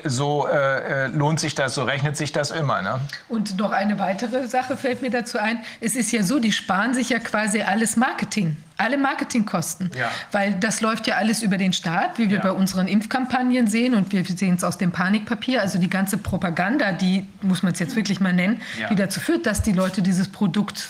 so 0.05 0.47
äh, 0.47 1.05
äh, 1.05 1.07
lohnt 1.07 1.39
sich 1.39 1.55
das, 1.55 1.75
so 1.75 1.83
rechnet 1.83 2.15
sich 2.15 2.31
das 2.31 2.51
immer. 2.51 2.81
Ne? 2.81 2.99
Und 3.27 3.57
noch 3.57 3.71
eine 3.71 3.99
weitere 3.99 4.47
Sache 4.47 4.77
fällt 4.77 5.01
mir 5.01 5.11
dazu 5.11 5.37
ein. 5.37 5.59
Es 5.81 5.95
ist 5.95 6.11
ja 6.11 6.23
so, 6.23 6.39
die 6.39 6.51
sparen 6.51 6.93
sich 6.93 7.09
ja 7.09 7.19
quasi 7.19 7.61
alles 7.61 7.97
Marketing 7.97 8.57
alle 8.77 8.97
Marketingkosten, 8.97 9.91
ja. 9.97 10.11
weil 10.31 10.53
das 10.55 10.81
läuft 10.81 11.07
ja 11.07 11.15
alles 11.15 11.41
über 11.41 11.57
den 11.57 11.73
Staat, 11.73 12.17
wie 12.17 12.29
wir 12.29 12.37
ja. 12.37 12.43
bei 12.43 12.51
unseren 12.51 12.87
Impfkampagnen 12.87 13.67
sehen 13.67 13.95
und 13.95 14.11
wir 14.11 14.25
sehen 14.25 14.55
es 14.55 14.63
aus 14.63 14.77
dem 14.77 14.91
Panikpapier, 14.91 15.61
also 15.61 15.79
die 15.79 15.89
ganze 15.89 16.17
Propaganda, 16.17 16.91
die 16.91 17.27
muss 17.41 17.63
man 17.63 17.73
es 17.73 17.79
jetzt 17.79 17.95
wirklich 17.95 18.19
mal 18.19 18.33
nennen, 18.33 18.61
ja. 18.79 18.89
die 18.89 18.95
dazu 18.95 19.19
führt, 19.19 19.45
dass 19.45 19.61
die 19.61 19.71
Leute 19.71 20.01
dieses 20.01 20.27
Produkt 20.27 20.89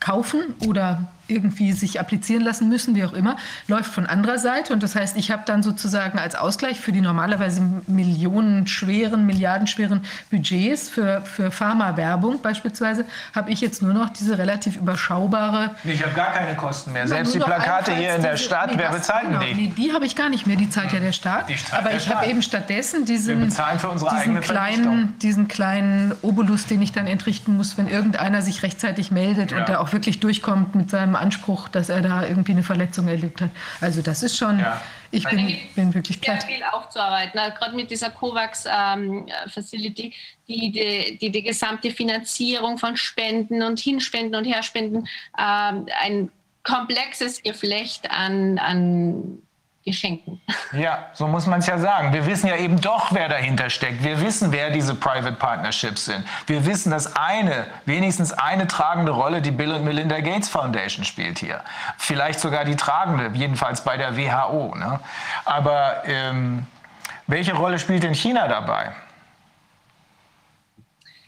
kaufen 0.00 0.54
oder 0.66 1.10
irgendwie 1.32 1.72
sich 1.72 1.98
applizieren 2.00 2.42
lassen 2.42 2.68
müssen, 2.68 2.94
wie 2.94 3.04
auch 3.04 3.12
immer, 3.12 3.36
läuft 3.68 3.92
von 3.92 4.06
anderer 4.06 4.38
Seite. 4.38 4.72
Und 4.72 4.82
das 4.82 4.94
heißt, 4.94 5.16
ich 5.16 5.30
habe 5.30 5.42
dann 5.46 5.62
sozusagen 5.62 6.18
als 6.18 6.34
Ausgleich 6.34 6.80
für 6.80 6.92
die 6.92 7.00
normalerweise 7.00 7.62
millionenschweren, 7.86 9.26
milliardenschweren 9.26 10.02
Budgets 10.30 10.88
für, 10.88 11.22
für 11.22 11.50
Pharma-Werbung 11.50 12.40
beispielsweise, 12.42 13.04
habe 13.34 13.50
ich 13.50 13.60
jetzt 13.60 13.82
nur 13.82 13.94
noch 13.94 14.10
diese 14.10 14.38
relativ 14.38 14.76
überschaubare... 14.76 15.70
Ich 15.84 16.02
habe 16.02 16.14
gar 16.14 16.32
keine 16.32 16.54
Kosten 16.56 16.92
mehr. 16.92 17.08
Selbst 17.08 17.34
die 17.34 17.38
Plakate 17.38 17.94
hier 17.94 18.16
in 18.16 18.22
der 18.22 18.36
Stadt, 18.36 18.70
nee, 18.70 18.78
wer 18.78 18.90
bezahlt 18.90 19.26
genau, 19.28 19.40
die? 19.40 19.54
Nee, 19.54 19.72
die 19.76 19.92
habe 19.92 20.06
ich 20.06 20.16
gar 20.16 20.28
nicht 20.28 20.46
mehr, 20.46 20.56
die 20.56 20.68
zahlt 20.70 20.92
ja 20.92 21.00
der 21.00 21.12
Staat. 21.12 21.46
Aber 21.72 21.94
ich 21.94 22.08
habe 22.08 22.26
eben 22.26 22.42
stattdessen 22.42 23.04
diesen, 23.04 23.48
diesen, 23.48 24.40
kleinen, 24.40 25.18
diesen 25.18 25.48
kleinen 25.48 26.12
Obolus, 26.22 26.66
den 26.66 26.82
ich 26.82 26.92
dann 26.92 27.06
entrichten 27.06 27.56
muss, 27.56 27.78
wenn 27.78 27.88
irgendeiner 27.88 28.42
sich 28.42 28.62
rechtzeitig 28.62 29.10
meldet 29.10 29.52
ja. 29.52 29.58
und 29.58 29.68
der 29.68 29.80
auch 29.80 29.92
wirklich 29.92 30.20
durchkommt 30.20 30.74
mit 30.74 30.90
seinem 30.90 31.16
Anspruch, 31.22 31.68
dass 31.68 31.88
er 31.88 32.02
da 32.02 32.26
irgendwie 32.26 32.52
eine 32.52 32.62
Verletzung 32.62 33.08
erlebt 33.08 33.40
hat. 33.40 33.50
Also 33.80 34.02
das 34.02 34.22
ist 34.22 34.36
schon, 34.36 34.58
ja. 34.58 34.82
ich 35.10 35.24
bin, 35.24 35.56
bin 35.74 35.94
wirklich 35.94 36.20
platt. 36.20 36.42
Sehr 36.42 36.50
viel 36.50 36.62
aufzuarbeiten, 36.70 37.40
ne? 37.40 37.54
gerade 37.56 37.74
mit 37.74 37.90
dieser 37.90 38.10
COVAX-Facility, 38.10 40.04
ähm, 40.04 40.12
die, 40.48 40.72
die, 40.72 41.18
die, 41.18 41.30
die 41.30 41.42
gesamte 41.42 41.90
Finanzierung 41.90 42.76
von 42.78 42.96
Spenden 42.96 43.62
und 43.62 43.80
Hinspenden 43.80 44.34
und 44.34 44.44
Herspenden, 44.44 45.08
ähm, 45.38 45.86
ein 46.02 46.30
komplexes 46.64 47.42
Geflecht 47.42 48.10
an, 48.10 48.58
an 48.58 49.42
Geschenken. 49.84 50.40
Ja, 50.72 51.08
so 51.12 51.26
muss 51.26 51.46
man 51.46 51.58
es 51.58 51.66
ja 51.66 51.76
sagen. 51.78 52.12
Wir 52.12 52.24
wissen 52.26 52.46
ja 52.46 52.56
eben 52.56 52.80
doch, 52.80 53.12
wer 53.12 53.28
dahinter 53.28 53.68
steckt. 53.68 54.04
Wir 54.04 54.20
wissen, 54.20 54.52
wer 54.52 54.70
diese 54.70 54.94
Private 54.94 55.32
Partnerships 55.32 56.04
sind. 56.04 56.24
Wir 56.46 56.64
wissen, 56.64 56.90
dass 56.90 57.16
eine, 57.16 57.66
wenigstens 57.84 58.32
eine 58.32 58.66
tragende 58.68 59.12
Rolle 59.12 59.42
die 59.42 59.50
Bill 59.50 59.72
und 59.72 59.84
Melinda 59.84 60.20
Gates 60.20 60.48
Foundation 60.48 61.04
spielt 61.04 61.40
hier. 61.40 61.62
Vielleicht 61.98 62.38
sogar 62.40 62.64
die 62.64 62.76
tragende, 62.76 63.30
jedenfalls 63.36 63.82
bei 63.82 63.96
der 63.96 64.16
WHO. 64.16 64.74
Ne? 64.76 65.00
Aber 65.44 66.02
ähm, 66.06 66.66
welche 67.26 67.54
Rolle 67.54 67.78
spielt 67.78 68.04
denn 68.04 68.14
China 68.14 68.46
dabei? 68.46 68.92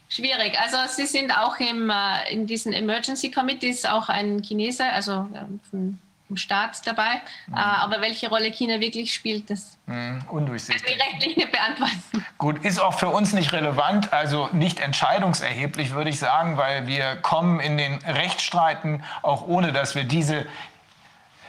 Schwierig. 0.07 0.57
Also 0.59 0.77
Sie 0.87 1.07
sind 1.07 1.31
auch 1.31 1.59
im, 1.59 1.89
äh, 1.89 2.31
in 2.31 2.47
diesen 2.47 2.71
Emergency 2.71 3.31
Committees 3.31 3.83
auch 3.83 4.07
ein 4.07 4.41
Chineser, 4.41 4.93
also 4.93 5.27
ähm, 5.33 5.59
von 5.69 5.99
im 6.29 6.37
Staat 6.37 6.85
dabei. 6.85 7.21
Mhm. 7.47 7.55
Äh, 7.55 7.59
aber 7.59 8.01
welche 8.01 8.29
Rolle 8.29 8.51
China 8.51 8.79
wirklich 8.79 9.13
spielt, 9.13 9.49
das 9.49 9.77
mhm. 9.85 10.23
undurchsichtig. 10.29 10.83
Kann 10.83 10.93
ich 10.93 11.03
rechtlich 11.03 11.37
nicht 11.37 11.51
beantworten. 11.51 12.25
Gut, 12.37 12.65
ist 12.65 12.79
auch 12.79 12.97
für 12.97 13.09
uns 13.09 13.33
nicht 13.33 13.53
relevant, 13.53 14.11
also 14.11 14.49
nicht 14.51 14.79
entscheidungserheblich, 14.79 15.93
würde 15.93 16.09
ich 16.09 16.19
sagen, 16.19 16.57
weil 16.57 16.87
wir 16.87 17.15
kommen 17.17 17.59
in 17.59 17.77
den 17.77 17.99
Rechtsstreiten 17.99 19.03
auch 19.21 19.47
ohne, 19.47 19.71
dass 19.71 19.95
wir 19.95 20.03
diese 20.03 20.45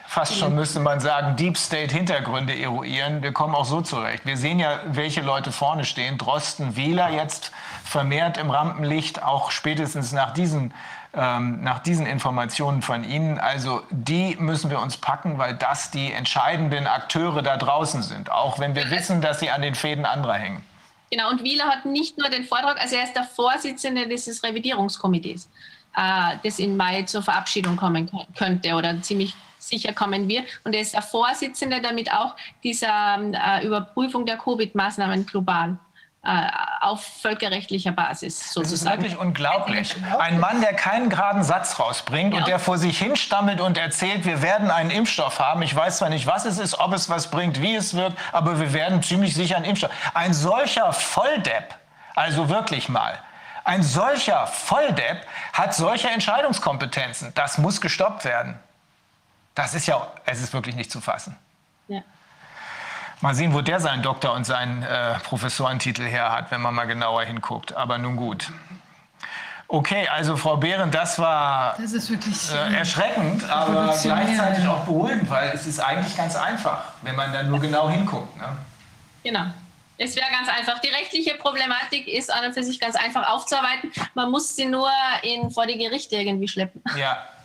fast 0.07 0.39
schon 0.39 0.55
müsste 0.55 0.81
man 0.81 1.01
sagen, 1.01 1.37
Deep 1.37 1.59
State 1.59 1.95
Hintergründe 1.95 2.59
eruieren. 2.59 3.23
Wir 3.23 3.33
kommen 3.33 3.55
auch 3.55 3.65
so 3.65 3.81
zurecht. 3.81 4.25
Wir 4.25 4.37
sehen 4.37 4.59
ja, 4.59 4.81
welche 4.87 5.21
Leute 5.21 5.53
vorne 5.53 5.85
stehen. 5.85 6.17
Drosten, 6.17 6.77
Wieler 6.77 7.11
jetzt 7.11 7.53
vermehrt 7.85 8.39
im 8.39 8.51
Rampenlicht, 8.51 9.23
auch 9.23 9.51
spätestens 9.51 10.13
nach 10.13 10.33
diesen, 10.33 10.73
ähm, 11.17 11.63
nach 11.63 11.79
diesen 11.81 12.07
Informationen 12.07 12.83
von 12.83 13.03
Ihnen. 13.03 13.39
Also 13.39 13.83
die 13.91 14.37
müssen 14.37 14.71
wir 14.71 14.81
uns 14.81 14.97
packen, 14.97 15.39
weil 15.39 15.55
das 15.55 15.91
die 15.91 16.13
entscheidenden 16.13 16.87
Akteure 16.87 17.43
da 17.43 17.57
draußen 17.57 18.03
sind. 18.03 18.31
Auch 18.31 18.59
wenn 18.59 18.75
wir 18.75 18.91
wissen, 18.91 19.21
dass 19.21 19.41
sie 19.41 19.51
an 19.51 19.63
den 19.63 19.75
Fäden 19.75 20.05
anderer 20.05 20.35
hängen. 20.35 20.63
Genau, 21.11 21.31
und 21.31 21.43
Wieler 21.43 21.65
hat 21.65 21.85
nicht 21.85 22.19
nur 22.19 22.29
den 22.29 22.45
Vortrag, 22.45 22.81
also 22.81 22.97
er 22.97 23.05
ist 23.05 23.15
der 23.15 23.25
Vorsitzende 23.25 24.09
dieses 24.09 24.43
Revidierungskomitees, 24.43 25.49
äh, 25.97 26.37
das 26.43 26.59
in 26.59 26.77
Mai 26.77 27.03
zur 27.05 27.23
Verabschiedung 27.23 27.77
kommen 27.77 28.11
könnte 28.37 28.75
oder 28.75 29.01
ziemlich 29.03 29.35
sicher 29.59 29.93
kommen 29.93 30.29
wir. 30.29 30.45
Und 30.65 30.75
er 30.75 30.81
ist 30.81 30.95
der 30.95 31.03
Vorsitzende 31.03 31.81
damit 31.81 32.13
auch 32.13 32.35
dieser 32.63 33.19
äh, 33.33 33.65
Überprüfung 33.67 34.27
der 34.27 34.37
Covid-Maßnahmen 34.37 35.27
global 35.27 35.79
auf 36.81 37.05
völkerrechtlicher 37.21 37.93
Basis 37.93 38.53
sozusagen. 38.53 38.71
Das 38.71 38.73
ist 38.73 38.87
wirklich 38.87 39.19
unglaublich. 39.19 39.95
Ein 40.19 40.41
Mann, 40.41 40.61
der 40.61 40.75
keinen 40.75 41.09
geraden 41.09 41.43
Satz 41.43 41.79
rausbringt 41.79 42.35
ja. 42.35 42.41
und 42.41 42.49
der 42.49 42.59
vor 42.59 42.79
sich 42.79 42.99
hinstammelt 42.99 43.61
und 43.61 43.79
erzählt, 43.79 44.25
wir 44.25 44.43
werden 44.43 44.71
einen 44.71 44.91
Impfstoff 44.91 45.39
haben. 45.39 45.63
Ich 45.63 45.75
weiß 45.75 45.99
zwar 45.99 46.09
nicht, 46.09 46.27
was 46.27 46.45
es 46.45 46.59
ist, 46.59 46.79
ob 46.79 46.93
es 46.93 47.09
was 47.09 47.31
bringt, 47.31 47.61
wie 47.61 47.75
es 47.75 47.95
wird, 47.95 48.13
aber 48.33 48.59
wir 48.59 48.73
werden 48.73 49.03
ziemlich 49.03 49.35
sicher 49.35 49.57
einen 49.57 49.65
Impfstoff. 49.65 49.91
Ein 50.15 50.35
solcher 50.35 50.93
Volldepp, 50.93 51.75
also 52.15 52.49
wirklich 52.49 52.89
mal, 52.89 53.19
ein 53.65 53.83
solcher 53.83 54.47
Volldepp 54.47 55.27
hat 55.53 55.75
solche 55.75 56.09
Entscheidungskompetenzen. 56.09 57.33
Das 57.35 57.59
muss 57.59 57.81
gestoppt 57.81 58.25
werden. 58.25 58.61
Das 59.57 59.75
ist 59.75 59.87
ja, 59.87 60.07
es 60.25 60.41
ist 60.41 60.53
wirklich 60.53 60.77
nicht 60.77 60.93
zu 60.93 61.01
fassen. 61.01 61.37
Mal 63.21 63.35
sehen, 63.35 63.55
wo 63.55 63.63
der 63.63 63.81
seinen 63.81 64.03
Doktor- 64.03 64.35
und 64.35 64.45
seinen 64.45 64.83
äh, 64.83 65.19
Professorentitel 65.21 66.03
her 66.03 66.33
hat, 66.33 66.51
wenn 66.51 66.61
man 66.61 66.75
mal 66.75 66.85
genauer 66.85 67.23
hinguckt. 67.25 67.75
Aber 67.75 67.99
nun 67.99 68.17
gut. 68.17 68.51
Okay, 69.69 70.07
also 70.09 70.37
Frau 70.37 70.57
Behrendt, 70.57 70.95
das 70.95 71.19
war 71.19 71.75
das 71.77 71.93
ist 71.93 72.09
wirklich, 72.09 72.37
äh, 72.53 72.77
erschreckend, 72.77 73.49
aber 73.51 73.97
gleichzeitig 74.01 74.67
auch 74.69 74.85
beruhigend, 74.85 75.29
weil 75.29 75.51
es 75.53 75.67
ist 75.67 75.81
eigentlich 75.81 76.17
ganz 76.17 76.37
einfach, 76.37 76.93
wenn 77.03 77.17
man 77.17 77.33
dann 77.33 77.51
nur 77.51 77.59
genau 77.59 77.91
hinguckt. 77.91 78.37
Ne? 78.37 78.57
Genau. 79.25 79.47
Es 79.99 80.15
wäre 80.15 80.27
ganz 80.31 80.49
einfach. 80.49 80.79
Die 80.81 80.89
rechtliche 80.89 81.35
Problematik 81.35 82.07
ist 82.07 82.33
an 82.33 82.45
und 82.45 82.53
für 82.53 82.63
sich 82.63 82.79
ganz 82.79 82.97
einfach 82.97 83.29
aufzuarbeiten. 83.29 83.91
Man 84.15 84.31
muss 84.31 84.55
sie 84.55 84.67
nur 84.67 84.91
in, 85.23 85.51
vor 85.51 85.67
die 85.67 85.79
Gerichte 85.79 86.17
irgendwie 86.17 86.49
schleppen. 86.49 86.83
Ja, 86.97 87.19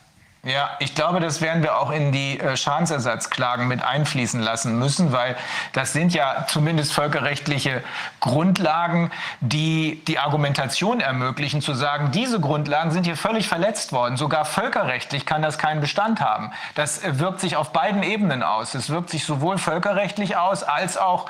ja, 0.44 0.72
ich 0.80 0.96
glaube, 0.96 1.20
das 1.20 1.40
werden 1.40 1.62
wir 1.62 1.78
auch 1.78 1.92
in 1.92 2.12
die 2.12 2.40
äh, 2.40 2.58
Schadensersatzklagen 2.58 3.68
mit 3.68 3.84
einfließen 3.84 4.42
lassen 4.42 4.80
müssen, 4.80 5.12
weil 5.12 5.36
das 5.74 5.94
sind 5.94 6.16
ja 6.16 6.48
zumindest 6.48 6.94
völkerrechtliche 6.94 7.84
Grundlagen, 8.20 9.12
die 9.40 10.02
die 10.08 10.18
Argumentation 10.18 11.00
ermöglichen, 11.00 11.62
zu 11.62 11.76
sagen, 11.76 12.10
diese 12.12 12.40
Grundlagen 12.40 12.90
sind 12.90 13.06
hier 13.06 13.18
völlig 13.18 13.48
verletzt 13.48 13.94
worden. 13.94 14.18
Sogar 14.18 14.46
völkerrechtlich 14.46 15.28
kann 15.28 15.44
das 15.44 15.60
keinen 15.60 15.80
Bestand 15.80 16.22
haben. 16.22 16.52
Das 16.74 17.04
äh, 17.04 17.20
wirkt 17.20 17.40
sich 17.40 17.56
auf 17.56 17.72
beiden 17.72 18.02
Ebenen 18.02 18.42
aus. 18.42 18.74
Es 18.74 18.90
wirkt 18.90 19.12
sich 19.12 19.26
sowohl 19.26 19.60
völkerrechtlich 19.60 20.38
aus 20.38 20.64
als 20.64 20.98
auch 20.98 21.30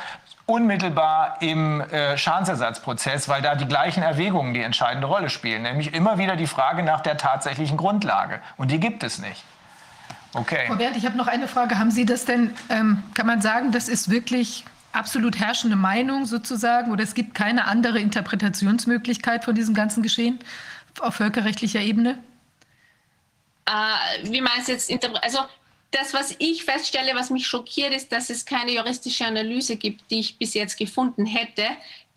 unmittelbar 0.52 1.38
im 1.40 1.82
äh, 1.82 2.18
Schadensersatzprozess, 2.18 3.30
weil 3.30 3.41
da 3.41 3.56
die 3.56 3.65
gleichen 3.65 4.03
Erwägungen 4.03 4.53
die 4.53 4.61
entscheidende 4.61 5.07
Rolle 5.07 5.30
spielen, 5.30 5.64
nämlich 5.64 5.94
immer 5.94 6.18
wieder 6.18 6.36
die 6.36 6.48
Frage 6.48 6.84
nach 6.84 7.02
der 7.02 7.18
tatsächlichen 7.18 7.78
Grundlage. 7.78 8.41
Und 8.57 8.69
die 8.72 8.80
gibt 8.80 9.03
es 9.03 9.19
nicht. 9.19 9.44
Okay. 10.34 10.65
Frau 10.68 10.76
Bert, 10.76 10.95
ich 10.95 11.06
habe 11.06 11.18
noch 11.18 11.28
eine 11.28 11.48
Frage. 11.48 11.80
Haben 11.80 11.91
Sie 11.91 12.06
das 12.06 12.26
denn, 12.26 12.53
ähm, 12.69 13.03
kann 13.14 13.28
man 13.28 13.41
sagen, 13.41 13.72
das 13.72 13.88
ist 13.88 14.10
wirklich 14.10 14.65
absolut 14.91 15.40
herrschende 15.40 15.78
Meinung 15.78 16.26
sozusagen 16.26 16.91
oder 16.91 17.03
es 17.03 17.14
gibt 17.14 17.34
keine 17.34 17.65
andere 17.65 17.99
Interpretationsmöglichkeit 17.99 19.45
von 19.45 19.56
diesem 19.56 19.73
ganzen 19.73 20.03
Geschehen 20.03 20.40
auf 20.99 21.15
völkerrechtlicher 21.15 21.80
Ebene? 21.80 22.18
Äh, 23.65 24.30
wie 24.30 24.41
meinst 24.41 24.68
du 24.68 24.73
jetzt? 24.73 24.91
Also 25.22 25.40
das, 25.91 26.13
was 26.13 26.35
ich 26.39 26.63
feststelle, 26.63 27.15
was 27.15 27.30
mich 27.30 27.45
schockiert, 27.45 27.93
ist, 27.93 28.11
dass 28.11 28.30
es 28.30 28.45
keine 28.45 28.72
juristische 28.72 29.26
Analyse 29.26 29.76
gibt, 29.76 30.09
die 30.09 30.22
ich 30.22 30.38
bis 30.38 30.53
jetzt 30.53 30.77
gefunden 30.77 31.26
hätte, 31.26 31.65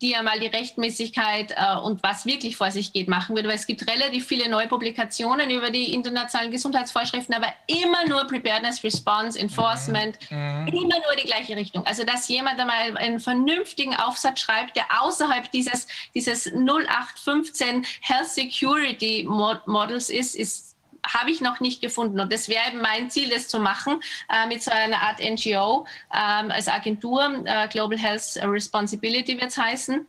die 0.01 0.15
einmal 0.15 0.39
die 0.39 0.47
Rechtmäßigkeit 0.47 1.53
äh, 1.55 1.77
und 1.77 2.03
was 2.03 2.25
wirklich 2.25 2.57
vor 2.57 2.71
sich 2.71 2.93
geht 2.93 3.07
machen 3.07 3.35
würde. 3.35 3.49
Weil 3.49 3.55
es 3.55 3.67
gibt 3.67 3.87
relativ 3.89 4.27
viele 4.27 4.49
neue 4.49 4.67
Publikationen 4.67 5.49
über 5.49 5.71
die 5.71 5.93
internationalen 5.93 6.51
Gesundheitsvorschriften, 6.51 7.33
aber 7.33 7.47
immer 7.67 8.05
nur 8.07 8.25
Preparedness, 8.27 8.83
Response, 8.83 9.37
Enforcement, 9.39 10.17
mhm. 10.29 10.67
immer 10.67 10.99
nur 10.99 11.15
die 11.21 11.27
gleiche 11.27 11.55
Richtung. 11.55 11.85
Also 11.85 12.03
dass 12.03 12.27
jemand 12.27 12.59
einmal 12.59 12.97
einen 12.97 13.19
vernünftigen 13.19 13.95
Aufsatz 13.95 14.41
schreibt, 14.41 14.75
der 14.75 14.85
außerhalb 15.01 15.51
dieses, 15.51 15.87
dieses 16.13 16.47
0815 16.47 17.85
Health 18.01 18.27
Security 18.27 19.25
Models 19.27 20.09
ist, 20.09 20.35
ist 20.35 20.64
habe 21.13 21.31
ich 21.31 21.41
noch 21.41 21.59
nicht 21.59 21.81
gefunden. 21.81 22.19
Und 22.19 22.31
das 22.31 22.49
wäre 22.49 22.73
mein 22.81 23.09
Ziel, 23.09 23.29
das 23.29 23.47
zu 23.47 23.59
machen 23.59 23.99
äh, 24.29 24.47
mit 24.47 24.63
so 24.63 24.71
einer 24.71 25.01
Art 25.01 25.19
NGO 25.19 25.85
ähm, 26.13 26.51
als 26.51 26.67
Agentur. 26.67 27.43
Äh, 27.45 27.67
Global 27.67 27.97
Health 27.97 28.37
Responsibility 28.41 29.39
wird 29.39 29.51
es 29.51 29.57
heißen. 29.57 30.05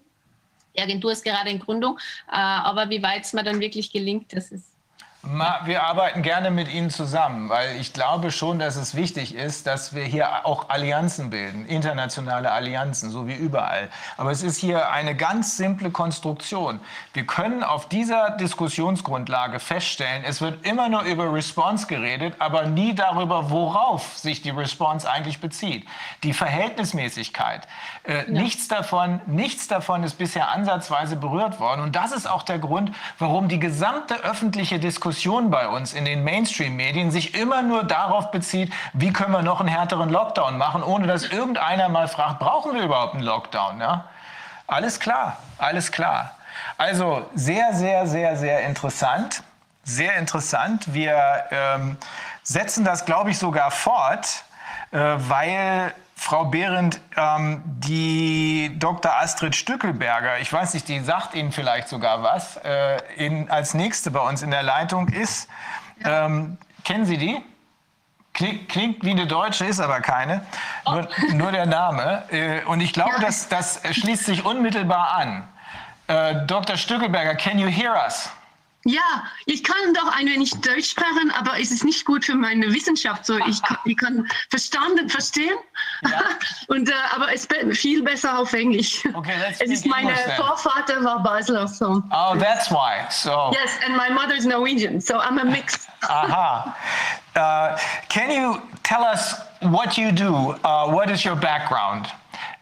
Die 0.76 0.82
Agentur 0.82 1.12
ist 1.12 1.24
gerade 1.24 1.50
in 1.50 1.58
Gründung. 1.58 1.98
Äh, 2.28 2.36
aber 2.36 2.90
wie 2.90 3.02
weit 3.02 3.24
es 3.24 3.32
mir 3.32 3.42
dann 3.42 3.60
wirklich 3.60 3.92
gelingt, 3.92 4.32
das 4.32 4.50
ist 4.52 4.75
wir 5.64 5.82
arbeiten 5.82 6.22
gerne 6.22 6.52
mit 6.52 6.72
Ihnen 6.72 6.88
zusammen, 6.88 7.48
weil 7.48 7.76
ich 7.80 7.92
glaube 7.92 8.30
schon, 8.30 8.60
dass 8.60 8.76
es 8.76 8.94
wichtig 8.94 9.34
ist, 9.34 9.66
dass 9.66 9.92
wir 9.92 10.04
hier 10.04 10.46
auch 10.46 10.68
Allianzen 10.68 11.30
bilden, 11.30 11.66
internationale 11.66 12.52
Allianzen, 12.52 13.10
so 13.10 13.26
wie 13.26 13.34
überall. 13.34 13.88
Aber 14.16 14.30
es 14.30 14.44
ist 14.44 14.56
hier 14.56 14.92
eine 14.92 15.16
ganz 15.16 15.56
simple 15.56 15.90
Konstruktion. 15.90 16.78
Wir 17.12 17.26
können 17.26 17.64
auf 17.64 17.88
dieser 17.88 18.30
Diskussionsgrundlage 18.30 19.58
feststellen, 19.58 20.22
es 20.24 20.40
wird 20.40 20.64
immer 20.64 20.88
nur 20.88 21.02
über 21.02 21.32
Response 21.32 21.88
geredet, 21.88 22.36
aber 22.38 22.66
nie 22.66 22.94
darüber, 22.94 23.50
worauf 23.50 24.16
sich 24.16 24.42
die 24.42 24.50
Response 24.50 25.10
eigentlich 25.10 25.40
bezieht. 25.40 25.86
Die 26.22 26.34
Verhältnismäßigkeit. 26.34 27.66
Äh, 28.04 28.18
ja. 28.18 28.24
nichts, 28.28 28.68
davon, 28.68 29.20
nichts 29.26 29.66
davon 29.66 30.04
ist 30.04 30.18
bisher 30.18 30.50
ansatzweise 30.50 31.16
berührt 31.16 31.58
worden. 31.58 31.80
Und 31.80 31.96
das 31.96 32.12
ist 32.12 32.30
auch 32.30 32.44
der 32.44 32.60
Grund, 32.60 32.92
warum 33.18 33.48
die 33.48 33.58
gesamte 33.58 34.22
öffentliche 34.22 34.78
Diskussion 34.78 35.15
Diskussion 35.16 35.50
bei 35.50 35.66
uns 35.66 35.94
in 35.94 36.04
den 36.04 36.24
Mainstream-Medien 36.24 37.10
sich 37.10 37.34
immer 37.34 37.62
nur 37.62 37.84
darauf 37.84 38.30
bezieht, 38.30 38.70
wie 38.92 39.14
können 39.14 39.32
wir 39.32 39.40
noch 39.40 39.60
einen 39.60 39.68
härteren 39.70 40.10
Lockdown 40.10 40.58
machen, 40.58 40.82
ohne 40.82 41.06
dass 41.06 41.24
irgendeiner 41.24 41.88
mal 41.88 42.06
fragt, 42.06 42.38
brauchen 42.38 42.74
wir 42.74 42.82
überhaupt 42.82 43.14
einen 43.14 43.22
Lockdown? 43.22 43.80
Ja? 43.80 44.04
Alles 44.66 45.00
klar, 45.00 45.38
alles 45.56 45.90
klar. 45.90 46.32
Also 46.76 47.24
sehr, 47.34 47.72
sehr, 47.72 48.06
sehr, 48.06 48.36
sehr 48.36 48.60
interessant. 48.66 49.42
Sehr 49.84 50.16
interessant. 50.16 50.92
Wir 50.92 51.44
ähm, 51.50 51.96
setzen 52.42 52.84
das, 52.84 53.06
glaube 53.06 53.30
ich, 53.30 53.38
sogar 53.38 53.70
fort, 53.70 54.44
äh, 54.90 54.98
weil 54.98 55.94
Frau 56.18 56.46
Behrendt, 56.46 57.00
ähm, 57.16 57.62
die 57.64 58.72
Dr. 58.78 59.12
Astrid 59.20 59.54
Stückelberger, 59.54 60.40
ich 60.40 60.52
weiß 60.52 60.74
nicht, 60.74 60.88
die 60.88 60.98
sagt 61.00 61.34
Ihnen 61.34 61.52
vielleicht 61.52 61.88
sogar 61.88 62.22
was, 62.22 62.56
äh, 62.64 62.96
in, 63.16 63.48
als 63.50 63.74
nächste 63.74 64.10
bei 64.10 64.20
uns 64.20 64.42
in 64.42 64.50
der 64.50 64.62
Leitung 64.62 65.08
ist. 65.08 65.48
Ähm, 66.04 66.58
kennen 66.84 67.04
Sie 67.04 67.18
die? 67.18 67.40
Klingt, 68.32 68.68
klingt, 68.68 69.04
wie 69.04 69.12
eine 69.12 69.26
Deutsche, 69.26 69.66
ist 69.66 69.78
aber 69.78 70.00
keine. 70.00 70.44
Nur, 70.84 71.08
nur 71.32 71.52
der 71.52 71.66
Name. 71.66 72.24
Äh, 72.30 72.64
und 72.64 72.80
ich 72.80 72.92
glaube, 72.92 73.14
ja. 73.18 73.20
das, 73.20 73.48
das 73.48 73.80
schließt 73.92 74.24
sich 74.24 74.44
unmittelbar 74.44 75.14
an. 75.14 75.48
Äh, 76.08 76.46
Dr. 76.46 76.76
Stückelberger, 76.76 77.34
can 77.34 77.58
you 77.58 77.68
hear 77.68 77.94
us? 77.94 78.30
Ja, 78.86 79.24
ich 79.46 79.64
kann 79.64 79.94
doch 79.94 80.16
ein 80.16 80.26
wenig 80.26 80.52
Deutsch 80.60 80.90
sprechen, 80.90 81.32
aber 81.36 81.58
es 81.60 81.72
ist 81.72 81.82
nicht 81.82 82.04
gut 82.04 82.24
für 82.24 82.36
meine 82.36 82.72
Wissenschaft. 82.72 83.26
So, 83.26 83.36
ich, 83.38 83.60
kann, 83.62 83.78
ich 83.84 83.96
kann 83.96 84.24
verstanden 84.48 85.08
verstehen, 85.08 85.56
ja. 86.04 86.22
und, 86.68 86.88
äh, 86.88 86.92
aber 87.12 87.34
es 87.34 87.46
ist 87.46 87.76
viel 87.76 88.04
besser 88.04 88.38
auf 88.38 88.52
Englisch. 88.52 89.04
Okay, 89.12 89.34
let's 89.40 89.60
es 89.60 89.70
ist 89.70 89.86
meine 89.86 90.14
Vorvater 90.36 91.02
war 91.02 91.20
Basler. 91.20 91.66
So. 91.66 92.00
Oh, 92.12 92.36
that's 92.38 92.70
why. 92.70 93.04
So. 93.10 93.50
Yes, 93.52 93.76
and 93.84 93.96
my 93.96 94.08
mother 94.08 94.36
is 94.36 94.46
Norwegian, 94.46 95.00
so 95.00 95.14
I'm 95.14 95.38
a 95.38 95.44
mix. 95.44 95.88
Aha. 96.08 96.76
Uh, 97.34 97.76
can 98.08 98.30
you 98.30 98.62
tell 98.84 99.02
us 99.02 99.34
what 99.62 99.98
you 99.98 100.12
do? 100.12 100.54
Uh, 100.62 100.92
what 100.92 101.10
is 101.10 101.24
your 101.24 101.34
background? 101.34 102.06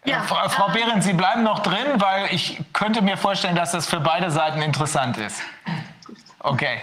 Ja, 0.06 0.22
Frau, 0.22 0.48
Frau 0.48 0.68
Behrendt, 0.68 1.02
Sie 1.02 1.14
bleiben 1.14 1.42
noch 1.42 1.60
drin, 1.60 1.86
weil 1.96 2.28
ich 2.30 2.60
könnte 2.72 3.02
mir 3.02 3.16
vorstellen, 3.16 3.56
dass 3.56 3.72
das 3.72 3.86
für 3.86 4.01
beide 4.01 4.30
Seiten 4.30 4.62
interessant 4.62 5.18
ist. 5.18 5.42
Okay. 6.44 6.82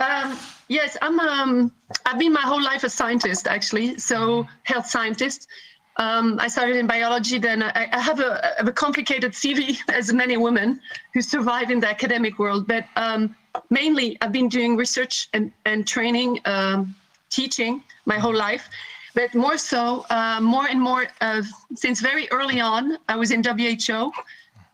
Um, 0.00 0.38
yes, 0.68 0.96
I'm. 1.00 1.18
Um, 1.18 1.72
I've 2.04 2.18
been 2.18 2.32
my 2.32 2.42
whole 2.42 2.62
life 2.62 2.84
a 2.84 2.90
scientist, 2.90 3.46
actually. 3.46 3.98
So 3.98 4.46
health 4.64 4.86
scientist. 4.86 5.48
Um, 5.96 6.38
I 6.40 6.46
started 6.46 6.76
in 6.76 6.86
biology. 6.86 7.38
Then 7.38 7.62
I, 7.62 7.88
I 7.92 7.98
have 7.98 8.20
a, 8.20 8.54
a, 8.58 8.72
complicated 8.72 9.32
CV, 9.42 9.78
as 9.88 10.12
many 10.12 10.36
women 10.36 10.80
who 11.14 11.22
survive 11.22 11.70
in 11.70 11.80
the 11.80 11.88
academic 11.88 12.38
world. 12.38 12.68
But 12.68 12.84
um, 12.96 13.34
mainly, 13.70 14.16
I've 14.20 14.30
been 14.30 14.48
doing 14.48 14.76
research 14.76 15.28
and, 15.32 15.50
and 15.64 15.86
training, 15.86 16.40
um, 16.44 16.94
teaching 17.30 17.82
my 18.04 18.18
whole 18.18 18.36
life. 18.36 18.68
but 19.14 19.34
more 19.34 19.58
so, 19.58 20.06
uh, 20.10 20.38
more 20.40 20.68
and 20.68 20.80
more, 20.80 21.08
uh, 21.20 21.42
since 21.74 22.00
very 22.00 22.30
early 22.30 22.60
on, 22.60 22.98
I 23.08 23.16
was 23.16 23.32
in 23.32 23.42
WHO 23.42 24.12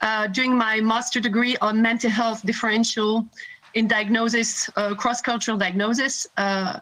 uh, 0.03 0.27
doing 0.27 0.55
my 0.57 0.81
master 0.81 1.21
degree 1.21 1.57
on 1.63 1.81
mental 1.81 2.11
health 2.11 2.45
differential 2.45 3.27
in 3.75 3.87
diagnosis, 3.89 4.71
uh, 4.77 4.95
cross-cultural 4.95 5.59
diagnosis, 5.59 6.27
uh, 6.37 6.81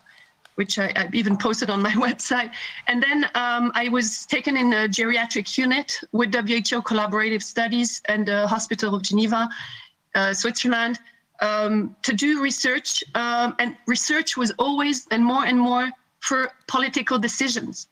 which 0.56 0.78
I, 0.78 0.92
I, 0.94 1.08
even 1.12 1.36
posted 1.36 1.70
on 1.70 1.82
my 1.82 1.90
website. 2.06 2.50
And 2.86 3.02
then 3.02 3.24
um, 3.34 3.72
I 3.74 3.88
was 3.88 4.26
taken 4.26 4.56
in 4.56 4.72
a 4.72 4.88
geriatric 4.88 5.56
unit 5.56 5.98
with 6.12 6.34
WHO 6.34 6.82
Collaborative 6.82 7.42
Studies 7.42 8.02
and 8.06 8.26
the 8.26 8.46
Hospital 8.46 8.94
of 8.94 9.02
Geneva, 9.02 9.48
uh, 10.14 10.34
Switzerland, 10.34 10.98
um, 11.40 11.96
to 12.02 12.12
do 12.12 12.42
research. 12.42 13.02
Um, 13.14 13.54
and 13.58 13.76
research 13.86 14.36
was 14.36 14.52
always 14.58 15.06
and 15.10 15.24
more 15.24 15.44
and 15.46 15.58
more 15.58 15.90
for 16.20 16.52
political 16.68 17.18
decisions. 17.18 17.88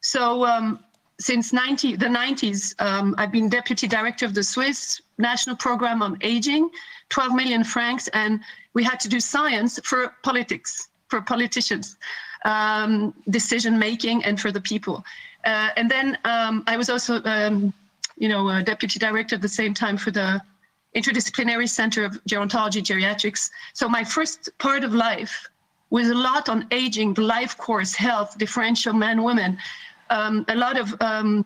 So 0.00 0.44
um, 0.44 0.80
since 1.18 1.52
90, 1.52 1.96
the 1.96 2.06
90s, 2.06 2.74
um, 2.80 3.14
I've 3.18 3.32
been 3.32 3.48
deputy 3.48 3.86
director 3.86 4.26
of 4.26 4.34
the 4.34 4.42
Swiss 4.42 5.00
National 5.18 5.56
Program 5.56 6.02
on 6.02 6.18
Aging, 6.22 6.70
12 7.10 7.34
million 7.34 7.62
francs, 7.64 8.08
and 8.08 8.40
we 8.74 8.82
had 8.82 8.98
to 9.00 9.08
do 9.08 9.20
science 9.20 9.78
for 9.84 10.14
politics, 10.22 10.88
for 11.08 11.20
politicians, 11.20 11.96
um, 12.44 13.12
decision 13.28 13.78
making, 13.78 14.24
and 14.24 14.40
for 14.40 14.50
the 14.50 14.60
people. 14.60 15.04
Uh, 15.44 15.68
and 15.76 15.90
then 15.90 16.18
um, 16.24 16.64
I 16.66 16.76
was 16.76 16.88
also, 16.88 17.22
um, 17.24 17.74
you 18.16 18.28
know, 18.28 18.62
deputy 18.62 18.98
director 18.98 19.34
at 19.36 19.42
the 19.42 19.48
same 19.48 19.74
time 19.74 19.96
for 19.96 20.10
the 20.10 20.40
Interdisciplinary 20.96 21.68
Center 21.68 22.04
of 22.04 22.12
Gerontology 22.28 22.82
Geriatrics. 22.82 23.50
So 23.74 23.88
my 23.88 24.04
first 24.04 24.50
part 24.58 24.82
of 24.84 24.92
life 24.92 25.48
was 25.90 26.08
a 26.08 26.14
lot 26.14 26.48
on 26.48 26.66
aging, 26.70 27.14
the 27.14 27.22
life 27.22 27.56
course, 27.56 27.94
health, 27.94 28.38
differential 28.38 28.92
men, 28.92 29.22
women, 29.22 29.58
um, 30.10 30.44
a 30.48 30.54
lot 30.54 30.78
of 30.78 30.94
um, 31.00 31.44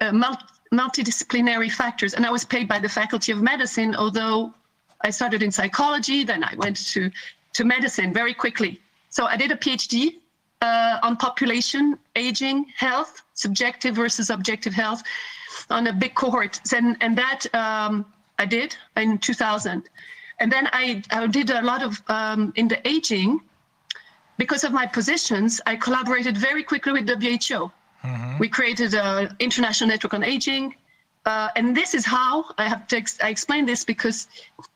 uh, 0.00 0.12
multi 0.12 0.44
multidisciplinary 0.72 1.70
factors. 1.70 2.14
And 2.14 2.26
I 2.26 2.30
was 2.30 2.44
paid 2.44 2.68
by 2.68 2.78
the 2.78 2.88
Faculty 2.88 3.32
of 3.32 3.40
Medicine, 3.40 3.94
although 3.94 4.54
I 5.02 5.10
started 5.10 5.42
in 5.42 5.50
psychology, 5.50 6.24
then 6.24 6.42
I 6.44 6.54
went 6.56 6.76
to, 6.88 7.10
to 7.54 7.64
medicine 7.64 8.12
very 8.12 8.34
quickly. 8.34 8.80
So 9.10 9.26
I 9.26 9.36
did 9.36 9.50
a 9.52 9.56
PhD 9.56 10.16
uh, 10.60 10.98
on 11.02 11.16
population, 11.16 11.98
aging, 12.16 12.66
health, 12.76 13.22
subjective 13.34 13.94
versus 13.94 14.30
objective 14.30 14.74
health 14.74 15.02
on 15.70 15.86
a 15.86 15.92
big 15.92 16.14
cohort. 16.14 16.60
And, 16.74 16.96
and 17.00 17.16
that 17.16 17.46
um, 17.54 18.04
I 18.38 18.46
did 18.46 18.76
in 18.96 19.18
2000. 19.18 19.88
And 20.40 20.52
then 20.52 20.68
I, 20.72 21.02
I 21.10 21.26
did 21.26 21.50
a 21.50 21.62
lot 21.62 21.82
of 21.82 22.02
um, 22.08 22.52
in 22.56 22.68
the 22.68 22.86
aging, 22.86 23.40
because 24.38 24.62
of 24.62 24.72
my 24.72 24.86
positions, 24.86 25.60
I 25.66 25.74
collaborated 25.74 26.36
very 26.36 26.62
quickly 26.62 26.92
with 26.92 27.08
WHO. 27.08 27.70
Mm-hmm. 28.04 28.38
We 28.38 28.48
created 28.48 28.94
an 28.94 29.36
international 29.38 29.88
network 29.88 30.14
on 30.14 30.22
aging. 30.22 30.74
Uh, 31.26 31.48
and 31.56 31.76
this 31.76 31.94
is 31.94 32.06
how 32.06 32.44
I 32.56 32.68
have 32.68 32.86
to 32.88 32.96
ex- 32.96 33.18
I 33.22 33.28
explain 33.28 33.66
this 33.66 33.84
because 33.84 34.28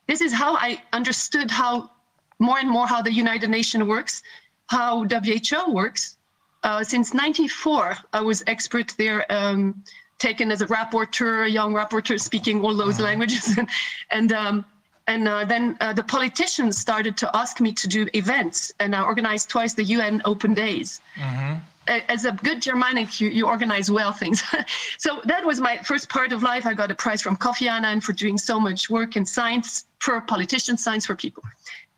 this 0.07 0.20
is 0.20 0.32
how 0.32 0.57
I 0.57 0.82
understood 0.93 1.51
how 1.51 1.90
more 2.39 2.59
and 2.59 2.69
more 2.69 2.86
how 2.86 3.01
the 3.01 3.12
United 3.12 3.49
Nations 3.49 3.85
works, 3.85 4.23
how 4.66 5.05
WHO 5.05 5.73
works. 5.73 6.16
Uh, 6.62 6.85
since 6.85 7.15
94, 7.15 7.97
I 8.12 8.20
was 8.20 8.43
expert 8.47 8.94
there, 8.99 9.24
um, 9.32 9.82
taken 10.19 10.53
as 10.53 10.61
a 10.61 10.66
rapporteur, 10.66 11.47
a 11.47 11.51
young 11.51 11.73
rapporteur 11.73 12.20
speaking 12.20 12.62
all 12.65 12.77
those 12.77 12.94
mm-hmm. 12.94 13.05
languages. 13.05 13.57
and, 13.59 13.69
and 14.11 14.32
um, 14.32 14.65
and 15.09 15.27
uh, 15.27 15.44
then 15.44 15.77
uh, 15.81 15.93
the 15.93 16.05
politicians 16.05 16.78
started 16.78 17.16
to 17.16 17.36
ask 17.36 17.61
me 17.61 17.73
to 17.73 17.89
do 17.89 18.07
events, 18.15 18.73
and 18.78 18.94
I 18.94 19.03
organized 19.03 19.49
twice 19.49 19.74
the 19.74 19.85
UN 19.85 20.23
Open 20.24 20.55
Days. 20.55 21.01
Mm-hmm. 21.16 21.55
As 21.89 22.25
a 22.25 22.33
good 22.33 22.63
Germanic, 22.63 23.21
you, 23.21 23.29
you 23.29 23.47
organize 23.47 23.91
well 23.91 24.13
things. 24.13 24.43
so 24.99 25.21
that 25.25 25.45
was 25.45 25.61
my 25.61 25.79
first 25.79 26.09
part 26.09 26.33
of 26.33 26.43
life. 26.43 26.65
I 26.65 26.75
got 26.75 26.91
a 26.91 26.95
prize 26.95 27.21
from 27.21 27.37
Kofi 27.37 27.69
Annan 27.69 28.01
for 28.01 28.13
doing 28.13 28.39
so 28.39 28.61
much 28.61 28.89
work 28.89 29.17
in 29.17 29.27
science 29.27 29.87
for 29.99 30.21
politicians, 30.21 30.83
science 30.83 31.07
for 31.07 31.17
people. 31.17 31.43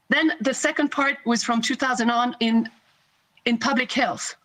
Then 0.09 0.33
the 0.41 0.55
second 0.55 0.91
part 0.91 1.19
was 1.25 1.43
from 1.43 1.61
2000 1.61 2.11
on 2.11 2.37
in 2.41 2.69
in 3.45 3.59
public 3.59 3.93
health. 3.93 4.37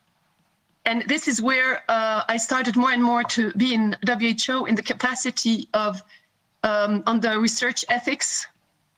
And 0.86 1.03
this 1.07 1.28
is 1.28 1.41
where 1.41 1.84
uh, 1.90 2.24
I 2.28 2.38
started 2.38 2.76
more 2.76 2.91
and 2.91 3.03
more 3.03 3.24
to 3.24 3.52
be 3.53 3.74
in 3.74 3.95
WHO 4.06 4.66
in 4.66 4.76
the 4.76 4.84
capacity 4.84 5.68
of 5.74 6.02
um, 6.64 7.03
on 7.06 7.20
the 7.20 7.40
research 7.40 7.86
ethics 7.90 8.48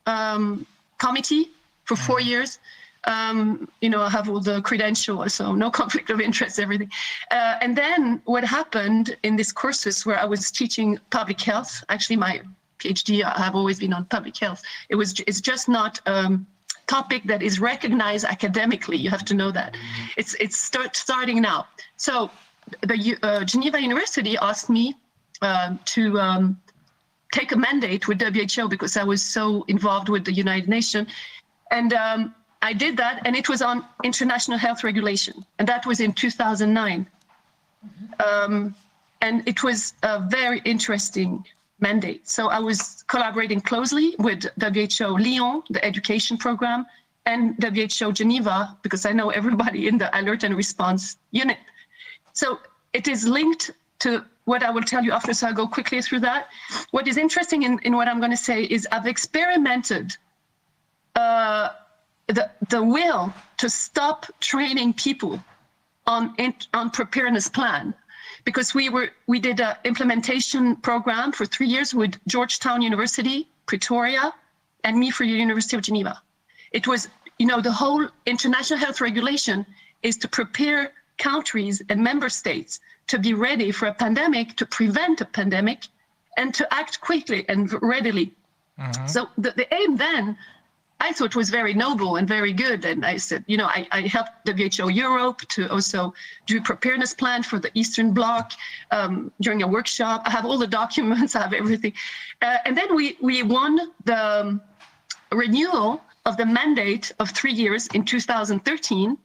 um, 0.06 0.66
committee 0.98 1.52
for 1.86 1.96
four 1.96 2.20
mm-hmm. 2.20 2.30
years. 2.30 2.60
Um, 3.06 3.68
you 3.82 3.90
know, 3.90 4.02
I 4.02 4.10
have 4.10 4.30
all 4.30 4.40
the 4.40 4.62
credentials, 4.62 5.34
so 5.34 5.56
no 5.56 5.72
conflict 5.82 6.10
of 6.10 6.22
interest, 6.22 6.60
everything. 6.60 6.92
Uh, 7.32 7.58
and 7.62 7.76
then 7.76 8.22
what 8.26 8.44
happened 8.44 9.18
in 9.24 9.36
this 9.36 9.52
courses 9.52 10.06
where 10.06 10.20
I 10.20 10.26
was 10.26 10.52
teaching 10.52 11.00
public 11.10 11.42
health, 11.42 11.84
actually 11.90 12.18
my 12.18 12.42
PhD, 12.80 13.24
I 13.24 13.42
have 13.42 13.56
always 13.56 13.80
been 13.80 13.94
on 13.94 14.06
public 14.06 14.38
health. 14.38 14.62
It 14.90 14.96
was, 14.96 15.20
it's 15.28 15.42
just 15.42 15.70
not 15.70 16.00
a 16.06 16.16
um, 16.16 16.48
topic 16.88 17.24
that 17.26 17.42
is 17.42 17.60
recognized 17.60 18.26
academically. 18.26 18.98
You 18.98 19.10
have 19.10 19.26
to 19.26 19.34
know 19.34 19.52
that. 19.52 19.76
It's, 20.18 20.34
it's 20.36 20.58
start, 20.58 20.96
starting 20.96 21.42
now. 21.42 21.68
So 21.98 22.30
the 22.82 23.18
uh, 23.24 23.44
Geneva 23.46 23.80
University 23.82 24.38
asked 24.38 24.70
me 24.70 24.96
uh, 25.42 25.76
to 25.86 26.20
um, 26.20 26.62
take 27.32 27.52
a 27.52 27.58
mandate 27.58 28.08
with 28.08 28.22
WHO 28.22 28.68
because 28.68 28.98
I 28.98 29.04
was 29.04 29.24
so 29.24 29.64
involved 29.68 30.10
with 30.10 30.26
the 30.26 30.34
United 30.34 30.70
Nations. 30.70 31.08
And 31.72 31.94
um, 31.94 32.36
I 32.62 32.74
did 32.74 32.98
that, 32.98 33.22
and 33.26 33.36
it 33.36 33.50
was 33.50 33.62
on 33.62 33.86
international 34.04 34.58
health 34.58 34.84
regulation, 34.84 35.46
and 35.58 35.68
that 35.68 35.86
was 35.86 36.00
in 36.00 36.14
2009. 36.14 37.08
Mm-hmm. 37.86 38.54
Um, 38.54 38.76
and 39.22 39.48
it 39.48 39.64
was 39.64 39.94
a 40.04 40.20
very 40.20 40.62
interesting 40.66 41.44
mandate. 41.80 42.28
So 42.30 42.50
I 42.50 42.60
was 42.60 43.04
collaborating 43.08 43.62
closely 43.62 44.16
with 44.20 44.46
WHO 44.60 45.18
Lyon, 45.18 45.64
the 45.70 45.84
education 45.84 46.38
program, 46.38 46.86
and 47.26 47.56
WHO 47.64 48.12
Geneva, 48.14 48.78
because 48.82 49.06
I 49.06 49.12
know 49.12 49.30
everybody 49.30 49.88
in 49.88 49.98
the 49.98 50.16
alert 50.18 50.44
and 50.44 50.56
response 50.56 51.18
unit. 51.32 51.58
So 52.34 52.60
it 52.94 53.08
is 53.08 53.28
linked 53.28 53.72
to 54.00 54.26
what 54.46 54.64
I 54.64 54.72
will 54.72 54.82
tell 54.82 55.04
you 55.04 55.12
after, 55.12 55.34
so 55.34 55.48
I'll 55.48 55.54
go 55.54 55.68
quickly 55.68 56.02
through 56.02 56.22
that. 56.22 56.48
What 56.92 57.08
is 57.08 57.18
interesting 57.18 57.64
in, 57.64 57.80
in 57.84 57.96
what 57.96 58.08
I'm 58.08 58.20
going 58.20 58.32
to 58.32 58.38
say 58.38 58.64
is 58.64 58.88
I've 58.92 59.06
experimented 59.06 60.16
uh, 61.16 61.70
the, 62.34 62.50
the 62.70 62.84
will 62.84 63.34
to 63.58 63.70
stop 63.70 64.26
training 64.40 64.94
people 64.94 65.44
on, 66.08 66.36
on 66.74 66.90
preparedness 66.90 67.48
plan 67.50 67.94
because 68.44 68.74
we 68.74 68.90
were 68.90 69.10
we 69.28 69.40
did 69.40 69.60
an 69.60 69.76
implementation 69.84 70.76
program 70.78 71.32
for 71.32 71.46
three 71.46 71.68
years 71.68 71.94
with 71.94 72.20
Georgetown 72.28 72.82
University, 72.82 73.48
Pretoria, 73.66 74.34
and 74.84 74.98
me 74.98 75.12
for 75.12 75.26
the 75.26 75.32
University 75.32 75.78
of 75.78 75.84
Geneva. 75.84 76.22
It 76.72 76.88
was, 76.88 77.10
you 77.38 77.46
know, 77.46 77.62
the 77.62 77.72
whole 77.72 78.08
international 78.26 78.80
health 78.80 79.02
regulation 79.02 79.66
is 80.02 80.18
to 80.18 80.28
prepare 80.28 80.94
countries 81.18 81.82
and 81.90 82.02
member 82.02 82.30
states 82.30 82.80
to 83.08 83.20
be 83.20 83.34
ready 83.34 83.72
for 83.72 83.88
a 83.88 83.94
pandemic, 83.94 84.56
to 84.58 84.66
prevent 84.66 85.22
a 85.22 85.26
pandemic, 85.26 85.88
and 86.38 86.54
to 86.54 86.74
act 86.74 87.02
quickly 87.02 87.46
and 87.50 87.72
readily. 87.82 88.34
Mm-hmm. 88.80 89.08
So 89.08 89.28
the, 89.38 89.52
the 89.52 89.72
aim 89.74 89.98
then, 89.98 90.38
I 91.02 91.12
thought 91.12 91.32
it 91.32 91.36
was 91.36 91.50
very 91.50 91.74
noble 91.74 92.18
and 92.18 92.28
very 92.28 92.54
good. 92.54 92.86
And 92.86 93.04
I 93.04 93.18
said, 93.18 93.44
you 93.48 93.58
know, 93.58 93.66
I, 93.66 93.88
I 93.92 94.02
helped 94.02 94.48
WHO 94.48 94.90
Europe 94.90 95.42
to 95.50 95.68
also 95.72 96.14
do 96.46 96.62
preparedness 96.62 97.16
plan 97.16 97.42
for 97.42 97.58
the 97.58 97.72
Eastern 97.74 98.14
Bloc 98.14 98.54
um, 98.92 99.32
during 99.42 99.64
a 99.64 99.68
workshop. 99.68 100.22
I 100.26 100.30
have 100.30 100.46
all 100.46 100.60
the 100.60 100.68
documents, 100.68 101.36
I 101.38 101.42
have 101.42 101.54
everything. 101.54 101.94
Uh, 102.44 102.58
and 102.66 102.78
then 102.78 102.96
we, 102.96 103.18
we 103.20 103.42
won 103.42 103.92
the 104.06 104.42
um, 104.42 104.62
renewal 105.32 106.02
of 106.28 106.38
the 106.38 106.46
mandate 106.46 107.12
of 107.20 107.32
three 107.32 107.54
years 107.54 107.88
in 107.96 108.06
2013. 108.06 109.18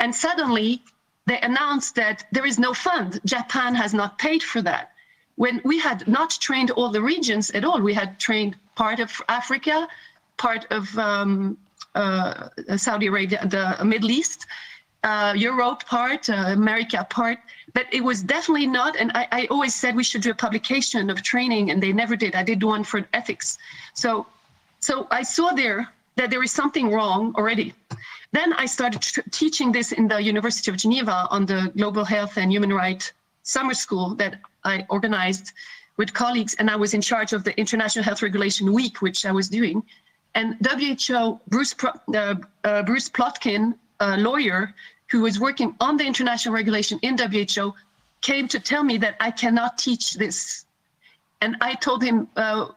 And 0.00 0.12
suddenly 0.12 0.82
they 1.26 1.40
announced 1.40 1.94
that 1.94 2.26
there 2.32 2.44
is 2.44 2.58
no 2.58 2.74
fund. 2.74 3.20
Japan 3.24 3.76
has 3.76 3.94
not 3.94 4.18
paid 4.18 4.42
for 4.42 4.62
that. 4.62 4.90
When 5.36 5.60
we 5.64 5.78
had 5.78 6.08
not 6.08 6.30
trained 6.40 6.72
all 6.72 6.90
the 6.90 7.02
regions 7.02 7.50
at 7.52 7.64
all, 7.64 7.80
we 7.80 7.94
had 7.94 8.18
trained 8.18 8.56
part 8.74 8.98
of 8.98 9.10
Africa, 9.28 9.86
part 10.36 10.66
of 10.70 10.96
um, 10.98 11.56
uh, 11.94 12.48
Saudi 12.76 13.06
Arabia, 13.06 13.46
the 13.46 13.84
Middle 13.84 14.10
East, 14.10 14.46
uh, 15.04 15.34
Europe 15.36 15.84
part, 15.84 16.28
uh, 16.30 16.32
America 16.48 17.06
part, 17.10 17.38
but 17.74 17.86
it 17.92 18.02
was 18.02 18.22
definitely 18.22 18.66
not. 18.66 18.96
And 18.96 19.12
I, 19.14 19.28
I, 19.32 19.46
always 19.46 19.74
said 19.74 19.94
we 19.94 20.02
should 20.02 20.22
do 20.22 20.30
a 20.30 20.34
publication 20.34 21.10
of 21.10 21.22
training, 21.22 21.70
and 21.70 21.82
they 21.82 21.92
never 21.92 22.16
did. 22.16 22.34
I 22.34 22.42
did 22.42 22.62
one 22.62 22.84
for 22.84 23.06
ethics. 23.12 23.58
So, 23.92 24.26
so 24.80 25.06
I 25.10 25.22
saw 25.22 25.52
there 25.52 25.88
that 26.16 26.30
there 26.30 26.42
is 26.42 26.52
something 26.52 26.90
wrong 26.90 27.34
already. 27.36 27.74
Then 28.32 28.54
I 28.54 28.66
started 28.66 29.02
teaching 29.30 29.72
this 29.72 29.92
in 29.92 30.08
the 30.08 30.20
University 30.22 30.70
of 30.70 30.76
Geneva 30.78 31.28
on 31.30 31.44
the 31.46 31.70
Global 31.76 32.04
Health 32.04 32.36
and 32.38 32.50
Human 32.50 32.72
Rights 32.72 33.12
Summer 33.42 33.74
School 33.74 34.14
that 34.16 34.40
I 34.64 34.86
organized 34.88 35.52
with 35.96 36.12
colleagues, 36.14 36.54
and 36.54 36.70
I 36.70 36.76
was 36.76 36.94
in 36.94 37.00
charge 37.00 37.32
of 37.32 37.44
the 37.44 37.56
International 37.60 38.04
Health 38.04 38.22
Regulation 38.22 38.72
Week, 38.72 39.02
which 39.02 39.26
I 39.26 39.32
was 39.32 39.48
doing. 39.48 39.84
And 40.34 40.56
WHO, 40.66 41.40
Bruce, 41.48 41.74
uh, 41.82 42.34
uh, 42.64 42.82
Bruce 42.82 43.08
Plotkin, 43.08 43.74
a 44.00 44.16
lawyer 44.16 44.74
who 45.10 45.20
was 45.20 45.38
working 45.38 45.74
on 45.80 45.96
the 45.96 46.04
international 46.04 46.54
regulation 46.54 46.98
in 47.02 47.16
WHO, 47.16 47.74
came 48.20 48.48
to 48.48 48.58
tell 48.58 48.82
me 48.82 48.96
that 48.98 49.16
I 49.20 49.30
cannot 49.30 49.78
teach 49.78 50.14
this. 50.14 50.64
And 51.40 51.56
I 51.60 51.74
told 51.74 52.02
him, 52.02 52.28
uh, 52.36 52.68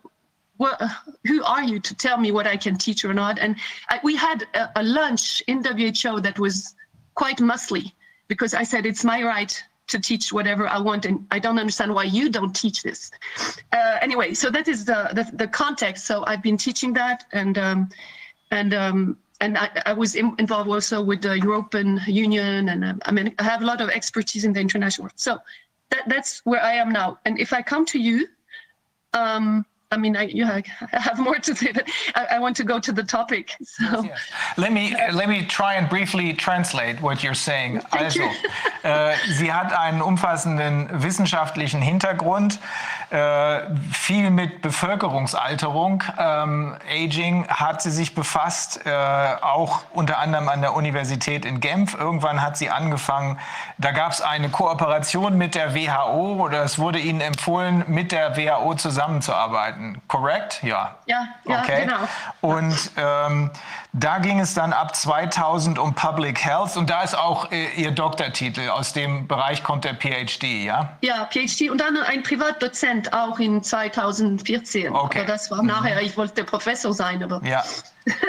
what, 0.57 0.81
who 1.25 1.43
are 1.43 1.63
you 1.63 1.79
to 1.79 1.95
tell 1.95 2.17
me 2.17 2.31
what 2.31 2.45
I 2.45 2.57
can 2.57 2.77
teach 2.77 3.05
or 3.05 3.13
not? 3.13 3.39
And 3.39 3.55
I, 3.89 3.99
we 4.03 4.15
had 4.15 4.45
a, 4.53 4.81
a 4.81 4.83
lunch 4.83 5.41
in 5.47 5.63
WHO 5.63 6.19
that 6.21 6.37
was 6.37 6.75
quite 7.15 7.37
muscly 7.37 7.93
because 8.27 8.53
I 8.53 8.63
said 8.63 8.85
it's 8.85 9.03
my 9.03 9.23
right 9.23 9.63
to 9.87 9.99
teach 9.99 10.33
whatever 10.33 10.67
I 10.67 10.79
want, 10.79 11.05
and 11.05 11.25
I 11.31 11.39
don't 11.39 11.59
understand 11.59 11.93
why 11.93 12.03
you 12.03 12.29
don't 12.29 12.55
teach 12.55 12.83
this. 12.83 13.11
Uh, 13.71 13.97
anyway, 14.01 14.33
so 14.33 14.49
that 14.49 14.67
is 14.67 14.85
the, 14.85 15.09
the, 15.13 15.29
the 15.35 15.47
context. 15.47 16.05
So 16.05 16.23
I've 16.27 16.43
been 16.43 16.57
teaching 16.57 16.93
that, 16.93 17.25
and 17.31 17.57
um, 17.57 17.89
and 18.51 18.73
um, 18.73 19.17
and 19.39 19.57
I, 19.57 19.69
I 19.85 19.93
was 19.93 20.15
in, 20.15 20.35
involved 20.39 20.69
also 20.69 21.01
with 21.01 21.21
the 21.21 21.39
European 21.39 22.01
Union, 22.07 22.69
and 22.69 22.83
um, 22.83 23.01
I 23.05 23.11
mean 23.11 23.33
I 23.39 23.43
have 23.43 23.61
a 23.61 23.65
lot 23.65 23.81
of 23.81 23.89
expertise 23.89 24.45
in 24.45 24.53
the 24.53 24.59
international 24.59 25.05
world. 25.05 25.13
So 25.15 25.39
that 25.89 26.03
that's 26.07 26.45
where 26.45 26.61
I 26.61 26.73
am 26.73 26.91
now. 26.91 27.19
And 27.25 27.39
if 27.39 27.53
I 27.53 27.61
come 27.61 27.85
to 27.85 27.99
you, 27.99 28.27
um, 29.13 29.65
I 29.89 29.95
mean, 29.95 30.17
I, 30.17 30.23
you 30.23 30.43
have, 30.45 30.65
I 30.91 30.99
have 30.99 31.17
more 31.17 31.39
to 31.39 31.55
say, 31.55 31.71
but 31.71 31.87
I, 32.13 32.35
I, 32.35 32.39
want 32.39 32.57
to 32.57 32.65
go 32.65 32.77
to 32.77 32.91
the 32.91 33.03
topic. 33.03 33.55
So. 33.63 34.03
Yes. 34.03 34.19
Let 34.57 34.73
me 34.73 34.95
let 35.13 35.29
me 35.29 35.45
try 35.45 35.75
and 35.75 35.87
briefly 35.89 36.33
translate 36.33 37.01
what 37.01 37.23
you're 37.23 37.33
saying. 37.33 37.79
Thank 37.91 38.03
also, 38.03 38.19
you. 38.23 38.31
äh, 38.83 39.15
sie 39.29 39.53
hat 39.53 39.71
einen 39.71 40.01
umfassenden 40.01 40.89
wissenschaftlichen 40.91 41.81
Hintergrund, 41.81 42.59
äh, 43.11 43.61
viel 43.93 44.29
mit 44.29 44.61
Bevölkerungsalterung, 44.61 46.03
ähm, 46.17 46.75
Aging 46.89 47.47
hat 47.47 47.81
sie 47.81 47.91
sich 47.91 48.13
befasst, 48.13 48.85
äh, 48.85 48.91
auch 49.41 49.83
unter 49.93 50.17
anderem 50.17 50.49
an 50.49 50.61
der 50.61 50.73
Universität 50.73 51.45
in 51.45 51.61
Genf. 51.61 51.93
Irgendwann 51.93 52.41
hat 52.41 52.57
sie 52.57 52.69
angefangen, 52.69 53.39
da 53.77 53.91
gab 53.91 54.11
es 54.11 54.21
eine 54.21 54.49
Kooperation 54.49 55.37
mit 55.37 55.55
der 55.55 55.73
WHO 55.73 56.43
oder 56.43 56.63
es 56.63 56.77
wurde 56.77 56.99
ihnen 56.99 57.21
empfohlen, 57.21 57.85
mit 57.87 58.11
der 58.11 58.35
WHO 58.35 58.75
zusammenzuarbeiten. 58.75 59.76
Correct? 60.07 60.63
Ja. 60.63 60.97
Ja, 61.05 61.27
ja 61.45 61.61
okay. 61.61 61.85
genau. 61.85 61.97
Und 62.41 62.91
ähm, 62.97 63.51
da 63.93 64.19
ging 64.19 64.39
es 64.39 64.53
dann 64.53 64.73
ab 64.73 64.95
2000 64.95 65.79
um 65.79 65.93
Public 65.93 66.43
Health 66.43 66.77
und 66.77 66.89
da 66.89 67.03
ist 67.03 67.17
auch 67.17 67.51
äh, 67.51 67.67
ihr 67.75 67.91
Doktortitel. 67.91 68.69
Aus 68.69 68.93
dem 68.93 69.27
Bereich 69.27 69.63
kommt 69.63 69.85
der 69.85 69.95
PhD, 69.95 70.65
ja? 70.65 70.97
Ja, 71.01 71.27
PhD 71.31 71.69
und 71.69 71.79
dann 71.79 71.97
ein 71.97 72.23
Privatdozent 72.23 73.13
auch 73.13 73.39
in 73.39 73.63
2014. 73.63 74.93
Okay. 74.93 75.19
Aber 75.19 75.27
das 75.27 75.49
war 75.51 75.63
nachher, 75.63 76.01
ich 76.01 76.15
wollte 76.17 76.43
Professor 76.43 76.93
sein, 76.93 77.23
aber 77.23 77.41
Ja, 77.43 77.63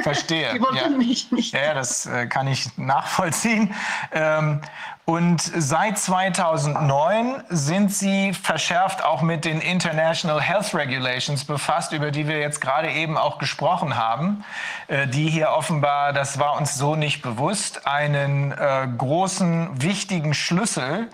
verstehe. 0.03 0.53
die 0.55 0.61
wollten 0.61 0.77
ja. 0.77 0.89
mich 0.89 1.31
nicht. 1.33 1.55
Ja, 1.55 1.75
das 1.75 2.07
äh, 2.07 2.27
kann 2.27 2.47
ich 2.49 2.77
nachvollziehen. 2.77 3.75
Ähm, 4.13 4.61
und 5.09 5.41
seit 5.41 5.99
2009 5.99 7.43
sind 7.49 7.91
Sie 7.91 8.35
verschärft 8.35 9.03
auch 9.03 9.23
mit 9.23 9.47
den 9.47 9.63
International 9.63 10.39
Health 10.39 10.75
Regulations 10.75 11.47
befasst, 11.47 11.95
über 11.95 12.11
die 12.11 12.29
wir 12.29 12.39
jetzt 12.41 12.61
gerade 12.61 12.91
eben 12.91 13.17
auch 13.17 13.39
gesprochen 13.39 13.97
haben, 13.97 14.45
äh, 14.89 15.07
die 15.07 15.31
hier 15.31 15.53
offenbar, 15.53 16.13
das 16.13 16.39
war 16.39 16.59
uns 16.59 16.77
so 16.77 16.95
nicht 16.95 17.23
bewusst, 17.23 17.87
einen 17.87 18.53
äh, 18.53 18.87
großen, 18.99 19.81
wichtigen 19.81 20.35
Schlüssel 20.35 21.09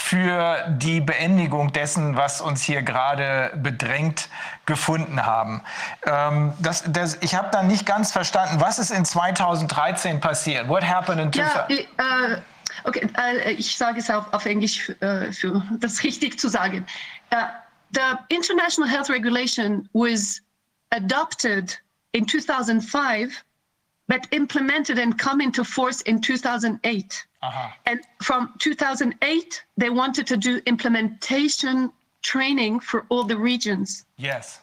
für 0.00 0.64
die 0.68 1.00
Beendigung 1.00 1.72
dessen, 1.72 2.16
was 2.16 2.40
uns 2.40 2.62
hier 2.62 2.82
gerade 2.82 3.50
bedrängt, 3.56 4.28
gefunden 4.64 5.26
haben. 5.26 5.60
Ähm, 6.06 6.52
das, 6.60 6.84
das, 6.86 7.18
ich 7.20 7.34
habe 7.34 7.48
da 7.50 7.64
nicht 7.64 7.84
ganz 7.84 8.12
verstanden, 8.12 8.60
was 8.60 8.78
ist 8.78 8.90
in 8.90 9.04
2013 9.04 10.20
passiert? 10.20 10.68
What 10.68 10.88
happened 10.88 11.20
in 11.20 11.32
Ja, 11.32 11.66
2013? 11.66 11.86
äh, 11.98 12.40
okay, 12.84 13.08
äh, 13.18 13.52
ich 13.52 13.76
sage 13.76 13.98
es 13.98 14.08
auf, 14.08 14.32
auf 14.32 14.46
Englisch 14.46 14.88
äh, 15.00 15.32
für 15.32 15.62
das 15.80 16.02
richtig 16.04 16.38
zu 16.38 16.48
sagen. 16.48 16.86
Uh, 17.34 17.48
the 17.92 18.16
International 18.28 18.88
Health 18.88 19.10
Regulation 19.10 19.88
was 19.92 20.40
adopted 20.92 21.76
in 22.12 22.26
2005, 22.26 23.44
but 24.06 24.20
implemented 24.30 24.98
and 24.98 25.18
come 25.18 25.42
into 25.42 25.64
force 25.64 26.02
in 26.02 26.22
2008. 26.22 27.27
Aha. 27.42 27.76
And 27.86 28.00
from 28.22 28.54
2008, 28.58 29.62
they 29.76 29.90
wanted 29.90 30.26
to 30.26 30.36
do 30.36 30.60
implementation 30.66 31.92
training 32.22 32.80
for 32.80 33.06
all 33.10 33.24
the 33.24 33.36
regions. 33.36 34.04
Yes. 34.16 34.60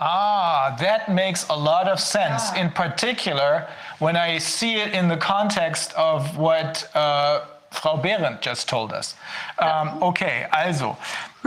Ah, 0.00 0.76
that 0.78 1.10
makes 1.12 1.46
a 1.48 1.56
lot 1.56 1.88
of 1.88 1.98
sense. 1.98 2.52
In 2.54 2.70
particular, 2.70 3.68
when 3.98 4.16
I 4.16 4.38
see 4.38 4.76
it 4.76 4.94
in 4.94 5.08
the 5.08 5.16
context 5.16 5.92
of 5.94 6.38
what 6.38 6.88
uh, 6.94 7.46
Frau 7.70 7.96
Behrendt 7.96 8.40
just 8.40 8.68
told 8.68 8.92
us. 8.92 9.14
Um, 9.58 10.02
okay, 10.02 10.46
also, 10.52 10.96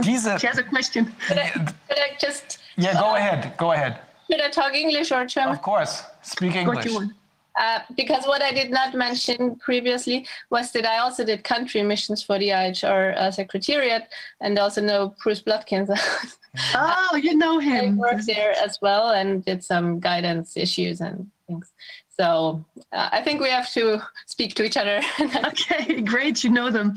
diese. 0.02 0.38
She 0.40 0.46
has 0.46 0.58
a 0.58 0.62
question. 0.62 1.12
Could 1.26 1.38
I, 1.38 1.48
could 1.88 1.98
I 1.98 2.16
just 2.20 2.58
Yeah, 2.76 2.92
go 2.94 3.16
ahead, 3.16 3.54
go 3.56 3.72
ahead. 3.72 3.98
should 4.30 4.40
I 4.40 4.50
talk 4.50 4.74
English 4.74 5.10
or 5.12 5.24
German? 5.26 5.54
Of 5.54 5.62
course, 5.62 6.04
speak 6.22 6.54
What 6.54 6.86
English. 6.86 7.10
You 7.56 7.64
want? 7.64 7.80
Uh, 7.82 7.94
because 7.96 8.24
what 8.26 8.42
I 8.42 8.52
did 8.52 8.70
not 8.70 8.94
mention 8.94 9.56
previously 9.56 10.26
was 10.50 10.72
that 10.72 10.86
I 10.86 10.98
also 10.98 11.24
did 11.24 11.44
country 11.44 11.82
missions 11.82 12.22
for 12.22 12.38
the 12.38 12.48
IHR 12.48 13.16
uh, 13.16 13.30
Secretariat 13.30 14.08
and 14.40 14.58
also 14.58 14.80
know 14.80 15.14
Bruce 15.22 15.42
Blotkin. 15.42 15.88
Oh, 16.74 17.16
you 17.16 17.34
know 17.34 17.60
I 17.60 17.64
him. 17.64 17.96
worked 17.96 18.26
there 18.26 18.52
as 18.62 18.78
well 18.82 19.10
and 19.12 19.42
did 19.42 19.64
some 19.64 20.00
guidance 20.00 20.54
issues 20.54 21.00
and 21.00 21.30
things. 21.46 21.72
So 22.20 22.62
uh, 22.92 23.08
I 23.10 23.22
think 23.22 23.40
we 23.40 23.48
have 23.48 23.72
to 23.72 24.02
speak 24.26 24.54
to 24.56 24.64
each 24.64 24.76
other. 24.76 25.00
Okay, 25.46 26.02
great. 26.02 26.44
You 26.44 26.50
know 26.50 26.70
them. 26.70 26.94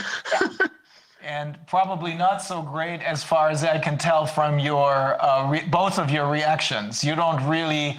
And 1.24 1.58
probably 1.68 2.14
not 2.14 2.42
so 2.42 2.62
great 2.62 3.02
as 3.02 3.24
far 3.24 3.50
as 3.50 3.64
I 3.64 3.80
can 3.80 3.98
tell 3.98 4.26
from 4.26 4.60
your 4.60 5.16
uh, 5.24 5.50
re- 5.50 5.66
both 5.72 5.98
of 5.98 6.12
your 6.12 6.28
reactions. 6.30 7.04
You 7.04 7.16
don't 7.16 7.42
really 7.48 7.98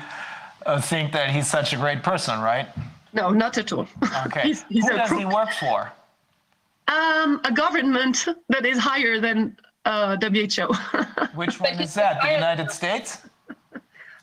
uh, 0.67 0.81
think 0.81 1.13
that 1.13 1.31
he's 1.31 1.49
such 1.49 1.73
a 1.73 1.77
great 1.77 2.03
person, 2.03 2.41
right? 2.41 2.69
No, 3.13 3.31
not 3.31 3.57
at 3.59 3.73
all. 3.73 3.87
Okay. 4.27 4.43
he's 4.43 4.65
he's 4.69 4.87
Who 4.89 4.95
a 4.95 4.99
does 4.99 5.11
he 5.11 5.23
crook. 5.23 5.33
work 5.33 5.53
for? 5.53 5.93
Um, 6.89 7.41
a 7.45 7.53
government 7.53 8.27
that 8.49 8.65
is 8.67 8.79
higher 8.79 9.19
than 9.21 9.57
uh, 9.85 10.17
WHO. 10.21 10.67
Which 11.35 11.59
one 11.61 11.81
is 11.81 11.95
that? 11.95 12.21
The 12.23 12.33
United 12.33 12.71
States? 12.71 13.19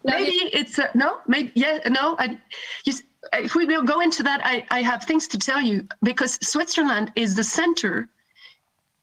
maybe 0.04 0.32
it's 0.60 0.80
uh, 0.80 0.88
no, 0.94 1.20
maybe 1.28 1.52
yeah, 1.56 1.80
no. 1.90 2.16
I, 2.20 2.38
you, 2.86 2.94
s- 2.94 3.04
if 3.34 3.56
we 3.56 3.66
will 3.66 3.84
go 3.84 4.02
into 4.02 4.22
that, 4.24 4.42
I, 4.44 4.66
I 4.70 4.82
have 4.82 5.04
things 5.06 5.28
to 5.30 5.38
tell 5.38 5.62
you 5.62 5.88
because 6.04 6.38
Switzerland 6.48 7.12
is 7.16 7.36
the 7.36 7.44
center, 7.44 8.08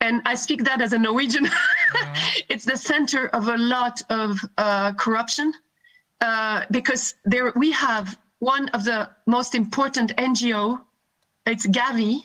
and 0.00 0.22
I 0.26 0.34
speak 0.34 0.62
that 0.64 0.80
as 0.80 0.92
a 0.92 0.98
Norwegian. 0.98 1.48
it's 2.48 2.64
the 2.64 2.76
center 2.76 3.28
of 3.28 3.48
a 3.48 3.56
lot 3.56 4.02
of 4.10 4.38
uh, 4.58 4.92
corruption 4.94 5.52
uh, 6.20 6.64
because 6.70 7.14
there 7.24 7.52
we 7.56 7.70
have 7.72 8.18
one 8.38 8.68
of 8.70 8.84
the 8.84 9.08
most 9.26 9.54
important 9.54 10.14
NGO. 10.16 10.80
It's 11.46 11.66
Gavi, 11.66 12.22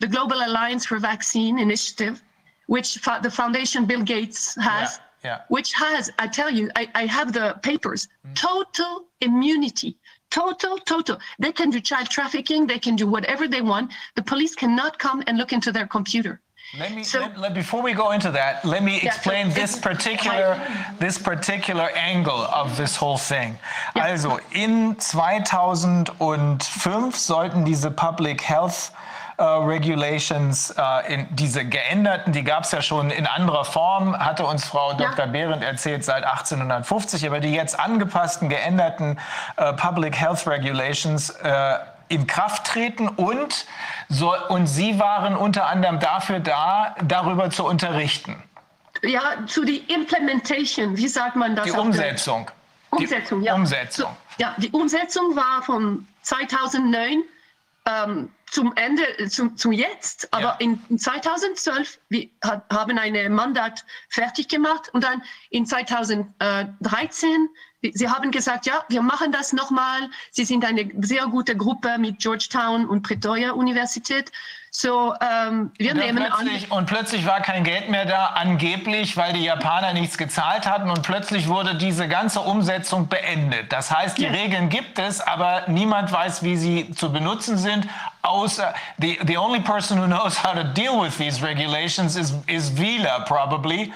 the 0.00 0.06
Global 0.06 0.36
Alliance 0.36 0.86
for 0.86 0.98
Vaccine 0.98 1.58
Initiative, 1.58 2.22
which 2.66 2.94
the 3.22 3.30
foundation 3.30 3.84
Bill 3.84 4.02
Gates 4.02 4.54
has 4.56 4.98
Yeah, 5.22 5.30
yeah. 5.30 5.40
which 5.48 5.72
has, 5.74 6.10
I 6.18 6.26
tell 6.26 6.50
you, 6.50 6.70
I, 6.76 6.88
I 6.94 7.06
have 7.06 7.32
the 7.32 7.58
papers, 7.62 8.08
total 8.34 9.04
immunity. 9.20 9.96
Total, 10.30 10.76
total. 10.78 11.18
They 11.38 11.52
can 11.52 11.70
do 11.70 11.80
child 11.80 12.08
trafficking, 12.10 12.66
they 12.66 12.78
can 12.78 12.96
do 12.96 13.06
whatever 13.06 13.46
they 13.46 13.60
want. 13.60 13.92
The 14.16 14.22
police 14.22 14.54
cannot 14.54 14.98
come 14.98 15.22
and 15.26 15.38
look 15.38 15.52
into 15.52 15.70
their 15.70 15.86
computer. 15.86 16.40
Let 16.78 16.92
me 16.94 17.04
So- 17.04 17.20
let, 17.20 17.36
let- 17.38 17.54
before 17.54 17.82
we 17.82 17.94
go 17.94 18.10
into 18.12 18.30
that, 18.32 18.62
let 18.64 18.82
me 18.82 19.00
so 19.00 19.06
explain 19.06 19.52
this 19.54 19.80
particular 19.80 20.58
this 20.98 21.18
particular 21.18 21.88
angle 21.96 22.46
of 22.52 22.76
this 22.76 23.00
whole 23.00 23.16
thing. 23.18 23.58
Also 23.94 24.38
in 24.50 24.96
2005 24.98 27.16
sollten 27.16 27.64
diese 27.64 27.90
Public 27.90 28.42
Health 28.42 28.92
äh, 29.38 29.42
Regulations, 29.44 30.70
äh, 30.78 31.12
in 31.14 31.26
diese 31.36 31.62
geänderten, 31.66 32.32
die 32.32 32.42
gab 32.42 32.64
es 32.64 32.72
ja 32.72 32.80
schon 32.80 33.10
in 33.10 33.26
anderer 33.26 33.66
Form, 33.66 34.18
hatte 34.18 34.46
uns 34.46 34.64
Frau 34.64 34.94
Dr. 34.94 35.26
Behrendt 35.26 35.62
erzählt 35.62 36.04
seit 36.04 36.24
1850, 36.24 37.26
aber 37.26 37.40
die 37.40 37.52
jetzt 37.52 37.78
angepassten, 37.78 38.48
geänderten 38.48 39.18
äh, 39.58 39.74
Public 39.74 40.16
Health 40.16 40.46
Regulations 40.46 41.28
in 42.08 42.26
Kraft 42.26 42.66
treten 42.66 43.08
und, 43.08 43.66
so, 44.08 44.34
und 44.48 44.66
Sie 44.66 44.98
waren 44.98 45.36
unter 45.36 45.66
anderem 45.66 45.98
dafür 46.00 46.40
da, 46.40 46.94
darüber 47.02 47.50
zu 47.50 47.64
unterrichten. 47.64 48.42
Ja, 49.02 49.44
zu 49.46 49.64
die 49.64 49.78
Implementation, 49.92 50.96
wie 50.96 51.08
sagt 51.08 51.36
man 51.36 51.54
das? 51.56 51.64
Die 51.66 51.70
auf 51.72 51.76
Deutsch? 51.78 51.86
Umsetzung. 51.86 52.50
Umsetzung, 52.90 53.40
die 53.40 53.46
ja. 53.46 53.54
Umsetzung. 53.54 54.10
So, 54.38 54.42
ja, 54.44 54.54
die 54.58 54.70
Umsetzung 54.70 55.36
war 55.36 55.62
von 55.62 56.06
2009 56.22 57.22
ähm, 57.88 58.30
zum 58.50 58.72
Ende, 58.76 59.02
äh, 59.18 59.28
zum, 59.28 59.56
zum 59.56 59.72
Jetzt. 59.72 60.32
Aber 60.32 60.42
Ja. 60.42 60.56
in, 60.60 60.80
in 60.88 60.98
2012, 60.98 61.98
wir 62.08 62.28
ha- 62.44 62.62
haben 62.72 62.98
ein 62.98 63.32
Mandat 63.32 63.84
fertig 64.08 64.48
gemacht 64.48 64.88
und 64.92 65.04
dann 65.04 65.22
in 65.50 65.66
2013, 65.66 67.48
Sie 67.94 68.08
haben 68.08 68.30
gesagt, 68.30 68.66
ja, 68.66 68.84
wir 68.88 69.02
machen 69.02 69.32
das 69.32 69.52
nochmal. 69.52 70.08
Sie 70.30 70.44
sind 70.44 70.64
eine 70.64 70.90
sehr 71.00 71.26
gute 71.26 71.56
Gruppe 71.56 71.98
mit 71.98 72.18
Georgetown 72.18 72.86
und 72.86 73.02
Pretoria 73.02 73.52
Universität. 73.52 74.30
So, 74.78 75.14
ähm, 75.22 75.70
wir 75.78 75.92
und 75.92 75.96
nehmen 75.98 76.26
plötzlich, 76.26 76.70
an. 76.70 76.78
Und 76.78 76.86
plötzlich 76.86 77.26
war 77.26 77.40
kein 77.40 77.64
Geld 77.64 77.88
mehr 77.88 78.04
da, 78.04 78.26
angeblich, 78.34 79.16
weil 79.16 79.32
die 79.32 79.42
Japaner 79.42 79.94
nichts 79.94 80.18
gezahlt 80.18 80.66
hatten. 80.66 80.90
Und 80.90 81.02
plötzlich 81.02 81.48
wurde 81.48 81.76
diese 81.76 82.08
ganze 82.08 82.40
Umsetzung 82.40 83.08
beendet. 83.08 83.72
Das 83.72 83.90
heißt, 83.90 84.18
die 84.18 84.24
yes. 84.24 84.34
Regeln 84.34 84.68
gibt 84.68 84.98
es, 84.98 85.22
aber 85.22 85.62
niemand 85.68 86.12
weiß, 86.12 86.42
wie 86.42 86.58
sie 86.58 86.90
zu 86.90 87.10
benutzen 87.10 87.56
sind. 87.56 87.88
Außer 88.20 88.74
the, 88.98 89.18
the 89.26 89.38
only 89.38 89.60
person 89.60 89.98
who 89.98 90.06
knows 90.06 90.44
how 90.44 90.52
to 90.52 90.64
deal 90.64 91.00
with 91.00 91.16
these 91.16 91.42
regulations 91.42 92.14
is, 92.14 92.34
is 92.46 92.76
Vila, 92.76 93.20
probably. 93.20 93.90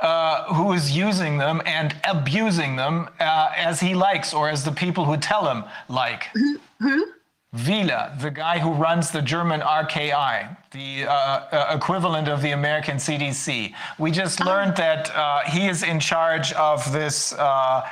Uh, 0.00 0.52
who 0.54 0.72
is 0.72 0.96
using 0.96 1.38
them 1.38 1.62
and 1.64 1.94
abusing 2.04 2.76
them 2.76 3.08
uh, 3.20 3.50
as 3.56 3.80
he 3.80 3.94
likes 3.94 4.34
or 4.34 4.48
as 4.48 4.64
the 4.64 4.72
people 4.72 5.04
who 5.04 5.16
tell 5.16 5.48
him 5.48 5.64
like. 5.88 6.24
Who? 6.34 6.60
who? 6.80 7.06
Vila, 7.54 8.12
the 8.18 8.32
guy 8.32 8.58
who 8.58 8.72
runs 8.72 9.12
the 9.12 9.22
German 9.22 9.60
RKI, 9.60 10.56
the 10.72 11.04
uh, 11.04 11.12
uh, 11.12 11.76
equivalent 11.76 12.26
of 12.26 12.42
the 12.42 12.50
American 12.50 12.96
CDC. 12.96 13.72
We 13.96 14.10
just 14.10 14.42
oh. 14.42 14.46
learned 14.46 14.74
that 14.76 15.14
uh, 15.14 15.42
he 15.42 15.68
is 15.68 15.84
in 15.84 16.00
charge 16.00 16.52
of 16.54 16.92
this 16.92 17.32
uh, 17.34 17.88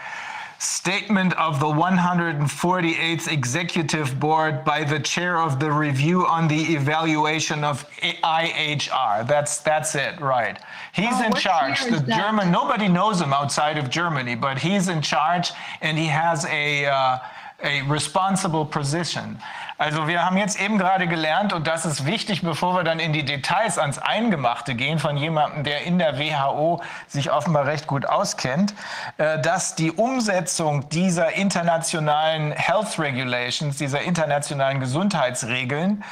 statement 0.63 1.33
of 1.35 1.59
the 1.59 1.67
148th 1.67 3.31
Executive 3.33 4.21
Board 4.21 4.65
by 4.65 4.85
the 4.85 5.01
chair 5.01 5.39
of 5.39 5.59
the 5.59 5.73
review 5.73 6.25
on 6.25 6.47
the 6.47 6.63
evaluation 6.75 7.65
of 7.65 7.85
IHR. 8.01 9.27
That's 9.27 9.59
that's 9.59 9.97
it, 9.97 10.21
right? 10.21 10.57
He's 10.93 11.15
oh, 11.15 11.27
in 11.27 11.33
charge. 11.33 11.85
The 11.85 12.05
German 12.07 12.53
nobody 12.53 12.87
knows 12.87 13.21
him 13.21 13.33
outside 13.33 13.77
of 13.77 13.91
Germany, 13.91 14.37
but 14.37 14.57
he's 14.57 14.89
in 14.89 15.03
charge, 15.03 15.51
and 15.81 15.99
he 15.99 16.07
has 16.07 16.45
a 16.47 16.87
uh, 16.87 17.19
a 17.65 17.83
responsible 17.83 18.65
position. 18.65 19.39
Also 19.79 20.07
wir 20.07 20.25
haben 20.25 20.37
jetzt 20.37 20.61
eben 20.61 20.79
gerade 20.79 21.07
gelernt, 21.07 21.53
und 21.53 21.67
das 21.67 21.85
ist 21.85 22.07
wichtig, 22.07 22.43
bevor 22.43 22.77
wir 22.77 22.85
dann 22.85 22.99
in 22.99 23.13
die 23.13 23.25
Details 23.25 23.79
ans 23.79 23.99
Eingemachte 23.99 24.75
gehen, 24.75 24.99
von 24.99 25.17
jemandem, 25.17 25.65
der 25.65 25.83
in 25.85 25.99
der 25.99 26.19
WHO 26.19 26.83
sich 27.09 27.33
offenbar 27.33 27.67
recht 27.67 27.87
gut 27.87 28.07
auskennt, 28.07 28.75
äh, 29.19 29.41
dass 29.41 29.75
die 29.75 29.91
Umsetzung 29.91 30.89
dieser 30.91 31.33
internationalen 31.35 32.53
Health 32.53 32.99
Regulations, 32.99 33.77
dieser 33.77 34.03
internationalen 34.03 34.81
Gesundheitsregeln, 34.81 36.05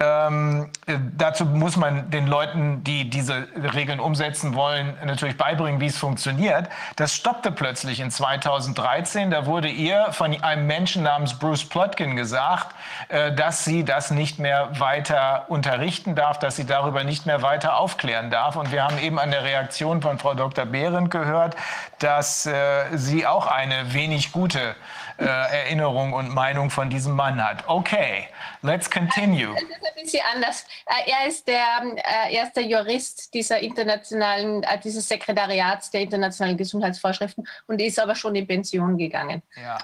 ähm, 0.00 0.70
dazu 1.16 1.44
muss 1.44 1.76
man 1.76 2.08
den 2.10 2.28
Leuten, 2.28 2.84
die 2.84 3.10
diese 3.10 3.48
Regeln 3.74 3.98
umsetzen 3.98 4.54
wollen, 4.54 4.96
natürlich 5.04 5.36
beibringen, 5.36 5.80
wie 5.80 5.86
es 5.86 5.98
funktioniert. 5.98 6.68
Das 6.94 7.14
stoppte 7.14 7.50
plötzlich 7.50 7.98
in 7.98 8.12
2013. 8.12 9.32
Da 9.32 9.46
wurde 9.46 9.68
ihr 9.68 10.12
von 10.12 10.40
einem 10.40 10.68
Menschen 10.68 11.02
namens 11.02 11.36
Bruce 11.36 11.64
Plotkin 11.64 12.14
gesagt, 12.14 12.76
äh, 13.07 13.07
dass 13.08 13.64
sie 13.64 13.84
das 13.84 14.10
nicht 14.10 14.38
mehr 14.38 14.78
weiter 14.78 15.46
unterrichten 15.48 16.14
darf, 16.14 16.38
dass 16.38 16.56
sie 16.56 16.66
darüber 16.66 17.04
nicht 17.04 17.24
mehr 17.24 17.40
weiter 17.40 17.78
aufklären 17.78 18.30
darf. 18.30 18.56
Und 18.56 18.70
wir 18.70 18.84
haben 18.84 18.98
eben 18.98 19.18
an 19.18 19.30
der 19.30 19.44
Reaktion 19.44 20.02
von 20.02 20.18
Frau 20.18 20.34
Dr. 20.34 20.66
Behrendt 20.66 21.10
gehört, 21.10 21.56
dass 21.98 22.46
äh, 22.46 22.84
sie 22.92 23.26
auch 23.26 23.46
eine 23.46 23.94
wenig 23.94 24.32
gute 24.32 24.76
äh, 25.18 25.24
Erinnerung 25.24 26.12
und 26.12 26.32
Meinung 26.32 26.70
von 26.70 26.90
diesem 26.90 27.14
Mann 27.14 27.42
hat. 27.42 27.64
Okay, 27.66 28.28
let's 28.62 28.90
continue. 28.90 29.52
Das 29.54 29.62
ist 29.62 29.72
ein 29.72 30.02
bisschen 30.02 30.22
anders. 30.34 30.64
Äh, 30.86 31.10
er 31.10 31.28
ist 31.28 31.48
der, 31.48 31.82
äh, 31.96 32.34
er 32.36 32.44
ist 32.44 32.52
der 32.54 32.64
Jurist 32.64 33.34
dieser 33.34 33.58
internationalen, 33.58 34.62
äh, 34.62 34.78
dieses 34.78 35.08
Sekretariats 35.08 35.90
der 35.90 36.02
internationalen 36.02 36.56
Gesundheitsvorschriften 36.56 37.46
und 37.66 37.80
ist 37.80 37.98
aber 37.98 38.14
schon 38.14 38.34
in 38.34 38.46
Pension 38.46 38.96
gegangen. 38.96 39.42
Ja. 39.60 39.78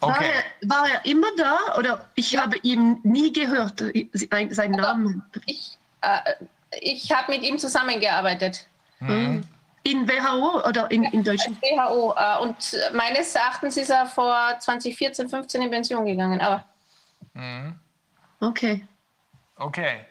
Okay. 0.00 0.12
War, 0.12 0.22
er, 0.22 0.68
war 0.68 0.88
er 0.88 1.04
immer 1.06 1.26
da 1.36 1.76
oder 1.76 2.08
ich 2.14 2.32
ja. 2.32 2.42
habe 2.42 2.56
ihn 2.58 3.00
nie 3.02 3.32
gehört, 3.32 3.82
seinen 4.50 4.76
Namen? 4.76 5.24
Ich, 5.46 5.76
äh, 6.02 6.18
ich 6.80 7.10
habe 7.10 7.32
mit 7.32 7.42
ihm 7.42 7.58
zusammengearbeitet. 7.58 8.68
Mhm. 9.00 9.44
In 9.82 10.08
WHO 10.08 10.68
oder 10.68 10.90
in, 10.90 11.04
in 11.04 11.24
Deutschland? 11.24 11.60
WHO. 11.62 12.14
Äh, 12.16 12.38
und 12.42 12.76
meines 12.92 13.34
Erachtens 13.34 13.76
ist 13.76 13.90
er 13.90 14.06
vor 14.06 14.56
2014, 14.60 15.28
15 15.28 15.62
in 15.62 15.70
Pension 15.70 16.04
gegangen. 16.04 16.40
Aber 16.40 16.64
mhm. 17.34 17.78
Okay. 18.40 18.86
Okay. 19.56 20.06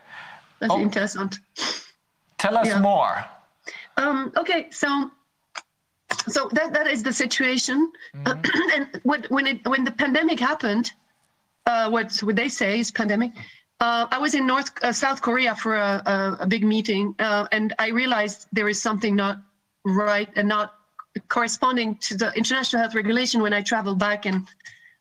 Das 0.59 0.69
ist 0.69 0.75
oh. 0.75 0.79
interessant. 0.79 1.41
Tell 2.37 2.55
us 2.55 2.67
yeah. 2.67 2.79
more. 2.79 3.25
Um, 3.97 4.31
okay, 4.35 4.67
so 4.71 4.87
so 6.27 6.49
that, 6.53 6.73
that 6.73 6.87
is 6.87 7.03
the 7.03 7.13
situation. 7.13 7.91
Mm-hmm. 8.15 8.71
and 8.75 9.01
when, 9.03 9.23
when 9.29 9.47
it 9.47 9.67
when 9.67 9.83
the 9.83 9.91
pandemic 9.91 10.39
happened, 10.39 10.91
uh, 11.65 11.89
what 11.89 12.17
what 12.19 12.35
they 12.35 12.49
say 12.49 12.79
is 12.79 12.91
pandemic. 12.91 13.31
Uh, 13.79 14.07
I 14.09 14.17
was 14.17 14.33
in 14.33 14.47
North 14.47 14.71
uh, 14.83 14.91
South 14.91 15.21
Korea 15.21 15.53
for 15.55 15.75
a, 15.75 16.01
a, 16.05 16.37
a 16.43 16.47
big 16.47 16.63
meeting, 16.63 17.13
uh, 17.19 17.47
and 17.51 17.75
I 17.77 17.89
realized 17.89 18.47
there 18.51 18.67
is 18.67 18.81
something 18.81 19.15
not 19.15 19.37
right 19.85 20.29
and 20.35 20.47
not 20.47 20.73
corresponding 21.29 21.95
to 21.97 22.17
the 22.17 22.31
international 22.33 22.81
health 22.81 22.95
regulation 22.95 23.41
when 23.41 23.53
I 23.53 23.61
travel 23.61 23.95
back. 23.95 24.25
And 24.25 24.47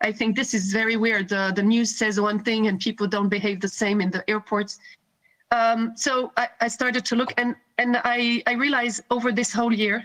I 0.01 0.13
think 0.13 0.37
this 0.37 0.55
is 0.55 0.73
very 0.73 0.97
weird. 0.97 1.29
The, 1.29 1.53
the 1.55 1.63
news 1.63 1.97
says 1.97 2.21
one 2.21 2.43
thing 2.43 2.67
and 2.69 2.79
people 2.81 3.07
don't 3.07 3.29
behave 3.29 3.61
the 3.61 3.69
same 3.69 4.01
in 4.01 4.11
the 4.11 4.29
airports. 4.29 4.79
Um, 5.51 5.93
so 5.97 6.33
I, 6.37 6.49
I, 6.61 6.69
started 6.69 7.05
to 7.05 7.17
look 7.17 7.33
and, 7.37 7.55
and 7.79 8.01
I, 8.03 8.43
I 8.49 8.55
realized 8.55 9.03
over 9.11 9.31
this 9.31 9.53
whole 9.53 9.73
year, 9.73 10.05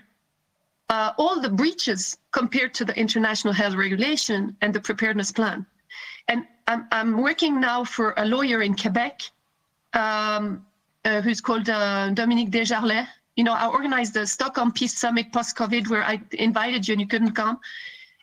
uh, 0.92 1.12
all 1.18 1.40
the 1.40 1.50
breaches 1.50 2.18
compared 2.32 2.72
to 2.76 2.84
the 2.86 2.96
international 3.06 3.54
health 3.54 3.76
regulation 3.76 4.56
and 4.62 4.74
the 4.74 4.80
preparedness 4.80 5.32
plan. 5.32 5.66
And 6.28 6.46
I'm, 6.68 6.88
I'm 6.92 7.12
working 7.22 7.60
now 7.60 7.84
for 7.84 8.14
a 8.18 8.26
lawyer 8.26 8.62
in 8.62 8.76
Quebec 8.76 9.22
um, 9.94 10.66
uh, 11.06 11.22
who's 11.22 11.42
called 11.42 11.68
uh, 11.70 12.12
Dominique 12.12 12.52
Desjarlais 12.52 13.08
you 13.36 13.44
know, 13.44 13.54
I 13.54 13.68
organized 13.68 14.14
the 14.14 14.28
Stockholm 14.28 14.72
Peace 14.72 14.98
Summit 14.98 15.32
post-COVID 15.32 15.90
where 15.90 16.04
I 16.04 16.22
invited 16.34 16.88
you 16.88 16.94
and 16.94 17.02
you 17.02 17.08
couldn't 17.08 17.32
come. 17.32 17.60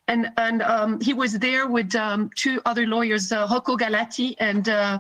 And, 0.07 0.31
and 0.37 0.63
um, 0.63 1.01
he 1.01 1.13
was 1.13 1.39
there 1.39 1.67
with 1.67 1.95
um, 1.95 2.31
two 2.35 2.61
other 2.67 2.87
lawyers, 2.87 3.33
uh, 3.33 3.47
Rocco 3.51 3.77
Galati 3.77 4.35
and 4.39 4.69
uh, 4.69 4.99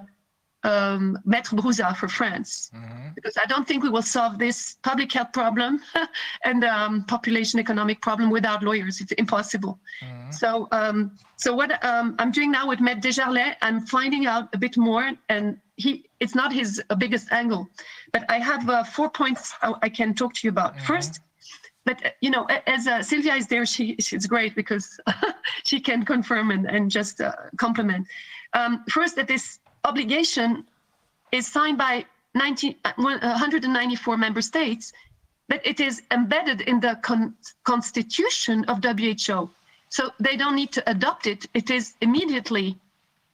um, 0.64 1.18
Maître 1.26 1.54
Brouza 1.54 1.96
for 1.96 2.08
France. 2.08 2.70
Mm-hmm. 2.74 3.08
Because 3.14 3.36
I 3.36 3.46
don't 3.46 3.66
think 3.66 3.82
we 3.82 3.88
will 3.88 4.02
solve 4.02 4.38
this 4.38 4.76
public 4.82 5.12
health 5.12 5.32
problem 5.32 5.80
and 6.44 6.64
um, 6.64 7.04
population 7.04 7.60
economic 7.60 8.00
problem 8.02 8.30
without 8.30 8.62
lawyers. 8.62 9.00
It's 9.00 9.12
impossible. 9.12 9.78
Mm-hmm. 10.02 10.32
So, 10.32 10.68
um, 10.72 11.12
so 11.36 11.54
what 11.54 11.82
um, 11.84 12.16
I'm 12.18 12.32
doing 12.32 12.50
now 12.50 12.68
with 12.68 12.80
Maître 12.80 13.02
Desjarlais, 13.02 13.54
I'm 13.62 13.86
finding 13.86 14.26
out 14.26 14.48
a 14.52 14.58
bit 14.58 14.76
more 14.76 15.12
and 15.28 15.58
he 15.78 16.04
it's 16.20 16.34
not 16.34 16.52
his 16.52 16.82
uh, 16.90 16.94
biggest 16.94 17.32
angle 17.32 17.66
but 18.12 18.24
i 18.28 18.38
have 18.38 18.68
uh, 18.68 18.84
four 18.84 19.08
points 19.08 19.54
i 19.82 19.88
can 19.88 20.12
talk 20.12 20.34
to 20.34 20.46
you 20.46 20.50
about 20.50 20.74
mm-hmm. 20.74 20.86
first 20.86 21.20
but 21.86 22.04
uh, 22.04 22.10
you 22.20 22.30
know 22.30 22.46
as 22.66 22.86
uh, 22.86 23.02
sylvia 23.02 23.34
is 23.34 23.46
there 23.46 23.64
she 23.64 23.96
she's 24.00 24.26
great 24.26 24.54
because 24.54 25.00
she 25.64 25.80
can 25.80 26.04
confirm 26.04 26.50
and, 26.50 26.66
and 26.66 26.90
just 26.90 27.20
uh, 27.20 27.32
compliment 27.56 28.06
um, 28.54 28.84
first 28.90 29.14
that 29.16 29.28
this 29.28 29.60
obligation 29.84 30.64
is 31.32 31.46
signed 31.46 31.78
by 31.78 32.04
19, 32.34 32.74
194 32.96 34.14
uh, 34.14 34.16
member 34.16 34.42
states 34.42 34.92
but 35.48 35.66
it 35.66 35.80
is 35.80 36.02
embedded 36.10 36.60
in 36.62 36.78
the 36.78 36.98
con- 37.02 37.34
constitution 37.64 38.64
of 38.66 38.82
who 38.82 39.50
so 39.88 40.10
they 40.20 40.36
don't 40.36 40.54
need 40.54 40.72
to 40.72 40.82
adopt 40.90 41.26
it 41.26 41.46
it 41.54 41.70
is 41.70 41.94
immediately 42.00 42.78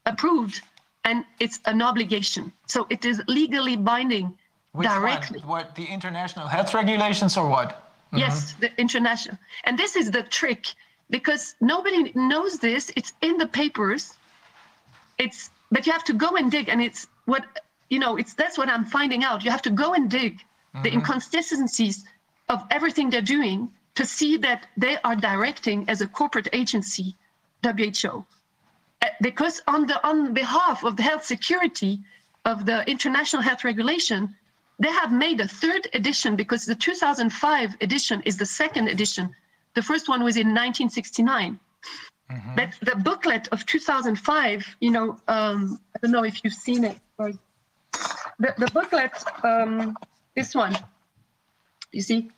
approved 0.06 0.62
and 1.04 1.24
it's 1.38 1.60
an 1.66 1.82
obligation. 1.82 2.52
So 2.66 2.86
it 2.90 3.04
is 3.04 3.22
legally 3.28 3.76
binding 3.76 4.36
Which 4.72 4.88
directly. 4.88 5.40
One? 5.40 5.48
What 5.48 5.74
the 5.74 5.84
international 5.84 6.48
health 6.48 6.74
regulations 6.74 7.36
or 7.36 7.48
what? 7.48 7.68
Mm-hmm. 7.68 8.18
Yes, 8.18 8.54
the 8.54 8.70
international. 8.80 9.38
And 9.64 9.78
this 9.78 9.96
is 9.96 10.10
the 10.10 10.22
trick 10.22 10.66
because 11.10 11.54
nobody 11.60 12.12
knows 12.14 12.58
this. 12.58 12.90
It's 12.96 13.12
in 13.22 13.36
the 13.36 13.46
papers. 13.46 14.14
It's 15.18 15.50
but 15.74 15.86
you 15.86 15.92
have 15.92 16.04
to 16.04 16.14
go 16.14 16.30
and 16.36 16.50
dig, 16.50 16.66
and 16.68 16.80
it's 16.80 17.06
what 17.26 17.44
you 17.90 17.98
know. 17.98 18.16
It's 18.16 18.34
that's 18.34 18.56
what 18.56 18.68
I'm 18.68 18.86
finding 18.98 19.22
out. 19.24 19.44
You 19.44 19.50
have 19.50 19.66
to 19.68 19.74
go 19.84 19.88
and 19.94 20.10
dig 20.10 20.34
mm-hmm. 20.38 20.82
the 20.84 20.92
inconsistencies 20.92 21.96
of 22.48 22.58
everything 22.70 23.10
they're 23.10 23.32
doing 23.38 23.58
to 23.96 24.04
see 24.06 24.36
that 24.38 24.60
they 24.76 24.96
are 25.04 25.16
directing 25.16 25.78
as 25.92 26.00
a 26.00 26.06
corporate 26.06 26.48
agency 26.52 27.16
WHO 27.64 28.24
because 29.20 29.62
on 29.66 29.86
the 29.86 30.06
on 30.06 30.32
behalf 30.32 30.84
of 30.84 30.96
the 30.96 31.02
health 31.02 31.24
security 31.24 32.00
of 32.44 32.66
the 32.66 32.88
international 32.88 33.42
health 33.42 33.64
regulation, 33.64 34.34
they 34.78 34.92
have 34.92 35.12
made 35.12 35.40
a 35.40 35.48
third 35.48 35.88
edition 35.94 36.36
because 36.36 36.64
the 36.64 36.74
2005 36.74 37.76
edition 37.80 38.22
is 38.24 38.36
the 38.36 38.46
second 38.46 38.88
edition. 38.88 39.34
The 39.74 39.82
first 39.82 40.08
one 40.08 40.22
was 40.22 40.36
in 40.36 40.48
1969. 40.48 41.58
Mm-hmm. 42.34 42.54
But 42.56 42.70
the 42.82 42.96
booklet 42.96 43.48
of 43.52 43.64
2005, 43.66 44.76
you 44.80 44.90
know, 44.90 45.18
um, 45.28 45.80
I 45.94 45.98
don't 46.00 46.10
know 46.10 46.24
if 46.24 46.42
you've 46.42 46.54
seen 46.54 46.84
it. 46.84 46.98
Or 47.18 47.32
the, 48.38 48.54
the 48.58 48.70
booklet, 48.72 49.12
um, 49.44 49.96
this 50.34 50.54
one, 50.54 50.76
you 51.92 52.02
see, 52.02 52.30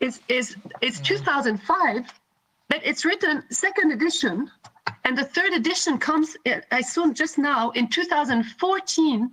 is 0.00 0.20
is 0.28 0.56
is 0.80 0.96
mm-hmm. 0.96 1.04
2005 1.04 2.12
but 2.68 2.82
it's 2.84 3.04
written 3.04 3.42
second 3.50 3.92
edition, 3.92 4.50
and 5.04 5.16
the 5.16 5.24
third 5.24 5.52
edition 5.54 5.98
comes. 5.98 6.36
I 6.70 6.82
saw 6.82 7.10
just 7.12 7.38
now 7.38 7.70
in 7.70 7.88
2014 7.88 9.30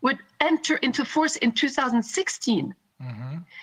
would 0.00 0.18
enter 0.40 0.76
into 0.76 1.04
force 1.04 1.36
in 1.36 1.52
2016, 1.52 2.74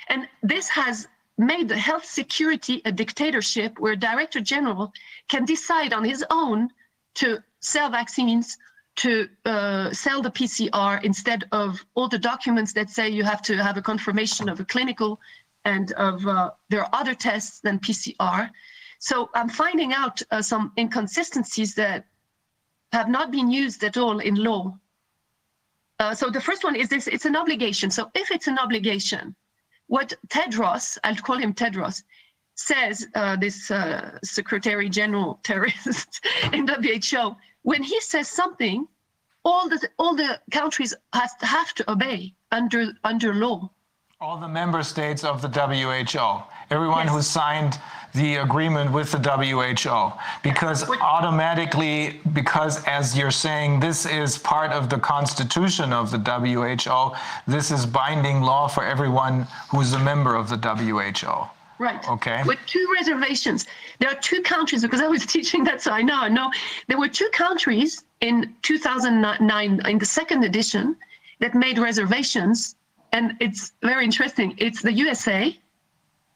and 0.09 0.27
this 0.43 0.67
has 0.69 1.07
made 1.37 1.67
the 1.67 1.77
health 1.77 2.05
security 2.05 2.81
a 2.85 2.91
dictatorship 2.91 3.77
where 3.79 3.95
director 3.95 4.39
general 4.39 4.93
can 5.27 5.45
decide 5.45 5.93
on 5.93 6.03
his 6.03 6.23
own 6.29 6.69
to 7.15 7.43
sell 7.59 7.89
vaccines 7.89 8.57
to 8.95 9.27
uh, 9.43 9.91
sell 9.91 10.21
the 10.21 10.31
PCR 10.31 11.03
instead 11.03 11.43
of 11.51 11.85
all 11.95 12.07
the 12.07 12.17
documents 12.17 12.71
that 12.73 12.89
say 12.89 13.09
you 13.09 13.23
have 13.23 13.41
to 13.41 13.61
have 13.61 13.75
a 13.75 13.81
confirmation 13.81 14.47
of 14.47 14.59
a 14.59 14.65
clinical 14.65 15.19
and 15.65 15.91
of 15.93 16.25
uh, 16.25 16.51
there 16.69 16.81
are 16.81 16.89
other 16.93 17.13
tests 17.13 17.59
than 17.59 17.79
PCR. 17.79 18.49
So 18.99 19.29
I'm 19.35 19.49
finding 19.49 19.93
out 19.93 20.21
uh, 20.31 20.41
some 20.41 20.71
inconsistencies 20.77 21.75
that 21.75 22.05
have 22.93 23.09
not 23.09 23.31
been 23.31 23.51
used 23.51 23.83
at 23.83 23.97
all 23.97 24.19
in 24.19 24.35
law. 24.35 24.77
Uh, 25.99 26.13
so 26.13 26.29
the 26.29 26.39
first 26.39 26.63
one 26.63 26.75
is 26.75 26.87
this, 26.87 27.07
it's 27.07 27.25
an 27.25 27.35
obligation. 27.35 27.91
So 27.91 28.09
if 28.15 28.31
it's 28.31 28.47
an 28.47 28.57
obligation, 28.57 29.35
what 29.87 30.13
Tedros, 30.29 30.97
I'll 31.03 31.15
call 31.15 31.37
him 31.37 31.53
Tedros, 31.53 32.03
says, 32.55 33.07
uh, 33.15 33.35
this 33.35 33.69
uh, 33.69 34.17
Secretary 34.23 34.89
General 34.89 35.39
terrorist 35.43 36.25
in 36.53 36.67
WHO, 36.67 37.35
when 37.63 37.83
he 37.83 37.99
says 38.01 38.27
something, 38.29 38.87
all 39.43 39.69
the 39.69 39.87
all 39.99 40.15
the 40.15 40.39
countries 40.51 40.93
has, 41.13 41.29
have 41.41 41.73
to 41.75 41.91
obey 41.91 42.33
under 42.51 42.87
under 43.03 43.33
law. 43.33 43.69
All 44.19 44.39
the 44.39 44.47
member 44.47 44.81
states 44.81 45.23
of 45.23 45.41
the 45.41 45.49
WHO, 45.49 46.43
everyone 46.71 47.05
Yes. 47.05 47.15
who 47.15 47.21
signed 47.21 47.79
the 48.15 48.37
agreement 48.37 48.91
with 48.91 49.11
the 49.11 49.19
WHO, 49.19 50.19
because 50.41 50.89
automatically, 51.01 52.21
because 52.33 52.83
as 52.85 53.17
you're 53.17 53.31
saying, 53.31 53.79
this 53.79 54.05
is 54.05 54.37
part 54.37 54.71
of 54.71 54.89
the 54.89 54.97
constitution 54.97 55.93
of 55.93 56.11
the 56.11 56.17
WHO, 56.17 57.15
this 57.51 57.71
is 57.71 57.85
binding 57.85 58.41
law 58.41 58.67
for 58.67 58.83
everyone 58.83 59.45
who 59.69 59.81
is 59.81 59.93
a 59.93 59.99
member 59.99 60.35
of 60.35 60.49
the 60.49 60.57
WHO. 60.57 61.49
Right. 61.77 62.07
Okay. 62.07 62.41
With 62.45 62.59
two 62.65 62.87
reservations. 62.97 63.67
There 63.99 64.09
are 64.09 64.15
two 64.15 64.41
countries, 64.41 64.81
because 64.81 65.01
I 65.01 65.07
was 65.07 65.25
teaching 65.35 65.63
that, 65.65 65.81
so 65.81 65.91
I 65.91 66.01
know. 66.01 66.15
I 66.15 66.29
know 66.29 66.49
there 66.87 66.97
were 66.97 67.09
two 67.09 67.29
countries 67.33 68.03
in 68.21 68.55
2009, 68.61 69.81
in 69.85 69.99
the 69.99 70.05
second 70.05 70.43
edition, 70.43 70.95
that 71.39 71.53
made 71.53 71.77
reservations. 71.77 72.75
And 73.11 73.35
it's 73.41 73.73
very 73.81 74.05
interesting. 74.05 74.55
It's 74.57 74.81
the 74.81 74.93
USA 74.93 75.57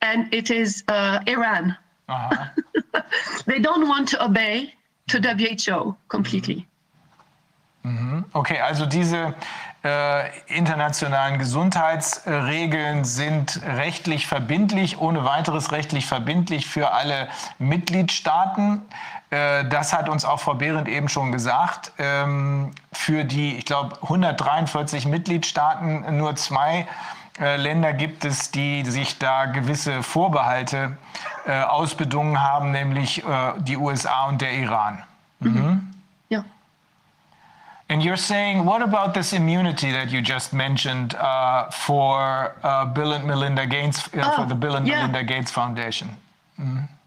and 0.01 0.33
it 0.33 0.49
is 0.49 0.83
uh, 0.87 1.19
Iran. 1.27 1.75
Uh-huh. 2.07 2.45
They 3.45 3.59
don't 3.59 3.87
want 3.87 4.09
to 4.09 4.23
obey 4.23 4.73
to 5.09 5.19
WHO 5.19 5.95
completely. 6.07 6.67
Okay, 8.33 8.59
also 8.59 8.85
diese 8.85 9.33
äh, 9.83 10.29
internationalen 10.47 11.39
Gesundheitsregeln 11.39 13.05
sind 13.05 13.61
rechtlich 13.63 14.27
verbindlich, 14.27 14.99
ohne 14.99 15.23
weiteres 15.23 15.71
rechtlich 15.71 16.05
verbindlich 16.05 16.67
für 16.67 16.91
alle 16.91 17.29
Mitgliedstaaten. 17.57 18.81
Äh, 19.29 19.65
das 19.65 19.93
hat 19.93 20.09
uns 20.09 20.25
auch 20.25 20.39
Frau 20.41 20.55
Behrendt 20.55 20.87
eben 20.87 21.09
schon 21.09 21.31
gesagt. 21.31 21.93
Ähm, 21.97 22.71
für 22.91 23.23
die, 23.23 23.57
ich 23.57 23.65
glaube, 23.65 23.95
143 24.03 25.07
Mitgliedstaaten 25.07 26.17
nur 26.17 26.35
zwei 26.35 26.81
äh, 26.81 26.85
Länder 27.39 27.93
gibt 27.93 28.25
es, 28.25 28.51
die 28.51 28.83
sich 28.83 29.17
da 29.17 29.45
gewisse 29.45 30.03
Vorbehalte 30.03 30.97
äh, 31.45 31.61
ausbedungen 31.61 32.41
haben, 32.41 32.71
nämlich 32.71 33.23
äh, 33.23 33.53
die 33.59 33.77
USA 33.77 34.25
und 34.27 34.41
der 34.41 34.51
Iran. 34.53 35.03
Ja. 36.29 36.43
And 37.91 38.03
you're 38.03 38.17
saying, 38.17 38.65
what 38.65 38.81
about 38.81 39.13
this 39.13 39.33
immunity 39.33 39.91
that 39.91 40.11
you 40.11 40.21
just 40.21 40.53
mentioned 40.53 41.15
uh, 41.15 41.71
for 41.71 42.53
uh, 42.63 42.85
Bill 42.85 43.13
and 43.13 43.25
Melinda 43.25 43.65
Gates, 43.65 44.07
uh, 44.13 44.35
for 44.35 44.43
Oh, 44.43 44.45
the 44.47 44.53
Bill 44.53 44.75
and 44.75 44.87
yeah. 44.87 45.07
Melinda 45.07 45.23
Gates 45.23 45.49
Foundation? 45.49 46.09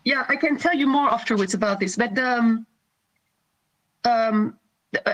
Yeah, 0.04 0.24
I 0.28 0.36
can 0.36 0.56
tell 0.56 0.74
you 0.74 0.88
more 0.88 1.08
afterwards 1.08 1.54
about 1.54 1.78
this, 1.78 1.94
but 1.94 2.18
um, 2.18 2.66
um, 4.04 4.58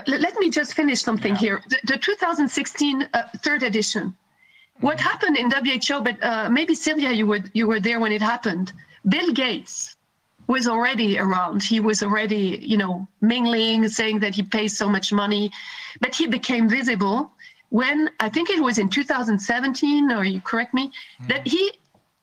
let 0.07 0.35
me 0.39 0.49
just 0.49 0.73
finish 0.73 1.01
something 1.01 1.35
here. 1.35 1.61
The, 1.69 1.77
the 1.83 1.97
2016 1.97 3.07
uh, 3.13 3.23
third 3.43 3.63
edition. 3.63 4.15
What 4.81 4.99
happened 4.99 5.37
in 5.37 5.51
WHO? 5.51 6.01
But 6.01 6.23
uh, 6.23 6.49
maybe 6.49 6.73
Sylvia, 6.75 7.11
you 7.11 7.27
were 7.27 7.41
you 7.53 7.67
were 7.67 7.79
there 7.79 7.99
when 7.99 8.11
it 8.11 8.21
happened. 8.21 8.73
Bill 9.07 9.31
Gates 9.31 9.97
was 10.47 10.67
already 10.67 11.19
around. 11.19 11.61
He 11.61 11.79
was 11.79 12.01
already, 12.01 12.59
you 12.61 12.77
know, 12.77 13.07
mingling, 13.21 13.87
saying 13.87 14.19
that 14.19 14.33
he 14.33 14.43
pays 14.43 14.75
so 14.75 14.89
much 14.89 15.13
money, 15.13 15.51
but 16.01 16.15
he 16.15 16.25
became 16.25 16.67
visible 16.67 17.31
when 17.69 18.09
I 18.19 18.29
think 18.29 18.49
it 18.49 18.61
was 18.61 18.79
in 18.79 18.89
2017, 18.89 20.11
or 20.11 20.23
you 20.25 20.41
correct 20.41 20.73
me, 20.73 20.91
that 21.27 21.47
he 21.47 21.71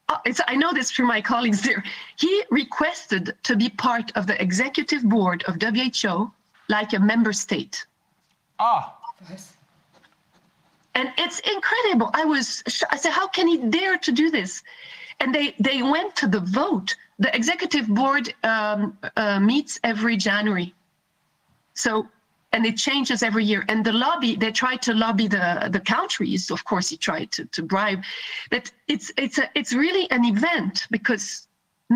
uh, 0.09 0.19
it's, 0.25 0.41
I 0.47 0.55
know 0.55 0.73
this 0.73 0.91
through 0.91 1.07
my 1.07 1.21
colleagues 1.21 1.63
there. 1.63 1.83
He 2.17 2.45
requested 2.51 3.35
to 3.43 3.57
be 3.57 3.71
part 3.71 4.13
of 4.17 4.27
the 4.27 4.41
executive 4.41 5.03
board 5.03 5.43
of 5.45 5.57
WHO 5.61 6.31
like 6.69 6.93
a 6.93 7.01
member 7.01 7.33
state. 7.33 7.85
Ah, 8.59 8.97
And 10.97 11.13
it's 11.19 11.41
incredible. 11.41 12.11
I 12.15 12.25
was, 12.25 12.63
I 12.91 12.97
said, 12.97 13.13
how 13.13 13.29
can 13.29 13.47
he 13.47 13.59
dare 13.59 13.99
to 13.99 14.11
do 14.11 14.31
this? 14.31 14.63
And 15.21 15.35
they, 15.35 15.55
they 15.61 15.83
went 15.83 16.17
to 16.17 16.27
the 16.27 16.41
vote. 16.41 16.97
The 17.19 17.35
executive 17.37 17.87
board 17.87 18.35
um, 18.43 18.99
uh, 19.17 19.39
meets 19.39 19.79
every 19.85 20.17
January. 20.17 20.75
So, 21.75 22.09
and 22.53 22.65
it 22.65 22.79
changes 22.79 23.23
every 23.23 23.45
year. 23.45 23.63
And 23.69 23.85
the 23.85 23.93
lobby, 23.93 24.37
they 24.37 24.51
tried 24.51 24.81
to 24.83 24.95
lobby 24.95 25.29
the, 25.29 25.69
the 25.71 25.81
countries. 25.81 26.51
Of 26.51 26.65
course, 26.65 26.89
he 26.89 26.97
tried 26.97 27.31
to, 27.33 27.45
to 27.45 27.63
bribe. 27.63 28.03
But 28.51 28.71
it's, 28.89 29.13
it's, 29.19 29.37
a, 29.37 29.51
it's 29.55 29.75
really 29.75 30.11
an 30.11 30.25
event 30.25 30.87
because 30.91 31.47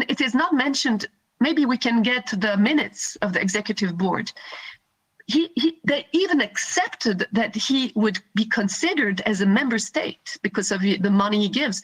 it 0.08 0.20
is 0.20 0.34
not 0.34 0.52
mentioned. 0.52 1.06
Maybe 1.40 1.64
we 1.64 1.78
can 1.78 2.02
get 2.02 2.26
the 2.38 2.54
minutes 2.58 3.16
of 3.22 3.32
the 3.32 3.40
executive 3.40 3.96
board 3.96 4.30
he, 5.32 5.48
he 5.62 5.78
they 5.84 6.06
even 6.12 6.40
accepted 6.40 7.26
that 7.32 7.54
he 7.54 7.92
would 7.94 8.18
be 8.34 8.44
considered 8.44 9.20
as 9.30 9.40
a 9.40 9.46
member 9.46 9.78
state 9.78 10.26
because 10.42 10.68
of 10.72 10.80
the 10.82 11.10
money 11.24 11.38
he 11.46 11.48
gives. 11.48 11.82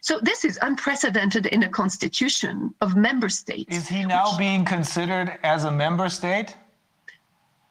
So 0.00 0.20
this 0.30 0.44
is 0.44 0.58
unprecedented 0.62 1.46
in 1.46 1.60
a 1.64 1.68
constitution 1.68 2.54
of 2.84 2.96
member 2.96 3.28
states. 3.28 3.70
is 3.80 3.88
he 3.88 4.04
now 4.04 4.36
being 4.46 4.64
considered 4.64 5.28
as 5.42 5.64
a 5.64 5.70
member 5.84 6.08
state? 6.08 6.50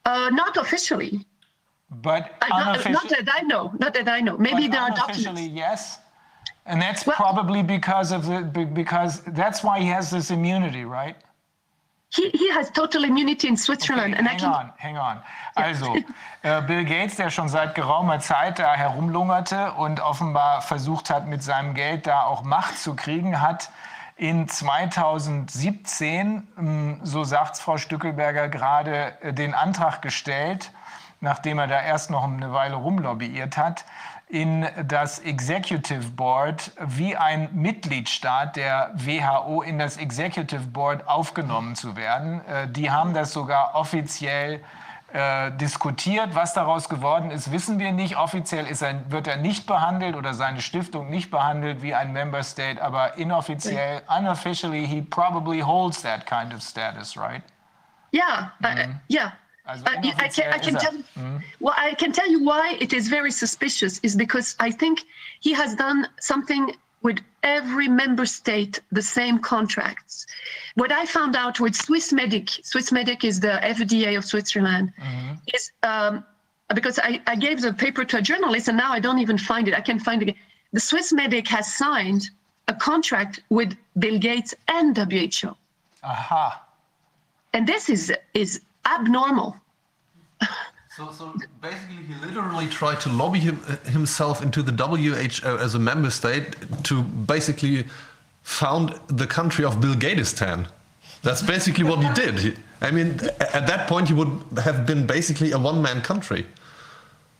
Uh, 0.06 0.30
not 0.42 0.54
officially. 0.58 1.14
But 2.08 2.24
Uh, 2.42 2.48
not, 2.50 2.90
not 3.00 3.08
that 3.16 3.28
I 3.40 3.42
know. 3.52 3.64
Not 3.84 3.94
that 3.94 4.10
I 4.10 4.20
know. 4.26 4.36
Maybe 4.38 4.68
there 4.68 4.82
are 4.88 4.92
documents. 4.92 5.42
yes. 5.64 6.00
And 6.66 6.82
that's 6.86 7.06
Well- 7.06 7.16
probably 7.26 7.64
because 7.78 8.10
of 8.18 8.22
the 8.32 8.40
because 8.82 9.14
that's 9.42 9.60
why 9.66 9.76
he 9.80 9.88
has 9.98 10.06
this 10.16 10.28
immunity, 10.38 10.84
right? 11.00 11.16
He, 12.10 12.30
he 12.30 12.50
has 12.54 12.72
total 12.72 13.04
immunity 13.04 13.48
in 13.48 13.58
Switzerland, 13.58 14.14
Okay, 14.14 14.20
and 14.20 14.28
I 14.28 14.32
hang 14.32 14.46
on, 14.46 14.72
hang 14.78 14.98
on. 14.98 15.22
Also, 15.56 15.96
äh, 16.42 16.62
Bill 16.62 16.86
Gates, 16.86 17.18
der 17.18 17.30
schon 17.30 17.50
seit 17.50 17.76
geraumer 17.76 18.20
Zeit 18.20 18.60
da 18.60 18.76
herumlungerte 18.76 19.74
und 19.74 20.00
offenbar 20.00 20.62
versucht 20.62 21.10
hat, 21.10 21.28
mit 21.28 21.44
seinem 21.44 21.74
Geld 21.74 22.08
da 22.08 22.24
auch 22.24 22.44
Macht 22.44 22.78
zu 22.78 22.96
kriegen, 22.96 23.42
hat 23.42 23.70
in 24.16 24.48
2017, 24.48 26.48
mh, 26.56 27.00
so 27.04 27.26
sagt 27.26 27.58
Frau 27.58 27.78
Stückelberger 27.78 28.48
gerade, 28.48 29.22
äh, 29.22 29.34
den 29.34 29.54
Antrag 29.54 30.02
gestellt, 30.02 30.72
nachdem 31.20 31.60
er 31.60 31.68
da 31.68 31.82
erst 31.82 32.10
noch 32.10 32.24
eine 32.24 32.54
Weile 32.54 32.76
rumlobbyiert 32.76 33.58
hat, 33.58 33.84
in 34.30 34.68
das 34.86 35.20
Executive 35.20 36.10
Board 36.12 36.72
wie 36.80 37.16
ein 37.16 37.50
Mitgliedstaat 37.54 38.58
der 38.58 38.92
WHO 38.94 39.62
in 39.62 39.80
das 39.80 39.98
Executive 39.98 40.68
Board 40.68 41.08
aufgenommen 41.08 41.76
zu 41.76 41.96
werden. 41.96 42.46
Äh, 42.46 42.68
Die 42.68 42.92
haben 42.92 43.14
das 43.14 43.32
sogar 43.32 43.74
offiziell 43.76 44.62
äh, 45.14 45.52
diskutiert. 45.54 46.36
Was 46.36 46.54
daraus 46.54 46.90
geworden 46.90 47.32
ist, 47.32 47.54
wissen 47.54 47.80
wir 47.80 47.94
nicht. 47.94 48.18
Offiziell 48.18 48.68
ist 48.68 48.82
er, 48.82 49.10
wird 49.10 49.28
er 49.28 49.38
nicht 49.38 49.66
behandelt 49.66 50.18
oder 50.18 50.34
seine 50.34 50.60
Stiftung 50.60 51.10
nicht 51.10 51.32
behandelt 51.32 51.82
wie 51.82 51.96
ein 51.96 52.12
Member 52.12 52.44
State, 52.44 52.84
aber 52.84 53.18
inoffiziell, 53.18 54.02
unofficially, 54.10 54.86
he 54.86 55.02
probably 55.02 55.62
holds 55.62 56.02
that 56.02 56.26
kind 56.26 56.54
of 56.54 56.62
status, 56.62 57.16
right? 57.16 57.42
Yeah, 58.14 58.52
uh, 58.62 58.94
yeah. 59.10 59.32
Also 59.32 59.47
Uh, 59.68 59.78
I 59.86 60.28
can, 60.30 60.54
I 60.54 60.60
can 60.60 60.76
ist 60.76 60.84
er- 60.84 61.04
tell. 61.16 61.42
Well, 61.60 61.76
I 61.78 61.94
can 61.94 62.12
tell 62.12 62.30
you 62.30 62.44
why 62.44 62.78
it 62.80 62.94
is 62.94 63.08
very 63.10 63.32
suspicious. 63.32 64.00
Is 64.04 64.16
because 64.16 64.56
I 64.60 64.72
think 64.72 65.04
he 65.40 65.54
has 65.54 65.76
done 65.76 66.08
something 66.20 66.74
with 67.02 67.20
every 67.44 67.88
member 67.88 68.26
state 68.26 68.80
the 68.92 69.02
same 69.02 69.40
contracts. 69.40 70.26
What 70.76 70.92
I 70.92 71.06
found 71.06 71.36
out 71.36 71.60
with 71.60 71.74
Swissmedic, 71.74 72.48
Swissmedic 72.64 73.24
is 73.24 73.40
the 73.40 73.60
FDA 73.76 74.18
of 74.18 74.26
Switzerland, 74.26 74.92
is 75.54 75.72
um, 75.84 76.24
because 76.74 77.00
I, 77.00 77.22
I 77.28 77.36
gave 77.36 77.62
the 77.62 77.74
paper 77.74 78.04
to 78.06 78.18
a 78.18 78.22
journalist 78.22 78.68
and 78.68 78.78
now 78.78 78.92
I 78.92 79.00
don't 79.00 79.20
even 79.20 79.38
find 79.38 79.68
it. 79.68 79.74
I 79.74 79.82
can 79.82 80.00
find 80.00 80.24
it. 80.24 80.36
The 80.74 80.80
Swissmedic 80.80 81.48
has 81.48 81.74
signed 81.74 82.30
a 82.68 82.74
contract 82.74 83.42
with 83.50 83.76
Bill 84.00 84.20
Gates 84.20 84.54
and 84.68 84.98
WHO. 84.98 85.56
Aha. 86.04 86.64
And 87.54 87.66
this 87.66 87.90
is, 87.90 88.14
is 88.34 88.62
abnormal. 88.96 89.56
So, 90.96 91.12
so 91.12 91.34
basically, 91.62 91.98
he 92.10 92.14
literally 92.26 92.68
tried 92.68 93.00
to 93.02 93.10
lobby 93.10 93.40
him, 93.40 93.62
himself 93.86 94.42
into 94.42 94.64
the 94.64 94.72
WHO 94.72 95.14
as 95.68 95.76
a 95.76 95.80
member 95.80 96.10
state 96.10 96.56
to 96.86 97.04
basically 97.04 97.86
found 98.42 99.00
the 99.08 99.28
country 99.28 99.64
of 99.64 99.80
Bill 99.80 99.94
Gatestan. 99.94 100.68
That's 101.22 101.44
basically 101.44 101.84
what 101.84 102.00
he 102.04 102.10
did. 102.14 102.58
I 102.82 102.90
mean, 102.92 103.20
at 103.54 103.68
that 103.68 103.88
point, 103.88 104.08
he 104.08 104.14
would 104.16 104.32
have 104.64 104.86
been 104.86 105.06
basically 105.06 105.52
a 105.52 105.60
one-man 105.60 106.02
country. 106.02 106.46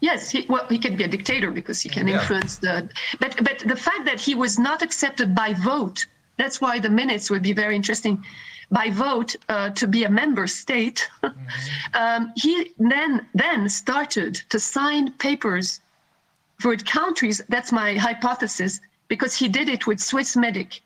Yes, 0.02 0.30
he, 0.30 0.46
well, 0.50 0.66
he 0.68 0.78
can 0.78 0.96
be 0.96 1.04
a 1.06 1.08
dictator 1.08 1.50
because 1.50 1.82
he 1.82 1.90
can 1.90 2.08
Yeah. 2.08 2.20
influence 2.20 2.58
the. 2.58 2.88
But 3.20 3.32
but 3.44 3.58
the 3.74 3.76
fact 3.88 4.06
that 4.06 4.20
he 4.20 4.36
was 4.36 4.60
not 4.60 4.84
accepted 4.84 5.34
by 5.34 5.54
vote, 5.54 6.06
that's 6.38 6.62
why 6.62 6.78
the 6.80 6.90
minutes 6.90 7.32
would 7.32 7.42
be 7.42 7.54
very 7.54 7.76
interesting. 7.76 8.24
By 8.70 8.90
vote 8.90 9.36
uh, 9.48 9.70
to 9.72 9.88
be 9.88 10.04
a 10.04 10.10
member 10.10 10.46
state, 10.46 11.08
um, 11.94 12.34
he 12.36 12.74
then 12.78 13.26
then 13.34 13.70
started 13.70 14.36
to 14.50 14.60
sign 14.60 15.14
papers 15.14 15.80
for 16.60 16.76
countries. 16.76 17.42
That's 17.48 17.72
my 17.72 17.96
hypothesis 17.96 18.82
because 19.08 19.34
he 19.36 19.48
did 19.48 19.70
it 19.70 19.88
with 19.88 20.00
Swiss 20.02 20.36
Medic. 20.36 20.82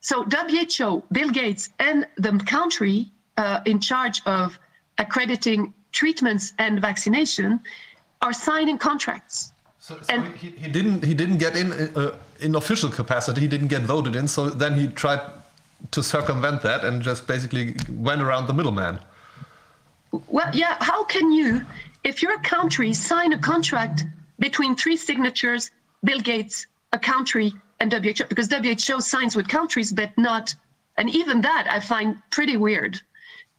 So 0.00 0.24
WHO, 0.24 1.02
Bill 1.12 1.30
Gates, 1.30 1.70
and 1.78 2.06
the 2.16 2.32
country 2.44 3.10
uh, 3.38 3.60
in 3.64 3.80
charge 3.80 4.20
of 4.26 4.58
accrediting 4.98 5.72
treatments 5.92 6.52
and 6.58 6.80
vaccination 6.80 7.60
are 8.20 8.32
signing 8.32 8.78
contracts. 8.78 9.52
So, 9.78 9.98
so 10.02 10.14
And- 10.14 10.36
he, 10.36 10.50
he 10.50 10.68
didn't 10.68 11.04
he 11.04 11.14
didn't 11.14 11.38
get 11.38 11.56
in 11.56 11.72
uh, 11.72 12.16
in 12.40 12.54
official 12.56 12.90
capacity. 12.90 13.40
He 13.40 13.48
didn't 13.48 13.68
get 13.68 13.82
voted 13.82 14.16
in. 14.16 14.28
So 14.28 14.50
then 14.50 14.74
he 14.74 14.88
tried 14.88 15.20
to 15.90 16.02
circumvent 16.02 16.62
that 16.62 16.84
and 16.84 17.02
just 17.02 17.26
basically 17.26 17.74
went 17.88 18.22
around 18.22 18.46
the 18.46 18.54
middleman. 18.54 18.98
Well, 20.28 20.50
yeah, 20.52 20.76
how 20.80 21.04
can 21.04 21.32
you, 21.32 21.64
if 22.04 22.22
you're 22.22 22.34
a 22.34 22.42
country, 22.42 22.92
sign 22.92 23.32
a 23.32 23.38
contract 23.38 24.04
between 24.38 24.76
three 24.76 24.96
signatures, 24.96 25.70
Bill 26.04 26.20
Gates, 26.20 26.66
a 26.92 26.98
country, 26.98 27.52
and 27.80 27.92
WHO? 27.92 28.24
Because 28.28 28.52
WHO 28.52 29.00
signs 29.00 29.34
with 29.34 29.48
countries, 29.48 29.92
but 29.92 30.16
not, 30.18 30.54
and 30.98 31.08
even 31.10 31.40
that 31.40 31.66
I 31.70 31.80
find 31.80 32.16
pretty 32.30 32.56
weird. 32.56 33.00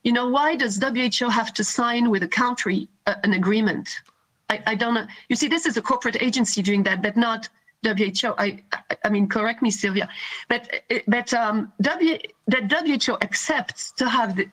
You 0.04 0.12
know, 0.12 0.28
why 0.28 0.56
does 0.56 0.78
WHO 0.78 1.30
have 1.30 1.54
to 1.54 1.64
sign 1.64 2.10
with 2.10 2.24
a 2.24 2.28
country 2.28 2.88
uh, 3.08 3.16
an 3.24 3.34
agreement? 3.34 4.02
I, 4.50 4.62
I 4.68 4.76
don't 4.76 4.94
know. 4.94 5.08
You 5.30 5.36
see, 5.36 5.48
this 5.48 5.66
is 5.66 5.78
a 5.78 5.82
corporate 5.82 6.22
agency 6.22 6.62
doing 6.62 6.84
that, 6.84 7.02
but 7.02 7.18
not 7.18 7.50
WHO. 7.84 8.34
I, 8.38 8.64
I, 9.04 9.10
mean, 9.10 9.28
correct 9.28 9.62
me, 9.62 9.72
Sylvia, 9.72 10.08
but 10.50 10.70
but 11.08 11.34
um, 11.34 11.72
w, 11.82 12.18
that 12.48 12.72
WHO 12.72 13.18
accepts 13.22 13.92
to 13.94 14.10
have 14.10 14.36
the, 14.36 14.48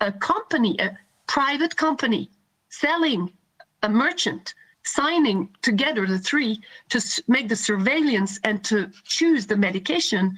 a 0.00 0.12
company, 0.12 0.76
a 0.80 0.96
private 1.26 1.76
company, 1.76 2.30
selling 2.68 3.32
a 3.82 3.88
merchant, 3.88 4.54
signing 4.84 5.48
together 5.62 6.06
the 6.06 6.18
three 6.18 6.60
to 6.90 7.22
make 7.28 7.48
the 7.48 7.56
surveillance 7.56 8.38
and 8.44 8.62
to 8.64 8.90
choose 9.04 9.46
the 9.46 9.56
medication. 9.56 10.36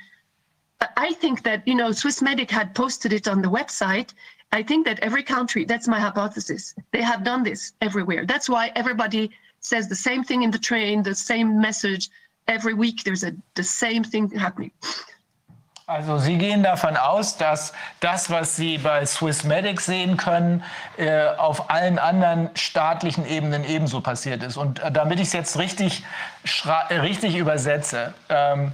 I 0.97 1.13
think 1.15 1.43
that, 1.45 1.67
you 1.67 1.75
know, 1.75 1.91
Swiss 1.93 2.21
Medic 2.23 2.51
had 2.51 2.75
posted 2.75 3.13
it 3.13 3.27
on 3.29 3.43
the 3.43 3.49
website. 3.49 4.11
I 4.53 4.63
think 4.63 4.87
that 4.87 4.99
every 5.01 5.23
country, 5.23 5.65
that's 5.65 5.89
my 5.89 5.99
hypothesis, 5.99 6.75
they 6.93 7.03
have 7.03 7.25
done 7.25 7.43
this 7.43 7.73
everywhere. 7.81 8.25
That's 8.27 8.49
why 8.49 8.73
everybody 8.77 9.31
says 9.61 9.89
the 9.89 9.97
same 9.97 10.25
thing 10.25 10.43
in 10.43 10.51
the 10.51 10.59
train, 10.59 11.03
the 11.03 11.15
same 11.15 11.61
message. 11.61 12.09
Every 12.49 12.75
week 12.75 13.03
there's 13.05 13.25
a 13.25 13.33
the 13.55 13.65
same 13.65 14.05
thing 14.05 14.31
happening. 14.31 14.71
Also 15.89 16.19
Sie 16.19 16.37
gehen 16.37 16.65
davon 16.65 16.97
aus, 16.97 17.37
dass 17.37 17.73
das, 18.01 18.29
was 18.29 18.57
Sie 18.57 18.79
bei 18.79 19.07
Swissmedic 19.07 19.81
sehen 19.81 20.17
können, 20.17 20.65
äh, 20.97 21.29
auf 21.37 21.71
allen 21.71 22.01
anderen 22.01 22.51
staatlichen 22.57 23.25
Ebenen 23.25 23.65
ebenso 23.65 24.01
passiert 24.01 24.43
ist. 24.43 24.57
Und 24.57 24.81
äh, 24.81 24.91
damit 24.91 25.21
ich 25.21 25.29
es 25.29 25.33
jetzt 25.33 25.59
richtig, 25.59 26.05
äh, 26.89 26.95
richtig 26.95 27.37
übersetze. 27.37 28.15
Ähm, 28.29 28.73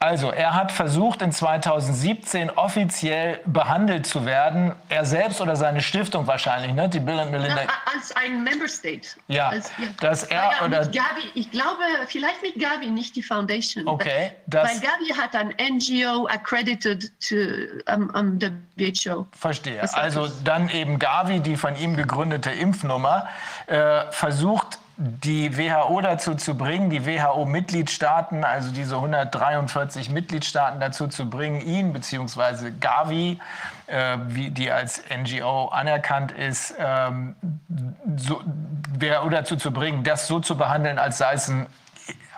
also, 0.00 0.30
er 0.30 0.54
hat 0.54 0.70
versucht, 0.70 1.22
in 1.22 1.32
2017 1.32 2.50
offiziell 2.50 3.40
behandelt 3.46 4.06
zu 4.06 4.24
werden. 4.24 4.72
Er 4.88 5.04
selbst 5.04 5.40
oder 5.40 5.56
seine 5.56 5.80
Stiftung 5.80 6.26
wahrscheinlich, 6.26 6.72
ne? 6.72 6.88
die 6.88 7.00
Bill 7.00 7.18
and 7.18 7.32
Melinda. 7.32 7.62
Als 7.92 8.14
ein 8.14 8.44
Member 8.44 8.68
State. 8.68 9.08
Ja, 9.26 9.48
Als, 9.48 9.72
dass 10.00 10.22
er 10.24 10.50
ja, 10.52 10.64
oder- 10.64 10.86
Gavi, 10.86 11.30
ich 11.34 11.50
glaube, 11.50 11.82
vielleicht 12.06 12.42
mit 12.42 12.54
Gavi, 12.60 12.86
nicht 12.86 13.16
die 13.16 13.22
Foundation. 13.22 13.88
Okay, 13.88 14.32
das- 14.46 14.70
Weil 14.70 14.80
Gavi 14.80 15.08
hat 15.20 15.34
ein 15.34 15.52
NGO 15.58 16.26
accredited 16.28 17.10
to 17.20 17.34
um, 17.92 18.08
um, 18.10 18.38
WHO. 18.76 19.26
Verstehe. 19.36 19.82
Also 19.94 20.28
dann 20.44 20.68
eben 20.68 20.98
Gavi, 21.00 21.40
die 21.40 21.56
von 21.56 21.74
ihm 21.76 21.96
gegründete 21.96 22.50
Impfnummer, 22.50 23.28
äh, 23.66 24.02
versucht 24.12 24.78
die 25.00 25.56
WHO 25.56 26.00
dazu 26.00 26.34
zu 26.34 26.56
bringen, 26.56 26.90
die 26.90 27.06
WHO-Mitgliedstaaten, 27.06 28.42
also 28.42 28.72
diese 28.72 28.96
143 28.96 30.10
Mitgliedstaaten 30.10 30.80
dazu 30.80 31.06
zu 31.06 31.30
bringen, 31.30 31.60
ihn 31.60 31.92
bzw. 31.92 32.72
Gavi, 32.80 33.38
äh, 33.86 34.18
wie 34.26 34.50
die 34.50 34.72
als 34.72 35.00
NGO 35.08 35.66
anerkannt 35.68 36.32
ist, 36.32 36.74
ähm, 36.80 37.36
so, 38.16 38.42
WHO 38.98 39.28
dazu 39.28 39.54
zu 39.54 39.70
bringen, 39.70 40.02
das 40.02 40.26
so 40.26 40.40
zu 40.40 40.56
behandeln, 40.56 40.98
als 40.98 41.18
sei 41.18 41.34
es 41.34 41.48
ein 41.48 41.66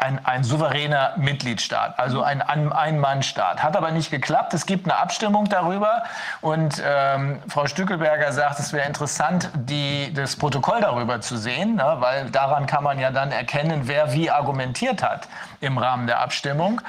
ein, 0.00 0.24
ein 0.24 0.44
souveräner 0.44 1.12
Mitgliedstaat, 1.16 1.98
also 1.98 2.22
ein 2.22 2.40
An- 2.42 2.72
Ein-Mann-Staat. 2.72 3.62
Hat 3.62 3.76
aber 3.76 3.90
nicht 3.90 4.10
geklappt. 4.10 4.54
Es 4.54 4.64
gibt 4.64 4.86
eine 4.90 4.98
Abstimmung 4.98 5.48
darüber 5.48 6.04
und 6.40 6.82
ähm, 6.84 7.42
Frau 7.48 7.66
Stückelberger 7.66 8.32
sagt, 8.32 8.58
es 8.58 8.72
wäre 8.72 8.86
interessant, 8.86 9.50
die, 9.54 10.12
das 10.14 10.36
Protokoll 10.36 10.80
darüber 10.80 11.20
zu 11.20 11.36
sehen, 11.36 11.76
ne, 11.76 11.96
weil 11.98 12.30
daran 12.30 12.66
kann 12.66 12.82
man 12.82 12.98
ja 12.98 13.10
dann 13.10 13.30
erkennen, 13.30 13.82
wer 13.84 14.12
wie 14.12 14.30
argumentiert 14.30 15.02
hat 15.02 15.28
im 15.60 15.76
Rahmen 15.76 16.06
der 16.06 16.20
Abstimmung. 16.20 16.80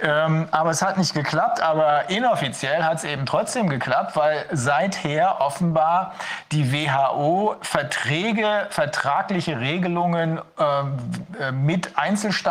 Ähm, 0.00 0.48
aber 0.50 0.70
es 0.70 0.82
hat 0.82 0.96
nicht 0.98 1.14
geklappt, 1.14 1.60
aber 1.60 2.08
inoffiziell 2.10 2.84
hat 2.84 2.98
es 2.98 3.04
eben 3.04 3.26
trotzdem 3.26 3.68
geklappt, 3.68 4.16
weil 4.16 4.44
seither 4.52 5.40
offenbar 5.40 6.14
die 6.52 6.72
WHO 6.72 7.56
Verträge, 7.62 8.66
vertragliche 8.70 9.58
Regelungen 9.60 10.40
ähm, 10.58 10.98
äh, 11.40 11.52
mit 11.52 11.98
Einzelstaaten, 11.98 12.47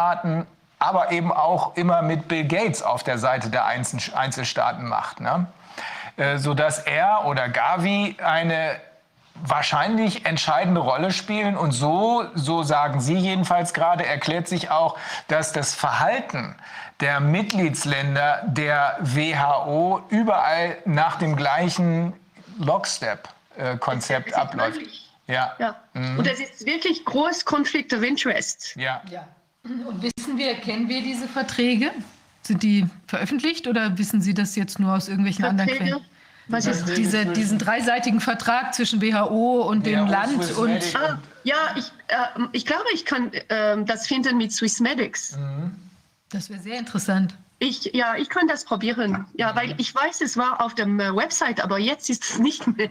aber 0.79 1.11
eben 1.11 1.31
auch 1.31 1.75
immer 1.75 2.01
mit 2.01 2.27
Bill 2.27 2.45
Gates 2.45 2.83
auf 2.83 3.03
der 3.03 3.17
Seite 3.17 3.49
der 3.49 3.65
Einzel 3.65 4.13
Einzelstaaten 4.13 4.87
macht. 4.87 5.19
Ne? 5.19 5.47
Äh, 6.17 6.37
sodass 6.37 6.79
er 6.79 7.25
oder 7.25 7.49
Gavi 7.49 8.17
eine 8.23 8.79
wahrscheinlich 9.43 10.25
entscheidende 10.25 10.81
Rolle 10.81 11.11
spielen. 11.11 11.57
Und 11.57 11.71
so, 11.71 12.25
so 12.33 12.63
sagen 12.63 12.99
Sie 12.99 13.15
jedenfalls 13.15 13.73
gerade, 13.73 14.05
erklärt 14.05 14.47
sich 14.47 14.71
auch, 14.71 14.97
dass 15.27 15.53
das 15.53 15.75
Verhalten 15.75 16.55
der 16.99 17.19
Mitgliedsländer 17.19 18.41
der 18.47 18.97
WHO 19.01 20.01
überall 20.09 20.77
nach 20.85 21.17
dem 21.17 21.35
gleichen 21.35 22.13
Lockstep-Konzept 22.57 24.33
abläuft. 24.33 24.81
Ja. 25.27 25.55
Ja. 25.59 25.75
Mhm. 25.93 26.19
Und 26.19 26.27
es 26.27 26.39
ist 26.39 26.65
wirklich 26.65 27.05
groß 27.05 27.45
Conflict 27.45 27.93
of 27.93 28.01
Interest. 28.01 28.75
Ja. 28.75 29.01
Ja. 29.11 29.27
Und 29.85 30.01
wissen 30.01 30.37
wir, 30.37 30.55
kennen 30.55 30.87
wir 30.87 31.01
diese 31.01 31.27
Verträge? 31.27 31.91
Sind 32.43 32.63
die 32.63 32.85
veröffentlicht 33.07 33.67
oder 33.67 33.97
wissen 33.97 34.21
Sie 34.21 34.33
das 34.33 34.55
jetzt 34.55 34.79
nur 34.79 34.93
aus 34.93 35.09
irgendwelchen 35.09 35.45
anderen 35.45 35.69
Verträge? 35.69 35.91
Quellen? 35.91 36.05
Was 36.49 36.65
ist 36.65 36.97
Diese, 36.97 37.25
diesen 37.25 37.59
dreiseitigen 37.59 38.21
Vertrag 38.21 38.73
zwischen 38.73 39.01
WHO 39.01 39.63
und 39.63 39.85
dem 39.85 39.99
WHO, 39.99 40.11
Land 40.11 40.43
Swiss 40.43 40.57
und 40.57 40.73
Medic. 40.73 40.95
Ah, 40.95 41.19
ja, 41.43 41.75
ich, 41.75 41.91
äh, 42.07 42.15
ich 42.53 42.65
glaube, 42.65 42.85
ich 42.93 43.03
kann 43.03 43.31
ähm, 43.49 43.85
das 43.85 44.07
finden 44.07 44.37
mit 44.37 44.53
Swissmedics. 44.53 45.37
Mhm. 45.37 45.71
das 46.29 46.49
wäre 46.49 46.61
sehr 46.61 46.79
interessant. 46.79 47.35
Ich, 47.59 47.85
ja, 47.95 48.15
ich 48.15 48.29
kann 48.29 48.47
das 48.47 48.65
probieren. 48.65 49.25
Ja, 49.33 49.55
weil 49.55 49.73
ich 49.79 49.93
weiß, 49.93 50.21
es 50.21 50.37
war 50.37 50.61
auf 50.61 50.75
dem 50.75 50.99
äh, 50.99 51.15
Website, 51.15 51.59
aber 51.59 51.79
jetzt 51.79 52.07
ist 52.07 52.23
es 52.23 52.37
nicht 52.47 52.67
mehr. 52.77 52.89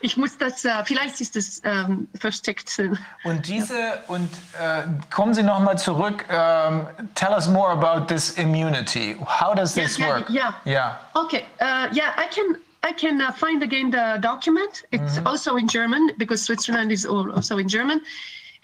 Ich 0.00 0.16
muss 0.16 0.38
das, 0.38 0.64
äh, 0.64 0.82
vielleicht 0.84 1.20
ist 1.20 1.36
es 1.36 1.60
ähm, 1.64 2.08
versteckt. 2.18 2.80
Und 3.24 3.46
diese, 3.46 4.02
und 4.08 4.30
äh, 4.58 4.84
kommen 5.10 5.34
Sie 5.34 5.42
noch 5.42 5.60
mal 5.60 5.76
zurück. 5.76 6.24
ähm, 6.30 6.86
tell 7.14 7.32
us 7.32 7.48
more 7.48 7.70
about 7.70 8.06
this 8.06 8.30
immunity. 8.38 9.16
How 9.26 9.54
does 9.54 9.74
this 9.74 9.98
yeah, 9.98 10.08
work? 10.08 10.30
yeah. 10.30 10.54
Yeah. 10.64 10.96
Okay, 11.14 11.44
uh, 11.60 11.88
yeah, 11.92 12.14
I 12.16 12.26
can 12.30 12.56
I 12.82 12.92
can 12.92 13.20
uh, 13.20 13.32
find 13.32 13.62
again 13.62 13.90
the 13.90 14.18
document. 14.20 14.84
It's 14.90 15.18
also 15.26 15.56
in 15.56 15.68
German 15.68 16.12
because 16.16 16.42
Switzerland 16.44 16.92
is 16.92 17.04
al- 17.04 17.32
also 17.32 17.58
in 17.58 17.68
German, 17.68 18.00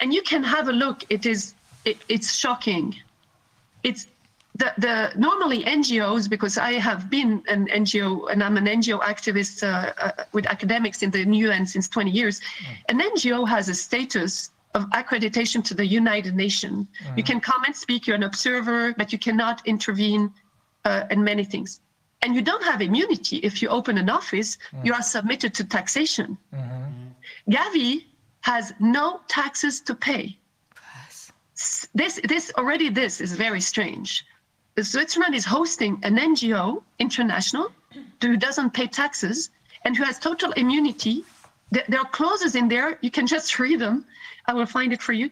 and 0.01 0.15
you 0.15 0.23
can 0.23 0.43
have 0.45 0.69
a 0.69 0.73
look. 0.73 1.05
It 1.11 1.27
is 1.27 1.55
it, 1.85 1.99
it's 2.09 2.35
shocking. 2.35 2.95
It's 3.83 4.07
the 4.57 4.73
the 4.79 5.13
normally 5.17 5.65
NGOs 5.65 6.29
because 6.29 6.59
I 6.59 6.73
have 6.75 7.11
been 7.11 7.43
an 7.49 7.67
NGO 7.69 8.31
and 8.31 8.43
I'm 8.43 8.57
an 8.57 8.67
NGO 8.67 9.01
activist 9.01 9.63
uh, 9.63 9.93
uh, 9.99 10.25
with 10.33 10.47
academics 10.47 11.03
in 11.03 11.11
the 11.11 11.25
UN 11.25 11.67
since 11.67 11.89
20 11.89 12.11
years. 12.11 12.41
An 12.89 13.01
NGO 13.01 13.49
has 13.49 13.69
a 13.69 13.75
status 13.75 14.51
of 14.75 14.85
accreditation 14.91 15.63
to 15.65 15.75
the 15.75 15.87
United 15.87 16.35
Nations. 16.35 16.87
You 17.17 17.23
can 17.23 17.41
come 17.41 17.63
and 17.65 17.75
speak. 17.75 18.07
You're 18.07 18.17
an 18.17 18.25
observer, 18.25 18.93
but 18.95 19.13
you 19.13 19.19
cannot 19.19 19.65
intervene 19.67 20.33
uh, 20.85 21.05
in 21.11 21.23
many 21.23 21.45
things. 21.45 21.81
and 22.25 22.35
you 22.35 22.41
don't 22.41 22.65
have 22.65 22.81
immunity 22.81 23.37
if 23.49 23.61
you 23.61 23.69
open 23.69 23.99
an 23.99 24.09
office, 24.09 24.57
mm. 24.57 24.85
you 24.87 24.93
are 24.95 25.03
submitted 25.03 25.53
to 25.55 25.63
taxation. 25.63 26.39
Mm-hmm. 26.55 27.53
Gavi 27.53 28.07
has 28.41 28.73
no 28.81 29.21
taxes 29.29 29.81
to 29.83 29.95
pay. 29.95 30.39
This, 31.95 32.21
this 32.25 32.51
already, 32.59 32.89
this 32.89 33.21
is 33.21 33.33
very 33.35 33.61
strange. 33.61 34.25
Switzerland 34.83 35.35
is 35.35 35.45
hosting 35.45 36.01
an 36.03 36.17
NGO, 36.17 36.83
international, 36.99 37.71
who 38.21 38.37
doesn't 38.37 38.71
pay 38.71 38.87
taxes 38.87 39.51
and 39.85 39.97
who 39.97 40.03
has 40.03 40.19
total 40.19 40.53
immunity. 40.53 41.25
There 41.71 42.01
are 42.01 42.07
clauses 42.07 42.55
in 42.57 42.69
there. 42.69 42.99
You 43.01 43.11
can 43.11 43.27
just 43.27 43.59
read 43.59 43.81
them. 43.81 44.05
I 44.47 44.55
will 44.55 44.67
find 44.67 44.93
it 44.93 45.01
for 45.03 45.13
you. 45.13 45.31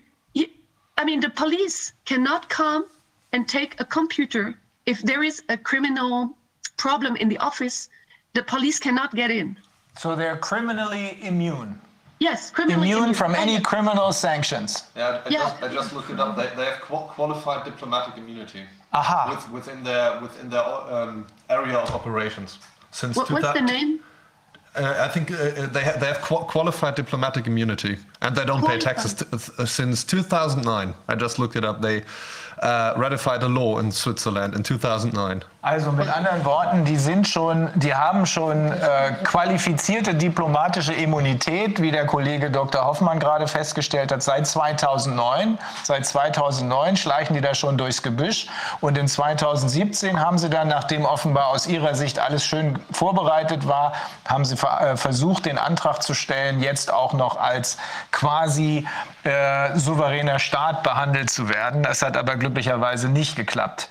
I 0.98 1.04
mean, 1.04 1.20
the 1.20 1.30
police 1.30 1.94
cannot 2.04 2.48
come 2.48 2.86
and 3.32 3.48
take 3.48 3.80
a 3.80 3.84
computer 3.84 4.54
if 4.86 5.00
there 5.02 5.22
is 5.22 5.42
a 5.48 5.56
criminal 5.56 6.36
problem 6.76 7.16
in 7.16 7.28
the 7.28 7.38
office. 7.38 7.88
The 8.34 8.42
police 8.42 8.78
cannot 8.78 9.14
get 9.14 9.30
in. 9.30 9.56
So 9.98 10.14
they're 10.14 10.36
criminally 10.36 11.18
immune. 11.22 11.80
Yes, 12.18 12.50
criminally 12.50 12.90
immune, 12.90 13.02
immune. 13.02 13.14
from 13.14 13.34
any 13.34 13.60
criminal 13.60 14.12
sanctions. 14.12 14.84
Yeah, 14.94 15.22
I, 15.24 15.28
yeah. 15.28 15.38
Just, 15.38 15.62
I 15.62 15.68
just 15.68 15.92
looked 15.92 16.10
it 16.10 16.20
up. 16.20 16.36
They, 16.36 16.48
they 16.56 16.66
have 16.66 16.80
qualified 16.82 17.64
diplomatic 17.64 18.16
immunity. 18.16 18.62
Aha. 18.92 19.30
With, 19.30 19.50
within 19.50 19.84
their 19.84 20.20
within 20.20 20.50
their 20.50 20.62
um, 20.62 21.26
area 21.48 21.78
of 21.78 21.90
operations 21.90 22.58
since. 22.90 23.16
What, 23.16 23.30
what's 23.30 23.52
the 23.52 23.60
name? 23.60 24.00
Uh, 24.74 24.94
I 25.06 25.08
think 25.08 25.30
uh, 25.30 25.34
uh 25.34 25.66
they, 25.66 25.84
ha 25.84 25.92
they 26.00 26.06
have 26.06 26.20
qu 26.22 26.36
qualified 26.54 26.94
diplomatic 26.94 27.46
immunity, 27.46 27.98
and 28.22 28.34
they 28.36 28.44
don't 28.44 28.66
pay 28.66 28.78
taxes 28.78 29.22
uh, 29.22 29.66
since 29.66 30.04
2009. 30.04 30.94
I 31.08 31.14
just 31.14 31.38
looked 31.38 31.56
it 31.56 31.64
up. 31.64 31.82
They 31.82 32.04
uh, 32.62 32.92
ratified 32.96 33.42
a 33.42 33.48
law 33.48 33.78
in 33.78 33.90
Switzerland 33.90 34.54
in 34.54 34.64
2009. 34.64 35.44
Also 35.64 35.92
mit 35.92 36.08
anderen 36.08 36.44
Worten, 36.44 36.84
die 36.84 36.96
sind 36.96 37.28
schon, 37.28 37.70
die 37.76 37.94
haben 37.94 38.26
schon 38.26 38.72
äh, 38.72 39.12
qualifizierte 39.22 40.12
diplomatische 40.12 40.92
Immunität, 40.92 41.80
wie 41.80 41.92
der 41.92 42.04
Kollege 42.04 42.50
Dr. 42.50 42.84
Hoffmann 42.84 43.20
gerade 43.20 43.46
festgestellt 43.46 44.10
hat, 44.10 44.24
seit 44.24 44.48
2009. 44.48 45.58
Seit 45.84 46.04
2009 46.04 46.96
schleichen 46.96 47.34
die 47.36 47.40
da 47.40 47.54
schon 47.54 47.78
durchs 47.78 48.02
Gebüsch 48.02 48.48
und 48.80 48.98
in 48.98 49.06
2017 49.06 50.18
haben 50.18 50.36
sie 50.36 50.50
dann, 50.50 50.66
nachdem 50.66 51.04
offenbar 51.04 51.48
aus 51.48 51.68
ihrer 51.68 51.94
Sicht 51.94 52.18
alles 52.18 52.44
schön 52.44 52.80
vorbereitet 52.90 53.68
war, 53.68 53.92
haben 54.26 54.44
sie 54.44 54.56
äh, 54.56 54.96
versucht, 54.96 55.46
den 55.46 55.58
Antrag 55.58 56.02
zu 56.02 56.12
stellen, 56.12 56.60
jetzt 56.60 56.92
auch 56.92 57.12
noch 57.12 57.36
als 57.38 57.78
quasi 58.10 58.84
äh, 59.22 59.78
souveräner 59.78 60.40
Staat 60.40 60.82
behandelt 60.82 61.30
zu 61.30 61.48
werden. 61.48 61.84
Das 61.84 62.02
hat 62.02 62.16
aber 62.16 62.34
glücklicherweise 62.34 62.51
nicht 62.52 63.36
geklappt. 63.36 63.88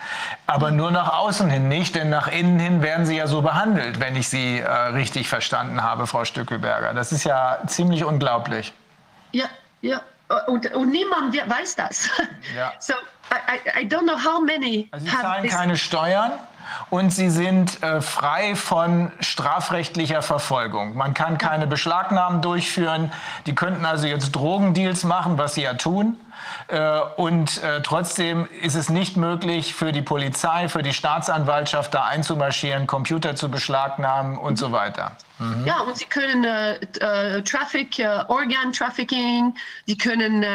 Aber 0.48 0.72
nur 0.72 0.92
nach 0.92 1.14
außen 1.14 1.50
hin 1.50 1.68
nicht, 1.68 1.96
denn 1.96 2.10
nach 2.10 2.28
innen 2.28 2.60
hin 2.60 2.82
werden 2.82 3.06
sie 3.06 3.18
ja 3.18 3.28
so 3.28 3.42
behandelt, 3.42 4.00
wenn 4.00 4.16
ich 4.16 4.30
Sie 4.30 4.60
äh, 4.60 4.70
richtig 4.70 5.28
verstanden 5.30 5.84
habe, 5.84 6.08
Frau 6.08 6.26
Stückelberger. 6.26 6.94
Das 6.94 7.12
ist 7.12 7.24
ja 7.24 7.60
ziemlich 7.68 8.04
unglaublich. 8.04 8.74
Ja, 9.32 9.46
ja. 9.82 10.02
Und, 10.48 10.72
und 10.74 10.90
niemand 10.92 11.36
weiß 11.36 11.76
das. 11.76 12.10
Ja. 12.56 12.74
So, 12.80 12.94
I, 13.32 13.84
I 13.84 13.88
don't 13.88 14.04
know 14.04 14.18
how 14.18 14.42
many 14.42 14.90
also 14.92 15.06
Sie 15.06 15.12
zahlen 15.12 15.50
keine 15.50 15.78
Steuern 15.78 16.34
und 16.90 17.12
sie 17.12 17.30
sind 17.30 17.82
äh, 17.84 18.02
frei 18.02 18.56
von 18.56 19.12
strafrechtlicher 19.20 20.22
Verfolgung. 20.22 20.96
Man 20.96 21.14
kann 21.14 21.38
keine 21.38 21.68
Beschlagnahmen 21.68 22.42
durchführen. 22.42 23.12
Die 23.46 23.56
könnten 23.56 23.86
also 23.86 24.08
jetzt 24.08 24.32
Drogendeals 24.32 25.04
machen, 25.04 25.38
was 25.38 25.56
sie 25.56 25.64
ja 25.64 25.74
tun. 25.74 26.18
Äh, 26.68 27.00
und 27.18 27.62
äh, 27.64 27.82
trotzdem 27.82 28.48
ist 28.62 28.76
es 28.76 28.90
nicht 28.90 29.18
möglich 29.18 29.74
für 29.74 29.92
die 29.92 30.02
Polizei, 30.02 30.70
für 30.70 30.84
die 30.84 30.94
Staatsanwaltschaft 30.94 31.94
da 31.94 32.06
einzumarschieren, 32.06 32.88
Computer 32.88 33.36
zu 33.36 33.50
beschlagnahmen 33.50 34.38
und 34.38 34.58
so 34.58 34.72
weiter. 34.72 35.12
Mhm. 35.40 35.66
Ja, 35.66 35.82
und 35.82 35.98
sie 35.98 36.06
können 36.06 36.44
äh, 36.44 36.76
äh, 37.00 37.42
Traffic, 37.42 38.00
äh, 38.00 38.24
Organ 38.28 38.72
Trafficking, 38.74 39.54
die 39.88 39.98
können 39.98 40.46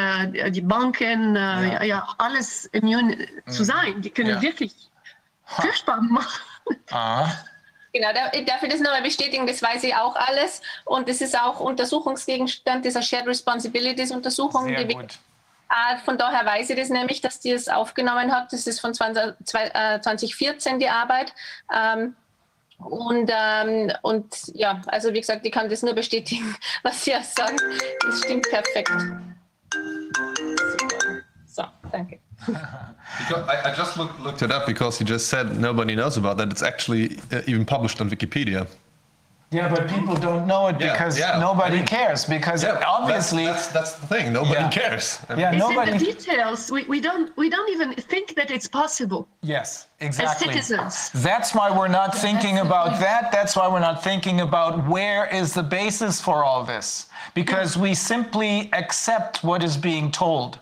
die 0.51 0.61
Banken, 0.61 1.35
ja. 1.35 1.83
ja. 1.83 2.07
alles 2.17 2.65
immun 2.65 3.09
mhm. 3.09 3.51
zu 3.51 3.63
sein. 3.63 4.01
Die 4.01 4.09
können 4.09 4.29
ja. 4.29 4.41
wirklich 4.41 4.73
furchtbar 5.47 6.01
machen. 6.01 6.41
Ah. 6.91 7.31
Genau, 7.93 8.09
darf 8.13 8.61
ich 8.61 8.69
das 8.69 8.79
nochmal 8.79 9.01
bestätigen, 9.01 9.47
das 9.47 9.61
weiß 9.61 9.83
ich 9.83 9.95
auch 9.95 10.15
alles. 10.15 10.61
Und 10.85 11.09
das 11.09 11.21
ist 11.21 11.39
auch 11.39 11.59
Untersuchungsgegenstand 11.59 12.85
dieser 12.85 13.01
Shared 13.01 13.27
Responsibilities 13.27 14.11
Untersuchung. 14.11 14.65
Sehr 14.65 14.85
gut. 14.85 15.17
Ah, 15.69 15.97
von 15.97 16.17
daher 16.17 16.45
weiß 16.45 16.69
ich 16.69 16.77
das 16.77 16.89
nämlich, 16.89 17.21
dass 17.21 17.39
die 17.39 17.51
es 17.51 17.67
aufgenommen 17.67 18.31
hat. 18.31 18.53
Das 18.53 18.67
ist 18.67 18.79
von 18.79 18.93
20, 18.93 19.33
2014 19.45 20.79
die 20.79 20.89
Arbeit. 20.89 21.33
Ähm, 21.73 22.15
und, 22.77 23.31
ähm, 23.33 23.91
und 24.03 24.27
ja, 24.53 24.81
also 24.87 25.11
wie 25.13 25.19
gesagt, 25.19 25.45
ich 25.45 25.51
kann 25.51 25.69
das 25.69 25.81
nur 25.81 25.93
bestätigen, 25.93 26.55
was 26.83 27.03
Sie 27.03 27.11
sagen. 27.21 27.57
Das 28.05 28.19
stimmt 28.19 28.47
perfekt. 28.49 28.91
So, 31.47 31.63
danke. 31.91 32.19
I, 32.47 33.61
I, 33.65 33.73
just 33.75 33.97
look, 33.97 34.17
looked 34.19 34.41
it 34.41 34.51
up 34.51 34.67
because 34.67 34.99
you 34.99 35.05
just 35.05 35.27
said 35.27 35.57
nobody 35.57 35.95
knows 35.95 36.17
about 36.17 36.37
that. 36.37 36.51
It's 36.51 36.61
actually 36.61 37.17
uh, 37.31 37.41
even 37.47 37.65
published 37.65 37.99
on 38.01 38.09
Wikipedia. 38.09 38.67
Yeah, 39.49 39.69
but 39.69 39.87
people 39.87 40.13
don't 40.17 40.45
know 40.45 40.67
it 40.67 40.77
because 40.77 41.17
yeah, 41.17 41.35
yeah. 41.35 41.39
nobody 41.39 41.75
I 41.75 41.77
mean, 41.77 41.87
cares. 41.87 42.25
Because 42.25 42.63
yeah, 42.63 42.83
obviously, 42.85 43.45
that's, 43.45 43.67
that's, 43.67 43.93
that's, 43.93 44.01
the 44.01 44.07
thing. 44.07 44.33
Nobody 44.33 44.69
cares. 44.75 45.19
I 45.29 45.33
mean, 45.33 45.39
yeah, 45.39 45.51
it's 45.53 45.59
nobody. 45.59 45.91
in 45.93 45.97
the 45.99 46.05
details. 46.05 46.69
We, 46.69 46.83
we 46.83 46.99
don't 46.99 47.35
we 47.37 47.49
don't 47.49 47.69
even 47.71 47.93
think 47.93 48.35
that 48.35 48.51
it's 48.51 48.67
possible. 48.67 49.25
Yes, 49.43 49.87
exactly. 50.01 50.49
As 50.49 50.67
citizens. 50.67 51.23
That's 51.23 51.55
why 51.55 51.75
we're 51.75 51.87
not 51.87 52.13
thinking 52.17 52.59
about 52.59 52.99
that. 52.99 53.31
That's 53.31 53.55
why 53.55 53.69
we're 53.69 53.79
not 53.79 54.03
thinking 54.03 54.41
about 54.41 54.85
where 54.85 55.27
is 55.33 55.53
the 55.53 55.63
basis 55.63 56.19
for 56.19 56.43
all 56.43 56.65
this. 56.65 57.05
Because 57.33 57.77
we 57.77 57.93
simply 57.93 58.69
accept 58.73 59.45
what 59.45 59.63
is 59.63 59.77
being 59.77 60.11
told. 60.11 60.59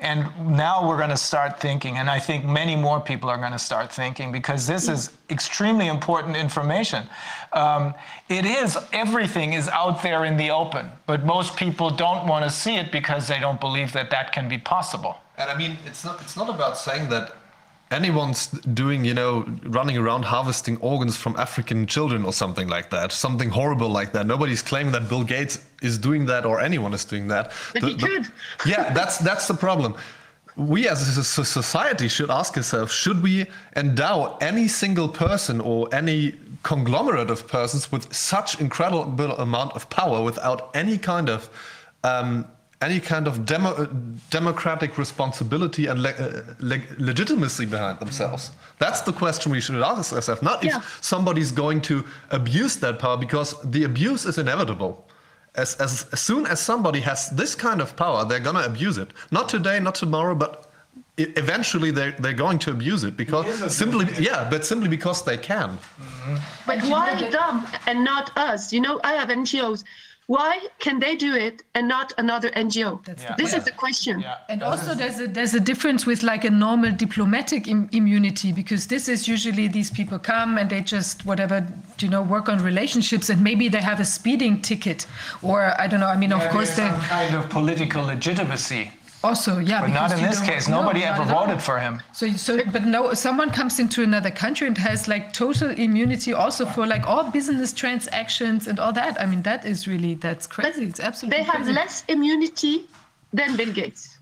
And 0.00 0.26
now 0.56 0.88
we're 0.88 0.96
going 0.96 1.10
to 1.10 1.16
start 1.16 1.60
thinking, 1.60 1.98
and 1.98 2.08
I 2.08 2.18
think 2.18 2.44
many 2.44 2.74
more 2.74 3.00
people 3.00 3.28
are 3.28 3.36
going 3.36 3.52
to 3.52 3.58
start 3.58 3.92
thinking 3.92 4.32
because 4.32 4.66
this 4.66 4.88
is 4.88 5.10
extremely 5.28 5.88
important 5.88 6.36
information. 6.36 7.06
Um, 7.52 7.94
it 8.30 8.46
is, 8.46 8.78
everything 8.94 9.52
is 9.52 9.68
out 9.68 10.02
there 10.02 10.24
in 10.24 10.38
the 10.38 10.50
open, 10.50 10.90
but 11.06 11.26
most 11.26 11.54
people 11.54 11.90
don't 11.90 12.26
want 12.26 12.44
to 12.46 12.50
see 12.50 12.76
it 12.76 12.90
because 12.90 13.28
they 13.28 13.38
don't 13.38 13.60
believe 13.60 13.92
that 13.92 14.10
that 14.10 14.32
can 14.32 14.48
be 14.48 14.56
possible. 14.56 15.18
And 15.36 15.50
I 15.50 15.56
mean, 15.56 15.76
it's 15.84 16.02
not, 16.02 16.20
it's 16.22 16.36
not 16.36 16.48
about 16.48 16.78
saying 16.78 17.10
that 17.10 17.36
anyone's 17.90 18.48
doing, 18.48 19.04
you 19.04 19.14
know, 19.14 19.44
running 19.64 19.96
around 19.96 20.24
harvesting 20.24 20.76
organs 20.78 21.16
from 21.16 21.36
African 21.36 21.86
children 21.86 22.24
or 22.24 22.32
something 22.32 22.68
like 22.68 22.90
that, 22.90 23.12
something 23.12 23.48
horrible 23.48 23.88
like 23.88 24.12
that. 24.12 24.26
Nobody's 24.26 24.62
claiming 24.62 24.92
that 24.92 25.08
Bill 25.08 25.24
Gates 25.24 25.60
is 25.82 25.98
doing 25.98 26.26
that 26.26 26.44
or 26.44 26.60
anyone 26.60 26.94
is 26.94 27.04
doing 27.04 27.28
that. 27.28 27.52
But 27.72 27.82
the, 27.82 27.88
he 27.88 27.94
could. 27.96 28.24
The, 28.24 28.68
yeah, 28.70 28.92
that's 28.92 29.18
that's 29.18 29.48
the 29.48 29.54
problem. 29.54 29.96
We 30.56 30.88
as 30.88 31.16
a 31.16 31.24
society 31.24 32.08
should 32.08 32.30
ask 32.30 32.56
ourselves: 32.56 32.92
Should 32.92 33.22
we 33.22 33.46
endow 33.76 34.36
any 34.40 34.68
single 34.68 35.08
person 35.08 35.60
or 35.60 35.88
any 35.92 36.34
conglomerate 36.62 37.30
of 37.30 37.46
persons 37.48 37.90
with 37.90 38.12
such 38.12 38.60
incredible 38.60 39.32
amount 39.38 39.72
of 39.72 39.88
power 39.90 40.22
without 40.22 40.70
any 40.74 40.98
kind 40.98 41.28
of 41.28 41.48
um, 42.04 42.46
any 42.82 42.98
kind 42.98 43.26
of 43.26 43.44
demo, 43.44 43.86
democratic 44.30 44.96
responsibility 44.96 45.86
and 45.86 46.02
le 46.02 46.10
uh, 46.10 46.42
le 46.60 46.80
legitimacy 46.98 47.66
behind 47.66 47.98
themselves? 47.98 48.52
That's 48.78 49.02
the 49.02 49.12
question 49.12 49.52
we 49.52 49.60
should 49.60 49.82
ask 49.82 50.12
ourselves, 50.12 50.42
not 50.42 50.64
yeah. 50.64 50.78
if 50.78 50.98
somebody's 51.02 51.52
going 51.52 51.82
to 51.82 52.04
abuse 52.30 52.76
that 52.76 52.98
power, 52.98 53.16
because 53.16 53.54
the 53.64 53.84
abuse 53.84 54.24
is 54.24 54.38
inevitable. 54.38 55.06
As, 55.56 55.74
as, 55.76 56.06
as 56.12 56.20
soon 56.20 56.46
as 56.46 56.60
somebody 56.60 57.00
has 57.00 57.28
this 57.30 57.54
kind 57.56 57.80
of 57.80 57.96
power, 57.96 58.24
they're 58.24 58.38
going 58.40 58.56
to 58.56 58.64
abuse 58.64 58.98
it. 58.98 59.10
Not 59.32 59.48
today, 59.48 59.80
not 59.80 59.96
tomorrow, 59.96 60.34
but 60.34 60.70
eventually 61.18 61.90
they're, 61.90 62.12
they're 62.12 62.32
going 62.32 62.58
to 62.60 62.70
abuse 62.70 63.04
it 63.04 63.16
because 63.16 63.76
simply 63.76 64.06
yeah 64.18 64.48
but 64.48 64.64
simply 64.64 64.88
because 64.88 65.22
they 65.22 65.36
can 65.36 65.70
mm 65.70 65.78
-hmm. 65.78 66.38
but 66.66 66.78
why 66.90 67.06
them 67.30 67.66
and 67.86 67.98
not 68.04 68.26
us 68.36 68.72
you 68.72 68.80
know 68.80 68.98
i 69.04 69.12
have 69.20 69.28
ngos 69.36 69.84
why 70.30 70.60
can 70.78 71.00
they 71.00 71.16
do 71.16 71.34
it 71.34 71.64
and 71.74 71.88
not 71.88 72.12
another 72.16 72.50
NGO? 72.50 73.04
Yeah. 73.04 73.34
This 73.34 73.50
yeah. 73.50 73.58
is 73.58 73.64
the 73.64 73.72
question. 73.72 74.20
Yeah. 74.20 74.36
And 74.48 74.62
also, 74.62 74.94
there's 74.94 75.18
a 75.18 75.26
there's 75.26 75.54
a 75.54 75.64
difference 75.70 76.06
with 76.06 76.22
like 76.22 76.44
a 76.44 76.50
normal 76.50 76.92
diplomatic 76.92 77.66
Im 77.66 77.88
immunity 77.90 78.52
because 78.52 78.86
this 78.86 79.08
is 79.08 79.26
usually 79.26 79.66
these 79.66 79.90
people 79.90 80.20
come 80.20 80.56
and 80.56 80.70
they 80.70 80.82
just 80.82 81.26
whatever 81.26 81.66
you 81.98 82.08
know 82.08 82.22
work 82.22 82.48
on 82.48 82.62
relationships 82.62 83.28
and 83.28 83.42
maybe 83.42 83.68
they 83.68 83.82
have 83.82 83.98
a 83.98 84.04
speeding 84.04 84.62
ticket 84.62 85.04
or 85.42 85.56
I 85.82 85.88
don't 85.88 85.98
know. 85.98 86.12
I 86.16 86.16
mean, 86.16 86.32
of 86.32 86.48
course, 86.50 86.76
they 86.76 86.88
kind 87.18 87.34
of 87.34 87.50
political 87.50 88.04
legitimacy. 88.04 88.92
Also, 89.22 89.58
yeah, 89.58 89.82
but 89.82 89.90
not 89.90 90.12
in 90.12 90.22
this 90.22 90.40
case. 90.40 90.66
Nobody 90.66 91.04
ever 91.04 91.24
voted 91.24 91.60
for 91.60 91.78
him. 91.78 92.00
So, 92.12 92.30
so, 92.32 92.64
but 92.72 92.84
no, 92.86 93.12
someone 93.12 93.50
comes 93.50 93.78
into 93.78 94.02
another 94.02 94.30
country 94.30 94.66
and 94.66 94.78
has 94.78 95.08
like 95.08 95.34
total 95.34 95.70
immunity 95.70 96.32
also 96.32 96.64
for 96.64 96.86
like 96.86 97.06
all 97.06 97.30
business 97.30 97.72
transactions 97.74 98.66
and 98.66 98.80
all 98.80 98.92
that. 98.94 99.20
I 99.20 99.26
mean, 99.26 99.42
that 99.42 99.66
is 99.66 99.86
really 99.86 100.14
that's 100.14 100.46
crazy. 100.46 100.84
It's 100.84 101.00
absolutely. 101.00 101.38
They 101.38 101.44
have 101.44 101.56
crazy. 101.56 101.72
less 101.72 102.04
immunity 102.08 102.86
than 103.34 103.56
Bill 103.56 103.72
Gates. 103.72 104.18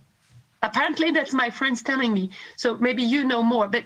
Apparently, 0.63 1.13
that's 1.13 1.33
my 1.33 1.49
friends 1.49 1.81
telling 1.83 2.13
me. 2.13 2.31
So 2.57 2.77
maybe 2.79 3.05
you 3.05 3.23
know 3.23 3.43
more, 3.43 3.69
but 3.69 3.85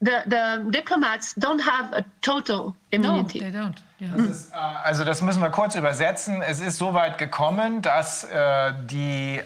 the, 0.00 0.22
the 0.26 0.70
diplomats 0.70 1.34
don't 1.34 1.60
have 1.60 1.92
a 1.92 2.04
total 2.20 2.76
immunity. 2.92 3.40
No, 3.40 3.46
they 3.46 3.50
don't. 3.50 3.82
Yeah. 3.98 4.16
Äh, 4.16 4.88
also 4.88 5.04
das 5.04 5.22
müssen 5.22 5.40
wir 5.40 5.50
kurz 5.50 5.74
übersetzen. 5.74 6.42
Es 6.42 6.60
ist 6.60 6.78
so 6.78 6.94
weit 6.94 7.18
gekommen, 7.18 7.82
dass 7.82 8.24
äh, 8.24 8.74
die 8.90 9.40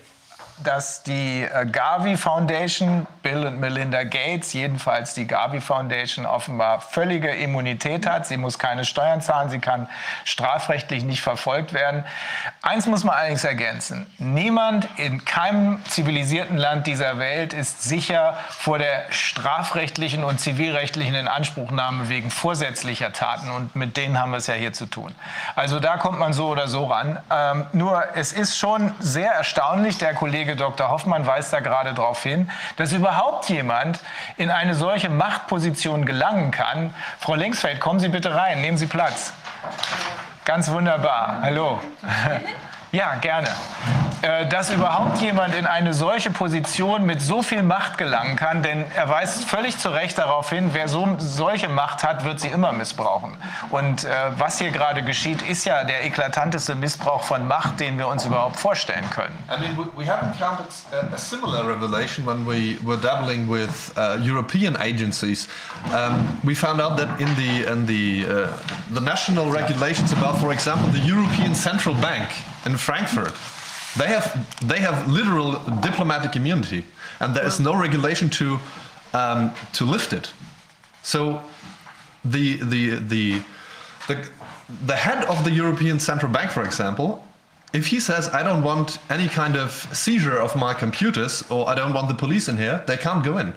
dass 0.63 1.03
die 1.03 1.43
äh, 1.43 1.67
Gavi 1.67 2.17
Foundation, 2.17 3.07
Bill 3.23 3.47
und 3.47 3.59
Melinda 3.59 4.05
Gates, 4.05 4.53
jedenfalls 4.53 5.15
die 5.15 5.27
Gavi 5.27 5.61
Foundation 5.61 6.27
offenbar 6.27 6.81
völlige 6.81 7.31
Immunität 7.31 8.07
hat. 8.07 8.27
Sie 8.27 8.37
muss 8.37 8.59
keine 8.59 8.85
Steuern 8.85 9.21
zahlen, 9.21 9.51
sie 9.51 9.59
kann 9.59 9.89
strafrechtlich 10.25 11.05
nicht 11.05 11.23
verfolgt 11.23 11.73
werden. 11.73 12.05
Eins 12.63 12.87
muss 12.87 13.05
man 13.05 13.15
allerdings 13.15 13.45
ergänzen. 13.45 14.07
Niemand 14.19 14.89
in 14.97 15.25
keinem 15.25 15.85
zivilisierten 15.87 16.57
Land 16.57 16.87
dieser 16.87 17.19
Welt 17.19 17.53
ist 17.53 17.83
sicher 17.83 18.37
vor 18.51 18.79
der 18.79 19.07
strafrechtlichen 19.11 20.25
und 20.25 20.41
zivilrechtlichen 20.41 21.15
Inanspruchnahme 21.15 22.09
wegen 22.09 22.31
vorsätzlicher 22.31 23.13
Taten. 23.13 23.51
Und 23.51 23.77
mit 23.77 23.97
denen 23.97 24.21
haben 24.21 24.31
wir 24.31 24.39
es 24.39 24.47
ja 24.47 24.55
hier 24.55 24.73
zu 24.73 24.87
tun. 24.87 25.15
Also 25.55 25.81
da 25.81 25.97
kommt 25.97 26.19
man 26.19 26.33
so 26.33 26.49
oder 26.49 26.69
so 26.69 26.85
ran. 26.85 27.19
Ähm, 27.31 27.67
nur 27.73 28.05
es 28.15 28.33
ist 28.33 28.57
schon 28.57 28.95
sehr 29.01 29.33
erstaunlich, 29.33 29.99
der 29.99 30.15
Kollege 30.15 30.46
Kollege 30.47 30.57
Dr. 30.57 30.91
Hoffmann 30.91 31.27
weist 31.27 31.53
da 31.53 31.59
gerade 31.59 31.93
darauf 31.93 32.23
hin, 32.23 32.49
dass 32.77 32.93
überhaupt 32.93 33.49
jemand 33.49 33.99
in 34.37 34.49
eine 34.49 34.77
solche 34.77 35.09
Machtposition 35.09 36.07
gelangen 36.07 36.53
kann. 36.53 36.95
Frau 37.19 37.35
Linksfeld, 37.35 37.81
kommen 37.81 37.99
Sie 37.99 38.09
bitte 38.09 38.33
rein, 38.33 38.61
nehmen 38.61 38.79
Sie 38.79 38.87
Platz. 38.87 39.33
Ganz 40.45 40.71
wunderbar. 40.71 41.41
Hallo. 41.43 41.81
Ja, 42.93 43.17
gerne. 43.17 43.49
Äh, 44.23 44.49
dass 44.49 44.71
überhaupt 44.71 45.21
jemand 45.21 45.55
in 45.55 45.67
eine 45.67 45.93
solche 45.93 46.31
Position 46.31 47.05
mit 47.05 47.21
so 47.21 47.43
viel 47.43 47.63
Macht 47.63 47.99
gelangen 47.99 48.37
kann, 48.37 48.63
denn 48.63 48.85
er 48.95 49.09
weist 49.09 49.45
völlig 49.45 49.79
zu 49.79 49.91
Recht 49.91 50.17
darauf 50.17 50.49
hin, 50.51 50.71
wer 50.73 50.89
so, 50.89 51.17
solche 51.19 51.69
Macht 51.69 52.03
hat, 52.03 52.25
wird 52.25 52.41
sie 52.41 52.49
immer 52.49 52.73
missbrauchen. 52.73 53.37
Und 53.71 54.05
äh, 54.05 54.09
was 54.39 54.59
hier 54.59 54.71
gerade 54.71 55.03
geschieht, 55.03 55.43
ist 55.43 55.67
ja 55.67 55.85
der 55.85 56.05
eklatanteste 56.05 56.75
Missbrauch 56.75 57.25
von 57.25 57.47
Macht, 57.47 57.79
den 57.79 57.99
wir 57.99 58.09
uns 58.09 58.25
überhaupt 58.25 58.57
vorstellen 58.57 59.09
können. 59.11 59.37
I 59.51 59.61
mean, 59.61 59.77
we, 59.77 59.85
we 59.97 60.11
have 60.11 60.25
encountered 60.25 60.67
a, 61.13 61.19
similar 61.19 61.67
revelation 61.67 62.25
when 62.27 62.47
we 62.47 62.79
were 62.83 62.97
dabbling 62.97 63.47
with 63.51 63.93
uh, 63.97 64.17
European 64.23 64.77
agencies. 64.81 65.47
Um, 65.93 66.39
we 66.43 66.55
found 66.55 66.81
out 66.81 66.97
that 66.97 67.09
in 67.21 67.29
the 67.37 67.71
in 67.71 67.87
the 67.87 68.27
uh, 68.27 68.49
the 68.95 69.01
national 69.01 69.51
regulations 69.51 70.13
about, 70.13 70.39
for 70.39 70.53
example, 70.53 70.89
the 70.89 71.07
European 71.07 71.55
Central 71.55 71.95
Bank 71.95 72.29
in 72.65 72.77
Frankfurt. 72.77 73.35
They 73.99 74.09
have 74.09 74.47
they 74.69 74.79
have 74.79 75.09
literal 75.09 75.53
diplomatic 75.81 76.37
immunity, 76.37 76.85
and 77.21 77.35
there 77.35 77.47
is 77.47 77.59
no 77.61 77.75
regulation 77.75 78.29
to 78.31 78.59
um, 79.15 79.53
to 79.73 79.85
lift 79.85 80.13
it. 80.13 80.33
So 81.03 81.43
the 82.25 82.57
the 82.57 82.97
the 82.97 83.43
the 84.09 84.29
the 84.87 84.97
head 84.97 85.25
of 85.25 85.45
the 85.45 85.51
European 85.51 85.99
Central 85.99 86.31
Bank, 86.31 86.51
for 86.51 86.65
example, 86.65 87.25
if 87.73 87.87
he 87.87 88.01
says 88.01 88.29
I 88.31 88.43
don't 88.43 88.63
want 88.63 88.99
any 89.11 89.29
kind 89.29 89.57
of 89.57 89.71
seizure 89.93 90.39
of 90.39 90.57
my 90.57 90.75
computers 90.75 91.45
or 91.51 91.69
I 91.69 91.75
don't 91.75 91.95
want 91.95 92.09
the 92.09 92.15
police 92.15 92.49
in 92.49 92.57
here, 92.57 92.83
they 92.87 92.97
can't 92.97 93.25
go 93.25 93.39
in. 93.39 93.55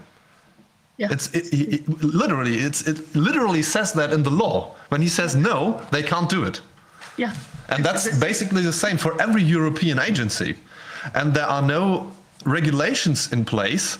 Yeah. 0.97 1.07
It's 1.11 1.27
it, 1.33 1.53
it, 1.53 2.03
literally 2.03 2.57
it's 2.57 2.87
it 2.87 3.15
literally 3.15 3.63
says 3.63 3.93
that 3.93 4.11
in 4.11 4.23
the 4.23 4.29
law. 4.29 4.75
When 4.89 5.01
he 5.01 5.07
says 5.07 5.35
no, 5.35 5.81
they 5.91 6.03
can't 6.03 6.29
do 6.29 6.43
it. 6.43 6.61
Yeah. 7.19 7.33
And 7.67 7.83
that's 7.83 8.17
basically 8.17 8.63
the 8.63 8.73
same 8.73 8.97
for 8.97 9.21
every 9.21 9.43
European 9.43 9.99
agency. 9.99 10.55
And 11.13 11.33
there 11.33 11.45
are 11.45 11.61
no 11.61 12.11
regulations 12.45 13.31
in 13.31 13.45
place. 13.45 13.99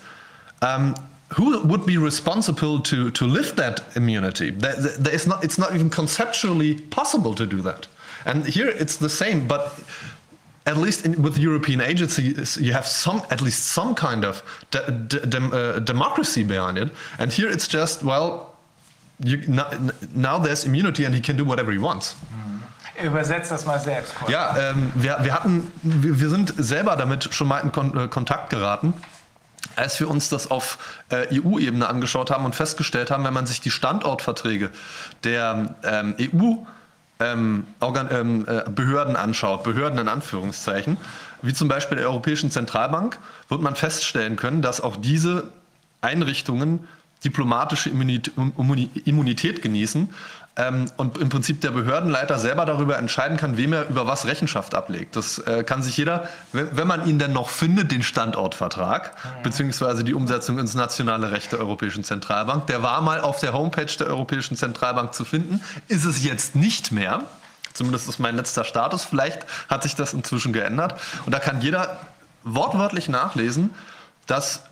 Um, 0.61 0.95
who 1.33 1.59
would 1.63 1.85
be 1.85 1.97
responsible 1.97 2.79
to, 2.79 3.11
to 3.11 3.25
lift 3.25 3.55
that 3.57 3.83
immunity? 3.95 4.49
There, 4.49 4.75
there 4.75 5.13
is 5.13 5.27
not, 5.27 5.43
it's 5.43 5.59
not 5.59 5.75
even 5.75 5.89
conceptually 5.89 6.75
possible 6.75 7.35
to 7.35 7.45
do 7.45 7.61
that. 7.61 7.87
And 8.25 8.45
here 8.45 8.67
it's 8.67 8.97
the 8.97 9.09
same, 9.09 9.47
but 9.47 9.79
at 10.65 10.77
least 10.77 11.05
in, 11.05 11.21
with 11.21 11.37
European 11.37 11.81
agencies, 11.81 12.57
you 12.57 12.73
have 12.73 12.87
some, 12.87 13.21
at 13.29 13.41
least 13.41 13.67
some 13.67 13.93
kind 13.93 14.25
of 14.25 14.41
de, 14.71 14.91
de, 14.91 15.25
de, 15.25 15.37
uh, 15.37 15.79
democracy 15.79 16.43
behind 16.43 16.77
it. 16.77 16.89
And 17.19 17.31
here 17.31 17.49
it's 17.49 17.67
just, 17.67 18.03
well, 18.03 18.55
you, 19.23 19.37
now, 19.47 19.69
now 20.15 20.39
there's 20.39 20.65
immunity 20.65 21.05
and 21.05 21.13
he 21.13 21.21
can 21.21 21.37
do 21.37 21.45
whatever 21.45 21.71
he 21.71 21.77
wants. 21.77 22.15
Übersetzt 23.03 23.51
das 23.51 23.65
mal 23.65 23.79
selbst. 23.79 24.15
Kurz. 24.15 24.31
Ja, 24.31 24.55
ähm, 24.57 24.91
wir, 24.95 25.17
wir 25.21 25.33
hatten, 25.33 25.71
wir, 25.81 26.19
wir 26.19 26.29
sind 26.29 26.53
selber 26.57 26.95
damit 26.95 27.33
schon 27.33 27.47
mal 27.47 27.59
in 27.59 27.71
Kon 27.71 27.97
äh, 27.97 28.07
Kontakt 28.07 28.49
geraten, 28.49 28.93
als 29.75 29.99
wir 29.99 30.09
uns 30.09 30.29
das 30.29 30.51
auf 30.51 30.77
äh, 31.09 31.39
EU-Ebene 31.39 31.87
angeschaut 31.87 32.31
haben 32.31 32.45
und 32.45 32.55
festgestellt 32.55 33.11
haben, 33.11 33.23
wenn 33.23 33.33
man 33.33 33.45
sich 33.45 33.61
die 33.61 33.71
Standortverträge 33.71 34.71
der 35.23 35.75
ähm, 35.83 36.15
EU 36.19 36.55
ähm, 37.19 37.67
Organ 37.79 38.09
ähm, 38.11 38.45
äh, 38.47 38.69
Behörden 38.69 39.15
anschaut, 39.15 39.63
Behörden 39.63 39.99
in 39.99 40.07
Anführungszeichen, 40.07 40.97
wie 41.41 41.53
zum 41.53 41.67
Beispiel 41.67 41.97
der 41.97 42.07
Europäischen 42.07 42.51
Zentralbank, 42.51 43.19
wird 43.49 43.61
man 43.61 43.75
feststellen 43.75 44.35
können, 44.35 44.61
dass 44.61 44.81
auch 44.81 44.95
diese 44.95 45.51
Einrichtungen 46.01 46.87
diplomatische 47.23 47.89
Immunität, 47.89 48.33
Immunität 49.05 49.61
genießen 49.61 50.13
ähm, 50.59 50.91
und 50.97 51.17
im 51.17 51.29
Prinzip 51.29 51.61
der 51.61 51.71
Behördenleiter 51.71 52.37
selber 52.37 52.65
darüber 52.65 52.97
entscheiden 52.97 53.37
kann, 53.37 53.55
wem 53.55 53.71
er 53.71 53.87
über 53.89 54.05
was 54.05 54.25
Rechenschaft 54.25 54.75
ablegt. 54.75 55.15
Das 55.15 55.39
äh, 55.39 55.63
kann 55.63 55.81
sich 55.81 55.95
jeder, 55.95 56.27
wenn, 56.51 56.75
wenn, 56.75 56.87
man 56.87 57.07
ihn 57.07 57.17
denn 57.17 57.31
noch 57.31 57.49
findet, 57.49 57.91
den 57.91 58.03
Standortvertrag, 58.03 59.13
mhm. 59.13 59.43
beziehungsweise 59.43 60.03
die 60.03 60.13
Umsetzung 60.13 60.59
ins 60.59 60.75
nationale 60.75 61.31
Recht 61.31 61.53
der 61.53 61.59
Europäischen 61.59 62.03
Zentralbank, 62.03 62.67
der 62.67 62.83
war 62.83 63.01
mal 63.01 63.21
auf 63.21 63.39
der 63.39 63.53
Homepage 63.53 63.85
der 63.85 64.07
Europäischen 64.07 64.57
Zentralbank 64.57 65.13
zu 65.13 65.23
finden, 65.23 65.61
ist 65.87 66.03
es 66.03 66.23
jetzt 66.23 66.55
nicht 66.55 66.91
mehr. 66.91 67.23
Zumindest 67.71 68.09
ist 68.09 68.19
mein 68.19 68.35
letzter 68.35 68.65
Status. 68.65 69.05
Vielleicht 69.05 69.45
hat 69.69 69.83
sich 69.83 69.95
das 69.95 70.13
inzwischen 70.13 70.51
geändert. 70.51 70.99
Und 71.25 71.33
da 71.33 71.39
kann 71.39 71.61
jeder 71.61 71.99
wortwörtlich 72.43 73.07
nachlesen, 73.07 73.69
dass 74.27 74.63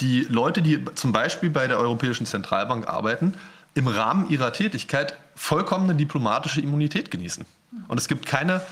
die 0.00 0.22
Leute, 0.22 0.62
die 0.62 0.84
zum 0.94 1.12
Beispiel 1.12 1.50
bei 1.50 1.68
der 1.68 1.78
Europäischen 1.78 2.26
Zentralbank 2.26 2.88
arbeiten, 2.88 3.34
im 3.76 3.86
Rahmen 3.86 4.28
ihrer 4.30 4.52
Tätigkeit 4.52 5.18
vollkommene 5.36 5.94
diplomatische 5.94 6.60
Immunität 6.60 7.10
genießen. 7.10 7.44
Und 7.88 7.98
es 7.98 8.08
gibt 8.08 8.24
keine, 8.26 8.62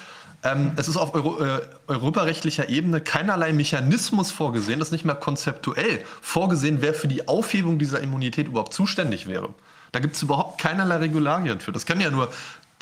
ähm, 0.43 0.73
es 0.77 0.89
ist 0.89 0.97
auf 0.97 1.15
Euro, 1.15 1.45
äh, 1.45 1.61
europarechtlicher 1.87 2.71
Ebene 2.71 3.01
keinerlei 3.03 3.53
Mechanismus 3.53 4.33
vorgesehen, 4.33 4.79
das 4.79 4.89
ist 4.89 4.93
nicht 4.93 5.05
mehr 5.05 5.15
konzeptuell 5.15 6.05
vorgesehen, 6.23 6.79
wer 6.81 6.95
für 6.95 7.07
die 7.07 7.29
Aufhebung 7.29 7.79
dieser 7.79 8.01
Immunität 8.01 8.47
überhaupt 8.47 8.73
zuständig 8.73 9.27
wäre. 9.27 9.51
Da 9.93 10.01
gibt 10.01 10.17
es 10.17 10.23
überhaupt 10.23 10.61
keinerlei 10.61 10.97
Regularien 10.97 11.61
für. 11.61 11.71
Das 11.71 11.87
kann 11.87 12.01
ja 12.01 12.11
nur 12.11 12.31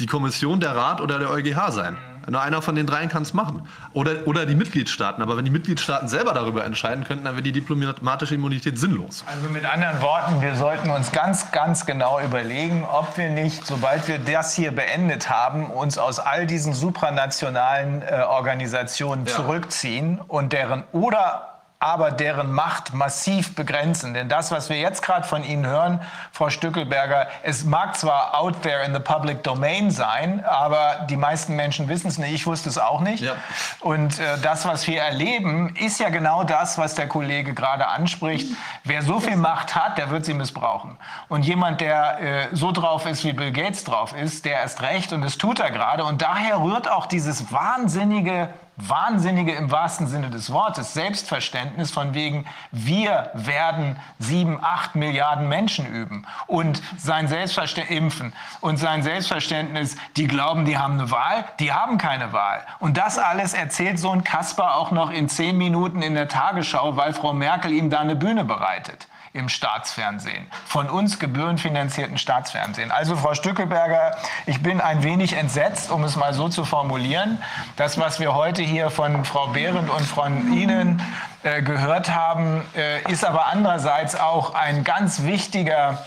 die 0.01 0.07
Kommission, 0.07 0.61
der 0.61 0.75
Rat 0.75 1.01
oder 1.01 1.19
der 1.19 1.31
EuGH 1.31 1.71
sein. 1.71 1.97
Nur 2.29 2.41
einer 2.41 2.63
von 2.63 2.75
den 2.75 2.87
dreien 2.87 3.09
kann 3.09 3.23
es 3.23 3.35
machen. 3.35 3.69
Oder, 3.93 4.27
oder 4.27 4.47
die 4.47 4.55
Mitgliedstaaten. 4.55 5.23
Aber 5.23 5.37
wenn 5.37 5.45
die 5.45 5.51
Mitgliedstaaten 5.51 6.09
selber 6.09 6.33
darüber 6.33 6.65
entscheiden 6.65 7.05
könnten, 7.05 7.25
dann 7.25 7.35
wäre 7.35 7.43
die 7.43 7.53
diplomatische 7.53 8.35
Immunität 8.35 8.79
sinnlos. 8.79 9.25
Also 9.27 9.49
mit 9.49 9.65
anderen 9.65 10.01
Worten, 10.01 10.41
wir 10.41 10.55
sollten 10.55 10.91
uns 10.91 11.11
ganz, 11.13 11.51
ganz 11.51 11.85
genau 11.85 12.21
überlegen, 12.21 12.85
ob 12.85 13.17
wir 13.19 13.31
nicht, 13.31 13.67
sobald 13.67 14.07
wir 14.09 14.19
das 14.19 14.55
hier 14.55 14.73
beendet 14.73 15.31
haben, 15.31 15.71
uns 15.71 15.99
aus 15.99 16.19
all 16.19 16.47
diesen 16.47 16.75
supranationalen 16.75 18.03
äh, 18.03 18.23
Organisationen 18.29 19.27
ja. 19.27 19.33
zurückziehen 19.33 20.21
und 20.21 20.53
deren 20.53 20.85
oder 20.93 21.52
aber 21.83 22.13
deren 22.13 22.53
Macht 22.53 22.95
massiv 22.95 23.57
begrenzen. 23.57 24.15
Denn 24.15 24.29
das, 24.29 24.53
was 24.53 24.69
wir 24.69 24.79
jetzt 24.79 25.03
gerade 25.03 25.27
von 25.27 25.43
Ihnen 25.43 25.67
hören, 25.67 26.01
Frau 26.31 26.49
Stückelberger, 26.49 27.27
es 27.43 27.65
mag 27.65 27.97
zwar 27.97 28.39
out 28.39 28.63
there 28.63 28.85
in 28.85 28.95
the 28.95 29.01
public 29.01 29.43
domain 29.43 29.91
sein, 29.91 30.45
aber 30.45 31.07
die 31.11 31.17
meisten 31.17 31.57
Menschen 31.57 31.89
wissen 31.89 32.07
es 32.07 32.19
nicht. 32.19 32.33
Ich 32.33 32.47
wusste 32.47 32.69
es 32.69 32.79
auch 32.79 33.01
nicht. 33.01 33.25
Ja. 33.25 33.33
Und 33.81 34.21
äh, 34.21 34.39
das, 34.41 34.65
was 34.65 34.87
wir 34.87 35.03
erleben, 35.03 35.75
ist 35.75 35.99
ja 35.99 36.11
genau 36.11 36.45
das, 36.45 36.79
was 36.79 36.95
der 36.95 37.09
Kollege 37.09 37.53
gerade 37.53 37.89
anspricht. 37.89 38.57
Wer 38.85 39.03
so 39.03 39.19
viel 39.19 39.37
Macht 39.37 39.75
hat, 39.75 39.99
der 39.99 40.11
wird 40.11 40.25
sie 40.25 40.35
missbrauchen. 40.35 40.97
Und 41.29 41.45
jemand, 41.45 41.81
der 41.81 42.21
äh, 42.21 42.49
so 42.53 42.71
drauf 42.71 43.07
ist, 43.07 43.25
wie 43.25 43.33
Bill 43.33 43.51
Gates 43.51 43.83
drauf 43.83 44.15
ist, 44.15 44.45
der 44.45 44.61
erst 44.61 44.83
recht 44.83 45.13
und 45.13 45.23
das 45.23 45.37
tut 45.37 45.59
er 45.59 45.73
gerade. 45.73 46.05
Und 46.05 46.23
daher 46.23 46.61
rührt 46.61 46.89
auch 46.89 47.07
dieses 47.07 47.53
wahnsinnige 47.53 48.51
wahnsinnige 48.77 49.53
im 49.53 49.71
wahrsten 49.71 50.07
Sinne 50.07 50.31
des 50.31 50.51
Wortes 50.51 50.95
Selbstverständnis 50.95 51.91
von 51.91 52.15
wegen, 52.15 52.47
wir 52.71 53.31
werden 53.35 53.99
sieben, 54.19 54.59
acht 54.63 54.95
Milliarden 54.95 55.49
Menschen 55.49 55.87
üben 55.87 56.27
und 56.47 56.83
sein 56.97 57.29
Selbstverständnis 57.29 57.97
impfen 57.97 58.33
und 58.61 58.79
sein 58.79 59.03
Selbstverständnis, 59.03 59.97
die 60.17 60.27
glauben, 60.27 60.65
die 60.65 60.79
haben 60.79 60.95
eine 60.95 61.11
Wahl, 61.11 61.45
die 61.61 61.73
haben 61.73 61.99
keine 61.99 62.33
Wahl. 62.33 62.65
Und 62.79 62.97
das 62.97 63.19
alles 63.19 63.55
erzählt 63.55 63.99
so 63.99 64.11
ein 64.11 64.25
Kasper 64.25 64.77
auch 64.77 64.91
noch 64.91 65.11
in 65.11 65.29
zehn 65.29 65.59
Minuten 65.59 66.03
in 66.03 66.15
der 66.15 66.29
Tagesschau, 66.29 66.97
weil 66.97 67.13
Frau 67.13 67.33
Merkel 67.33 67.73
ihm 67.73 67.91
da 67.91 68.01
eine 68.01 68.17
Bühne 68.17 68.45
bereitet. 68.45 69.07
Im 69.35 69.49
Staatsfernsehen, 69.49 70.47
von 70.67 70.91
uns 70.91 71.19
gebührenfinanzierten 71.19 72.19
Staatsfernsehen. 72.19 72.91
Also 72.91 73.17
Frau 73.17 73.35
Stückelberger, 73.35 74.17
ich 74.45 74.63
bin 74.63 74.81
ein 74.81 75.03
wenig 75.03 75.33
entsetzt, 75.35 75.91
um 75.91 76.05
es 76.05 76.17
mal 76.17 76.35
so 76.35 76.49
zu 76.51 76.65
formulieren. 76.65 77.39
Das, 77.77 77.99
was 77.99 78.21
wir 78.21 78.35
heute 78.35 78.63
hier 78.63 78.91
von 78.91 79.25
Frau 79.25 79.49
Behrendt 79.49 79.89
und 79.89 80.05
von 80.05 80.53
Ihnen 80.53 81.03
äh, 81.45 81.63
gehört 81.63 82.15
haben, 82.15 82.63
äh, 82.77 83.11
ist 83.11 83.25
aber 83.25 83.47
andererseits 83.47 84.15
auch 84.15 84.55
ein 84.55 84.85
ganz 84.85 85.23
wichtiger, 85.23 86.05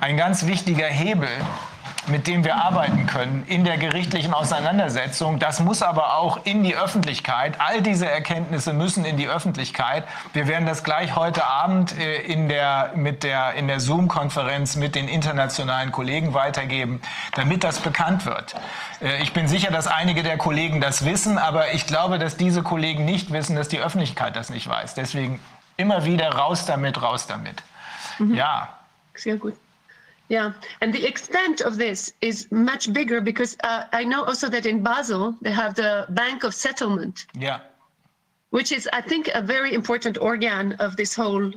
ein 0.00 0.18
ganz 0.18 0.44
wichtiger 0.44 0.86
Hebel, 0.86 1.30
mit 2.08 2.26
dem 2.26 2.44
wir 2.44 2.56
arbeiten 2.56 3.06
können 3.06 3.44
in 3.46 3.64
der 3.64 3.78
gerichtlichen 3.78 4.32
Auseinandersetzung. 4.32 5.38
Das 5.38 5.60
muss 5.60 5.82
aber 5.82 6.16
auch 6.16 6.44
in 6.44 6.62
die 6.62 6.76
Öffentlichkeit. 6.76 7.60
All 7.60 7.82
diese 7.82 8.08
Erkenntnisse 8.08 8.72
müssen 8.72 9.04
in 9.04 9.16
die 9.16 9.28
Öffentlichkeit. 9.28 10.04
Wir 10.32 10.46
werden 10.46 10.66
das 10.66 10.84
gleich 10.84 11.16
heute 11.16 11.44
Abend 11.46 11.98
äh, 11.98 12.22
in 12.22 12.48
der, 12.48 12.92
mit 12.94 13.22
der, 13.22 13.54
in 13.54 13.68
der 13.68 13.80
Zoom-Konferenz 13.80 14.76
mit 14.76 14.94
den 14.94 15.08
internationalen 15.08 15.92
Kollegen 15.92 16.34
weitergeben, 16.34 17.00
damit 17.34 17.64
das 17.64 17.80
bekannt 17.80 18.26
wird. 18.26 18.54
Äh, 19.00 19.22
ich 19.22 19.32
bin 19.32 19.48
sicher, 19.48 19.70
dass 19.70 19.86
einige 19.86 20.22
der 20.22 20.38
Kollegen 20.38 20.80
das 20.80 21.04
wissen, 21.04 21.38
aber 21.38 21.72
ich 21.72 21.86
glaube, 21.86 22.18
dass 22.18 22.36
diese 22.36 22.62
Kollegen 22.62 23.04
nicht 23.04 23.32
wissen, 23.32 23.56
dass 23.56 23.68
die 23.68 23.80
Öffentlichkeit 23.80 24.36
das 24.36 24.50
nicht 24.50 24.68
weiß. 24.68 24.94
Deswegen 24.94 25.40
immer 25.76 26.04
wieder 26.04 26.30
raus 26.30 26.66
damit, 26.66 27.00
raus 27.02 27.26
damit. 27.26 27.62
Mhm. 28.18 28.34
Ja. 28.34 28.68
Sehr 29.14 29.36
gut. 29.36 29.54
Yeah, 30.28 30.52
and 30.80 30.92
the 30.92 31.06
extent 31.06 31.60
of 31.60 31.76
this 31.76 32.12
is 32.20 32.50
much 32.50 32.92
bigger 32.92 33.20
because 33.20 33.56
uh, 33.62 33.84
I 33.92 34.02
know 34.02 34.24
also 34.24 34.48
that 34.48 34.66
in 34.66 34.82
Basel 34.82 35.36
they 35.40 35.52
have 35.52 35.74
the 35.74 36.06
Bank 36.10 36.42
of 36.42 36.54
Settlement. 36.54 37.26
Yeah. 37.38 37.60
Which 38.50 38.72
is, 38.72 38.88
I 38.92 39.00
think, 39.00 39.28
a 39.34 39.42
very 39.42 39.74
important 39.74 40.18
organ 40.18 40.72
of 40.74 40.96
this 40.96 41.14
whole. 41.14 41.52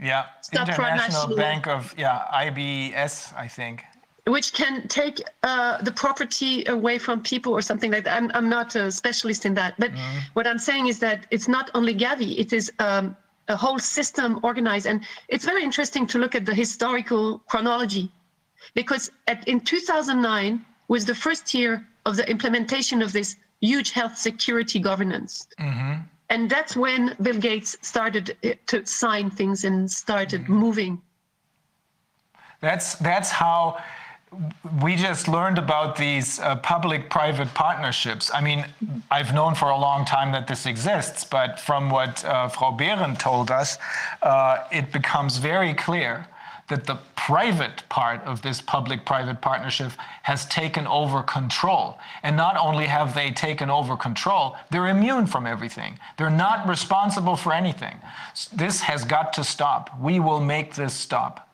Yeah, 0.00 0.26
International 0.52 1.36
Bank 1.36 1.66
of 1.66 1.94
yeah 1.96 2.22
IBS, 2.32 3.34
I 3.36 3.48
think. 3.48 3.84
Which 4.26 4.52
can 4.52 4.86
take 4.86 5.20
uh, 5.42 5.82
the 5.82 5.92
property 5.92 6.64
away 6.66 6.98
from 6.98 7.22
people 7.22 7.52
or 7.52 7.62
something 7.62 7.90
like 7.90 8.04
that. 8.04 8.16
I'm, 8.22 8.30
I'm 8.34 8.48
not 8.48 8.76
a 8.76 8.90
specialist 8.92 9.46
in 9.46 9.54
that, 9.54 9.74
but 9.78 9.92
mm. 9.92 10.20
what 10.34 10.46
I'm 10.46 10.58
saying 10.58 10.86
is 10.86 11.00
that 11.00 11.26
it's 11.30 11.48
not 11.48 11.70
only 11.74 11.94
Gavi; 11.94 12.38
it 12.38 12.52
is 12.52 12.70
um, 12.78 13.16
a 13.48 13.56
whole 13.56 13.78
system 13.78 14.40
organized. 14.42 14.86
And 14.86 15.04
it's 15.28 15.44
very 15.44 15.62
interesting 15.62 16.06
to 16.08 16.18
look 16.18 16.34
at 16.34 16.44
the 16.44 16.54
historical 16.54 17.40
chronology 17.40 18.10
because 18.74 19.10
at, 19.26 19.46
in 19.48 19.60
2009 19.60 20.64
was 20.88 21.04
the 21.04 21.14
first 21.14 21.52
year 21.54 21.86
of 22.06 22.16
the 22.16 22.28
implementation 22.28 23.02
of 23.02 23.12
this 23.12 23.36
huge 23.60 23.90
health 23.92 24.16
security 24.16 24.78
governance. 24.78 25.46
Mm-hmm. 25.58 26.02
And 26.30 26.50
that's 26.50 26.76
when 26.76 27.14
Bill 27.20 27.38
Gates 27.38 27.76
started 27.82 28.36
uh, 28.44 28.50
to 28.66 28.86
sign 28.86 29.30
things 29.30 29.64
and 29.64 29.90
started 29.90 30.42
mm-hmm. 30.42 30.54
moving. 30.54 31.02
That's, 32.60 32.94
that's 32.96 33.30
how 33.30 33.82
we 34.80 34.96
just 34.96 35.28
learned 35.28 35.58
about 35.58 35.96
these 35.96 36.40
uh, 36.40 36.56
public-private 36.56 37.52
partnerships. 37.54 38.30
I 38.32 38.40
mean, 38.40 38.64
I've 39.10 39.34
known 39.34 39.54
for 39.54 39.70
a 39.70 39.76
long 39.76 40.04
time 40.04 40.32
that 40.32 40.46
this 40.46 40.66
exists, 40.66 41.24
but 41.24 41.60
from 41.60 41.90
what 41.90 42.24
uh, 42.24 42.48
Frau 42.48 42.70
Behrendt 42.76 43.18
told 43.18 43.50
us, 43.50 43.78
uh, 44.22 44.64
it 44.72 44.90
becomes 44.92 45.36
very 45.36 45.74
clear 45.74 46.26
that 46.68 46.86
the 46.86 46.94
private 47.16 47.86
part 47.90 48.22
of 48.22 48.40
this 48.40 48.62
public-private 48.62 49.42
partnership 49.42 49.92
has 50.22 50.46
taken 50.46 50.86
over 50.86 51.22
control. 51.22 51.98
And 52.22 52.34
not 52.34 52.56
only 52.56 52.86
have 52.86 53.14
they 53.14 53.30
taken 53.30 53.68
over 53.68 53.96
control, 53.96 54.56
they're 54.70 54.88
immune 54.88 55.26
from 55.26 55.46
everything. 55.46 55.98
They're 56.16 56.30
not 56.30 56.66
responsible 56.66 57.36
for 57.36 57.52
anything. 57.52 57.98
This 58.52 58.80
has 58.80 59.04
got 59.04 59.34
to 59.34 59.44
stop. 59.44 59.90
We 60.00 60.20
will 60.20 60.40
make 60.40 60.74
this 60.74 60.94
stop. 60.94 61.51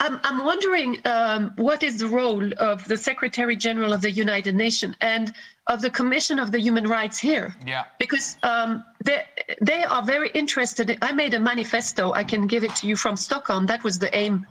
I'm, 0.00 0.20
I'm 0.24 0.44
wondering 0.44 1.00
um, 1.04 1.52
what 1.56 1.82
is 1.82 1.98
the 1.98 2.06
role 2.06 2.50
of 2.58 2.86
the 2.86 2.96
Secretary 2.96 3.56
General 3.56 3.92
of 3.92 4.00
the 4.00 4.10
United 4.10 4.54
Nations 4.54 4.94
and 5.00 5.32
of 5.66 5.80
the 5.80 5.90
Commission 5.90 6.38
of 6.38 6.52
the 6.52 6.58
Human 6.58 6.86
Rights 6.86 7.18
here? 7.18 7.54
Yeah. 7.66 7.84
Because 7.98 8.36
um, 8.42 8.84
they, 9.04 9.24
they 9.60 9.84
are 9.84 10.02
very 10.02 10.30
interested. 10.30 10.90
In, 10.90 10.98
I 11.02 11.12
made 11.12 11.34
a 11.34 11.40
manifesto. 11.40 12.12
I 12.12 12.24
can 12.24 12.46
give 12.46 12.64
it 12.64 12.74
to 12.76 12.86
you 12.86 12.96
from 12.96 13.16
Stockholm. 13.16 13.66
That 13.66 13.82
was 13.84 13.98
the 13.98 14.14
aim, 14.16 14.46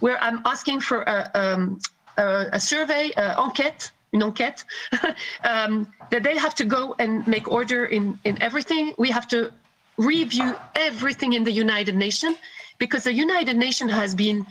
where 0.00 0.22
I'm 0.22 0.40
asking 0.44 0.80
for 0.80 1.02
a, 1.02 1.30
um, 1.34 1.80
a, 2.16 2.46
a 2.52 2.60
survey, 2.60 3.10
a 3.16 3.34
enquete, 3.36 3.90
une 4.12 4.22
enquête, 4.22 4.64
um, 5.44 5.92
that 6.10 6.22
they 6.22 6.36
have 6.36 6.54
to 6.56 6.64
go 6.64 6.94
and 6.98 7.26
make 7.26 7.50
order 7.50 7.86
in, 7.86 8.18
in 8.24 8.40
everything. 8.42 8.94
We 8.98 9.10
have 9.10 9.28
to 9.28 9.52
review 9.96 10.56
everything 10.74 11.34
in 11.34 11.44
the 11.44 11.52
United 11.52 11.94
Nations 11.94 12.36
because 12.78 13.04
the 13.04 13.12
United 13.12 13.56
Nations 13.56 13.92
has 13.92 14.14
been 14.14 14.46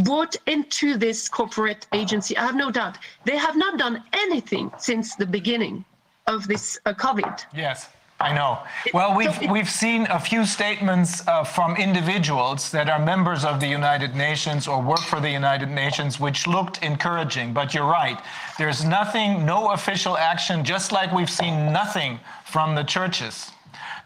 brought 0.00 0.36
into 0.46 0.96
this 0.96 1.28
corporate 1.28 1.86
agency. 1.92 2.36
I 2.36 2.46
have 2.46 2.56
no 2.56 2.70
doubt. 2.70 2.98
They 3.24 3.36
have 3.36 3.56
not 3.56 3.78
done 3.78 4.02
anything 4.12 4.70
since 4.78 5.14
the 5.14 5.26
beginning 5.26 5.84
of 6.26 6.48
this 6.48 6.78
uh, 6.86 6.94
COVID. 6.94 7.44
Yes. 7.54 7.88
I 8.20 8.32
know. 8.32 8.60
Well, 8.94 9.16
we've 9.16 9.36
we've 9.50 9.68
seen 9.68 10.06
a 10.08 10.20
few 10.20 10.46
statements 10.46 11.26
uh, 11.26 11.42
from 11.42 11.74
individuals 11.74 12.70
that 12.70 12.88
are 12.88 13.00
members 13.00 13.44
of 13.44 13.58
the 13.58 13.66
United 13.66 14.14
Nations 14.14 14.68
or 14.68 14.80
work 14.80 15.00
for 15.00 15.20
the 15.20 15.28
United 15.28 15.68
Nations, 15.68 16.20
which 16.20 16.46
looked 16.46 16.84
encouraging. 16.84 17.52
But 17.52 17.74
you're 17.74 17.90
right. 17.90 18.20
There's 18.58 18.84
nothing, 18.84 19.44
no 19.44 19.72
official 19.72 20.16
action. 20.16 20.64
Just 20.64 20.92
like 20.92 21.12
we've 21.12 21.28
seen 21.28 21.72
nothing 21.72 22.20
from 22.44 22.76
the 22.76 22.84
churches, 22.84 23.50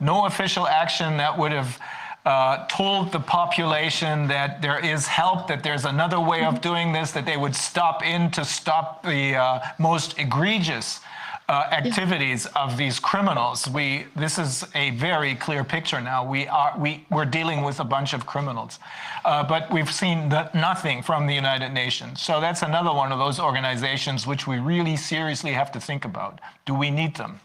no 0.00 0.24
official 0.24 0.66
action 0.66 1.18
that 1.18 1.36
would 1.36 1.52
have 1.52 1.78
uh, 2.26 2.66
told 2.66 3.12
the 3.12 3.20
population 3.20 4.26
that 4.26 4.60
there 4.60 4.84
is 4.84 5.06
help, 5.06 5.46
that 5.46 5.62
there's 5.62 5.84
another 5.84 6.18
way 6.18 6.44
of 6.44 6.60
doing 6.60 6.92
this, 6.92 7.12
that 7.12 7.24
they 7.24 7.36
would 7.36 7.54
stop 7.54 8.04
in 8.04 8.30
to 8.32 8.44
stop 8.44 9.04
the 9.04 9.36
uh, 9.36 9.60
most 9.78 10.18
egregious 10.18 11.00
uh, 11.48 11.68
activities 11.70 12.46
of 12.56 12.76
these 12.76 12.98
criminals. 12.98 13.68
We 13.68 14.06
this 14.16 14.38
is 14.38 14.66
a 14.74 14.90
very 14.90 15.36
clear 15.36 15.62
picture 15.62 16.00
now. 16.00 16.28
We 16.28 16.48
are 16.48 16.74
we 16.76 17.06
we're 17.08 17.24
dealing 17.24 17.62
with 17.62 17.78
a 17.78 17.84
bunch 17.84 18.12
of 18.12 18.26
criminals, 18.26 18.80
uh, 19.24 19.44
but 19.44 19.72
we've 19.72 19.92
seen 19.92 20.28
the, 20.28 20.50
nothing 20.52 21.02
from 21.02 21.28
the 21.28 21.34
United 21.34 21.72
Nations. 21.72 22.20
So 22.20 22.40
that's 22.40 22.62
another 22.62 22.92
one 22.92 23.12
of 23.12 23.20
those 23.20 23.38
organizations 23.38 24.26
which 24.26 24.48
we 24.48 24.58
really 24.58 24.96
seriously 24.96 25.52
have 25.52 25.70
to 25.72 25.80
think 25.80 26.04
about. 26.04 26.40
Do 26.64 26.74
we 26.74 26.90
need 26.90 27.14
them? 27.14 27.38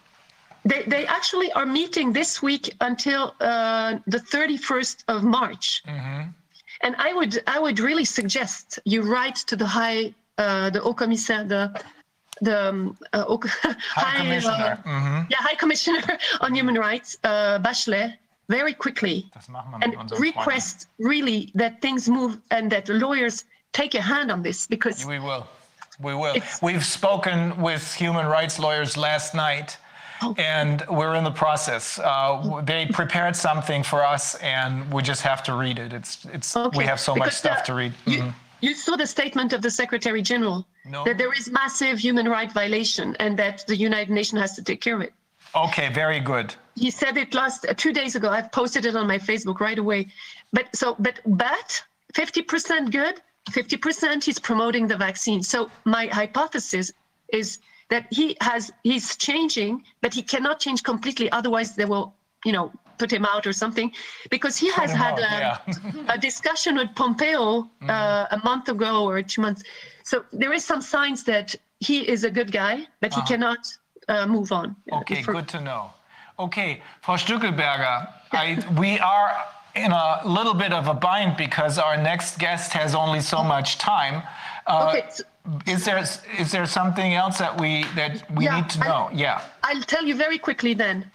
They, 0.63 0.83
they 0.83 1.07
actually 1.07 1.51
are 1.53 1.65
meeting 1.65 2.13
this 2.13 2.41
week 2.41 2.75
until 2.81 3.35
uh, 3.39 3.97
the 4.07 4.19
31st 4.19 5.03
of 5.07 5.23
March. 5.23 5.81
Mm-hmm. 5.87 6.29
And 6.83 6.95
I 6.97 7.13
would 7.13 7.43
I 7.45 7.59
would 7.59 7.79
really 7.79 8.05
suggest 8.05 8.79
you 8.85 9.03
write 9.03 9.35
to 9.49 9.55
the 9.55 9.67
high 9.67 10.13
uh, 10.37 10.71
the 10.71 10.79
Haut 10.81 10.97
Commissaire 10.97 11.43
the 11.43 11.63
the 12.41 12.69
um, 12.69 12.97
uh, 13.13 13.37
high, 13.37 13.75
high, 13.79 14.17
commissioner 14.17 14.81
uh, 14.83 14.89
mm-hmm. 14.89 15.21
yeah 15.29 15.37
high 15.37 15.53
commissioner 15.53 16.01
on 16.39 16.55
human 16.55 16.73
rights 16.73 17.17
uh, 17.23 17.59
Bachelet 17.59 18.17
very 18.49 18.73
quickly 18.73 19.29
and 19.83 19.95
request 20.19 20.87
really 20.97 21.51
that 21.53 21.81
things 21.81 22.09
move 22.09 22.39
and 22.49 22.71
that 22.71 22.89
lawyers 22.89 23.45
take 23.73 23.93
a 23.93 24.01
hand 24.01 24.31
on 24.31 24.41
this 24.41 24.65
because 24.65 25.05
we 25.05 25.19
will 25.19 25.47
we 25.99 26.15
will 26.15 26.35
we've 26.61 26.85
spoken 26.85 27.61
with 27.61 27.93
human 27.93 28.25
rights 28.25 28.59
lawyers 28.59 28.97
last 28.97 29.33
night. 29.35 29.77
And 30.37 30.83
we're 30.89 31.15
in 31.15 31.23
the 31.23 31.31
process. 31.31 31.99
Uh, 31.99 32.61
they 32.63 32.85
prepared 32.87 33.35
something 33.35 33.83
for 33.83 34.03
us, 34.03 34.35
and 34.35 34.91
we 34.93 35.01
just 35.01 35.21
have 35.21 35.41
to 35.43 35.53
read 35.53 35.79
it. 35.79 35.93
It's 35.93 36.25
it's 36.33 36.55
okay. 36.55 36.77
we 36.77 36.85
have 36.85 36.99
so 36.99 37.13
because 37.13 37.27
much 37.27 37.35
stuff 37.35 37.59
the, 37.59 37.65
to 37.65 37.73
read. 37.73 37.93
You, 38.05 38.19
mm-hmm. 38.19 38.29
you, 38.61 38.75
saw 38.75 38.95
the 38.95 39.07
statement 39.07 39.53
of 39.53 39.61
the 39.61 39.71
Secretary 39.71 40.21
General 40.21 40.65
no. 40.85 41.03
that 41.05 41.17
there 41.17 41.33
is 41.33 41.49
massive 41.49 41.99
human 41.99 42.27
right 42.27 42.51
violation, 42.51 43.15
and 43.19 43.37
that 43.39 43.65
the 43.67 43.75
United 43.75 44.11
Nations 44.11 44.41
has 44.41 44.55
to 44.55 44.63
take 44.63 44.81
care 44.81 44.95
of 44.95 45.01
it. 45.01 45.13
Okay, 45.55 45.91
very 45.91 46.19
good. 46.19 46.55
He 46.75 46.91
said 46.91 47.17
it 47.17 47.33
last 47.33 47.65
uh, 47.65 47.73
two 47.75 47.91
days 47.91 48.15
ago. 48.15 48.29
I've 48.29 48.51
posted 48.51 48.85
it 48.85 48.95
on 48.95 49.07
my 49.07 49.17
Facebook 49.17 49.59
right 49.59 49.77
away. 49.77 50.07
But 50.53 50.73
so, 50.75 50.95
but 50.99 51.19
but 51.25 51.83
50% 52.13 52.91
good, 52.91 53.21
50% 53.49 54.23
he's 54.23 54.39
promoting 54.39 54.87
the 54.87 54.97
vaccine. 54.97 55.41
So 55.41 55.69
my 55.85 56.07
hypothesis 56.07 56.91
is 57.33 57.59
that 57.91 58.07
he 58.09 58.35
has 58.41 58.71
he's 58.83 59.15
changing, 59.17 59.83
but 60.01 60.11
he 60.13 60.23
cannot 60.23 60.59
change 60.59 60.81
completely. 60.81 61.29
Otherwise, 61.31 61.75
they 61.75 61.85
will, 61.85 62.15
you 62.45 62.53
know, 62.53 62.71
put 62.97 63.11
him 63.11 63.25
out 63.25 63.45
or 63.45 63.53
something, 63.53 63.91
because 64.29 64.55
he 64.57 64.69
has 64.71 64.91
had 64.91 65.19
out, 65.19 65.59
a, 65.67 65.71
yeah. 65.77 66.15
a, 66.15 66.17
discussion 66.17 66.75
with 66.75 66.89
Pompeo 66.95 67.43
mm-hmm. 67.63 67.89
uh, 67.89 68.37
a 68.37 68.39
month 68.43 68.69
ago 68.69 68.91
or 69.09 69.21
two 69.21 69.41
months. 69.41 69.63
So 70.03 70.23
there 70.31 70.53
is 70.53 70.63
some 70.63 70.81
signs 70.81 71.23
that 71.25 71.55
he 71.79 72.07
is 72.07 72.23
a 72.23 72.31
good 72.31 72.51
guy, 72.51 72.87
but 73.01 73.11
uh-huh. 73.11 73.21
he 73.21 73.27
cannot 73.31 73.61
uh, 74.07 74.27
move 74.27 74.51
on. 74.51 74.75
Okay, 74.99 75.21
For, 75.23 75.33
good 75.33 75.49
to 75.49 75.61
know. 75.61 75.91
Okay, 76.39 76.81
Frau 77.01 77.17
Stückelberger, 77.17 77.97
I, 78.31 78.45
we 78.79 78.99
are 78.99 79.29
in 79.75 79.91
a 79.91 80.21
little 80.25 80.53
bit 80.53 80.73
of 80.73 80.87
a 80.87 80.93
bind 80.93 81.37
because 81.37 81.77
our 81.77 81.97
next 81.97 82.39
guest 82.39 82.71
has 82.73 82.95
only 82.95 83.21
so 83.21 83.43
much 83.43 83.77
time. 83.77 84.23
Uh, 84.67 84.87
okay. 84.89 85.07
So, 85.11 85.23
is 85.65 85.85
there 85.85 86.03
is 86.39 86.51
there 86.51 86.65
something 86.65 87.13
else 87.13 87.37
that 87.39 87.59
we 87.59 87.83
that 87.95 88.23
we 88.35 88.45
yeah, 88.45 88.57
need 88.57 88.69
to 88.69 88.79
know? 88.79 88.85
I'll, 88.85 89.13
yeah. 89.13 89.41
I'll 89.63 89.81
tell 89.81 90.05
you 90.05 90.15
very 90.15 90.37
quickly 90.37 90.73
then. 90.73 91.09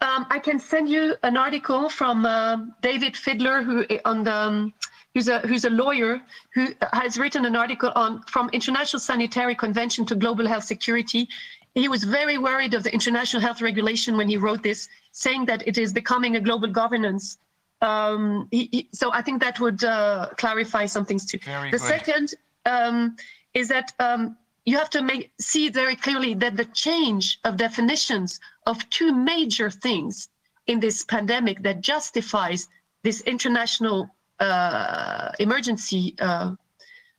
Um, 0.00 0.26
I 0.30 0.38
can 0.38 0.58
send 0.58 0.88
you 0.88 1.16
an 1.22 1.36
article 1.36 1.88
from 1.88 2.24
uh, 2.24 2.58
David 2.82 3.16
Fiddler, 3.16 3.62
who 3.62 3.84
on 4.04 4.24
the 4.24 4.34
um, 4.34 4.74
who's 5.14 5.28
a 5.28 5.40
who's 5.40 5.64
a 5.64 5.70
lawyer 5.70 6.20
who 6.54 6.68
has 6.92 7.18
written 7.18 7.44
an 7.44 7.56
article 7.56 7.92
on 7.94 8.22
from 8.22 8.48
International 8.52 9.00
Sanitary 9.00 9.54
Convention 9.54 10.06
to 10.06 10.14
Global 10.14 10.46
Health 10.46 10.64
Security. 10.64 11.28
He 11.74 11.88
was 11.88 12.04
very 12.04 12.38
worried 12.38 12.74
of 12.74 12.82
the 12.82 12.92
international 12.92 13.42
health 13.42 13.60
regulation 13.60 14.16
when 14.16 14.28
he 14.28 14.36
wrote 14.36 14.62
this, 14.62 14.88
saying 15.12 15.46
that 15.46 15.66
it 15.66 15.78
is 15.78 15.92
becoming 15.92 16.36
a 16.36 16.40
global 16.40 16.68
governance. 16.68 17.38
Um, 17.80 18.48
he, 18.50 18.68
he, 18.72 18.88
so 18.92 19.12
I 19.12 19.22
think 19.22 19.40
that 19.42 19.60
would 19.60 19.84
uh, 19.84 20.30
clarify 20.36 20.86
some 20.86 21.04
things 21.04 21.24
too. 21.26 21.38
Very 21.44 21.70
the 21.70 21.78
good. 21.78 21.86
second 21.86 22.34
um, 22.66 23.16
is 23.58 23.68
that 23.68 23.92
um, 23.98 24.36
you 24.64 24.76
have 24.76 24.90
to 24.90 25.02
make 25.02 25.32
see 25.40 25.68
very 25.68 25.96
clearly 25.96 26.34
that 26.34 26.56
the 26.56 26.68
change 26.86 27.38
of 27.44 27.56
definitions 27.56 28.40
of 28.66 28.88
two 28.90 29.12
major 29.12 29.68
things 29.70 30.28
in 30.66 30.78
this 30.78 31.04
pandemic 31.04 31.62
that 31.62 31.80
justifies 31.80 32.68
this 33.02 33.20
international 33.22 34.08
uh, 34.40 35.30
emergency 35.38 36.14
uh, 36.20 36.54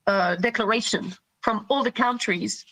uh, 0.08 0.36
declaration 0.36 1.14
from 1.42 1.66
all 1.70 1.84
the 1.84 1.92
countries, 1.92 2.66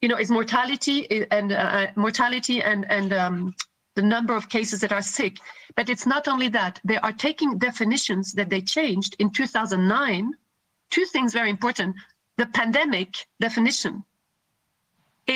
you 0.00 0.08
know, 0.08 0.18
is 0.18 0.30
mortality 0.30 1.26
and 1.30 1.52
uh, 1.52 1.86
mortality 1.96 2.62
and 2.62 2.90
and 2.90 3.12
um, 3.12 3.54
the 3.94 4.02
number 4.02 4.34
of 4.34 4.48
cases 4.48 4.80
that 4.80 4.92
are 4.92 5.02
sick. 5.02 5.36
But 5.76 5.88
it's 5.88 6.06
not 6.06 6.26
only 6.26 6.48
that; 6.48 6.80
they 6.84 6.98
are 6.98 7.12
taking 7.12 7.58
definitions 7.58 8.32
that 8.32 8.48
they 8.48 8.62
changed 8.62 9.14
in 9.18 9.30
2009. 9.30 10.32
Two 10.90 11.04
things 11.06 11.32
very 11.32 11.50
important: 11.50 11.94
the 12.42 12.50
pandemic 12.60 13.10
definition 13.46 13.94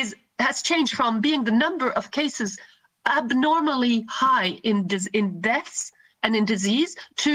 is 0.00 0.08
has 0.46 0.56
changed 0.70 0.92
from 1.00 1.12
being 1.26 1.44
the 1.50 1.56
number 1.66 1.88
of 1.98 2.10
cases 2.20 2.50
abnormally 3.18 3.96
high 4.22 4.50
in 4.70 4.76
in 5.18 5.26
deaths 5.40 5.80
and 6.24 6.30
in 6.38 6.44
disease 6.54 6.90
to 7.24 7.32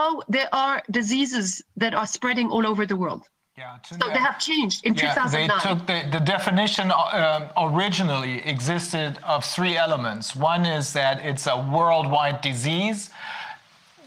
oh 0.00 0.22
there 0.36 0.50
are 0.64 0.76
diseases 1.00 1.46
that 1.82 1.92
are 2.00 2.08
spreading 2.16 2.48
all 2.54 2.64
over 2.72 2.84
the 2.92 2.98
world 3.04 3.24
Yeah, 3.58 3.76
so 3.98 4.04
they 4.16 4.24
have 4.30 4.38
changed 4.50 4.78
in 4.86 4.92
Yeah, 4.94 5.28
they 5.38 5.48
took 5.68 5.80
the, 5.92 5.98
the 6.16 6.22
definition 6.36 6.86
uh, 6.90 7.66
originally 7.68 8.34
existed 8.54 9.12
of 9.34 9.40
three 9.56 9.76
elements. 9.86 10.26
One 10.52 10.64
is 10.78 10.86
that 11.00 11.14
it's 11.30 11.46
a 11.56 11.58
worldwide 11.76 12.38
disease, 12.50 13.00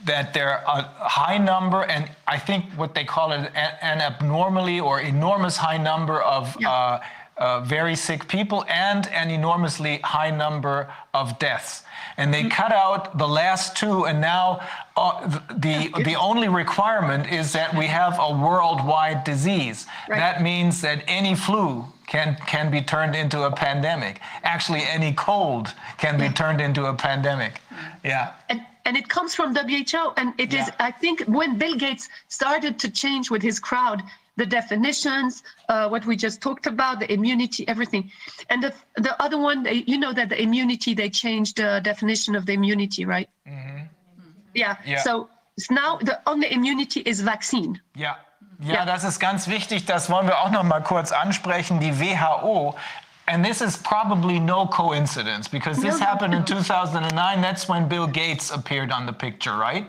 that 0.06 0.34
there 0.34 0.50
are 0.68 0.80
a 0.80 1.10
high 1.10 1.38
number, 1.38 1.84
and 1.84 2.10
I 2.28 2.38
think 2.38 2.66
what 2.76 2.94
they 2.94 3.06
call 3.06 3.32
it 3.32 3.52
an 3.56 4.02
abnormally 4.02 4.80
or 4.80 5.02
enormous 5.02 5.58
high 5.58 5.78
number 5.78 6.22
of 6.22 6.56
Yeah. 6.60 6.70
uh, 6.72 7.00
uh, 7.38 7.60
very 7.62 7.96
sick 7.96 8.28
people 8.28 8.64
and 8.70 9.08
an 9.08 9.32
enormously 9.32 9.98
high 10.04 10.30
number 10.30 10.88
of 11.16 11.40
deaths. 11.40 11.84
And 12.18 12.32
they 12.32 12.44
cut 12.48 12.72
out 12.72 13.18
the 13.18 13.28
last 13.28 13.76
two, 13.76 14.06
and 14.06 14.22
now 14.22 14.60
uh, 14.96 15.40
the 15.58 15.90
the 16.04 16.16
only 16.16 16.48
requirement 16.48 17.32
is 17.32 17.52
that 17.54 17.76
we 17.76 17.88
have 17.88 18.20
a 18.20 18.32
worldwide 18.32 19.24
disease. 19.24 19.88
Right. 20.08 20.20
That 20.20 20.44
means 20.44 20.80
that 20.82 21.04
any 21.08 21.34
flu 21.34 21.88
can 22.06 22.38
can 22.46 22.70
be 22.70 22.82
turned 22.82 23.16
into 23.16 23.44
a 23.44 23.52
pandemic. 23.52 24.20
Actually, 24.44 24.84
any 24.84 25.12
cold 25.14 25.74
can 25.98 26.20
be 26.20 26.30
turned 26.30 26.62
into 26.62 26.86
a 26.86 26.94
pandemic. 26.94 27.62
Yeah. 28.04 28.34
and 28.50 28.62
and 28.86 28.98
it 28.98 29.08
comes 29.10 29.34
from 29.36 29.56
WHO. 29.56 30.14
And 30.18 30.34
it 30.38 30.54
is, 30.54 30.68
Yeah. 30.68 30.88
I 30.88 30.92
think, 30.92 31.24
when 31.28 31.58
Bill 31.58 31.76
Gates 31.76 32.10
started 32.28 32.78
to 32.80 32.90
change 32.90 33.30
with 33.32 33.42
his 33.42 33.60
crowd 33.60 34.04
the 34.36 34.46
definitions, 34.48 35.44
uh, 35.70 35.88
what 35.88 36.06
we 36.06 36.16
just 36.16 36.42
talked 36.42 36.66
about, 36.66 37.00
the 37.00 37.12
immunity, 37.14 37.68
everything. 37.68 38.12
And 38.50 38.64
the 38.64 38.74
the 38.96 39.14
other 39.22 39.38
one, 39.38 39.66
you 39.92 39.98
know, 39.98 40.12
that 40.14 40.30
the 40.30 40.42
immunity 40.42 40.96
they 40.96 41.10
changed 41.10 41.58
the 41.58 41.80
definition 41.84 42.36
of 42.36 42.46
the 42.46 42.54
immunity, 42.54 43.06
right? 43.06 43.30
Yeah. 43.46 43.52
Mm-hmm. 43.54 44.90
Yeah. 44.90 45.04
So 45.04 45.30
it's 45.58 45.70
now 45.70 45.98
the 46.10 46.20
only 46.26 46.52
immunity 46.52 47.02
is 47.02 47.22
vaccine. 47.22 47.80
Yeah. 47.96 48.16
Ja. 48.60 48.86
das 48.86 49.04
ist 49.04 49.20
ganz 49.20 49.48
wichtig. 49.48 49.86
Das 49.86 50.10
wollen 50.10 50.28
wir 50.28 50.40
auch 50.40 50.52
noch 50.52 50.64
mal 50.64 50.82
kurz 50.82 51.12
ansprechen. 51.12 51.80
Die 51.80 52.00
WHO. 52.00 52.76
And 53.28 53.44
this 53.44 53.62
is 53.62 53.78
probably 53.78 54.40
no 54.40 54.68
coincidence 54.68 55.48
because 55.48 55.80
this 55.82 56.00
No. 56.00 56.06
happened 56.06 56.34
in 56.34 56.44
2009. 56.44 57.42
That's 57.42 57.70
when 57.70 57.88
Bill 57.88 58.08
Gates 58.08 58.52
appeared 58.52 58.92
on 58.92 59.06
the 59.06 59.14
picture, 59.14 59.56
right? 59.56 59.88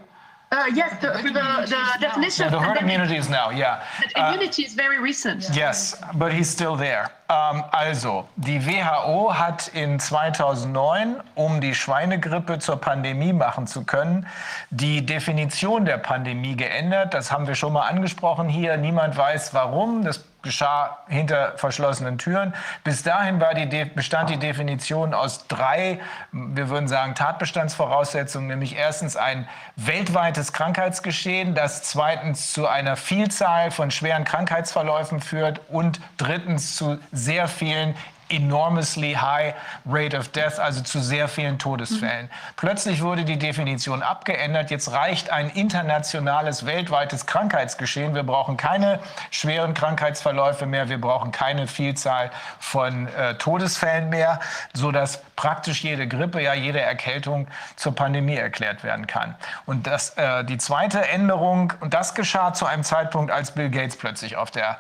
Uh, 0.52 0.66
yes, 0.72 0.92
the, 1.00 1.08
the, 1.08 1.32
the 1.32 1.98
definition 2.00 2.44
Yeah, 2.44 2.50
the 2.50 2.56
of 2.58 2.62
herd 2.62 2.76
pandemic- 2.78 2.82
immunity 2.82 3.16
is 3.16 3.28
now, 3.28 3.50
yeah. 3.50 3.82
that 4.14 4.34
immunity 4.34 4.62
is 4.62 4.74
very 4.74 5.00
recent. 5.00 5.48
Yes, 5.52 5.96
but 6.14 6.32
he's 6.32 6.48
still 6.48 6.76
there. 6.76 7.10
Ähm, 7.28 7.64
also, 7.72 8.28
die 8.36 8.60
WHO 8.64 9.34
hat 9.34 9.66
in 9.74 9.98
2009, 9.98 11.20
um 11.34 11.60
die 11.60 11.74
Schweinegrippe 11.74 12.60
zur 12.60 12.76
Pandemie 12.76 13.32
machen 13.32 13.66
zu 13.66 13.82
können, 13.82 14.28
die 14.70 15.04
Definition 15.04 15.86
der 15.86 15.98
Pandemie 15.98 16.54
geändert. 16.54 17.14
Das 17.14 17.32
haben 17.32 17.48
wir 17.48 17.56
schon 17.56 17.72
mal 17.72 17.88
angesprochen 17.88 18.48
hier. 18.48 18.76
Niemand 18.76 19.16
weiß 19.16 19.54
warum. 19.54 20.04
Das 20.04 20.22
geschah 20.44 20.98
hinter 21.08 21.54
verschlossenen 21.56 22.18
Türen. 22.18 22.54
Bis 22.84 23.02
dahin 23.02 23.40
die 23.40 23.84
bestand 23.84 24.30
die 24.30 24.36
Definition 24.36 25.12
aus 25.12 25.46
drei, 25.48 25.98
wir 26.30 26.68
würden 26.68 26.86
sagen, 26.86 27.16
Tatbestandsvoraussetzungen, 27.16 28.46
nämlich 28.46 28.76
erstens 28.76 29.16
ein 29.16 29.48
weltweites 29.74 30.52
Krankheitsgeschehen, 30.52 31.54
das 31.56 31.82
zweitens 31.82 32.52
zu 32.52 32.68
einer 32.68 32.96
Vielzahl 32.96 33.72
von 33.72 33.90
schweren 33.90 34.24
Krankheitsverläufen 34.24 35.20
führt 35.20 35.60
und 35.68 36.00
drittens 36.16 36.76
zu 36.76 36.98
sehr 37.10 37.48
vielen 37.48 37.96
enormously 38.28 39.14
high 39.14 39.54
rate 39.86 40.16
of 40.16 40.28
death, 40.28 40.58
also 40.58 40.82
zu 40.82 41.00
sehr 41.00 41.28
vielen 41.28 41.58
Todesfällen. 41.58 42.30
Plötzlich 42.56 43.02
wurde 43.02 43.24
die 43.24 43.38
Definition 43.38 44.02
abgeändert. 44.02 44.70
Jetzt 44.70 44.92
reicht 44.92 45.30
ein 45.30 45.50
internationales, 45.50 46.66
weltweites 46.66 47.26
Krankheitsgeschehen. 47.26 48.14
Wir 48.14 48.22
brauchen 48.22 48.56
keine 48.56 49.00
schweren 49.30 49.74
Krankheitsverläufe 49.74 50.66
mehr. 50.66 50.88
Wir 50.88 51.00
brauchen 51.00 51.32
keine 51.32 51.66
Vielzahl 51.66 52.30
von 52.58 53.08
äh, 53.08 53.34
Todesfällen 53.34 54.08
mehr, 54.08 54.40
sodass 54.72 55.22
praktisch 55.36 55.82
jede 55.82 56.06
Grippe, 56.06 56.40
ja 56.40 56.54
jede 56.54 56.80
Erkältung 56.80 57.48
zur 57.76 57.94
Pandemie 57.94 58.36
erklärt 58.36 58.84
werden 58.84 59.06
kann. 59.06 59.34
Und 59.66 59.86
das, 59.86 60.10
äh, 60.10 60.44
die 60.44 60.58
zweite 60.58 61.06
Änderung, 61.08 61.72
und 61.80 61.94
das 61.94 62.14
geschah 62.14 62.52
zu 62.52 62.66
einem 62.66 62.84
Zeitpunkt, 62.84 63.30
als 63.30 63.50
Bill 63.52 63.70
Gates 63.70 63.96
plötzlich 63.96 64.36
auf 64.36 64.50
der 64.50 64.78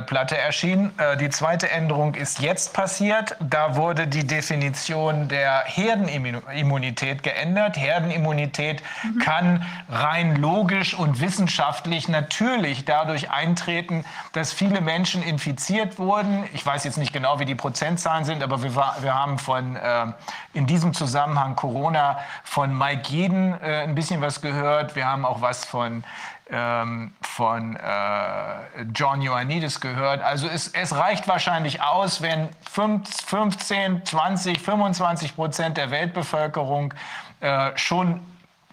Platte 0.00 0.38
erschien. 0.38 0.92
Äh, 0.98 1.18
die 1.18 1.28
zweite 1.28 1.70
Änderung 1.70 2.14
ist 2.14 2.40
jetzt 2.40 2.72
passiert. 2.72 3.36
Da 3.40 3.76
wurde 3.76 4.06
die 4.06 4.26
Definition 4.26 5.28
der 5.28 5.64
Herdenimmunität 5.66 7.22
geändert. 7.22 7.76
Herdenimmunität 7.76 8.82
kann 9.22 9.66
rein 9.90 10.36
logisch 10.36 10.94
und 10.94 11.20
wissenschaftlich 11.20 12.08
natürlich 12.08 12.86
dadurch 12.86 13.30
eintreten, 13.30 14.06
dass 14.32 14.54
viele 14.54 14.80
Menschen 14.80 15.22
infiziert 15.22 15.98
wurden. 15.98 16.48
Ich 16.54 16.64
weiß 16.64 16.84
jetzt 16.84 16.96
nicht 16.96 17.12
genau, 17.12 17.38
wie 17.38 17.44
die 17.44 17.54
Prozentzahlen 17.54 18.24
sind, 18.24 18.42
aber 18.42 18.62
wir, 18.62 18.74
war, 18.74 18.96
wir 19.02 19.14
haben 19.14 19.38
von 19.38 19.76
äh, 19.76 20.06
in 20.54 20.66
diesem 20.66 20.94
Zusammenhang 20.94 21.56
Corona 21.56 22.18
von 22.42 22.76
Mike 22.76 23.10
Jeden 23.10 23.52
äh, 23.60 23.82
ein 23.82 23.94
bisschen 23.94 24.22
was 24.22 24.40
gehört. 24.40 24.96
Wir 24.96 25.04
haben 25.06 25.26
auch 25.26 25.42
was 25.42 25.66
von 25.66 26.04
ähm, 26.50 27.14
von 27.22 27.76
äh, 27.76 28.82
John 28.94 29.22
Ioannidis 29.22 29.80
gehört. 29.80 30.22
Also 30.22 30.46
es, 30.46 30.68
es 30.68 30.94
reicht 30.94 31.26
wahrscheinlich 31.26 31.82
aus, 31.82 32.20
wenn 32.20 32.50
5, 32.70 33.08
15, 33.24 34.04
20, 34.04 34.60
25 34.60 35.34
Prozent 35.34 35.76
der 35.76 35.90
Weltbevölkerung 35.90 36.92
äh, 37.40 37.70
schon 37.76 38.20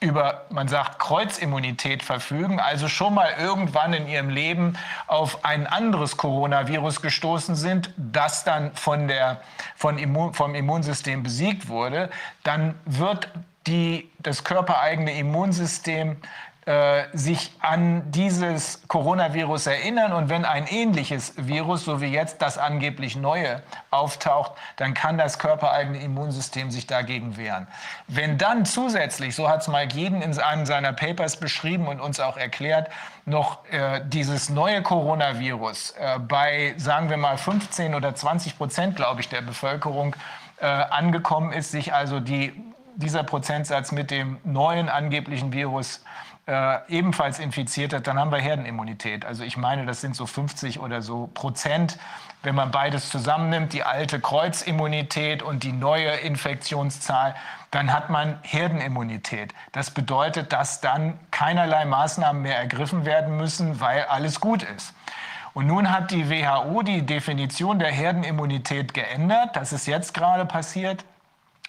über, 0.01 0.45
man 0.49 0.67
sagt, 0.67 0.97
Kreuzimmunität 0.97 2.01
verfügen, 2.01 2.59
also 2.59 2.87
schon 2.87 3.13
mal 3.13 3.35
irgendwann 3.39 3.93
in 3.93 4.07
ihrem 4.07 4.29
Leben 4.29 4.75
auf 5.05 5.45
ein 5.45 5.67
anderes 5.67 6.17
Coronavirus 6.17 7.03
gestoßen 7.03 7.55
sind, 7.55 7.93
das 7.97 8.43
dann 8.43 8.73
von 8.73 9.07
der, 9.07 9.41
von 9.75 9.99
Immun, 9.99 10.33
vom 10.33 10.55
Immunsystem 10.55 11.21
besiegt 11.21 11.69
wurde, 11.69 12.09
dann 12.43 12.73
wird 12.85 13.29
die, 13.67 14.09
das 14.17 14.43
körpereigene 14.43 15.13
Immunsystem 15.13 16.17
äh, 16.67 17.05
sich 17.13 17.51
an 17.59 18.11
dieses 18.11 18.83
Coronavirus 18.87 19.65
erinnern 19.65 20.13
und 20.13 20.29
wenn 20.29 20.45
ein 20.45 20.67
ähnliches 20.67 21.33
Virus, 21.35 21.85
so 21.85 22.01
wie 22.01 22.13
jetzt 22.13 22.39
das 22.43 22.59
angeblich 22.59 23.15
neue, 23.15 23.63
auftaucht, 23.89 24.51
dann 24.75 24.93
kann 24.93 25.17
das 25.17 25.39
körpereigene 25.39 25.97
Immunsystem 25.97 26.69
sich 26.69 26.85
dagegen 26.85 27.35
wehren. 27.35 27.65
Wenn 28.07 28.37
dann 28.37 28.65
zusätzlich, 28.65 29.35
so 29.35 29.49
hat 29.49 29.61
es 29.61 29.69
Mike 29.69 29.97
Jeden 29.97 30.21
in 30.21 30.37
einem 30.37 30.67
seiner 30.67 30.93
Papers 30.93 31.37
beschrieben 31.37 31.87
und 31.87 31.99
uns 31.99 32.19
auch 32.19 32.37
erklärt, 32.37 32.91
noch 33.25 33.65
äh, 33.71 34.01
dieses 34.05 34.49
neue 34.51 34.83
Coronavirus 34.83 35.95
äh, 35.99 36.19
bei, 36.19 36.75
sagen 36.77 37.09
wir 37.09 37.17
mal, 37.17 37.39
15 37.39 37.95
oder 37.95 38.13
20 38.13 38.59
Prozent, 38.59 38.95
glaube 38.95 39.21
ich, 39.21 39.29
der 39.29 39.41
Bevölkerung 39.41 40.15
äh, 40.59 40.67
angekommen 40.67 41.53
ist, 41.53 41.71
sich 41.71 41.91
also 41.91 42.19
die, 42.19 42.53
dieser 42.97 43.23
Prozentsatz 43.23 43.91
mit 43.91 44.11
dem 44.11 44.37
neuen 44.43 44.89
angeblichen 44.89 45.53
Virus 45.53 45.97
äh, 45.97 46.30
ebenfalls 46.87 47.39
infiziert 47.39 47.93
hat, 47.93 48.07
dann 48.07 48.19
haben 48.19 48.31
wir 48.31 48.39
Herdenimmunität. 48.39 49.25
Also 49.25 49.43
ich 49.43 49.57
meine, 49.57 49.85
das 49.85 50.01
sind 50.01 50.15
so 50.15 50.25
50 50.25 50.79
oder 50.79 51.01
so 51.01 51.29
Prozent. 51.33 51.97
Wenn 52.43 52.55
man 52.55 52.71
beides 52.71 53.09
zusammennimmt, 53.09 53.71
die 53.73 53.83
alte 53.83 54.19
Kreuzimmunität 54.19 55.43
und 55.43 55.63
die 55.63 55.71
neue 55.71 56.09
Infektionszahl, 56.09 57.35
dann 57.69 57.93
hat 57.93 58.09
man 58.09 58.39
Herdenimmunität. 58.41 59.53
Das 59.71 59.91
bedeutet, 59.91 60.51
dass 60.51 60.81
dann 60.81 61.19
keinerlei 61.29 61.85
Maßnahmen 61.85 62.41
mehr 62.41 62.57
ergriffen 62.57 63.05
werden 63.05 63.37
müssen, 63.37 63.79
weil 63.79 64.03
alles 64.05 64.39
gut 64.39 64.63
ist. 64.63 64.93
Und 65.53 65.67
nun 65.67 65.91
hat 65.91 66.11
die 66.11 66.29
WHO 66.29 66.81
die 66.81 67.05
Definition 67.05 67.77
der 67.77 67.91
Herdenimmunität 67.91 68.93
geändert. 68.93 69.55
Das 69.55 69.73
ist 69.73 69.85
jetzt 69.85 70.13
gerade 70.13 70.45
passiert 70.45 71.05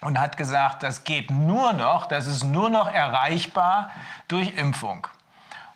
und 0.03 0.19
hat 0.19 0.37
gesagt, 0.37 0.83
das 0.83 1.03
geht 1.03 1.31
nur 1.31 1.73
noch, 1.73 2.05
das 2.05 2.27
ist 2.27 2.43
nur 2.43 2.69
noch 2.69 2.91
erreichbar 2.91 3.91
durch 4.27 4.55
Impfung. 4.57 5.07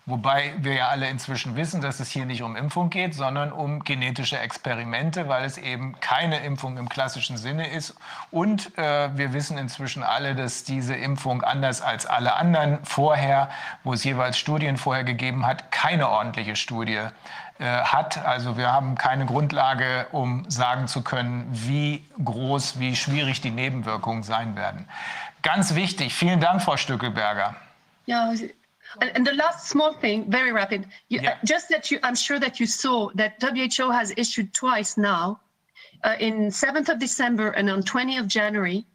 Wobei 0.10 0.54
wir 0.60 0.74
ja 0.74 0.88
alle 0.88 1.10
inzwischen 1.10 1.58
wissen, 1.58 1.82
dass 1.82 2.00
es 2.00 2.10
hier 2.10 2.26
nicht 2.26 2.42
um 2.42 2.56
Impfung 2.56 2.90
geht, 2.90 3.14
sondern 3.14 3.52
um 3.52 3.84
genetische 3.84 4.40
Experimente, 4.40 5.28
weil 5.28 5.44
es 5.44 5.58
eben 5.58 6.00
keine 6.00 6.40
Impfung 6.46 6.78
im 6.78 6.88
klassischen 6.88 7.36
Sinne 7.36 7.68
ist. 7.68 7.94
Und 8.32 8.78
äh, 8.78 9.10
wir 9.18 9.34
wissen 9.34 9.58
inzwischen 9.58 10.04
alle, 10.04 10.34
dass 10.34 10.64
diese 10.64 10.96
Impfung 10.96 11.42
anders 11.42 11.82
als 11.82 12.06
alle 12.06 12.36
anderen 12.36 12.80
vorher, 12.86 13.50
wo 13.84 13.92
es 13.92 14.06
jeweils 14.06 14.38
Studien 14.38 14.78
vorher 14.78 15.04
gegeben 15.04 15.46
hat, 15.46 15.74
keine 15.74 16.08
ordentliche 16.08 16.56
Studie 16.56 17.02
hat. 17.66 18.24
Also 18.26 18.58
wir 18.58 18.72
haben 18.72 18.96
keine 18.96 19.26
Grundlage, 19.26 20.08
um 20.12 20.50
sagen 20.50 20.88
zu 20.88 21.02
können, 21.02 21.48
wie 21.52 22.06
groß, 22.24 22.80
wie 22.80 22.96
schwierig 22.96 23.42
die 23.42 23.52
Nebenwirkungen 23.52 24.24
sein 24.24 24.56
werden. 24.56 24.88
Ganz 25.42 25.76
wichtig. 25.76 26.14
Vielen 26.14 26.40
Dank, 26.40 26.62
Frau 26.62 26.78
Stückelberger. 26.78 27.56
Ja, 28.06 28.32
And, 29.02 29.12
and, 29.16 29.28
the 29.28 29.34
last 29.34 29.68
small 29.68 29.94
thing, 29.94 30.32
very 30.32 30.52
rapid, 30.52 30.86
you, 31.10 31.20
yeah. 31.22 31.32
uh, 31.32 31.36
just 31.44 31.68
that 31.70 31.92
you, 31.92 32.00
I'm 32.04 32.16
sure 32.16 32.40
that 32.40 32.60
you 32.60 32.66
saw 32.66 33.10
that 33.16 33.36
WHO 33.42 33.92
has 33.92 34.14
issued 34.16 34.54
twice 34.54 34.98
now, 34.98 35.42
uh, 36.04 36.16
in 36.20 36.48
7th 36.48 36.90
of 36.90 37.00
December 37.00 37.52
and 37.52 37.70
on 37.70 37.84
20th 37.84 38.20
of 38.22 38.28
January, 38.28 38.86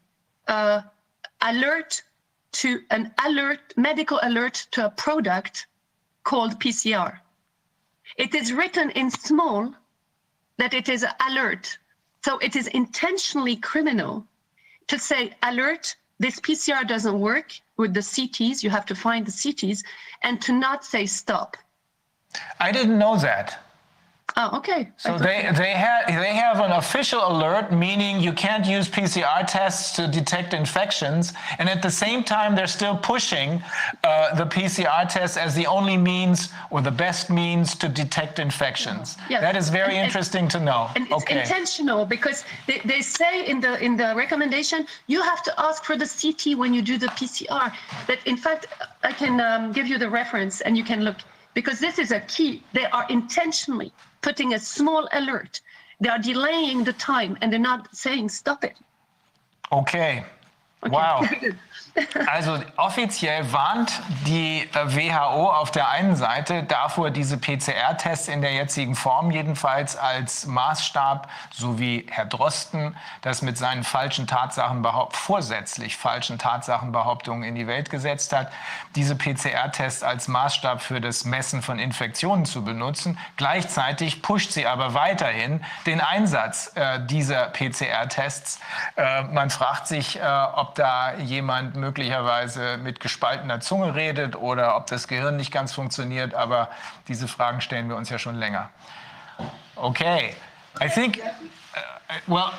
uh, 0.49 0.83
alert 1.43 2.03
to 2.53 2.81
an 2.91 3.13
alert, 3.25 3.61
medical 3.77 4.19
alert 4.23 4.67
to 4.73 4.87
a 4.87 4.91
product 4.91 5.67
called 6.25 6.59
PCR. 6.59 7.19
It 8.17 8.35
is 8.35 8.53
written 8.53 8.91
in 8.91 9.11
small 9.11 9.75
that 10.59 10.75
it 10.75 10.89
is 10.89 11.05
alert. 11.29 11.79
So 12.25 12.39
it 12.39 12.57
is 12.57 12.67
intentionally 12.69 13.57
criminal 13.57 14.27
to 14.89 14.99
say 14.99 15.33
alert 15.43 15.97
this 16.19 16.39
PCR 16.39 16.87
doesn't 16.87 17.19
work 17.19 17.53
with 17.79 17.95
the 17.95 18.01
CTs, 18.01 18.63
you 18.63 18.71
have 18.71 18.87
to 18.87 18.95
find 18.95 19.27
the 19.27 19.33
CTs, 19.33 19.83
and 20.23 20.41
to 20.43 20.53
not 20.53 20.85
say 20.85 21.05
stop. 21.05 21.57
I 22.61 22.71
didn't 22.71 22.99
know 22.99 23.17
that. 23.17 23.62
Oh, 24.37 24.57
okay. 24.59 24.89
So 24.97 25.19
they, 25.19 25.51
they, 25.57 25.73
have, 25.73 26.07
they 26.07 26.35
have 26.35 26.61
an 26.61 26.73
official 26.73 27.21
alert, 27.21 27.71
meaning 27.71 28.21
you 28.21 28.33
can't 28.33 28.65
use 28.65 28.89
PCR 28.89 29.45
tests 29.47 29.95
to 29.97 30.09
detect 30.09 30.55
infections. 30.55 31.35
And 31.59 31.69
at 31.69 31.83
the 31.83 31.91
same 31.91 32.25
time, 32.25 32.55
they're 32.55 32.67
still 32.67 32.97
pushing 32.97 33.63
uh, 34.05 34.35
the 34.35 34.47
PCR 34.47 35.07
test 35.09 35.37
as 35.37 35.55
the 35.55 35.67
only 35.67 35.97
means 35.97 36.49
or 36.71 36.81
the 36.81 36.91
best 36.91 37.29
means 37.29 37.75
to 37.77 37.89
detect 37.89 38.39
infections. 38.39 39.19
Yes. 39.29 39.43
That 39.43 39.55
is 39.55 39.69
very 39.69 39.97
and, 39.97 40.07
interesting 40.07 40.49
to 40.49 40.61
know. 40.61 40.91
And 40.97 41.05
it's 41.05 41.25
okay. 41.25 41.41
intentional 41.41 42.07
because 42.07 42.45
they, 42.67 42.81
they 42.85 43.03
say 43.03 43.47
in 43.47 43.61
the, 43.61 43.83
in 43.85 43.97
the 43.97 44.15
recommendation, 44.17 44.87
you 45.09 45.21
have 45.23 45.43
to 45.43 45.61
ask 45.61 45.85
for 45.85 45.97
the 45.97 46.07
CT 46.07 46.57
when 46.57 46.73
you 46.73 46.81
do 46.81 46.97
the 46.97 47.09
PCR. 47.09 47.73
That 48.07 48.19
in 48.27 48.39
fact, 48.39 48.67
I 49.03 49.13
can 49.13 49.41
um, 49.41 49.73
give 49.73 49.87
you 49.87 49.99
the 49.99 50.09
reference 50.09 50.63
and 50.63 50.77
you 50.77 50.85
can 50.85 51.05
look 51.05 51.17
because 51.55 51.79
this 51.79 51.99
is 51.99 52.13
a 52.13 52.21
key. 52.21 52.63
They 52.73 52.87
are 52.87 53.07
intentionally 53.11 53.93
putting 54.23 54.55
a 54.55 54.59
small 54.59 55.09
alert. 55.13 55.61
They 56.01 56.09
are 56.09 56.19
delaying 56.19 56.85
the 56.85 56.93
time 56.95 57.37
and 57.41 57.53
they're 57.53 57.61
not 57.61 57.95
saying 57.95 58.29
stop 58.31 58.65
it. 58.65 58.77
Okay. 59.71 60.25
Wow. 60.89 61.29
Also 62.27 62.59
offiziell 62.77 63.53
warnt 63.53 64.01
die 64.27 64.67
WHO 64.73 65.51
auf 65.51 65.71
der 65.71 65.91
einen 65.91 66.17
Seite 66.17 66.63
davor, 66.63 67.11
diese 67.11 67.37
PCR-Tests 67.37 68.29
in 68.29 68.41
der 68.41 68.55
jetzigen 68.55 68.95
Form 68.95 69.31
jedenfalls 69.31 69.97
als 69.97 70.47
Maßstab, 70.47 71.29
so 71.53 71.79
wie 71.79 72.07
Herr 72.11 72.25
Drosten 72.25 72.97
das 73.21 73.43
mit 73.43 73.59
seinen 73.59 73.85
falschen 73.85 74.27
Tatsachenbehaupt 74.27 75.17
vorsätzlich 75.17 75.97
falschen 75.99 76.39
Tatsachenbehauptungen 76.39 77.45
in 77.45 77.55
die 77.55 77.67
Welt 77.67 77.91
gesetzt 77.91 78.33
hat, 78.33 78.51
diese 78.97 79.15
PCR-Tests 79.15 80.03
als 80.03 80.29
Maßstab 80.29 80.81
für 80.81 81.01
das 81.01 81.25
Messen 81.27 81.61
von 81.61 81.79
Infektionen 81.79 82.47
zu 82.47 82.65
benutzen. 82.65 83.19
Gleichzeitig 83.37 84.23
pusht 84.23 84.53
sie 84.53 84.67
aber 84.67 84.95
weiterhin 84.95 85.63
den 85.85 86.01
Einsatz 86.01 86.73
äh, 86.75 87.05
dieser 87.05 87.47
PCR-Tests. 87.51 88.61
Äh, 88.97 89.25
man 89.25 89.51
fragt 89.51 89.89
sich, 89.89 90.19
äh, 90.19 90.23
ob 90.55 90.75
da 90.75 91.15
jemand 91.15 91.82
möglicherweise 91.83 92.79
mit 92.79 93.01
gespaltener 93.01 93.61
Zunge 93.61 93.95
redet 93.95 94.37
oder 94.37 94.77
ob 94.77 94.87
das 94.87 95.09
Gehirn 95.09 95.37
nicht 95.37 95.51
ganz 95.51 95.75
funktioniert, 95.75 96.33
aber 96.33 96.69
diese 97.09 97.27
Fragen 97.27 97.61
stellen 97.61 97.89
wir 97.89 97.97
uns 97.97 98.09
ja 98.09 98.19
schon 98.19 98.37
länger. 98.37 98.71
Okay, 99.75 100.35
I 100.81 100.89
think, 100.89 101.19
uh, 101.19 102.15
well, 102.29 102.53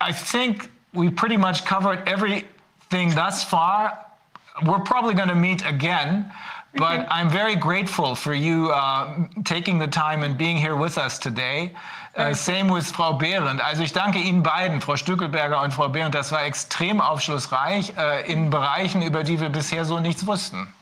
I 0.00 0.12
think 0.12 0.70
we 0.92 1.08
pretty 1.10 1.36
much 1.36 1.64
covered 1.64 2.06
everything 2.08 3.14
thus 3.14 3.44
far. 3.44 4.06
We're 4.62 4.82
probably 4.82 5.14
going 5.14 5.28
to 5.28 5.34
meet 5.36 5.64
again. 5.64 6.30
But 6.76 7.06
I'm 7.08 7.30
very 7.30 7.54
grateful 7.54 8.16
for 8.16 8.34
you 8.34 8.72
uh, 8.72 9.28
taking 9.44 9.78
the 9.78 9.86
time 9.86 10.24
and 10.24 10.36
being 10.36 10.56
here 10.56 10.74
with 10.74 10.98
us 10.98 11.20
today. 11.20 11.72
Uh, 12.16 12.32
same 12.32 12.72
with 12.72 12.90
Frau 12.92 13.12
Behrendt. 13.12 13.60
Also 13.60 13.82
ich 13.82 13.92
danke 13.92 14.18
Ihnen 14.20 14.44
beiden, 14.44 14.80
Frau 14.80 14.94
Stückelberger 14.94 15.60
und 15.62 15.72
Frau 15.74 15.88
Behrendt. 15.88 16.14
Das 16.14 16.30
war 16.30 16.44
extrem 16.44 17.00
aufschlussreich 17.00 17.92
uh, 17.96 18.30
in 18.30 18.50
Bereichen, 18.50 19.02
über 19.02 19.24
die 19.24 19.40
wir 19.40 19.48
bisher 19.48 19.84
so 19.84 19.98
nichts 19.98 20.24
wussten. 20.24 20.72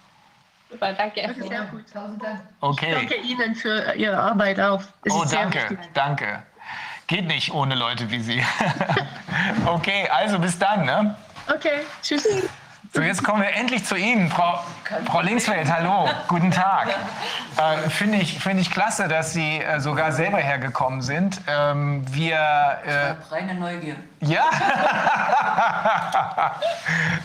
Super, 0.71 0.93
danke. 0.93 1.35
Sehr 1.39 1.65
gut. 1.65 1.85
Okay. 2.61 2.87
Ich 2.89 2.95
danke 2.95 3.17
Ihnen 3.17 3.55
für 3.55 3.95
Ihre 3.95 4.19
Arbeit 4.19 4.61
auch. 4.61 4.83
Es 5.05 5.13
oh, 5.13 5.25
danke, 5.31 5.79
danke. 5.95 6.43
Geht 7.07 7.27
nicht 7.27 7.53
ohne 7.53 7.75
Leute 7.75 8.11
wie 8.11 8.21
Sie. 8.21 8.43
okay, 9.67 10.09
also 10.11 10.39
bis 10.39 10.59
dann. 10.59 10.85
Ne? 10.85 11.15
Okay, 11.49 11.81
tschüss. 12.03 12.27
So, 12.95 13.01
jetzt 13.01 13.25
kommen 13.25 13.41
wir 13.41 13.57
endlich 13.57 13.87
zu 13.87 13.97
Ihnen, 13.97 14.29
Frau, 14.29 14.63
Frau 15.07 15.23
Linksfeld. 15.23 15.67
Hallo, 15.73 16.11
guten 16.29 16.51
Tag. 16.51 16.89
Äh, 17.57 17.89
Finde 17.89 18.19
ich, 18.19 18.39
find 18.39 18.61
ich 18.61 18.71
klasse, 18.71 19.09
dass 19.09 19.33
Sie 19.33 19.61
äh, 19.61 19.81
sogar 19.81 20.13
selber 20.13 20.37
hergekommen 20.37 21.01
sind. 21.01 21.41
Ähm, 21.47 22.05
wir, 22.15 22.37
äh, 22.37 23.15
reine 23.31 23.55
Neugier. 23.55 23.97
Ja? 24.23 24.45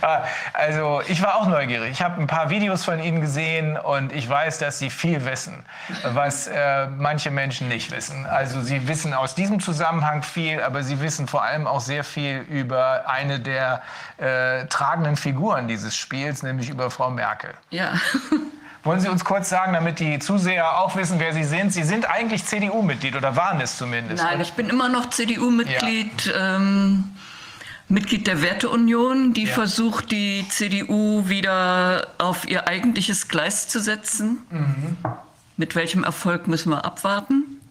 Äh, 0.01 0.19
also, 0.53 1.01
ich 1.07 1.21
war 1.23 1.35
auch 1.35 1.47
neugierig. 1.47 1.91
Ich 1.91 2.01
habe 2.01 2.21
ein 2.21 2.27
paar 2.27 2.51
Videos 2.51 2.85
von 2.85 2.99
Ihnen 2.99 3.19
gesehen 3.19 3.77
und 3.77 4.13
ich 4.13 4.29
weiß, 4.29 4.59
dass 4.59 4.77
Sie 4.77 4.91
viel 4.91 5.25
wissen, 5.25 5.65
was 6.03 6.47
äh, 6.47 6.87
manche 6.87 7.31
Menschen 7.31 7.67
nicht 7.67 7.91
wissen. 7.91 8.27
Also, 8.27 8.61
Sie 8.61 8.87
wissen 8.87 9.13
aus 9.13 9.33
diesem 9.33 9.59
Zusammenhang 9.59 10.21
viel, 10.21 10.61
aber 10.61 10.83
Sie 10.83 11.01
wissen 11.01 11.27
vor 11.27 11.43
allem 11.43 11.65
auch 11.65 11.79
sehr 11.79 12.03
viel 12.03 12.39
über 12.41 13.09
eine 13.09 13.39
der 13.39 13.81
äh, 14.17 14.65
tragenden 14.67 15.15
Figuren 15.15 15.67
dieses 15.67 15.97
Spiels, 15.97 16.43
nämlich 16.43 16.69
über 16.69 16.91
Frau 16.91 17.09
Merkel. 17.09 17.51
Ja. 17.71 17.93
Wollen 18.83 18.99
Sie 18.99 19.09
uns 19.09 19.25
kurz 19.25 19.49
sagen, 19.49 19.73
damit 19.73 19.99
die 19.99 20.19
Zuseher 20.19 20.79
auch 20.79 20.95
wissen, 20.95 21.19
wer 21.19 21.33
Sie 21.33 21.43
sind? 21.43 21.73
Sie 21.73 21.83
sind 21.83 22.09
eigentlich 22.09 22.45
CDU-Mitglied 22.45 23.15
oder 23.15 23.35
waren 23.35 23.59
es 23.59 23.77
zumindest? 23.77 24.23
Nein, 24.23 24.35
oder? 24.35 24.43
ich 24.43 24.53
bin 24.53 24.69
immer 24.69 24.89
noch 24.89 25.09
CDU-Mitglied. 25.09 26.25
Ja. 26.25 26.55
Ähm, 26.55 27.15
Mitglied 27.89 28.27
der 28.27 28.41
Werteunion, 28.41 29.33
die 29.33 29.45
ja. 29.45 29.53
versucht, 29.53 30.11
die 30.11 30.45
CDU 30.49 31.29
wieder 31.29 32.07
auf 32.17 32.47
ihr 32.47 32.67
eigentliches 32.67 33.29
Gleis 33.29 33.67
zu 33.69 33.79
setzen. 33.79 34.39
Mhm. 34.49 34.97
Mit 35.55 35.75
welchem 35.75 36.03
Erfolg 36.03 36.47
müssen 36.47 36.69
wir 36.69 36.83
abwarten? 36.83 37.61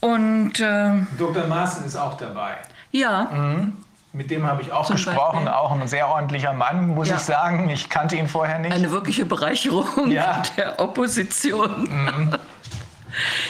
Und 0.00 0.58
äh, 0.60 0.92
Dr. 1.18 1.46
Maaßen 1.46 1.84
ist 1.84 1.96
auch 1.96 2.16
dabei. 2.16 2.56
Ja. 2.90 3.30
Mhm. 3.32 3.76
Mit 4.12 4.30
dem 4.30 4.44
habe 4.44 4.62
ich 4.62 4.72
auch 4.72 4.86
Zum 4.86 4.96
gesprochen, 4.96 5.44
Beispiel. 5.44 5.52
auch 5.52 5.70
ein 5.70 5.86
sehr 5.86 6.08
ordentlicher 6.08 6.52
Mann, 6.52 6.88
muss 6.88 7.08
ja. 7.08 7.16
ich 7.16 7.22
sagen. 7.22 7.70
Ich 7.70 7.88
kannte 7.88 8.16
ihn 8.16 8.28
vorher 8.28 8.58
nicht. 8.58 8.72
Eine 8.72 8.90
wirkliche 8.90 9.24
Bereicherung 9.24 10.10
ja. 10.10 10.42
der 10.56 10.80
Opposition. 10.80 11.82
Mhm. 11.82 12.36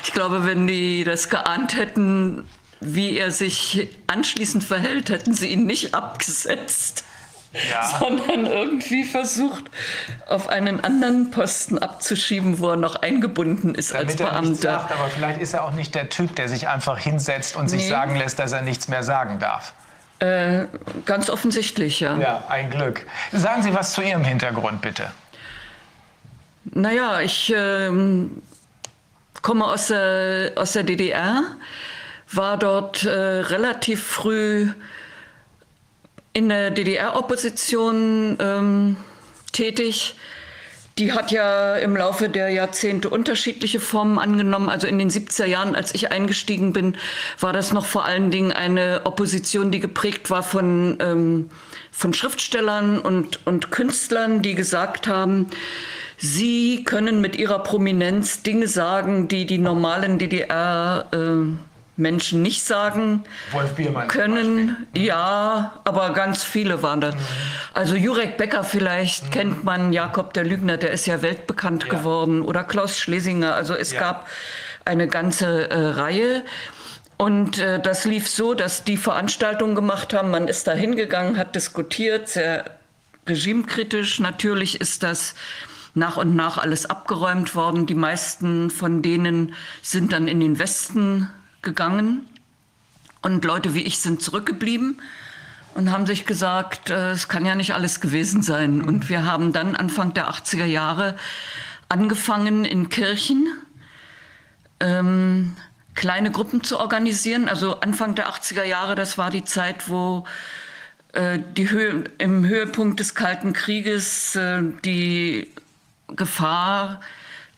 Ich 0.03 0.15
glaube, 0.15 0.47
wenn 0.47 0.67
die 0.67 1.05
das 1.05 1.29
geahnt 1.29 1.77
hätten, 1.77 2.49
wie 2.81 3.19
er 3.19 3.31
sich 3.31 3.89
anschließend 4.07 4.65
verhält, 4.65 5.11
hätten 5.11 5.35
sie 5.35 5.49
ihn 5.49 5.67
nicht 5.67 5.95
abgesetzt. 5.95 7.05
Ja. 7.53 7.99
sondern 7.99 8.47
irgendwie 8.47 9.03
versucht, 9.03 9.65
auf 10.29 10.49
einen 10.49 10.85
anderen 10.85 11.33
Posten 11.33 11.79
abzuschieben, 11.79 12.61
wo 12.61 12.71
er 12.71 12.77
noch 12.77 12.95
eingebunden 12.95 13.75
ist 13.75 13.93
Damit 13.93 14.09
als 14.09 14.17
Beamter. 14.19 14.55
Sagt, 14.55 14.93
aber 14.93 15.09
vielleicht 15.09 15.41
ist 15.41 15.55
er 15.55 15.65
auch 15.65 15.73
nicht 15.73 15.97
der 15.97 16.09
Typ, 16.09 16.37
der 16.37 16.49
sich 16.49 16.69
einfach 16.69 16.99
hinsetzt 16.99 17.57
und 17.57 17.65
nee. 17.65 17.71
sich 17.71 17.89
sagen 17.89 18.15
lässt, 18.15 18.39
dass 18.39 18.53
er 18.53 18.63
nichts 18.63 18.87
mehr 18.87 19.03
sagen 19.03 19.41
darf. 19.41 19.75
Äh, 20.21 20.67
ganz 21.07 21.31
offensichtlich, 21.31 22.01
ja. 22.01 22.19
Ja, 22.19 22.45
ein 22.49 22.71
Glück. 22.71 23.07
Sagen 23.33 23.63
Sie 23.63 23.75
was 23.75 23.95
zu 23.95 24.03
Ihrem 24.03 24.23
Hintergrund, 24.23 24.83
bitte. 24.83 25.11
Naja, 26.65 27.21
ich 27.21 27.53
äh, 27.53 27.91
komme 29.41 29.65
aus 29.65 29.89
der, 29.89 30.53
aus 30.57 30.73
der 30.73 30.83
DDR, 30.83 31.43
war 32.33 32.59
dort 32.59 33.03
äh, 33.05 33.11
relativ 33.11 34.05
früh 34.05 34.69
in 36.35 36.49
der 36.51 36.71
DDR-Opposition 36.71 38.37
ähm, 38.41 38.97
tätig. 39.53 40.17
Die 41.01 41.15
hat 41.15 41.31
ja 41.31 41.77
im 41.77 41.97
Laufe 41.97 42.29
der 42.29 42.51
Jahrzehnte 42.51 43.09
unterschiedliche 43.09 43.81
Formen 43.81 44.19
angenommen. 44.19 44.69
Also 44.69 44.87
in 44.87 44.99
den 44.99 45.09
70er 45.09 45.47
Jahren, 45.47 45.75
als 45.75 45.95
ich 45.95 46.13
eingestiegen 46.13 46.75
bin, 46.75 46.95
war 47.39 47.55
das 47.55 47.73
noch 47.73 47.87
vor 47.87 48.05
allen 48.05 48.31
Dingen 48.31 48.53
eine 48.53 49.01
Opposition, 49.05 49.71
die 49.71 49.81
geprägt 49.81 50.29
war 50.29 50.43
von, 50.43 50.99
ähm, 51.01 51.49
von 51.91 52.13
Schriftstellern 52.13 52.99
und, 52.99 53.47
und 53.47 53.71
Künstlern, 53.71 54.43
die 54.43 54.55
gesagt 54.55 55.09
haben, 55.09 55.47
sie 56.19 56.85
können 56.85 57.23
mit 57.23 57.35
ihrer 57.35 57.61
Prominenz 57.61 58.43
Dinge 58.43 58.69
sagen, 58.69 59.27
die 59.27 59.47
die 59.47 59.57
normalen 59.57 60.19
DDR 60.19 61.07
äh, 61.13 61.70
Menschen 62.01 62.43
nicht 62.43 62.65
sagen 62.65 63.25
können. 64.09 64.87
Ja, 64.95 65.81
aber 65.85 66.13
ganz 66.13 66.43
viele 66.43 66.83
waren 66.83 67.01
das. 67.01 67.15
Mhm. 67.15 67.21
Also 67.75 67.95
Jurek 67.95 68.37
Becker 68.37 68.65
vielleicht 68.65 69.27
mhm. 69.27 69.31
kennt 69.31 69.65
man, 69.65 69.93
Jakob 69.93 70.33
der 70.35 70.45
Lügner, 70.45 70.77
der 70.77 70.91
ist 70.91 71.07
ja 71.07 71.23
weltbekannt 71.23 71.85
ja. 71.85 71.91
geworden, 71.91 72.43
oder 72.43 72.65
Klaus 72.65 72.99
Schlesinger. 72.99 73.55
Also 73.55 73.75
es 73.75 73.93
ja. 73.93 74.01
gab 74.01 74.27
eine 74.85 75.07
ganze 75.07 75.71
äh, 75.71 75.79
Reihe. 75.79 76.45
Und 77.17 77.59
äh, 77.59 77.81
das 77.81 78.07
lief 78.07 78.29
so, 78.29 78.55
dass 78.55 78.83
die 78.83 78.97
Veranstaltungen 78.97 79.75
gemacht 79.75 80.15
haben. 80.15 80.31
Man 80.31 80.49
ist 80.49 80.67
da 80.67 80.73
hingegangen, 80.73 81.37
hat 81.37 81.55
diskutiert, 81.55 82.29
sehr 82.29 82.65
regimekritisch. 83.29 84.21
Natürlich 84.21 84.81
ist 84.81 85.03
das 85.03 85.35
nach 85.95 86.17
und 86.17 86.35
nach 86.35 86.59
alles 86.59 86.87
abgeräumt 86.87 87.55
worden. 87.55 87.87
Die 87.87 87.95
meisten 87.95 88.71
von 88.71 89.03
denen 89.03 89.55
sind 89.83 90.13
dann 90.13 90.29
in 90.29 90.41
den 90.41 90.59
Westen 90.59 91.31
gegangen 91.63 92.27
und 93.23 93.45
Leute 93.45 93.75
wie 93.75 93.83
ich 93.83 93.99
sind 93.99 94.23
zurückgeblieben 94.23 95.01
und 95.75 95.91
haben 95.91 96.07
sich 96.07 96.27
gesagt, 96.27 96.91
äh, 96.91 97.11
es 97.11 97.29
kann 97.29 97.47
ja 97.47 97.55
nicht 97.55 97.75
alles 97.75 98.01
gewesen 98.01 98.43
sein. 98.43 98.83
Und 98.83 99.09
wir 99.09 99.25
haben 99.25 99.53
dann 99.53 99.77
Anfang 99.77 100.15
der 100.15 100.31
80er 100.31 100.65
Jahre 100.65 101.17
angefangen 101.89 102.65
in 102.65 102.89
Kirchen 102.89 103.47
ähm, 104.81 105.57
kleine 105.95 106.31
Gruppen 106.31 106.63
zu 106.63 106.79
organisieren. 106.79 107.49
Also 107.49 107.81
Anfang 107.81 108.15
der 108.15 108.29
80er 108.29 108.65
Jahre, 108.65 108.95
das 108.95 109.19
war 109.19 109.31
die 109.31 109.45
Zeit, 109.45 109.89
wo 109.89 110.25
äh, 111.13 111.39
die 111.57 111.71
Höhe, 111.71 112.05
im 112.19 112.47
Höhepunkt 112.47 113.01
des 113.01 113.15
Kalten 113.15 113.53
Krieges 113.53 114.35
äh, 114.37 114.63
die 114.85 115.49
Gefahr 116.09 117.01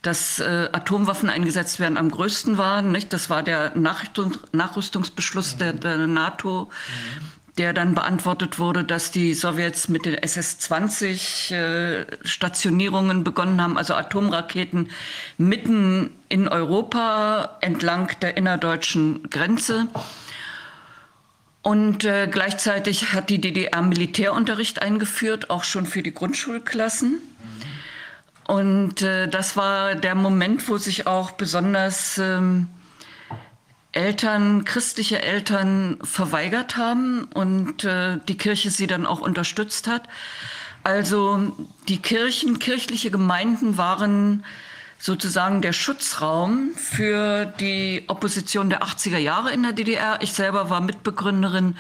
dass 0.03 0.41
äh, 0.41 0.69
Atomwaffen 0.73 1.31
eingesetzt 1.31 1.79
werden, 1.79 1.97
am 1.97 2.11
größten 2.11 2.59
war. 2.59 2.83
Nicht? 2.83 3.13
Das 3.13 3.31
war 3.31 3.43
der 3.43 3.77
Nachrüstung, 3.77 4.37
Nachrüstungsbeschluss 4.53 5.55
mhm. 5.55 5.59
der, 5.59 5.73
der, 5.75 6.07
NATO, 6.09 6.65
mhm. 6.65 7.27
der 7.57 7.73
dann 7.73 7.95
beantwortet 7.95 8.59
wurde, 8.59 8.83
dass 8.83 9.13
die 9.13 9.33
Sowjets 9.33 9.89
mit 9.89 10.05
den 10.05 10.15
SS-20 10.15 11.55
äh, 11.55 12.07
Stationierungen 12.25 13.23
begonnen 13.23 13.63
haben, 13.63 13.79
also 13.79 13.95
Atomraketen 13.95 14.91
mitten 15.39 16.11
in 16.29 16.49
Europa 16.49 17.59
entlang 17.61 18.11
der 18.21 18.37
innerdeutschen 18.37 19.31
Grenze. 19.31 19.87
Und 21.63 22.05
äh, 22.05 22.27
gleichzeitig 22.29 23.13
hat 23.13 23.31
die 23.31 23.41
DDR 23.41 23.83
Militärunterricht 23.83 24.83
eingeführt, 24.83 25.49
auch 25.49 25.63
schon 25.63 25.87
für 25.87 26.03
die 26.03 26.13
Grundschulklassen. 26.13 27.21
Und 28.53 29.01
äh, 29.01 29.29
das 29.29 29.57
war 29.57 29.95
der 29.95 30.15
Moment, 30.15 30.69
wo 30.69 30.77
sich 30.77 31.07
auch 31.07 31.31
besonders 31.31 32.19
ähm, 32.19 32.69
Eltern, 33.93 34.65
christliche 34.65 35.23
Eltern 35.23 35.97
verweigert 36.03 36.77
haben 36.77 37.25
und 37.33 37.85
äh, 37.85 38.19
die 38.29 38.37
Kirche 38.37 38.71
sie 38.71 38.87
dann 38.87 39.07
auch 39.07 39.21
unterstützt 39.21 39.89
hat. 39.89 40.07
Also 40.83 41.57
die 41.89 42.03
Kirchen, 42.03 42.59
kirchliche 42.59 43.11
Gemeinden 43.11 43.79
waren 43.79 44.45
sozusagen 44.99 45.63
der 45.63 45.73
Schutzraum 45.73 46.73
für 46.75 47.47
die 47.59 48.05
Opposition 48.09 48.69
der 48.69 48.83
80er 48.83 49.17
Jahre 49.17 49.51
in 49.55 49.63
der 49.63 49.73
DDR. 49.73 50.19
Ich 50.21 50.35
selber 50.35 50.69
war 50.69 50.83
Mitbegründerin 50.83 51.79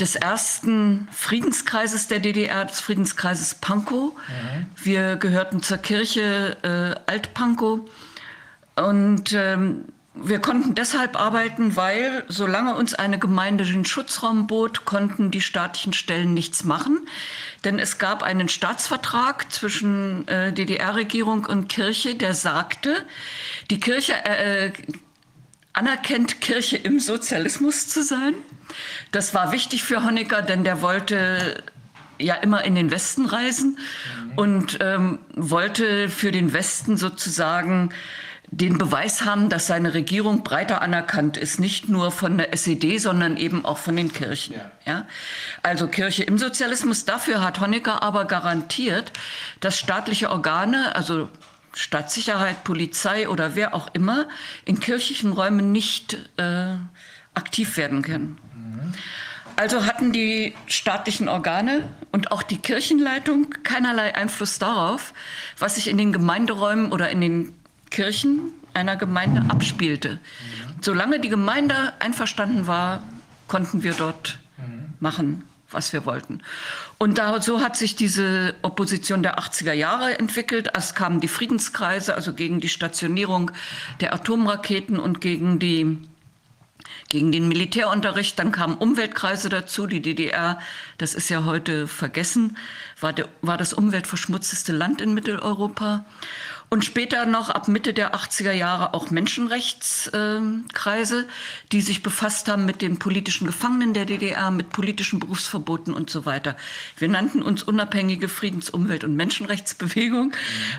des 0.00 0.16
ersten 0.16 1.08
Friedenskreises 1.12 2.08
der 2.08 2.18
DDR, 2.18 2.64
des 2.64 2.80
Friedenskreises 2.80 3.54
Pankow. 3.56 4.14
Mhm. 4.14 4.66
Wir 4.76 5.16
gehörten 5.16 5.62
zur 5.62 5.78
Kirche 5.78 6.56
äh, 6.62 7.10
Alt-Pankow 7.10 7.80
und 8.74 9.32
ähm, 9.32 9.84
wir 10.14 10.40
konnten 10.40 10.74
deshalb 10.74 11.18
arbeiten, 11.18 11.74
weil 11.74 12.24
solange 12.28 12.74
uns 12.74 12.92
eine 12.92 13.18
Gemeinde 13.18 13.64
den 13.64 13.86
Schutzraum 13.86 14.46
bot, 14.46 14.84
konnten 14.84 15.30
die 15.30 15.40
staatlichen 15.40 15.94
Stellen 15.94 16.34
nichts 16.34 16.64
machen. 16.64 17.08
Denn 17.64 17.78
es 17.78 17.98
gab 17.98 18.22
einen 18.22 18.48
Staatsvertrag 18.48 19.50
zwischen 19.50 20.28
äh, 20.28 20.52
DDR-Regierung 20.52 21.46
und 21.46 21.68
Kirche, 21.68 22.14
der 22.14 22.34
sagte, 22.34 23.06
die 23.70 23.80
Kirche 23.80 24.12
äh, 24.24 24.72
anerkennt 25.72 26.40
Kirche 26.40 26.76
im 26.76 27.00
Sozialismus 27.00 27.88
zu 27.88 28.02
sein. 28.02 28.34
Das 29.10 29.34
war 29.34 29.52
wichtig 29.52 29.82
für 29.82 30.04
Honecker, 30.04 30.42
denn 30.42 30.64
der 30.64 30.82
wollte 30.82 31.62
ja 32.18 32.34
immer 32.36 32.64
in 32.64 32.74
den 32.74 32.90
Westen 32.90 33.26
reisen 33.26 33.78
und 34.36 34.78
ähm, 34.80 35.18
wollte 35.34 36.08
für 36.08 36.30
den 36.30 36.52
Westen 36.52 36.96
sozusagen 36.96 37.90
den 38.52 38.76
Beweis 38.76 39.24
haben, 39.24 39.48
dass 39.48 39.66
seine 39.66 39.94
Regierung 39.94 40.44
breiter 40.44 40.82
anerkannt 40.82 41.38
ist, 41.38 41.58
nicht 41.58 41.88
nur 41.88 42.12
von 42.12 42.36
der 42.36 42.52
SED, 42.52 42.98
sondern 42.98 43.38
eben 43.38 43.64
auch 43.64 43.78
von 43.78 43.96
den 43.96 44.12
Kirchen. 44.12 44.56
Ja. 44.56 44.70
ja. 44.84 45.06
Also 45.62 45.88
Kirche 45.88 46.22
im 46.24 46.36
Sozialismus. 46.36 47.06
Dafür 47.06 47.42
hat 47.42 47.60
Honecker 47.60 48.02
aber 48.02 48.26
garantiert, 48.26 49.10
dass 49.60 49.78
staatliche 49.78 50.30
Organe, 50.30 50.94
also 50.94 51.30
Staatssicherheit, 51.74 52.64
Polizei 52.64 53.28
oder 53.28 53.54
wer 53.54 53.74
auch 53.74 53.88
immer 53.92 54.28
in 54.64 54.80
kirchlichen 54.80 55.32
Räumen 55.32 55.72
nicht 55.72 56.18
äh, 56.36 56.74
aktiv 57.34 57.76
werden 57.76 58.02
können. 58.02 58.38
Mhm. 58.54 58.94
Also 59.56 59.86
hatten 59.86 60.12
die 60.12 60.54
staatlichen 60.66 61.28
Organe 61.28 61.88
und 62.10 62.32
auch 62.32 62.42
die 62.42 62.58
Kirchenleitung 62.58 63.50
keinerlei 63.62 64.14
Einfluss 64.14 64.58
darauf, 64.58 65.12
was 65.58 65.76
sich 65.76 65.88
in 65.88 65.98
den 65.98 66.12
Gemeinderäumen 66.12 66.92
oder 66.92 67.10
in 67.10 67.20
den 67.20 67.54
Kirchen 67.90 68.52
einer 68.74 68.96
Gemeinde 68.96 69.44
abspielte. 69.48 70.14
Mhm. 70.14 70.18
Solange 70.80 71.20
die 71.20 71.28
Gemeinde 71.28 71.92
einverstanden 71.98 72.66
war, 72.66 73.02
konnten 73.48 73.82
wir 73.82 73.92
dort 73.92 74.38
mhm. 74.56 74.94
machen, 75.00 75.44
was 75.70 75.92
wir 75.92 76.06
wollten. 76.06 76.42
Und 77.02 77.18
da, 77.18 77.42
so 77.42 77.60
hat 77.60 77.76
sich 77.76 77.96
diese 77.96 78.54
Opposition 78.62 79.24
der 79.24 79.40
80er 79.40 79.72
Jahre 79.72 80.20
entwickelt. 80.20 80.70
Es 80.72 80.94
kamen 80.94 81.18
die 81.18 81.26
Friedenskreise, 81.26 82.14
also 82.14 82.32
gegen 82.32 82.60
die 82.60 82.68
Stationierung 82.68 83.50
der 83.98 84.14
Atomraketen 84.14 85.00
und 85.00 85.20
gegen 85.20 85.58
die 85.58 85.98
gegen 87.08 87.32
den 87.32 87.48
Militärunterricht. 87.48 88.38
Dann 88.38 88.52
kamen 88.52 88.76
Umweltkreise 88.76 89.48
dazu. 89.48 89.88
Die 89.88 90.00
DDR, 90.00 90.60
das 90.96 91.14
ist 91.14 91.28
ja 91.28 91.44
heute 91.44 91.88
vergessen, 91.88 92.56
war, 93.00 93.12
der, 93.12 93.28
war 93.40 93.58
das 93.58 93.72
umweltverschmutzteste 93.72 94.72
Land 94.72 95.00
in 95.00 95.12
Mitteleuropa. 95.12 96.04
Und 96.72 96.84
später 96.86 97.26
noch 97.26 97.50
ab 97.50 97.68
Mitte 97.68 97.92
der 97.92 98.14
80er 98.14 98.52
Jahre 98.52 98.94
auch 98.94 99.10
Menschenrechtskreise, 99.10 101.26
die 101.70 101.82
sich 101.82 102.02
befasst 102.02 102.48
haben 102.48 102.64
mit 102.64 102.80
den 102.80 102.98
politischen 102.98 103.46
Gefangenen 103.46 103.92
der 103.92 104.06
DDR, 104.06 104.50
mit 104.50 104.70
politischen 104.70 105.18
Berufsverboten 105.18 105.92
und 105.92 106.08
so 106.08 106.24
weiter. 106.24 106.56
Wir 106.96 107.10
nannten 107.10 107.42
uns 107.42 107.62
unabhängige 107.62 108.30
Friedens-, 108.30 108.70
Umwelt- 108.70 109.04
und 109.04 109.16
Menschenrechtsbewegung. 109.16 110.28
Mhm. 110.28 110.34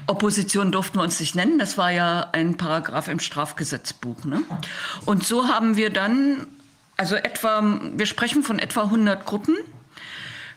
Opposition 0.07 0.71
durften 0.71 0.97
wir 0.97 1.03
uns 1.03 1.19
nicht 1.19 1.35
nennen. 1.35 1.59
Das 1.59 1.77
war 1.77 1.91
ja 1.91 2.27
ein 2.31 2.57
Paragraph 2.57 3.07
im 3.07 3.19
Strafgesetzbuch. 3.19 4.23
Ne? 4.23 4.41
Und 5.05 5.27
so 5.27 5.47
haben 5.47 5.77
wir 5.77 5.91
dann, 5.91 6.47
also 6.97 7.13
etwa, 7.13 7.81
wir 7.93 8.07
sprechen 8.07 8.41
von 8.41 8.57
etwa 8.57 8.85
100 8.85 9.27
Gruppen, 9.27 9.57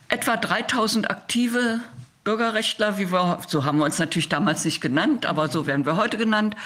etwa 0.08 0.38
3000 0.38 1.10
aktive 1.10 1.82
Bürgerrechtler, 2.26 2.98
wie 2.98 3.12
wir, 3.12 3.38
so 3.46 3.64
haben 3.64 3.78
wir 3.78 3.84
uns 3.84 4.00
natürlich 4.00 4.28
damals 4.28 4.64
nicht 4.64 4.80
genannt, 4.80 5.26
aber 5.26 5.48
so 5.48 5.68
werden 5.68 5.86
wir 5.86 5.96
heute 5.96 6.18
genannt. 6.18 6.56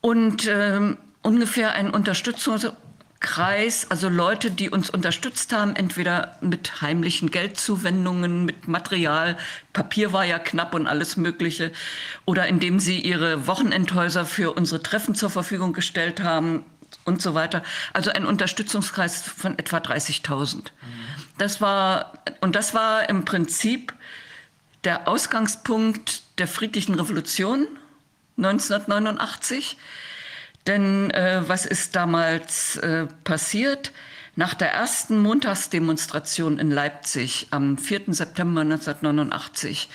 Und 0.00 0.48
ähm, 0.50 0.96
ungefähr 1.20 1.72
ein 1.72 1.90
Unterstützungskreis, 1.90 3.90
also 3.90 4.08
Leute, 4.08 4.50
die 4.50 4.70
uns 4.70 4.88
unterstützt 4.88 5.52
haben, 5.52 5.76
entweder 5.76 6.38
mit 6.40 6.80
heimlichen 6.80 7.30
Geldzuwendungen, 7.30 8.46
mit 8.46 8.68
Material, 8.68 9.36
Papier 9.74 10.14
war 10.14 10.24
ja 10.24 10.38
knapp 10.38 10.74
und 10.74 10.86
alles 10.86 11.18
Mögliche, 11.18 11.72
oder 12.24 12.46
indem 12.46 12.80
sie 12.80 13.00
ihre 13.00 13.46
Wochenendhäuser 13.46 14.24
für 14.24 14.54
unsere 14.54 14.82
Treffen 14.82 15.14
zur 15.14 15.28
Verfügung 15.28 15.74
gestellt 15.74 16.22
haben 16.22 16.64
und 17.04 17.20
so 17.20 17.34
weiter. 17.34 17.62
Also 17.92 18.12
ein 18.12 18.24
Unterstützungskreis 18.24 19.20
von 19.20 19.58
etwa 19.58 19.76
30.000. 19.76 20.68
Das 21.36 21.60
war, 21.60 22.14
und 22.40 22.56
das 22.56 22.72
war 22.72 23.10
im 23.10 23.26
Prinzip 23.26 23.92
der 24.84 25.08
Ausgangspunkt 25.08 26.22
der 26.38 26.48
friedlichen 26.48 26.94
Revolution 26.94 27.66
1989. 28.36 29.76
Denn 30.66 31.10
äh, 31.10 31.42
was 31.46 31.66
ist 31.66 31.96
damals 31.96 32.76
äh, 32.78 33.06
passiert? 33.24 33.92
Nach 34.36 34.54
der 34.54 34.72
ersten 34.72 35.18
Montagsdemonstration 35.18 36.58
in 36.58 36.70
Leipzig 36.70 37.48
am 37.50 37.78
4. 37.78 38.02
September 38.08 38.62
1989 38.62 39.88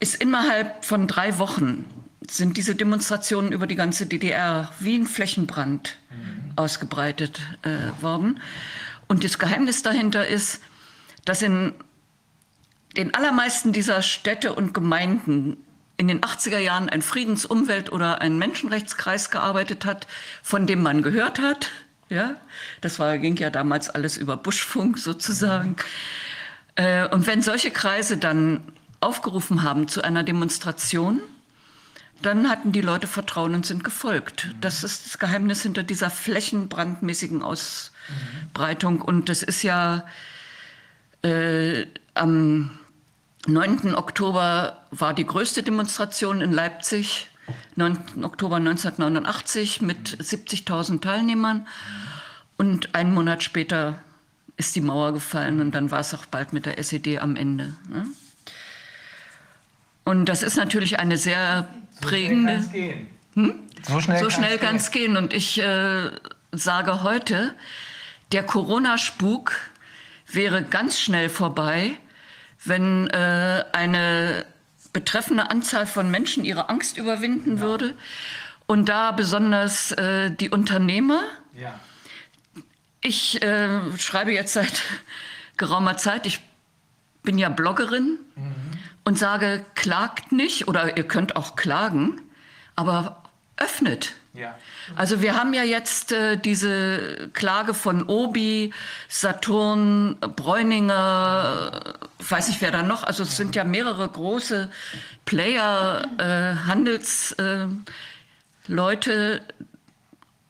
ist 0.00 0.14
innerhalb 0.16 0.84
von 0.84 1.06
drei 1.06 1.38
Wochen 1.38 1.84
sind 2.28 2.56
diese 2.56 2.74
Demonstrationen 2.74 3.52
über 3.52 3.66
die 3.66 3.76
ganze 3.76 4.06
DDR 4.06 4.72
wie 4.80 4.96
ein 4.96 5.06
Flächenbrand 5.06 5.96
mhm. 6.10 6.52
ausgebreitet 6.56 7.40
äh, 7.62 8.02
worden. 8.02 8.40
Und 9.06 9.22
das 9.22 9.38
Geheimnis 9.38 9.82
dahinter 9.82 10.26
ist, 10.26 10.60
dass 11.24 11.42
in 11.42 11.74
den 12.96 13.14
allermeisten 13.14 13.72
dieser 13.72 14.02
Städte 14.02 14.54
und 14.54 14.72
Gemeinden 14.72 15.56
in 15.96 16.08
den 16.08 16.20
80er 16.20 16.58
Jahren 16.58 16.88
ein 16.88 17.02
Friedens-, 17.02 17.46
Umwelt- 17.46 17.92
oder 17.92 18.20
ein 18.20 18.38
Menschenrechtskreis 18.38 19.30
gearbeitet 19.30 19.84
hat, 19.84 20.06
von 20.42 20.66
dem 20.66 20.82
man 20.82 21.02
gehört 21.02 21.38
hat. 21.38 21.70
Ja, 22.08 22.36
das 22.80 22.98
war, 22.98 23.18
ging 23.18 23.36
ja 23.36 23.50
damals 23.50 23.90
alles 23.90 24.16
über 24.16 24.36
Buschfunk 24.36 24.98
sozusagen. 24.98 25.76
Äh, 26.76 27.08
und 27.08 27.26
wenn 27.26 27.42
solche 27.42 27.70
Kreise 27.70 28.16
dann 28.16 28.60
aufgerufen 29.00 29.62
haben 29.62 29.88
zu 29.88 30.02
einer 30.02 30.22
Demonstration, 30.22 31.20
dann 32.22 32.48
hatten 32.48 32.72
die 32.72 32.80
Leute 32.80 33.06
Vertrauen 33.06 33.54
und 33.54 33.66
sind 33.66 33.84
gefolgt. 33.84 34.54
Das 34.60 34.84
ist 34.84 35.06
das 35.06 35.18
Geheimnis 35.18 35.62
hinter 35.62 35.82
dieser 35.82 36.10
flächenbrandmäßigen 36.10 37.42
Ausbreitung. 37.42 39.02
Und 39.02 39.28
das 39.28 39.42
ist 39.42 39.62
ja 39.62 40.04
äh, 41.22 41.86
am 42.14 42.78
9. 43.48 43.94
Oktober 43.94 44.82
war 44.90 45.14
die 45.14 45.26
größte 45.26 45.62
Demonstration 45.62 46.40
in 46.40 46.52
Leipzig, 46.52 47.28
9. 47.76 48.24
Oktober 48.24 48.56
1989 48.56 49.82
mit 49.82 50.08
70.000 50.08 51.00
Teilnehmern. 51.00 51.66
Und 52.56 52.94
einen 52.94 53.14
Monat 53.14 53.42
später 53.42 54.00
ist 54.56 54.74
die 54.74 54.80
Mauer 54.80 55.12
gefallen 55.12 55.60
und 55.60 55.74
dann 55.74 55.90
war 55.90 56.00
es 56.00 56.14
auch 56.14 56.26
bald 56.26 56.52
mit 56.52 56.66
der 56.66 56.78
SED 56.78 57.18
am 57.18 57.36
Ende. 57.36 57.76
Ne? 57.88 58.06
Und 60.04 60.26
das 60.26 60.42
ist 60.42 60.56
natürlich 60.56 60.98
eine 60.98 61.18
sehr 61.18 61.68
prägende. 62.00 62.62
So 62.62 62.70
schnell 62.70 62.88
kann 62.88 63.06
es 63.06 63.34
hm? 63.34 63.54
So 63.82 64.00
schnell, 64.00 64.22
so 64.22 64.30
schnell 64.30 64.58
kann 64.58 64.76
es 64.76 64.90
gehen. 64.90 65.16
Und 65.16 65.34
ich 65.34 65.60
äh, 65.60 66.10
sage 66.52 67.02
heute, 67.02 67.54
der 68.32 68.42
Corona-Spuk 68.44 69.52
wäre 70.26 70.62
ganz 70.62 70.98
schnell 70.98 71.28
vorbei, 71.28 71.98
wenn 72.68 73.08
äh, 73.08 73.64
eine 73.72 74.46
betreffende 74.92 75.50
Anzahl 75.50 75.86
von 75.86 76.10
Menschen 76.10 76.44
ihre 76.44 76.68
Angst 76.68 76.96
überwinden 76.96 77.56
ja. 77.56 77.62
würde. 77.62 77.94
Und 78.66 78.88
da 78.88 79.12
besonders 79.12 79.92
äh, 79.92 80.30
die 80.30 80.50
Unternehmer. 80.50 81.22
Ja. 81.54 81.78
Ich 83.00 83.40
äh, 83.42 83.80
schreibe 83.98 84.32
jetzt 84.32 84.54
seit 84.54 84.82
geraumer 85.56 85.96
Zeit, 85.96 86.26
ich 86.26 86.40
bin 87.22 87.38
ja 87.38 87.48
Bloggerin. 87.48 88.18
Mhm 88.34 88.66
und 89.06 89.16
sage, 89.16 89.64
klagt 89.76 90.32
nicht 90.32 90.66
oder 90.66 90.96
ihr 90.96 91.04
könnt 91.06 91.36
auch 91.36 91.54
klagen, 91.54 92.20
aber 92.74 93.22
öffnet. 93.56 94.14
Ja. 94.36 94.58
Also 94.94 95.22
wir 95.22 95.34
haben 95.34 95.54
ja 95.54 95.62
jetzt 95.62 96.12
äh, 96.12 96.36
diese 96.36 97.30
Klage 97.32 97.74
von 97.74 98.04
Obi, 98.08 98.72
Saturn, 99.08 100.16
Bräuninger, 100.20 101.96
weiß 102.18 102.48
ich 102.50 102.60
wer 102.60 102.70
da 102.70 102.82
noch. 102.82 103.02
Also 103.02 103.22
es 103.22 103.36
sind 103.36 103.56
ja 103.56 103.64
mehrere 103.64 104.08
große 104.08 104.70
Player, 105.24 106.06
äh, 106.18 106.56
Handelsleute. 106.66 107.82
Äh, 108.68 109.40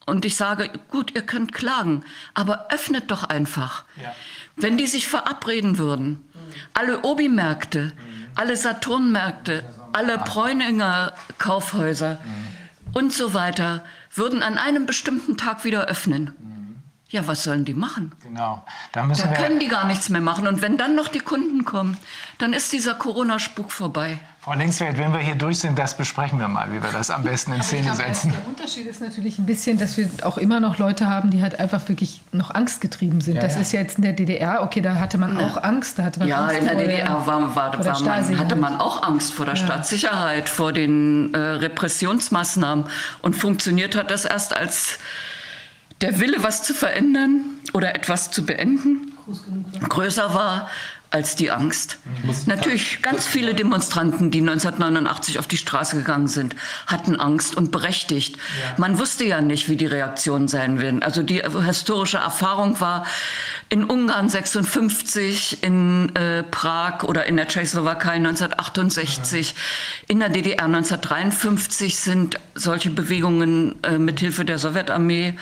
und 0.08 0.24
ich 0.24 0.36
sage, 0.36 0.70
gut, 0.90 1.14
ihr 1.16 1.22
könnt 1.22 1.52
klagen, 1.52 2.04
aber 2.34 2.68
öffnet 2.70 3.10
doch 3.10 3.24
einfach. 3.24 3.84
Ja. 4.00 4.14
Wenn 4.54 4.76
die 4.78 4.86
sich 4.86 5.08
verabreden 5.08 5.78
würden, 5.78 6.24
alle 6.74 7.02
Obi-Märkte, 7.02 7.92
mhm 7.96 8.16
alle 8.36 8.56
Saturnmärkte, 8.56 9.64
alle 9.92 10.18
Bräuninger 10.18 11.12
Kaufhäuser 11.38 12.18
und 12.96 13.12
so 13.12 13.34
weiter 13.34 13.84
würden 14.14 14.42
an 14.42 14.56
einem 14.56 14.86
bestimmten 14.86 15.36
Tag 15.36 15.64
wieder 15.64 15.84
öffnen. 15.84 16.34
Ja, 17.10 17.26
was 17.26 17.44
sollen 17.44 17.66
die 17.66 17.74
machen? 17.74 18.12
Genau. 18.22 18.64
Da, 18.92 19.04
müssen 19.04 19.28
da 19.28 19.36
können 19.36 19.60
die 19.60 19.68
gar 19.68 19.86
nichts 19.86 20.08
mehr 20.08 20.22
machen. 20.22 20.46
Und 20.46 20.62
wenn 20.62 20.78
dann 20.78 20.96
noch 20.96 21.08
die 21.08 21.20
Kunden 21.20 21.66
kommen, 21.66 21.98
dann 22.38 22.54
ist 22.54 22.72
dieser 22.72 22.94
Corona-Spuk 22.94 23.70
vorbei. 23.70 24.18
Frau 24.46 24.54
Linksfeld, 24.54 24.96
wenn 24.96 25.12
wir 25.12 25.18
hier 25.18 25.34
durch 25.34 25.58
sind, 25.58 25.76
das 25.76 25.96
besprechen 25.96 26.38
wir 26.38 26.46
mal, 26.46 26.70
wie 26.70 26.80
wir 26.80 26.92
das 26.92 27.10
am 27.10 27.24
besten 27.24 27.52
in 27.52 27.62
Szene 27.62 27.82
glaube, 27.82 27.96
setzen. 27.96 28.30
Der 28.30 28.46
Unterschied 28.46 28.86
ist 28.86 29.00
natürlich 29.00 29.40
ein 29.40 29.44
bisschen, 29.44 29.76
dass 29.76 29.96
wir 29.96 30.08
auch 30.22 30.38
immer 30.38 30.60
noch 30.60 30.78
Leute 30.78 31.08
haben, 31.08 31.32
die 31.32 31.42
halt 31.42 31.58
einfach 31.58 31.88
wirklich 31.88 32.22
noch 32.30 32.54
angstgetrieben 32.54 33.20
sind. 33.20 33.34
Ja, 33.34 33.40
das 33.40 33.56
ja. 33.56 33.60
ist 33.62 33.72
ja 33.72 33.80
jetzt 33.80 33.96
in 33.96 34.02
der 34.02 34.12
DDR, 34.12 34.62
okay, 34.62 34.80
da 34.80 35.00
hatte 35.00 35.18
man 35.18 35.36
auch 35.36 35.60
Angst. 35.60 35.98
Da 35.98 36.04
hatte 36.04 36.20
man 36.20 36.28
ja, 36.28 36.44
Angst 36.44 36.60
in 36.60 36.64
der 36.64 36.76
DDR 36.76 37.26
war, 37.26 37.56
war, 37.56 37.84
war 37.84 38.00
man, 38.02 38.38
hatte 38.38 38.54
man 38.54 38.78
auch 38.78 39.02
Angst 39.02 39.34
vor 39.34 39.46
der 39.46 39.56
ja. 39.56 39.64
Staatssicherheit, 39.64 40.48
vor 40.48 40.72
den 40.72 41.34
äh, 41.34 41.38
Repressionsmaßnahmen. 41.38 42.84
Und 43.22 43.34
funktioniert 43.34 43.96
hat 43.96 44.12
das 44.12 44.26
erst 44.26 44.56
als 44.56 45.00
der 46.02 46.20
Wille, 46.20 46.44
was 46.44 46.62
zu 46.62 46.72
verändern 46.72 47.40
oder 47.72 47.96
etwas 47.96 48.30
zu 48.30 48.46
beenden, 48.46 49.12
größer 49.88 50.34
war 50.34 50.68
als 51.10 51.36
die 51.36 51.50
Angst. 51.50 51.98
Natürlich, 52.46 53.00
ganz 53.00 53.26
viele 53.26 53.54
Demonstranten, 53.54 54.30
die 54.30 54.40
1989 54.40 55.38
auf 55.38 55.46
die 55.46 55.56
Straße 55.56 55.96
gegangen 55.96 56.28
sind, 56.28 56.56
hatten 56.86 57.18
Angst 57.20 57.56
und 57.56 57.70
berechtigt. 57.70 58.36
Man 58.76 58.98
wusste 58.98 59.24
ja 59.24 59.40
nicht, 59.40 59.68
wie 59.68 59.76
die 59.76 59.86
Reaktionen 59.86 60.48
sein 60.48 60.80
werden. 60.80 61.02
Also 61.02 61.22
die 61.22 61.42
historische 61.64 62.18
Erfahrung 62.18 62.80
war, 62.80 63.06
in 63.68 63.84
Ungarn 63.84 64.28
56, 64.28 65.62
in 65.62 66.14
äh, 66.16 66.42
Prag 66.42 67.02
oder 67.04 67.26
in 67.26 67.36
der 67.36 67.48
Tschechoslowakei 67.48 68.12
1968, 68.12 69.54
in 70.08 70.20
der 70.20 70.28
DDR 70.28 70.64
1953 70.64 71.96
sind 71.96 72.40
solche 72.54 72.90
Bewegungen 72.90 73.82
äh, 73.82 73.98
mithilfe 73.98 74.44
der 74.44 74.58
Sowjetarmee 74.58 75.34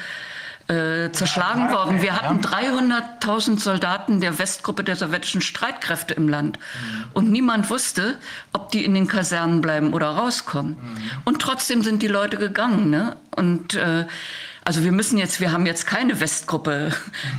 äh, 0.69 1.11
zerschlagen 1.13 1.71
worden. 1.71 2.01
Wir 2.01 2.21
hatten 2.21 2.41
300.000 2.41 3.59
Soldaten 3.59 4.21
der 4.21 4.39
Westgruppe 4.39 4.83
der 4.83 4.97
sowjetischen 4.97 5.43
Streitkräfte 5.43 6.15
im 6.15 6.29
Land. 6.29 6.59
Mhm. 6.59 7.05
Und 7.13 7.31
niemand 7.31 7.69
wusste, 7.69 8.19
ob 8.53 8.71
die 8.71 8.85
in 8.85 8.95
den 8.95 9.07
Kasernen 9.07 9.61
bleiben 9.61 9.93
oder 9.93 10.09
rauskommen. 10.09 10.73
Mhm. 10.73 11.11
Und 11.25 11.43
trotzdem 11.43 11.83
sind 11.83 12.03
die 12.03 12.09
Leute 12.09 12.39
gegangen. 12.39 12.89
Ne? 12.89 13.17
Und 13.37 13.75
äh, 13.75 14.07
also 14.65 14.83
wir 14.83 14.93
müssen 14.93 15.19
jetzt, 15.19 15.41
wir 15.41 15.53
haben 15.53 15.67
jetzt 15.67 15.87
keine 15.87 16.21
Westgruppe 16.21 16.93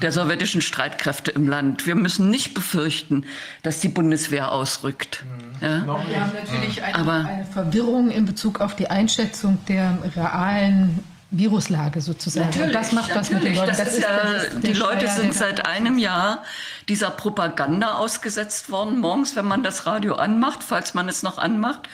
der 0.03 0.11
sowjetischen 0.11 0.61
Streitkräfte 0.61 1.31
im 1.31 1.47
Land. 1.47 1.87
Wir 1.87 1.95
müssen 1.95 2.29
nicht 2.29 2.53
befürchten, 2.53 3.25
dass 3.63 3.79
die 3.79 3.89
Bundeswehr 3.89 4.51
ausrückt. 4.51 5.25
Mhm. 5.61 5.67
Ja? 5.67 5.85
Wir 6.07 6.21
haben 6.21 6.33
natürlich 6.39 6.83
eine, 6.83 6.95
Aber, 6.95 7.25
eine 7.25 7.45
Verwirrung 7.45 8.11
in 8.11 8.25
Bezug 8.25 8.61
auf 8.61 8.75
die 8.75 8.87
Einschätzung 8.87 9.57
der 9.67 9.97
realen 10.15 11.03
Viruslage 11.37 12.01
sozusagen. 12.01 12.47
Natürlich, 12.47 12.73
das 12.73 12.91
macht 12.91 13.15
was 13.15 13.29
mit 13.29 13.43
den 13.43 13.55
Leuten. 13.55 13.67
Das, 13.67 13.77
das 13.77 13.93
ist 13.93 14.01
ja, 14.01 14.23
das 14.23 14.43
ist 14.45 14.63
die 14.63 14.73
Leute 14.73 15.07
sind 15.07 15.33
seit 15.33 15.65
einem 15.65 15.97
Jahr 15.97 16.43
dieser 16.87 17.09
Propaganda 17.09 17.95
ausgesetzt 17.95 18.69
worden. 18.69 18.99
Morgens, 18.99 19.35
wenn 19.35 19.45
man 19.45 19.63
das 19.63 19.85
Radio 19.85 20.15
anmacht, 20.15 20.63
falls 20.63 20.93
man 20.93 21.09
es 21.09 21.23
noch 21.23 21.37
anmacht, 21.37 21.89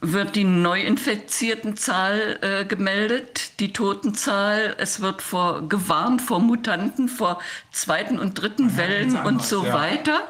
wird 0.00 0.36
die 0.36 0.44
Neuinfiziertenzahl 0.44 2.38
äh, 2.42 2.64
gemeldet, 2.64 3.60
die 3.60 3.72
Totenzahl. 3.72 4.74
Es 4.78 5.00
wird 5.00 5.22
vor, 5.22 5.68
gewarnt 5.68 6.20
vor 6.20 6.40
Mutanten, 6.40 7.08
vor 7.08 7.40
zweiten 7.72 8.18
und 8.18 8.34
dritten 8.34 8.76
Wellen 8.76 9.16
und 9.16 9.42
so 9.42 9.64
ja. 9.64 9.72
weiter. 9.72 10.28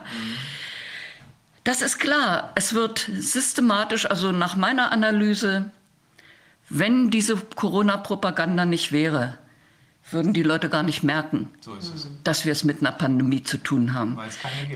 Das 1.64 1.82
ist 1.82 1.98
klar. 1.98 2.52
Es 2.55 2.74
wird 2.74 3.10
systematisch, 3.18 4.08
also 4.08 4.30
nach 4.30 4.55
meiner 4.55 4.92
Analyse, 4.92 5.72
wenn 6.69 7.11
diese 7.11 7.36
Corona-Propaganda 7.36 8.65
nicht 8.65 8.93
wäre, 8.93 9.39
würden 10.11 10.33
die 10.33 10.43
Leute 10.43 10.69
gar 10.69 10.83
nicht 10.83 11.03
merken, 11.03 11.51
so 11.61 11.77
dass 12.23 12.45
wir 12.45 12.53
es 12.53 12.65
mit 12.65 12.81
einer 12.81 12.93
Pandemie 12.93 13.43
zu 13.43 13.59
tun 13.59 13.93
haben. 13.93 14.19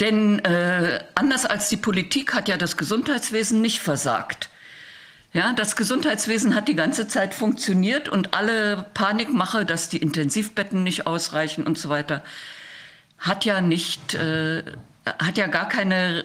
Denn 0.01 0.41
äh, 0.41 1.05
anders 1.15 1.47
als 1.47 1.69
die 1.69 1.77
Politik 1.77 2.35
hat 2.35 2.49
ja 2.49 2.57
das 2.57 2.77
Gesundheitswesen 2.77 3.61
nicht 3.61 3.81
versagt. 3.81 4.51
Ja, 5.33 5.53
das 5.53 5.77
Gesundheitswesen 5.77 6.57
hat 6.57 6.67
die 6.67 6.75
ganze 6.75 7.07
Zeit 7.07 7.35
funktioniert 7.35 8.09
und 8.09 8.35
alle 8.35 8.87
Panikmache, 8.95 9.65
dass 9.65 9.89
die 9.89 9.99
Intensivbetten 9.99 10.83
nicht 10.83 11.07
ausreichen 11.07 11.65
und 11.65 11.79
so 11.79 11.89
weiter, 11.89 12.25
hat 13.19 13.45
ja 13.45 13.61
nicht, 13.61 14.15
äh, 14.15 14.65
hat 15.05 15.39
ja 15.39 15.47
gar 15.47 15.69
keine 15.69 16.25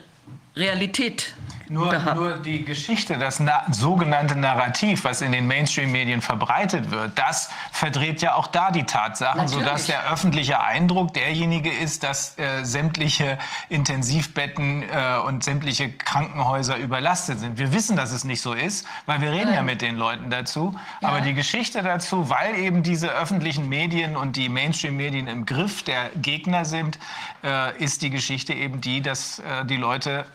Realität 0.56 1.36
Nur, 1.68 1.98
nur 2.14 2.38
die 2.38 2.64
Geschichte, 2.64 3.18
das 3.18 3.40
na 3.40 3.66
sogenannte 3.72 4.36
Narrativ, 4.36 5.04
was 5.04 5.22
in 5.22 5.32
den 5.32 5.48
Mainstream-Medien 5.48 6.22
verbreitet 6.22 6.92
wird, 6.92 7.18
das 7.18 7.50
verdreht 7.72 8.22
ja 8.22 8.36
auch 8.36 8.48
da 8.48 8.72
die 8.72 8.84
Tatsachen, 8.84 9.42
Natürlich. 9.42 9.66
sodass 9.66 9.86
der 9.88 10.12
öffentliche 10.12 10.62
Eindruck 10.62 11.14
derjenige 11.14 11.72
ist, 11.72 12.04
dass 12.04 12.38
äh, 12.38 12.64
sämtliche 12.64 13.38
Intensivbetten 13.70 14.84
äh, 14.84 15.20
und 15.26 15.44
sämtliche 15.44 15.92
Krankenhäuser 15.92 16.78
überlastet 16.78 17.40
sind. 17.40 17.58
Wir 17.58 17.74
wissen, 17.74 17.96
dass 17.96 18.12
es 18.12 18.24
nicht 18.24 18.42
so 18.42 18.54
ist, 18.54 18.88
weil 19.06 19.22
wir 19.22 19.32
reden 19.32 19.50
ja, 19.50 19.56
ja 19.56 19.62
mit 19.64 19.82
den 19.82 19.96
Leuten 19.96 20.30
dazu. 20.30 20.76
Ja. 21.02 21.10
Aber 21.10 21.22
die 21.22 21.34
Geschichte 21.34 21.82
dazu, 21.82 22.30
weil 22.30 22.56
eben 22.60 22.84
diese 22.84 23.10
öffentlichen 23.10 23.68
Medien 23.70 24.16
und 24.16 24.36
die 24.36 24.50
Mainstream-Medien 24.50 25.28
im 25.28 25.46
Griff 25.46 25.84
der 25.84 26.10
Gegner 26.16 26.66
sind, 26.66 27.00
äh, 27.44 27.78
ist 27.84 28.02
die 28.02 28.10
Geschichte 28.10 28.54
eben 28.54 28.82
die, 28.82 29.02
dass 29.02 29.40
äh, 29.40 29.66
die 29.66 29.78
Leute 29.78 30.26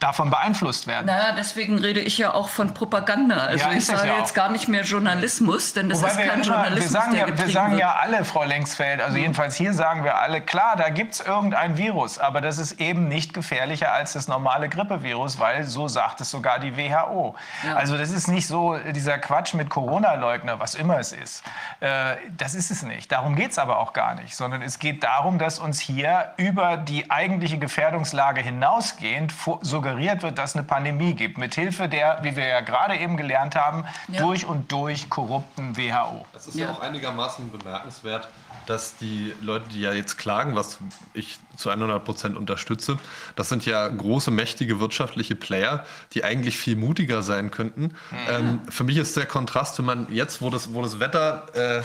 davon 0.00 0.30
beeinflusst 0.30 0.86
werden. 0.86 1.06
Naja, 1.06 1.34
deswegen 1.36 1.78
rede 1.78 2.00
ich 2.00 2.18
ja 2.18 2.34
auch 2.34 2.50
von 2.50 2.74
Propaganda. 2.74 3.36
Also 3.36 3.66
ja, 3.66 3.72
ich 3.72 3.86
sage 3.86 4.08
ja 4.08 4.18
jetzt 4.18 4.34
gar 4.34 4.50
nicht 4.50 4.68
mehr 4.68 4.82
Journalismus, 4.82 5.72
denn 5.72 5.88
das 5.88 6.00
Wobei 6.00 6.10
ist 6.10 6.18
kein 6.18 6.28
immer, 6.28 6.44
Journalismus, 6.44 6.92
wir 6.92 7.00
sagen, 7.00 7.14
ja, 7.14 7.38
wir 7.38 7.48
sagen 7.50 7.78
ja 7.78 7.94
alle, 7.94 8.24
Frau 8.24 8.44
Lengsfeld, 8.44 9.00
also 9.00 9.16
mhm. 9.16 9.22
jedenfalls 9.22 9.56
hier 9.56 9.72
sagen 9.72 10.04
wir 10.04 10.18
alle, 10.18 10.42
klar, 10.42 10.76
da 10.76 10.90
gibt 10.90 11.14
es 11.14 11.20
irgendein 11.20 11.78
Virus, 11.78 12.18
aber 12.18 12.42
das 12.42 12.58
ist 12.58 12.78
eben 12.78 13.08
nicht 13.08 13.32
gefährlicher 13.32 13.92
als 13.92 14.12
das 14.12 14.28
normale 14.28 14.68
Grippevirus, 14.68 15.38
weil 15.38 15.64
so 15.64 15.88
sagt 15.88 16.20
es 16.20 16.30
sogar 16.30 16.58
die 16.58 16.76
WHO. 16.76 17.34
Ja. 17.64 17.76
Also 17.76 17.96
das 17.96 18.10
ist 18.10 18.28
nicht 18.28 18.46
so 18.46 18.76
dieser 18.76 19.18
Quatsch 19.18 19.54
mit 19.54 19.70
Corona-Leugner, 19.70 20.60
was 20.60 20.74
immer 20.74 20.98
es 20.98 21.12
ist. 21.12 21.42
Äh, 21.80 22.16
das 22.36 22.54
ist 22.54 22.70
es 22.70 22.82
nicht. 22.82 23.10
Darum 23.10 23.34
geht 23.34 23.52
es 23.52 23.58
aber 23.58 23.78
auch 23.78 23.94
gar 23.94 24.14
nicht, 24.14 24.36
sondern 24.36 24.60
es 24.60 24.78
geht 24.78 25.04
darum, 25.04 25.38
dass 25.38 25.58
uns 25.58 25.80
hier 25.80 26.32
über 26.36 26.76
die 26.76 27.10
eigentliche 27.10 27.58
Gefährdungslage 27.58 28.42
hinausgehend 28.42 29.32
sogar 29.62 29.85
suggeriert 29.86 30.22
wird, 30.22 30.38
dass 30.38 30.50
es 30.50 30.56
eine 30.56 30.64
Pandemie 30.64 31.14
gibt, 31.14 31.38
mithilfe 31.38 31.88
der, 31.88 32.18
wie 32.22 32.36
wir 32.36 32.46
ja 32.46 32.60
gerade 32.60 32.96
eben 32.96 33.16
gelernt 33.16 33.54
haben, 33.54 33.84
ja. 34.08 34.20
durch 34.20 34.46
und 34.46 34.70
durch 34.72 35.08
korrupten 35.08 35.76
WHO. 35.76 36.26
Es 36.34 36.46
ist 36.46 36.56
ja. 36.56 36.66
ja 36.66 36.72
auch 36.72 36.80
einigermaßen 36.80 37.50
bemerkenswert, 37.50 38.28
dass 38.66 38.96
die 38.96 39.32
Leute, 39.40 39.68
die 39.68 39.80
ja 39.80 39.92
jetzt 39.92 40.18
klagen, 40.18 40.56
was 40.56 40.78
ich 41.14 41.38
zu 41.56 41.70
100 41.70 42.04
Prozent 42.04 42.36
unterstütze, 42.36 42.98
das 43.36 43.48
sind 43.48 43.64
ja 43.64 43.86
große, 43.86 44.30
mächtige 44.30 44.80
wirtschaftliche 44.80 45.36
Player, 45.36 45.84
die 46.12 46.24
eigentlich 46.24 46.58
viel 46.58 46.76
mutiger 46.76 47.22
sein 47.22 47.50
könnten. 47.50 47.82
Mhm. 47.82 48.16
Ähm, 48.28 48.60
für 48.68 48.84
mich 48.84 48.96
ist 48.96 49.16
der 49.16 49.26
Kontrast, 49.26 49.78
wenn 49.78 49.84
man 49.84 50.12
jetzt, 50.12 50.42
wo 50.42 50.50
das, 50.50 50.74
wo 50.74 50.82
das 50.82 50.98
Wetter 50.98 51.46
äh, 51.54 51.82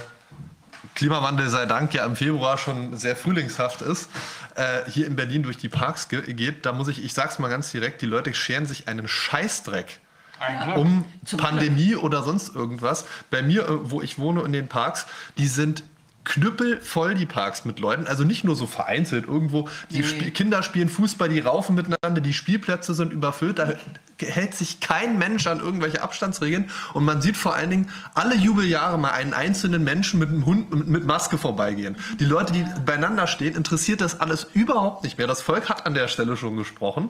Klimawandel 0.96 1.50
sei 1.50 1.66
Dank 1.66 1.94
ja 1.94 2.06
im 2.06 2.16
Februar 2.16 2.58
schon 2.58 2.98
sehr 2.98 3.16
frühlingshaft 3.16 3.82
ist, 3.82 4.10
äh, 4.56 4.90
hier 4.90 5.08
in 5.08 5.16
Berlin 5.16 5.44
durch 5.44 5.58
die 5.58 5.70
Parks 5.70 6.10
ge 6.10 6.34
geht, 6.34 6.66
da 6.66 6.74
muss 6.74 6.88
ich, 6.88 7.04
ich 7.04 7.14
sag's 7.14 7.40
mal 7.40 7.48
ganz 7.48 7.72
direkt, 7.72 8.02
die 8.02 8.06
Leute 8.06 8.34
scheren 8.34 8.66
sich 8.66 8.88
einen 8.88 9.08
Scheißdreck 9.08 10.00
um 10.76 11.06
Pandemie 11.38 11.96
oder 11.96 12.24
sonst 12.24 12.56
irgendwas. 12.56 13.06
Bei 13.30 13.42
mir, 13.42 13.68
äh, 13.68 13.92
wo 13.92 14.02
ich 14.02 14.18
wohne 14.18 14.42
in 14.42 14.52
den 14.52 14.68
Parks, 14.68 15.06
die 15.38 15.48
sind 15.48 15.84
knüppelvoll 16.24 17.16
die 17.16 17.26
Parks 17.26 17.66
mit 17.66 17.80
Leuten, 17.80 18.08
also 18.08 18.24
nicht 18.24 18.44
nur 18.44 18.56
so 18.56 18.68
vereinzelt 18.68 19.28
irgendwo. 19.28 19.70
Die 19.90 20.02
nee. 20.02 20.32
Kinder 20.32 20.62
spielen 20.64 20.90
Fußball, 20.90 21.30
die 21.30 21.40
raufen 21.40 21.76
miteinander, 21.76 22.22
die 22.22 22.34
Spielplätze 22.34 22.94
sind 22.94 23.12
überfüllt, 23.12 23.60
da 23.60 23.74
hält 24.20 24.54
sich 24.54 24.80
kein 24.80 25.18
Mensch 25.18 25.48
an 25.48 25.60
irgendwelche 25.60 26.02
Abstandsregeln 26.04 26.70
und 26.94 27.06
man 27.06 27.22
sieht 27.22 27.38
vor 27.38 27.56
allen 27.56 27.72
Dingen 27.72 27.90
alle 28.14 28.36
Jubeljahre 28.36 29.00
mal 29.00 29.12
einen 29.12 29.34
einzelnen 29.34 29.84
Menschen 29.84 30.20
mit 30.20 30.30
einem 30.30 30.46
Hund 30.46 30.88
mit 30.88 31.06
Maske 31.06 31.40
vorbeigehen. 31.40 31.96
Die 32.20 32.26
Leute, 32.26 32.54
die 32.54 32.66
beieinander 32.86 33.26
stehen, 33.26 33.56
interessiert 33.56 34.02
das 34.02 34.20
alles 34.20 34.48
überhaupt 34.54 35.04
nicht 35.04 35.18
mehr. 35.18 35.28
Das 35.28 35.42
Volk 35.42 35.70
hat 35.70 35.86
an 35.88 35.96
der 35.96 36.08
Stelle 36.08 36.38
schon 36.38 36.56
gesprochen. 36.56 37.10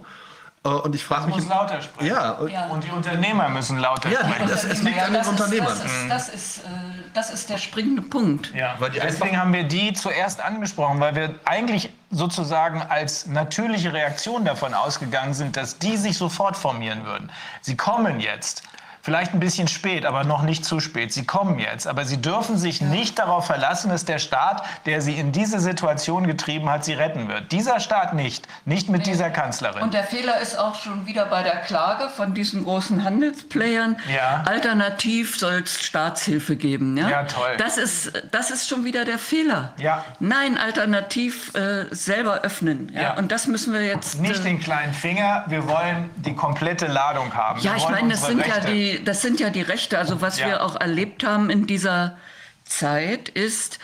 Äh, 0.63 0.69
und 0.69 0.93
ich 0.95 1.03
frage 1.03 1.27
mich. 1.27 1.35
muss 1.37 1.47
lauter 1.47 1.81
sprechen. 1.81 2.07
Ja, 2.07 2.45
ja, 2.47 2.67
Und 2.67 2.83
die 2.83 2.91
Unternehmer 2.91 3.49
müssen 3.49 3.77
lauter 3.79 4.09
ja, 4.09 4.19
sprechen. 4.19 4.47
Das, 4.47 4.63
es 4.63 4.83
liegt 4.83 4.97
ja, 4.97 5.05
an 5.05 5.13
den 5.13 5.25
Unternehmern. 5.25 5.67
Das 5.67 5.83
ist, 5.83 6.09
das, 6.09 6.29
ist, 6.29 6.57
äh, 6.59 6.69
das 7.13 7.33
ist 7.33 7.49
der 7.49 7.57
springende 7.57 8.03
Punkt. 8.03 8.53
Ja, 8.53 8.75
weil 8.79 8.91
deswegen 8.91 9.39
haben 9.39 9.53
wir 9.53 9.63
die 9.63 9.93
zuerst 9.93 10.39
angesprochen, 10.39 10.99
weil 10.99 11.15
wir 11.15 11.35
eigentlich 11.45 11.91
sozusagen 12.11 12.81
als 12.81 13.25
natürliche 13.25 13.93
Reaktion 13.93 14.45
davon 14.45 14.73
ausgegangen 14.73 15.33
sind, 15.33 15.57
dass 15.57 15.79
die 15.79 15.97
sich 15.97 16.17
sofort 16.17 16.55
formieren 16.55 17.05
würden. 17.05 17.31
Sie 17.61 17.75
kommen 17.75 18.19
jetzt. 18.19 18.63
Vielleicht 19.03 19.33
ein 19.33 19.39
bisschen 19.39 19.67
spät, 19.67 20.05
aber 20.05 20.23
noch 20.23 20.43
nicht 20.43 20.63
zu 20.63 20.79
spät. 20.79 21.11
Sie 21.11 21.25
kommen 21.25 21.57
jetzt, 21.57 21.87
aber 21.87 22.05
Sie 22.05 22.21
dürfen 22.21 22.57
sich 22.57 22.81
nicht 22.81 23.17
darauf 23.17 23.47
verlassen, 23.47 23.89
dass 23.89 24.05
der 24.05 24.19
Staat, 24.19 24.63
der 24.85 25.01
Sie 25.01 25.15
in 25.15 25.31
diese 25.31 25.59
Situation 25.59 26.27
getrieben 26.27 26.69
hat, 26.69 26.85
Sie 26.85 26.93
retten 26.93 27.27
wird. 27.27 27.51
Dieser 27.51 27.79
Staat 27.79 28.13
nicht, 28.13 28.47
nicht 28.65 28.89
mit 28.89 29.05
nee. 29.05 29.11
dieser 29.11 29.31
Kanzlerin. 29.31 29.81
Und 29.81 29.95
der 29.95 30.03
Fehler 30.03 30.39
ist 30.39 30.57
auch 30.57 30.75
schon 30.75 31.07
wieder 31.07 31.25
bei 31.25 31.41
der 31.41 31.61
Klage 31.61 32.09
von 32.09 32.35
diesen 32.35 32.63
großen 32.63 33.03
Handelsplayern. 33.03 33.97
Ja. 34.13 34.43
Alternativ 34.45 35.37
soll 35.37 35.63
es 35.63 35.81
Staatshilfe 35.81 36.55
geben. 36.55 36.95
Ja? 36.95 37.09
ja, 37.09 37.23
toll. 37.23 37.55
Das 37.57 37.77
ist, 37.77 38.11
das 38.31 38.51
ist 38.51 38.69
schon 38.69 38.85
wieder 38.85 39.03
der 39.03 39.17
Fehler. 39.17 39.73
Ja. 39.77 40.05
Nein, 40.19 40.59
alternativ 40.59 41.55
äh, 41.55 41.85
selber 41.89 42.41
öffnen. 42.41 42.91
Ja? 42.93 43.01
ja? 43.01 43.17
Und 43.17 43.31
das 43.31 43.47
müssen 43.47 43.73
wir 43.73 43.83
jetzt. 43.83 44.19
Nicht 44.19 44.41
äh, 44.41 44.43
den 44.43 44.59
kleinen 44.59 44.93
Finger, 44.93 45.43
wir 45.47 45.67
wollen 45.67 46.11
die 46.17 46.35
komplette 46.35 46.85
Ladung 46.85 47.33
haben. 47.33 47.59
Ja, 47.61 47.75
ich 47.75 47.89
meine, 47.89 48.09
das 48.09 48.27
sind 48.27 48.39
Rechte. 48.39 48.59
ja 48.59 48.59
die 48.59 48.90
das 48.99 49.21
sind 49.21 49.39
ja 49.39 49.49
die 49.49 49.61
Rechte. 49.61 49.97
Also 49.97 50.21
was 50.21 50.39
ja. 50.39 50.47
wir 50.47 50.63
auch 50.63 50.79
erlebt 50.79 51.23
haben 51.23 51.49
in 51.49 51.67
dieser 51.67 52.17
Zeit 52.63 53.29
ist, 53.29 53.79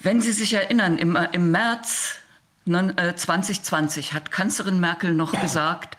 wenn 0.00 0.20
Sie 0.20 0.32
sich 0.32 0.54
erinnern, 0.54 0.98
im, 0.98 1.16
im 1.32 1.50
März 1.50 2.16
2020 2.66 4.10
äh, 4.10 4.14
hat 4.14 4.30
Kanzlerin 4.30 4.80
Merkel 4.80 5.12
noch 5.12 5.40
gesagt, 5.40 5.96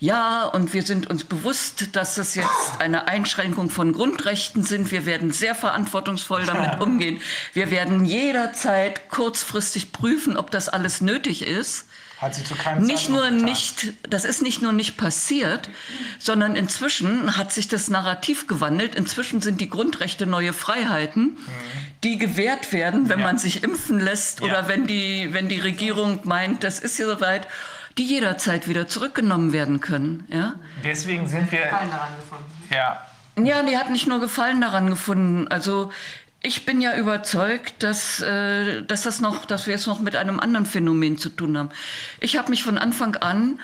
ja, 0.00 0.46
und 0.46 0.72
wir 0.72 0.82
sind 0.82 1.10
uns 1.10 1.24
bewusst, 1.24 1.94
dass 1.94 2.14
das 2.14 2.34
jetzt 2.34 2.78
eine 2.78 3.06
Einschränkung 3.06 3.68
von 3.68 3.92
Grundrechten 3.92 4.64
sind. 4.64 4.90
Wir 4.90 5.04
werden 5.04 5.30
sehr 5.30 5.54
verantwortungsvoll 5.54 6.46
damit 6.46 6.80
umgehen. 6.80 7.20
Wir 7.52 7.70
werden 7.70 8.06
jederzeit 8.06 9.10
kurzfristig 9.10 9.92
prüfen, 9.92 10.38
ob 10.38 10.50
das 10.50 10.70
alles 10.70 11.02
nötig 11.02 11.46
ist. 11.46 11.86
Hat 12.20 12.34
sie 12.34 12.44
zu 12.44 12.54
keinem 12.54 12.84
nicht 12.84 13.08
nur 13.08 13.30
nicht, 13.30 13.94
das 14.02 14.26
ist 14.26 14.42
nicht 14.42 14.60
nur 14.60 14.74
nicht 14.74 14.98
passiert, 14.98 15.70
sondern 16.18 16.54
inzwischen 16.54 17.38
hat 17.38 17.50
sich 17.50 17.66
das 17.66 17.88
Narrativ 17.88 18.46
gewandelt. 18.46 18.94
Inzwischen 18.94 19.40
sind 19.40 19.58
die 19.58 19.70
Grundrechte 19.70 20.26
neue 20.26 20.52
Freiheiten, 20.52 21.22
mhm. 21.22 21.38
die 22.04 22.18
gewährt 22.18 22.74
werden, 22.74 23.08
wenn 23.08 23.20
ja. 23.20 23.24
man 23.24 23.38
sich 23.38 23.62
impfen 23.62 23.98
lässt 24.00 24.40
ja. 24.40 24.46
oder 24.46 24.68
wenn 24.68 24.86
die, 24.86 25.32
wenn 25.32 25.48
die 25.48 25.60
Regierung 25.60 26.20
meint, 26.24 26.62
das 26.62 26.78
ist 26.78 26.98
ja 26.98 27.06
soweit, 27.06 27.46
die 27.96 28.04
jederzeit 28.04 28.68
wieder 28.68 28.86
zurückgenommen 28.86 29.54
werden 29.54 29.80
können. 29.80 30.26
Ja? 30.30 30.56
Deswegen 30.84 31.26
sind 31.26 31.50
wir. 31.50 31.62
Gefallen 31.62 31.90
daran 31.90 32.16
gefunden. 32.16 32.68
Ja. 32.70 33.06
Ja, 33.38 33.62
die 33.62 33.78
hat 33.78 33.90
nicht 33.90 34.06
nur 34.06 34.20
Gefallen 34.20 34.60
daran 34.60 34.90
gefunden. 34.90 35.48
Also 35.48 35.90
ich 36.42 36.64
bin 36.64 36.80
ja 36.80 36.96
überzeugt, 36.96 37.82
dass, 37.82 38.20
äh, 38.20 38.82
dass, 38.82 39.02
das 39.02 39.20
noch, 39.20 39.44
dass 39.44 39.66
wir 39.66 39.74
es 39.74 39.86
noch 39.86 40.00
mit 40.00 40.16
einem 40.16 40.40
anderen 40.40 40.66
Phänomen 40.66 41.18
zu 41.18 41.28
tun 41.28 41.58
haben. 41.58 41.70
Ich 42.18 42.36
habe 42.38 42.50
mich 42.50 42.62
von 42.62 42.78
Anfang 42.78 43.16
an 43.16 43.60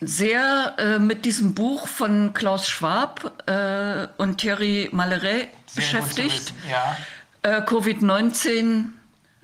sehr 0.00 0.74
äh, 0.78 0.98
mit 0.98 1.24
diesem 1.24 1.54
Buch 1.54 1.86
von 1.86 2.34
Klaus 2.34 2.68
Schwab 2.68 3.48
äh, 3.48 4.08
und 4.16 4.38
Thierry 4.38 4.88
Maleret 4.92 5.48
beschäftigt. 5.74 6.52
Ja. 6.68 6.96
Äh, 7.42 7.62
Covid-19, 7.62 8.86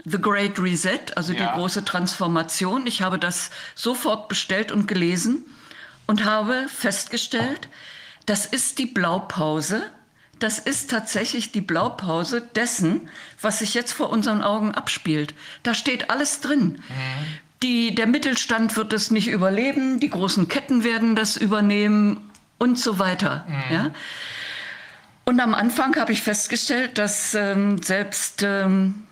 The 0.04 0.20
Great 0.20 0.58
Reset, 0.58 1.00
also 1.14 1.32
ja. 1.32 1.38
die 1.38 1.58
große 1.58 1.84
Transformation. 1.84 2.86
Ich 2.86 3.00
habe 3.02 3.18
das 3.18 3.50
sofort 3.74 4.28
bestellt 4.28 4.72
und 4.72 4.88
gelesen 4.88 5.44
und 6.06 6.24
habe 6.24 6.66
festgestellt, 6.68 7.68
das 8.26 8.46
ist 8.46 8.78
die 8.78 8.86
Blaupause 8.86 9.82
das 10.40 10.58
ist 10.58 10.90
tatsächlich 10.90 11.52
die 11.52 11.60
Blaupause 11.60 12.40
dessen, 12.40 13.08
was 13.40 13.60
sich 13.60 13.74
jetzt 13.74 13.92
vor 13.92 14.10
unseren 14.10 14.42
Augen 14.42 14.74
abspielt. 14.74 15.34
Da 15.62 15.74
steht 15.74 16.10
alles 16.10 16.40
drin. 16.40 16.82
Mhm. 16.88 17.26
Die, 17.62 17.94
der 17.94 18.06
Mittelstand 18.06 18.76
wird 18.76 18.92
es 18.92 19.10
nicht 19.10 19.28
überleben, 19.28 20.00
die 20.00 20.10
großen 20.10 20.48
Ketten 20.48 20.82
werden 20.82 21.14
das 21.14 21.36
übernehmen 21.36 22.30
und 22.58 22.78
so 22.78 22.98
weiter. 22.98 23.44
Mhm. 23.46 23.74
Ja? 23.74 23.90
Und 25.26 25.40
am 25.40 25.54
Anfang 25.54 25.94
habe 25.96 26.12
ich 26.12 26.22
festgestellt, 26.22 26.96
dass 26.96 27.34
ähm, 27.34 27.82
selbst 27.82 28.42
ähm, 28.42 29.06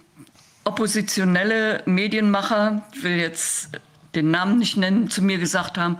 oppositionelle 0.64 1.82
Medienmacher, 1.84 2.82
ich 2.94 3.02
will 3.02 3.16
jetzt 3.16 3.70
den 4.14 4.30
Namen 4.30 4.58
nicht 4.58 4.76
nennen, 4.76 5.10
zu 5.10 5.22
mir 5.22 5.38
gesagt 5.38 5.76
haben, 5.76 5.98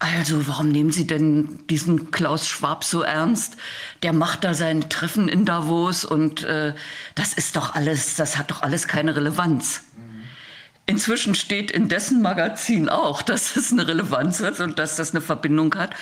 also, 0.00 0.46
warum 0.46 0.68
nehmen 0.68 0.92
Sie 0.92 1.08
denn 1.08 1.58
diesen 1.68 2.12
Klaus 2.12 2.46
Schwab 2.46 2.84
so 2.84 3.02
ernst? 3.02 3.56
Der 4.04 4.12
macht 4.12 4.44
da 4.44 4.54
sein 4.54 4.88
Treffen 4.88 5.28
in 5.28 5.44
Davos 5.44 6.04
und 6.04 6.44
äh, 6.44 6.74
das 7.16 7.34
ist 7.34 7.56
doch 7.56 7.74
alles, 7.74 8.14
das 8.14 8.38
hat 8.38 8.52
doch 8.52 8.62
alles 8.62 8.86
keine 8.86 9.16
Relevanz. 9.16 9.82
Inzwischen 10.86 11.34
steht 11.34 11.72
in 11.72 11.88
dessen 11.88 12.22
Magazin 12.22 12.88
auch, 12.88 13.22
dass 13.22 13.56
es 13.56 13.72
eine 13.72 13.88
Relevanz 13.88 14.40
hat 14.40 14.60
und 14.60 14.78
dass 14.78 14.94
das 14.94 15.10
eine 15.10 15.20
Verbindung 15.20 15.74
hat. 15.74 15.96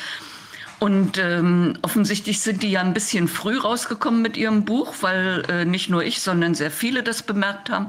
Und 0.78 1.16
ähm, 1.16 1.78
offensichtlich 1.81 2.41
sind 2.41 2.62
die 2.62 2.70
ja 2.70 2.83
ein 2.83 2.92
bisschen 2.92 3.28
früh 3.28 3.57
rausgekommen 3.57 4.20
mit 4.20 4.36
ihrem 4.36 4.66
Buch, 4.66 4.97
weil 5.00 5.42
äh, 5.49 5.65
nicht 5.65 5.89
nur 5.89 6.05
ich, 6.05 6.20
sondern 6.20 6.55
sehr 6.55 6.70
viele 6.70 7.02
das 7.02 7.23
bemerkt 7.23 7.70
haben. 7.70 7.89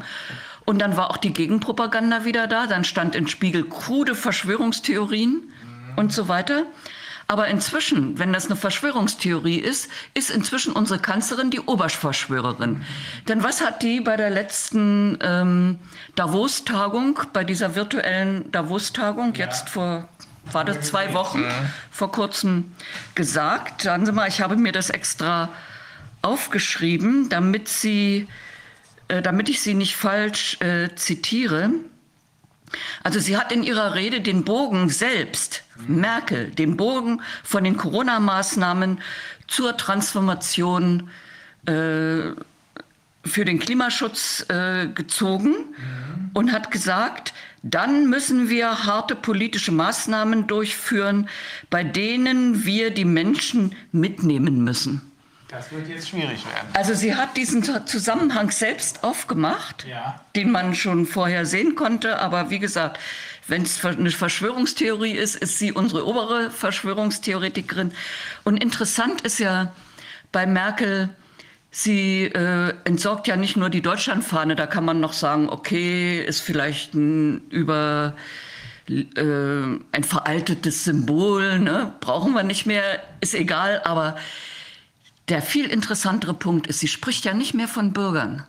Und 0.64 0.80
dann 0.80 0.95
war 0.95 1.11
auch 1.11 1.18
die 1.18 1.34
Gegenpropaganda 1.34 2.24
wieder 2.24 2.48
da. 2.48 2.66
Dann 2.66 2.86
stand 2.86 3.14
in 3.14 3.27
Spiegel 3.27 3.66
krude 3.66 4.16
Verschwörungstheorien 4.16 5.52
und 5.98 6.14
so 6.14 6.30
weiter. 6.30 6.64
Aber 7.30 7.50
inzwischen, 7.50 8.17
wenn 8.19 8.32
das 8.32 8.45
eine 8.45 8.56
Verschwörungstheorie 8.56 9.58
ist, 9.58 9.90
ist 10.14 10.32
inzwischen 10.32 10.72
unsere 10.72 11.00
Kanzlerin 11.00 11.51
die 11.51 11.59
Oberverschwörerin. 11.59 12.84
Denn 13.27 13.43
was 13.43 13.59
hat 13.59 13.84
die 13.84 14.00
bei 14.00 14.16
der 14.16 14.30
letzten 14.30 15.17
ähm, 15.22 15.80
Davos-Tagung, 16.16 17.19
bei 17.34 17.43
dieser 17.43 17.76
virtuellen 17.76 18.50
Davos-Tagung, 18.53 19.35
ja. 19.35 19.45
jetzt 19.45 19.69
vor 19.69 20.08
war 20.53 20.64
das 20.64 20.80
zwei 20.80 21.14
Wochen 21.14 21.43
vor 21.92 22.09
kurzem 22.09 22.72
gesagt. 23.16 23.82
Sagen 23.82 24.06
Sie 24.06 24.14
mal, 24.14 24.30
ich 24.30 24.40
habe 24.40 24.56
mir 24.56 24.72
das 24.72 24.90
extra 24.90 25.50
aufgeschrieben, 26.22 27.27
damit 27.27 27.67
Sie, 27.67 28.30
äh, 29.09 29.22
damit 29.22 29.50
ich 29.50 29.59
Sie 29.59 29.74
nicht 29.74 29.98
falsch 29.98 30.58
äh, 30.61 30.95
zitiere. 30.95 31.72
Also 33.04 33.20
sie 33.20 33.38
hat 33.38 33.52
in 33.52 33.64
ihrer 33.64 33.96
Rede 33.96 34.22
den 34.22 34.44
Bogen 34.44 34.90
selbst, 34.90 35.64
Merkel, 35.88 36.52
den 36.52 36.78
Bogen 36.78 37.22
von 37.44 37.64
den 37.64 37.78
Corona-Maßnahmen 37.78 39.02
zur 39.48 39.78
Transformation 39.78 41.10
äh, 41.66 42.32
für 43.24 43.46
den 43.46 43.60
Klimaschutz 43.60 44.46
äh, 44.50 44.88
gezogen 44.88 45.52
mhm. 45.52 46.32
und 46.34 46.52
hat 46.52 46.72
gesagt, 46.72 47.34
dann 47.64 48.10
müssen 48.10 48.50
wir 48.50 48.86
harte 48.86 49.16
politische 49.16 49.72
Maßnahmen 49.72 50.48
durchführen, 50.48 51.28
bei 51.70 51.84
denen 51.84 52.66
wir 52.66 52.92
die 52.92 53.06
Menschen 53.06 53.76
mitnehmen 53.92 54.64
müssen. 54.64 55.07
Das 55.48 55.72
wird 55.72 55.88
jetzt 55.88 56.09
schwierig 56.09 56.45
werden. 56.45 56.67
Also 56.74 56.93
sie 56.93 57.16
hat 57.16 57.38
diesen 57.38 57.64
Zusammenhang 57.85 58.51
selbst 58.51 59.03
aufgemacht, 59.03 59.85
ja. 59.85 60.19
den 60.35 60.51
man 60.51 60.76
schon 60.76 61.06
vorher 61.06 61.45
sehen 61.45 61.76
konnte. 61.76 62.19
Aber 62.19 62.50
wie 62.50 62.59
gesagt, 62.59 63.00
wenn 63.48 63.61
es 63.61 63.84
eine 63.84 64.11
Verschwörungstheorie 64.11 65.14
ist, 65.14 65.35
ist 65.35 65.58
sie 65.58 65.72
unsere 65.72 66.06
obere 66.06 66.51
Verschwörungstheoretikerin. 66.51 67.93
Und 68.43 68.58
interessant 68.58 69.22
ist 69.22 69.40
ja 69.40 69.72
bei 70.34 70.45
Merkel, 70.45 71.09
sie 71.72 72.24
äh, 72.24 72.74
entsorgt 72.84 73.27
ja 73.27 73.38
nicht 73.38 73.56
nur 73.56 73.69
die 73.69 73.82
Deutschlandfahne. 73.82 74.58
Da 74.58 74.67
kann 74.67 74.84
man 74.84 75.00
noch 75.00 75.14
sagen, 75.14 75.48
okay, 75.48 76.19
ist 76.19 76.42
vielleicht 76.42 76.93
ein 76.93 77.48
über 77.50 78.16
äh, 78.90 79.01
ein 79.22 80.03
veraltetes 80.03 80.84
Symbol, 80.84 81.59
ne? 81.59 81.93
brauchen 82.01 82.34
wir 82.34 82.43
nicht 82.43 82.66
mehr, 82.66 83.01
ist 83.22 83.34
egal, 83.34 83.82
aber 83.85 84.17
der 85.30 85.42
viel 85.42 85.68
interessantere 85.68 86.34
Punkt 86.34 86.68
ist, 86.68 86.80
sie 86.80 86.88
spricht 86.88 87.26
ja 87.26 87.34
nicht 87.34 87.54
mehr 87.54 87.68
von 87.68 87.94
Bürgern, 87.94 88.44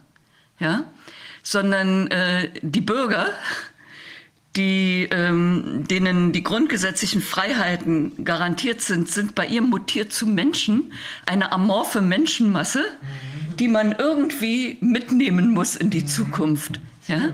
ja, 0.58 0.84
sondern 1.42 2.08
äh, 2.08 2.50
die 2.62 2.80
Bürger, 2.80 3.28
die, 4.56 5.08
ähm, 5.10 5.84
denen 5.88 6.32
die 6.32 6.42
grundgesetzlichen 6.42 7.22
Freiheiten 7.22 8.24
garantiert 8.24 8.80
sind, 8.80 9.08
sind 9.10 9.34
bei 9.34 9.46
ihr 9.46 9.62
mutiert 9.62 10.12
zu 10.12 10.26
Menschen, 10.26 10.92
eine 11.26 11.52
amorphe 11.52 12.00
Menschenmasse, 12.00 12.84
die 13.58 13.68
man 13.68 13.92
irgendwie 13.92 14.78
mitnehmen 14.80 15.50
muss 15.50 15.76
in 15.76 15.90
die 15.90 16.06
Zukunft. 16.06 16.80
Ja? 17.06 17.30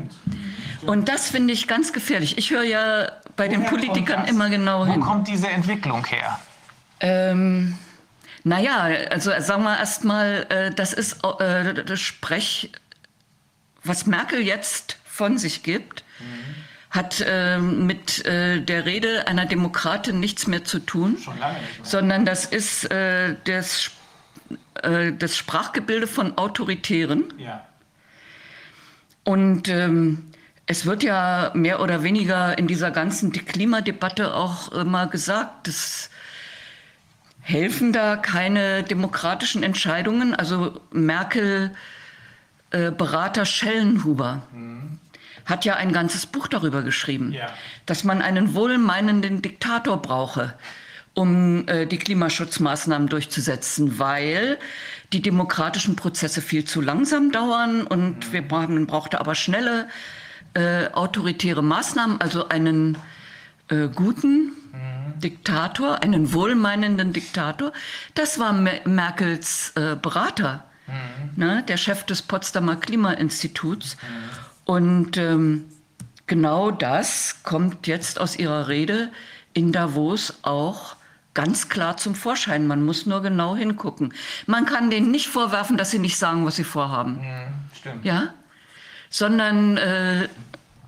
Und 0.86 1.08
das 1.08 1.30
finde 1.30 1.52
ich 1.54 1.66
ganz 1.66 1.92
gefährlich. 1.92 2.36
Ich 2.36 2.50
höre 2.50 2.64
ja 2.64 3.08
bei 3.36 3.48
Woher 3.48 3.58
den 3.58 3.66
Politikern 3.66 4.26
immer 4.26 4.50
genau 4.50 4.80
Wo 4.80 4.92
hin. 4.92 5.00
Wo 5.00 5.06
kommt 5.06 5.28
diese 5.28 5.48
Entwicklung 5.48 6.04
her? 6.04 6.38
Ähm, 7.00 7.78
naja, 8.44 8.82
also 9.10 9.32
sagen 9.38 9.62
wir 9.64 9.78
erstmal, 9.78 10.46
äh, 10.50 10.70
das 10.70 10.92
ist 10.92 11.24
äh, 11.38 11.82
das 11.82 12.00
Sprech, 12.00 12.70
was 13.82 14.06
Merkel 14.06 14.40
jetzt 14.40 14.98
von 15.06 15.38
sich 15.38 15.62
gibt, 15.62 16.04
mhm. 16.20 16.54
hat 16.90 17.24
äh, 17.26 17.58
mit 17.58 18.24
äh, 18.26 18.60
der 18.60 18.84
Rede 18.84 19.26
einer 19.28 19.46
Demokratin 19.46 20.20
nichts 20.20 20.46
mehr 20.46 20.62
zu 20.62 20.78
tun, 20.78 21.16
lange 21.40 21.56
sondern 21.82 22.26
das 22.26 22.44
ist 22.44 22.90
äh, 22.90 23.34
das, 23.44 23.90
äh, 24.82 25.12
das 25.12 25.36
Sprachgebilde 25.38 26.06
von 26.06 26.36
Autoritären. 26.36 27.32
Ja. 27.38 27.66
Und 29.24 29.68
ähm, 29.68 30.32
es 30.66 30.84
wird 30.84 31.02
ja 31.02 31.50
mehr 31.54 31.80
oder 31.80 32.02
weniger 32.02 32.58
in 32.58 32.66
dieser 32.66 32.90
ganzen 32.90 33.32
Klimadebatte 33.32 34.34
auch 34.34 34.70
immer 34.72 35.06
gesagt, 35.06 35.66
dass 35.66 36.10
helfen 37.44 37.92
da 37.92 38.16
keine 38.16 38.82
demokratischen 38.82 39.62
Entscheidungen? 39.62 40.34
Also 40.34 40.80
Merkel, 40.90 41.70
äh, 42.70 42.90
Berater 42.90 43.44
Schellenhuber 43.44 44.42
mhm. 44.52 44.98
hat 45.44 45.64
ja 45.64 45.76
ein 45.76 45.92
ganzes 45.92 46.26
Buch 46.26 46.48
darüber 46.48 46.82
geschrieben, 46.82 47.32
ja. 47.32 47.48
dass 47.86 48.02
man 48.02 48.22
einen 48.22 48.54
wohlmeinenden 48.54 49.42
Diktator 49.42 50.00
brauche, 50.00 50.54
um 51.12 51.68
äh, 51.68 51.86
die 51.86 51.98
Klimaschutzmaßnahmen 51.98 53.08
durchzusetzen, 53.08 53.98
weil 53.98 54.58
die 55.12 55.20
demokratischen 55.20 55.96
Prozesse 55.96 56.40
viel 56.40 56.64
zu 56.64 56.80
langsam 56.80 57.30
dauern 57.30 57.86
und 57.86 58.28
mhm. 58.28 58.32
wir 58.32 58.42
brauchen, 58.42 58.74
man 58.74 58.86
brauchte 58.86 59.20
aber 59.20 59.34
schnelle 59.34 59.86
äh, 60.54 60.86
autoritäre 60.92 61.62
Maßnahmen, 61.62 62.20
also 62.22 62.48
einen 62.48 62.96
äh, 63.68 63.88
guten 63.88 64.52
Diktator, 65.16 66.02
einen 66.02 66.32
wohlmeinenden 66.32 67.12
Diktator. 67.12 67.72
Das 68.14 68.38
war 68.38 68.52
Merkels 68.52 69.72
äh, 69.76 69.96
Berater, 69.96 70.64
mhm. 70.86 71.42
ne, 71.44 71.64
der 71.66 71.76
Chef 71.76 72.04
des 72.04 72.22
Potsdamer 72.22 72.76
Klimainstituts. 72.76 73.96
Mhm. 73.96 74.08
Und 74.64 75.16
ähm, 75.16 75.64
genau 76.26 76.70
das 76.70 77.42
kommt 77.42 77.86
jetzt 77.86 78.20
aus 78.20 78.36
ihrer 78.36 78.68
Rede 78.68 79.10
in 79.52 79.72
Davos 79.72 80.34
auch 80.42 80.96
ganz 81.34 81.68
klar 81.68 81.96
zum 81.96 82.14
Vorschein. 82.14 82.66
Man 82.66 82.84
muss 82.84 83.06
nur 83.06 83.20
genau 83.20 83.56
hingucken. 83.56 84.14
Man 84.46 84.66
kann 84.66 84.90
denen 84.90 85.10
nicht 85.10 85.28
vorwerfen, 85.28 85.76
dass 85.76 85.90
sie 85.90 85.98
nicht 85.98 86.16
sagen, 86.16 86.46
was 86.46 86.56
sie 86.56 86.64
vorhaben. 86.64 87.18
Mhm, 87.18 87.76
stimmt. 87.76 88.04
Ja? 88.04 88.34
Sondern 89.10 89.76
äh, 89.76 90.28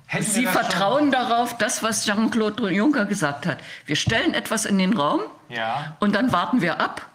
Hätten 0.07 0.25
Sie 0.25 0.45
vertrauen 0.45 1.11
darauf, 1.11 1.57
das, 1.57 1.83
was 1.83 2.05
Jean-Claude 2.05 2.71
Juncker 2.71 3.05
gesagt 3.05 3.45
hat. 3.45 3.57
Wir 3.85 3.97
stellen 3.97 4.33
etwas 4.33 4.65
in 4.65 4.77
den 4.77 4.97
Raum 4.97 5.21
ja. 5.49 5.95
und 5.99 6.15
dann 6.15 6.31
warten 6.31 6.61
wir 6.61 6.79
ab. 6.79 7.05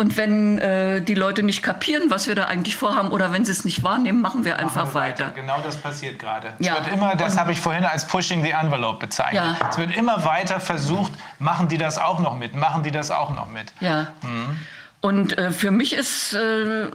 Und 0.00 0.16
wenn 0.16 0.58
äh, 0.58 1.02
die 1.02 1.16
Leute 1.16 1.42
nicht 1.42 1.60
kapieren, 1.60 2.08
was 2.08 2.28
wir 2.28 2.36
da 2.36 2.44
eigentlich 2.44 2.76
vorhaben, 2.76 3.10
oder 3.10 3.32
wenn 3.32 3.44
sie 3.44 3.50
es 3.50 3.64
nicht 3.64 3.82
wahrnehmen, 3.82 4.20
machen 4.20 4.44
wir 4.44 4.56
einfach 4.56 4.84
machen 4.84 4.94
wir 4.94 5.00
weiter. 5.00 5.24
weiter. 5.26 5.34
Genau 5.34 5.60
das 5.60 5.76
passiert 5.76 6.20
gerade. 6.20 6.54
Ja. 6.60 6.74
Es 6.74 6.84
wird 6.84 6.94
immer, 6.94 7.16
das 7.16 7.36
habe 7.36 7.50
ich 7.50 7.60
vorhin 7.60 7.84
als 7.84 8.06
Pushing 8.06 8.44
the 8.44 8.50
Envelope 8.50 9.00
bezeichnet. 9.00 9.56
Ja. 9.60 9.68
Es 9.68 9.76
wird 9.76 9.96
immer 9.96 10.24
weiter 10.24 10.60
versucht, 10.60 11.10
machen 11.40 11.66
die 11.66 11.78
das 11.78 11.98
auch 11.98 12.20
noch 12.20 12.36
mit, 12.36 12.54
machen 12.54 12.84
die 12.84 12.92
das 12.92 13.10
auch 13.10 13.34
noch 13.34 13.48
mit. 13.48 13.72
Ja. 13.80 14.12
Mhm. 14.22 14.60
Und 15.00 15.36
äh, 15.36 15.50
für 15.50 15.72
mich 15.72 15.94
ist 15.94 16.32
äh, 16.32 16.90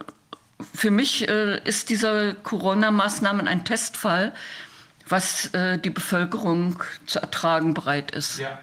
für 0.73 0.91
mich 0.91 1.27
äh, 1.27 1.59
ist 1.65 1.89
diese 1.89 2.35
Corona-Maßnahmen 2.35 3.49
ein 3.49 3.65
Testfall 3.65 4.31
was 5.07 5.53
äh, 5.53 5.77
die 5.79 5.89
Bevölkerung 5.89 6.81
zu 7.05 7.19
ertragen 7.19 7.73
bereit 7.73 8.11
ist. 8.11 8.39
Ja, 8.39 8.59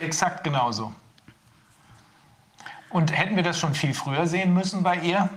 exakt 0.00 0.44
genauso. 0.44 0.94
Und 2.90 3.16
hätten 3.16 3.36
wir 3.36 3.42
das 3.42 3.58
schon 3.58 3.74
viel 3.74 3.92
früher 3.92 4.26
sehen 4.26 4.54
müssen 4.54 4.82
bei 4.82 4.96
ihr? 4.96 5.28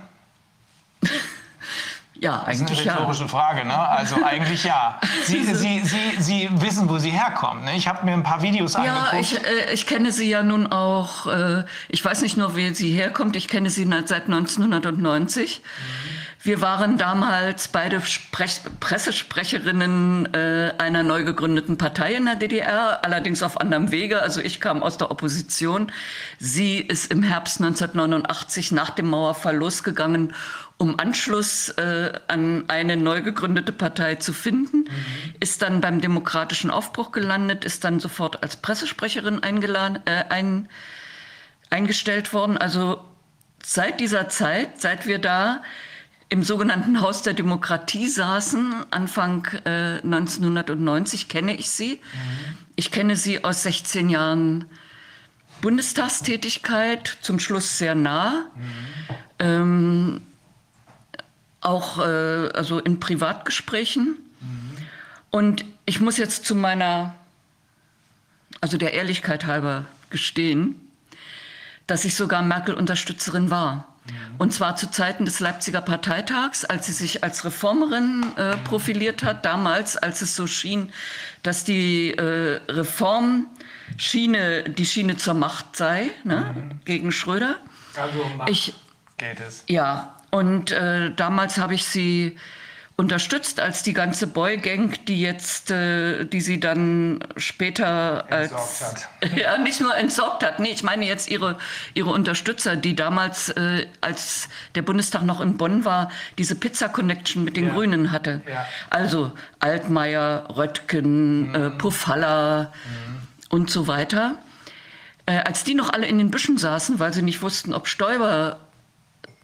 Ja, 2.14 2.42
eigentlich 2.46 2.50
ja. 2.50 2.54
Das 2.68 2.70
ist 2.70 2.88
eine 2.88 2.98
rhetorische 2.98 3.22
ja. 3.22 3.28
Frage, 3.28 3.64
ne? 3.66 3.78
Also 3.78 4.16
eigentlich 4.24 4.64
ja. 4.64 4.98
Sie, 5.24 5.44
Sie, 5.44 5.80
Sie, 5.80 6.16
Sie 6.18 6.48
wissen, 6.52 6.88
wo 6.88 6.98
sie 6.98 7.10
herkommt. 7.10 7.64
Ne? 7.64 7.76
Ich 7.76 7.86
habe 7.88 8.04
mir 8.06 8.12
ein 8.12 8.22
paar 8.22 8.40
Videos 8.40 8.74
angeguckt. 8.74 9.12
Ja, 9.12 9.18
ich, 9.18 9.44
äh, 9.44 9.72
ich 9.74 9.86
kenne 9.86 10.12
sie 10.12 10.30
ja 10.30 10.42
nun 10.42 10.66
auch. 10.72 11.26
Äh, 11.26 11.64
ich 11.88 12.02
weiß 12.02 12.22
nicht 12.22 12.38
nur, 12.38 12.56
wie 12.56 12.74
sie 12.74 12.92
herkommt. 12.92 13.36
Ich 13.36 13.48
kenne 13.48 13.68
sie 13.68 13.86
seit 14.06 14.24
1990. 14.24 15.60
Mhm. 15.60 16.11
Wir 16.44 16.60
waren 16.60 16.98
damals 16.98 17.68
beide 17.68 18.00
Sprech 18.00 18.62
Pressesprecherinnen 18.80 20.34
äh, 20.34 20.74
einer 20.76 21.04
neu 21.04 21.22
gegründeten 21.22 21.78
Partei 21.78 22.14
in 22.14 22.24
der 22.24 22.34
DDR, 22.34 23.04
allerdings 23.04 23.44
auf 23.44 23.60
anderem 23.60 23.92
Wege. 23.92 24.20
Also 24.22 24.40
ich 24.40 24.60
kam 24.60 24.82
aus 24.82 24.98
der 24.98 25.12
Opposition. 25.12 25.92
Sie 26.40 26.78
ist 26.78 27.12
im 27.12 27.22
Herbst 27.22 27.60
1989 27.60 28.72
nach 28.72 28.90
dem 28.90 29.08
Mauerfall 29.08 29.54
losgegangen, 29.56 30.34
um 30.78 30.98
Anschluss 30.98 31.68
äh, 31.68 32.12
an 32.26 32.64
eine 32.66 32.96
neu 32.96 33.22
gegründete 33.22 33.70
Partei 33.72 34.16
zu 34.16 34.32
finden, 34.32 34.78
mhm. 34.78 35.34
ist 35.38 35.62
dann 35.62 35.80
beim 35.80 36.00
demokratischen 36.00 36.72
Aufbruch 36.72 37.12
gelandet, 37.12 37.64
ist 37.64 37.84
dann 37.84 38.00
sofort 38.00 38.42
als 38.42 38.56
Pressesprecherin 38.56 39.44
eingeladen, 39.44 40.00
äh, 40.06 40.24
ein, 40.28 40.68
eingestellt 41.70 42.32
worden. 42.32 42.58
Also 42.58 43.04
seit 43.64 44.00
dieser 44.00 44.28
Zeit, 44.28 44.80
seit 44.80 45.06
wir 45.06 45.20
da 45.20 45.62
im 46.32 46.42
sogenannten 46.42 47.02
Haus 47.02 47.20
der 47.20 47.34
Demokratie 47.34 48.08
saßen, 48.08 48.86
Anfang 48.90 49.46
äh, 49.66 49.98
1990, 50.02 51.28
kenne 51.28 51.54
ich 51.54 51.68
sie. 51.68 51.96
Mhm. 51.96 52.56
Ich 52.74 52.90
kenne 52.90 53.16
sie 53.16 53.44
aus 53.44 53.64
16 53.64 54.08
Jahren 54.08 54.64
Bundestagstätigkeit, 55.60 57.18
zum 57.20 57.38
Schluss 57.38 57.76
sehr 57.76 57.94
nah. 57.94 58.46
Mhm. 58.54 59.14
Ähm, 59.40 60.22
auch 61.60 61.98
äh, 61.98 62.48
also 62.54 62.78
in 62.78 62.98
Privatgesprächen. 62.98 64.16
Mhm. 64.40 64.76
Und 65.28 65.66
ich 65.84 66.00
muss 66.00 66.16
jetzt 66.16 66.46
zu 66.46 66.54
meiner 66.54 67.14
also 68.62 68.78
der 68.78 68.94
Ehrlichkeit 68.94 69.44
halber 69.44 69.84
gestehen, 70.08 70.76
dass 71.86 72.06
ich 72.06 72.14
sogar 72.14 72.40
Merkel-Unterstützerin 72.40 73.50
war. 73.50 73.91
Und 74.38 74.52
zwar 74.52 74.76
zu 74.76 74.90
Zeiten 74.90 75.24
des 75.24 75.40
Leipziger 75.40 75.80
Parteitags, 75.80 76.64
als 76.64 76.86
sie 76.86 76.92
sich 76.92 77.22
als 77.22 77.44
Reformerin 77.44 78.24
äh, 78.36 78.56
profiliert 78.58 79.22
hat, 79.22 79.44
damals, 79.44 79.96
als 79.96 80.22
es 80.22 80.34
so 80.34 80.46
schien, 80.48 80.92
dass 81.42 81.64
die 81.64 82.10
äh, 82.12 82.60
Reformschiene 82.68 84.64
die 84.64 84.86
Schiene 84.86 85.16
zur 85.16 85.34
Macht 85.34 85.76
sei, 85.76 86.10
ne, 86.24 86.52
mhm. 86.54 86.80
gegen 86.84 87.12
Schröder. 87.12 87.58
Also 87.96 88.24
Macht 88.36 88.50
ich, 88.50 88.74
geht 89.18 89.38
es. 89.40 89.62
Ja, 89.68 90.16
und 90.30 90.72
äh, 90.72 91.14
damals 91.14 91.58
habe 91.58 91.74
ich 91.74 91.84
sie 91.84 92.36
unterstützt 93.02 93.58
als 93.58 93.82
die 93.82 93.94
ganze 93.94 94.28
Boy-Gang, 94.28 95.04
die 95.06 95.20
jetzt, 95.20 95.72
äh, 95.72 96.24
die 96.24 96.40
sie 96.40 96.60
dann 96.60 97.18
später 97.36 98.30
als, 98.30 98.80
hat. 98.80 99.08
ja, 99.36 99.58
nicht 99.58 99.80
nur 99.80 99.96
entsorgt 99.96 100.44
hat. 100.44 100.60
Nee, 100.60 100.70
ich 100.70 100.84
meine 100.84 101.04
jetzt 101.04 101.28
ihre, 101.28 101.58
ihre 101.94 102.10
Unterstützer, 102.10 102.76
die 102.76 102.94
damals, 102.94 103.48
äh, 103.48 103.88
als 104.00 104.48
der 104.76 104.82
Bundestag 104.82 105.24
noch 105.24 105.40
in 105.40 105.56
Bonn 105.56 105.84
war, 105.84 106.12
diese 106.38 106.54
Pizza-Connection 106.54 107.42
mit 107.42 107.56
den 107.56 107.66
ja. 107.66 107.74
Grünen 107.74 108.12
hatte. 108.12 108.40
Ja. 108.48 108.66
Also 108.88 109.32
Altmaier, 109.58 110.46
Röttgen, 110.56 111.48
mhm. 111.48 111.54
äh, 111.56 111.70
Puffhaller 111.70 112.72
mhm. 112.84 113.22
und 113.48 113.68
so 113.68 113.88
weiter. 113.88 114.36
Äh, 115.26 115.38
als 115.38 115.64
die 115.64 115.74
noch 115.74 115.92
alle 115.92 116.06
in 116.06 116.18
den 116.18 116.30
Büschen 116.30 116.56
saßen, 116.56 117.00
weil 117.00 117.12
sie 117.12 117.22
nicht 117.22 117.42
wussten, 117.42 117.74
ob 117.74 117.88
Stoiber 117.88 118.60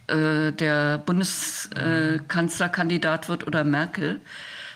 äh, 0.09 0.51
der 0.51 0.97
Bundeskanzlerkandidat 0.99 3.25
äh, 3.25 3.29
wird 3.29 3.47
oder 3.47 3.63
Merkel, 3.63 4.21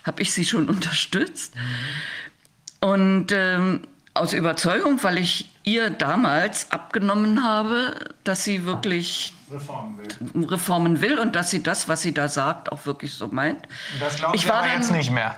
habe 0.04 0.22
ich 0.22 0.32
sie 0.32 0.44
schon 0.44 0.68
unterstützt. 0.70 1.54
Und 2.80 3.32
ähm, 3.32 3.82
aus 4.14 4.32
Überzeugung, 4.32 5.02
weil 5.02 5.18
ich 5.18 5.50
ihr 5.64 5.90
damals 5.90 6.70
abgenommen 6.70 7.42
habe, 7.42 7.96
dass 8.22 8.44
sie 8.44 8.64
wirklich 8.64 9.34
Reformen 9.50 9.98
will. 9.98 10.46
Reformen 10.46 11.00
will 11.00 11.18
und 11.18 11.36
dass 11.36 11.50
sie 11.50 11.62
das, 11.62 11.88
was 11.88 12.02
sie 12.02 12.14
da 12.14 12.28
sagt, 12.28 12.72
auch 12.72 12.86
wirklich 12.86 13.14
so 13.14 13.28
meint. 13.28 13.66
Das 14.00 14.16
glaube 14.16 14.36
ich 14.36 14.48
war 14.48 14.66
jetzt 14.66 14.90
nicht 14.90 15.10
mehr. 15.10 15.36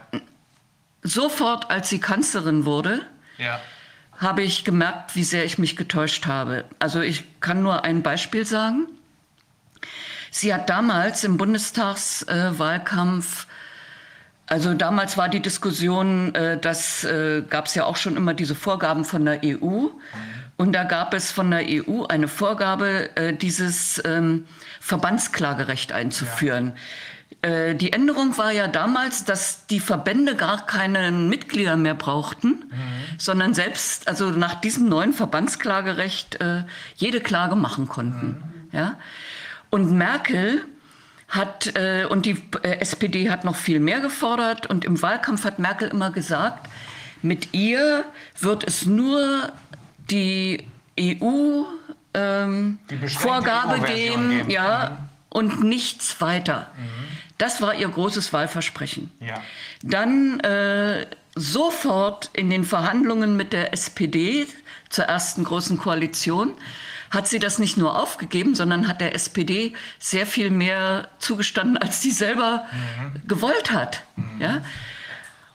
Sofort, 1.02 1.70
als 1.70 1.88
sie 1.88 2.00
Kanzlerin 2.00 2.64
wurde, 2.64 3.02
ja. 3.38 3.60
habe 4.18 4.42
ich 4.42 4.64
gemerkt, 4.64 5.16
wie 5.16 5.24
sehr 5.24 5.44
ich 5.44 5.58
mich 5.58 5.76
getäuscht 5.76 6.26
habe. 6.26 6.64
Also 6.78 7.00
ich 7.00 7.40
kann 7.40 7.62
nur 7.62 7.84
ein 7.84 8.02
Beispiel 8.02 8.44
sagen. 8.44 8.86
Sie 10.38 10.52
hat 10.52 10.68
damals 10.68 11.24
im 11.24 11.38
Bundestagswahlkampf 11.38 13.46
also 14.48 14.74
damals 14.74 15.16
war 15.16 15.28
die 15.28 15.40
Diskussion, 15.40 16.32
äh, 16.36 16.60
das 16.60 17.02
äh, 17.02 17.42
gab 17.48 17.66
es 17.66 17.74
ja 17.74 17.84
auch 17.84 17.96
schon 17.96 18.16
immer 18.16 18.32
diese 18.32 18.54
Vorgaben 18.54 19.04
von 19.04 19.24
der 19.24 19.40
EU. 19.42 19.88
Und 20.56 20.72
da 20.72 20.84
gab 20.84 21.14
es 21.14 21.32
von 21.32 21.50
der 21.50 21.64
EU 21.66 22.04
eine 22.04 22.28
Vorgabe, 22.28 23.10
äh, 23.16 23.34
dieses 23.34 24.00
ähm, 24.04 24.46
Verbandsklagerecht 24.80 25.90
einzuführen. 25.90 26.74
Ja. 27.42 27.50
Äh, 27.50 27.74
die 27.74 27.92
Änderung 27.92 28.38
war 28.38 28.52
ja 28.52 28.68
damals, 28.68 29.24
dass 29.24 29.66
die 29.66 29.80
Verbände 29.80 30.36
gar 30.36 30.64
keine 30.64 31.10
Mitglieder 31.10 31.76
mehr 31.76 31.94
brauchten, 31.94 32.48
mhm. 32.48 33.18
sondern 33.18 33.52
selbst, 33.52 34.06
also 34.06 34.30
nach 34.30 34.60
diesem 34.60 34.88
neuen 34.88 35.12
Verbandsklagerecht, 35.12 36.40
äh, 36.40 36.62
jede 36.94 37.20
Klage 37.20 37.56
machen 37.56 37.88
konnten. 37.88 38.26
Mhm. 38.26 38.70
Ja? 38.70 38.96
Und 39.70 39.92
Merkel 39.92 40.64
hat, 41.28 41.76
äh, 41.76 42.06
und 42.08 42.26
die 42.26 42.42
äh, 42.62 42.78
SPD 42.78 43.30
hat 43.30 43.44
noch 43.44 43.56
viel 43.56 43.80
mehr 43.80 44.00
gefordert. 44.00 44.66
Und 44.66 44.84
im 44.84 45.00
Wahlkampf 45.02 45.44
hat 45.44 45.58
Merkel 45.58 45.88
immer 45.88 46.10
gesagt, 46.10 46.68
mit 47.22 47.52
ihr 47.52 48.04
wird 48.38 48.64
es 48.64 48.86
nur 48.86 49.52
die 50.10 50.66
EU-Vorgabe 50.98 51.86
ähm, 52.14 52.78
geben, 53.84 54.30
geben, 54.30 54.50
ja, 54.50 54.90
mhm. 54.90 55.08
und 55.30 55.64
nichts 55.64 56.20
weiter. 56.20 56.70
Mhm. 56.76 57.06
Das 57.38 57.60
war 57.60 57.74
ihr 57.74 57.88
großes 57.88 58.32
Wahlversprechen. 58.32 59.10
Ja. 59.20 59.42
Dann 59.82 60.40
äh, 60.40 61.06
sofort 61.34 62.30
in 62.32 62.48
den 62.48 62.64
Verhandlungen 62.64 63.36
mit 63.36 63.52
der 63.52 63.72
SPD 63.72 64.46
zur 64.88 65.04
ersten 65.04 65.44
großen 65.44 65.76
Koalition 65.76 66.54
hat 67.16 67.26
sie 67.28 67.38
das 67.38 67.58
nicht 67.58 67.78
nur 67.78 67.98
aufgegeben, 67.98 68.54
sondern 68.54 68.86
hat 68.86 69.00
der 69.00 69.14
SPD 69.14 69.72
sehr 69.98 70.26
viel 70.26 70.50
mehr 70.50 71.08
zugestanden, 71.18 71.78
als 71.78 72.02
sie 72.02 72.10
selber 72.10 72.66
mhm. 72.70 73.26
gewollt 73.26 73.72
hat. 73.72 74.02
Mhm. 74.16 74.40
Ja? 74.40 74.62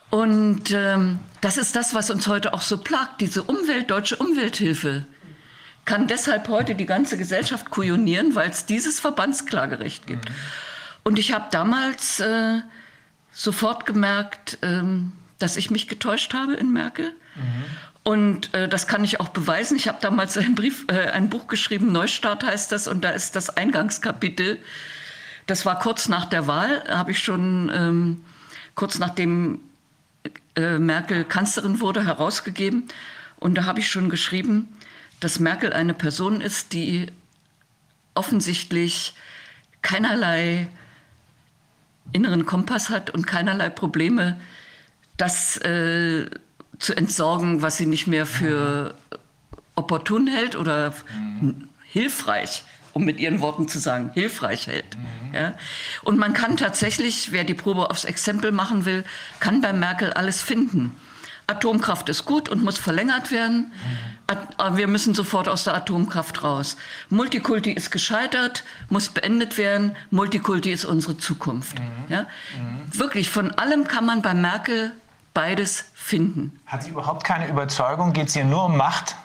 Und 0.10 0.72
ähm, 0.72 1.20
das 1.40 1.58
ist 1.58 1.76
das, 1.76 1.94
was 1.94 2.10
uns 2.10 2.28
heute 2.28 2.56
auch 2.56 2.62
so 2.62 2.80
plagt. 2.80 3.22
Diese 3.22 3.44
Umwelt, 3.44 3.92
deutsche 3.92 4.16
Umwelthilfe 4.18 5.06
kann 5.86 6.08
deshalb 6.08 6.48
heute 6.48 6.74
die 6.74 6.88
ganze 6.88 7.16
Gesellschaft 7.18 7.70
kujonieren, 7.70 8.34
weil 8.34 8.50
es 8.50 8.66
dieses 8.66 9.00
Verbandsklagerecht 9.00 10.08
gibt. 10.08 10.30
Mhm. 10.30 10.36
Und 11.04 11.20
ich 11.20 11.32
habe 11.32 11.46
damals 11.52 12.20
äh, 12.20 12.62
sofort 13.32 13.86
gemerkt, 13.86 14.58
ähm, 14.64 15.12
dass 15.38 15.58
ich 15.58 15.70
mich 15.70 15.88
getäuscht 15.88 16.34
habe 16.34 16.56
in 16.56 16.74
Merkel. 16.74 17.14
Mhm. 17.36 17.66
Und 18.04 18.54
äh, 18.54 18.68
das 18.68 18.88
kann 18.88 19.04
ich 19.04 19.20
auch 19.20 19.30
beweisen. 19.30 19.78
Ich 19.78 19.88
habe 19.88 20.00
damals 20.02 20.38
ein, 20.38 20.56
Brief, 20.56 20.86
äh, 20.88 21.10
ein 21.12 21.30
Buch 21.30 21.48
geschrieben, 21.48 21.92
Neustart 21.92 22.44
heißt 22.44 22.72
das, 22.72 22.88
und 22.88 23.04
da 23.04 23.12
ist 23.12 23.36
das 23.36 23.50
Eingangskapitel. 23.50 24.60
Das 25.46 25.66
war 25.66 25.78
kurz 25.80 26.08
nach 26.10 26.26
der 26.26 26.48
Wahl, 26.48 26.84
habe 26.88 27.12
ich 27.12 27.20
schon 27.20 27.72
ähm, 27.74 28.24
kurz 28.76 28.98
nachdem 28.98 29.60
äh, 30.56 30.80
Merkel 30.80 31.26
Kanzlerin 31.26 31.80
wurde, 31.80 32.06
herausgegeben. 32.06 32.88
Und 33.38 33.56
da 33.56 33.66
habe 33.66 33.80
ich 33.80 33.90
schon 33.90 34.10
geschrieben, 34.10 34.68
dass 35.20 35.40
Merkel 35.40 35.74
eine 35.74 35.94
Person 35.94 36.42
ist, 36.42 36.74
die 36.74 37.08
offensichtlich 38.16 39.14
keinerlei 39.82 40.68
inneren 42.12 42.46
Kompass 42.46 42.90
hat 42.90 43.10
und 43.10 43.26
keinerlei 43.26 43.70
Probleme, 43.70 44.40
das 45.18 45.58
äh, 45.58 46.30
zu 46.82 46.98
entsorgen, 46.98 47.62
was 47.62 47.78
sie 47.78 47.86
nicht 47.86 48.08
mehr 48.08 48.26
für 48.26 48.96
opportun 49.76 50.28
hält 50.28 50.56
oder 50.56 50.94
mhm. 51.16 51.70
hilfreich, 51.84 52.64
um 52.92 53.06
mit 53.06 53.20
ihren 53.20 53.40
Worten 53.40 53.68
zu 53.68 53.80
sagen, 53.80 54.12
hilfreich 54.14 54.68
hält. 54.68 54.98
Mhm. 54.98 55.34
Ja? 55.34 55.54
Und 56.04 56.18
man 56.18 56.34
kann 56.34 56.58
tatsächlich, 56.58 57.32
wer 57.32 57.44
die 57.44 57.54
Probe 57.54 57.90
aufs 57.90 58.04
Exempel 58.04 58.52
machen 58.52 58.86
will, 58.86 59.04
kann 59.40 59.62
bei 59.62 59.74
Merkel 59.74 60.12
alles 60.12 60.42
finden. 60.42 60.96
Atomkraft 61.48 62.10
ist 62.10 62.26
gut 62.26 62.50
und 62.50 62.64
muss 62.64 62.78
verlängert 62.78 63.32
werden. 63.32 63.72
Mhm. 64.30 64.78
Wir 64.78 64.88
müssen 64.88 65.14
sofort 65.14 65.50
aus 65.50 65.66
der 65.66 65.76
Atomkraft 65.76 66.44
raus. 66.44 66.78
Multikulti 67.10 67.72
ist 67.72 67.92
gescheitert, 67.92 68.64
muss 68.90 69.10
beendet 69.10 69.58
werden. 69.58 69.96
Multikulti 70.10 70.72
ist 70.72 70.86
unsere 70.86 71.18
Zukunft. 71.18 71.78
Mhm. 71.78 71.86
Ja? 72.08 72.22
Mhm. 72.22 72.98
Wirklich, 72.98 73.30
von 73.30 73.52
allem 73.52 73.88
kann 73.88 74.06
man 74.06 74.22
bei 74.22 74.34
Merkel 74.34 74.94
beides 75.34 75.86
finden. 75.94 76.60
Hat 76.66 76.84
sie 76.84 76.92
überhaupt 76.92 77.24
keine 77.24 77.48
Überzeugung? 77.48 78.14
Geht 78.14 78.30
es 78.30 78.36
ihr 78.36 78.46
nur 78.46 78.66
um 78.66 78.78
Macht? 78.78 79.16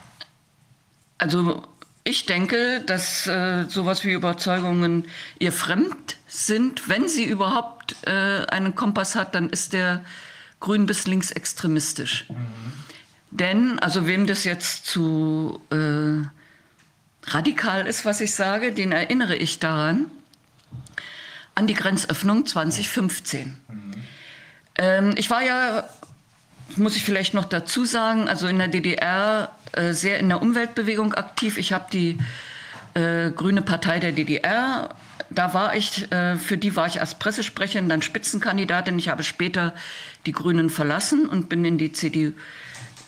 Also 1.17 1.63
ich 2.03 2.25
denke, 2.25 2.81
dass 2.85 3.27
äh, 3.27 3.65
sowas 3.67 4.05
wie 4.05 4.13
Überzeugungen 4.13 5.07
ihr 5.39 5.51
fremd 5.51 6.17
sind. 6.27 6.87
Wenn 6.87 7.09
sie 7.09 7.25
überhaupt 7.25 7.95
äh, 8.07 8.45
einen 8.47 8.75
Kompass 8.75 9.15
hat, 9.15 9.35
dann 9.35 9.49
ist 9.49 9.73
der 9.73 10.05
grün 10.59 10.85
bis 10.85 11.05
links 11.05 11.31
extremistisch. 11.31 12.25
Mhm. 12.29 12.35
Denn, 13.31 13.79
also 13.79 14.07
wem 14.07 14.25
das 14.25 14.45
jetzt 14.45 14.85
zu 14.85 15.61
äh, 15.69 16.25
radikal 17.29 17.85
ist, 17.85 18.05
was 18.05 18.21
ich 18.21 18.33
sage, 18.33 18.71
den 18.71 18.93
erinnere 18.93 19.35
ich 19.35 19.59
daran, 19.59 20.05
an 21.55 21.67
die 21.67 21.73
Grenzöffnung 21.73 22.45
2015. 22.45 23.57
Mhm. 23.67 23.86
Ähm, 24.77 25.13
ich 25.17 25.29
war 25.29 25.43
ja 25.43 25.89
muss 26.75 26.95
ich 26.95 27.03
vielleicht 27.03 27.33
noch 27.33 27.45
dazu 27.45 27.85
sagen, 27.85 28.27
also 28.27 28.47
in 28.47 28.57
der 28.57 28.67
DDR 28.67 29.51
äh, 29.71 29.93
sehr 29.93 30.19
in 30.19 30.29
der 30.29 30.41
Umweltbewegung 30.41 31.13
aktiv. 31.13 31.57
Ich 31.57 31.73
habe 31.73 31.85
die 31.91 32.17
äh, 32.93 33.31
Grüne 33.31 33.61
Partei 33.61 33.99
der 33.99 34.11
DDR, 34.11 34.89
da 35.29 35.53
war 35.53 35.75
ich, 35.75 36.11
äh, 36.11 36.37
für 36.37 36.57
die 36.57 36.75
war 36.75 36.87
ich 36.87 36.99
als 36.99 37.15
Pressesprecherin, 37.15 37.89
dann 37.89 38.01
Spitzenkandidatin. 38.01 38.97
Ich 38.99 39.09
habe 39.09 39.23
später 39.23 39.73
die 40.25 40.31
Grünen 40.31 40.69
verlassen 40.69 41.27
und 41.27 41.49
bin 41.49 41.65
in 41.65 41.77
die 41.77 41.91
CDU, 41.91 42.33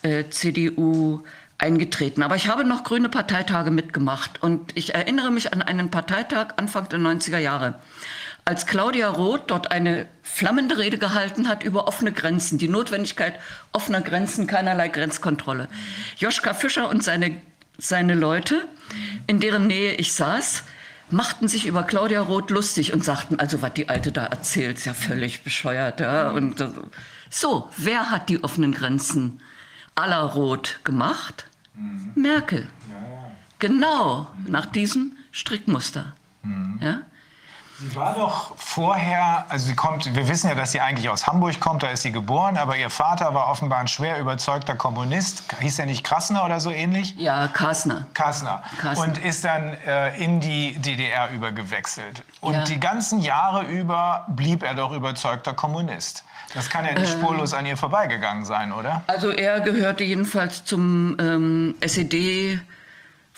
äh, 0.02 0.24
CDU 0.30 1.22
eingetreten. 1.58 2.22
Aber 2.22 2.36
ich 2.36 2.48
habe 2.48 2.64
noch 2.64 2.84
grüne 2.84 3.08
Parteitage 3.08 3.70
mitgemacht 3.70 4.42
und 4.42 4.76
ich 4.76 4.94
erinnere 4.94 5.30
mich 5.30 5.52
an 5.52 5.60
einen 5.60 5.90
Parteitag 5.90 6.54
Anfang 6.56 6.88
der 6.88 6.98
90er 6.98 7.38
Jahre 7.38 7.74
als 8.50 8.66
Claudia 8.66 9.08
Roth 9.08 9.44
dort 9.46 9.70
eine 9.70 10.08
flammende 10.24 10.76
Rede 10.76 10.98
gehalten 10.98 11.46
hat 11.46 11.62
über 11.62 11.86
offene 11.86 12.10
Grenzen, 12.10 12.58
die 12.58 12.66
Notwendigkeit 12.66 13.38
offener 13.70 14.00
Grenzen, 14.00 14.48
keinerlei 14.48 14.88
Grenzkontrolle. 14.88 15.68
Joschka 16.16 16.52
Fischer 16.52 16.88
und 16.88 17.04
seine, 17.04 17.40
seine 17.78 18.16
Leute, 18.16 18.66
in 19.28 19.38
deren 19.38 19.68
Nähe 19.68 19.94
ich 19.94 20.14
saß, 20.14 20.64
machten 21.10 21.46
sich 21.46 21.64
über 21.64 21.84
Claudia 21.84 22.22
Roth 22.22 22.50
lustig 22.50 22.92
und 22.92 23.04
sagten, 23.04 23.38
also 23.38 23.62
was 23.62 23.72
die 23.74 23.88
Alte 23.88 24.10
da 24.10 24.24
erzählt, 24.26 24.78
ist 24.78 24.84
ja 24.86 24.94
völlig 24.94 25.44
bescheuert. 25.44 26.00
Ja? 26.00 26.32
Und 26.32 26.60
äh, 26.60 26.70
so, 27.30 27.70
wer 27.76 28.10
hat 28.10 28.28
die 28.30 28.42
offenen 28.42 28.72
Grenzen 28.72 29.40
aller 29.94 30.22
Rot 30.22 30.80
gemacht? 30.82 31.46
Mhm. 31.74 32.10
Merkel. 32.16 32.66
Ja, 32.88 32.96
ja. 32.96 33.30
Genau 33.60 34.28
nach 34.48 34.66
diesem 34.66 35.12
Strickmuster. 35.30 36.16
Mhm. 36.42 36.80
Ja? 36.82 37.02
Sie 37.80 37.96
war 37.96 38.14
doch 38.14 38.54
vorher, 38.58 39.46
also 39.48 39.68
sie 39.68 39.74
kommt, 39.74 40.14
wir 40.14 40.28
wissen 40.28 40.50
ja, 40.50 40.54
dass 40.54 40.72
sie 40.72 40.82
eigentlich 40.82 41.08
aus 41.08 41.26
Hamburg 41.26 41.58
kommt, 41.60 41.82
da 41.82 41.88
ist 41.88 42.02
sie 42.02 42.12
geboren, 42.12 42.58
aber 42.58 42.76
ihr 42.76 42.90
Vater 42.90 43.32
war 43.32 43.48
offenbar 43.48 43.78
ein 43.78 43.88
schwer 43.88 44.20
überzeugter 44.20 44.74
Kommunist. 44.74 45.44
Hieß 45.60 45.78
er 45.78 45.86
nicht 45.86 46.04
Krasner 46.04 46.44
oder 46.44 46.60
so 46.60 46.70
ähnlich? 46.70 47.14
Ja, 47.16 47.48
Kasner. 47.48 48.06
Kasner. 48.12 48.62
Und 48.96 49.16
ist 49.16 49.46
dann 49.46 49.78
äh, 49.86 50.14
in 50.22 50.40
die 50.40 50.74
DDR 50.78 51.30
übergewechselt. 51.30 52.22
Und 52.42 52.52
ja. 52.52 52.64
die 52.64 52.78
ganzen 52.78 53.20
Jahre 53.20 53.62
über 53.62 54.26
blieb 54.28 54.62
er 54.62 54.74
doch 54.74 54.92
überzeugter 54.92 55.54
Kommunist. 55.54 56.24
Das 56.52 56.68
kann 56.68 56.84
ja 56.84 56.92
nicht 56.92 57.14
äh. 57.14 57.18
spurlos 57.18 57.54
an 57.54 57.64
ihr 57.64 57.78
vorbeigegangen 57.78 58.44
sein, 58.44 58.72
oder? 58.72 59.02
Also 59.06 59.30
er 59.30 59.60
gehörte 59.60 60.04
jedenfalls 60.04 60.64
zum 60.64 61.16
ähm, 61.18 61.76
SED 61.80 62.60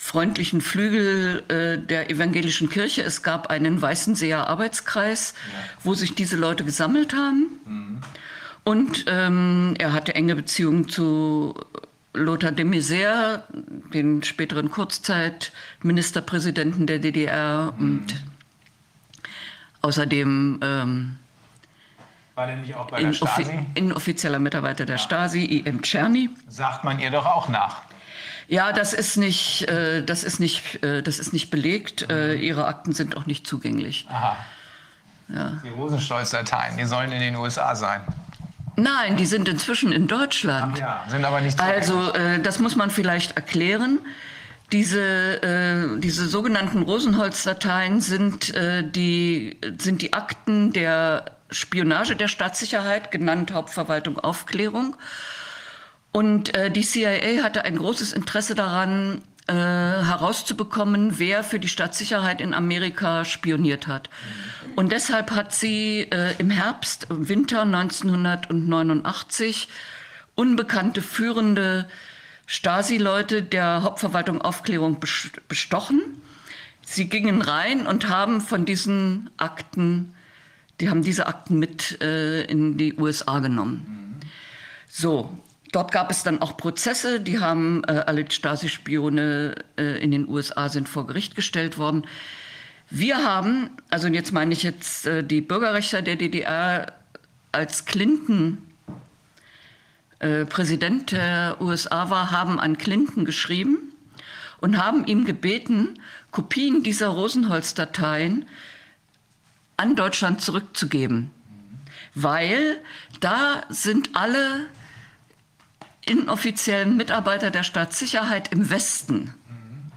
freundlichen 0.03 0.61
Flügel 0.61 1.45
äh, 1.47 1.79
der 1.79 2.11
evangelischen 2.11 2.69
Kirche. 2.69 3.03
Es 3.03 3.23
gab 3.23 3.51
einen 3.51 3.81
Weißenseer 3.81 4.49
Arbeitskreis, 4.49 5.35
ja. 5.47 5.53
wo 5.85 5.95
sich 5.95 6.17
diese 6.17 6.37
Leute 6.37 6.65
gesammelt 6.65 7.15
haben. 7.15 7.61
Mhm. 7.65 8.01
Und 8.65 9.05
ähm, 9.07 9.77
er 9.79 9.93
hatte 9.93 10.17
enge 10.17 10.35
Beziehungen 10.35 10.89
zu 10.89 11.55
Lothar 12.15 12.51
de 12.51 12.65
Maizière, 12.65 13.43
den 13.95 14.25
späteren 14.25 14.73
Kurzzeitministerpräsidenten 14.73 16.89
der 16.89 16.99
DDR. 16.99 17.73
Mhm. 17.79 17.85
Und 17.85 18.25
außerdem 19.83 20.59
ähm, 20.63 21.17
war 22.35 22.49
der 22.49 22.57
nicht 22.57 22.75
auch 22.75 22.89
bei 22.89 23.05
der 23.05 23.13
Stasi? 23.13 23.67
Inoffizieller 23.75 24.41
Mitarbeiter 24.41 24.85
der 24.85 24.99
Stasi, 24.99 25.45
I.M. 25.45 25.81
Czerny. 25.81 26.29
Sagt 26.49 26.83
man 26.83 26.99
ihr 26.99 27.13
doch 27.13 27.27
auch 27.27 27.49
nach. 27.49 27.83
Ja, 28.49 28.73
das 28.73 28.93
ist 28.93 29.17
nicht, 29.17 29.69
äh, 29.69 30.03
das 30.03 30.25
ist 30.25 30.41
nicht, 30.41 30.83
äh, 30.83 31.03
das 31.03 31.19
ist 31.19 31.33
nicht 31.33 31.51
belegt. 31.51 32.11
Äh, 32.11 32.35
ihre 32.35 32.67
Akten 32.67 32.93
sind 32.93 33.17
auch 33.17 33.27
nicht 33.27 33.47
zugänglich. 33.47 34.07
Aha. 34.09 34.37
Ja. 35.29 35.61
Die 35.65 35.71
Rosenstolz-Dateien, 35.71 36.77
die 36.77 36.85
sollen 36.85 37.13
in 37.13 37.21
den 37.21 37.37
USA 37.37 37.75
sein. 37.75 38.03
Nein, 38.77 39.17
die 39.17 39.27
sind 39.27 39.49
inzwischen 39.49 39.93
in 39.93 40.07
Deutschland. 40.07 40.75
Ach 40.77 40.81
ja, 40.81 41.05
sind 41.09 41.25
aber 41.25 41.41
nicht 41.41 41.59
zugänglich. 41.59 41.83
Also, 41.83 42.13
äh, 42.15 42.41
das 42.41 42.59
muss 42.59 42.77
man 42.77 42.91
vielleicht 42.91 43.37
erklären. 43.37 44.01
Diese, 44.73 45.43
äh, 45.43 46.01
diese 46.01 46.27
sogenannten 46.27 46.83
Rosenholz-Dateien 46.83 48.01
sind, 48.01 48.55
äh, 48.55 48.83
die, 48.83 49.59
sind 49.79 50.01
die 50.01 50.15
Akten 50.15 50.73
der 50.73 51.27
Spionage 51.51 52.17
der 52.17 52.29
Staatssicherheit, 52.29 53.11
genannt 53.11 53.53
Hauptverwaltung 53.53 54.19
Aufklärung. 54.19 54.97
Und 56.13 56.55
äh, 56.55 56.71
die 56.71 56.83
CIA 56.83 57.43
hatte 57.43 57.65
ein 57.65 57.77
großes 57.77 58.13
Interesse 58.13 58.55
daran, 58.55 59.23
äh, 59.49 59.55
herauszubekommen, 59.55 61.19
wer 61.19 61.43
für 61.43 61.59
die 61.59 61.69
Staatssicherheit 61.69 62.41
in 62.41 62.55
Amerika 62.55 63.25
spioniert 63.25 63.89
hat. 63.89 64.09
Und 64.77 64.93
deshalb 64.93 65.33
hat 65.33 65.53
sie 65.53 66.03
äh, 66.03 66.37
im 66.39 66.51
Herbst, 66.51 67.09
im 67.11 67.29
Winter 67.29 67.63
1989 67.63 69.67
unbekannte 70.35 71.03
führende 71.03 71.89
Stasi-Leute 72.47 73.43
der 73.43 73.83
Hauptverwaltung 73.83 74.41
Aufklärung 74.41 74.99
bestochen. 75.49 76.23
Sie 76.85 77.09
gingen 77.09 77.43
rein 77.43 77.87
und 77.87 78.09
haben 78.09 78.41
von 78.41 78.65
diesen 78.65 79.31
Akten, 79.39 80.15
die 80.81 80.89
haben 80.89 81.03
diese 81.03 81.27
Akten 81.27 81.59
mit 81.59 82.01
äh, 82.01 82.45
in 82.45 82.77
die 82.77 82.95
USA 82.95 83.41
genommen. 83.41 84.21
So, 84.89 85.37
Dort 85.73 85.91
gab 85.91 86.11
es 86.11 86.23
dann 86.23 86.43
auch 86.43 86.59
Prozesse, 86.59 87.19
die 87.19 87.41
haben 87.41 87.83
äh, 87.85 88.05
alle 88.07 88.31
Stasi-Spione 88.31 89.55
äh, 89.79 90.03
in 90.03 90.11
den 90.11 90.29
USA 90.29 90.69
sind 90.69 90.87
vor 90.87 91.07
Gericht 91.07 91.35
gestellt 91.35 91.79
worden. 91.79 92.07
Wir 92.91 93.25
haben, 93.25 93.71
also 93.89 94.07
jetzt 94.09 94.33
meine 94.33 94.53
ich 94.53 94.63
jetzt 94.63 95.07
äh, 95.07 95.25
die 95.25 95.41
Bürgerrechter 95.41 96.03
der 96.03 96.17
DDR, 96.17 96.93
als 97.53 97.87
Clinton 97.87 98.59
äh, 100.19 100.45
Präsident 100.45 101.13
der 101.13 101.57
USA 101.61 102.11
war, 102.11 102.31
haben 102.31 102.61
an 102.61 102.77
Clinton 102.77 103.25
geschrieben 103.25 103.95
und 104.61 104.77
haben 104.77 105.07
ihm 105.07 105.25
gebeten, 105.25 105.99
Kopien 106.31 106.83
dieser 106.83 107.09
Rosenholz-Dateien 107.09 108.45
an 109.79 109.97
Deutschland 109.97 110.43
zurückzugeben, 110.43 111.31
weil 112.15 112.79
da 113.21 113.63
sind 113.71 114.11
alle 114.13 114.67
inoffiziellen 116.05 116.97
Mitarbeiter 116.97 117.51
der 117.51 117.63
Staatssicherheit 117.63 118.53
im 118.53 118.71
Westen 118.71 119.35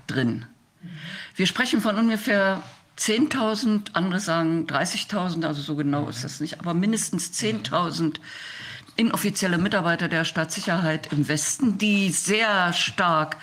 drin. 0.08 0.46
Wir 1.36 1.48
sprechen 1.48 1.82
von 1.82 1.98
ungefähr 1.98 2.64
10.000, 2.98 3.94
andere 3.94 4.20
sagen 4.20 4.68
30.000, 4.68 5.46
also 5.46 5.62
so 5.62 5.76
genau 5.76 6.08
ist 6.08 6.24
das 6.24 6.40
nicht, 6.40 6.60
aber 6.60 6.74
mindestens 6.74 7.32
10.000 7.32 8.18
inoffizielle 8.96 9.58
Mitarbeiter 9.58 10.08
der 10.08 10.24
Staatssicherheit 10.24 11.12
im 11.12 11.28
Westen, 11.28 11.78
die 11.78 12.10
sehr 12.12 12.72
stark 12.72 13.38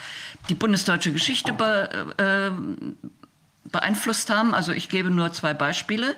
die 0.48 0.54
bundesdeutsche 0.54 1.12
Geschichte 1.12 1.52
be, 1.52 2.14
äh, 2.16 2.50
beeinflusst 3.72 4.30
haben. 4.30 4.54
Also 4.54 4.72
ich 4.72 4.88
gebe 4.88 5.10
nur 5.10 5.32
zwei 5.32 5.54
Beispiele. 5.54 6.14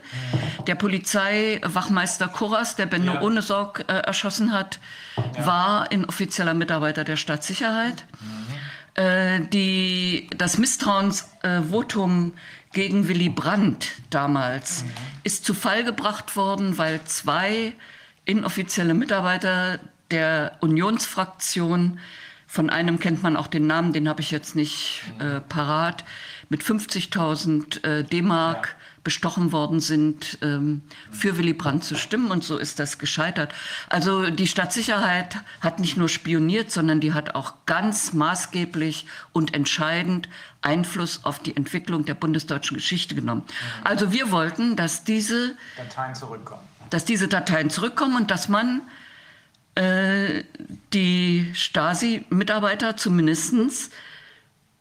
Der 0.67 0.75
Polizeiwachmeister 0.75 2.29
Kurras, 2.29 2.77
der 2.77 2.87
Benno 2.87 3.15
ja. 3.15 3.23
Ohnesorg 3.23 3.85
äh, 3.89 3.93
erschossen 3.93 4.53
hat, 4.53 4.81
ja. 5.17 5.47
war 5.47 5.93
ein 5.93 6.05
offizieller 6.05 6.55
Mitarbeiter 6.55 7.05
der 7.05 7.17
Stadtsicherheit. 7.17 8.05
Mhm. 8.21 9.03
Äh, 9.03 9.41
die, 9.49 10.29
das 10.37 10.59
Misstrauensvotum 10.59 12.33
äh, 12.35 12.41
gegen 12.73 13.09
Willy 13.09 13.29
Brandt 13.29 13.93
damals 14.11 14.83
mhm. 14.83 14.91
ist 15.23 15.45
zu 15.45 15.55
Fall 15.55 15.85
gebracht 15.85 16.37
worden, 16.37 16.77
weil 16.77 17.03
zwei 17.05 17.73
inoffizielle 18.25 18.95
Mitarbeiter 18.95 19.79
der 20.11 20.57
Unionsfraktion, 20.61 21.99
von 22.47 22.71
einem 22.71 22.99
kennt 23.01 23.23
man 23.23 23.37
auch 23.37 23.47
den 23.47 23.67
Namen, 23.67 23.93
den 23.93 24.09
habe 24.09 24.21
ich 24.21 24.31
jetzt 24.31 24.55
nicht 24.55 25.03
äh, 25.19 25.41
parat, 25.41 26.05
mit 26.55 26.63
50.000 26.63 27.85
äh, 27.85 28.05
D-Mark 28.05 28.69
ja. 28.69 28.85
bestochen 29.03 29.51
worden 29.51 29.81
sind, 29.81 30.39
ähm, 30.41 30.83
für 31.11 31.37
Willy 31.37 31.53
Brandt 31.53 31.83
zu 31.83 31.97
stimmen. 31.97 32.31
Und 32.31 32.45
so 32.45 32.59
ist 32.59 32.79
das 32.79 32.99
gescheitert. 32.99 33.53
Also 33.89 34.31
die 34.31 34.47
Stadtsicherheit 34.47 35.39
hat 35.61 35.81
nicht 35.81 35.97
nur 35.97 36.09
spioniert, 36.09 36.71
sondern 36.71 37.01
die 37.01 37.13
hat 37.13 37.35
auch 37.35 37.55
ganz 37.67 38.13
maßgeblich 38.13 39.07
und 39.33 39.53
entscheidend 39.53 40.29
Einfluss 40.63 41.25
auf 41.25 41.41
die 41.41 41.57
Entwicklung 41.57 42.05
der 42.05 42.15
bundesdeutschen 42.15 42.77
Geschichte 42.77 43.17
genommen. 43.17 43.43
Mhm. 43.49 43.87
Also 43.87 44.13
wir 44.13 44.31
wollten, 44.31 44.77
dass 44.77 45.03
diese 45.03 45.57
Dateien 45.77 46.15
zurückkommen. 46.15 46.63
Dass 46.89 47.05
diese 47.05 47.27
Dateien 47.27 47.69
zurückkommen 47.69 48.15
und 48.15 48.31
dass 48.31 48.49
man 48.49 48.83
äh, 49.75 50.45
die 50.93 51.51
Stasi-Mitarbeiter 51.53 52.97
zumindestens 52.97 53.91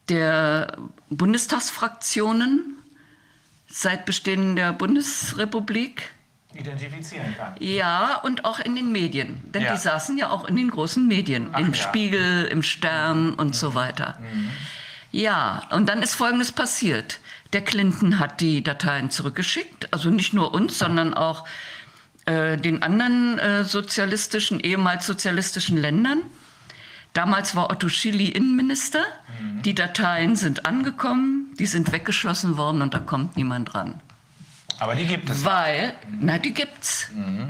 der 0.10 0.78
Bundestagsfraktionen 1.18 2.78
seit 3.68 4.06
Bestehen 4.06 4.56
der 4.56 4.74
Bundesrepublik 4.74 6.14
identifizieren 6.56 7.36
kann. 7.36 7.56
Ja, 7.60 8.18
und 8.18 8.46
auch 8.46 8.60
in 8.60 8.76
den 8.76 8.92
Medien. 8.92 9.42
Denn 9.52 9.64
ja. 9.64 9.74
die 9.74 9.80
saßen 9.80 10.18
ja 10.18 10.30
auch 10.30 10.46
in 10.46 10.56
den 10.56 10.70
großen 10.70 11.08
Medien, 11.08 11.50
Ach, 11.52 11.60
im 11.60 11.74
ja. 11.74 11.74
Spiegel, 11.74 12.46
im 12.46 12.64
Stern 12.64 13.32
mhm. 13.32 13.34
und 13.36 13.56
so 13.56 13.74
weiter. 13.74 14.20
Mhm. 14.22 14.50
Ja, 15.12 15.64
und 15.72 15.88
dann 15.90 16.02
ist 16.02 16.16
Folgendes 16.16 16.52
passiert. 16.52 17.20
Der 17.54 17.62
Clinton 17.62 18.20
hat 18.20 18.42
die 18.42 18.64
Dateien 18.64 19.12
zurückgeschickt, 19.12 19.94
also 19.94 20.10
nicht 20.10 20.34
nur 20.34 20.54
uns, 20.54 20.80
sondern 20.80 21.14
auch 21.14 21.48
äh, 22.26 22.58
den 22.58 22.82
anderen 22.82 23.38
äh, 23.38 23.64
sozialistischen, 23.64 24.60
ehemals 24.60 25.06
sozialistischen 25.06 25.78
Ländern. 25.78 26.24
Damals 27.14 27.56
war 27.56 27.70
Otto 27.70 27.90
Schily 27.90 28.30
Innenminister. 28.30 29.04
Mhm. 29.40 29.62
Die 29.62 29.76
Dateien 29.76 30.36
sind 30.36 30.66
angekommen, 30.66 31.54
die 31.60 31.68
sind 31.68 31.92
weggeschlossen 31.92 32.58
worden 32.58 32.82
und 32.82 32.94
da 32.94 33.00
kommt 33.00 33.38
niemand 33.38 33.74
dran. 33.74 34.02
Aber 34.80 34.96
die 34.96 35.06
gibt 35.06 35.30
es. 35.30 35.46
Weil, 35.46 35.94
mhm. 36.10 36.18
na, 36.22 36.40
die 36.40 36.54
gibt's. 36.54 37.10
Mhm. 37.14 37.50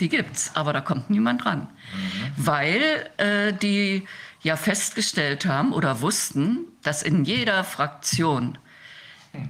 Die 0.00 0.08
gibt's, 0.08 0.52
aber 0.54 0.72
da 0.72 0.80
kommt 0.80 1.10
niemand 1.10 1.44
dran. 1.44 1.60
Mhm. 1.60 2.32
Weil 2.36 3.10
äh, 3.18 3.52
die 3.52 4.06
ja 4.42 4.56
festgestellt 4.56 5.46
haben 5.46 5.72
oder 5.72 6.00
wussten, 6.00 6.60
dass 6.82 7.02
in 7.02 7.24
jeder 7.24 7.64
Fraktion, 7.64 8.58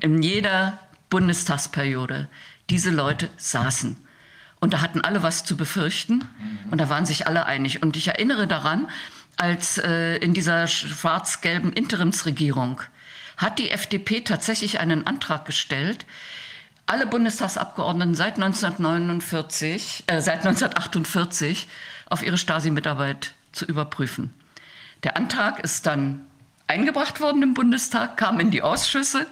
in 0.01 0.23
jeder 0.23 0.79
Bundestagsperiode 1.11 2.29
diese 2.71 2.91
Leute 2.91 3.31
saßen. 3.37 3.97
Und 4.63 4.73
da 4.75 4.81
hatten 4.81 5.01
alle 5.01 5.25
was 5.25 5.43
zu 5.43 5.57
befürchten 5.57 6.25
und 6.71 6.81
da 6.81 6.89
waren 6.89 7.05
sich 7.05 7.27
alle 7.27 7.47
einig. 7.47 7.83
Und 7.83 7.97
ich 7.97 8.07
erinnere 8.07 8.47
daran, 8.47 8.89
als 9.37 9.77
äh, 9.77 10.19
in 10.19 10.35
dieser 10.35 10.69
schwarz-gelben 10.69 11.73
Interimsregierung 11.73 12.81
hat 13.37 13.59
die 13.59 13.73
FDP 13.73 14.21
tatsächlich 14.21 14.79
einen 14.79 15.05
Antrag 15.05 15.47
gestellt, 15.47 16.07
alle 16.87 17.09
Bundestagsabgeordneten 17.09 18.15
seit 18.15 18.37
1949, 18.37 20.05
äh, 20.07 20.21
seit 20.21 20.47
1948 20.47 21.67
auf 22.09 22.23
ihre 22.23 22.39
Stasi-Mitarbeit 22.39 23.35
zu 23.51 23.65
überprüfen. 23.65 24.33
Der 25.03 25.17
Antrag 25.17 25.59
ist 25.59 25.87
dann 25.87 26.25
eingebracht 26.69 27.21
worden 27.21 27.43
im 27.43 27.55
Bundestag, 27.55 28.17
kam 28.17 28.39
in 28.39 28.53
die 28.53 28.63
Ausschüsse 28.63 29.27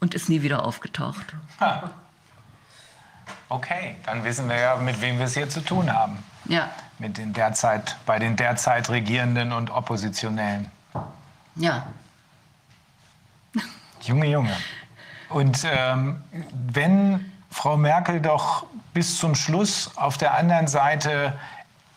und 0.00 0.14
ist 0.14 0.28
nie 0.28 0.42
wieder 0.42 0.66
aufgetaucht. 0.66 1.24
Okay, 3.48 3.96
dann 4.04 4.24
wissen 4.24 4.48
wir 4.48 4.56
ja, 4.58 4.76
mit 4.76 5.00
wem 5.00 5.18
wir 5.18 5.26
es 5.26 5.34
hier 5.34 5.48
zu 5.48 5.60
tun 5.60 5.92
haben. 5.92 6.22
Ja. 6.46 6.68
Mit 6.98 7.18
den 7.18 7.32
derzeit, 7.32 7.96
bei 8.06 8.18
den 8.18 8.36
derzeit 8.36 8.88
Regierenden 8.90 9.52
und 9.52 9.70
Oppositionellen. 9.70 10.70
Ja. 11.56 11.86
Junge, 14.02 14.26
Junge. 14.26 14.56
Und 15.28 15.66
ähm, 15.70 16.22
wenn 16.52 17.32
Frau 17.50 17.76
Merkel 17.76 18.20
doch 18.20 18.66
bis 18.94 19.18
zum 19.18 19.34
Schluss 19.34 19.96
auf 19.96 20.16
der 20.16 20.34
anderen 20.36 20.66
Seite 20.66 21.38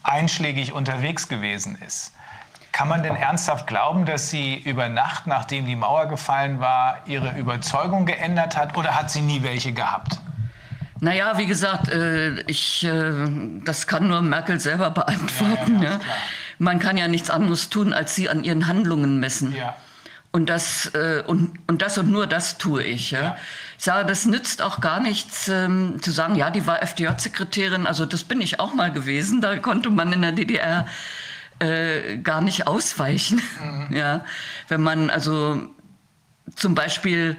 einschlägig 0.04 0.74
unterwegs 0.74 1.28
gewesen 1.28 1.78
ist, 1.86 2.14
kann 2.72 2.88
man 2.88 3.04
denn 3.04 3.16
ernsthaft 3.16 3.68
glauben, 3.68 4.06
dass 4.06 4.30
sie 4.30 4.56
über 4.56 4.88
Nacht, 4.90 5.28
nachdem 5.28 5.66
die 5.66 5.76
Mauer 5.76 6.08
gefallen 6.08 6.60
war, 6.60 7.00
ihre 7.06 7.38
Überzeugung 7.38 8.06
geändert 8.06 8.56
hat 8.58 8.78
oder 8.78 8.96
hat 8.96 9.12
sie 9.12 9.22
nie 9.22 9.44
welche 9.44 9.74
gehabt? 9.74 10.20
Naja, 11.02 11.36
wie 11.40 11.48
gesagt, 11.48 11.90
äh, 11.90 12.42
ich, 12.44 12.84
äh, 12.84 13.12
das 13.66 13.88
kann 13.88 14.08
nur 14.08 14.22
Merkel 14.22 14.60
selber 14.60 14.92
beantworten. 14.92 15.82
Ja, 15.82 15.84
ja, 15.84 15.92
ja. 15.94 16.00
Man 16.60 16.78
kann 16.78 16.96
ja 16.96 17.08
nichts 17.08 17.32
anderes 17.32 17.70
tun, 17.70 17.92
als 17.92 18.16
sie 18.16 18.30
an 18.30 18.44
ihren 18.44 18.68
Handlungen 18.68 19.20
messen. 19.20 19.56
Und 20.32 20.48
das, 20.48 20.94
äh, 20.94 21.24
und, 21.26 21.58
und 21.68 21.82
das 21.82 21.98
und 21.98 22.12
nur 22.12 22.28
das 22.28 22.60
tue 22.60 22.84
ich. 22.84 23.12
Ja. 23.12 23.36
Ich 23.80 23.84
sage, 23.84 24.08
das 24.08 24.28
nützt 24.28 24.62
auch 24.62 24.80
gar 24.80 25.00
nichts 25.00 25.48
ähm, 25.48 25.98
zu 26.04 26.12
sagen, 26.12 26.36
ja, 26.36 26.52
die 26.52 26.68
war 26.68 26.84
FDJ-Sekretärin, 26.84 27.88
also 27.88 28.06
das 28.06 28.24
bin 28.24 28.40
ich 28.40 28.60
auch 28.60 28.76
mal 28.76 28.92
gewesen. 28.92 29.42
Da 29.42 29.58
konnte 29.58 29.90
man 29.90 30.14
in 30.14 30.22
der 30.22 30.34
DDR 30.34 30.86
äh, 31.58 32.18
gar 32.20 32.42
nicht 32.42 32.68
ausweichen. 32.68 33.42
Mhm. 33.60 33.88
Ja. 33.98 34.24
Wenn 34.68 34.82
man 34.82 35.10
also 35.10 35.64
zum 36.56 36.76
Beispiel, 36.76 37.38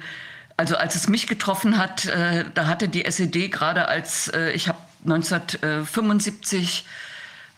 also 0.57 0.75
als 0.75 0.95
es 0.95 1.07
mich 1.09 1.27
getroffen 1.27 1.77
hat, 1.77 2.05
äh, 2.05 2.45
da 2.53 2.67
hatte 2.67 2.87
die 2.89 3.05
SED 3.05 3.49
gerade 3.49 3.87
als, 3.87 4.27
äh, 4.29 4.51
ich 4.51 4.67
habe 4.67 4.77
1975 5.05 6.85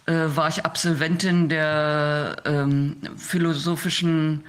äh, 0.08 0.14
war 0.14 0.50
ich 0.50 0.66
Absolventin 0.66 1.50
der 1.50 2.38
ähm, 2.46 2.98
philosophischen 3.18 4.44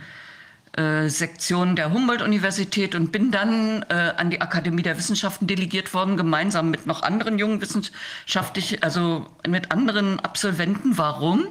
äh, 0.77 1.09
Sektion 1.09 1.75
der 1.75 1.93
Humboldt-Universität 1.93 2.95
und 2.95 3.11
bin 3.11 3.31
dann 3.31 3.83
äh, 3.89 4.13
an 4.17 4.31
die 4.31 4.41
Akademie 4.41 4.83
der 4.83 4.99
Wissenschaften 4.99 5.47
delegiert 5.47 5.95
worden, 5.95 6.17
gemeinsam 6.17 6.71
mit 6.71 6.87
noch 6.87 7.03
anderen 7.03 7.39
jungen 7.39 7.61
wissenschaftlich, 7.61 8.85
also 8.85 9.27
mit 9.49 9.73
anderen 9.73 10.21
Absolventen. 10.21 10.99
Warum? 10.99 11.49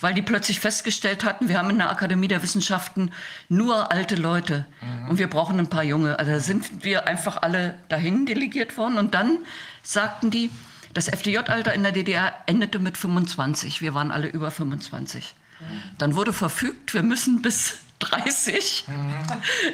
Weil 0.00 0.14
die 0.14 0.22
plötzlich 0.22 0.60
festgestellt 0.60 1.24
hatten, 1.24 1.48
wir 1.48 1.58
haben 1.58 1.70
in 1.70 1.78
der 1.78 1.90
Akademie 1.90 2.28
der 2.28 2.42
Wissenschaften 2.42 3.10
nur 3.48 3.90
alte 3.90 4.16
Leute 4.16 4.66
mhm. 4.82 5.10
und 5.10 5.18
wir 5.18 5.28
brauchen 5.28 5.58
ein 5.58 5.70
paar 5.70 5.84
junge. 5.84 6.18
Also 6.18 6.38
sind 6.38 6.84
wir 6.84 7.08
einfach 7.08 7.40
alle 7.42 7.78
dahin 7.88 8.26
delegiert 8.26 8.76
worden 8.76 8.98
und 8.98 9.14
dann 9.14 9.38
sagten 9.82 10.30
die, 10.30 10.50
das 10.92 11.08
FDJ-Alter 11.08 11.72
in 11.72 11.82
der 11.82 11.92
DDR 11.92 12.34
endete 12.46 12.78
mit 12.78 12.98
25. 12.98 13.80
Wir 13.80 13.94
waren 13.94 14.10
alle 14.10 14.28
über 14.28 14.50
25. 14.50 15.34
Mhm. 15.60 15.64
Dann 15.96 16.14
wurde 16.14 16.32
verfügt, 16.32 16.92
wir 16.92 17.02
müssen 17.02 17.40
bis 17.42 17.78
30 17.98 18.86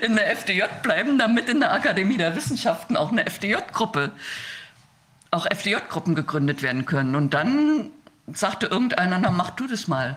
in 0.02 0.16
der 0.16 0.30
FDJ 0.36 0.62
bleiben, 0.82 1.18
damit 1.18 1.48
in 1.48 1.60
der 1.60 1.72
Akademie 1.72 2.16
der 2.16 2.34
Wissenschaften 2.34 2.96
auch 2.96 3.12
eine 3.12 3.26
FDJ-Gruppe, 3.26 4.12
auch 5.30 5.46
FDJ-Gruppen 5.46 6.14
gegründet 6.14 6.62
werden 6.62 6.86
können. 6.86 7.16
Und 7.16 7.34
dann 7.34 7.90
sagte 8.32 8.66
irgendeiner, 8.66 9.18
na 9.18 9.30
mach 9.30 9.50
du 9.50 9.66
das 9.66 9.88
mal. 9.88 10.16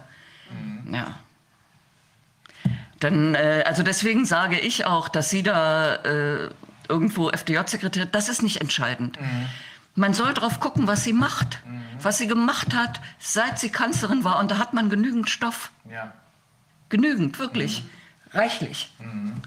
Mhm. 0.51 0.93
Ja. 0.93 1.19
Dann, 2.99 3.35
äh, 3.35 3.63
also 3.67 3.83
deswegen 3.83 4.25
sage 4.25 4.59
ich 4.59 4.85
auch, 4.85 5.09
dass 5.09 5.29
sie 5.29 5.43
da 5.43 5.95
äh, 5.95 6.49
irgendwo 6.87 7.29
FDJ-Sekretär, 7.29 8.05
das 8.05 8.29
ist 8.29 8.41
nicht 8.41 8.61
entscheidend. 8.61 9.19
Mhm. 9.19 9.47
Man 9.95 10.13
soll 10.13 10.33
drauf 10.33 10.59
gucken, 10.59 10.87
was 10.87 11.03
sie 11.03 11.13
macht, 11.13 11.59
mhm. 11.65 11.81
was 12.01 12.19
sie 12.19 12.27
gemacht 12.27 12.73
hat, 12.73 13.01
seit 13.19 13.59
sie 13.59 13.69
Kanzlerin 13.69 14.23
war. 14.23 14.39
Und 14.39 14.51
da 14.51 14.59
hat 14.59 14.73
man 14.73 14.89
genügend 14.89 15.29
Stoff. 15.29 15.71
Ja. 15.91 16.13
Genügend, 16.89 17.37
wirklich. 17.37 17.83
Mhm 17.83 17.96
reichlich. 18.33 18.93
Mhm. 18.99 19.41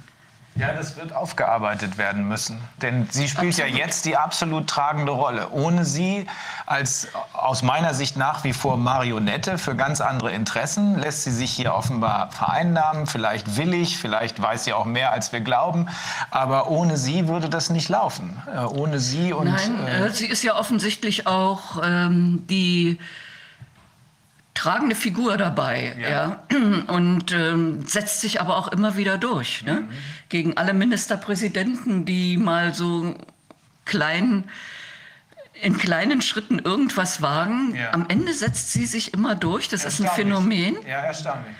Ja, 0.57 0.73
das 0.73 0.97
wird 0.97 1.13
aufgearbeitet 1.13 1.97
werden 1.97 2.27
müssen. 2.27 2.61
Denn 2.83 3.09
sie 3.11 3.29
spielt 3.29 3.55
absolut. 3.55 3.73
ja 3.73 3.79
jetzt 3.79 4.05
die 4.05 4.17
absolut 4.17 4.67
tragende 4.67 5.13
Rolle. 5.13 5.49
Ohne 5.51 5.85
sie 5.85 6.27
als 6.67 7.09
aus 7.33 7.63
meiner 7.63 7.95
Sicht 7.95 8.17
nach 8.17 8.43
wie 8.43 8.53
vor 8.53 8.77
Marionette 8.77 9.59
für 9.59 9.77
ganz 9.77 10.01
andere 10.01 10.33
Interessen 10.33 10.99
lässt 10.99 11.23
sie 11.23 11.31
sich 11.31 11.53
hier 11.53 11.73
offenbar 11.73 12.31
vereinnahmen. 12.33 13.07
Vielleicht 13.07 13.57
willig, 13.57 13.97
vielleicht 13.97 14.43
weiß 14.43 14.65
sie 14.65 14.73
auch 14.73 14.85
mehr, 14.85 15.13
als 15.13 15.33
wir 15.33 15.41
glauben. 15.41 15.89
Aber 16.31 16.69
ohne 16.69 16.97
sie 16.97 17.29
würde 17.29 17.49
das 17.49 17.71
nicht 17.71 17.89
laufen. 17.89 18.43
Äh, 18.53 18.59
ohne 18.59 18.99
sie 18.99 19.33
und. 19.33 19.47
Nein, 19.47 19.87
äh, 19.87 20.07
äh, 20.07 20.11
sie 20.11 20.27
ist 20.27 20.43
ja 20.43 20.57
offensichtlich 20.57 21.27
auch 21.29 21.81
ähm, 21.83 22.45
die 22.51 22.99
tragende 24.55 24.95
Figur 24.95 25.37
dabei, 25.37 25.97
ja. 25.99 26.09
ja. 26.11 26.43
Und 26.89 27.33
ähm, 27.33 27.87
setzt 27.87 28.21
sich 28.21 28.41
aber 28.41 28.57
auch 28.57 28.69
immer 28.69 28.97
wieder 28.97 29.19
durch. 29.19 29.63
Ne? 29.65 29.83
Mhm. 29.83 29.89
Gegen 30.29 30.57
alle 30.57 30.75
Ministerpräsidenten, 30.75 32.05
die 32.05 32.37
mal 32.37 32.75
so 32.75 33.15
klein, 33.85 34.45
in 35.61 35.79
kleinen 35.79 36.23
Schritten 36.23 36.59
irgendwas 36.59 37.23
wagen. 37.23 37.75
Ja. 37.75 37.93
Am 37.93 38.07
Ende 38.09 38.33
setzt 38.35 38.73
sie 38.73 38.87
sich 38.87 39.15
immer 39.15 39.35
durch. 39.35 39.69
Das 39.69 39.85
ist 39.85 40.01
ein 40.01 40.09
Phänomen. 40.09 40.77
Ja, 40.87 41.01
erstaunlich. 41.01 41.55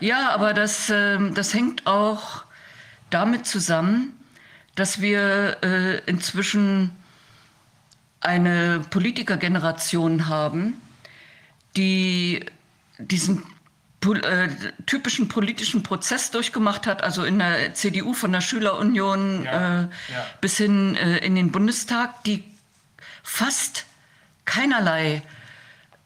Ja, 0.00 0.30
aber 0.30 0.54
das, 0.54 0.90
äh, 0.90 1.18
das 1.30 1.54
hängt 1.54 1.86
auch 1.86 2.44
damit 3.10 3.46
zusammen, 3.46 4.18
dass 4.74 5.00
wir 5.00 5.58
äh, 5.62 5.98
inzwischen 6.06 6.90
eine 8.20 8.80
Politikergeneration 8.90 10.28
haben, 10.28 10.80
die 11.76 12.44
diesen 12.98 13.42
äh, 14.04 14.48
typischen 14.86 15.28
politischen 15.28 15.82
Prozess 15.82 16.30
durchgemacht 16.30 16.86
hat, 16.86 17.02
also 17.02 17.24
in 17.24 17.38
der 17.38 17.74
CDU 17.74 18.12
von 18.12 18.32
der 18.32 18.42
Schülerunion 18.42 19.44
ja, 19.44 19.52
äh, 19.52 19.82
ja. 19.82 19.88
bis 20.40 20.58
hin 20.58 20.94
äh, 20.96 21.18
in 21.18 21.34
den 21.34 21.50
Bundestag, 21.52 22.22
die 22.24 22.44
fast 23.22 23.86
keinerlei 24.44 25.22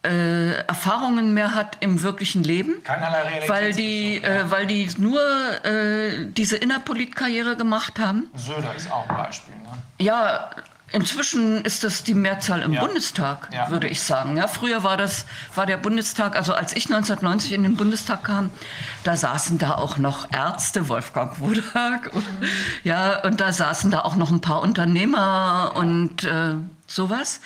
äh, 0.05 0.53
Erfahrungen 0.53 1.35
mehr 1.35 1.55
hat 1.55 1.79
im 1.81 2.03
wirklichen 2.03 2.45
Leben, 2.45 2.83
Keinerlei 2.85 3.43
weil 3.49 3.73
die, 3.73 4.19
ja. 4.19 4.29
Äh, 4.29 4.51
weil 4.51 4.67
die 4.67 4.89
nur 4.97 5.21
äh, 5.65 6.27
diese 6.27 6.57
Innerpolitkarriere 6.57 7.57
gemacht 7.57 7.99
haben. 7.99 8.31
Söder 8.35 8.75
ist 8.77 8.91
auch 8.93 9.09
ein 9.09 9.17
Beispiel. 9.17 9.55
Ne? 9.57 9.73
Ja, 9.99 10.51
Inzwischen 10.91 11.65
ist 11.65 11.85
das 11.85 12.03
die 12.03 12.15
Mehrzahl 12.15 12.63
im 12.63 12.73
ja. 12.73 12.81
Bundestag, 12.81 13.51
ja. 13.53 13.71
würde 13.71 13.89
ich 13.89 14.01
sagen. 14.01 14.39
Ja, 14.39 14.49
früher 14.49 14.85
war 14.85 14.97
das, 14.97 15.27
war 15.55 15.67
der 15.67 15.77
Bundestag, 15.77 16.35
also 16.35 16.55
als 16.55 16.75
ich 16.75 16.87
1990 16.87 17.53
in 17.53 17.63
den 17.63 17.77
Bundestag 17.77 18.25
kam, 18.25 18.51
da 19.05 19.17
saßen 19.17 19.59
da 19.59 19.75
auch 19.75 19.99
noch 19.99 20.33
Ärzte, 20.33 20.89
Wolfgang 20.89 21.41
Wodak, 21.41 22.15
und, 22.15 22.25
ja, 22.85 23.23
und 23.23 23.41
da 23.41 23.53
saßen 23.53 23.91
da 23.91 24.01
auch 24.01 24.17
noch 24.17 24.31
ein 24.31 24.41
paar 24.41 24.63
Unternehmer 24.63 25.73
und 25.75 26.25
äh, 26.25 26.55
sowas. 26.87 27.41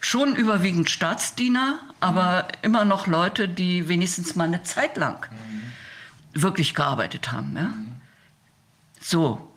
Schon 0.00 0.36
überwiegend 0.36 0.90
Staatsdiener, 0.90 1.78
aber 2.00 2.42
mhm. 2.42 2.48
immer 2.60 2.84
noch 2.84 3.06
Leute, 3.06 3.48
die 3.48 3.88
wenigstens 3.88 4.36
mal 4.36 4.44
eine 4.44 4.64
Zeit 4.64 4.98
lang 4.98 5.26
mhm. 5.30 6.42
wirklich 6.42 6.74
gearbeitet 6.74 7.32
haben. 7.32 7.56
Ja? 7.56 7.62
Mhm. 7.62 7.92
So, 9.00 9.51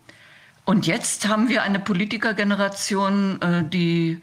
und 0.65 0.87
jetzt 0.87 1.27
haben 1.27 1.47
wir 1.47 1.63
eine 1.63 1.79
Politikergeneration, 1.79 3.41
äh, 3.41 3.63
die 3.63 4.21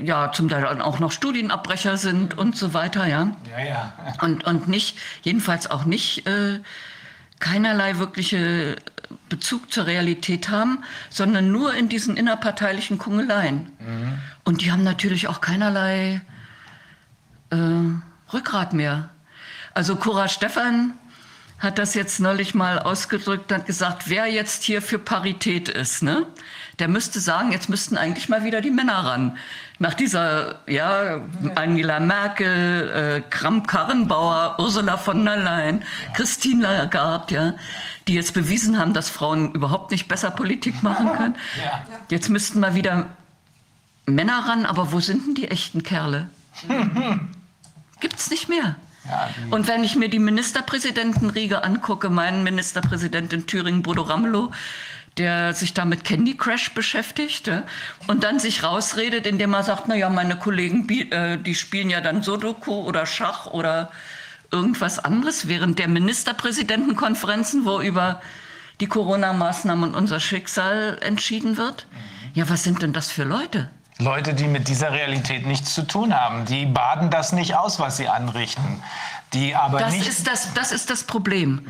ja 0.00 0.30
zum 0.30 0.48
Teil 0.48 0.80
auch 0.80 0.98
noch 1.00 1.10
Studienabbrecher 1.10 1.96
sind 1.96 2.36
und 2.36 2.56
so 2.56 2.74
weiter, 2.74 3.06
ja. 3.06 3.32
Ja, 3.50 3.64
ja. 3.64 3.94
Und, 4.20 4.44
und 4.44 4.68
nicht, 4.68 4.96
jedenfalls 5.22 5.70
auch 5.70 5.84
nicht 5.84 6.26
äh, 6.26 6.60
keinerlei 7.40 7.98
wirkliche 7.98 8.76
Bezug 9.28 9.72
zur 9.72 9.86
Realität 9.86 10.50
haben, 10.50 10.84
sondern 11.08 11.50
nur 11.50 11.74
in 11.74 11.88
diesen 11.88 12.16
innerparteilichen 12.16 12.98
Kungeleien. 12.98 13.72
Mhm. 13.78 14.18
Und 14.44 14.60
die 14.60 14.70
haben 14.70 14.84
natürlich 14.84 15.28
auch 15.28 15.40
keinerlei 15.40 16.20
äh, 17.50 17.56
Rückgrat 18.32 18.72
mehr. 18.74 19.08
Also 19.72 19.96
Cora 19.96 20.28
Stephan 20.28 20.94
hat 21.58 21.78
das 21.78 21.94
jetzt 21.94 22.20
neulich 22.20 22.54
mal 22.54 22.78
ausgedrückt 22.78 23.50
und 23.50 23.66
gesagt, 23.66 24.08
wer 24.08 24.26
jetzt 24.26 24.62
hier 24.62 24.80
für 24.80 24.98
Parität 24.98 25.68
ist, 25.68 26.02
ne? 26.02 26.26
Der 26.78 26.86
müsste 26.86 27.18
sagen, 27.18 27.50
jetzt 27.50 27.68
müssten 27.68 27.96
eigentlich 27.96 28.28
mal 28.28 28.44
wieder 28.44 28.60
die 28.60 28.70
Männer 28.70 29.04
ran. 29.04 29.36
Nach 29.80 29.94
dieser, 29.94 30.60
ja, 30.68 31.20
Angela 31.56 31.98
Merkel, 31.98 32.90
äh, 32.90 33.20
Kramp-Karrenbauer, 33.28 34.56
Ursula 34.60 34.96
von 34.96 35.24
der 35.24 35.38
Leyen, 35.38 35.82
Christine 36.14 36.62
Lagarde, 36.62 37.34
ja, 37.34 37.54
die 38.06 38.14
jetzt 38.14 38.34
bewiesen 38.34 38.78
haben, 38.78 38.94
dass 38.94 39.10
Frauen 39.10 39.52
überhaupt 39.52 39.90
nicht 39.90 40.06
besser 40.06 40.30
Politik 40.30 40.84
machen 40.84 41.12
können. 41.12 41.36
Jetzt 42.08 42.28
müssten 42.28 42.60
mal 42.60 42.76
wieder 42.76 43.06
Männer 44.06 44.48
ran, 44.48 44.64
aber 44.64 44.92
wo 44.92 45.00
sind 45.00 45.26
denn 45.26 45.34
die 45.34 45.50
echten 45.50 45.82
Kerle? 45.82 46.30
Gibt 48.00 48.18
es 48.18 48.30
nicht 48.30 48.48
mehr. 48.48 48.76
Ja, 49.08 49.30
und 49.50 49.68
wenn 49.68 49.84
ich 49.84 49.96
mir 49.96 50.08
die 50.08 50.18
Ministerpräsidentenriege 50.18 51.64
angucke, 51.64 52.10
meinen 52.10 52.42
Ministerpräsident 52.42 53.32
in 53.32 53.46
Thüringen, 53.46 53.82
Bodo 53.82 54.02
Ramelow, 54.02 54.52
der 55.16 55.52
sich 55.54 55.74
da 55.74 55.84
mit 55.84 56.04
Candy 56.04 56.36
Crash 56.36 56.72
beschäftigt 56.74 57.50
und 58.06 58.22
dann 58.24 58.38
sich 58.38 58.62
rausredet, 58.62 59.26
indem 59.26 59.54
er 59.54 59.64
sagt, 59.64 59.88
naja, 59.88 60.08
meine 60.08 60.36
Kollegen, 60.36 60.88
äh, 60.88 61.38
die 61.38 61.54
spielen 61.54 61.90
ja 61.90 62.00
dann 62.00 62.22
Sudoku 62.22 62.82
oder 62.82 63.04
Schach 63.06 63.46
oder 63.46 63.90
irgendwas 64.50 64.98
anderes 64.98 65.48
während 65.48 65.78
der 65.78 65.88
Ministerpräsidentenkonferenzen, 65.88 67.64
wo 67.64 67.80
über 67.80 68.20
die 68.80 68.86
Corona-Maßnahmen 68.86 69.90
und 69.90 69.96
unser 69.96 70.20
Schicksal 70.20 70.98
entschieden 71.00 71.56
wird. 71.56 71.86
Ja, 72.34 72.48
was 72.48 72.62
sind 72.62 72.82
denn 72.82 72.92
das 72.92 73.10
für 73.10 73.24
Leute? 73.24 73.70
Leute, 73.98 74.32
die 74.32 74.46
mit 74.46 74.68
dieser 74.68 74.92
Realität 74.92 75.44
nichts 75.46 75.74
zu 75.74 75.82
tun 75.82 76.14
haben. 76.14 76.44
Die 76.44 76.66
baden 76.66 77.10
das 77.10 77.32
nicht 77.32 77.56
aus, 77.56 77.80
was 77.80 77.96
sie 77.96 78.08
anrichten. 78.08 78.82
Die 79.32 79.54
aber 79.54 79.80
das 79.80 79.92
nicht 79.92 80.08
ist 80.08 80.26
das, 80.26 80.54
das 80.54 80.72
ist 80.72 80.88
das 80.88 81.04
Problem. 81.04 81.66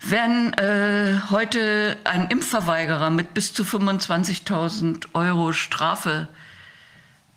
Wenn 0.00 0.52
äh, 0.54 1.20
heute 1.30 1.96
ein 2.02 2.28
Impfverweigerer 2.28 3.10
mit 3.10 3.34
bis 3.34 3.54
zu 3.54 3.62
25.000 3.62 5.06
Euro 5.14 5.52
Strafe 5.52 6.28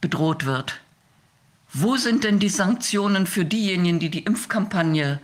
bedroht 0.02 0.46
wird, 0.46 0.80
wo 1.72 1.98
sind 1.98 2.24
denn 2.24 2.40
die 2.40 2.50
Sanktionen 2.50 3.28
für 3.28 3.46
diejenigen, 3.46 4.00
die 4.00 4.10
die 4.10 4.24
Impfkampagne 4.24 5.20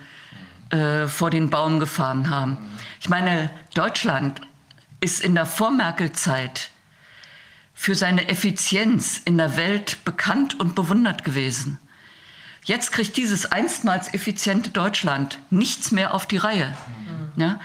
äh, 0.70 1.08
vor 1.08 1.32
den 1.32 1.50
Baum 1.50 1.80
gefahren 1.80 2.30
haben? 2.30 2.58
Ich 3.00 3.10
meine, 3.10 3.50
Deutschland 3.74 4.42
ist 5.00 5.22
in 5.22 5.34
der 5.34 5.48
Vormerkel-Zeit 5.48 6.71
für 7.82 7.96
seine 7.96 8.30
Effizienz 8.30 9.20
in 9.26 9.40
der 9.40 9.58
Welt 9.58 10.06
bekannt 10.06 10.60
und 10.60 10.76
bewundert 10.76 11.24
gewesen. 11.24 11.80
Jetzt 12.64 12.92
kriegt 12.92 13.18
dieses 13.18 13.52
einstmals 13.52 14.14
effiziente 14.14 14.70
Deutschland 14.70 15.40
nichts 15.50 15.92
mehr 15.92 16.14
auf 16.14 16.28
die 16.28 16.38
Reihe. 16.38 16.78
Ja? 17.38 17.60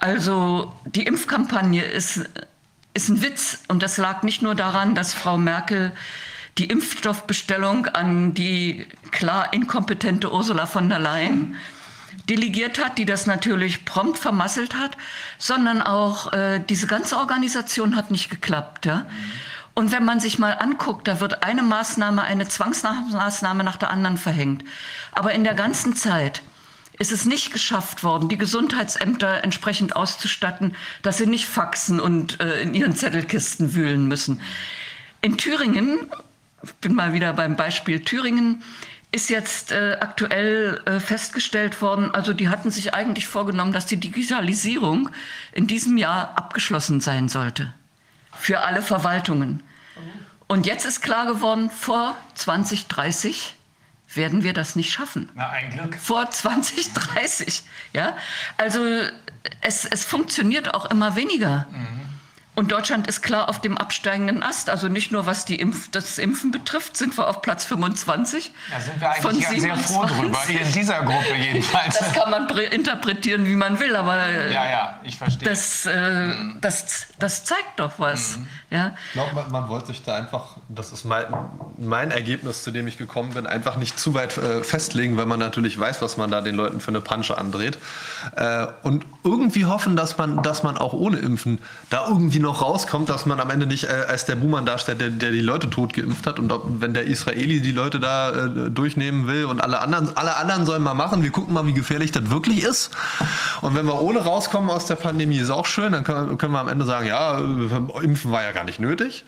Also 0.00 0.74
die 0.86 1.04
Impfkampagne 1.04 1.84
ist, 1.84 2.28
ist 2.94 3.10
ein 3.10 3.22
Witz 3.22 3.62
und 3.68 3.80
das 3.84 3.96
lag 3.96 4.24
nicht 4.24 4.42
nur 4.42 4.56
daran, 4.56 4.96
dass 4.96 5.14
Frau 5.14 5.38
Merkel 5.38 5.92
die 6.58 6.64
Impfstoffbestellung 6.64 7.86
an 7.86 8.34
die 8.34 8.88
klar 9.12 9.52
inkompetente 9.52 10.32
Ursula 10.32 10.66
von 10.66 10.88
der 10.88 10.98
Leyen 10.98 11.54
delegiert 12.28 12.84
hat, 12.84 12.98
die 12.98 13.04
das 13.04 13.26
natürlich 13.26 13.84
prompt 13.84 14.18
vermasselt 14.18 14.74
hat, 14.74 14.96
sondern 15.38 15.80
auch 15.80 16.32
äh, 16.32 16.58
diese 16.58 16.88
ganze 16.88 17.18
Organisation 17.18 17.94
hat 17.94 18.10
nicht 18.10 18.30
geklappt. 18.30 18.84
Ja? 18.84 18.96
Mhm. 18.96 19.06
Und 19.80 19.92
wenn 19.92 20.04
man 20.04 20.20
sich 20.20 20.38
mal 20.38 20.52
anguckt, 20.52 21.08
da 21.08 21.20
wird 21.20 21.42
eine 21.42 21.62
Maßnahme, 21.62 22.20
eine 22.20 22.46
Zwangsmaßnahme 22.46 23.64
nach 23.64 23.78
der 23.78 23.88
anderen 23.88 24.18
verhängt. 24.18 24.62
Aber 25.10 25.32
in 25.32 25.42
der 25.42 25.54
ganzen 25.54 25.96
Zeit 25.96 26.42
ist 26.98 27.12
es 27.12 27.24
nicht 27.24 27.50
geschafft 27.50 28.04
worden, 28.04 28.28
die 28.28 28.36
Gesundheitsämter 28.36 29.42
entsprechend 29.42 29.96
auszustatten, 29.96 30.76
dass 31.00 31.16
sie 31.16 31.26
nicht 31.26 31.46
faxen 31.46 31.98
und 31.98 32.40
äh, 32.40 32.60
in 32.60 32.74
ihren 32.74 32.94
Zettelkisten 32.94 33.74
wühlen 33.74 34.06
müssen. 34.06 34.42
In 35.22 35.38
Thüringen, 35.38 36.10
ich 36.62 36.74
bin 36.74 36.94
mal 36.94 37.14
wieder 37.14 37.32
beim 37.32 37.56
Beispiel 37.56 38.00
Thüringen, 38.00 38.62
ist 39.12 39.30
jetzt 39.30 39.72
äh, 39.72 39.96
aktuell 39.98 40.82
äh, 40.84 41.00
festgestellt 41.00 41.80
worden, 41.80 42.14
also 42.14 42.34
die 42.34 42.50
hatten 42.50 42.70
sich 42.70 42.92
eigentlich 42.92 43.26
vorgenommen, 43.26 43.72
dass 43.72 43.86
die 43.86 43.96
Digitalisierung 43.96 45.08
in 45.52 45.66
diesem 45.66 45.96
Jahr 45.96 46.36
abgeschlossen 46.36 47.00
sein 47.00 47.30
sollte 47.30 47.72
für 48.38 48.60
alle 48.60 48.82
Verwaltungen. 48.82 49.62
Und 50.50 50.66
jetzt 50.66 50.84
ist 50.84 51.00
klar 51.00 51.26
geworden, 51.26 51.70
vor 51.70 52.16
2030 52.34 53.54
werden 54.14 54.42
wir 54.42 54.52
das 54.52 54.74
nicht 54.74 54.92
schaffen. 54.92 55.28
Na, 55.36 55.48
ein 55.50 55.70
Glück. 55.70 55.94
Vor 55.94 56.28
2030. 56.28 57.62
Ja? 57.92 58.16
Also 58.56 58.80
es, 59.60 59.84
es 59.84 60.04
funktioniert 60.04 60.74
auch 60.74 60.86
immer 60.86 61.14
weniger. 61.14 61.68
Mhm. 61.70 62.00
Und 62.60 62.70
Deutschland 62.70 63.06
ist 63.06 63.22
klar 63.22 63.48
auf 63.48 63.62
dem 63.62 63.78
absteigenden 63.78 64.42
Ast. 64.42 64.68
Also 64.68 64.88
nicht 64.88 65.10
nur 65.12 65.24
was 65.24 65.46
die 65.46 65.58
Impf 65.58 65.90
das 65.92 66.18
Impfen 66.18 66.50
betrifft, 66.50 66.94
sind 66.94 67.16
wir 67.16 67.26
auf 67.26 67.40
Platz 67.40 67.64
25. 67.64 68.52
Da 68.70 68.80
sind 68.80 69.00
wir 69.00 69.10
eigentlich 69.10 69.62
sehr 69.62 69.76
froh 69.78 70.04
drüber, 70.04 70.38
in 70.46 70.70
dieser 70.70 71.02
Gruppe 71.02 71.36
jedenfalls. 71.40 71.98
Das 71.98 72.12
kann 72.12 72.30
man 72.30 72.46
interpretieren, 72.58 73.46
wie 73.46 73.56
man 73.56 73.80
will, 73.80 73.96
aber 73.96 74.28
ja, 74.28 74.68
ja, 74.68 75.00
ich 75.04 75.16
verstehe. 75.16 75.48
Das, 75.48 75.86
äh, 75.86 76.26
mhm. 76.26 76.58
das, 76.60 77.06
das 77.18 77.44
zeigt 77.44 77.80
doch 77.80 77.92
was. 77.96 78.36
Mhm. 78.36 78.48
Ja? 78.68 78.94
Ich 79.06 79.12
glaube, 79.12 79.34
man, 79.36 79.50
man, 79.50 79.68
wollte 79.70 79.86
sich 79.86 80.02
da 80.02 80.16
einfach, 80.16 80.58
das 80.68 80.92
ist 80.92 81.06
mein, 81.06 81.24
mein 81.78 82.10
Ergebnis, 82.10 82.62
zu 82.62 82.72
dem 82.72 82.86
ich 82.86 82.98
gekommen 82.98 83.32
bin, 83.32 83.46
einfach 83.46 83.76
nicht 83.76 83.98
zu 83.98 84.12
weit 84.12 84.36
äh, 84.36 84.62
festlegen, 84.64 85.16
weil 85.16 85.24
man 85.24 85.38
natürlich 85.38 85.80
weiß, 85.80 86.02
was 86.02 86.18
man 86.18 86.30
da 86.30 86.42
den 86.42 86.56
Leuten 86.56 86.80
für 86.80 86.88
eine 86.88 87.00
Pansche 87.00 87.38
andreht. 87.38 87.78
Äh, 88.36 88.66
und 88.82 89.06
irgendwie 89.24 89.64
hoffen, 89.64 89.96
dass 89.96 90.18
man, 90.18 90.42
dass 90.42 90.62
man 90.62 90.76
auch 90.76 90.92
ohne 90.92 91.16
Impfen 91.16 91.58
da 91.88 92.06
irgendwie 92.06 92.38
noch 92.38 92.49
rauskommt, 92.52 93.08
dass 93.08 93.26
man 93.26 93.40
am 93.40 93.50
Ende 93.50 93.66
nicht 93.66 93.84
äh, 93.84 94.06
als 94.08 94.24
der 94.24 94.36
Buhmann 94.36 94.66
darstellt, 94.66 95.00
der, 95.00 95.10
der 95.10 95.30
die 95.30 95.40
Leute 95.40 95.70
tot 95.70 95.92
geimpft 95.92 96.26
hat. 96.26 96.38
Und 96.38 96.52
ob, 96.52 96.64
wenn 96.80 96.94
der 96.94 97.04
Israeli 97.04 97.60
die 97.60 97.72
Leute 97.72 98.00
da 98.00 98.30
äh, 98.30 98.70
durchnehmen 98.70 99.26
will 99.26 99.44
und 99.44 99.60
alle 99.60 99.80
anderen, 99.80 100.16
alle 100.16 100.36
anderen 100.36 100.66
sollen 100.66 100.82
mal 100.82 100.94
machen, 100.94 101.22
wir 101.22 101.30
gucken 101.30 101.54
mal, 101.54 101.66
wie 101.66 101.72
gefährlich 101.72 102.12
das 102.12 102.30
wirklich 102.30 102.62
ist. 102.62 102.90
Und 103.60 103.74
wenn 103.74 103.86
wir 103.86 104.00
ohne 104.00 104.20
rauskommen 104.20 104.70
aus 104.70 104.86
der 104.86 104.96
Pandemie, 104.96 105.38
ist 105.38 105.50
auch 105.50 105.66
schön, 105.66 105.92
dann 105.92 106.04
können, 106.04 106.38
können 106.38 106.52
wir 106.52 106.60
am 106.60 106.68
Ende 106.68 106.84
sagen, 106.84 107.06
ja, 107.06 107.38
äh, 107.38 108.04
Impfen 108.04 108.32
war 108.32 108.42
ja 108.42 108.52
gar 108.52 108.64
nicht 108.64 108.80
nötig. 108.80 109.24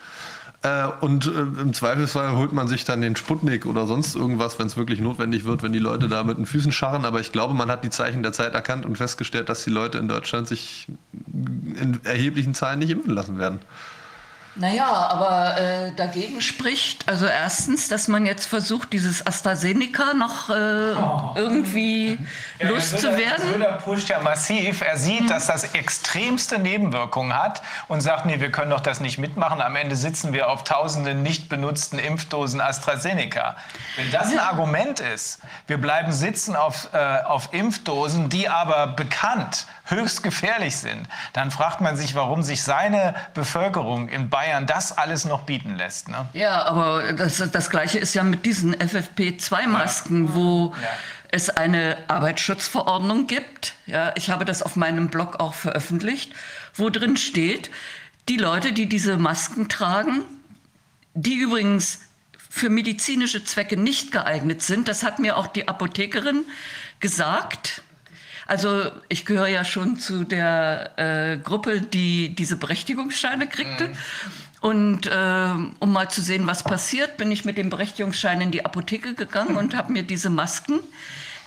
Äh, 0.63 0.87
und 1.01 1.27
äh, 1.27 1.41
im 1.61 1.73
Zweifelsfall 1.73 2.37
holt 2.37 2.53
man 2.53 2.69
sich 2.69 2.85
dann 2.85 3.01
den 3.01 3.17
Sputnik 3.17 3.67
oder 3.67 3.87
sonst 3.87 4.15
irgendwas, 4.15 4.59
wenn 4.59 4.69
es 4.69 4.77
wirklich 4.77 5.01
notwendig 5.01 5.45
wird, 5.45 5.63
wenn 5.63 5.73
die 5.73 5.81
Leute 5.81 6.09
da 6.09 6.23
mit 6.23 6.39
den 6.39 6.47
Füßen 6.47 6.71
scharren. 6.71 7.05
Aber 7.05 7.21
ich 7.21 7.33
glaube, 7.33 7.53
man 7.53 7.69
hat 7.69 7.83
die 7.83 7.91
Zeichen 7.91 8.23
der 8.23 8.33
Zeit 8.33 8.55
erkannt 8.55 8.87
und 8.87 8.97
festgestellt, 8.97 9.49
dass 9.49 9.65
die 9.65 9.71
Leute 9.71 9.99
in 9.99 10.07
Deutschland 10.07 10.47
sich 10.47 10.87
in 11.33 12.01
erheblichen 12.05 12.55
Zahlen 12.55 12.79
nicht 12.79 12.91
impfen 12.91 13.13
lassen 13.13 13.39
werden. 13.39 13.61
Naja, 14.55 14.87
aber 14.87 15.59
äh, 15.59 15.93
dagegen 15.93 16.43
spricht, 16.43 17.09
also 17.09 17.25
erstens, 17.25 17.89
dass 17.89 18.07
man 18.07 18.27
jetzt 18.27 18.47
versucht, 18.47 18.93
dieses 18.93 19.27
AstraZeneca 19.27 20.13
noch 20.13 20.51
äh, 20.51 20.93
oh. 20.95 21.33
irgendwie 21.37 22.19
ja, 22.59 22.69
loszuwerden. 22.69 23.51
Söder 23.51 23.73
pusht 23.83 24.11
ja 24.11 24.21
massiv. 24.21 24.83
Er 24.83 24.99
sieht, 24.99 25.23
mhm. 25.23 25.29
dass 25.29 25.47
das 25.47 25.73
extremste 25.73 26.59
Nebenwirkungen 26.59 27.35
hat 27.35 27.63
und 27.89 28.03
sagt, 28.03 28.27
nee, 28.27 28.41
wir 28.41 28.51
können 28.51 28.71
doch 28.71 28.81
das 28.81 29.01
nicht 29.01 29.17
mitmachen. 29.17 29.63
Am 29.63 29.75
Ende 29.75 29.97
sitzen 29.97 30.35
wir 30.35 30.51
auf 30.51 30.65
tausenden 30.65 31.23
nicht 31.23 31.49
benutzten 31.49 31.99
Impfdosen 31.99 32.61
AstraZeneca. 32.61 33.57
Wenn 33.97 34.11
das 34.11 34.33
ein 34.33 34.39
Argument 34.39 35.01
ist, 35.01 35.41
wir 35.67 35.79
bleiben 35.79 36.13
sitzen 36.13 36.57
auf, 36.57 36.91
äh, 36.93 37.23
auf 37.25 37.55
Impfdosen, 37.55 38.29
die 38.29 38.51
aber 38.51 38.89
bekannt 38.89 39.67
höchst 39.93 40.23
gefährlich 40.23 40.77
sind, 40.77 41.09
dann 41.33 41.51
fragt 41.51 41.81
man 41.81 41.97
sich, 41.97 42.15
warum 42.15 42.43
sich 42.43 42.63
seine 42.63 43.15
Bevölkerung 43.35 44.09
in 44.09 44.31
Bayern 44.31 44.67
das 44.67 44.97
alles 44.97 45.25
noch 45.25 45.43
bieten 45.43 45.77
lässt. 45.77 46.09
Ne? 46.09 46.29
Ja, 46.33 46.65
aber 46.65 47.13
das, 47.13 47.43
das 47.51 47.71
Gleiche 47.71 47.99
ist 47.99 48.15
ja 48.15 48.23
mit 48.25 48.45
diesen 48.45 48.75
FFP2-Masken, 48.75 50.29
ja. 50.29 50.35
wo 50.35 50.75
ja. 50.81 50.89
es 51.31 51.51
eine 51.51 51.99
Arbeitsschutzverordnung 52.09 53.27
gibt. 53.27 53.75
Ja, 53.87 54.13
ich 54.17 54.31
habe 54.31 54.45
das 54.45 54.63
auf 54.63 54.77
meinem 54.77 55.09
Blog 55.09 55.41
auch 55.41 55.55
veröffentlicht, 55.55 56.33
wo 56.75 56.91
drin 56.91 57.17
steht, 57.17 57.71
die 58.29 58.37
Leute, 58.37 58.73
die 58.73 58.89
diese 58.89 59.17
Masken 59.17 59.69
tragen, 59.69 60.25
die 61.15 61.35
übrigens 61.35 62.01
für 62.49 62.69
medizinische 62.69 63.45
Zwecke 63.45 63.77
nicht 63.77 64.13
geeignet 64.13 64.63
sind, 64.63 64.87
das 64.87 65.03
hat 65.03 65.19
mir 65.19 65.37
auch 65.37 65.47
die 65.47 65.69
Apothekerin 65.69 66.45
gesagt, 67.01 67.83
also 68.53 68.91
ich 69.09 69.25
gehöre 69.25 69.47
ja 69.47 69.65
schon 69.65 69.97
zu 69.97 70.25
der 70.25 70.91
äh, 70.99 71.39
Gruppe, 71.39 71.81
die 71.81 72.35
diese 72.35 72.57
Berechtigungsscheine 72.57 73.47
kriegte. 73.47 73.89
Mhm. 73.89 73.97
Und 74.61 75.07
äh, 75.07 75.55
um 75.79 75.91
mal 75.91 76.11
zu 76.11 76.21
sehen, 76.21 76.47
was 76.47 76.63
passiert, 76.63 77.17
bin 77.17 77.31
ich 77.33 77.47
mit 77.47 77.57
dem 77.57 77.71
Berechtigungsschein 77.71 78.43
in 78.43 78.51
die 78.51 78.67
Apotheke 78.67 79.15
gegangen 79.15 79.57
und 79.57 79.75
habe 79.75 79.91
mir 79.91 80.03
diese 80.03 80.29
Masken 80.29 80.81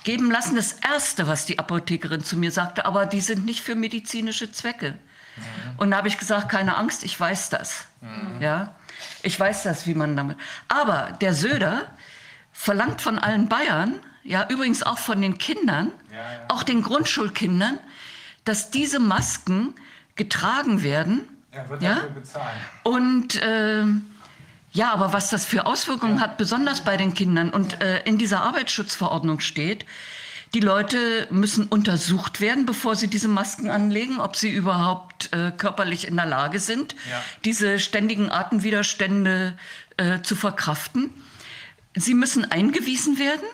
geben 0.04 0.32
lassen. 0.32 0.56
Das 0.56 0.74
Erste, 0.74 1.28
was 1.28 1.46
die 1.46 1.60
Apothekerin 1.60 2.24
zu 2.24 2.38
mir 2.38 2.52
sagte, 2.52 2.88
aber 2.88 3.06
die 3.06 3.22
sind 3.22 3.46
nicht 3.46 3.62
für 3.62 3.76
medizinische 3.76 4.52
Zwecke. 4.52 4.94
Mhm. 4.94 5.44
Und 5.78 5.92
da 5.92 5.98
habe 5.98 6.08
ich 6.08 6.18
gesagt, 6.18 6.50
keine 6.50 6.76
Angst, 6.76 7.04
ich 7.04 7.20
weiß 7.20 7.52
das. 7.52 7.86
Mhm. 8.02 8.42
Ja, 8.42 8.74
ich 9.22 9.40
weiß 9.40 9.62
das, 9.62 9.86
wie 9.86 9.94
man 9.94 10.18
damit. 10.18 10.38
Aber 10.70 11.16
der 11.22 11.36
Söder 11.36 11.84
verlangt 12.52 13.00
von 13.00 13.20
allen 13.20 13.48
Bayern, 13.48 14.00
ja, 14.26 14.48
übrigens 14.50 14.84
auch 14.84 14.98
von 14.98 15.22
den 15.22 15.38
Kindern, 15.38 15.92
ja, 16.12 16.18
ja. 16.18 16.46
auch 16.50 16.64
den 16.64 16.82
Grundschulkindern, 16.82 17.80
dass 18.44 18.72
diese 18.72 19.00
Masken 19.00 19.76
getragen 20.16 20.84
werden. 20.84 21.28
Er 21.52 21.70
wird 21.70 21.84
ja? 21.84 22.04
bezahlen. 22.14 22.58
Und 22.84 23.42
äh, 23.42 23.86
ja, 24.72 24.92
aber 24.92 25.14
was 25.14 25.30
das 25.30 25.46
für 25.46 25.68
Auswirkungen 25.68 26.18
ja. 26.18 26.24
hat, 26.24 26.38
besonders 26.38 26.82
bei 26.82 26.98
den 26.98 27.14
Kindern. 27.14 27.52
Und 27.52 27.82
äh, 27.82 28.02
in 28.04 28.18
dieser 28.18 28.42
Arbeitsschutzverordnung 28.42 29.40
steht, 29.40 29.86
die 30.56 30.60
Leute 30.60 31.28
müssen 31.30 31.68
untersucht 31.68 32.42
werden, 32.42 32.66
bevor 32.66 32.96
sie 32.96 33.08
diese 33.08 33.28
Masken 33.28 33.70
anlegen, 33.70 34.20
ob 34.20 34.36
sie 34.36 34.50
überhaupt 34.50 35.32
äh, 35.34 35.52
körperlich 35.52 36.08
in 36.08 36.16
der 36.16 36.26
Lage 36.26 36.60
sind, 36.60 36.96
ja. 37.10 37.22
diese 37.44 37.80
ständigen 37.80 38.32
Atemwiderstände 38.32 39.58
äh, 39.98 40.22
zu 40.22 40.36
verkraften. 40.36 41.12
Sie 41.94 42.14
müssen 42.14 42.50
eingewiesen 42.50 43.20
werden 43.20 43.46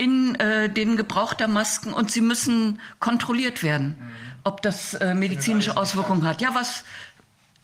den, 0.00 0.34
äh, 0.36 0.68
den 0.68 0.96
Gebrauch 0.96 1.34
der 1.34 1.48
Masken 1.48 1.92
und 1.92 2.10
sie 2.10 2.20
müssen 2.20 2.80
kontrolliert 2.98 3.62
werden, 3.62 3.96
mhm. 3.98 4.10
ob 4.44 4.62
das 4.62 4.94
äh, 4.94 5.14
medizinische 5.14 5.76
Auswirkungen 5.76 6.26
hat. 6.26 6.40
Ja, 6.40 6.54
was, 6.54 6.84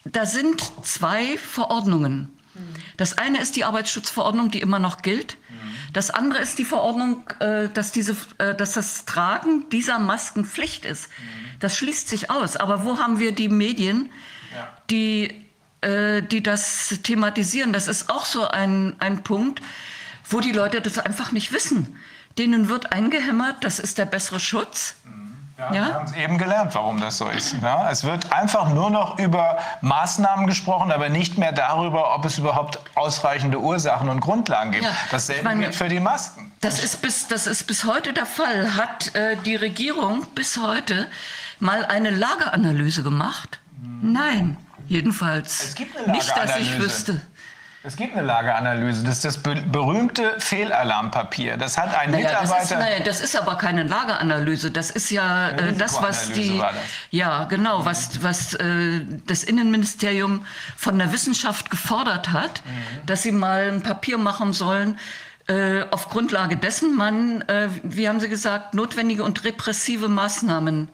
da 0.05 0.27
sind 0.27 0.63
zwei 0.83 1.39
Verordnungen. 1.39 2.29
Mhm. 2.55 2.61
Das 2.97 3.19
eine 3.19 3.41
ist 3.41 3.57
die 3.57 3.65
Arbeitsschutzverordnung, 3.65 4.51
die 4.51 4.61
immer 4.61 4.79
noch 4.79 5.03
gilt. 5.03 5.39
Mhm. 5.49 5.57
Das 5.93 6.11
andere 6.11 6.41
ist 6.41 6.59
die 6.59 6.65
Verordnung, 6.65 7.25
äh, 7.41 7.69
dass, 7.71 7.93
diese, 7.93 8.17
äh, 8.39 8.55
dass 8.55 8.73
das 8.73 9.07
Tragen 9.07 9.69
dieser 9.71 9.99
Masken 9.99 10.45
Pflicht 10.45 10.85
ist. 10.85 11.09
Das 11.59 11.77
schließt 11.77 12.09
sich 12.09 12.31
aus. 12.31 12.57
Aber 12.57 12.85
wo 12.85 12.99
haben 12.99 13.19
wir 13.19 13.33
die 13.33 13.49
Medien, 13.49 14.11
die, 14.91 15.47
äh, 15.81 16.23
die 16.23 16.43
das 16.43 16.99
thematisieren? 17.03 17.73
Das 17.73 17.89
ist 17.89 18.11
auch 18.11 18.27
so 18.27 18.47
ein, 18.47 18.97
ein 18.99 19.23
Punkt, 19.23 19.63
wo 20.29 20.41
die 20.41 20.53
Leute 20.53 20.83
das 20.83 20.99
einfach 20.99 21.33
nicht 21.33 21.53
wissen. 21.53 21.97
Denen 22.39 22.69
wird 22.69 22.93
eingehämmert, 22.93 23.65
das 23.65 23.79
ist 23.79 23.99
der 23.99 24.07
bessere 24.07 24.41
Schutz. 24.41 24.97
Ja, 25.59 25.73
ja? 25.73 25.73
Wir 25.73 25.95
haben 25.95 26.05
es 26.05 26.13
eben 26.15 26.39
gelernt, 26.39 26.75
warum 26.75 27.01
das 27.01 27.17
so 27.17 27.29
ist. 27.29 27.57
Ja, 27.63 27.91
es 27.91 28.05
wird 28.05 28.31
einfach 28.31 28.69
nur 28.69 28.91
noch 28.91 29.19
über 29.19 29.59
Maßnahmen 29.81 30.47
gesprochen, 30.47 30.93
aber 30.93 31.09
nicht 31.09 31.39
mehr 31.39 31.53
darüber, 31.53 32.15
ob 32.15 32.27
es 32.27 32.37
überhaupt 32.37 32.79
ausreichende 32.95 33.59
Ursachen 33.59 34.11
und 34.11 34.21
Grundlagen 34.21 34.73
gibt. 34.73 34.85
Ja, 34.85 34.91
Dasselbe 35.11 35.45
meine, 35.45 35.63
gilt 35.63 35.75
für 35.75 35.89
die 35.89 36.01
Masken. 36.01 36.53
Das 36.61 36.85
ist 36.85 37.01
bis, 37.01 37.27
das 37.29 37.47
ist 37.47 37.67
bis 37.67 37.85
heute 37.85 38.13
der 38.13 38.27
Fall. 38.27 38.77
Hat 38.77 39.15
äh, 39.15 39.37
die 39.47 39.57
Regierung 39.57 40.27
bis 40.35 40.59
heute 40.59 41.07
mal 41.59 41.87
eine 41.87 42.11
Lageanalyse 42.11 43.03
gemacht? 43.03 43.59
Hm. 43.81 44.13
Nein, 44.13 44.57
jedenfalls. 44.89 45.65
Es 45.65 45.75
gibt 45.75 45.97
eine 45.97 46.09
Lageanalyse. 46.09 46.35
Nicht, 46.35 46.51
dass 46.51 46.61
ich 46.61 46.79
wüsste. 46.79 47.23
Es 47.87 47.95
gibt 47.95 48.17
eine 48.17 48.27
Lageanalyse. 48.27 49.05
Das 49.05 49.25
ist 49.25 49.25
das 49.25 49.39
berühmte 49.39 50.35
Fehlalarmpapier. 50.41 51.57
Das 51.57 51.79
hat 51.79 51.97
ein 51.97 52.11
naja, 52.11 52.41
Mitarbeiter. 52.41 52.55
Das 52.59 52.65
ist, 52.65 52.79
naja, 52.79 53.01
das 53.05 53.21
ist 53.21 53.37
aber 53.37 53.57
keine 53.57 53.85
Lageanalyse. 53.85 54.73
Das 54.73 54.91
ist 54.91 55.11
ja 55.11 55.51
äh, 55.51 55.73
das, 55.73 56.03
was 56.03 56.33
die. 56.33 56.59
Das. 56.59 56.75
Ja, 57.11 57.45
genau, 57.45 57.85
was, 57.85 58.25
was 58.25 58.55
äh, 58.55 59.03
das 59.27 59.45
Innenministerium 59.45 60.45
von 60.77 60.99
der 60.99 61.13
Wissenschaft 61.13 61.71
gefordert 61.71 62.33
hat, 62.33 62.61
mhm. 62.65 63.07
dass 63.07 63.23
sie 63.23 63.31
mal 63.31 63.71
ein 63.71 63.83
Papier 63.83 64.19
machen 64.19 64.53
sollen. 64.53 64.99
Äh, 65.47 65.85
auf 65.93 66.09
Grundlage 66.09 66.57
dessen 66.57 66.97
man, 66.97 67.43
äh, 67.43 67.69
wie 67.85 68.09
haben 68.09 68.19
Sie 68.19 68.29
gesagt, 68.29 68.75
notwendige 68.75 69.23
und 69.23 69.45
repressive 69.45 70.09
Maßnahmen 70.09 70.89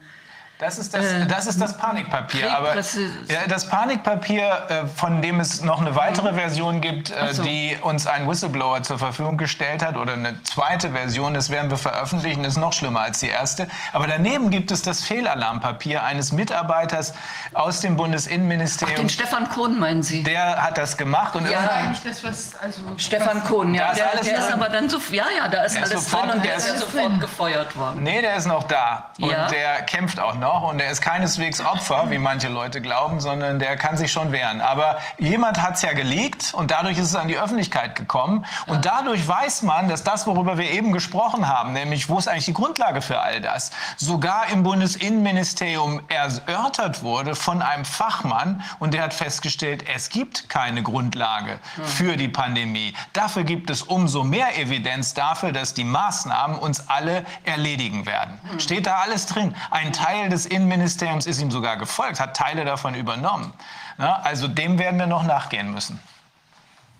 das 0.59 0.77
ist 0.77 0.93
das, 0.93 1.05
äh, 1.05 1.25
das, 1.25 1.47
ist 1.47 1.59
das 1.59 1.77
Panikpapier. 1.77 2.55
Aber 2.55 2.75
ja, 2.75 3.47
das 3.49 3.67
Panikpapier, 3.67 4.67
äh, 4.69 4.87
von 4.87 5.21
dem 5.21 5.39
es 5.39 5.61
noch 5.61 5.81
eine 5.81 5.95
weitere 5.95 6.31
mhm. 6.31 6.35
Version 6.35 6.81
gibt, 6.81 7.09
äh, 7.09 7.33
so. 7.33 7.43
die 7.43 7.75
uns 7.81 8.05
ein 8.05 8.29
Whistleblower 8.29 8.83
zur 8.83 8.99
Verfügung 8.99 9.37
gestellt 9.37 9.83
hat, 9.83 9.97
oder 9.97 10.13
eine 10.13 10.41
zweite 10.43 10.91
Version, 10.91 11.33
das 11.33 11.49
werden 11.49 11.71
wir 11.71 11.77
veröffentlichen, 11.77 12.43
ist 12.43 12.57
noch 12.57 12.71
schlimmer 12.71 13.01
als 13.01 13.19
die 13.19 13.29
erste. 13.29 13.67
Aber 13.93 14.05
daneben 14.05 14.51
gibt 14.51 14.71
es 14.71 14.83
das 14.83 15.03
Fehlalarmpapier 15.03 16.03
eines 16.03 16.31
Mitarbeiters 16.31 17.15
aus 17.53 17.81
dem 17.81 17.97
Bundesinnenministerium. 17.97 18.95
Ach, 18.95 19.01
den 19.01 19.09
Stefan 19.09 19.49
Kohn 19.49 19.79
meinen 19.79 20.03
Sie? 20.03 20.21
Der 20.21 20.63
hat 20.63 20.77
das 20.77 20.95
gemacht. 20.97 21.35
Und 21.35 21.49
ja, 21.49 21.59
eigentlich 21.59 22.03
das, 22.03 22.23
was, 22.23 22.55
also, 22.61 22.81
Stefan 22.97 23.43
Kohn, 23.43 23.73
ja. 23.73 23.93
Der, 23.93 24.21
der 24.21 24.37
ist 24.37 24.53
aber 24.53 24.69
dann 24.69 24.87
so, 24.87 24.99
ja, 25.11 25.25
ja, 25.35 25.47
da 25.47 25.63
ist 25.63 25.77
alles 25.77 25.93
ist 25.93 26.13
drin 26.13 26.29
und 26.29 26.45
der 26.45 26.57
ist 26.57 26.67
ja 26.67 26.77
sofort 26.77 27.19
gefeuert 27.19 27.75
worden. 27.75 28.03
Nee, 28.03 28.21
der 28.21 28.35
ist 28.35 28.45
noch 28.45 28.63
da. 28.63 29.09
Und 29.19 29.31
ja. 29.31 29.47
der 29.47 29.81
kämpft 29.81 30.19
auch 30.19 30.35
noch 30.35 30.42
noch 30.43 30.63
und 30.63 30.81
er 30.81 30.91
ist 30.91 31.01
keineswegs 31.01 31.61
Opfer, 31.61 32.09
wie 32.09 32.17
manche 32.17 32.49
Leute 32.49 32.81
glauben, 32.81 33.21
sondern 33.21 33.59
der 33.59 33.77
kann 33.77 33.95
sich 33.95 34.11
schon 34.11 34.33
wehren. 34.33 34.59
Aber 34.59 34.97
jemand 35.17 35.61
hat 35.61 35.75
es 35.75 35.81
ja 35.83 35.93
gelegt 35.93 36.53
und 36.53 36.69
dadurch 36.69 36.97
ist 36.97 37.05
es 37.05 37.15
an 37.15 37.29
die 37.29 37.37
Öffentlichkeit 37.37 37.95
gekommen. 37.95 38.45
Und 38.67 38.85
dadurch 38.85 39.25
weiß 39.25 39.61
man, 39.61 39.87
dass 39.87 40.03
das, 40.03 40.27
worüber 40.27 40.57
wir 40.57 40.69
eben 40.69 40.91
gesprochen 40.91 41.47
haben, 41.47 41.71
nämlich 41.71 42.09
wo 42.09 42.19
ist 42.19 42.27
eigentlich 42.27 42.45
die 42.45 42.53
Grundlage 42.53 43.01
für 43.01 43.21
all 43.21 43.39
das, 43.39 43.71
sogar 43.95 44.47
im 44.47 44.63
Bundesinnenministerium 44.63 46.01
erörtert 46.09 47.03
wurde 47.03 47.35
von 47.35 47.61
einem 47.61 47.85
Fachmann 47.85 48.63
und 48.79 48.93
der 48.93 49.03
hat 49.03 49.13
festgestellt, 49.13 49.85
es 49.95 50.09
gibt 50.09 50.49
keine 50.49 50.83
Grundlage 50.83 51.59
für 51.85 52.17
die 52.17 52.27
Pandemie. 52.27 52.93
Dafür 53.13 53.45
gibt 53.45 53.69
es 53.69 53.81
umso 53.81 54.25
mehr 54.25 54.59
Evidenz 54.59 55.13
dafür, 55.13 55.53
dass 55.53 55.73
die 55.73 55.85
Maßnahmen 55.85 56.59
uns 56.59 56.89
alle 56.89 57.25
erledigen 57.45 58.05
werden. 58.05 58.39
Steht 58.57 58.87
da 58.87 58.95
alles 58.95 59.25
drin. 59.25 59.55
Ein 59.71 59.93
Teil 59.93 60.32
des 60.33 60.45
Innenministeriums 60.45 61.27
ist 61.27 61.41
ihm 61.41 61.51
sogar 61.51 61.77
gefolgt, 61.77 62.19
hat 62.19 62.35
Teile 62.35 62.65
davon 62.65 62.95
übernommen. 62.95 63.53
Na, 63.97 64.19
also 64.21 64.47
dem 64.47 64.79
werden 64.79 64.99
wir 64.99 65.07
noch 65.07 65.23
nachgehen 65.23 65.71
müssen. 65.71 65.99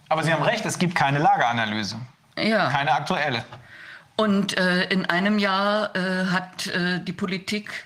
Aber 0.10 0.24
Sie 0.24 0.32
haben 0.32 0.44
recht, 0.44 0.66
es 0.66 0.78
gibt 0.78 0.96
keine 0.96 1.20
Lageanalyse. 1.20 1.98
Ja. 2.38 2.70
Keine 2.70 2.92
aktuelle. 2.92 3.44
Und 4.16 4.58
äh, 4.58 4.86
in 4.86 5.06
einem 5.06 5.40
Jahr 5.40 5.96
äh, 5.96 6.28
hat 6.28 6.68
äh, 6.68 7.00
die 7.00 7.14
Politik 7.14 7.86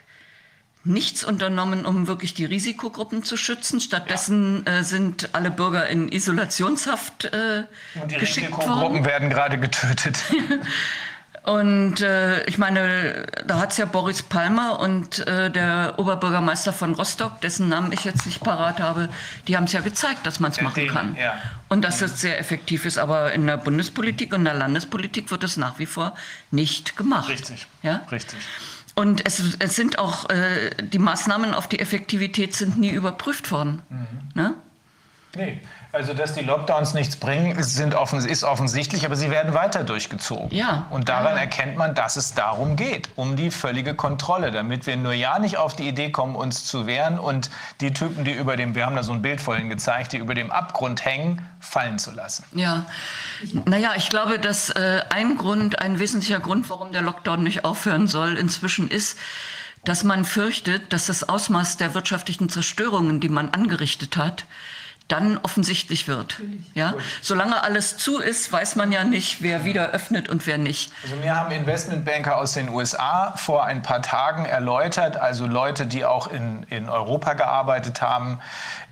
nichts 0.83 1.23
unternommen, 1.23 1.85
um 1.85 2.07
wirklich 2.07 2.33
die 2.33 2.45
Risikogruppen 2.45 3.23
zu 3.23 3.37
schützen. 3.37 3.79
Stattdessen 3.79 4.63
ja. 4.65 4.79
Äh, 4.79 4.83
sind 4.83 5.29
alle 5.33 5.51
Bürger 5.51 5.87
in 5.87 6.09
Isolationshaft 6.09 7.25
äh, 7.25 7.63
Und 7.95 8.11
die 8.11 8.17
geschickt 8.17 8.47
Risikogruppen 8.47 8.81
worden. 8.81 9.05
werden 9.05 9.29
gerade 9.29 9.57
getötet. 9.57 10.17
Und 11.47 12.01
äh, 12.01 12.43
ich 12.43 12.57
meine, 12.57 13.25
da 13.45 13.61
hat 13.61 13.71
es 13.71 13.77
ja 13.77 13.85
Boris 13.85 14.21
Palmer 14.21 14.81
und 14.81 15.25
äh, 15.27 15.49
der 15.49 15.93
Oberbürgermeister 15.97 16.73
von 16.73 16.93
Rostock, 16.93 17.39
dessen 17.39 17.69
Namen 17.69 17.93
ich 17.93 18.03
jetzt 18.03 18.25
nicht 18.25 18.41
parat 18.41 18.81
habe, 18.81 19.07
die 19.47 19.55
haben 19.55 19.63
es 19.63 19.71
ja 19.71 19.79
gezeigt, 19.79 20.25
dass 20.25 20.41
man 20.41 20.51
es 20.51 20.59
machen 20.59 20.89
kann. 20.89 21.15
Ja. 21.15 21.39
Und 21.69 21.85
dass 21.85 22.01
es 22.01 22.19
sehr 22.19 22.37
effektiv 22.37 22.83
ist. 22.83 22.97
Aber 22.97 23.31
in 23.31 23.47
der 23.47 23.55
Bundespolitik 23.55 24.33
und 24.33 24.43
der 24.43 24.55
Landespolitik 24.55 25.31
wird 25.31 25.45
es 25.45 25.55
nach 25.55 25.79
wie 25.79 25.85
vor 25.85 26.15
nicht 26.51 26.97
gemacht. 26.97 27.29
Richtig. 27.29 27.65
Ja? 27.81 28.01
Richtig. 28.11 28.39
Und 28.95 29.25
es, 29.25 29.41
es 29.59 29.73
sind 29.77 29.99
auch, 29.99 30.29
äh, 30.29 30.71
die 30.81 30.99
Maßnahmen 30.99 31.53
auf 31.53 31.69
die 31.69 31.79
Effektivität 31.79 32.55
sind 32.55 32.77
nie 32.77 32.89
überprüft 32.89 33.51
worden. 33.51 33.83
Mhm. 33.87 34.07
Ne? 34.33 34.53
Nee. 35.33 35.61
Also, 35.91 36.13
dass 36.13 36.33
die 36.33 36.41
Lockdowns 36.41 36.93
nichts 36.93 37.15
bringen, 37.15 37.61
sind 37.63 37.95
offens 37.95 38.25
ist 38.25 38.43
offensichtlich, 38.43 39.05
aber 39.05 39.15
sie 39.15 39.31
werden 39.31 39.53
weiter 39.53 39.83
durchgezogen. 39.83 40.55
Ja. 40.55 40.85
Und 40.89 41.09
daran 41.09 41.35
ja. 41.35 41.41
erkennt 41.41 41.77
man, 41.77 41.95
dass 41.95 42.17
es 42.17 42.33
darum 42.33 42.75
geht, 42.75 43.09
um 43.15 43.35
die 43.35 43.51
völlige 43.51 43.95
Kontrolle, 43.95 44.51
damit 44.51 44.85
wir 44.85 44.97
nur 44.97 45.13
ja 45.13 45.39
nicht 45.39 45.57
auf 45.57 45.75
die 45.75 45.87
Idee 45.87 46.11
kommen, 46.11 46.35
uns 46.35 46.65
zu 46.65 46.87
wehren 46.87 47.17
und 47.17 47.49
die 47.79 47.93
Typen, 47.93 48.25
die 48.25 48.33
über 48.33 48.57
dem, 48.57 48.75
wir 48.75 48.85
haben 48.85 48.95
da 48.95 49.03
so 49.03 49.13
ein 49.13 49.21
Bild 49.21 49.39
vorhin 49.39 49.69
gezeigt, 49.69 50.11
die 50.13 50.17
über 50.17 50.35
dem 50.35 50.51
Abgrund 50.51 51.05
hängen, 51.05 51.47
fallen 51.59 51.99
zu 51.99 52.11
lassen. 52.11 52.43
Ja. 52.53 52.85
Naja, 53.65 53.93
ich 53.95 54.09
glaube, 54.09 54.39
dass 54.39 54.69
äh, 54.69 55.01
ein 55.09 55.37
Grund, 55.37 55.79
ein 55.79 55.99
wesentlicher 55.99 56.39
Grund, 56.39 56.69
warum 56.69 56.91
der 56.91 57.01
Lockdown 57.01 57.43
nicht 57.43 57.63
aufhören 57.65 58.07
soll, 58.07 58.37
inzwischen 58.37 58.89
ist, 58.89 59.17
dass 59.85 60.03
man 60.03 60.25
fürchtet, 60.25 60.91
dass 60.91 61.05
das 61.05 61.27
Ausmaß 61.27 61.77
der 61.77 61.93
wirtschaftlichen 61.93 62.49
Zerstörungen, 62.49 63.21
die 63.21 63.29
man 63.29 63.49
angerichtet 63.51 64.17
hat, 64.17 64.45
dann 65.07 65.37
offensichtlich 65.37 66.07
wird. 66.07 66.41
Ja? 66.73 66.95
Solange 67.21 67.63
alles 67.63 67.97
zu 67.97 68.19
ist, 68.19 68.51
weiß 68.51 68.75
man 68.75 68.91
ja 68.91 69.03
nicht, 69.03 69.41
wer 69.41 69.63
wieder 69.63 69.91
öffnet 69.91 70.27
und 70.27 70.45
wer 70.45 70.57
nicht. 70.57 70.91
Also 71.03 71.15
mir 71.15 71.35
haben 71.35 71.51
Investmentbanker 71.51 72.37
aus 72.37 72.53
den 72.53 72.69
USA 72.69 73.33
vor 73.37 73.63
ein 73.63 73.81
paar 73.81 74.01
Tagen 74.01 74.45
erläutert, 74.45 75.17
also 75.17 75.47
Leute, 75.47 75.85
die 75.85 76.03
auch 76.03 76.27
in, 76.27 76.63
in 76.69 76.89
Europa 76.89 77.33
gearbeitet 77.33 78.01
haben, 78.01 78.39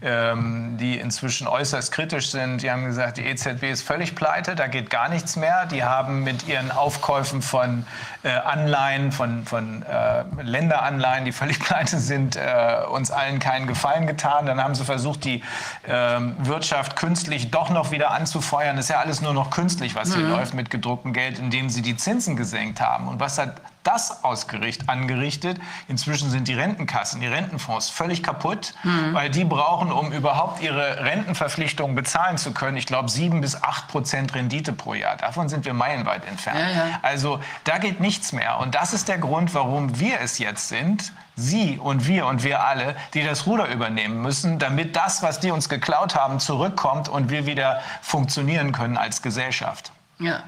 ähm, 0.05 0.77
die 0.77 0.99
inzwischen 0.99 1.47
äußerst 1.47 1.91
kritisch 1.91 2.29
sind. 2.29 2.61
Die 2.61 2.69
haben 2.69 2.85
gesagt, 2.85 3.17
die 3.17 3.25
EZB 3.25 3.63
ist 3.63 3.81
völlig 3.81 4.13
pleite, 4.13 4.55
da 4.55 4.67
geht 4.67 4.89
gar 4.91 5.09
nichts 5.09 5.35
mehr. 5.35 5.65
Die 5.65 5.83
haben 5.83 6.23
mit 6.23 6.47
ihren 6.47 6.71
Aufkäufen 6.71 7.41
von 7.41 7.87
äh, 8.23 8.29
Anleihen, 8.29 9.11
von, 9.11 9.45
von 9.45 9.83
äh, 9.83 10.23
Länderanleihen, 10.41 11.25
die 11.25 11.31
völlig 11.31 11.59
pleite 11.65 11.97
sind, 11.97 12.35
äh, 12.35 12.83
uns 12.91 13.09
allen 13.09 13.39
keinen 13.39 13.65
Gefallen 13.65 14.05
getan. 14.05 14.45
Dann 14.45 14.63
haben 14.63 14.75
sie 14.75 14.85
versucht, 14.85 15.25
die 15.25 15.43
ähm, 15.87 16.35
Wirtschaft 16.37 16.95
künstlich 16.95 17.49
doch 17.49 17.71
noch 17.71 17.89
wieder 17.91 18.11
anzufeuern. 18.11 18.75
Das 18.75 18.85
ist 18.85 18.89
ja 18.89 18.99
alles 18.99 19.21
nur 19.21 19.33
noch 19.33 19.49
künstlich, 19.49 19.95
was 19.95 20.13
hier 20.13 20.23
mhm. 20.23 20.31
läuft 20.31 20.53
mit 20.53 20.69
gedrucktem 20.69 21.13
Geld, 21.13 21.39
indem 21.39 21.69
sie 21.69 21.81
die 21.81 21.97
Zinsen 21.97 22.35
gesenkt 22.35 22.79
haben. 22.79 23.07
Und 23.07 23.19
was 23.19 23.39
hat 23.39 23.55
das 23.85 24.23
ausgerichtet, 24.23 24.89
angerichtet. 24.89 25.59
Inzwischen 25.87 26.29
sind 26.29 26.47
die 26.47 26.53
Rentenkassen, 26.53 27.21
die 27.21 27.27
Rentenfonds 27.27 27.89
völlig 27.89 28.23
kaputt, 28.23 28.73
mhm. 28.83 29.13
weil 29.13 29.29
die 29.29 29.45
brauchen, 29.45 29.91
um 29.91 30.11
überhaupt 30.11 30.61
ihre 30.61 31.05
Rentenverpflichtungen 31.05 31.95
bezahlen 31.95 32.37
zu 32.37 32.51
können, 32.51 32.77
ich 32.77 32.87
glaube, 32.87 33.09
sieben 33.09 33.41
bis 33.41 33.61
acht 33.61 33.87
Prozent 33.87 34.35
Rendite 34.35 34.73
pro 34.73 34.93
Jahr. 34.93 35.15
Davon 35.15 35.49
sind 35.49 35.65
wir 35.65 35.73
meilenweit 35.73 36.25
entfernt. 36.27 36.59
Ja, 36.59 36.69
ja. 36.69 36.99
Also 37.01 37.39
da 37.63 37.77
geht 37.77 37.99
nichts 37.99 38.33
mehr. 38.33 38.59
Und 38.59 38.75
das 38.75 38.93
ist 38.93 39.07
der 39.07 39.19
Grund, 39.19 39.53
warum 39.53 39.99
wir 39.99 40.19
es 40.19 40.39
jetzt 40.39 40.67
sind, 40.67 41.13
Sie 41.37 41.77
und 41.77 42.07
wir 42.07 42.27
und 42.27 42.43
wir 42.43 42.63
alle, 42.63 42.95
die 43.13 43.23
das 43.23 43.45
Ruder 43.45 43.67
übernehmen 43.67 44.21
müssen, 44.21 44.57
damit 44.57 44.95
das, 44.95 45.21
was 45.21 45.41
die 45.41 45.51
uns 45.51 45.67
geklaut 45.67 46.15
haben, 46.15 46.39
zurückkommt 46.39 47.09
und 47.09 47.29
wir 47.29 47.45
wieder 47.45 47.81
funktionieren 48.01 48.71
können 48.71 48.97
als 48.97 49.21
Gesellschaft. 49.21 49.91
Ja. 50.17 50.43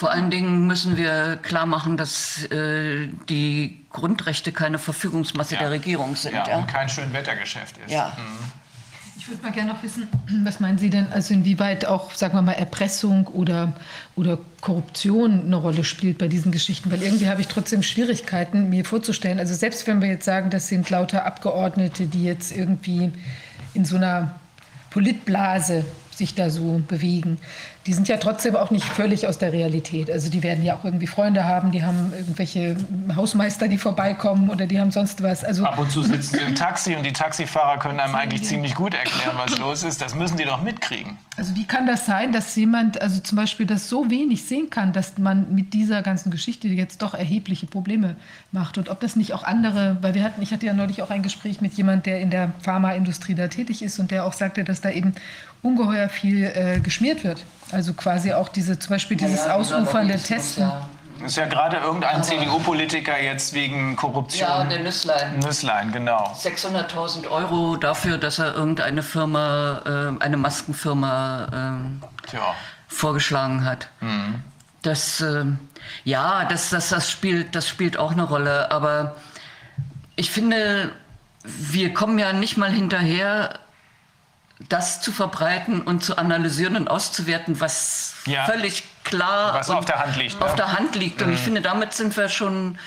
Vor 0.00 0.10
allen 0.10 0.30
Dingen 0.30 0.66
müssen 0.66 0.96
wir 0.96 1.38
klar 1.42 1.66
machen, 1.66 1.98
dass 1.98 2.46
äh, 2.46 3.08
die 3.28 3.84
Grundrechte 3.90 4.50
keine 4.50 4.78
Verfügungsmasse 4.78 5.56
ja. 5.56 5.60
der 5.60 5.72
Regierung 5.72 6.16
sind. 6.16 6.32
Ja, 6.32 6.48
ja, 6.48 6.56
und 6.56 6.68
kein 6.68 6.88
Schönwettergeschäft 6.88 7.76
ist. 7.76 7.92
Ja. 7.92 8.16
Mhm. 8.16 8.50
Ich 9.18 9.28
würde 9.28 9.42
mal 9.42 9.52
gerne 9.52 9.74
noch 9.74 9.82
wissen, 9.82 10.08
was 10.42 10.58
meinen 10.58 10.78
Sie 10.78 10.88
denn, 10.88 11.12
also 11.12 11.34
inwieweit 11.34 11.84
auch, 11.84 12.14
sagen 12.14 12.34
wir 12.34 12.40
mal, 12.40 12.52
Erpressung 12.52 13.26
oder, 13.26 13.74
oder 14.16 14.38
Korruption 14.62 15.44
eine 15.44 15.56
Rolle 15.56 15.84
spielt 15.84 16.16
bei 16.16 16.28
diesen 16.28 16.50
Geschichten? 16.50 16.90
Weil 16.90 17.02
irgendwie 17.02 17.28
habe 17.28 17.42
ich 17.42 17.48
trotzdem 17.48 17.82
Schwierigkeiten, 17.82 18.70
mir 18.70 18.86
vorzustellen. 18.86 19.38
Also 19.38 19.52
selbst 19.52 19.86
wenn 19.86 20.00
wir 20.00 20.08
jetzt 20.08 20.24
sagen, 20.24 20.48
das 20.48 20.68
sind 20.68 20.88
lauter 20.88 21.26
Abgeordnete, 21.26 22.06
die 22.06 22.24
jetzt 22.24 22.56
irgendwie 22.56 23.12
in 23.74 23.84
so 23.84 23.96
einer 23.96 24.34
Politblase 24.88 25.84
sich 26.20 26.34
da 26.34 26.48
so 26.50 26.80
bewegen 26.86 27.38
die 27.86 27.94
sind 27.94 28.08
ja 28.08 28.18
trotzdem 28.18 28.56
auch 28.56 28.70
nicht 28.70 28.84
völlig 28.84 29.26
aus 29.26 29.38
der 29.38 29.52
Realität. 29.54 30.10
Also 30.10 30.28
die 30.28 30.42
werden 30.42 30.62
ja 30.62 30.76
auch 30.76 30.84
irgendwie 30.84 31.06
Freunde 31.06 31.44
haben, 31.44 31.72
die 31.72 31.82
haben 31.82 32.12
irgendwelche 32.14 32.76
Hausmeister, 33.16 33.68
die 33.68 33.78
vorbeikommen 33.78 34.50
oder 34.50 34.66
die 34.66 34.78
haben 34.78 34.90
sonst 34.90 35.22
was. 35.22 35.44
Also 35.44 35.64
Ab 35.64 35.78
und 35.78 35.90
zu 35.90 36.02
sitzen 36.02 36.36
sie 36.36 36.44
im 36.44 36.54
Taxi 36.54 36.94
und 36.94 37.06
die 37.06 37.12
Taxifahrer 37.12 37.78
können 37.78 37.98
einem 37.98 38.14
eigentlich 38.14 38.44
ziemlich 38.44 38.74
gut 38.74 38.92
erklären, 38.92 39.34
was 39.36 39.58
los 39.58 39.82
ist. 39.82 40.02
Das 40.02 40.14
müssen 40.14 40.36
die 40.36 40.44
doch 40.44 40.62
mitkriegen. 40.62 41.16
Also 41.38 41.56
wie 41.56 41.64
kann 41.64 41.86
das 41.86 42.04
sein, 42.04 42.32
dass 42.32 42.54
jemand, 42.54 43.00
also 43.00 43.20
zum 43.20 43.36
Beispiel 43.36 43.64
das 43.64 43.88
so 43.88 44.10
wenig 44.10 44.44
sehen 44.44 44.68
kann, 44.68 44.92
dass 44.92 45.16
man 45.16 45.54
mit 45.54 45.72
dieser 45.72 46.02
ganzen 46.02 46.30
Geschichte 46.30 46.68
jetzt 46.68 47.00
doch 47.00 47.14
erhebliche 47.14 47.66
Probleme 47.66 48.16
macht 48.52 48.76
und 48.76 48.90
ob 48.90 49.00
das 49.00 49.16
nicht 49.16 49.32
auch 49.32 49.42
andere, 49.42 49.96
weil 50.02 50.14
wir 50.14 50.22
hatten, 50.22 50.42
ich 50.42 50.52
hatte 50.52 50.66
ja 50.66 50.74
neulich 50.74 51.00
auch 51.00 51.08
ein 51.08 51.22
Gespräch 51.22 51.62
mit 51.62 51.72
jemand, 51.74 52.04
der 52.04 52.20
in 52.20 52.28
der 52.28 52.52
Pharmaindustrie 52.60 53.34
da 53.34 53.48
tätig 53.48 53.80
ist 53.80 53.98
und 53.98 54.10
der 54.10 54.26
auch 54.26 54.34
sagte, 54.34 54.64
dass 54.64 54.82
da 54.82 54.90
eben 54.90 55.14
ungeheuer 55.62 56.08
viel 56.08 56.44
äh, 56.44 56.80
geschmiert 56.80 57.24
wird. 57.24 57.44
Also 57.72 57.94
quasi 57.94 58.32
auch 58.32 58.48
diese, 58.48 58.78
zum 58.78 58.90
Beispiel 58.90 59.16
dieses 59.16 59.46
ja, 59.46 59.54
ausufernde 59.54 60.18
Testen. 60.18 60.64
Ja. 60.64 60.88
Ist 61.24 61.36
ja 61.36 61.46
gerade 61.46 61.76
irgendein 61.76 62.22
CDU-Politiker 62.24 63.20
jetzt 63.20 63.52
wegen 63.52 63.94
Korruption. 63.94 64.48
Ja, 64.48 64.64
der 64.64 64.78
Nüsslein. 64.80 65.38
Nüsslein, 65.38 65.92
genau. 65.92 66.34
600.000 66.34 67.28
Euro 67.28 67.76
dafür, 67.76 68.16
dass 68.16 68.38
er 68.38 68.54
irgendeine 68.54 69.02
Firma, 69.02 69.82
äh, 70.18 70.22
eine 70.24 70.38
Maskenfirma 70.38 71.82
äh, 72.32 72.38
vorgeschlagen 72.88 73.66
hat. 73.66 73.88
Mhm. 74.00 74.42
Das, 74.80 75.20
äh, 75.20 75.44
ja, 76.04 76.46
das, 76.46 76.70
das, 76.70 76.88
das, 76.88 77.10
spielt, 77.10 77.54
das 77.54 77.68
spielt 77.68 77.98
auch 77.98 78.12
eine 78.12 78.22
Rolle. 78.22 78.70
Aber 78.70 79.16
ich 80.16 80.30
finde, 80.30 80.90
wir 81.44 81.92
kommen 81.92 82.18
ja 82.18 82.32
nicht 82.32 82.56
mal 82.56 82.70
hinterher, 82.70 83.58
das 84.68 85.00
zu 85.00 85.12
verbreiten 85.12 85.80
und 85.80 86.04
zu 86.04 86.18
analysieren 86.18 86.76
und 86.76 86.88
auszuwerten, 86.88 87.60
was 87.60 88.14
ja. 88.26 88.44
völlig 88.44 88.84
klar 89.04 89.54
was 89.54 89.70
auf 89.70 89.84
der 89.84 89.98
Hand 89.98 90.16
liegt. 90.16 90.40
Auf 90.42 90.50
ne? 90.50 90.56
der 90.56 90.72
Hand 90.72 90.94
liegt. 90.94 91.22
Und 91.22 91.32
ich 91.32 91.40
mhm. 91.40 91.44
finde, 91.44 91.60
damit 91.62 91.94
sind 91.94 92.16
wir 92.16 92.28
schon 92.28 92.78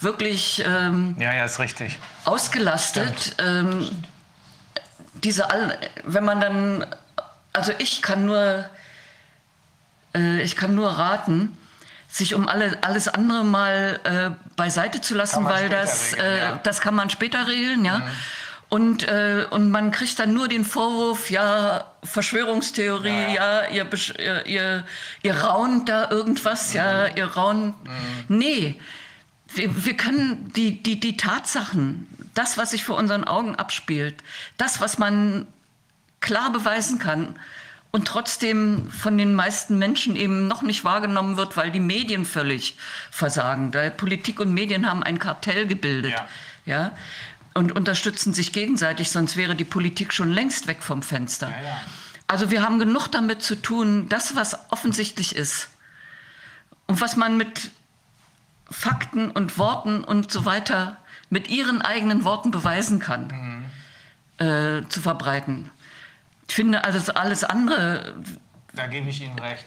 wirklich 0.00 0.62
ähm, 0.66 1.16
ja, 1.18 1.32
ja, 1.32 1.44
ist 1.44 1.58
richtig. 1.58 1.98
ausgelastet. 2.24 3.36
Ähm, 3.38 3.90
diese 5.14 5.50
all, 5.50 5.78
wenn 6.04 6.24
man 6.24 6.40
dann, 6.40 6.86
also 7.52 7.72
ich 7.78 8.02
kann 8.02 8.26
nur, 8.26 8.68
äh, 10.14 10.42
ich 10.42 10.56
kann 10.56 10.74
nur 10.74 10.90
raten, 10.90 11.56
sich 12.08 12.34
um 12.34 12.46
alle, 12.46 12.78
alles 12.82 13.08
andere 13.08 13.44
mal 13.44 14.00
äh, 14.04 14.30
beiseite 14.56 15.00
zu 15.00 15.14
lassen, 15.14 15.44
weil 15.44 15.70
das, 15.70 16.12
regeln, 16.12 16.26
äh, 16.26 16.38
ja. 16.38 16.60
das 16.62 16.80
kann 16.80 16.94
man 16.94 17.08
später 17.08 17.46
regeln, 17.46 17.84
ja. 17.84 17.98
Mhm. 17.98 18.10
Und, 18.72 19.06
äh, 19.06 19.44
und 19.50 19.70
man 19.70 19.90
kriegt 19.90 20.18
dann 20.18 20.32
nur 20.32 20.48
den 20.48 20.64
Vorwurf, 20.64 21.30
ja, 21.30 21.92
Verschwörungstheorie, 22.04 23.34
ja, 23.34 23.68
ja 23.68 23.68
ihr, 23.68 23.86
ihr, 24.18 24.46
ihr, 24.46 24.84
ihr 25.22 25.34
raunt 25.34 25.90
da 25.90 26.10
irgendwas, 26.10 26.70
mhm. 26.70 26.76
ja, 26.78 27.06
ihr 27.08 27.26
raunt. 27.26 27.74
Mhm. 27.84 27.90
Nee, 28.28 28.80
wir, 29.48 29.84
wir 29.84 29.94
können 29.94 30.54
die, 30.56 30.82
die, 30.82 30.98
die 30.98 31.18
Tatsachen, 31.18 32.08
das, 32.32 32.56
was 32.56 32.70
sich 32.70 32.82
vor 32.82 32.96
unseren 32.96 33.24
Augen 33.24 33.56
abspielt, 33.56 34.14
das, 34.56 34.80
was 34.80 34.96
man 34.96 35.46
klar 36.20 36.50
beweisen 36.50 36.98
kann 36.98 37.38
und 37.90 38.08
trotzdem 38.08 38.90
von 38.90 39.18
den 39.18 39.34
meisten 39.34 39.78
Menschen 39.78 40.16
eben 40.16 40.48
noch 40.48 40.62
nicht 40.62 40.82
wahrgenommen 40.82 41.36
wird, 41.36 41.58
weil 41.58 41.70
die 41.72 41.78
Medien 41.78 42.24
völlig 42.24 42.78
versagen. 43.10 43.70
Da 43.70 43.90
Politik 43.90 44.40
und 44.40 44.54
Medien 44.54 44.88
haben 44.88 45.02
ein 45.02 45.18
Kartell 45.18 45.66
gebildet. 45.66 46.12
Ja. 46.12 46.26
ja? 46.64 46.92
Und 47.54 47.72
unterstützen 47.72 48.32
sich 48.32 48.52
gegenseitig, 48.52 49.10
sonst 49.10 49.36
wäre 49.36 49.54
die 49.54 49.64
Politik 49.64 50.12
schon 50.12 50.30
längst 50.30 50.66
weg 50.66 50.82
vom 50.82 51.02
Fenster. 51.02 51.50
Ja, 51.50 51.62
ja. 51.62 51.80
Also 52.26 52.50
wir 52.50 52.62
haben 52.62 52.78
genug 52.78 53.08
damit 53.08 53.42
zu 53.42 53.60
tun, 53.60 54.08
das, 54.08 54.34
was 54.36 54.58
offensichtlich 54.70 55.36
ist 55.36 55.68
und 56.86 57.00
was 57.00 57.16
man 57.16 57.36
mit 57.36 57.70
Fakten 58.70 59.30
und 59.30 59.58
Worten 59.58 60.02
und 60.02 60.32
so 60.32 60.44
weiter 60.44 60.96
mit 61.28 61.48
ihren 61.48 61.82
eigenen 61.82 62.24
Worten 62.24 62.50
beweisen 62.50 62.98
kann, 62.98 63.70
mhm. 64.38 64.46
äh, 64.46 64.88
zu 64.88 65.00
verbreiten. 65.00 65.70
Ich 66.48 66.54
finde 66.54 66.84
also 66.84 67.12
alles 67.14 67.44
andere. 67.44 68.14
Da 68.74 68.86
gebe 68.86 69.08
ich 69.08 69.22
Ihnen 69.22 69.38
recht. 69.38 69.64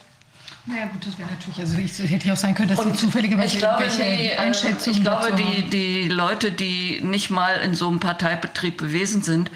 Naja 0.67 0.87
gut, 0.87 1.05
das 1.05 1.17
wäre 1.19 1.29
natürlich, 1.29 1.59
also 1.59 1.77
ich 1.77 2.11
hätte 2.11 2.33
auch 2.33 2.37
sein 2.37 2.55
können, 2.55 2.69
dass 2.69 2.79
und 2.79 2.97
Sie 2.97 3.05
zufälligerweise 3.05 3.53
ich 3.53 3.59
glaube, 3.59 3.83
die, 3.87 4.01
äh, 4.01 4.37
Einschätzung 4.37 4.93
Ich 4.93 5.01
glaube, 5.01 5.33
die, 5.33 5.69
die 5.69 6.09
Leute, 6.09 6.51
die 6.51 7.01
nicht 7.03 7.29
mal 7.29 7.57
in 7.57 7.75
so 7.75 7.87
einem 7.87 7.99
Parteibetrieb 7.99 8.79
gewesen 8.79 9.21
sind, 9.21 9.51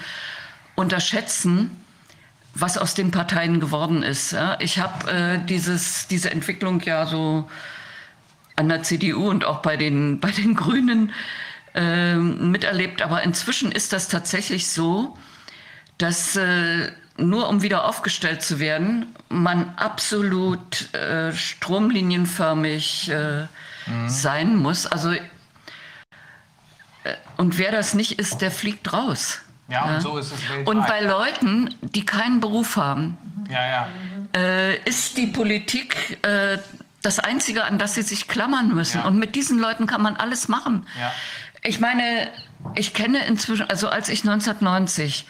unterschätzen, 0.76 1.72
was 2.54 2.78
aus 2.78 2.94
den 2.94 3.10
Parteien 3.10 3.60
geworden 3.60 4.04
ist. 4.04 4.36
Ich 4.60 4.80
habe 4.80 5.12
äh, 5.12 5.40
dieses, 5.46 6.08
diese 6.08 6.30
Entwicklung 6.30 6.82
ja 6.82 7.06
so 7.08 7.50
an 8.56 8.70
der 8.70 8.84
CDU 8.84 9.30
und 9.30 9.46
auch 9.46 9.62
bei 9.62 9.78
den, 9.78 10.20
bei 10.22 10.32
den 10.32 10.56
Grünen 10.56 11.12
äh, 11.74 12.16
miterlebt, 12.16 13.02
aber 13.02 13.24
inzwischen 13.24 13.72
ist 13.72 13.94
das 13.94 14.10
tatsächlich 14.10 14.68
so, 14.68 15.18
dass 15.98 16.36
äh, 16.36 16.92
nur 17.20 17.50
um 17.50 17.62
wieder 17.62 17.86
aufgestellt 17.86 18.42
zu 18.42 18.60
werden, 18.60 19.16
man 19.30 19.74
absolut 19.76 20.94
äh, 20.94 21.34
stromlinienförmig 21.34 23.10
äh, 23.10 23.48
mhm. 23.86 24.10
sein 24.10 24.56
muss. 24.56 24.86
Also 24.86 25.12
äh, 25.12 25.20
und 27.38 27.58
wer 27.58 27.72
das 27.72 27.94
nicht 27.94 28.20
ist, 28.20 28.42
der 28.42 28.52
fliegt 28.52 28.92
raus. 28.94 29.40
Ja, 29.68 29.86
ja. 29.86 29.96
und 29.96 30.02
so 30.02 30.18
ist 30.18 30.32
es 30.34 30.50
weltweit. 30.50 30.68
Und 30.68 30.88
bei 30.88 31.02
Leuten, 31.02 31.76
die 31.82 32.06
keinen 32.06 32.40
Beruf 32.40 32.76
haben, 32.76 33.18
ja, 33.50 33.66
ja. 33.68 33.88
Äh, 34.36 34.78
ist 34.84 35.18
die 35.18 35.28
Politik 35.28 36.20
äh, 36.24 36.60
das 37.02 37.20
Einzige, 37.20 37.64
an 37.64 37.80
das 37.80 37.96
sie 37.96 38.02
sich 38.02 38.28
klammern 38.28 38.76
müssen. 38.76 39.02
Und 39.02 39.18
mit 39.18 39.36
diesen 39.36 39.58
Leuten 39.60 39.88
kann 39.88 40.02
man 40.02 40.18
alles 40.18 40.48
machen. 40.48 40.86
Ich 41.64 41.80
meine, 41.80 42.30
ich 42.76 42.94
kenne 42.94 43.26
inzwischen, 43.26 43.70
also 43.70 43.90
als 43.90 44.10
ich 44.10 44.22
1990 44.22 45.26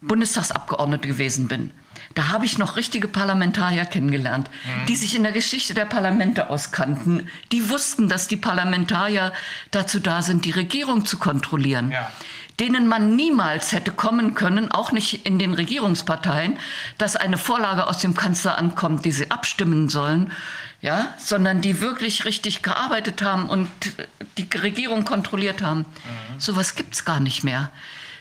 Bundestagsabgeordnete 0.00 1.08
gewesen 1.08 1.48
bin, 1.48 1.72
da 2.14 2.28
habe 2.28 2.46
ich 2.46 2.58
noch 2.58 2.76
richtige 2.76 3.08
Parlamentarier 3.08 3.84
kennengelernt, 3.84 4.48
mhm. 4.64 4.86
die 4.86 4.96
sich 4.96 5.14
in 5.14 5.22
der 5.22 5.32
Geschichte 5.32 5.74
der 5.74 5.84
Parlamente 5.84 6.48
auskannten. 6.50 7.28
Die 7.52 7.68
wussten, 7.68 8.08
dass 8.08 8.26
die 8.26 8.36
Parlamentarier 8.36 9.32
dazu 9.70 10.00
da 10.00 10.22
sind, 10.22 10.44
die 10.44 10.50
Regierung 10.50 11.04
zu 11.04 11.18
kontrollieren. 11.18 11.90
Ja. 11.90 12.10
denen 12.58 12.88
man 12.88 13.16
niemals 13.16 13.72
hätte 13.72 13.92
kommen 13.92 14.34
können, 14.34 14.70
auch 14.70 14.90
nicht 14.90 15.26
in 15.26 15.38
den 15.38 15.52
Regierungsparteien, 15.52 16.58
dass 16.96 17.14
eine 17.14 17.36
Vorlage 17.36 17.86
aus 17.86 17.98
dem 17.98 18.14
Kanzleramt 18.14 18.76
kommt, 18.76 19.04
die 19.04 19.12
sie 19.12 19.30
abstimmen 19.30 19.90
sollen, 19.90 20.32
ja, 20.80 21.12
sondern 21.18 21.60
die 21.60 21.82
wirklich 21.82 22.24
richtig 22.24 22.62
gearbeitet 22.62 23.20
haben 23.20 23.50
und 23.50 23.68
die 24.38 24.48
Regierung 24.56 25.04
kontrolliert 25.04 25.60
haben. 25.60 25.80
Mhm. 25.80 26.40
Sowas 26.40 26.74
es 26.90 27.04
gar 27.04 27.20
nicht 27.20 27.44
mehr. 27.44 27.70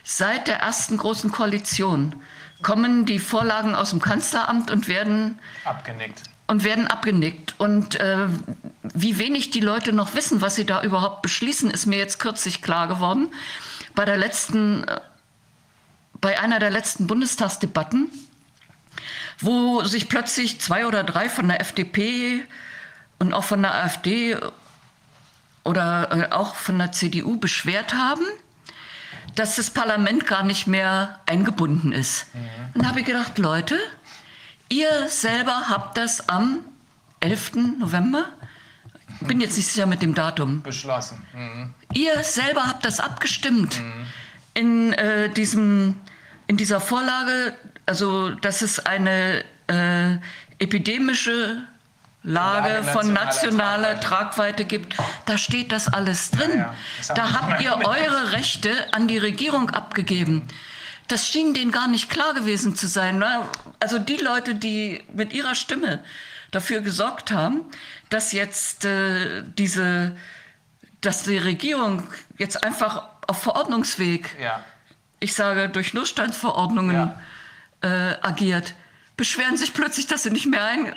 Seit 0.07 0.47
der 0.47 0.57
ersten 0.57 0.97
großen 0.97 1.31
Koalition 1.31 2.21
kommen 2.61 3.07
die 3.07 3.17
Vorlagen 3.17 3.73
aus 3.73 3.89
dem 3.89 3.99
Kanzleramt 3.99 4.69
und 4.69 4.87
werden 4.87 5.39
abgenickt. 5.63 6.21
Und 6.45 6.63
werden 6.63 6.85
abgenickt. 6.85 7.55
Und 7.57 7.99
äh, 7.99 8.27
wie 8.83 9.17
wenig 9.17 9.49
die 9.49 9.61
Leute 9.61 9.93
noch 9.93 10.13
wissen, 10.13 10.41
was 10.41 10.53
sie 10.53 10.65
da 10.65 10.83
überhaupt 10.83 11.23
beschließen, 11.23 11.71
ist 11.71 11.87
mir 11.87 11.97
jetzt 11.97 12.19
kürzlich 12.19 12.61
klar 12.61 12.87
geworden. 12.87 13.29
Bei 13.95 14.05
der 14.05 14.17
letzten, 14.17 14.83
äh, 14.83 15.01
bei 16.21 16.39
einer 16.39 16.59
der 16.59 16.69
letzten 16.69 17.07
Bundestagsdebatten, 17.07 18.11
wo 19.39 19.83
sich 19.85 20.07
plötzlich 20.07 20.61
zwei 20.61 20.85
oder 20.85 21.03
drei 21.03 21.29
von 21.29 21.47
der 21.47 21.61
FDP 21.61 22.45
und 23.17 23.33
auch 23.33 23.43
von 23.43 23.63
der 23.63 23.73
AfD 23.73 24.37
oder 25.63 26.11
äh, 26.11 26.31
auch 26.31 26.53
von 26.53 26.77
der 26.77 26.91
CDU 26.91 27.37
beschwert 27.37 27.95
haben, 27.95 28.23
dass 29.35 29.55
das 29.55 29.69
Parlament 29.69 30.27
gar 30.27 30.43
nicht 30.43 30.67
mehr 30.67 31.19
eingebunden 31.25 31.91
ist. 31.91 32.27
Mhm. 32.33 32.39
Dann 32.73 32.87
habe 32.87 32.99
ich 32.99 33.05
gedacht, 33.05 33.37
Leute, 33.37 33.77
ihr 34.69 35.07
selber 35.07 35.69
habt 35.69 35.97
das 35.97 36.29
am 36.29 36.59
11. 37.19 37.55
November, 37.79 38.25
bin 39.21 39.41
jetzt 39.41 39.57
nicht 39.57 39.67
sicher 39.67 39.85
mit 39.85 40.01
dem 40.01 40.13
Datum, 40.13 40.61
beschlossen. 40.61 41.25
Mhm. 41.33 41.73
Ihr 41.93 42.23
selber 42.23 42.67
habt 42.67 42.85
das 42.85 42.99
abgestimmt 42.99 43.79
mhm. 43.79 44.05
in, 44.53 44.93
äh, 44.93 45.29
diesem, 45.29 45.95
in 46.47 46.57
dieser 46.57 46.79
Vorlage, 46.79 47.55
also 47.85 48.31
dass 48.31 48.61
es 48.61 48.85
eine 48.85 49.43
äh, 49.67 50.17
epidemische 50.59 51.67
Lage 52.25 52.83
von 52.83 53.13
nationaler 53.13 53.99
Tragweite 53.99 54.65
gibt. 54.65 54.95
Da 55.25 55.37
steht 55.37 55.71
das 55.71 55.87
alles 55.87 56.31
drin. 56.31 56.51
Ja, 56.51 56.75
ja. 57.07 57.13
Da 57.13 57.33
habt 57.33 57.61
ihr 57.61 57.77
eure 57.77 58.31
Rechte 58.31 58.71
an 58.93 59.07
die 59.07 59.19
Regierung 59.19 59.69
abgegeben. 59.69 60.47
das 61.07 61.27
schien 61.27 61.53
denen 61.53 61.71
gar 61.71 61.87
nicht 61.87 62.09
klar 62.09 62.33
gewesen 62.33 62.75
zu 62.75 62.87
sein. 62.87 63.23
Also 63.79 63.99
die 63.99 64.17
Leute, 64.17 64.55
die 64.55 65.03
mit 65.13 65.33
ihrer 65.33 65.53
Stimme 65.53 66.03
dafür 66.49 66.81
gesorgt 66.81 67.31
haben, 67.31 67.61
dass 68.09 68.31
jetzt 68.31 68.85
äh, 68.85 69.43
diese, 69.57 70.15
dass 71.01 71.23
die 71.23 71.37
Regierung 71.37 72.03
jetzt 72.37 72.63
einfach 72.63 73.03
auf 73.27 73.43
Verordnungsweg, 73.43 74.35
ja. 74.41 74.63
ich 75.19 75.33
sage 75.33 75.69
durch 75.69 75.93
Notstandsverordnungen 75.93 77.11
äh, 77.81 77.87
agiert, 78.21 78.73
beschweren 79.17 79.57
sich 79.57 79.73
plötzlich, 79.73 80.07
dass 80.07 80.23
sie 80.23 80.31
nicht 80.31 80.47
mehr 80.47 80.63
ein, 80.65 80.95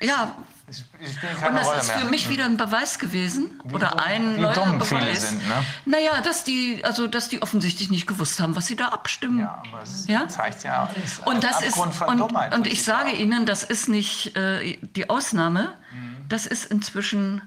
ja, 0.00 0.36
und 0.68 1.54
das 1.56 1.66
Rolle 1.66 1.80
ist 1.80 1.90
für 1.90 2.00
mehr. 2.00 2.10
mich 2.10 2.28
wieder 2.28 2.44
ein 2.44 2.56
Beweis 2.56 2.98
gewesen 2.98 3.60
wie 3.64 3.74
oder 3.74 4.04
ein 4.04 4.36
wie 4.36 4.40
neuer 4.40 4.72
Beweis. 4.78 5.30
Sind, 5.30 5.48
ne? 5.48 5.64
Naja, 5.86 6.20
dass 6.20 6.44
die, 6.44 6.84
also 6.84 7.06
dass 7.06 7.28
die 7.28 7.42
offensichtlich 7.42 7.90
nicht 7.90 8.06
gewusst 8.06 8.40
haben, 8.40 8.54
was 8.54 8.66
sie 8.66 8.76
da 8.76 8.88
abstimmen. 8.88 9.40
Ja, 9.40 9.62
aber 9.66 9.82
es 9.82 10.06
ja? 10.06 10.28
zeigt 10.28 10.64
ja. 10.64 10.90
Und 11.24 11.42
das 11.44 11.62
ist 11.62 11.76
und, 11.76 12.20
und 12.20 12.66
ich 12.66 12.84
sage 12.84 13.12
Ihnen, 13.12 13.46
das 13.46 13.64
ist 13.64 13.88
nicht 13.88 14.36
äh, 14.36 14.78
die 14.82 15.08
Ausnahme. 15.08 15.74
Mhm. 15.92 16.28
Das 16.28 16.46
ist 16.46 16.66
inzwischen 16.66 17.42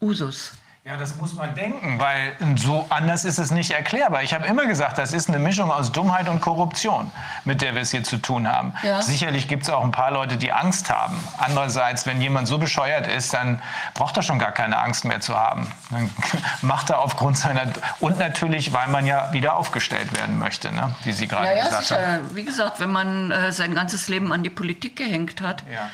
Usus. 0.00 0.52
Ja, 0.86 0.96
das 0.96 1.16
muss 1.16 1.34
man 1.34 1.52
denken, 1.56 1.98
weil 1.98 2.36
so 2.54 2.86
anders 2.90 3.24
ist 3.24 3.38
es 3.38 3.50
nicht 3.50 3.72
erklärbar. 3.72 4.22
Ich 4.22 4.32
habe 4.32 4.46
immer 4.46 4.66
gesagt, 4.66 4.98
das 4.98 5.12
ist 5.12 5.28
eine 5.28 5.40
Mischung 5.40 5.68
aus 5.72 5.90
Dummheit 5.90 6.28
und 6.28 6.40
Korruption, 6.40 7.10
mit 7.44 7.60
der 7.60 7.74
wir 7.74 7.82
es 7.82 7.90
hier 7.90 8.04
zu 8.04 8.18
tun 8.18 8.46
haben. 8.46 8.72
Ja. 8.84 9.02
Sicherlich 9.02 9.48
gibt 9.48 9.64
es 9.64 9.70
auch 9.70 9.82
ein 9.82 9.90
paar 9.90 10.12
Leute, 10.12 10.36
die 10.36 10.52
Angst 10.52 10.88
haben. 10.88 11.16
Andererseits, 11.38 12.06
wenn 12.06 12.20
jemand 12.20 12.46
so 12.46 12.58
bescheuert 12.58 13.08
ist, 13.08 13.34
dann 13.34 13.60
braucht 13.94 14.16
er 14.16 14.22
schon 14.22 14.38
gar 14.38 14.52
keine 14.52 14.78
Angst 14.78 15.04
mehr 15.04 15.18
zu 15.18 15.36
haben. 15.36 15.66
Dann 15.90 16.08
macht 16.62 16.88
er 16.90 17.00
aufgrund 17.00 17.36
seiner... 17.36 17.64
Und 17.98 18.20
natürlich, 18.20 18.72
weil 18.72 18.86
man 18.86 19.06
ja 19.06 19.32
wieder 19.32 19.56
aufgestellt 19.56 20.16
werden 20.16 20.38
möchte, 20.38 20.72
ne? 20.72 20.94
wie 21.02 21.10
Sie 21.10 21.26
gerade 21.26 21.46
ja, 21.46 21.56
ja, 21.56 21.64
gesagt 21.64 21.86
sicher. 21.86 22.12
haben. 22.12 22.36
Wie 22.36 22.44
gesagt, 22.44 22.78
wenn 22.78 22.92
man 22.92 23.32
äh, 23.32 23.50
sein 23.50 23.74
ganzes 23.74 24.06
Leben 24.06 24.32
an 24.32 24.44
die 24.44 24.50
Politik 24.50 24.94
gehängt 24.94 25.40
hat... 25.40 25.64
Ja 25.68 25.90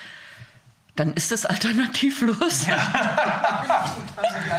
dann 0.97 1.15
ist 1.15 1.33
das 1.33 1.47
alternativlos. 1.47 2.67
Ja. 2.67 2.77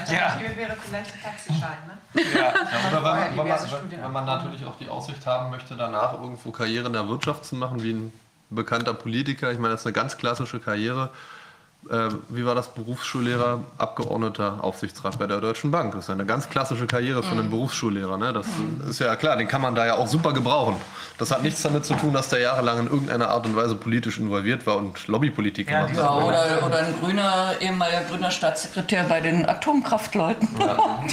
Wäre 0.09 0.75
vielleicht 0.81 1.13
ein 1.13 1.21
Taxischein, 1.21 1.77
ne? 1.87 1.99
Ja. 2.15 2.39
ja 2.39 2.53
oder 2.91 3.03
wenn, 3.03 3.37
wenn, 3.37 3.47
man, 3.47 3.59
wenn 3.89 4.11
man 4.11 4.25
natürlich 4.25 4.65
auch 4.65 4.77
die 4.77 4.89
Aussicht 4.89 5.25
haben 5.25 5.51
möchte, 5.51 5.75
danach 5.75 6.13
irgendwo 6.13 6.51
Karriere 6.51 6.87
in 6.87 6.93
der 6.93 7.07
Wirtschaft 7.07 7.45
zu 7.45 7.55
machen, 7.55 7.83
wie 7.83 7.93
ein 7.93 8.13
bekannter 8.49 8.93
Politiker. 8.93 9.51
Ich 9.51 9.59
meine, 9.59 9.73
das 9.73 9.81
ist 9.81 9.87
eine 9.87 9.93
ganz 9.93 10.17
klassische 10.17 10.59
Karriere 10.59 11.11
äh, 11.89 12.09
wie 12.29 12.45
war 12.45 12.55
das, 12.55 12.69
Berufsschullehrer, 12.73 13.63
Abgeordneter, 13.77 14.63
Aufsichtsrat 14.63 15.19
bei 15.19 15.27
der 15.27 15.41
Deutschen 15.41 15.71
Bank. 15.71 15.93
Das 15.93 16.05
ist 16.05 16.09
eine 16.09 16.25
ganz 16.25 16.49
klassische 16.49 16.87
Karriere 16.87 17.23
für 17.23 17.31
einen 17.31 17.47
mhm. 17.47 17.51
Berufsschullehrer. 17.51 18.17
Ne? 18.17 18.33
Das 18.33 18.47
ist 18.89 18.99
ja 18.99 19.15
klar, 19.15 19.37
den 19.37 19.47
kann 19.47 19.61
man 19.61 19.75
da 19.75 19.85
ja 19.85 19.95
auch 19.95 20.07
super 20.07 20.33
gebrauchen. 20.33 20.77
Das 21.17 21.31
hat 21.31 21.43
nichts 21.43 21.61
damit 21.61 21.85
zu 21.85 21.93
tun, 21.95 22.13
dass 22.13 22.29
der 22.29 22.39
jahrelang 22.39 22.79
in 22.79 22.87
irgendeiner 22.87 23.29
Art 23.29 23.45
und 23.45 23.55
Weise 23.55 23.75
politisch 23.75 24.17
involviert 24.17 24.65
war 24.65 24.77
und 24.77 25.07
Lobbypolitik 25.07 25.69
ja, 25.69 25.85
gemacht 25.85 25.97
hat. 25.97 26.03
Ja, 26.03 26.25
oder, 26.25 26.65
oder 26.65 26.77
ein 26.79 26.95
grüner, 26.99 27.53
ehemaliger 27.59 28.01
grüner 28.01 28.31
Staatssekretär 28.31 29.03
bei 29.03 29.21
den 29.21 29.47
Atomkraftleuten. 29.47 30.49
Ja. 30.59 30.65
ja 30.67 31.03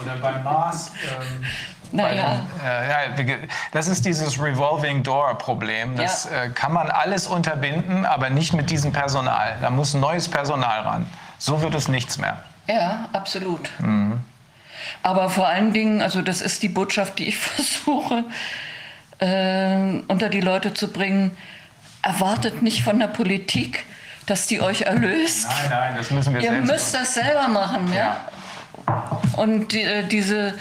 oder 0.00 0.16
beim 0.20 0.44
Mars. 0.44 0.92
Ähm 1.04 1.44
naja. 1.92 2.46
Äh, 2.64 3.36
das 3.72 3.88
ist 3.88 4.04
dieses 4.04 4.40
Revolving 4.40 5.02
Door 5.02 5.38
Problem. 5.38 5.96
Das 5.96 6.28
ja. 6.30 6.44
äh, 6.44 6.48
kann 6.50 6.72
man 6.72 6.90
alles 6.90 7.26
unterbinden, 7.26 8.04
aber 8.04 8.30
nicht 8.30 8.52
mit 8.52 8.70
diesem 8.70 8.92
Personal. 8.92 9.56
Da 9.60 9.70
muss 9.70 9.94
neues 9.94 10.28
Personal 10.28 10.80
ran. 10.80 11.06
So 11.38 11.62
wird 11.62 11.74
es 11.74 11.88
nichts 11.88 12.18
mehr. 12.18 12.42
Ja, 12.66 13.08
absolut. 13.12 13.70
Mhm. 13.78 14.20
Aber 15.02 15.30
vor 15.30 15.48
allen 15.48 15.72
Dingen, 15.72 16.02
also 16.02 16.22
das 16.22 16.42
ist 16.42 16.62
die 16.62 16.68
Botschaft, 16.68 17.18
die 17.18 17.28
ich 17.28 17.38
versuche 17.38 18.24
äh, 19.18 20.02
unter 20.08 20.28
die 20.28 20.40
Leute 20.40 20.74
zu 20.74 20.88
bringen. 20.92 21.36
Erwartet 22.02 22.62
nicht 22.62 22.84
von 22.84 22.98
der 22.98 23.08
Politik, 23.08 23.84
dass 24.26 24.46
die 24.46 24.60
euch 24.60 24.82
erlöst. 24.82 25.48
Nein, 25.48 25.70
nein, 25.70 25.94
das 25.96 26.10
müssen 26.10 26.34
wir 26.34 26.40
Ihr 26.40 26.52
müsst 26.52 26.92
machen. 26.92 27.04
das 27.04 27.14
selber 27.14 27.48
machen. 27.48 27.92
Ja. 27.92 28.16
ja. 28.86 29.20
Und 29.36 29.72
die, 29.72 29.82
äh, 29.82 30.04
diese 30.04 30.54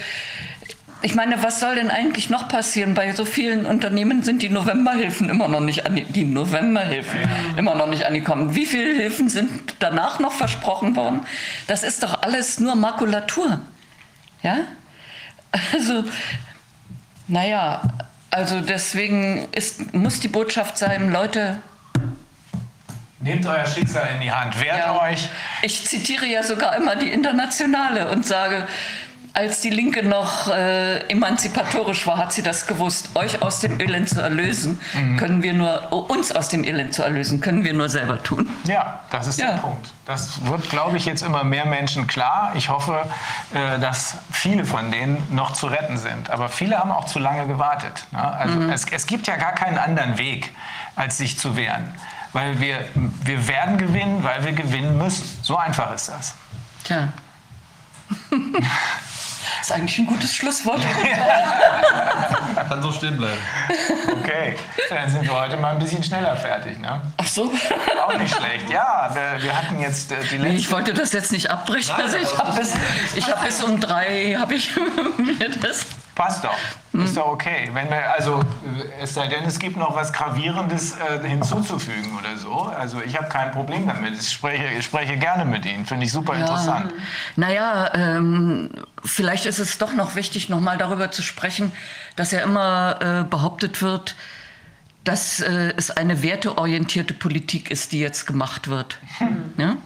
ich 1.01 1.15
meine, 1.15 1.43
was 1.43 1.59
soll 1.59 1.75
denn 1.75 1.91
eigentlich 1.91 2.29
noch 2.29 2.47
passieren? 2.47 2.93
Bei 2.93 3.11
so 3.13 3.25
vielen 3.25 3.65
Unternehmen 3.65 4.23
sind 4.23 4.41
die 4.41 4.49
Novemberhilfen 4.49 5.29
immer 5.29 5.47
noch 5.47 5.59
nicht 5.59 5.85
an, 5.85 5.95
die 5.95 6.23
Novemberhilfen 6.23 7.19
immer 7.55 7.75
noch 7.75 7.87
nicht 7.87 8.05
angekommen. 8.05 8.55
Wie 8.55 8.65
viele 8.65 8.95
Hilfen 8.95 9.29
sind 9.29 9.75
danach 9.79 10.19
noch 10.19 10.33
versprochen 10.33 10.95
worden? 10.95 11.21
Das 11.67 11.83
ist 11.83 12.03
doch 12.03 12.21
alles 12.23 12.59
nur 12.59 12.75
Makulatur. 12.75 13.61
Ja? 14.41 14.59
Also, 15.73 16.03
naja, 17.27 17.81
also 18.29 18.59
deswegen 18.59 19.47
ist, 19.51 19.93
muss 19.93 20.19
die 20.19 20.27
Botschaft 20.27 20.77
sein, 20.77 21.11
Leute, 21.11 21.61
Nehmt 23.19 23.45
euer 23.47 23.65
Schicksal 23.65 24.09
in 24.13 24.21
die 24.21 24.31
Hand, 24.31 24.61
wehrt 24.61 24.77
ja. 24.77 25.01
euch. 25.01 25.27
Ich 25.63 25.85
zitiere 25.85 26.27
ja 26.27 26.43
sogar 26.43 26.75
immer 26.75 26.95
die 26.95 27.11
Internationale 27.11 28.09
und 28.09 28.25
sage, 28.25 28.67
als 29.37 29.61
die 29.61 29.69
Linke 29.69 30.01
noch 30.01 30.47
äh, 30.47 30.97
emanzipatorisch 31.09 32.07
war, 32.07 32.17
hat 32.17 32.33
sie 32.33 32.41
das 32.41 32.65
gewusst. 32.65 33.11
Euch 33.13 33.39
aus 33.43 33.59
dem 33.59 33.79
Elend 33.79 34.09
zu 34.09 34.19
erlösen, 34.19 34.79
mhm. 34.95 35.17
können 35.17 35.43
wir 35.43 35.53
nur, 35.53 36.09
uns 36.09 36.31
aus 36.31 36.49
dem 36.49 36.63
Elend 36.63 36.95
zu 36.95 37.03
erlösen, 37.03 37.39
können 37.39 37.63
wir 37.63 37.73
nur 37.75 37.87
selber 37.87 38.21
tun. 38.23 38.49
Ja, 38.63 39.01
das 39.11 39.27
ist 39.27 39.39
ja. 39.39 39.51
der 39.51 39.57
Punkt. 39.59 39.93
Das 40.05 40.43
wird, 40.43 40.67
glaube 40.71 40.97
ich, 40.97 41.05
jetzt 41.05 41.21
immer 41.21 41.43
mehr 41.43 41.67
Menschen 41.67 42.07
klar. 42.07 42.53
Ich 42.55 42.69
hoffe, 42.69 43.05
äh, 43.53 43.77
dass 43.77 44.17
viele 44.31 44.65
von 44.65 44.89
denen 44.89 45.21
noch 45.29 45.53
zu 45.53 45.67
retten 45.67 45.97
sind. 45.97 46.31
Aber 46.31 46.49
viele 46.49 46.79
haben 46.79 46.89
auch 46.89 47.05
zu 47.05 47.19
lange 47.19 47.45
gewartet. 47.45 48.07
Ne? 48.11 48.23
Also 48.23 48.55
mhm. 48.55 48.71
es, 48.71 48.85
es 48.91 49.05
gibt 49.05 49.27
ja 49.27 49.35
gar 49.35 49.53
keinen 49.53 49.77
anderen 49.77 50.17
Weg, 50.17 50.51
als 50.95 51.19
sich 51.19 51.37
zu 51.37 51.55
wehren. 51.55 51.93
Weil 52.33 52.59
wir, 52.59 52.85
wir 52.95 53.47
werden 53.47 53.77
gewinnen, 53.77 54.23
weil 54.23 54.43
wir 54.43 54.53
gewinnen 54.53 54.97
müssen. 54.97 55.29
So 55.43 55.57
einfach 55.57 55.93
ist 55.93 56.09
das. 56.09 56.33
Tja. 56.83 57.09
Das 59.59 59.67
ist 59.67 59.71
eigentlich 59.71 59.97
ein 59.99 60.05
gutes 60.05 60.33
Schlusswort. 60.35 60.81
Kann 62.69 62.81
so 62.81 62.91
stehen 62.91 63.17
bleiben. 63.17 63.39
Okay, 64.19 64.55
dann 64.89 65.09
sind 65.09 65.23
wir 65.23 65.39
heute 65.39 65.57
mal 65.57 65.73
ein 65.73 65.79
bisschen 65.79 66.03
schneller 66.03 66.35
fertig. 66.35 66.79
Ne? 66.79 67.01
Ach 67.17 67.27
so. 67.27 67.51
Auch 68.05 68.17
nicht 68.17 68.35
schlecht. 68.35 68.69
Ja, 68.69 69.09
wir, 69.13 69.43
wir 69.43 69.57
hatten 69.57 69.79
jetzt 69.79 70.11
äh, 70.11 70.15
die 70.29 70.37
letzte... 70.37 70.57
Ich 70.57 70.71
wollte 70.71 70.93
das 70.93 71.13
jetzt 71.13 71.31
nicht 71.31 71.49
abbrechen. 71.49 71.93
Nein, 71.97 72.05
also 72.05 72.17
ich 72.17 72.37
habe 72.37 72.59
bis, 72.59 72.73
hab 73.27 73.45
bis 73.45 73.63
um 73.63 73.79
drei 73.79 74.35
habe 74.39 74.55
ich 74.55 74.75
mir 75.17 75.49
das 75.61 75.85
Passt 76.17 76.43
doch. 76.43 76.57
Ist 76.93 77.15
doch 77.15 77.27
okay. 77.27 77.69
Wenn 77.73 77.91
wir, 77.91 78.11
also, 78.11 78.41
es 78.99 79.13
sei 79.13 79.27
denn, 79.27 79.43
es 79.43 79.59
gibt 79.59 79.77
noch 79.77 79.95
was 79.95 80.11
Gravierendes 80.11 80.95
äh, 80.97 81.27
hinzuzufügen 81.27 82.17
oder 82.17 82.35
so. 82.37 82.53
Also, 82.53 82.99
ich 83.05 83.15
habe 83.15 83.29
kein 83.29 83.51
Problem 83.51 83.85
damit. 83.85 84.19
Ich 84.19 84.31
spreche, 84.31 84.63
ich 84.79 84.83
spreche 84.83 85.15
gerne 85.17 85.45
mit 85.45 85.63
Ihnen. 85.67 85.85
Finde 85.85 86.07
ich 86.07 86.11
super 86.11 86.33
ja. 86.33 86.39
interessant. 86.39 86.91
Naja, 87.35 87.93
ähm, 87.93 88.71
vielleicht 89.05 89.45
ist 89.45 89.59
es 89.59 89.77
doch 89.77 89.93
noch 89.93 90.15
wichtig, 90.15 90.49
nochmal 90.49 90.79
darüber 90.79 91.11
zu 91.11 91.21
sprechen, 91.21 91.71
dass 92.15 92.31
ja 92.31 92.39
immer 92.39 92.97
äh, 92.99 93.23
behauptet 93.23 93.83
wird, 93.83 94.15
dass 95.03 95.39
äh, 95.39 95.75
es 95.77 95.91
eine 95.91 96.23
werteorientierte 96.23 97.13
Politik 97.13 97.69
ist, 97.69 97.91
die 97.91 97.99
jetzt 97.99 98.25
gemacht 98.25 98.69
wird. 98.69 98.97
Mhm. 99.19 99.53
Ja? 99.57 99.77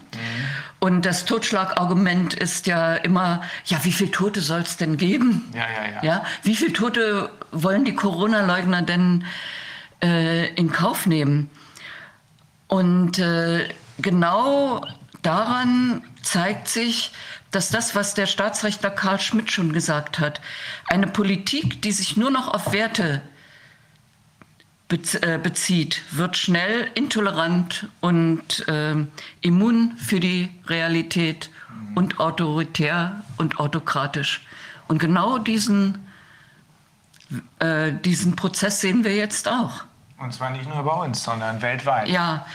Und 0.84 1.06
das 1.06 1.26
Totschlagargument 1.26 2.34
ist 2.34 2.66
ja 2.66 2.95
immer, 2.95 3.43
ja, 3.66 3.77
wie 3.84 3.92
viele 3.92 4.10
Tote 4.10 4.42
soll 4.42 4.61
es 4.61 4.77
denn 4.77 4.98
geben? 4.98 5.48
Ja, 5.53 5.68
ja, 5.69 5.92
ja. 5.92 6.03
ja? 6.03 6.26
Wie 6.42 6.56
viele 6.56 6.74
Tote 6.74 7.30
wollen 7.51 7.85
die 7.85 7.93
Corona-Leugner 7.93 8.82
denn 8.82 9.24
äh, 10.03 10.51
in 10.56 10.72
Kauf 10.72 11.06
nehmen? 11.06 11.51
Und 12.68 13.19
äh, 13.19 13.69
genau 14.00 14.84
daran 15.22 16.01
zeigt 16.24 16.68
sich, 16.68 17.11
dass 17.51 17.69
das, 17.69 17.93
was 17.93 18.16
der 18.16 18.26
Staatsrechtler 18.26 18.90
Karl 18.90 19.19
Schmidt 19.19 19.51
schon 19.51 19.74
gesagt 19.74 20.18
hat, 20.18 20.42
eine 20.88 21.06
Politik, 21.06 21.84
die 21.84 21.92
sich 21.92 22.18
nur 22.18 22.32
noch 22.32 22.51
auf 22.51 22.74
Werte 22.74 23.22
bezieht, 25.38 26.02
wird 26.11 26.38
schnell 26.38 26.90
intolerant 26.95 27.88
und 28.02 28.68
äh, 28.68 28.95
immun 29.42 29.98
für 29.98 30.20
die 30.20 30.50
Realität 30.68 31.50
und 31.95 32.20
autoritär 32.20 33.24
und 33.38 33.60
autokratisch. 33.60 34.42
Und 34.88 35.00
genau 35.00 35.38
diesen, 35.38 36.06
äh, 37.60 37.94
diesen 37.94 38.36
Prozess 38.36 38.82
sehen 38.82 39.03
wir 39.03 39.16
jetzt 39.16 39.48
auch. 39.48 39.86
Und 40.18 40.34
zwar 40.34 40.52
nicht 40.52 40.68
nur 40.68 40.84
bei 40.84 41.06
uns, 41.06 41.24
sondern 41.24 41.61
weltweit. 41.61 42.08
Ja, 42.08 42.45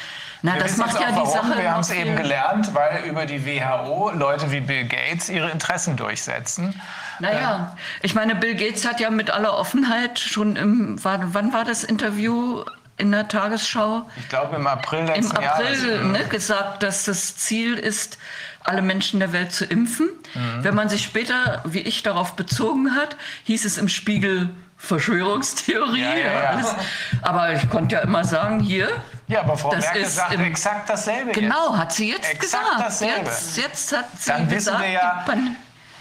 na, 0.47 0.55
wir 0.55 0.62
das 0.62 0.76
macht 0.76 1.00
ja 1.00 1.10
die 1.10 1.28
Sache. 1.28 1.58
Wir 1.58 1.73
haben 1.73 1.81
es 1.81 1.91
eben 1.91 2.15
gelernt, 2.15 2.73
weil 2.73 3.05
über 3.05 3.26
die 3.26 3.44
WHO 3.44 4.12
Leute 4.12 4.52
wie 4.52 4.60
Bill 4.60 4.86
Gates 4.86 5.28
ihre 5.28 5.50
Interessen 5.50 5.97
durchsetzen. 5.97 6.81
Naja, 7.18 7.76
ich 8.00 8.15
meine, 8.15 8.36
Bill 8.36 8.55
Gates 8.55 8.86
hat 8.86 9.00
ja 9.00 9.10
mit 9.10 9.31
aller 9.31 9.58
Offenheit 9.58 10.20
schon 10.20 10.55
im, 10.55 11.02
war, 11.02 11.34
wann 11.34 11.52
war 11.52 11.65
das 11.65 11.83
Interview 11.83 12.62
in 12.97 13.10
der 13.10 13.26
Tagesschau? 13.26 14.08
Ich 14.16 14.28
glaube 14.28 14.55
im 14.55 14.68
April 14.68 15.07
letzten 15.07 15.36
Im 15.36 15.44
April 15.44 15.75
Jahres. 15.75 16.05
Ne, 16.05 16.25
gesagt, 16.28 16.84
dass 16.84 17.05
das 17.05 17.36
Ziel 17.36 17.75
ist, 17.75 18.16
alle 18.62 18.83
Menschen 18.83 19.18
der 19.18 19.33
Welt 19.33 19.52
zu 19.52 19.65
impfen. 19.65 20.10
Mhm. 20.34 20.62
Wenn 20.62 20.75
man 20.76 20.89
sich 20.89 21.02
später, 21.02 21.62
wie 21.65 21.81
ich, 21.81 22.05
darauf 22.05 22.36
bezogen 22.36 22.94
hat, 22.94 23.16
hieß 23.44 23.65
es 23.65 23.78
im 23.78 23.89
Spiegel, 23.89 24.50
Verschwörungstheorie. 24.76 26.00
Ja, 26.00 26.15
ja, 26.15 26.60
ja. 26.60 26.76
Aber 27.23 27.52
ich 27.52 27.68
konnte 27.68 27.97
ja 27.97 28.02
immer 28.02 28.25
sagen, 28.25 28.60
hier. 28.60 28.89
Ja, 29.28 29.40
aber 29.40 29.56
Frau 29.58 29.70
das 29.70 29.84
Merkel 29.84 30.02
ist 30.02 30.14
sagt 30.16 30.34
im- 30.34 30.44
exakt 30.44 30.88
dasselbe. 30.88 31.32
Genau, 31.32 31.70
jetzt. 31.70 31.78
hat 31.78 31.92
sie 31.92 32.10
jetzt 32.10 32.30
Exakt 32.30 32.40
gesagt. 32.40 32.64
dasselbe. 32.80 33.28
Jetzt, 33.30 33.56
jetzt 33.56 33.96
hat 33.96 34.06
sie 34.18 34.30
Dann 34.30 34.42
wissen 34.50 34.55
gesagt, 34.72 34.80
wir 34.82 34.90
ja, 34.90 35.24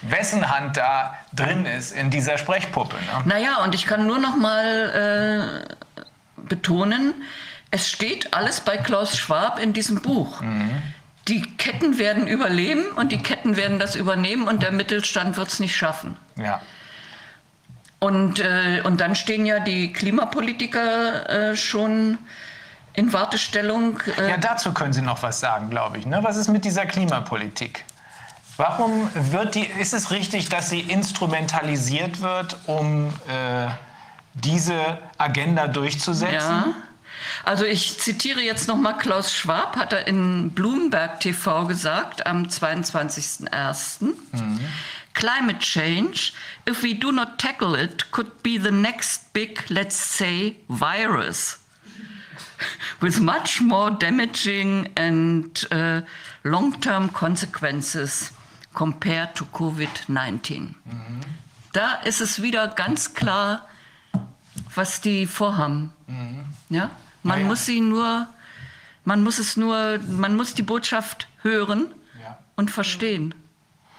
wessen 0.04 0.50
Hand 0.56 0.78
da 0.78 1.16
drin 1.34 1.66
ist 1.66 1.92
in 1.92 2.12
dieser 2.12 2.38
Sprechpuppe. 2.38 2.96
Ne? 2.96 3.24
Naja, 3.26 3.64
und 3.64 3.74
ich 3.74 3.88
kann 3.88 4.06
nur 4.06 4.20
noch 4.20 4.36
mal 4.36 5.66
äh, 5.98 6.04
betonen, 6.42 7.14
es 7.72 7.90
steht 7.90 8.34
alles 8.34 8.62
bei 8.62 8.78
Klaus 8.78 9.18
Schwab 9.18 9.60
in 9.60 9.74
diesem 9.74 10.02
Buch. 10.02 10.42
Die 11.28 11.42
Ketten 11.58 11.98
werden 11.98 12.28
überleben 12.28 12.86
und 12.96 13.12
die 13.12 13.18
Ketten 13.18 13.58
werden 13.58 13.80
das 13.80 13.96
übernehmen 13.96 14.48
und 14.48 14.62
der 14.62 14.72
Mittelstand 14.72 15.36
wird 15.38 15.48
es 15.48 15.60
nicht 15.60 15.76
schaffen. 15.76 16.16
Ja. 16.36 16.62
Und, 18.00 18.40
äh, 18.40 18.82
und 18.84 19.02
dann 19.02 19.16
stehen 19.16 19.48
ja 19.48 19.60
die 19.60 19.92
Klimapolitiker 19.92 21.52
äh, 21.52 21.56
schon 21.58 22.20
in 22.96 23.14
Wartestellung. 23.14 24.00
Äh, 24.18 24.30
ja, 24.30 24.38
dazu 24.38 24.74
können 24.74 24.94
Sie 24.94 25.02
noch 25.02 25.22
was 25.24 25.40
sagen, 25.40 25.70
glaube 25.70 25.98
ich. 25.98 26.06
Ne? 26.06 26.20
Was 26.24 26.38
ist 26.38 26.50
mit 26.50 26.66
dieser 26.66 26.86
Klimapolitik? 26.86 27.86
Warum 28.58 29.10
wird 29.14 29.56
die, 29.56 29.66
ist 29.66 29.94
es 29.94 30.12
richtig, 30.12 30.48
dass 30.48 30.70
sie 30.70 30.80
instrumentalisiert 30.80 32.22
wird, 32.22 32.56
um 32.68 33.10
äh, 33.28 33.68
diese 34.34 35.00
Agenda 35.18 35.68
durchzusetzen? 35.68 36.34
Ja. 36.34 36.74
Also 37.44 37.66
ich 37.66 38.00
zitiere 38.00 38.42
jetzt 38.42 38.68
nochmal 38.68 38.98
Klaus 38.98 39.34
Schwab, 39.34 39.76
hat 39.76 39.92
er 39.92 40.08
in 40.08 40.52
Bloomberg 40.52 41.20
TV 41.20 41.66
gesagt 41.66 42.26
am 42.26 42.44
22.01. 42.44 44.16
Climate 45.14 45.60
change, 45.60 46.34
if 46.68 46.84
we 46.84 46.94
do 46.94 47.12
not 47.12 47.38
tackle 47.38 47.76
it, 47.76 48.12
could 48.12 48.44
be 48.44 48.58
the 48.62 48.72
next 48.72 49.32
big, 49.34 49.64
let's 49.70 49.96
say, 49.96 50.56
virus. 50.68 51.60
With 53.02 53.20
much 53.20 53.62
more 53.62 53.92
damaging 53.92 54.90
and 54.98 55.68
uh, 55.74 56.02
long-term 56.44 57.12
consequences 57.14 58.32
compared 58.74 59.36
to 59.36 59.46
COVID-19. 59.54 60.76
Da 61.74 61.94
ist 62.06 62.22
es 62.22 62.42
wieder 62.42 62.68
ganz 62.70 63.14
klar, 63.14 63.68
was 64.74 65.02
die 65.02 65.26
vorhaben. 65.28 65.92
Ja? 66.70 66.90
Man 67.24 67.40
Naja. 67.40 67.48
muss 67.48 67.66
sie 67.66 67.82
nur, 67.82 68.28
man 69.04 69.24
muss 69.24 69.40
es 69.40 69.58
nur, 69.58 70.00
man 70.08 70.36
muss 70.36 70.54
die 70.54 70.62
Botschaft 70.64 71.28
hören 71.42 71.88
Ja. 72.22 72.38
und 72.56 72.72
verstehen. 72.72 73.34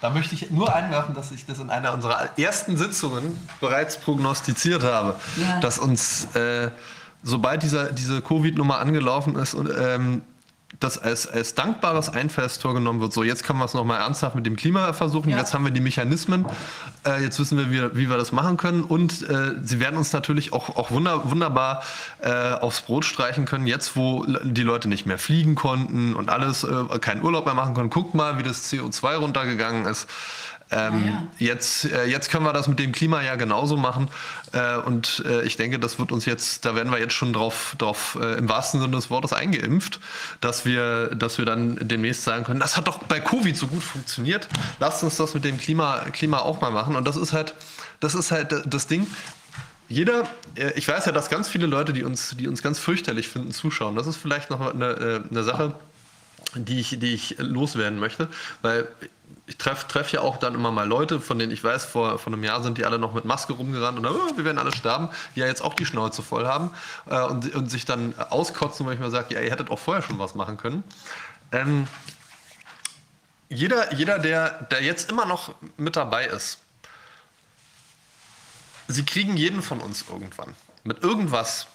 Da 0.00 0.10
möchte 0.10 0.34
ich 0.34 0.50
nur 0.50 0.74
einwerfen, 0.74 1.14
dass 1.14 1.30
ich 1.32 1.46
das 1.46 1.58
in 1.58 1.70
einer 1.70 1.92
unserer 1.94 2.38
ersten 2.38 2.76
Sitzungen 2.76 3.38
bereits 3.60 3.98
prognostiziert 3.98 4.82
habe, 4.82 5.18
Ja. 5.36 5.58
dass 5.60 5.78
uns, 5.78 6.26
äh, 6.34 6.70
sobald 7.26 7.62
dieser, 7.62 7.92
diese 7.92 8.22
Covid-Nummer 8.22 8.78
angelaufen 8.78 9.36
ist, 9.36 9.54
und, 9.54 9.68
ähm, 9.76 10.22
das 10.80 10.98
als, 10.98 11.26
als 11.26 11.54
dankbares 11.54 12.08
Einfallstor 12.08 12.74
genommen 12.74 13.00
wird. 13.00 13.12
So, 13.12 13.22
jetzt 13.22 13.44
können 13.44 13.58
wir 13.58 13.64
es 13.64 13.74
nochmal 13.74 14.00
ernsthaft 14.00 14.34
mit 14.34 14.44
dem 14.46 14.56
Klima 14.56 14.92
versuchen. 14.92 15.30
Ja. 15.30 15.38
Jetzt 15.38 15.54
haben 15.54 15.64
wir 15.64 15.70
die 15.70 15.80
Mechanismen. 15.80 16.44
Äh, 17.06 17.22
jetzt 17.22 17.38
wissen 17.38 17.56
wir, 17.56 17.70
wie, 17.70 17.96
wie 17.96 18.10
wir 18.10 18.16
das 18.18 18.32
machen 18.32 18.56
können. 18.56 18.82
Und 18.82 19.22
äh, 19.28 19.54
sie 19.62 19.80
werden 19.80 19.96
uns 19.96 20.12
natürlich 20.12 20.52
auch, 20.52 20.76
auch 20.76 20.90
wunder, 20.90 21.30
wunderbar 21.30 21.82
äh, 22.20 22.52
aufs 22.52 22.82
Brot 22.82 23.04
streichen 23.04 23.46
können, 23.46 23.66
jetzt 23.66 23.96
wo 23.96 24.26
die 24.42 24.62
Leute 24.62 24.88
nicht 24.88 25.06
mehr 25.06 25.18
fliegen 25.18 25.54
konnten 25.54 26.14
und 26.14 26.28
alles, 26.30 26.64
äh, 26.64 26.98
keinen 27.00 27.22
Urlaub 27.22 27.46
mehr 27.46 27.54
machen 27.54 27.74
konnten. 27.74 27.90
Guckt 27.90 28.14
mal, 28.14 28.38
wie 28.38 28.42
das 28.42 28.70
CO2 28.70 29.16
runtergegangen 29.16 29.86
ist. 29.86 30.08
Ähm, 30.70 31.28
jetzt, 31.38 31.84
äh, 31.84 32.06
jetzt 32.06 32.28
können 32.30 32.44
wir 32.44 32.52
das 32.52 32.66
mit 32.66 32.80
dem 32.80 32.90
Klima 32.90 33.22
ja 33.22 33.36
genauso 33.36 33.76
machen. 33.76 34.08
Äh, 34.52 34.78
und 34.78 35.22
äh, 35.24 35.42
ich 35.42 35.56
denke, 35.56 35.78
das 35.78 35.98
wird 35.98 36.10
uns 36.10 36.24
jetzt, 36.24 36.64
da 36.64 36.74
werden 36.74 36.90
wir 36.90 36.98
jetzt 36.98 37.14
schon 37.14 37.32
drauf, 37.32 37.76
drauf 37.78 38.18
äh, 38.20 38.36
im 38.36 38.48
wahrsten 38.48 38.80
Sinne 38.80 38.96
des 38.96 39.08
Wortes 39.08 39.32
eingeimpft, 39.32 40.00
dass 40.40 40.64
wir, 40.64 41.14
dass 41.14 41.38
wir 41.38 41.44
dann 41.44 41.78
demnächst 41.80 42.24
sagen 42.24 42.44
können, 42.44 42.58
das 42.58 42.76
hat 42.76 42.88
doch 42.88 42.98
bei 42.98 43.20
Covid 43.20 43.56
so 43.56 43.68
gut 43.68 43.82
funktioniert. 43.82 44.48
Lasst 44.80 45.04
uns 45.04 45.16
das 45.16 45.34
mit 45.34 45.44
dem 45.44 45.58
Klima, 45.58 46.00
Klima 46.12 46.38
auch 46.38 46.60
mal 46.60 46.72
machen. 46.72 46.96
Und 46.96 47.06
das 47.06 47.16
ist 47.16 47.32
halt, 47.32 47.54
das 48.00 48.14
ist 48.14 48.32
halt 48.32 48.64
das 48.66 48.88
Ding. 48.88 49.06
Jeder, 49.88 50.28
äh, 50.56 50.72
ich 50.74 50.88
weiß 50.88 51.06
ja, 51.06 51.12
dass 51.12 51.30
ganz 51.30 51.48
viele 51.48 51.66
Leute, 51.66 51.92
die 51.92 52.02
uns, 52.02 52.34
die 52.36 52.48
uns 52.48 52.60
ganz 52.62 52.80
fürchterlich 52.80 53.28
finden, 53.28 53.52
zuschauen. 53.52 53.94
Das 53.94 54.08
ist 54.08 54.16
vielleicht 54.16 54.50
noch 54.50 54.60
eine, 54.60 54.86
äh, 54.86 55.20
eine 55.30 55.44
Sache, 55.44 55.74
die 56.54 56.80
ich, 56.80 56.98
die 56.98 57.14
ich 57.14 57.36
loswerden 57.38 57.98
möchte, 57.98 58.28
weil 58.62 58.88
ich 59.46 59.58
treffe 59.58 59.86
treff 59.86 60.10
ja 60.10 60.20
auch 60.20 60.38
dann 60.38 60.54
immer 60.54 60.72
mal 60.72 60.86
Leute, 60.86 61.20
von 61.20 61.38
denen 61.38 61.52
ich 61.52 61.62
weiß, 61.62 61.84
vor, 61.84 62.18
vor 62.18 62.32
einem 62.32 62.42
Jahr 62.42 62.62
sind 62.62 62.78
die 62.78 62.84
alle 62.84 62.98
noch 62.98 63.14
mit 63.14 63.24
Maske 63.24 63.52
rumgerannt 63.52 63.98
und 63.98 64.06
oh, 64.06 64.36
wir 64.36 64.44
werden 64.44 64.58
alle 64.58 64.74
sterben, 64.74 65.08
die 65.34 65.40
ja 65.40 65.46
jetzt 65.46 65.62
auch 65.62 65.74
die 65.74 65.86
Schnauze 65.86 66.22
voll 66.22 66.46
haben 66.46 66.72
äh, 67.08 67.22
und, 67.22 67.54
und 67.54 67.70
sich 67.70 67.84
dann 67.84 68.18
auskotzen, 68.18 68.86
weil 68.86 68.94
ich 68.94 69.00
mir 69.00 69.10
sage, 69.10 69.34
ja, 69.34 69.40
ihr 69.40 69.50
hättet 69.50 69.70
auch 69.70 69.78
vorher 69.78 70.02
schon 70.02 70.18
was 70.18 70.34
machen 70.34 70.56
können. 70.56 70.82
Ähm, 71.52 71.86
jeder, 73.48 73.94
jeder 73.94 74.18
der, 74.18 74.64
der 74.64 74.82
jetzt 74.82 75.10
immer 75.10 75.26
noch 75.26 75.54
mit 75.76 75.94
dabei 75.94 76.26
ist, 76.26 76.58
sie 78.88 79.04
kriegen 79.04 79.36
jeden 79.36 79.62
von 79.62 79.80
uns 79.80 80.04
irgendwann. 80.08 80.54
Mit 80.82 81.02
irgendwas. 81.02 81.68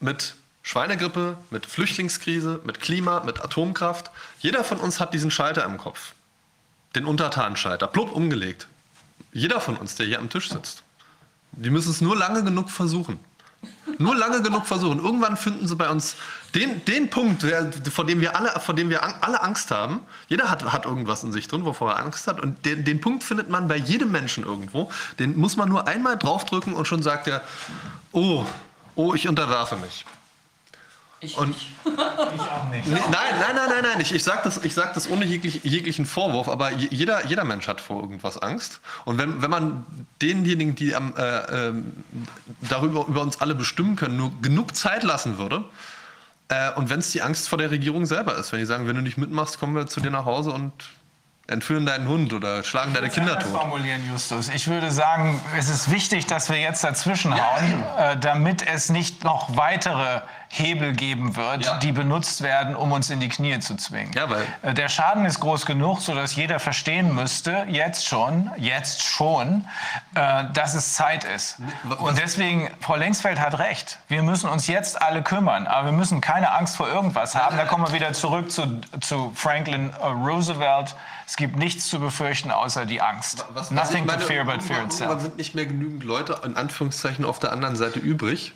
Mit 0.00 0.34
Schweinegrippe, 0.62 1.38
mit 1.50 1.64
Flüchtlingskrise, 1.64 2.60
mit 2.64 2.80
Klima, 2.80 3.20
mit 3.20 3.40
Atomkraft. 3.40 4.10
Jeder 4.40 4.64
von 4.64 4.78
uns 4.78 5.00
hat 5.00 5.14
diesen 5.14 5.30
Schalter 5.30 5.64
im 5.64 5.78
Kopf. 5.78 6.12
Den 6.94 7.04
Untertanenschalter. 7.04 7.86
Plupp 7.86 8.12
umgelegt. 8.12 8.68
Jeder 9.32 9.60
von 9.60 9.76
uns, 9.76 9.94
der 9.94 10.06
hier 10.06 10.18
am 10.18 10.28
Tisch 10.28 10.50
sitzt. 10.50 10.82
Die 11.52 11.70
müssen 11.70 11.90
es 11.90 12.00
nur 12.00 12.16
lange 12.16 12.42
genug 12.42 12.70
versuchen. 12.70 13.18
Nur 13.98 14.16
lange 14.16 14.40
genug 14.40 14.66
versuchen. 14.66 14.98
Irgendwann 14.98 15.36
finden 15.36 15.68
sie 15.68 15.76
bei 15.76 15.90
uns 15.90 16.16
den, 16.54 16.84
den 16.86 17.10
Punkt, 17.10 17.44
vor 17.92 18.06
dem 18.06 18.20
wir 18.20 18.34
alle, 18.34 18.48
vor 18.60 18.74
dem 18.74 18.88
wir 18.88 19.02
alle 19.02 19.42
Angst 19.42 19.70
haben. 19.70 20.00
Jeder 20.28 20.50
hat, 20.50 20.64
hat 20.64 20.86
irgendwas 20.86 21.22
in 21.22 21.32
sich 21.32 21.48
drin, 21.48 21.64
wovor 21.64 21.92
er 21.92 21.98
Angst 21.98 22.26
hat. 22.26 22.40
Und 22.40 22.64
den, 22.64 22.84
den 22.84 23.00
Punkt 23.00 23.22
findet 23.22 23.50
man 23.50 23.68
bei 23.68 23.76
jedem 23.76 24.10
Menschen 24.10 24.44
irgendwo. 24.44 24.90
Den 25.18 25.36
muss 25.36 25.56
man 25.56 25.68
nur 25.68 25.86
einmal 25.86 26.16
draufdrücken 26.16 26.72
und 26.72 26.86
schon 26.86 27.02
sagt 27.02 27.26
er, 27.26 27.42
oh, 28.12 28.46
oh, 28.94 29.14
ich 29.14 29.28
unterwerfe 29.28 29.76
mich. 29.76 30.06
Und 31.36 31.54
Nee, 32.70 32.82
Nein, 32.86 33.02
nein, 33.10 33.54
nein, 33.54 33.68
nein, 33.68 33.82
nein. 33.92 34.00
Ich, 34.00 34.14
ich 34.14 34.24
sage 34.24 34.40
das, 34.44 34.58
ich 34.64 34.72
sag 34.74 34.94
das 34.94 35.10
ohne 35.10 35.24
jeglich, 35.24 35.60
jeglichen 35.64 36.06
Vorwurf, 36.06 36.48
aber 36.48 36.72
je- 36.72 36.88
jeder, 36.90 37.26
jeder 37.26 37.44
Mensch 37.44 37.68
hat 37.68 37.80
vor 37.80 38.00
irgendwas 38.00 38.38
Angst. 38.38 38.80
Und 39.04 39.18
wenn, 39.18 39.42
wenn 39.42 39.50
man 39.50 39.84
denjenigen, 40.22 40.74
die 40.74 40.94
am, 40.94 41.14
äh, 41.16 41.68
ähm, 41.68 42.04
darüber 42.62 43.06
über 43.06 43.20
uns 43.22 43.40
alle 43.40 43.54
bestimmen 43.54 43.96
können, 43.96 44.16
nur 44.16 44.32
genug 44.40 44.74
Zeit 44.76 45.02
lassen 45.02 45.36
würde, 45.38 45.64
äh, 46.48 46.72
und 46.72 46.88
wenn 46.90 47.00
es 47.00 47.10
die 47.10 47.22
Angst 47.22 47.48
vor 47.48 47.58
der 47.58 47.70
Regierung 47.70 48.06
selber 48.06 48.36
ist, 48.36 48.52
wenn 48.52 48.58
die 48.60 48.66
sagen, 48.66 48.86
wenn 48.88 48.96
du 48.96 49.02
nicht 49.02 49.18
mitmachst, 49.18 49.58
kommen 49.60 49.74
wir 49.74 49.86
zu 49.86 50.00
dir 50.00 50.10
nach 50.10 50.24
Hause 50.24 50.50
und 50.52 50.72
entführen 51.48 51.84
deinen 51.84 52.06
Hund 52.08 52.32
oder 52.32 52.62
schlagen 52.62 52.94
deine 52.94 53.08
Kinder 53.10 53.36
tot. 53.38 53.50
formulieren, 53.50 54.00
Justus. 54.08 54.48
Ich 54.50 54.68
würde 54.68 54.90
sagen, 54.92 55.40
es 55.58 55.68
ist 55.68 55.90
wichtig, 55.90 56.26
dass 56.26 56.48
wir 56.48 56.58
jetzt 56.60 56.84
dazwischenhauen, 56.84 57.82
äh, 57.98 58.16
damit 58.16 58.64
es 58.66 58.88
nicht 58.88 59.24
noch 59.24 59.56
weitere 59.56 60.20
Hebel 60.52 60.94
geben 60.94 61.36
wird, 61.36 61.64
Ja. 61.64 61.78
die 61.78 61.92
benutzt 61.92 62.42
werden, 62.42 62.74
um 62.74 62.90
uns 62.90 63.08
in 63.08 63.20
die 63.20 63.28
Knie 63.28 63.60
zu 63.60 63.76
zwingen. 63.76 64.12
Ja, 64.14 64.28
weil- 64.28 64.44
Äh, 64.62 64.74
Der 64.74 64.88
Schaden 64.88 65.24
ist 65.24 65.38
groß 65.38 65.64
genug, 65.64 66.00
sodass 66.00 66.34
jeder 66.34 66.58
verstehen 66.58 67.14
müsste, 67.14 67.66
jetzt 67.68 68.04
schon, 68.04 68.50
jetzt 68.56 69.00
schon, 69.04 69.68
äh, 70.16 70.44
dass 70.52 70.74
es 70.74 70.94
Zeit 70.94 71.22
ist. 71.22 71.58
Und 72.00 72.18
deswegen, 72.18 72.68
Frau 72.80 72.96
Lengsfeld 72.96 73.38
hat 73.38 73.60
recht. 73.60 73.98
Wir 74.08 74.24
müssen 74.24 74.50
uns 74.50 74.66
jetzt 74.66 75.00
alle 75.00 75.22
kümmern, 75.22 75.68
aber 75.68 75.86
wir 75.86 75.92
müssen 75.92 76.20
keine 76.20 76.50
Angst 76.52 76.76
vor 76.76 76.88
irgendwas 76.88 77.36
haben. 77.36 77.56
Da 77.56 77.64
kommen 77.64 77.86
wir 77.86 77.92
wieder 77.92 78.12
zurück 78.12 78.50
zu, 78.50 78.80
zu 79.00 79.30
Franklin 79.36 79.90
äh, 80.00 80.04
Roosevelt. 80.06 80.96
Es 81.28 81.36
gibt 81.36 81.54
nichts 81.58 81.86
zu 81.86 82.00
befürchten 82.00 82.50
außer 82.50 82.86
die 82.86 83.00
Angst. 83.00 83.44
Was- 83.54 83.54
was 83.54 83.70
Nothing 83.70 84.04
meine, 84.04 84.18
to 84.20 84.26
fear 84.26 84.44
but 84.44 84.54
irgendwann- 84.54 84.66
fear 84.66 84.78
irgendwann 84.80 85.06
itself. 85.06 85.22
sind 85.22 85.36
nicht 85.36 85.54
mehr 85.54 85.66
genügend 85.66 86.02
Leute, 86.02 86.40
in 86.44 86.56
Anführungszeichen, 86.56 87.24
auf 87.24 87.38
der 87.38 87.52
anderen 87.52 87.76
Seite 87.76 88.00
übrig, 88.00 88.52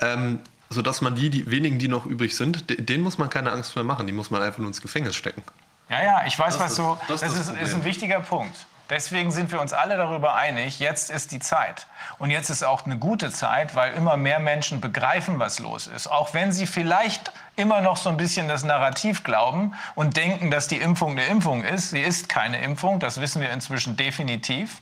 ähm, 0.00 0.38
sodass 0.70 1.00
man 1.00 1.14
die, 1.14 1.30
die 1.30 1.50
wenigen, 1.50 1.78
die 1.78 1.88
noch 1.88 2.06
übrig 2.06 2.36
sind, 2.36 2.68
de- 2.70 2.80
denen 2.80 3.02
muss 3.04 3.18
man 3.18 3.30
keine 3.30 3.52
Angst 3.52 3.74
mehr 3.76 3.84
machen. 3.84 4.06
Die 4.06 4.12
muss 4.12 4.30
man 4.30 4.42
einfach 4.42 4.58
nur 4.58 4.68
ins 4.68 4.80
Gefängnis 4.82 5.14
stecken. 5.16 5.42
Ja, 5.88 6.02
ja, 6.02 6.22
ich 6.26 6.38
weiß, 6.38 6.54
Das 6.54 6.60
was 6.62 6.70
ist- 6.72 6.76
so. 6.76 6.98
das 7.08 7.20
Das, 7.20 7.34
ist 7.34 7.50
ist, 7.60 7.74
ein 7.74 7.84
wichtiger 7.84 8.20
Punkt. 8.20 8.66
Deswegen 8.88 9.32
sind 9.32 9.50
wir 9.50 9.60
uns 9.60 9.72
alle 9.72 9.96
darüber 9.96 10.36
einig, 10.36 10.78
jetzt 10.78 11.10
ist 11.10 11.32
die 11.32 11.40
Zeit. 11.40 11.88
Und 12.18 12.30
jetzt 12.30 12.50
ist 12.50 12.62
auch 12.62 12.84
eine 12.86 12.96
gute 12.98 13.32
Zeit, 13.32 13.74
weil 13.74 13.94
immer 13.94 14.16
mehr 14.16 14.38
Menschen 14.38 14.80
begreifen, 14.80 15.40
was 15.40 15.58
los 15.58 15.88
ist. 15.88 16.06
Auch 16.06 16.34
wenn 16.34 16.52
sie 16.52 16.66
vielleicht 16.68 17.32
immer 17.56 17.80
noch 17.80 17.96
so 17.96 18.10
ein 18.10 18.18
bisschen 18.18 18.48
das 18.48 18.64
Narrativ 18.64 19.24
glauben 19.24 19.74
und 19.94 20.16
denken, 20.16 20.50
dass 20.50 20.68
die 20.68 20.76
Impfung 20.76 21.12
eine 21.12 21.24
Impfung 21.24 21.64
ist. 21.64 21.90
Sie 21.90 22.00
ist 22.00 22.28
keine 22.28 22.60
Impfung, 22.62 23.00
das 23.00 23.20
wissen 23.20 23.40
wir 23.40 23.50
inzwischen 23.50 23.96
definitiv. 23.96 24.80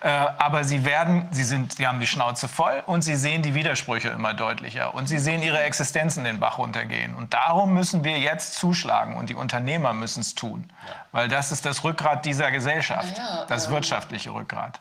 Äh, 0.00 0.08
aber 0.08 0.64
sie 0.64 0.84
werden, 0.84 1.28
sie 1.30 1.44
sind, 1.44 1.74
sie 1.74 1.86
haben 1.86 2.00
die 2.00 2.06
Schnauze 2.06 2.48
voll 2.48 2.82
und 2.86 3.02
sie 3.02 3.14
sehen 3.14 3.42
die 3.42 3.54
Widersprüche 3.54 4.08
immer 4.08 4.32
deutlicher 4.32 4.94
und 4.94 5.06
sie 5.06 5.18
sehen 5.18 5.42
ihre 5.42 5.62
Existenzen 5.62 6.24
den 6.24 6.40
Bach 6.40 6.58
runtergehen. 6.58 7.14
Und 7.14 7.34
darum 7.34 7.74
müssen 7.74 8.04
wir 8.04 8.18
jetzt 8.18 8.54
zuschlagen 8.54 9.16
und 9.16 9.28
die 9.28 9.34
Unternehmer 9.34 9.92
müssen 9.92 10.20
es 10.20 10.34
tun, 10.34 10.70
weil 11.12 11.28
das 11.28 11.52
ist 11.52 11.66
das 11.66 11.84
Rückgrat 11.84 12.24
dieser 12.24 12.50
Gesellschaft, 12.50 13.18
Ja, 13.18 13.44
das 13.46 13.70
wirtschaftliche 13.70 14.32
Rückgrat. 14.32 14.80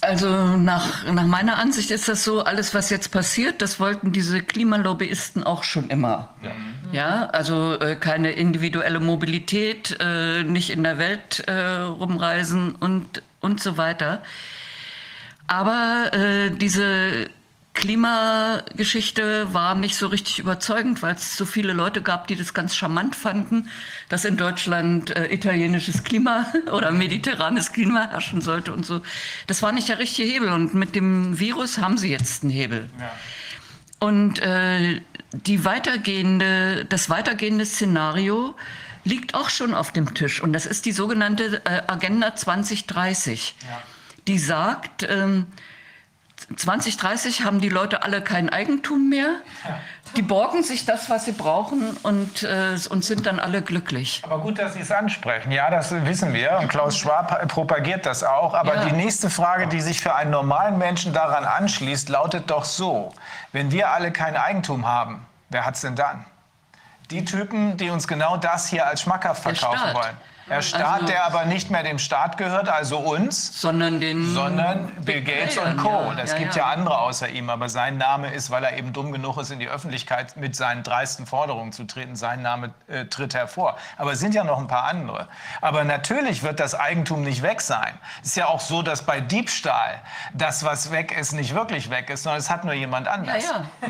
Also 0.00 0.28
nach, 0.28 1.04
nach 1.12 1.26
meiner 1.26 1.58
Ansicht 1.58 1.90
ist 1.90 2.08
das 2.08 2.22
so, 2.22 2.44
alles 2.44 2.72
was 2.72 2.88
jetzt 2.88 3.10
passiert, 3.10 3.60
das 3.60 3.80
wollten 3.80 4.12
diese 4.12 4.42
Klimalobbyisten 4.42 5.42
auch 5.42 5.64
schon 5.64 5.90
immer. 5.90 6.28
Ja, 6.40 6.52
ja 6.92 7.26
also 7.26 7.78
äh, 7.80 7.96
keine 7.96 8.30
individuelle 8.30 9.00
Mobilität, 9.00 9.96
äh, 10.00 10.44
nicht 10.44 10.70
in 10.70 10.84
der 10.84 10.98
Welt 10.98 11.40
äh, 11.48 11.52
rumreisen 11.52 12.76
und, 12.76 13.22
und 13.40 13.60
so 13.60 13.76
weiter. 13.76 14.22
Aber 15.48 16.10
äh, 16.12 16.50
diese 16.50 17.28
Klimageschichte 17.78 19.54
war 19.54 19.76
nicht 19.76 19.94
so 19.94 20.08
richtig 20.08 20.40
überzeugend, 20.40 21.00
weil 21.00 21.14
es 21.14 21.36
so 21.36 21.46
viele 21.46 21.72
Leute 21.72 22.02
gab, 22.02 22.26
die 22.26 22.34
das 22.34 22.52
ganz 22.52 22.74
charmant 22.74 23.14
fanden, 23.14 23.70
dass 24.08 24.24
in 24.24 24.36
Deutschland 24.36 25.14
äh, 25.14 25.32
italienisches 25.32 26.02
Klima 26.02 26.52
oder 26.72 26.90
mediterranes 26.90 27.72
Klima 27.72 28.10
herrschen 28.10 28.40
sollte 28.40 28.72
und 28.72 28.84
so. 28.84 29.00
Das 29.46 29.62
war 29.62 29.70
nicht 29.70 29.88
der 29.88 30.00
richtige 30.00 30.28
Hebel 30.28 30.48
und 30.48 30.74
mit 30.74 30.96
dem 30.96 31.38
Virus 31.38 31.78
haben 31.78 31.98
sie 31.98 32.10
jetzt 32.10 32.42
einen 32.42 32.50
Hebel. 32.50 32.90
Ja. 32.98 33.12
Und 34.00 34.40
äh, 34.40 35.00
die 35.32 35.64
weitergehende, 35.64 36.84
das 36.84 37.10
weitergehende 37.10 37.64
Szenario 37.64 38.56
liegt 39.04 39.34
auch 39.34 39.50
schon 39.50 39.72
auf 39.72 39.92
dem 39.92 40.14
Tisch 40.14 40.42
und 40.42 40.52
das 40.52 40.66
ist 40.66 40.84
die 40.84 40.92
sogenannte 40.92 41.62
äh, 41.64 41.82
Agenda 41.86 42.34
2030. 42.34 43.54
Ja. 43.62 43.82
Die 44.26 44.38
sagt, 44.38 45.06
ähm, 45.08 45.46
2030 46.56 47.44
haben 47.44 47.60
die 47.60 47.68
Leute 47.68 48.02
alle 48.02 48.22
kein 48.22 48.48
Eigentum 48.48 49.08
mehr. 49.08 49.40
Die 50.16 50.22
borgen 50.22 50.62
sich 50.62 50.86
das, 50.86 51.10
was 51.10 51.26
sie 51.26 51.32
brauchen 51.32 51.96
und, 52.02 52.42
äh, 52.42 52.76
und 52.88 53.04
sind 53.04 53.26
dann 53.26 53.38
alle 53.38 53.60
glücklich. 53.60 54.22
Aber 54.24 54.38
gut, 54.38 54.58
dass 54.58 54.74
Sie 54.74 54.80
es 54.80 54.90
ansprechen. 54.90 55.52
Ja, 55.52 55.70
das 55.70 55.92
wissen 56.06 56.32
wir. 56.32 56.58
Und 56.60 56.68
Klaus 56.68 56.96
Schwab 56.96 57.46
propagiert 57.48 58.06
das 58.06 58.24
auch. 58.24 58.54
Aber 58.54 58.76
ja. 58.76 58.84
die 58.86 58.92
nächste 58.92 59.28
Frage, 59.28 59.66
die 59.66 59.80
sich 59.80 60.00
für 60.00 60.14
einen 60.14 60.30
normalen 60.30 60.78
Menschen 60.78 61.12
daran 61.12 61.44
anschließt, 61.44 62.08
lautet 62.08 62.50
doch 62.50 62.64
so. 62.64 63.12
Wenn 63.52 63.70
wir 63.70 63.90
alle 63.90 64.10
kein 64.10 64.36
Eigentum 64.36 64.86
haben, 64.86 65.26
wer 65.50 65.66
hat 65.66 65.74
es 65.74 65.82
denn 65.82 65.96
dann? 65.96 66.24
Die 67.10 67.24
Typen, 67.24 67.76
die 67.76 67.90
uns 67.90 68.08
genau 68.08 68.36
das 68.36 68.68
hier 68.68 68.86
als 68.86 69.02
schmackhaft 69.02 69.42
verkaufen 69.42 69.94
wollen. 69.94 70.16
Der 70.48 70.62
Staat, 70.62 71.02
also, 71.02 71.06
der 71.06 71.24
aber 71.26 71.44
nicht 71.44 71.70
mehr 71.70 71.82
dem 71.82 71.98
Staat 71.98 72.38
gehört, 72.38 72.68
also 72.68 72.98
uns, 72.98 73.60
sondern, 73.60 74.00
den 74.00 74.32
sondern 74.32 74.90
Bill 75.04 75.22
Gates 75.22 75.58
und 75.58 75.76
Co. 75.76 76.12
Ja, 76.16 76.22
es 76.22 76.32
ja, 76.32 76.38
gibt 76.38 76.56
ja. 76.56 76.68
ja 76.68 76.72
andere 76.72 76.98
außer 76.98 77.28
ihm, 77.28 77.50
aber 77.50 77.68
sein 77.68 77.98
Name 77.98 78.32
ist, 78.32 78.50
weil 78.50 78.64
er 78.64 78.76
eben 78.76 78.92
dumm 78.92 79.12
genug 79.12 79.36
ist, 79.38 79.50
in 79.50 79.58
die 79.58 79.68
Öffentlichkeit 79.68 80.36
mit 80.36 80.56
seinen 80.56 80.82
dreisten 80.82 81.26
Forderungen 81.26 81.72
zu 81.72 81.84
treten, 81.84 82.16
sein 82.16 82.42
Name 82.42 82.72
äh, 82.86 83.04
tritt 83.04 83.34
hervor. 83.34 83.76
Aber 83.96 84.12
es 84.12 84.20
sind 84.20 84.34
ja 84.34 84.44
noch 84.44 84.58
ein 84.58 84.68
paar 84.68 84.84
andere. 84.84 85.28
Aber 85.60 85.84
natürlich 85.84 86.42
wird 86.42 86.60
das 86.60 86.74
Eigentum 86.74 87.22
nicht 87.22 87.42
weg 87.42 87.60
sein. 87.60 87.92
Es 88.22 88.28
ist 88.30 88.36
ja 88.36 88.46
auch 88.46 88.60
so, 88.60 88.82
dass 88.82 89.02
bei 89.02 89.20
Diebstahl 89.20 90.00
das, 90.32 90.64
was 90.64 90.90
weg 90.90 91.16
ist, 91.18 91.32
nicht 91.32 91.54
wirklich 91.54 91.90
weg 91.90 92.10
ist, 92.10 92.22
sondern 92.22 92.40
es 92.40 92.50
hat 92.50 92.64
nur 92.64 92.74
jemand 92.74 93.08
anders. 93.08 93.44
Ja, 93.44 93.64
ja. 93.82 93.88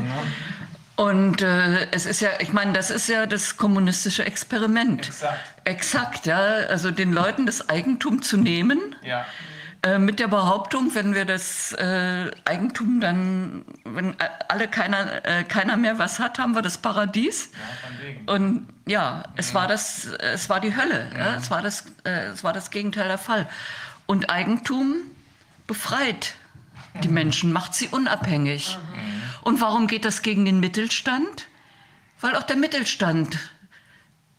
Und 0.98 1.42
äh, 1.42 1.86
es 1.92 2.06
ist 2.06 2.20
ja, 2.20 2.30
ich 2.40 2.52
meine, 2.52 2.72
das 2.72 2.90
ist 2.90 3.08
ja 3.08 3.26
das 3.26 3.56
kommunistische 3.56 4.26
Experiment. 4.26 5.06
Exakt. 5.06 5.38
Exakt, 5.62 6.26
ja. 6.26 6.40
Also 6.40 6.90
den 6.90 7.12
Leuten 7.12 7.46
das 7.46 7.68
Eigentum 7.68 8.20
zu 8.20 8.36
nehmen. 8.36 8.96
Ja. 9.02 9.24
Äh, 9.84 9.98
mit 10.00 10.18
der 10.18 10.26
Behauptung, 10.26 10.92
wenn 10.96 11.14
wir 11.14 11.24
das 11.24 11.72
äh, 11.74 12.32
Eigentum 12.44 13.00
dann, 13.00 13.64
wenn 13.84 14.16
alle 14.48 14.66
keiner, 14.66 15.24
äh, 15.24 15.44
keiner 15.44 15.76
mehr 15.76 16.00
was 16.00 16.18
hat, 16.18 16.40
haben 16.40 16.56
wir 16.56 16.62
das 16.62 16.78
Paradies. 16.78 17.52
Ja, 18.26 18.34
Und 18.34 18.68
ja, 18.84 19.22
es 19.36 19.50
ja. 19.50 19.54
war 19.54 19.68
das, 19.68 20.06
es 20.06 20.50
war 20.50 20.58
die 20.58 20.76
Hölle. 20.76 21.06
Ja. 21.12 21.18
ja. 21.18 21.34
Es 21.36 21.48
war 21.48 21.62
das, 21.62 21.84
äh, 22.02 22.30
es 22.32 22.42
war 22.42 22.52
das 22.52 22.70
Gegenteil 22.70 23.06
der 23.06 23.18
Fall. 23.18 23.48
Und 24.06 24.30
Eigentum 24.30 24.96
befreit 25.68 26.34
die 27.02 27.08
Menschen, 27.08 27.52
macht 27.52 27.74
sie 27.74 27.88
unabhängig. 27.88 28.78
Und 29.42 29.60
warum 29.60 29.86
geht 29.86 30.04
das 30.04 30.22
gegen 30.22 30.44
den 30.44 30.60
Mittelstand? 30.60 31.48
Weil 32.20 32.36
auch 32.36 32.42
der 32.42 32.56
Mittelstand 32.56 33.38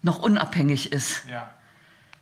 noch 0.01 0.19
unabhängig 0.19 0.91
ist. 0.91 1.23
Ja. 1.29 1.53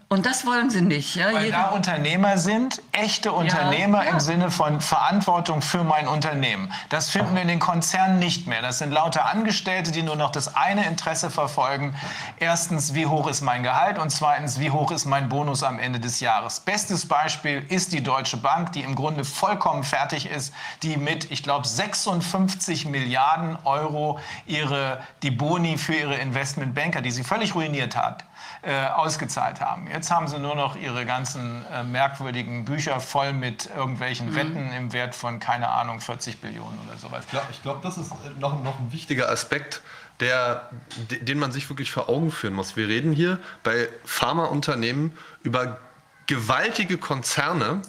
Und 0.09 0.25
das 0.25 0.45
wollen 0.45 0.69
sie 0.69 0.81
nicht. 0.81 1.15
Ja? 1.15 1.33
Weil 1.33 1.51
da 1.51 1.71
Unternehmer 1.71 2.37
sind, 2.37 2.81
echte 2.93 3.33
Unternehmer 3.33 3.99
ja, 3.99 4.05
ja. 4.05 4.11
im 4.11 4.19
Sinne 4.21 4.51
von 4.51 4.79
Verantwortung 4.79 5.61
für 5.61 5.83
mein 5.83 6.07
Unternehmen. 6.07 6.71
Das 6.87 7.09
finden 7.09 7.35
wir 7.35 7.41
in 7.41 7.49
den 7.49 7.59
Konzernen 7.59 8.17
nicht 8.17 8.47
mehr. 8.47 8.61
Das 8.61 8.79
sind 8.79 8.91
lauter 8.91 9.25
Angestellte, 9.25 9.91
die 9.91 10.03
nur 10.03 10.15
noch 10.15 10.31
das 10.31 10.55
eine 10.55 10.87
Interesse 10.87 11.29
verfolgen. 11.29 11.93
Erstens, 12.39 12.93
wie 12.93 13.05
hoch 13.05 13.27
ist 13.27 13.41
mein 13.41 13.63
Gehalt? 13.63 13.99
Und 13.99 14.09
zweitens, 14.09 14.61
wie 14.61 14.71
hoch 14.71 14.91
ist 14.91 15.03
mein 15.03 15.27
Bonus 15.27 15.61
am 15.61 15.77
Ende 15.77 15.99
des 15.99 16.21
Jahres? 16.21 16.61
Bestes 16.61 17.05
Beispiel 17.05 17.65
ist 17.67 17.91
die 17.91 18.01
Deutsche 18.01 18.37
Bank, 18.37 18.71
die 18.71 18.83
im 18.83 18.95
Grunde 18.95 19.25
vollkommen 19.25 19.83
fertig 19.83 20.29
ist, 20.29 20.53
die 20.83 20.95
mit, 20.95 21.31
ich 21.31 21.43
glaube, 21.43 21.67
56 21.67 22.85
Milliarden 22.85 23.57
Euro 23.65 24.19
ihre, 24.45 25.01
die 25.21 25.31
Boni 25.31 25.77
für 25.77 25.95
ihre 25.95 26.15
Investmentbanker, 26.15 27.01
die 27.01 27.11
sie 27.11 27.25
völlig 27.25 27.55
ruiniert 27.55 27.97
hat, 27.97 28.23
äh, 28.61 28.87
ausgezahlt 28.87 29.61
haben. 29.61 29.87
Jetzt 29.87 30.09
haben 30.11 30.27
sie 30.27 30.39
nur 30.39 30.55
noch 30.55 30.75
ihre 30.75 31.05
ganzen 31.05 31.65
äh, 31.71 31.83
merkwürdigen 31.83 32.65
Bücher 32.65 32.99
voll 32.99 33.33
mit 33.33 33.69
irgendwelchen 33.75 34.31
mhm. 34.31 34.35
Wetten 34.35 34.71
im 34.73 34.93
Wert 34.93 35.15
von, 35.15 35.39
keine 35.39 35.69
Ahnung, 35.69 36.01
40 36.01 36.41
Billionen 36.41 36.79
oder 36.87 36.97
sowas. 36.97 37.23
Ich 37.25 37.31
glaube, 37.31 37.47
glaub, 37.63 37.81
das 37.81 37.97
ist 37.97 38.11
noch, 38.39 38.63
noch 38.63 38.79
ein 38.79 38.91
wichtiger 38.91 39.29
Aspekt, 39.29 39.81
der, 40.19 40.69
den 41.09 41.37
man 41.39 41.51
sich 41.51 41.69
wirklich 41.69 41.91
vor 41.91 42.09
Augen 42.09 42.31
führen 42.31 42.55
muss. 42.55 42.75
Wir 42.75 42.87
reden 42.87 43.13
hier 43.13 43.39
bei 43.63 43.89
Pharmaunternehmen 44.05 45.15
über 45.43 45.77
gewaltige 46.25 46.97
Konzerne, 46.97 47.81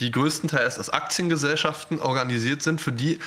die 0.00 0.10
größtenteils 0.10 0.78
als 0.78 0.90
Aktiengesellschaften 0.90 2.00
organisiert 2.00 2.62
sind, 2.62 2.80
für 2.80 2.92
die 2.92 3.18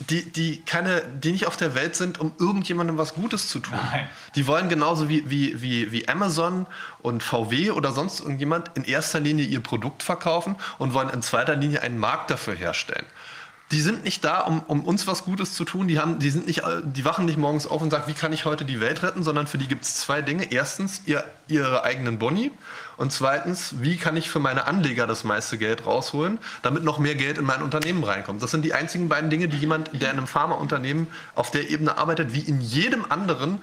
die, 0.00 0.30
die, 0.30 0.60
keine, 0.62 1.02
die 1.02 1.32
nicht 1.32 1.46
auf 1.46 1.56
der 1.56 1.74
Welt 1.74 1.94
sind, 1.94 2.18
um 2.18 2.32
irgendjemandem 2.38 2.98
was 2.98 3.14
Gutes 3.14 3.48
zu 3.48 3.60
tun. 3.60 3.78
Nein. 3.92 4.08
Die 4.34 4.46
wollen 4.46 4.68
genauso 4.68 5.08
wie, 5.08 5.30
wie, 5.30 5.62
wie, 5.62 5.92
wie 5.92 6.08
Amazon 6.08 6.66
und 7.00 7.22
VW 7.22 7.70
oder 7.70 7.92
sonst 7.92 8.20
irgendjemand 8.20 8.72
in 8.74 8.84
erster 8.84 9.20
Linie 9.20 9.44
ihr 9.44 9.60
Produkt 9.60 10.02
verkaufen 10.02 10.56
und 10.78 10.94
wollen 10.94 11.10
in 11.10 11.22
zweiter 11.22 11.54
Linie 11.54 11.82
einen 11.82 11.98
Markt 11.98 12.30
dafür 12.30 12.54
herstellen 12.54 13.06
die 13.74 13.80
sind 13.80 14.04
nicht 14.04 14.24
da, 14.24 14.38
um, 14.42 14.60
um 14.68 14.84
uns 14.84 15.08
was 15.08 15.24
Gutes 15.24 15.54
zu 15.54 15.64
tun. 15.64 15.88
Die, 15.88 15.98
haben, 15.98 16.20
die, 16.20 16.30
sind 16.30 16.46
nicht, 16.46 16.62
die 16.84 17.04
wachen 17.04 17.24
nicht 17.24 17.36
morgens 17.36 17.66
auf 17.66 17.82
und 17.82 17.90
sagen, 17.90 18.04
wie 18.06 18.14
kann 18.14 18.32
ich 18.32 18.44
heute 18.44 18.64
die 18.64 18.80
Welt 18.80 19.02
retten, 19.02 19.24
sondern 19.24 19.48
für 19.48 19.58
die 19.58 19.66
gibt 19.66 19.82
es 19.82 19.96
zwei 19.96 20.22
Dinge. 20.22 20.52
Erstens 20.52 21.02
ihr, 21.06 21.24
ihre 21.48 21.82
eigenen 21.82 22.20
Boni 22.20 22.52
und 22.96 23.12
zweitens, 23.12 23.74
wie 23.80 23.96
kann 23.96 24.16
ich 24.16 24.30
für 24.30 24.38
meine 24.38 24.68
Anleger 24.68 25.08
das 25.08 25.24
meiste 25.24 25.58
Geld 25.58 25.86
rausholen, 25.86 26.38
damit 26.62 26.84
noch 26.84 27.00
mehr 27.00 27.16
Geld 27.16 27.36
in 27.36 27.44
mein 27.44 27.62
Unternehmen 27.62 28.04
reinkommt. 28.04 28.40
Das 28.44 28.52
sind 28.52 28.64
die 28.64 28.74
einzigen 28.74 29.08
beiden 29.08 29.28
Dinge, 29.28 29.48
die 29.48 29.56
jemand, 29.56 29.90
der 29.92 30.12
in 30.12 30.18
einem 30.18 30.28
Pharmaunternehmen 30.28 31.08
auf 31.34 31.50
der 31.50 31.68
Ebene 31.68 31.98
arbeitet, 31.98 32.32
wie 32.32 32.42
in 32.42 32.60
jedem 32.60 33.04
anderen 33.10 33.60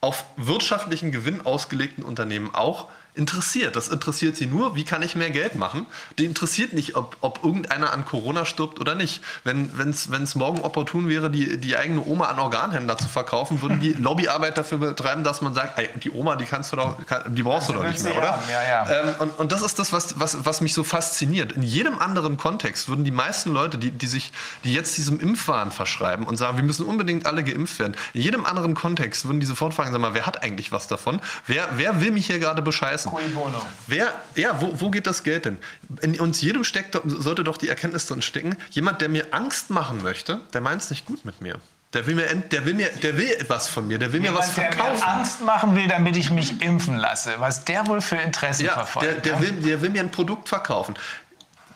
auf 0.00 0.24
wirtschaftlichen 0.38 1.12
Gewinn 1.12 1.44
ausgelegten 1.44 2.02
Unternehmen 2.02 2.54
auch, 2.54 2.88
interessiert. 3.18 3.76
Das 3.76 3.88
interessiert 3.88 4.36
sie 4.36 4.46
nur, 4.46 4.76
wie 4.76 4.84
kann 4.84 5.02
ich 5.02 5.16
mehr 5.16 5.30
Geld 5.30 5.56
machen. 5.56 5.86
Die 6.18 6.24
interessiert 6.24 6.72
nicht, 6.72 6.96
ob, 6.96 7.16
ob 7.20 7.44
irgendeiner 7.44 7.92
an 7.92 8.04
Corona 8.04 8.44
stirbt 8.44 8.80
oder 8.80 8.94
nicht. 8.94 9.22
Wenn 9.44 9.70
es 9.90 10.34
morgen 10.34 10.60
opportun 10.60 11.08
wäre, 11.08 11.30
die, 11.30 11.58
die 11.58 11.76
eigene 11.76 12.04
Oma 12.04 12.26
an 12.26 12.38
Organhändler 12.38 12.96
zu 12.96 13.08
verkaufen, 13.08 13.60
würden 13.60 13.80
die 13.80 13.92
Lobbyarbeit 13.98 14.56
dafür 14.56 14.78
betreiben, 14.78 15.24
dass 15.24 15.42
man 15.42 15.52
sagt, 15.52 15.78
ey, 15.78 15.90
die 16.02 16.10
Oma, 16.10 16.36
die 16.36 16.44
kannst 16.44 16.72
du 16.72 16.76
doch, 16.76 16.96
die 17.28 17.42
brauchst 17.42 17.68
du 17.68 17.72
doch 17.72 17.84
nicht 17.84 18.02
mehr, 18.02 18.16
oder? 18.16 18.42
Ja, 18.50 18.62
ja. 18.62 18.90
Ähm, 18.90 19.14
und, 19.18 19.38
und 19.38 19.52
das 19.52 19.62
ist 19.62 19.78
das, 19.78 19.92
was, 19.92 20.18
was, 20.20 20.44
was 20.44 20.60
mich 20.60 20.72
so 20.72 20.84
fasziniert. 20.84 21.52
In 21.52 21.62
jedem 21.62 21.98
anderen 21.98 22.36
Kontext 22.36 22.88
würden 22.88 23.04
die 23.04 23.10
meisten 23.10 23.52
Leute, 23.52 23.78
die, 23.78 23.90
die 23.90 24.06
sich, 24.06 24.32
die 24.62 24.72
jetzt 24.72 24.96
diesem 24.96 25.18
Impfwahn 25.18 25.72
verschreiben 25.72 26.24
und 26.24 26.36
sagen, 26.36 26.56
wir 26.56 26.64
müssen 26.64 26.86
unbedingt 26.86 27.26
alle 27.26 27.42
geimpft 27.42 27.80
werden, 27.80 27.96
in 28.14 28.22
jedem 28.22 28.46
anderen 28.46 28.74
Kontext 28.74 29.24
würden 29.24 29.40
die 29.40 29.46
sofort 29.46 29.74
fragen, 29.74 29.90
sag 29.92 30.00
mal, 30.00 30.14
wer 30.14 30.26
hat 30.26 30.42
eigentlich 30.42 30.70
was 30.70 30.86
davon? 30.86 31.20
Wer, 31.46 31.68
wer 31.74 32.00
will 32.00 32.12
mich 32.12 32.26
hier 32.26 32.38
gerade 32.38 32.62
bescheißen? 32.62 33.07
Bono. 33.10 33.62
Wer, 33.86 34.12
ja, 34.34 34.60
wo, 34.60 34.72
wo 34.80 34.90
geht 34.90 35.06
das 35.06 35.22
Geld 35.22 35.44
denn? 35.44 35.58
In 36.02 36.18
uns 36.20 36.40
jedem 36.40 36.64
steckt, 36.64 36.98
sollte 37.04 37.44
doch 37.44 37.56
die 37.56 37.68
Erkenntnis 37.68 38.06
drin 38.06 38.22
stecken, 38.22 38.56
jemand, 38.70 39.00
der 39.00 39.08
mir 39.08 39.26
Angst 39.32 39.70
machen 39.70 40.02
möchte, 40.02 40.40
der 40.52 40.60
meint 40.60 40.82
es 40.82 40.90
nicht 40.90 41.06
gut 41.06 41.24
mit 41.24 41.40
mir. 41.40 41.60
Der 41.94 42.06
will 42.06 42.16
mir, 42.16 42.26
der 42.26 42.66
will 42.66 42.74
mir, 42.74 42.90
der 42.90 43.16
will 43.16 43.30
etwas 43.30 43.66
von 43.66 43.86
mir, 43.86 43.98
der 43.98 44.12
will 44.12 44.22
Jemand, 44.22 44.40
mir 44.40 44.46
was 44.46 44.50
verkaufen. 44.50 44.98
Der 44.98 45.06
mir 45.06 45.06
Angst 45.06 45.40
machen 45.40 45.74
will, 45.74 45.88
damit 45.88 46.16
ich 46.18 46.30
mich 46.30 46.60
impfen 46.60 46.98
lasse. 46.98 47.34
Was 47.38 47.64
der 47.64 47.86
wohl 47.86 48.02
für 48.02 48.16
Interessen 48.16 48.66
ja, 48.66 48.74
verfolgt. 48.74 49.08
Der, 49.08 49.14
der, 49.20 49.40
will, 49.40 49.52
der 49.52 49.80
will 49.80 49.88
mir 49.88 50.02
ein 50.02 50.10
Produkt 50.10 50.50
verkaufen. 50.50 50.94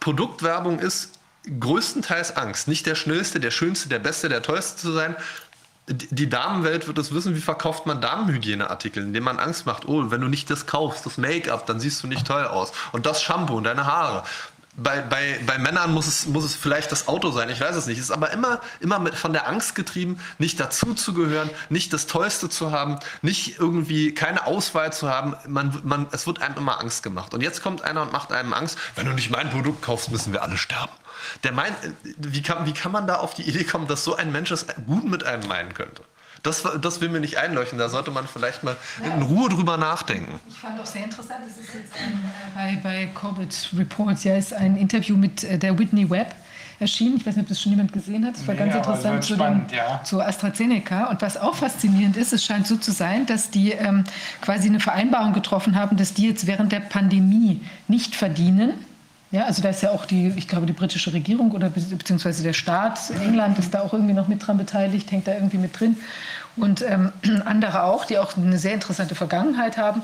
Produktwerbung 0.01 0.81
ist 0.81 1.19
größtenteils 1.59 2.37
Angst. 2.37 2.69
Nicht 2.69 2.87
der 2.87 2.95
Schnellste, 2.95 3.41
der 3.41 3.51
Schönste, 3.51 3.89
der 3.89 3.99
Beste, 3.99 4.29
der 4.29 4.43
Tollste 4.43 4.81
zu 4.81 4.93
sein, 4.93 5.17
die 5.89 6.29
Damenwelt 6.29 6.87
wird 6.87 6.99
es 6.99 7.13
wissen, 7.13 7.35
wie 7.35 7.41
verkauft 7.41 7.87
man 7.87 8.01
Damenhygieneartikel, 8.01 9.03
indem 9.03 9.25
man 9.25 9.41
Angst 9.41 9.67
macht, 9.67 9.87
oh, 9.87 10.11
wenn 10.11 10.21
du 10.21 10.29
nicht 10.29 10.49
das 10.49 10.67
kaufst, 10.67 11.05
das 11.07 11.19
Make-up, 11.19 11.67
dann 11.67 11.81
siehst 11.81 12.03
du 12.03 12.07
nicht 12.07 12.27
toll 12.27 12.45
aus. 12.45 12.73
Und 12.93 13.05
das 13.05 13.23
Shampoo 13.23 13.57
und 13.57 13.65
deine 13.65 13.85
Haare. 13.85 14.23
bei, 14.77 15.01
bei, 15.03 15.41
bei 15.45 15.59
Männern 15.59 15.93
muss 15.93 16.07
es, 16.07 16.27
muss 16.27 16.45
es 16.45 16.55
vielleicht 16.55 16.93
das 16.93 17.09
Auto 17.09 17.31
sein, 17.33 17.51
ich 17.51 17.61
weiß 17.61 17.75
es 17.75 17.87
nicht. 17.87 17.99
Es 17.99 18.05
ist 18.05 18.11
aber 18.13 18.31
immer, 18.31 18.61
immer 18.81 19.01
mit, 19.01 19.17
von 19.17 19.33
der 19.33 19.49
Angst 19.49 19.75
getrieben, 19.75 20.21
nicht 20.39 20.61
dazu 20.61 20.95
zu 20.95 21.15
gehören, 21.15 21.51
nicht 21.69 21.93
das 21.93 22.07
Tollste 22.07 22.49
zu 22.49 22.71
haben, 22.71 22.99
nicht 23.21 23.59
irgendwie 23.59 24.15
keine 24.15 24.47
Auswahl 24.47 24.93
zu 24.93 25.11
haben. 25.11 25.35
Man, 25.49 25.81
man, 25.83 26.07
es 26.13 26.29
wird 26.29 26.41
einem 26.41 26.57
immer 26.57 26.81
Angst 26.81 27.03
gemacht. 27.03 27.35
Und 27.35 27.43
jetzt 27.43 27.61
kommt 27.61 27.83
einer 27.83 28.03
und 28.03 28.13
macht 28.13 28.33
einem 28.33 28.53
Angst, 28.55 28.79
wenn 28.95 29.07
du 29.07 29.13
nicht 29.13 29.31
mein 29.31 29.51
Produkt 29.51 29.83
kaufst, 29.83 30.13
müssen 30.13 30.33
wir 30.33 30.43
alle 30.43 30.57
sterben. 30.57 30.93
Der 31.45 31.53
meint, 31.53 31.75
wie 32.03 32.43
kann, 32.43 32.67
wie 32.67 32.73
kann 32.73 32.93
man 32.93 33.07
da 33.07 33.17
auf 33.17 33.35
die 33.35 33.43
Idee 33.43 33.65
kommen, 33.65 33.87
dass 33.87 34.05
so 34.05 34.17
ein 34.17 34.33
Mensch 34.33 34.51
es 34.51 34.67
gut 34.87 35.05
mit 35.05 35.25
einem 35.25 35.47
meinen 35.49 35.75
könnte? 35.75 36.03
Das, 36.43 36.65
das 36.81 37.01
will 37.01 37.09
mir 37.09 37.21
nicht 37.21 37.39
einleuchten. 37.39 37.79
Da 37.79 37.89
sollte 37.89 38.11
man 38.11 38.27
vielleicht 38.27 38.65
mal 38.65 38.77
in 39.05 39.23
Ruhe 39.23 39.49
drüber 39.49 39.77
nachdenken. 39.77 40.41
Ich 40.49 40.57
fand 40.57 40.81
auch 40.81 40.87
sehr 40.87 41.05
interessant, 41.05 41.41
das 41.47 41.57
ist 41.57 41.73
jetzt 41.73 41.93
ein, 41.95 42.13
äh, 42.57 42.77
bei, 42.77 42.81
bei 42.83 43.07
Corbett 43.15 43.71
Reports, 43.77 44.25
ja, 44.25 44.37
ist 44.37 44.53
ein 44.53 44.77
Interview 44.77 45.17
mit 45.17 45.45
äh, 45.45 45.57
der 45.57 45.79
Whitney 45.79 46.11
Webb 46.11 46.35
erschienen. 46.81 47.17
Ich 47.17 47.25
weiß 47.25 47.37
nicht, 47.37 47.45
ob 47.45 47.49
das 47.49 47.61
schon 47.63 47.71
jemand 47.71 47.93
gesehen 47.93 48.27
hat. 48.27 48.35
Das 48.35 48.47
war 48.47 48.55
nee, 48.55 48.61
ganz 48.61 48.75
interessant 48.75 49.25
zu, 49.25 49.35
spannend, 49.35 49.71
dem, 49.71 49.79
ja. 49.79 50.03
zu 50.03 50.21
AstraZeneca. 50.21 51.11
Und 51.11 51.23
was 51.23 51.37
auch 51.37 51.55
faszinierend 51.55 52.17
ist, 52.17 52.33
es 52.33 52.45
scheint 52.45 52.67
so 52.67 52.77
zu 52.77 52.91
sein, 52.91 53.25
dass 53.27 53.51
die 53.51 53.71
ähm, 53.71 54.03
quasi 54.41 54.69
eine 54.69 54.81
Vereinbarung 54.81 55.33
getroffen 55.33 55.77
haben, 55.77 55.97
dass 55.97 56.13
die 56.13 56.27
jetzt 56.27 56.47
während 56.47 56.73
der 56.73 56.81
Pandemie 56.81 57.61
nicht 57.87 58.17
verdienen. 58.17 58.85
Ja, 59.33 59.47
also 59.47 59.63
da 59.63 59.71
ist 59.71 59.83
ja 59.83 59.91
auch 59.91 60.05
die, 60.05 60.31
ich 60.37 60.47
glaube, 60.47 60.67
die 60.67 60.75
britische 60.75 61.13
Regierung 61.15 61.53
oder 61.53 61.71
beziehungsweise 61.71 62.43
der 62.43 62.53
Staat, 62.53 62.99
England 63.23 63.59
ist 63.59 63.73
da 63.73 63.81
auch 63.81 63.95
irgendwie 63.95 64.13
noch 64.13 64.29
mit 64.29 64.47
dran 64.47 64.59
beteiligt, 64.59 65.11
hängt 65.11 65.27
da 65.27 65.33
irgendwie 65.33 65.57
mit 65.57 65.81
drin 65.81 65.97
und 66.55 66.83
ähm, 66.83 67.13
andere 67.47 67.85
auch, 67.85 68.05
die 68.05 68.19
auch 68.19 68.37
eine 68.37 68.59
sehr 68.59 68.75
interessante 68.75 69.15
Vergangenheit 69.15 69.79
haben. 69.79 70.03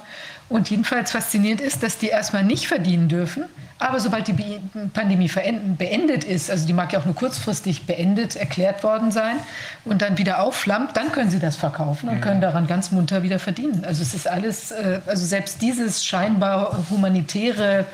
Und 0.48 0.70
jedenfalls 0.70 1.12
faszinierend 1.12 1.60
ist, 1.60 1.82
dass 1.82 1.98
die 1.98 2.06
erstmal 2.06 2.42
nicht 2.42 2.68
verdienen 2.68 3.08
dürfen, 3.08 3.44
aber 3.78 4.00
sobald 4.00 4.26
die 4.28 4.60
Pandemie 4.94 5.30
beendet 5.76 6.24
ist, 6.24 6.50
also 6.50 6.66
die 6.66 6.72
mag 6.72 6.92
ja 6.92 6.98
auch 6.98 7.04
nur 7.04 7.14
kurzfristig 7.14 7.84
beendet 7.84 8.34
erklärt 8.34 8.82
worden 8.82 9.12
sein 9.12 9.36
und 9.84 10.00
dann 10.00 10.16
wieder 10.16 10.42
aufflammt, 10.42 10.96
dann 10.96 11.12
können 11.12 11.30
sie 11.30 11.38
das 11.38 11.56
verkaufen 11.56 12.08
und 12.08 12.16
mhm. 12.16 12.20
können 12.22 12.40
daran 12.40 12.66
ganz 12.66 12.90
munter 12.90 13.22
wieder 13.22 13.38
verdienen. 13.38 13.84
Also 13.84 14.02
es 14.02 14.14
ist 14.14 14.26
alles, 14.26 14.72
äh, 14.72 15.00
also 15.06 15.24
selbst 15.24 15.60
dieses 15.60 16.04
scheinbar 16.04 16.78
humanitäre 16.90 17.84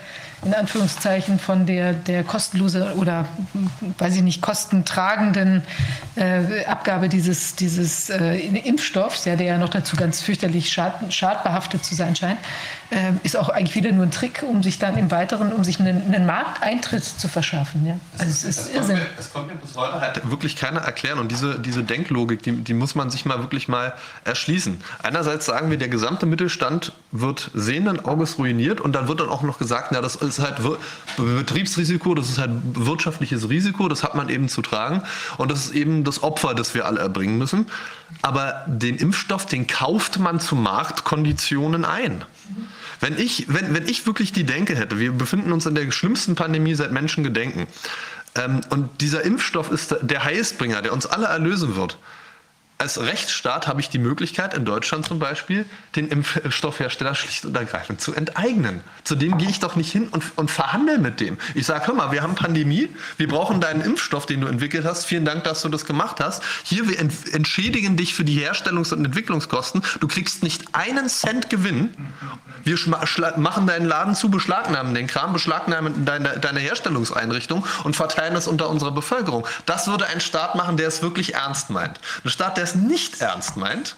in 0.44 0.54
Anführungszeichen 0.54 1.38
von 1.38 1.66
der, 1.66 1.92
der 1.92 2.24
kostenlose 2.24 2.94
oder 2.96 3.26
weiß 3.98 4.16
ich 4.16 4.22
nicht, 4.22 4.42
kostentragenden 4.42 5.62
äh, 6.16 6.64
Abgabe 6.66 7.08
dieses, 7.08 7.54
dieses 7.56 8.10
äh, 8.10 8.36
Impfstoffs, 8.36 9.24
ja, 9.24 9.36
der 9.36 9.46
ja 9.46 9.58
noch 9.58 9.70
dazu 9.70 9.96
ganz 9.96 10.22
fürchterlich 10.22 10.70
schad, 10.70 11.12
schadbehaftet 11.12 11.84
zu 11.84 11.94
sein 11.94 12.14
scheint, 12.14 12.38
äh, 12.90 13.12
ist 13.22 13.36
auch 13.36 13.48
eigentlich 13.48 13.74
wieder 13.74 13.92
nur 13.92 14.04
ein 14.04 14.10
Trick, 14.10 14.42
um 14.42 14.62
sich 14.62 14.78
dann 14.78 14.96
im 14.98 15.10
Weiteren, 15.10 15.52
um 15.52 15.64
sich 15.64 15.80
einen, 15.80 16.02
einen 16.06 16.26
Markteintritt 16.26 17.04
zu 17.04 17.28
verschaffen. 17.28 17.86
Ja? 17.86 17.98
Also 18.18 18.30
es, 18.30 18.44
es 18.44 18.44
ist 18.44 18.58
es 18.66 18.74
Irrsinn. 18.74 18.96
Kommt 18.96 19.08
mir, 19.08 19.20
es 19.20 19.32
kommt 19.32 19.46
mir 19.48 19.54
bis 19.54 19.76
heute 19.76 20.00
halt 20.00 20.30
wirklich 20.30 20.56
keiner 20.56 20.80
erklären 20.80 21.18
und 21.18 21.30
diese, 21.30 21.58
diese 21.58 21.82
Denklogik, 21.82 22.42
die, 22.42 22.52
die 22.52 22.74
muss 22.74 22.94
man 22.94 23.10
sich 23.10 23.24
mal 23.24 23.38
wirklich 23.40 23.68
mal 23.68 23.94
erschließen. 24.24 24.82
Einerseits 25.02 25.46
sagen 25.46 25.70
wir, 25.70 25.78
der 25.78 25.88
gesamte 25.88 26.26
Mittelstand 26.26 26.92
wird 27.10 27.50
sehenden 27.54 28.04
Auges 28.04 28.38
ruiniert 28.38 28.80
und 28.80 28.92
dann 28.94 29.08
wird 29.08 29.20
dann 29.20 29.28
auch 29.28 29.42
noch 29.42 29.58
gesagt, 29.58 29.88
na, 29.92 30.00
das 30.00 30.16
ist 30.16 30.33
halt 30.38 30.56
Betriebsrisiko, 31.16 32.14
das 32.14 32.30
ist 32.30 32.38
halt 32.38 32.50
wirtschaftliches 32.62 33.48
Risiko, 33.48 33.88
das 33.88 34.02
hat 34.02 34.14
man 34.14 34.28
eben 34.28 34.48
zu 34.48 34.62
tragen 34.62 35.02
und 35.38 35.50
das 35.50 35.66
ist 35.66 35.74
eben 35.74 36.04
das 36.04 36.22
Opfer, 36.22 36.54
das 36.54 36.74
wir 36.74 36.86
alle 36.86 37.00
erbringen 37.00 37.38
müssen. 37.38 37.66
Aber 38.22 38.64
den 38.66 38.96
Impfstoff, 38.96 39.46
den 39.46 39.66
kauft 39.66 40.18
man 40.18 40.40
zu 40.40 40.56
Marktkonditionen 40.56 41.84
ein. 41.84 42.24
Wenn 43.00 43.18
ich, 43.18 43.46
wenn, 43.48 43.74
wenn 43.74 43.88
ich 43.88 44.06
wirklich 44.06 44.32
die 44.32 44.44
Denke 44.44 44.76
hätte, 44.76 44.98
wir 44.98 45.12
befinden 45.12 45.52
uns 45.52 45.66
in 45.66 45.74
der 45.74 45.90
schlimmsten 45.90 46.34
Pandemie 46.34 46.74
seit 46.74 46.92
Menschen 46.92 47.24
gedenken, 47.24 47.66
ähm, 48.36 48.60
und 48.70 49.00
dieser 49.00 49.22
Impfstoff 49.22 49.70
ist 49.70 49.96
der 50.00 50.24
Heilsbringer, 50.24 50.82
der 50.82 50.92
uns 50.92 51.06
alle 51.06 51.26
erlösen 51.26 51.76
wird, 51.76 51.98
als 52.76 53.00
Rechtsstaat 53.00 53.68
habe 53.68 53.80
ich 53.80 53.88
die 53.88 53.98
Möglichkeit, 53.98 54.52
in 54.52 54.64
Deutschland 54.64 55.06
zum 55.06 55.20
Beispiel, 55.20 55.64
den 55.94 56.08
Impfstoffhersteller 56.08 57.14
schlicht 57.14 57.44
und 57.44 57.56
ergreifend 57.56 58.00
zu 58.00 58.12
enteignen. 58.14 58.80
Zu 59.04 59.14
dem 59.14 59.38
gehe 59.38 59.48
ich 59.48 59.60
doch 59.60 59.76
nicht 59.76 59.92
hin 59.92 60.08
und, 60.08 60.24
und 60.36 60.50
verhandle 60.50 60.98
mit 60.98 61.20
dem. 61.20 61.38
Ich 61.54 61.66
sage, 61.66 61.86
hör 61.86 61.94
mal, 61.94 62.10
wir 62.10 62.22
haben 62.22 62.34
Pandemie, 62.34 62.88
wir 63.16 63.28
brauchen 63.28 63.60
deinen 63.60 63.80
Impfstoff, 63.80 64.26
den 64.26 64.40
du 64.40 64.48
entwickelt 64.48 64.84
hast. 64.84 65.06
Vielen 65.06 65.24
Dank, 65.24 65.44
dass 65.44 65.62
du 65.62 65.68
das 65.68 65.84
gemacht 65.84 66.18
hast. 66.18 66.42
Hier, 66.64 66.88
wir 66.88 66.98
entschädigen 66.98 67.96
dich 67.96 68.12
für 68.12 68.24
die 68.24 68.44
Herstellungs- 68.44 68.92
und 68.92 69.04
Entwicklungskosten. 69.04 69.82
Du 70.00 70.08
kriegst 70.08 70.42
nicht 70.42 70.64
einen 70.72 71.08
Cent 71.08 71.50
Gewinn. 71.50 71.94
Wir 72.64 72.76
machen 73.36 73.66
deinen 73.68 73.86
Laden 73.86 74.16
zu, 74.16 74.30
beschlagnahmen 74.30 74.94
den 74.94 75.06
Kram, 75.06 75.32
beschlagnahmen 75.32 76.04
deine, 76.04 76.40
deine 76.40 76.60
Herstellungseinrichtung 76.60 77.64
und 77.84 77.94
verteilen 77.94 78.34
es 78.34 78.48
unter 78.48 78.68
unserer 78.68 78.92
Bevölkerung. 78.92 79.46
Das 79.64 79.86
würde 79.86 80.06
ein 80.06 80.20
Staat 80.20 80.56
machen, 80.56 80.76
der 80.76 80.88
es 80.88 81.02
wirklich 81.02 81.34
ernst 81.34 81.70
meint. 81.70 82.00
Ein 82.24 82.30
Staat, 82.30 82.56
der 82.56 82.63
der 82.64 82.70
es 82.70 82.74
nicht 82.74 83.20
ernst 83.20 83.56
meint, 83.56 83.96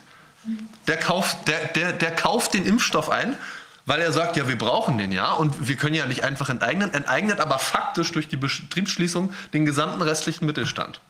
der 0.86 0.96
kauft, 0.96 1.48
der, 1.48 1.66
der, 1.68 1.92
der 1.92 2.10
kauft 2.10 2.54
den 2.54 2.66
Impfstoff 2.66 3.10
ein, 3.10 3.36
weil 3.84 4.00
er 4.00 4.12
sagt, 4.12 4.36
ja, 4.36 4.48
wir 4.48 4.58
brauchen 4.58 4.98
den 4.98 5.12
ja 5.12 5.32
und 5.32 5.68
wir 5.68 5.76
können 5.76 5.94
ja 5.94 6.06
nicht 6.06 6.24
einfach 6.24 6.48
enteignen, 6.48 6.92
enteignet 6.92 7.40
aber 7.40 7.58
faktisch 7.58 8.10
durch 8.12 8.28
die 8.28 8.36
Betriebsschließung 8.36 9.32
den 9.52 9.64
gesamten 9.64 10.02
restlichen 10.02 10.46
Mittelstand. 10.46 11.00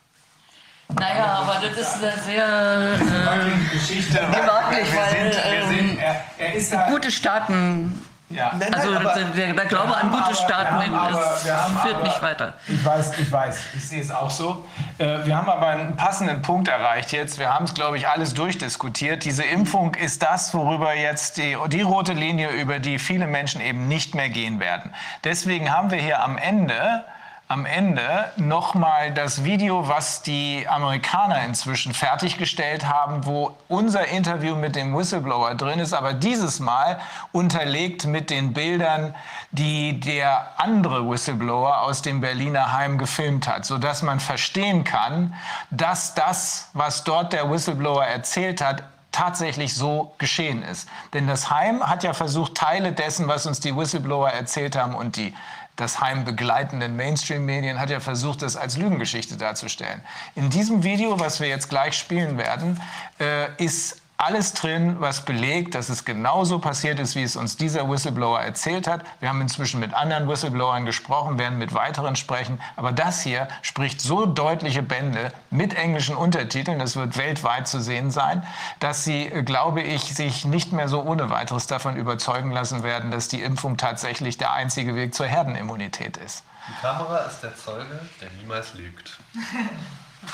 Naja, 0.89 1.25
aber 1.25 1.61
das 1.67 1.95
ist 1.95 2.01
eine 2.01 2.13
sehr 2.23 2.95
äh, 2.95 3.75
Geschichte. 3.75 4.13
Gewaglich, 4.13 4.87
weil 4.95 5.33
sind, 5.67 5.79
ähm, 5.79 5.97
er, 5.99 6.23
er 6.37 6.53
ist 6.53 6.73
gute 6.89 7.11
Staaten 7.11 8.01
ja. 8.29 8.51
Nein, 8.59 8.71
nein, 8.71 8.73
also 8.73 8.91
der, 8.91 9.53
der, 9.53 9.65
Glaube 9.65 9.95
an 9.95 10.11
gute 10.11 10.35
Staaten 10.35 10.93
aber, 10.93 11.37
führt 11.37 11.95
aber, 11.95 12.03
nicht 12.03 12.21
weiter. 12.21 12.53
Ich 12.67 12.83
weiß, 12.83 13.19
ich 13.19 13.31
weiß, 13.31 13.59
ich 13.75 13.87
sehe 13.87 14.01
es 14.01 14.11
auch 14.11 14.29
so. 14.29 14.65
Äh, 14.97 15.25
wir 15.25 15.37
haben 15.37 15.47
aber 15.49 15.67
einen 15.67 15.95
passenden 15.95 16.41
Punkt 16.41 16.67
erreicht 16.67 17.13
jetzt. 17.13 17.39
Wir 17.39 17.53
haben 17.53 17.65
es, 17.65 17.73
glaube 17.73 17.97
ich, 17.97 18.07
alles 18.07 18.33
durchdiskutiert. 18.33 19.23
Diese 19.23 19.43
Impfung 19.43 19.95
ist 19.95 20.23
das, 20.23 20.53
worüber 20.53 20.93
jetzt 20.93 21.37
die, 21.37 21.55
die 21.69 21.81
rote 21.81 22.13
Linie, 22.13 22.49
über 22.49 22.79
die 22.79 22.99
viele 22.99 23.27
Menschen 23.27 23.61
eben 23.61 23.87
nicht 23.87 24.13
mehr 24.13 24.29
gehen 24.29 24.59
werden. 24.59 24.93
Deswegen 25.23 25.71
haben 25.71 25.91
wir 25.91 25.99
hier 25.99 26.21
am 26.21 26.37
Ende 26.37 27.05
am 27.49 27.65
Ende 27.65 28.31
nochmal 28.35 29.13
das 29.13 29.45
Video, 29.45 29.87
was 29.87 30.21
die 30.21 30.67
Amerikaner 30.67 31.45
inzwischen 31.45 31.93
fertiggestellt 31.93 32.85
haben, 32.85 33.25
wo 33.25 33.55
unser 33.69 34.07
Interview 34.07 34.55
mit 34.55 34.75
dem 34.75 34.95
Whistleblower 34.95 35.55
drin 35.55 35.79
ist, 35.79 35.93
aber 35.93 36.13
dieses 36.13 36.59
Mal 36.59 36.99
unterlegt 37.31 38.05
mit 38.05 38.29
den 38.29 38.51
Bildern, 38.53 39.15
die 39.51 39.97
der 39.97 40.59
andere 40.59 41.09
Whistleblower 41.09 41.83
aus 41.83 42.01
dem 42.01 42.19
Berliner 42.19 42.73
Heim 42.73 42.97
gefilmt 42.97 43.47
hat, 43.47 43.65
sodass 43.65 44.01
man 44.01 44.19
verstehen 44.19 44.83
kann, 44.83 45.33
dass 45.71 46.15
das, 46.15 46.69
was 46.73 47.05
dort 47.05 47.31
der 47.31 47.49
Whistleblower 47.49 48.03
erzählt 48.03 48.59
hat, 48.59 48.83
tatsächlich 49.13 49.73
so 49.73 50.13
geschehen 50.19 50.61
ist. 50.61 50.87
Denn 51.13 51.27
das 51.27 51.49
Heim 51.49 51.81
hat 51.81 52.03
ja 52.03 52.13
versucht, 52.13 52.55
Teile 52.55 52.91
dessen, 52.91 53.27
was 53.27 53.47
uns 53.47 53.59
die 53.59 53.75
Whistleblower 53.75 54.29
erzählt 54.29 54.75
haben 54.75 54.93
und 54.93 55.15
die 55.15 55.33
das 55.77 56.01
Heim 56.01 56.25
begleitenden 56.25 56.95
Mainstream-Medien 56.95 57.79
hat 57.79 57.89
ja 57.89 57.99
versucht, 57.99 58.41
das 58.41 58.57
als 58.57 58.77
Lügengeschichte 58.77 59.37
darzustellen. 59.37 60.01
In 60.35 60.49
diesem 60.49 60.83
Video, 60.83 61.19
was 61.19 61.39
wir 61.39 61.47
jetzt 61.47 61.69
gleich 61.69 61.97
spielen 61.97 62.37
werden, 62.37 62.81
äh, 63.19 63.63
ist 63.63 64.01
alles 64.17 64.53
drin, 64.53 64.95
was 64.99 65.21
belegt, 65.25 65.75
dass 65.75 65.89
es 65.89 66.03
genauso 66.03 66.57
passiert 66.57 66.99
ist, 66.99 67.15
wie 67.15 67.21
es 67.21 67.35
uns 67.35 67.55
dieser 67.55 67.87
Whistleblower 67.87 68.41
erzählt 68.41 68.87
hat. 68.87 69.01
Wir 69.19 69.29
haben 69.29 69.41
inzwischen 69.41 69.79
mit 69.79 69.93
anderen 69.93 70.27
Whistleblowern 70.27 70.85
gesprochen, 70.85 71.37
werden 71.37 71.59
mit 71.59 71.75
weiteren 71.75 72.15
sprechen. 72.15 72.59
Aber 72.75 72.91
das 72.91 73.21
hier 73.21 73.47
spricht 73.61 74.01
so 74.01 74.25
deutliche 74.25 74.81
Bände 74.81 75.31
mit 75.51 75.75
englischen 75.75 76.15
Untertiteln, 76.15 76.79
das 76.79 76.95
wird 76.95 77.15
weltweit 77.15 77.67
zu 77.67 77.79
sehen 77.79 78.09
sein, 78.09 78.41
dass 78.79 79.03
sie, 79.03 79.29
glaube 79.45 79.81
ich, 79.81 80.15
sich 80.15 80.45
nicht 80.45 80.73
mehr 80.73 80.87
so 80.87 81.03
ohne 81.03 81.29
weiteres 81.29 81.67
davon 81.67 81.95
überzeugen 81.95 82.51
lassen 82.51 82.81
werden, 82.81 83.11
dass 83.11 83.27
die 83.27 83.43
Impfung 83.43 83.77
tatsächlich 83.77 84.39
der 84.39 84.51
einzige 84.51 84.95
Weg 84.95 85.13
zur 85.13 85.27
Herdenimmunität 85.27 86.17
ist. 86.17 86.43
Die 86.67 86.81
Kamera 86.81 87.19
ist 87.19 87.41
der 87.41 87.55
Zeuge, 87.55 87.99
der 88.19 88.29
niemals 88.31 88.73
lügt. 88.73 89.19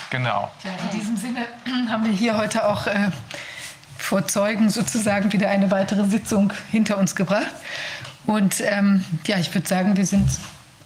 Genau. 0.09 0.51
Ja, 0.63 0.71
in 0.71 0.97
diesem 0.97 1.17
Sinne 1.17 1.47
haben 1.89 2.05
wir 2.05 2.11
hier 2.11 2.37
heute 2.37 2.67
auch 2.67 2.87
äh, 2.87 3.11
vor 3.97 4.27
Zeugen 4.27 4.69
sozusagen 4.69 5.31
wieder 5.33 5.49
eine 5.49 5.72
weitere 5.72 6.05
Sitzung 6.05 6.53
hinter 6.72 6.97
uns 6.97 7.15
gebracht. 7.15 7.51
Und 8.25 8.61
ähm, 8.61 9.03
ja, 9.25 9.38
ich 9.38 9.53
würde 9.53 9.67
sagen, 9.67 9.97
wir 9.97 10.05
sind 10.05 10.30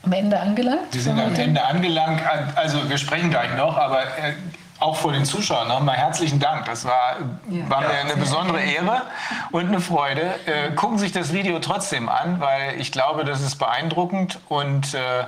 am 0.03 0.13
Ende 0.13 0.39
angelangt. 0.39 0.93
Wir 0.93 1.01
sind 1.01 1.19
am 1.19 1.35
Ende 1.35 1.63
angelangt. 1.63 2.21
Also 2.55 2.89
wir 2.89 2.97
sprechen 2.97 3.29
gleich 3.29 3.55
noch, 3.55 3.77
aber 3.77 4.03
äh, 4.03 4.33
auch 4.79 4.95
vor 4.95 5.11
den 5.11 5.25
Zuschauern 5.25 5.67
nochmal 5.67 5.97
herzlichen 5.97 6.39
Dank. 6.39 6.65
Das 6.65 6.85
war, 6.85 7.17
ja. 7.49 7.69
war 7.69 7.81
mir 7.81 7.89
eine 7.89 8.15
besondere 8.15 8.61
Ehre 8.61 9.03
und 9.51 9.67
eine 9.67 9.81
Freude. 9.81 10.35
Äh, 10.45 10.71
gucken 10.75 10.99
sich 10.99 11.11
das 11.11 11.33
Video 11.33 11.59
trotzdem 11.59 12.09
an, 12.09 12.39
weil 12.39 12.79
ich 12.79 12.91
glaube, 12.91 13.25
das 13.25 13.41
ist 13.41 13.55
beeindruckend 13.55 14.39
und 14.49 14.93
äh, 14.93 15.25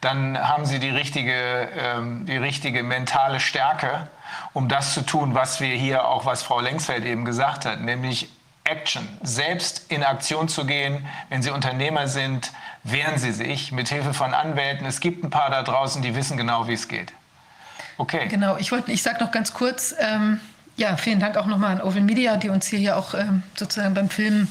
dann 0.00 0.38
haben 0.38 0.64
Sie 0.64 0.78
die 0.78 0.90
richtige, 0.90 1.68
ähm, 1.78 2.24
die 2.26 2.36
richtige 2.36 2.82
mentale 2.82 3.40
Stärke 3.40 4.08
um 4.52 4.68
das 4.68 4.94
zu 4.94 5.02
tun, 5.02 5.34
was 5.34 5.60
wir 5.60 5.74
hier 5.74 6.06
auch, 6.06 6.26
was 6.26 6.42
Frau 6.42 6.60
Lengsfeld 6.60 7.04
eben 7.04 7.24
gesagt 7.24 7.64
hat, 7.64 7.80
nämlich 7.80 8.30
Action, 8.64 9.08
selbst 9.22 9.90
in 9.90 10.04
Aktion 10.04 10.48
zu 10.48 10.64
gehen, 10.64 11.06
wenn 11.28 11.42
Sie 11.42 11.50
Unternehmer 11.50 12.08
sind, 12.08 12.52
wehren 12.84 13.18
Sie 13.18 13.32
sich 13.32 13.72
mit 13.72 13.88
Hilfe 13.88 14.14
von 14.14 14.32
Anwälten. 14.32 14.86
Es 14.86 15.00
gibt 15.00 15.24
ein 15.24 15.30
paar 15.30 15.50
da 15.50 15.62
draußen, 15.62 16.02
die 16.02 16.14
wissen 16.14 16.36
genau, 16.36 16.68
wie 16.68 16.74
es 16.74 16.86
geht. 16.86 17.12
Okay. 17.98 18.28
Genau, 18.28 18.56
ich 18.56 18.70
wollte, 18.72 18.92
ich 18.92 19.02
sage 19.02 19.22
noch 19.22 19.30
ganz 19.30 19.52
kurz, 19.52 19.94
ähm, 19.98 20.40
ja, 20.76 20.96
vielen 20.96 21.20
Dank 21.20 21.36
auch 21.36 21.46
nochmal 21.46 21.72
an 21.72 21.82
Oval 21.82 22.00
Media, 22.00 22.36
die 22.36 22.48
uns 22.48 22.66
hier 22.66 22.78
ja 22.78 22.96
auch 22.96 23.14
ähm, 23.14 23.42
sozusagen 23.56 23.92
beim 23.92 24.08
Filmen 24.08 24.48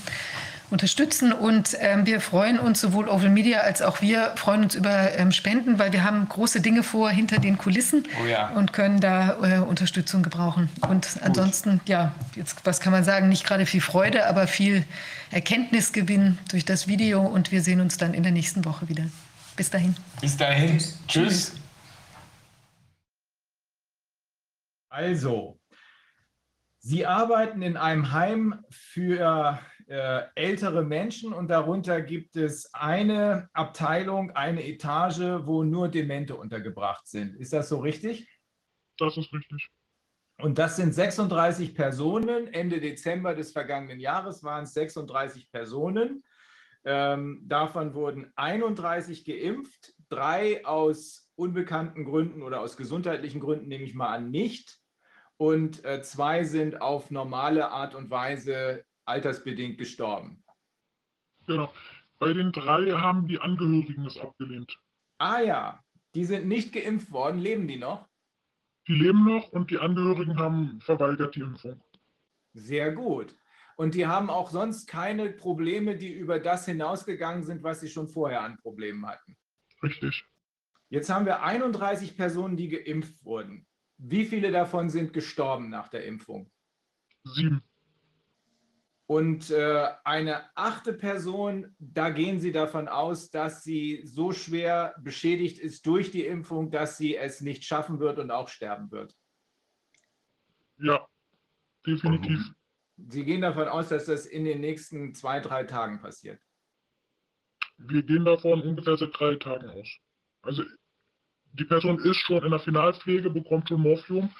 unterstützen. 0.71 1.33
Und 1.33 1.75
ähm, 1.79 2.05
wir 2.05 2.21
freuen 2.21 2.59
uns, 2.59 2.81
sowohl 2.81 3.07
Oval 3.09 3.29
Media 3.29 3.59
als 3.59 3.81
auch 3.81 4.01
wir 4.01 4.33
freuen 4.35 4.63
uns 4.63 4.75
über 4.75 5.17
ähm, 5.17 5.31
Spenden, 5.31 5.79
weil 5.79 5.91
wir 5.93 6.03
haben 6.03 6.27
große 6.27 6.61
Dinge 6.61 6.83
vor 6.83 7.09
hinter 7.09 7.39
den 7.39 7.57
Kulissen 7.57 8.03
oh 8.21 8.25
ja. 8.25 8.49
und 8.49 8.73
können 8.73 8.99
da 8.99 9.37
äh, 9.41 9.59
Unterstützung 9.59 10.23
gebrauchen. 10.23 10.69
Und 10.87 11.07
ansonsten, 11.21 11.81
ja, 11.85 12.13
jetzt, 12.35 12.65
was 12.65 12.79
kann 12.79 12.91
man 12.91 13.03
sagen, 13.03 13.29
nicht 13.29 13.45
gerade 13.45 13.65
viel 13.65 13.81
Freude, 13.81 14.27
aber 14.27 14.47
viel 14.47 14.85
Erkenntnisgewinn 15.31 16.37
durch 16.49 16.65
das 16.65 16.87
Video. 16.87 17.21
Und 17.21 17.51
wir 17.51 17.61
sehen 17.61 17.81
uns 17.81 17.97
dann 17.97 18.13
in 18.13 18.23
der 18.23 18.31
nächsten 18.31 18.65
Woche 18.65 18.89
wieder. 18.89 19.05
Bis 19.55 19.69
dahin. 19.69 19.95
Bis 20.21 20.37
dahin. 20.37 20.77
Tschüss. 20.77 20.99
Tschüss. 21.07 21.53
Also, 24.89 25.59
Sie 26.81 27.05
arbeiten 27.05 27.61
in 27.61 27.77
einem 27.77 28.13
Heim 28.13 28.63
für 28.69 29.59
ältere 29.89 30.83
Menschen 30.83 31.33
und 31.33 31.49
darunter 31.49 32.01
gibt 32.01 32.35
es 32.35 32.73
eine 32.73 33.49
Abteilung, 33.53 34.31
eine 34.31 34.65
Etage, 34.65 35.45
wo 35.45 35.63
nur 35.63 35.89
Demente 35.89 36.35
untergebracht 36.35 37.07
sind. 37.07 37.35
Ist 37.35 37.53
das 37.53 37.69
so 37.69 37.79
richtig? 37.79 38.27
Das 38.97 39.17
ist 39.17 39.33
richtig. 39.33 39.69
Und 40.41 40.57
das 40.57 40.75
sind 40.75 40.93
36 40.93 41.73
Personen. 41.73 42.53
Ende 42.53 42.79
Dezember 42.79 43.33
des 43.33 43.51
vergangenen 43.51 43.99
Jahres 43.99 44.43
waren 44.43 44.63
es 44.63 44.73
36 44.73 45.51
Personen. 45.51 46.23
Ähm, 46.85 47.41
davon 47.45 47.93
wurden 47.93 48.31
31 48.35 49.25
geimpft, 49.25 49.93
drei 50.07 50.65
aus 50.65 51.29
unbekannten 51.35 52.05
Gründen 52.05 52.41
oder 52.41 52.61
aus 52.61 52.77
gesundheitlichen 52.77 53.41
Gründen, 53.41 53.67
nehme 53.67 53.83
ich 53.83 53.93
mal 53.95 54.15
an, 54.15 54.29
nicht 54.29 54.79
und 55.39 55.85
äh, 55.85 56.01
zwei 56.01 56.43
sind 56.43 56.81
auf 56.81 57.11
normale 57.11 57.69
Art 57.71 57.95
und 57.95 58.09
Weise 58.09 58.83
altersbedingt 59.09 59.77
gestorben. 59.77 60.43
Genau. 61.47 61.73
Bei 62.19 62.33
den 62.33 62.51
drei 62.51 62.91
haben 62.91 63.27
die 63.27 63.39
Angehörigen 63.39 64.05
es 64.05 64.17
abgelehnt. 64.17 64.77
Ah 65.17 65.41
ja, 65.41 65.83
die 66.15 66.25
sind 66.25 66.47
nicht 66.47 66.73
geimpft 66.73 67.11
worden. 67.11 67.39
Leben 67.39 67.67
die 67.67 67.77
noch? 67.77 68.07
Die 68.87 68.93
leben 68.93 69.25
noch 69.25 69.49
und 69.51 69.71
die 69.71 69.79
Angehörigen 69.79 70.37
haben 70.37 70.79
verweigert 70.81 71.35
die 71.35 71.41
Impfung. 71.41 71.81
Sehr 72.53 72.91
gut. 72.91 73.35
Und 73.77 73.95
die 73.95 74.07
haben 74.07 74.29
auch 74.29 74.49
sonst 74.49 74.87
keine 74.87 75.29
Probleme, 75.29 75.95
die 75.95 76.11
über 76.11 76.39
das 76.39 76.65
hinausgegangen 76.65 77.43
sind, 77.43 77.63
was 77.63 77.79
sie 77.79 77.89
schon 77.89 78.09
vorher 78.09 78.41
an 78.41 78.57
Problemen 78.57 79.05
hatten. 79.07 79.37
Richtig. 79.81 80.25
Jetzt 80.89 81.09
haben 81.09 81.25
wir 81.25 81.43
31 81.43 82.17
Personen, 82.17 82.57
die 82.57 82.67
geimpft 82.67 83.23
wurden. 83.23 83.65
Wie 83.97 84.25
viele 84.25 84.51
davon 84.51 84.89
sind 84.89 85.13
gestorben 85.13 85.69
nach 85.69 85.87
der 85.87 86.05
Impfung? 86.05 86.51
Sieben. 87.23 87.61
Und 89.09 89.49
äh, 89.49 89.87
eine 90.03 90.55
achte 90.55 90.93
Person, 90.93 91.75
da 91.79 92.11
gehen 92.11 92.39
Sie 92.39 92.51
davon 92.51 92.87
aus, 92.87 93.31
dass 93.31 93.63
sie 93.63 94.05
so 94.05 94.33
schwer 94.33 94.93
beschädigt 94.99 95.57
ist 95.57 95.87
durch 95.87 96.11
die 96.11 96.27
Impfung, 96.27 96.69
dass 96.69 96.99
sie 96.99 97.15
es 97.15 97.41
nicht 97.41 97.63
schaffen 97.63 97.99
wird 97.99 98.19
und 98.19 98.29
auch 98.29 98.49
sterben 98.49 98.91
wird. 98.91 99.15
Ja, 100.77 101.07
definitiv. 101.87 102.51
Sie 102.97 103.25
gehen 103.25 103.41
davon 103.41 103.67
aus, 103.67 103.89
dass 103.89 104.05
das 104.05 104.27
in 104.27 104.45
den 104.45 104.61
nächsten 104.61 105.15
zwei, 105.15 105.39
drei 105.39 105.63
Tagen 105.63 105.99
passiert. 105.99 106.39
Wir 107.77 108.03
gehen 108.03 108.25
davon 108.25 108.61
ungefähr 108.61 108.95
seit 108.95 109.19
drei 109.19 109.37
Tagen 109.37 109.69
aus. 109.69 109.89
Also 110.43 110.63
die 111.53 111.65
Person 111.65 111.97
ist 111.97 112.17
schon 112.17 112.43
in 112.43 112.51
der 112.51 112.59
Finalpflege, 112.59 113.31
bekommt 113.31 113.69
schon 113.69 113.81
Morphium. 113.81 114.31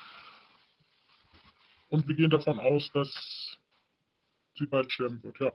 Und 1.88 2.08
wir 2.08 2.14
gehen 2.14 2.30
davon 2.30 2.60
aus, 2.60 2.92
dass 2.92 3.49
sie 4.60 4.68
bald 4.68 4.92
sterben 4.92 5.24
wird, 5.24 5.40
ja. 5.40 5.52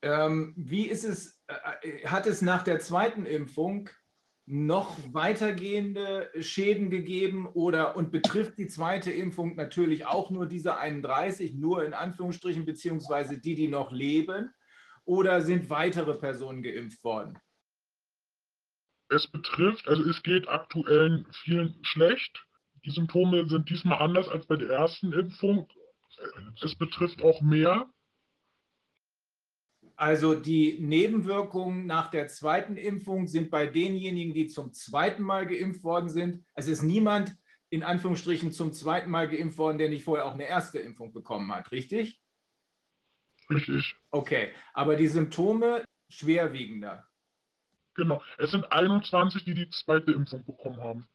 Ähm, 0.00 0.54
wie 0.56 0.86
ist 0.86 1.04
es, 1.04 1.40
äh, 1.48 2.06
hat 2.06 2.26
es 2.26 2.40
nach 2.40 2.62
der 2.62 2.78
zweiten 2.78 3.26
Impfung 3.26 3.90
noch 4.46 4.96
weitergehende 5.12 6.30
Schäden 6.40 6.88
gegeben 6.88 7.46
oder 7.46 7.96
und 7.96 8.10
betrifft 8.10 8.56
die 8.56 8.68
zweite 8.68 9.10
Impfung 9.10 9.56
natürlich 9.56 10.06
auch 10.06 10.30
nur 10.30 10.46
diese 10.46 10.78
31, 10.78 11.54
nur 11.54 11.84
in 11.84 11.92
Anführungsstrichen, 11.92 12.64
beziehungsweise 12.64 13.38
die, 13.38 13.54
die 13.54 13.68
noch 13.68 13.92
leben? 13.92 14.54
Oder 15.04 15.42
sind 15.42 15.68
weitere 15.68 16.14
Personen 16.14 16.62
geimpft 16.62 17.02
worden? 17.02 17.38
es 19.08 19.26
betrifft, 19.26 19.88
also 19.88 20.02
es 20.08 20.22
geht 20.22 20.48
aktuell 20.48 21.24
vielen 21.44 21.78
schlecht. 21.82 22.44
Die 22.84 22.90
Symptome 22.90 23.48
sind 23.48 23.68
diesmal 23.70 24.00
anders 24.00 24.28
als 24.28 24.46
bei 24.46 24.56
der 24.56 24.70
ersten 24.70 25.12
Impfung. 25.12 25.68
Es 26.62 26.74
betrifft 26.74 27.22
auch 27.22 27.40
mehr. 27.40 27.88
Also 29.96 30.34
die 30.34 30.78
Nebenwirkungen 30.80 31.86
nach 31.86 32.10
der 32.10 32.28
zweiten 32.28 32.76
Impfung 32.76 33.26
sind 33.26 33.50
bei 33.50 33.66
denjenigen, 33.66 34.32
die 34.32 34.46
zum 34.46 34.72
zweiten 34.72 35.22
Mal 35.22 35.46
geimpft 35.46 35.82
worden 35.82 36.08
sind. 36.08 36.44
Es 36.54 36.68
ist 36.68 36.82
niemand 36.82 37.36
in 37.70 37.82
Anführungsstrichen 37.82 38.52
zum 38.52 38.72
zweiten 38.72 39.10
Mal 39.10 39.28
geimpft 39.28 39.58
worden, 39.58 39.78
der 39.78 39.88
nicht 39.88 40.04
vorher 40.04 40.26
auch 40.26 40.34
eine 40.34 40.46
erste 40.46 40.78
Impfung 40.78 41.12
bekommen 41.12 41.52
hat, 41.52 41.70
richtig? 41.72 42.20
Richtig. 43.50 43.96
Okay, 44.10 44.52
aber 44.72 44.96
die 44.96 45.08
Symptome 45.08 45.84
schwerwiegender. 46.08 47.06
Genau. 47.94 48.22
Es 48.38 48.52
sind 48.52 48.70
21, 48.70 49.44
die 49.44 49.54
die 49.54 49.68
zweite 49.70 50.12
Impfung 50.12 50.44
bekommen 50.44 50.80
haben. 50.80 51.08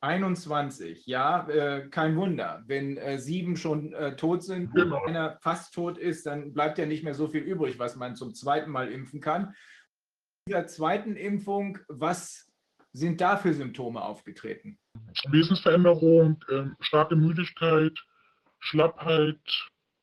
21, 0.00 1.06
ja, 1.06 1.48
äh, 1.48 1.88
kein 1.88 2.16
Wunder. 2.16 2.62
Wenn 2.66 2.96
äh, 2.96 3.18
sieben 3.18 3.56
schon 3.56 3.92
äh, 3.92 4.16
tot 4.16 4.42
sind 4.42 4.74
genau. 4.74 5.02
und 5.02 5.08
einer 5.08 5.38
fast 5.40 5.74
tot 5.74 5.98
ist, 5.98 6.26
dann 6.26 6.54
bleibt 6.54 6.78
ja 6.78 6.86
nicht 6.86 7.04
mehr 7.04 7.14
so 7.14 7.28
viel 7.28 7.42
übrig, 7.42 7.78
was 7.78 7.96
man 7.96 8.16
zum 8.16 8.34
zweiten 8.34 8.70
Mal 8.70 8.90
impfen 8.90 9.20
kann. 9.20 9.54
In 10.46 10.52
dieser 10.52 10.66
zweiten 10.66 11.16
Impfung, 11.16 11.78
was 11.88 12.50
sind 12.92 13.20
da 13.20 13.36
für 13.36 13.52
Symptome 13.52 14.00
aufgetreten? 14.02 14.78
Wesensveränderung, 15.28 16.42
ähm, 16.50 16.76
starke 16.80 17.14
Müdigkeit, 17.14 17.96
Schlappheit, 18.58 19.38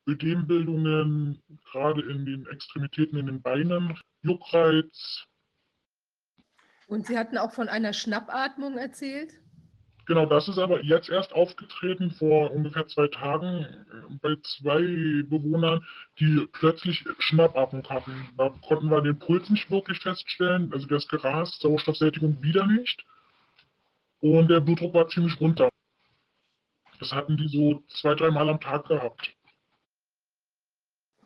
Ödembildungen, 0.08 1.42
gerade 1.70 2.02
in 2.02 2.24
den 2.24 2.46
Extremitäten 2.46 3.18
in 3.18 3.26
den 3.26 3.42
Beinen, 3.42 3.98
Juckreiz, 4.22 5.26
und 6.88 7.06
Sie 7.06 7.18
hatten 7.18 7.36
auch 7.36 7.52
von 7.52 7.68
einer 7.68 7.92
Schnappatmung 7.92 8.78
erzählt? 8.78 9.34
Genau, 10.08 10.24
das 10.24 10.48
ist 10.48 10.56
aber 10.56 10.82
jetzt 10.82 11.10
erst 11.10 11.34
aufgetreten 11.34 12.10
vor 12.12 12.50
ungefähr 12.50 12.88
zwei 12.88 13.08
Tagen 13.08 13.64
äh, 13.64 14.14
bei 14.22 14.36
zwei 14.42 14.80
Bewohnern, 15.28 15.84
die 16.18 16.48
plötzlich 16.50 17.04
Schnappatmung 17.18 17.86
hatten. 17.90 18.30
Da 18.38 18.48
konnten 18.66 18.88
wir 18.88 19.02
den 19.02 19.18
Puls 19.18 19.50
nicht 19.50 19.70
wirklich 19.70 20.00
feststellen, 20.00 20.72
also 20.72 20.86
das 20.86 21.06
Geras, 21.08 21.58
Sauerstoffsättigung 21.58 22.42
wieder 22.42 22.66
nicht. 22.66 23.04
Und 24.20 24.48
der 24.48 24.60
Blutdruck 24.60 24.94
war 24.94 25.08
ziemlich 25.08 25.38
runter. 25.42 25.68
Das 27.00 27.12
hatten 27.12 27.36
die 27.36 27.48
so 27.48 27.84
zwei, 28.00 28.14
dreimal 28.14 28.48
am 28.48 28.62
Tag 28.62 28.88
gehabt. 28.88 29.36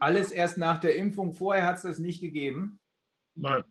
Alles 0.01 0.33
erst 0.33 0.59
nach 0.59 0.81
der 0.81 0.97
Impfung. 0.97 1.35
Vorher 1.35 1.67
hat 1.67 1.77
es 1.77 1.83
das 1.83 2.01
nicht 2.01 2.21
gegeben? 2.21 2.81
Nein. 3.37 3.63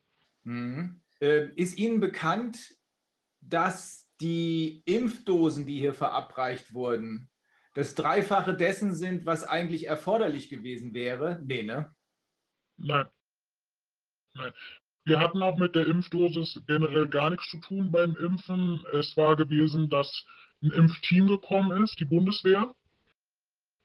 Mhm. 0.46 1.02
Äh, 1.20 1.50
ist 1.56 1.78
Ihnen 1.78 2.00
bekannt, 2.00 2.78
dass 3.42 4.01
die 4.22 4.84
Impfdosen, 4.86 5.66
die 5.66 5.80
hier 5.80 5.94
verabreicht 5.94 6.74
wurden, 6.74 7.30
das 7.74 7.96
Dreifache 7.96 8.54
dessen 8.54 8.94
sind, 8.94 9.26
was 9.26 9.44
eigentlich 9.44 9.88
erforderlich 9.88 10.50
gewesen 10.50 10.94
wäre? 10.94 11.42
Nee, 11.44 11.64
ne? 11.64 11.94
Nein. 12.78 13.06
Nein. 14.34 14.52
Wir 15.04 15.20
hatten 15.20 15.42
auch 15.42 15.58
mit 15.58 15.76
der 15.76 15.88
Impfdosis 15.88 16.62
generell 16.68 17.08
gar 17.08 17.32
nichts 17.32 17.50
zu 17.50 17.58
tun 17.60 17.92
beim 17.92 18.16
Impfen. 18.18 18.86
Es 18.94 19.18
war 19.18 19.36
gewesen, 19.36 19.90
dass 19.90 20.26
ein 20.62 20.72
Impfteam 20.72 21.28
gekommen 21.28 21.84
ist, 21.84 22.00
die 22.00 22.06
Bundeswehr. 22.06 22.74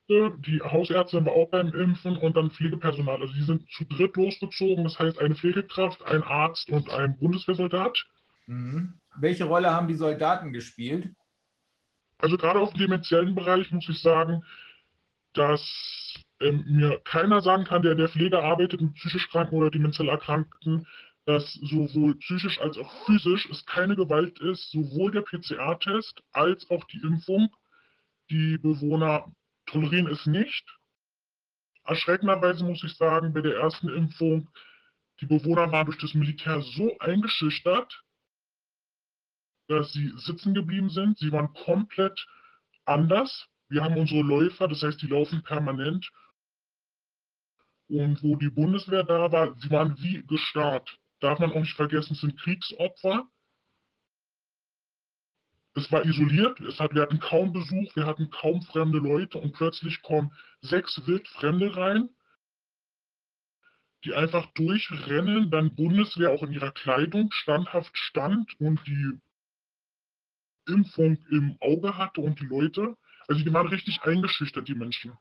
Die 0.09 0.61
Hausärztin 0.63 1.25
war 1.25 1.33
auch 1.33 1.49
beim 1.49 1.73
Impfen 1.75 2.17
und 2.19 2.37
dann 2.37 2.51
Pflegepersonal. 2.51 3.23
Also 3.23 3.33
die 3.33 3.43
sind 3.43 3.69
zu 3.73 3.85
dritt 3.87 4.17
losgezogen. 4.17 4.85
Das 4.85 4.99
heißt, 4.99 5.19
eine 5.19 5.35
Pflegekraft, 5.35 6.05
ein 6.05 6.23
Arzt 6.23 6.71
und 6.71 6.91
ein 6.91 7.19
Bundeswehrsoldat. 7.19 8.05
Mhm. 8.47 9.01
Welche 9.19 9.45
Rolle 9.45 9.73
haben 9.73 9.89
die 9.89 9.95
Soldaten 9.95 10.53
gespielt? 10.53 11.15
Also 12.19 12.36
gerade 12.36 12.61
auf 12.61 12.73
dem 12.73 12.81
dementiellen 12.81 13.35
Bereich 13.35 13.70
muss 13.73 13.89
ich 13.89 14.01
sagen, 14.01 14.45
dass 15.35 15.62
ähm, 16.41 16.65
mir 16.67 17.01
keiner 17.05 17.41
sagen 17.43 17.65
kann, 17.65 17.83
der 17.83 17.95
der 17.95 18.09
Pflege 18.09 18.43
arbeitet 18.43 18.81
mit 18.81 18.95
psychisch 18.95 19.28
Kranken 19.28 19.57
oder 19.57 19.70
dementiell 19.70 20.09
Erkrankten, 20.09 20.86
dass 21.27 21.55
sowohl 21.55 22.17
psychisch 22.17 22.61
als 22.61 22.78
auch 22.78 22.93
physisch 23.05 23.49
es 23.51 23.67
keine 23.67 23.97
Gewalt 23.97 24.39
ist, 24.41 24.70
sowohl 24.70 25.11
der 25.12 25.23
PCR-Test 25.23 26.23
als 26.33 26.69
auch 26.70 26.85
die 26.85 27.01
Impfung 27.01 27.51
die 28.31 28.59
Bewohner 28.59 29.33
tolerieren 29.67 30.09
es 30.09 30.27
nicht. 30.27 30.65
Erschreckenderweise 31.85 32.65
muss 32.65 32.83
ich 32.83 32.95
sagen, 32.97 33.33
bei 33.33 33.41
der 33.41 33.57
ersten 33.57 33.89
Impfung 33.89 34.49
Die 35.20 35.27
Bewohner 35.27 35.73
waren 35.73 35.86
durch 35.86 35.99
das 35.99 36.15
Militär 36.15 36.61
so 36.61 36.99
eingeschüchtert, 36.99 38.05
dass 39.69 39.93
sie 39.93 40.12
sitzen 40.19 40.55
geblieben 40.55 40.91
sind. 40.91 41.19
Sie 41.19 41.33
waren 41.33 41.53
komplett 41.53 42.27
anders. 42.85 43.49
Wir 43.69 43.83
haben 43.83 43.97
unsere 43.97 44.23
Läufer, 44.23 44.69
das 44.69 44.83
heißt, 44.83 45.01
die 45.03 45.09
laufen 45.09 45.43
permanent. 45.43 46.11
Und 47.89 48.23
wo 48.23 48.36
die 48.36 48.51
Bundeswehr 48.51 49.05
da 49.05 49.31
war, 49.31 49.55
sie 49.59 49.70
waren 49.70 49.97
wie 49.99 50.25
gestarrt. 50.27 50.99
Darf 51.20 51.39
man 51.39 51.53
auch 51.53 51.61
nicht 51.61 51.75
vergessen, 51.75 52.15
es 52.15 52.20
sind 52.20 52.39
Kriegsopfer. 52.39 53.28
Es 55.75 55.93
war 55.93 56.05
isoliert, 56.05 56.59
es 56.61 56.81
hat, 56.81 56.95
wir 56.95 57.03
hatten 57.03 57.20
kaum 57.20 57.53
Besuch, 57.53 57.95
wir 57.97 58.07
hatten 58.07 58.31
kaum 58.31 58.62
fremde 58.62 58.99
Leute 58.99 59.39
und 59.39 59.53
plötzlich 59.53 60.01
kommen 60.01 60.33
sechs 60.62 61.07
Wildfremde 61.07 61.77
rein, 61.77 62.09
die 64.05 64.15
einfach 64.15 64.47
durchrennen, 64.55 65.51
dann 65.51 65.75
Bundeswehr 65.75 66.31
auch 66.31 66.43
in 66.43 66.53
ihrer 66.53 66.73
Kleidung 66.73 67.31
standhaft 67.31 67.97
stand 67.99 68.59
und 68.59 68.81
die 68.86 69.20
Impfung 70.67 71.19
im 71.31 71.57
Auge 71.61 71.97
hatte 71.97 72.20
und 72.20 72.41
die 72.41 72.47
Leute, 72.47 72.95
also 73.28 73.43
die 73.43 73.53
waren 73.53 73.69
richtig 73.69 74.03
eingeschüchtert, 74.03 74.69
die 74.69 74.75
Menschen. 74.75 75.12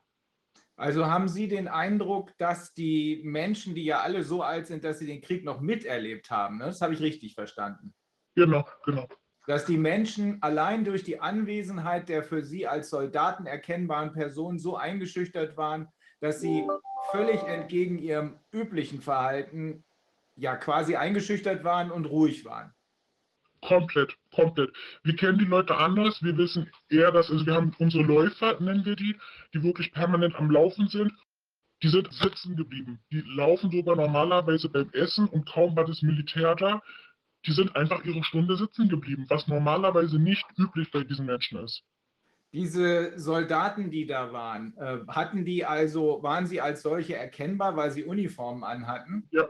Also 0.76 1.06
haben 1.06 1.28
Sie 1.28 1.48
den 1.48 1.68
Eindruck, 1.68 2.36
dass 2.36 2.74
die 2.74 3.22
Menschen, 3.24 3.74
die 3.74 3.84
ja 3.84 4.00
alle 4.00 4.22
so 4.22 4.42
alt 4.42 4.66
sind, 4.66 4.84
dass 4.84 4.98
sie 4.98 5.06
den 5.06 5.22
Krieg 5.22 5.42
noch 5.42 5.60
miterlebt 5.60 6.30
haben, 6.30 6.58
ne? 6.58 6.66
das 6.66 6.82
habe 6.82 6.92
ich 6.92 7.00
richtig 7.00 7.34
verstanden. 7.34 7.94
Genau, 8.34 8.68
genau. 8.84 9.08
Dass 9.46 9.64
die 9.64 9.78
Menschen 9.78 10.42
allein 10.42 10.84
durch 10.84 11.02
die 11.02 11.20
Anwesenheit 11.20 12.08
der 12.08 12.22
für 12.22 12.42
sie 12.42 12.66
als 12.66 12.90
Soldaten 12.90 13.46
erkennbaren 13.46 14.12
Personen 14.12 14.58
so 14.58 14.76
eingeschüchtert 14.76 15.56
waren, 15.56 15.88
dass 16.20 16.40
sie 16.40 16.66
völlig 17.10 17.42
entgegen 17.44 17.98
ihrem 17.98 18.38
üblichen 18.52 19.00
Verhalten 19.00 19.84
ja 20.34 20.56
quasi 20.56 20.96
eingeschüchtert 20.96 21.64
waren 21.64 21.90
und 21.90 22.04
ruhig 22.04 22.44
waren. 22.44 22.75
Komplett, 23.62 24.16
komplett. 24.32 24.72
Wir 25.02 25.16
kennen 25.16 25.38
die 25.38 25.44
Leute 25.44 25.76
anders. 25.76 26.22
Wir 26.22 26.36
wissen 26.36 26.70
eher, 26.88 27.10
dass, 27.10 27.30
also 27.30 27.46
wir 27.46 27.54
haben 27.54 27.74
unsere 27.78 28.04
Läufer, 28.04 28.60
nennen 28.60 28.84
wir 28.84 28.96
die, 28.96 29.16
die 29.54 29.62
wirklich 29.62 29.92
permanent 29.92 30.34
am 30.36 30.50
Laufen 30.50 30.88
sind. 30.88 31.12
Die 31.82 31.88
sind 31.88 32.12
sitzen 32.12 32.56
geblieben. 32.56 33.00
Die 33.10 33.20
laufen 33.20 33.70
sogar 33.70 33.96
normalerweise 33.96 34.68
beim 34.68 34.90
Essen 34.92 35.28
und 35.28 35.46
kaum 35.46 35.76
war 35.76 35.84
das 35.84 36.02
Militär 36.02 36.54
da. 36.54 36.82
Die 37.44 37.52
sind 37.52 37.76
einfach 37.76 38.04
ihre 38.04 38.24
Stunde 38.24 38.56
sitzen 38.56 38.88
geblieben, 38.88 39.26
was 39.28 39.46
normalerweise 39.46 40.18
nicht 40.18 40.46
üblich 40.58 40.90
bei 40.90 41.04
diesen 41.04 41.26
Menschen 41.26 41.58
ist. 41.62 41.82
Diese 42.52 43.18
Soldaten, 43.18 43.90
die 43.90 44.06
da 44.06 44.32
waren, 44.32 44.76
äh, 44.78 45.00
hatten 45.08 45.44
die 45.44 45.64
also, 45.64 46.22
waren 46.22 46.46
sie 46.46 46.60
als 46.60 46.82
solche 46.82 47.14
erkennbar, 47.16 47.76
weil 47.76 47.90
sie 47.90 48.04
Uniformen 48.04 48.64
anhatten? 48.64 49.28
Ja, 49.30 49.48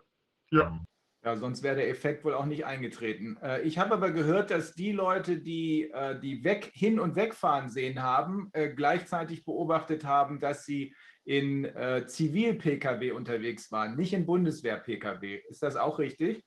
ja. 0.51 0.81
Ja, 1.27 1.37
sonst 1.37 1.65
wäre 1.65 1.75
der 1.75 1.91
Effekt 1.91 2.25
wohl 2.25 2.35
auch 2.35 2.47
nicht 2.47 2.67
eingetreten. 2.67 3.37
Äh, 3.43 3.63
ich 3.63 3.79
habe 3.79 3.95
aber 3.95 4.13
gehört, 4.13 4.53
dass 4.53 4.75
die 4.75 4.93
Leute, 4.93 5.39
die 5.39 5.91
äh, 5.91 6.17
die 6.21 6.45
weg, 6.45 6.71
hin 6.73 7.01
und 7.01 7.17
wegfahren 7.17 7.69
sehen 7.69 8.01
haben, 8.01 8.49
äh, 8.53 8.69
gleichzeitig 8.69 9.45
beobachtet 9.45 10.05
haben, 10.05 10.39
dass 10.39 10.65
sie 10.65 10.95
in 11.25 11.69
Zivil-Pkw 12.07 13.11
unterwegs 13.11 13.73
waren, 13.73 13.97
nicht 13.97 14.13
in 14.13 14.27
Bundeswehr-Pkw. 14.27 15.43
Ist 15.49 15.61
das 15.61 15.75
auch 15.75 15.99
richtig? 15.99 16.45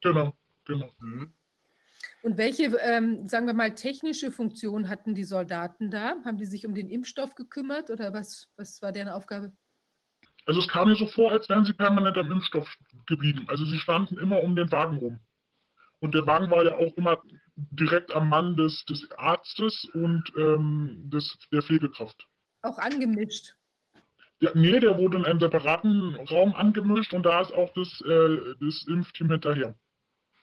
Genau, 0.00 0.32
genau. 0.64 0.88
Mhm. 1.00 1.34
Und 2.22 2.38
welche, 2.38 2.66
ähm, 2.76 3.28
sagen 3.28 3.48
wir 3.48 3.54
mal, 3.54 3.74
technische 3.74 4.30
Funktion 4.30 4.88
hatten 4.88 5.16
die 5.16 5.24
Soldaten 5.24 5.90
da? 5.90 6.14
Haben 6.24 6.38
die 6.38 6.46
sich 6.46 6.64
um 6.64 6.76
den 6.76 6.90
Impfstoff 6.90 7.34
gekümmert 7.34 7.90
oder 7.90 8.12
was, 8.12 8.46
was 8.56 8.80
war 8.82 8.92
deren 8.92 9.08
Aufgabe? 9.08 9.52
Also 10.46 10.60
es 10.60 10.68
kam 10.68 10.88
mir 10.88 10.96
so 10.96 11.06
vor, 11.06 11.32
als 11.32 11.48
wären 11.48 11.64
sie 11.64 11.72
permanent 11.72 12.18
am 12.18 12.30
Impfstoff 12.30 12.68
geblieben. 13.06 13.46
Also 13.48 13.64
sie 13.64 13.78
standen 13.78 14.18
immer 14.18 14.42
um 14.42 14.56
den 14.56 14.70
Wagen 14.70 14.98
rum. 14.98 15.20
Und 16.00 16.14
der 16.14 16.26
Wagen 16.26 16.50
war 16.50 16.64
ja 16.64 16.74
auch 16.74 16.94
immer 16.96 17.22
direkt 17.56 18.14
am 18.14 18.28
Mann 18.28 18.56
des, 18.56 18.84
des 18.84 19.10
Arztes 19.12 19.84
und 19.94 20.24
ähm, 20.36 21.08
des, 21.10 21.38
der 21.50 21.62
Pflegekraft. 21.62 22.26
Auch 22.62 22.78
angemischt? 22.78 23.54
Ja, 24.40 24.50
nee, 24.54 24.78
der 24.80 24.98
wurde 24.98 25.18
in 25.18 25.24
einem 25.24 25.40
separaten 25.40 26.16
Raum 26.16 26.54
angemischt 26.54 27.14
und 27.14 27.24
da 27.24 27.40
ist 27.40 27.52
auch 27.52 27.72
das, 27.74 28.00
äh, 28.02 28.54
das 28.60 28.84
Impfteam 28.86 29.30
hinterher. 29.30 29.74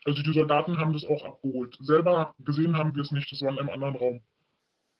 Also 0.06 0.24
die 0.24 0.34
Soldaten 0.34 0.78
haben 0.78 0.94
das 0.94 1.06
auch 1.06 1.24
abgeholt. 1.24 1.78
Selber 1.80 2.34
gesehen 2.40 2.76
haben 2.76 2.96
wir 2.96 3.04
es 3.04 3.12
nicht, 3.12 3.32
das 3.32 3.42
war 3.42 3.52
in 3.52 3.60
einem 3.60 3.70
anderen 3.70 3.96
Raum. 3.96 4.22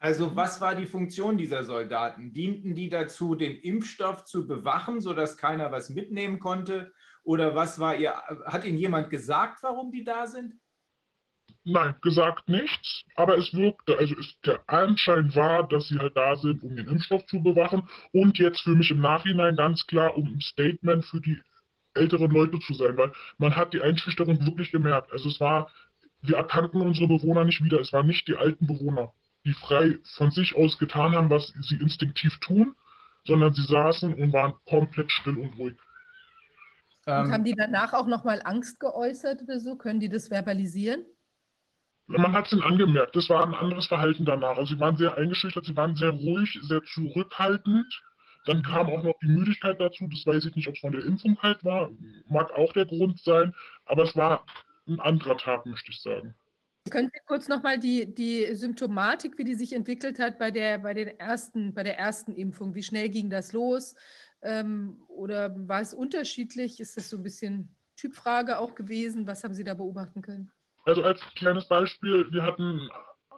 Also 0.02 0.36
was 0.36 0.60
war 0.60 0.74
die 0.74 0.88
Funktion 0.88 1.38
dieser 1.38 1.64
Soldaten? 1.64 2.34
Dienten 2.34 2.74
die 2.74 2.90
dazu, 2.90 3.36
den 3.36 3.56
Impfstoff 3.58 4.26
zu 4.26 4.48
bewachen, 4.48 5.00
sodass 5.00 5.38
keiner 5.38 5.72
was 5.72 5.92
mitnehmen 5.92 6.40
konnte? 6.40 6.92
Oder 7.24 7.54
was 7.54 7.80
war 7.80 7.96
ihr, 7.96 8.16
hat 8.48 8.66
Ihnen 8.66 8.80
jemand 8.80 9.12
gesagt, 9.12 9.62
warum 9.62 9.92
die 9.92 10.04
da 10.04 10.26
sind? 10.26 10.56
Nein, 11.64 11.94
gesagt 12.02 12.50
nichts, 12.50 13.04
aber 13.14 13.38
es 13.38 13.54
wirkte, 13.54 13.96
also 13.96 14.16
es, 14.18 14.36
der 14.44 14.68
Anschein 14.68 15.36
war, 15.36 15.68
dass 15.68 15.90
sie 15.90 16.00
halt 16.00 16.18
da 16.18 16.36
sind, 16.36 16.64
um 16.64 16.76
den 16.76 16.88
Impfstoff 16.88 17.24
zu 17.28 17.44
bewachen 17.44 17.88
und 18.12 18.40
jetzt 18.40 18.62
für 18.62 18.72
mich 18.72 18.90
im 18.90 19.02
Nachhinein 19.02 19.56
ganz 19.56 19.86
klar, 19.86 20.18
um 20.18 20.26
ein 20.34 20.42
Statement 20.42 21.06
für 21.06 21.22
die 21.22 21.40
älteren 21.94 22.32
Leute 22.32 22.58
zu 22.62 22.74
sein, 22.74 22.98
weil 22.98 23.12
man 23.38 23.56
hat 23.56 23.76
die 23.76 23.82
Einschüchterung 23.82 24.44
wirklich 24.48 24.72
gemerkt. 24.72 25.12
Also 25.12 25.30
es 25.30 25.40
war, 25.40 25.70
wir 26.22 26.38
erkannten 26.38 26.82
unsere 26.82 27.08
Bewohner 27.08 27.46
nicht 27.46 27.64
wieder, 27.64 27.80
es 27.80 27.94
waren 27.94 28.08
nicht 28.08 28.28
die 28.28 28.38
alten 28.38 28.66
Bewohner 28.66 29.14
die 29.45 29.53
frei 29.53 29.98
von 30.16 30.32
sich 30.32 30.56
aus 30.56 30.78
getan 30.78 31.14
haben, 31.14 31.30
was 31.30 31.53
sie 31.61 31.76
instinktiv 31.76 32.38
tun, 32.40 32.76
sondern 33.26 33.53
sie 33.53 33.64
saßen 33.64 34.14
und 34.14 34.34
waren 34.34 34.53
komplett 34.66 35.11
still 35.11 35.38
und 35.38 35.58
ruhig. 35.58 35.78
Und 37.06 37.14
ähm, 37.14 37.32
haben 37.32 37.44
die 37.44 37.56
danach 37.56 37.94
auch 37.94 38.08
nochmal 38.08 38.42
Angst 38.44 38.80
geäußert 38.80 39.42
oder 39.42 39.60
so? 39.60 39.76
Können 39.76 40.00
die 40.00 40.10
das 40.10 40.28
verbalisieren? 40.28 41.06
Man 42.08 42.34
hat 42.34 42.48
es 42.48 42.53
ihnen 42.53 42.64
angemerkt, 42.64 43.16
das 43.16 43.30
war 43.30 43.45
ein 43.45 43.53
anderes 43.53 43.88
Verhalten 43.88 44.26
danach. 44.26 44.58
Also 44.58 44.76
sie 44.76 44.80
waren 44.80 44.98
sehr 44.98 45.16
eingeschüchtert, 45.18 45.66
sie 45.66 45.76
waren 45.78 45.95
sehr 45.95 46.10
ruhig, 46.10 46.60
sehr 46.61 46.84
zurückhaltend. 46.84 47.88
Dann 48.45 48.64
kam 48.64 48.88
auch 48.88 49.03
noch 49.03 49.14
die 49.22 49.28
Müdigkeit 49.28 49.80
dazu, 49.80 50.08
das 50.08 50.26
weiß 50.26 50.45
ich 50.45 50.56
nicht, 50.56 50.68
ob 50.68 50.74
es 50.74 50.82
von 50.82 50.92
der 50.92 51.06
Impfung 51.06 51.38
halt 51.42 51.64
war, 51.64 51.92
mag 52.28 52.52
auch 52.52 52.74
der 52.74 52.86
Grund 52.86 53.20
sein, 53.22 53.53
aber 53.86 54.03
es 54.03 54.16
war 54.16 54.45
ein 54.88 55.00
anderer 55.00 55.38
Tag, 55.38 55.66
möchte 55.68 55.92
ich 55.92 56.02
sagen. 56.02 56.34
Können 56.90 57.10
Sie 57.14 57.19
kurz 57.27 57.48
nochmal 57.48 57.80
die, 57.80 58.14
die 58.14 58.56
Symptomatik, 58.56 59.38
wie 59.38 59.43
die 59.43 59.53
sich 59.56 59.74
entwickelt 59.74 60.19
hat 60.19 60.40
bei 60.40 60.50
der, 60.50 60.80
bei, 60.80 60.93
den 60.93 61.19
ersten, 61.19 61.74
bei 61.74 61.84
der 61.84 61.98
ersten 62.00 62.34
Impfung? 62.34 62.74
Wie 62.74 62.84
schnell 62.84 63.10
ging 63.10 63.30
das 63.30 63.53
los? 63.53 63.95
Ähm, 64.42 65.01
oder 65.08 65.53
war 65.68 65.82
es 65.82 65.93
unterschiedlich? 65.93 66.80
Ist 66.80 66.98
das 66.98 67.10
so 67.10 67.18
ein 67.18 67.24
bisschen 67.24 67.76
Typfrage 67.98 68.58
auch 68.58 68.74
gewesen? 68.74 69.27
Was 69.27 69.43
haben 69.43 69.53
Sie 69.53 69.64
da 69.64 69.76
beobachten 69.76 70.24
können? 70.24 70.51
Also 70.85 71.03
als 71.03 71.22
kleines 71.35 71.68
Beispiel, 71.68 72.32
wir 72.32 72.42
hatten 72.42 72.90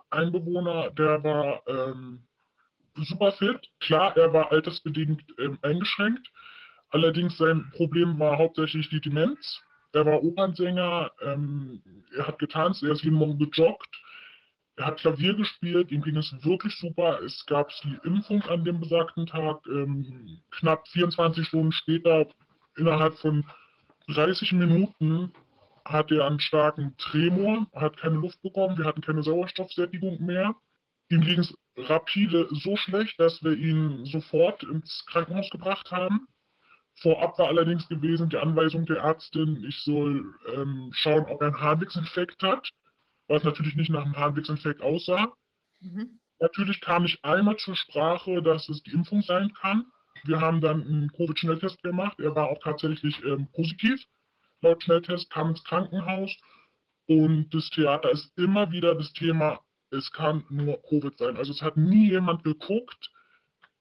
einen 0.09 0.31
Bewohner, 0.31 0.91
der 0.91 1.22
war 1.23 1.61
ähm, 1.67 2.23
super 2.95 3.33
fit. 3.33 3.59
Klar, 3.81 4.15
er 4.15 4.31
war 4.31 4.51
altersbedingt 4.51 5.22
ähm, 5.39 5.59
eingeschränkt. 5.61 6.31
Allerdings 6.91 7.38
sein 7.38 7.69
Problem 7.75 8.17
war 8.19 8.38
hauptsächlich 8.38 8.88
die 8.89 9.01
Demenz. 9.01 9.61
Er 9.93 10.05
war 10.05 10.23
Opernsänger, 10.23 11.11
ähm, 11.22 11.81
er 12.15 12.27
hat 12.27 12.39
getanzt, 12.39 12.83
er 12.83 12.91
ist 12.91 13.03
jeden 13.03 13.17
Morgen 13.17 13.38
gejoggt, 13.38 13.89
er 14.75 14.88
hat 14.88 14.97
Klavier 14.97 15.35
gespielt, 15.35 15.91
ihm 15.91 16.01
ging 16.01 16.17
es 16.17 16.33
wirklich 16.43 16.75
super. 16.77 17.22
Es 17.22 17.45
gab 17.45 17.69
die 17.83 17.97
Impfung 18.03 18.41
an 18.43 18.65
dem 18.65 18.80
besagten 18.80 19.27
Tag. 19.27 19.59
Ähm, 19.67 20.41
knapp 20.49 20.88
24 20.88 21.47
Stunden 21.47 21.72
später, 21.72 22.27
innerhalb 22.75 23.15
von 23.19 23.45
30 24.07 24.51
Minuten, 24.53 25.31
hat 25.85 26.11
er 26.11 26.25
einen 26.25 26.39
starken 26.39 26.95
Tremor, 26.97 27.67
hat 27.75 27.97
keine 27.97 28.15
Luft 28.15 28.41
bekommen, 28.41 28.77
wir 28.77 28.85
hatten 28.85 29.01
keine 29.01 29.22
Sauerstoffsättigung 29.22 30.25
mehr. 30.25 30.55
Ihm 31.09 31.22
ging 31.22 31.39
es 31.39 31.53
rapide 31.77 32.47
so 32.51 32.75
schlecht, 32.77 33.19
dass 33.19 33.43
wir 33.43 33.53
ihn 33.53 34.05
sofort 34.05 34.63
ins 34.63 35.05
Krankenhaus 35.07 35.49
gebracht 35.49 35.91
haben. 35.91 36.27
Vorab 37.01 37.38
war 37.39 37.47
allerdings 37.47 37.88
gewesen 37.88 38.30
die 38.30 38.38
Anweisung 38.38 38.85
der 38.85 38.97
Ärztin, 38.97 39.63
ich 39.67 39.81
soll 39.81 40.33
ähm, 40.53 40.91
schauen, 40.93 41.25
ob 41.25 41.41
er 41.41 41.47
einen 41.47 41.59
Harnwegsinfekt 41.59 42.41
hat, 42.43 42.69
was 43.27 43.43
natürlich 43.43 43.75
nicht 43.75 43.89
nach 43.89 44.05
einem 44.05 44.15
Harnwegsinfekt 44.15 44.81
aussah. 44.81 45.33
Mhm. 45.81 46.19
Natürlich 46.39 46.81
kam 46.81 47.05
ich 47.05 47.23
einmal 47.23 47.57
zur 47.57 47.75
Sprache, 47.75 48.41
dass 48.41 48.69
es 48.69 48.83
die 48.83 48.91
Impfung 48.91 49.22
sein 49.22 49.53
kann. 49.53 49.85
Wir 50.25 50.39
haben 50.39 50.61
dann 50.61 50.81
einen 50.81 51.11
Covid-Schnelltest 51.11 51.81
gemacht. 51.83 52.19
Er 52.19 52.35
war 52.35 52.47
auch 52.49 52.59
tatsächlich 52.61 53.23
ähm, 53.23 53.47
positiv. 53.53 54.03
Laut 54.61 54.83
Schnelltest 54.83 55.30
kam 55.30 55.49
ins 55.49 55.63
Krankenhaus. 55.63 56.35
Und 57.07 57.53
das 57.53 57.69
Theater 57.69 58.11
ist 58.11 58.38
immer 58.38 58.72
wieder 58.72 58.95
das 58.95 59.11
Thema, 59.13 59.59
es 59.91 60.11
kann 60.11 60.45
nur 60.49 60.81
Covid 60.83 61.17
sein. 61.17 61.38
Also 61.38 61.51
es 61.51 61.61
hat 61.61 61.77
nie 61.77 62.09
jemand 62.09 62.43
geguckt, 62.43 63.11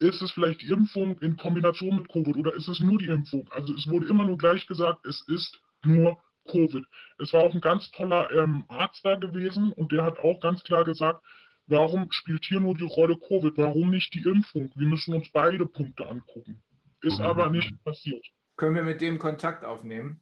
ist 0.02 0.22
es 0.22 0.32
vielleicht 0.32 0.62
die 0.62 0.70
Impfung 0.70 1.18
in 1.20 1.36
Kombination 1.36 1.97
mit 1.97 2.08
Covid 2.08 2.36
oder 2.36 2.55
ist 2.55 2.68
es 2.68 2.81
nur 2.81 2.98
die 2.98 3.06
Impfung? 3.06 3.48
Also 3.50 3.74
es 3.74 3.89
wurde 3.89 4.06
immer 4.06 4.24
nur 4.24 4.39
gleich 4.39 4.66
gesagt, 4.66 5.05
es 5.06 5.22
ist 5.28 5.60
nur 5.84 6.18
Covid. 6.50 6.84
Es 7.18 7.32
war 7.32 7.42
auch 7.42 7.55
ein 7.55 7.60
ganz 7.60 7.90
toller 7.92 8.31
ähm, 8.32 8.64
Arzt 8.68 9.05
da 9.05 9.16
gewesen 9.16 9.72
und 9.72 9.92
der 9.92 10.05
hat 10.05 10.18
auch 10.18 10.40
ganz 10.40 10.62
klar 10.64 10.84
gesagt, 10.84 11.22
warum 11.66 12.10
spielt 12.10 12.44
hier 12.44 12.60
nur 12.60 12.74
die 12.74 12.84
Rolle 12.84 13.16
Covid? 13.16 13.56
Warum 13.56 13.90
nicht 13.90 14.12
die 14.14 14.22
Impfung? 14.22 14.70
Wir 14.74 14.89
müssen 14.89 15.14
uns 15.14 15.31
beide 15.31 15.66
Punkte 15.66 16.06
angucken. 16.06 16.62
Ist 17.02 17.18
mhm. 17.18 17.26
aber 17.26 17.50
nicht 17.50 17.72
passiert. 17.84 18.24
Können 18.56 18.74
wir 18.74 18.82
mit 18.82 19.00
dem 19.00 19.18
Kontakt 19.18 19.64
aufnehmen? 19.64 20.20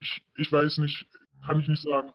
Ich, 0.00 0.22
ich 0.36 0.52
weiß 0.52 0.78
nicht, 0.78 1.06
kann 1.44 1.60
ich 1.60 1.68
nicht 1.68 1.82
sagen. 1.82 2.12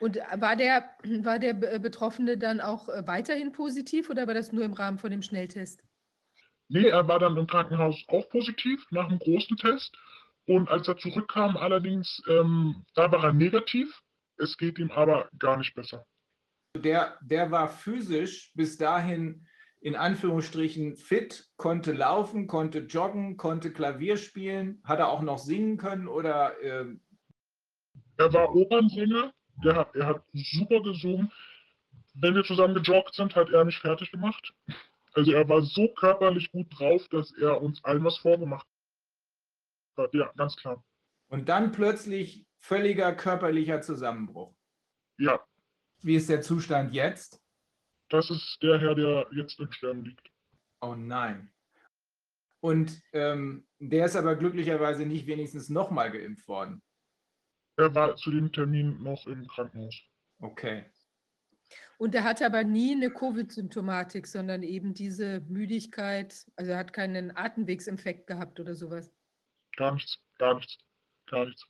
Und 0.00 0.16
war 0.16 0.56
der, 0.56 0.84
war 1.22 1.38
der 1.38 1.54
Betroffene 1.54 2.36
dann 2.36 2.60
auch 2.60 2.88
äh, 2.88 3.06
weiterhin 3.06 3.52
positiv 3.52 4.10
oder 4.10 4.26
war 4.26 4.34
das 4.34 4.52
nur 4.52 4.64
im 4.64 4.72
Rahmen 4.72 4.98
von 4.98 5.10
dem 5.10 5.22
Schnelltest? 5.22 5.82
Nee, 6.68 6.88
er 6.88 7.06
war 7.08 7.18
dann 7.18 7.36
im 7.36 7.46
Krankenhaus 7.46 8.02
auch 8.08 8.28
positiv 8.30 8.84
nach 8.90 9.08
einem 9.08 9.18
großen 9.18 9.56
Test. 9.56 9.96
Und 10.46 10.68
als 10.68 10.88
er 10.88 10.96
zurückkam, 10.96 11.56
allerdings, 11.56 12.22
ähm, 12.28 12.84
da 12.94 13.10
war 13.12 13.24
er 13.24 13.32
negativ. 13.32 14.02
Es 14.38 14.56
geht 14.56 14.78
ihm 14.78 14.90
aber 14.90 15.28
gar 15.38 15.56
nicht 15.56 15.74
besser. 15.74 16.04
Der, 16.76 17.18
der 17.20 17.50
war 17.50 17.68
physisch 17.68 18.50
bis 18.54 18.78
dahin 18.78 19.46
in 19.82 19.96
Anführungsstrichen 19.96 20.96
fit, 20.96 21.48
konnte 21.56 21.92
laufen, 21.92 22.46
konnte 22.46 22.80
joggen, 22.80 23.36
konnte 23.36 23.72
Klavier 23.72 24.16
spielen. 24.16 24.80
Hat 24.84 25.00
er 25.00 25.08
auch 25.08 25.22
noch 25.22 25.38
singen 25.38 25.76
können 25.76 26.06
oder? 26.08 26.60
Äh 26.62 26.86
er 28.16 28.32
war 28.32 28.54
Opernsänger, 28.54 29.32
der 29.64 29.76
hat, 29.76 29.94
er 29.96 30.06
hat 30.06 30.22
super 30.32 30.80
gesungen. 30.82 31.32
Wenn 32.14 32.34
wir 32.34 32.44
zusammen 32.44 32.74
gejoggt 32.74 33.14
sind, 33.14 33.34
hat 33.34 33.50
er 33.50 33.64
mich 33.64 33.78
fertig 33.78 34.12
gemacht. 34.12 34.52
Also 35.12 35.32
er 35.32 35.48
war 35.48 35.62
so 35.62 35.88
körperlich 35.88 36.50
gut 36.52 36.66
drauf, 36.70 37.06
dass 37.08 37.32
er 37.32 37.60
uns 37.60 37.84
allen 37.84 38.04
was 38.04 38.18
vorgemacht 38.18 38.66
hat. 39.96 40.14
Ja, 40.14 40.32
ganz 40.36 40.56
klar. 40.56 40.82
Und 41.28 41.48
dann 41.48 41.72
plötzlich 41.72 42.46
völliger 42.60 43.14
körperlicher 43.14 43.82
Zusammenbruch. 43.82 44.54
Ja. 45.18 45.44
Wie 46.00 46.16
ist 46.16 46.28
der 46.28 46.40
Zustand 46.40 46.94
jetzt? 46.94 47.40
Das 48.08 48.30
ist 48.30 48.58
der 48.62 48.78
Herr, 48.80 48.94
der 48.94 49.26
jetzt 49.32 49.58
im 49.58 49.70
Sterben 49.72 50.04
liegt. 50.04 50.30
Oh 50.80 50.94
nein. 50.94 51.52
Und 52.60 53.02
ähm, 53.12 53.66
der 53.78 54.06
ist 54.06 54.16
aber 54.16 54.36
glücklicherweise 54.36 55.06
nicht 55.06 55.26
wenigstens 55.26 55.68
nochmal 55.68 56.10
geimpft 56.10 56.46
worden. 56.46 56.82
Er 57.76 57.94
war 57.94 58.16
zu 58.16 58.30
dem 58.30 58.52
Termin 58.52 59.02
noch 59.02 59.26
im 59.26 59.46
Krankenhaus. 59.48 59.98
Okay. 60.40 60.91
Und 62.02 62.16
er 62.16 62.24
hatte 62.24 62.44
aber 62.44 62.64
nie 62.64 62.96
eine 62.96 63.10
Covid-Symptomatik, 63.10 64.26
sondern 64.26 64.64
eben 64.64 64.92
diese 64.92 65.38
Müdigkeit. 65.42 66.34
Also 66.56 66.72
er 66.72 66.78
hat 66.78 66.92
keinen 66.92 67.30
Atemwegsinfekt 67.36 68.26
gehabt 68.26 68.58
oder 68.58 68.74
sowas. 68.74 69.12
Gar 69.76 69.94
nichts, 69.94 70.18
gar 70.36 70.56
nichts, 70.56 70.78
gar 71.30 71.46
nichts. 71.46 71.64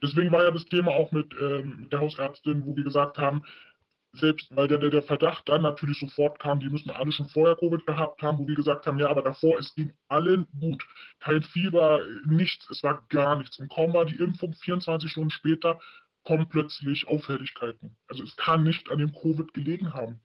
Deswegen 0.00 0.30
war 0.30 0.44
ja 0.44 0.52
das 0.52 0.64
Thema 0.66 0.92
auch 0.92 1.10
mit 1.10 1.34
ähm, 1.40 1.88
der 1.90 1.98
Hausärztin, 1.98 2.64
wo 2.64 2.76
wir 2.76 2.84
gesagt 2.84 3.18
haben, 3.18 3.42
selbst 4.12 4.46
weil 4.54 4.68
der, 4.68 4.78
der 4.78 5.02
Verdacht 5.02 5.48
dann 5.48 5.62
natürlich 5.62 5.98
sofort 5.98 6.38
kam, 6.38 6.60
die 6.60 6.68
müssen 6.68 6.90
alle 6.90 7.10
schon 7.10 7.28
vorher 7.28 7.56
Covid 7.56 7.84
gehabt 7.84 8.22
haben, 8.22 8.38
wo 8.38 8.46
wir 8.46 8.54
gesagt 8.54 8.86
haben, 8.86 9.00
ja, 9.00 9.08
aber 9.08 9.22
davor, 9.22 9.58
es 9.58 9.74
ging 9.74 9.92
allen 10.06 10.46
gut. 10.60 10.86
Kein 11.18 11.42
Fieber, 11.42 12.00
nichts, 12.28 12.70
es 12.70 12.84
war 12.84 13.04
gar 13.08 13.34
nichts. 13.34 13.58
Und 13.58 13.72
kaum 13.72 13.92
war 13.92 14.04
die 14.04 14.22
Impfung 14.22 14.52
24 14.52 15.10
Stunden 15.10 15.30
später, 15.30 15.80
kommen 16.28 16.46
plötzlich 16.46 17.08
Auffälligkeiten. 17.08 17.96
Also 18.06 18.22
es 18.22 18.36
kann 18.36 18.62
nicht 18.62 18.90
an 18.90 18.98
dem 18.98 19.14
Covid 19.14 19.54
gelegen 19.54 19.94
haben. 19.94 20.20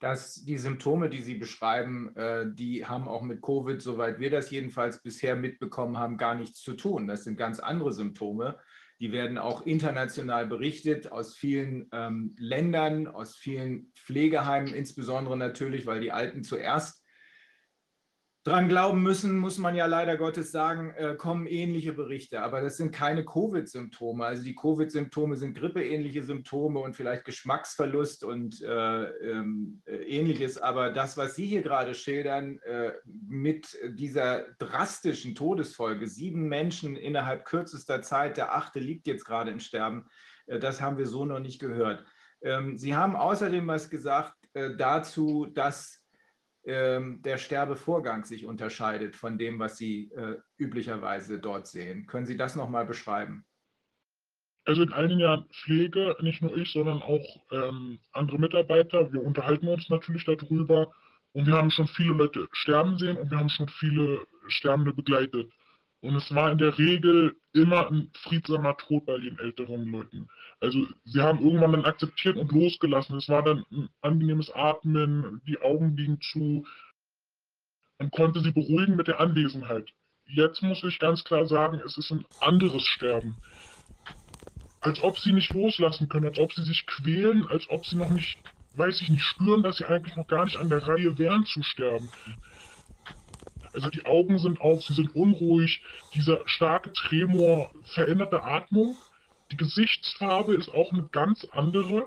Dass 0.00 0.42
die 0.42 0.56
Symptome, 0.56 1.10
die 1.10 1.20
Sie 1.20 1.34
beschreiben, 1.34 2.16
äh, 2.16 2.46
die 2.50 2.86
haben 2.86 3.08
auch 3.08 3.20
mit 3.20 3.42
Covid, 3.42 3.82
soweit 3.82 4.20
wir 4.20 4.30
das 4.30 4.50
jedenfalls 4.50 5.02
bisher 5.02 5.36
mitbekommen 5.36 5.98
haben, 5.98 6.16
gar 6.16 6.34
nichts 6.34 6.62
zu 6.62 6.72
tun. 6.72 7.06
Das 7.06 7.24
sind 7.24 7.36
ganz 7.36 7.60
andere 7.60 7.92
Symptome. 7.92 8.58
Die 9.00 9.12
werden 9.12 9.36
auch 9.36 9.66
international 9.66 10.46
berichtet 10.46 11.12
aus 11.12 11.36
vielen 11.36 11.90
ähm, 11.92 12.34
Ländern, 12.38 13.06
aus 13.06 13.36
vielen 13.36 13.92
Pflegeheimen, 13.94 14.72
insbesondere 14.72 15.36
natürlich, 15.36 15.84
weil 15.84 16.00
die 16.00 16.12
Alten 16.12 16.42
zuerst 16.42 17.01
dran 18.44 18.68
glauben 18.68 19.02
müssen, 19.02 19.38
muss 19.38 19.58
man 19.58 19.76
ja 19.76 19.86
leider 19.86 20.16
Gottes 20.16 20.50
sagen, 20.50 20.92
äh, 20.96 21.14
kommen 21.14 21.46
ähnliche 21.46 21.92
Berichte. 21.92 22.42
Aber 22.42 22.60
das 22.60 22.76
sind 22.76 22.90
keine 22.92 23.24
Covid-Symptome. 23.24 24.24
Also 24.24 24.42
die 24.42 24.56
Covid-Symptome 24.56 25.36
sind 25.36 25.56
grippeähnliche 25.56 26.24
Symptome 26.24 26.80
und 26.80 26.96
vielleicht 26.96 27.24
Geschmacksverlust 27.24 28.24
und 28.24 28.60
äh, 28.62 29.04
ähm, 29.04 29.82
äh, 29.86 29.94
ähnliches. 29.96 30.58
Aber 30.58 30.90
das, 30.90 31.16
was 31.16 31.36
Sie 31.36 31.46
hier 31.46 31.62
gerade 31.62 31.94
schildern, 31.94 32.58
äh, 32.60 32.92
mit 33.04 33.78
dieser 33.90 34.46
drastischen 34.58 35.36
Todesfolge, 35.36 36.08
sieben 36.08 36.48
Menschen 36.48 36.96
innerhalb 36.96 37.44
kürzester 37.44 38.02
Zeit, 38.02 38.36
der 38.36 38.56
achte 38.56 38.80
liegt 38.80 39.06
jetzt 39.06 39.24
gerade 39.24 39.52
im 39.52 39.60
Sterben, 39.60 40.06
äh, 40.46 40.58
das 40.58 40.80
haben 40.80 40.98
wir 40.98 41.06
so 41.06 41.24
noch 41.24 41.40
nicht 41.40 41.60
gehört. 41.60 42.04
Ähm, 42.40 42.76
Sie 42.76 42.96
haben 42.96 43.14
außerdem 43.14 43.68
was 43.68 43.88
gesagt 43.88 44.34
äh, 44.54 44.74
dazu, 44.76 45.46
dass 45.46 46.01
ähm, 46.64 47.22
der 47.22 47.38
Sterbevorgang 47.38 48.24
sich 48.24 48.44
unterscheidet 48.44 49.16
von 49.16 49.38
dem, 49.38 49.58
was 49.58 49.78
Sie 49.78 50.10
äh, 50.12 50.36
üblicherweise 50.58 51.38
dort 51.38 51.66
sehen. 51.66 52.06
Können 52.06 52.26
Sie 52.26 52.36
das 52.36 52.56
nochmal 52.56 52.86
beschreiben? 52.86 53.44
Also 54.64 54.82
in 54.82 54.92
einigen 54.92 55.20
Jahren 55.20 55.48
Pflege, 55.50 56.16
nicht 56.20 56.40
nur 56.40 56.56
ich, 56.56 56.72
sondern 56.72 57.02
auch 57.02 57.24
ähm, 57.50 57.98
andere 58.12 58.38
Mitarbeiter. 58.38 59.12
Wir 59.12 59.22
unterhalten 59.22 59.66
uns 59.66 59.88
natürlich 59.88 60.24
darüber 60.24 60.92
und 61.32 61.46
wir 61.46 61.54
haben 61.54 61.70
schon 61.70 61.88
viele 61.88 62.14
Leute 62.14 62.46
sterben 62.52 62.96
sehen 62.96 63.16
und 63.16 63.30
wir 63.30 63.38
haben 63.38 63.48
schon 63.48 63.68
viele 63.68 64.24
Sterbende 64.46 64.92
begleitet. 64.92 65.50
Und 66.02 66.16
es 66.16 66.34
war 66.34 66.50
in 66.50 66.58
der 66.58 66.76
Regel 66.78 67.36
immer 67.52 67.88
ein 67.88 68.10
friedsamer 68.14 68.76
Tod 68.76 69.06
bei 69.06 69.18
den 69.18 69.38
älteren 69.38 69.86
Leuten. 69.86 70.28
Also 70.58 70.84
sie 71.04 71.20
haben 71.20 71.40
irgendwann 71.40 71.72
dann 71.72 71.84
akzeptiert 71.84 72.36
und 72.36 72.50
losgelassen. 72.50 73.16
Es 73.16 73.28
war 73.28 73.44
dann 73.44 73.64
ein 73.70 73.88
angenehmes 74.00 74.50
Atmen, 74.52 75.40
die 75.46 75.60
Augen 75.62 75.96
liegen 75.96 76.20
zu. 76.20 76.66
Man 78.00 78.10
konnte 78.10 78.40
sie 78.40 78.50
beruhigen 78.50 78.96
mit 78.96 79.06
der 79.06 79.20
Anwesenheit. 79.20 79.90
Jetzt 80.26 80.60
muss 80.60 80.82
ich 80.82 80.98
ganz 80.98 81.22
klar 81.22 81.46
sagen, 81.46 81.80
es 81.86 81.96
ist 81.96 82.10
ein 82.10 82.24
anderes 82.40 82.84
Sterben. 82.84 83.36
Als 84.80 85.00
ob 85.04 85.20
sie 85.20 85.32
nicht 85.32 85.54
loslassen 85.54 86.08
können, 86.08 86.26
als 86.26 86.38
ob 86.38 86.52
sie 86.52 86.64
sich 86.64 86.84
quälen, 86.86 87.46
als 87.46 87.70
ob 87.70 87.86
sie 87.86 87.94
noch 87.94 88.10
nicht, 88.10 88.38
weiß 88.74 89.00
ich 89.02 89.08
nicht, 89.08 89.22
spüren, 89.22 89.62
dass 89.62 89.76
sie 89.76 89.84
eigentlich 89.84 90.16
noch 90.16 90.26
gar 90.26 90.46
nicht 90.46 90.56
an 90.56 90.68
der 90.68 90.84
Reihe 90.84 91.16
wären 91.16 91.46
zu 91.46 91.62
sterben. 91.62 92.08
Also 93.72 93.88
die 93.88 94.04
Augen 94.04 94.38
sind 94.38 94.60
auf, 94.60 94.82
sie 94.82 94.94
sind 94.94 95.14
unruhig, 95.14 95.82
dieser 96.14 96.40
starke 96.46 96.92
Tremor, 96.92 97.70
veränderte 97.84 98.42
Atmung. 98.42 98.96
Die 99.50 99.56
Gesichtsfarbe 99.56 100.54
ist 100.54 100.68
auch 100.68 100.92
eine 100.92 101.08
ganz 101.10 101.44
andere. 101.52 102.06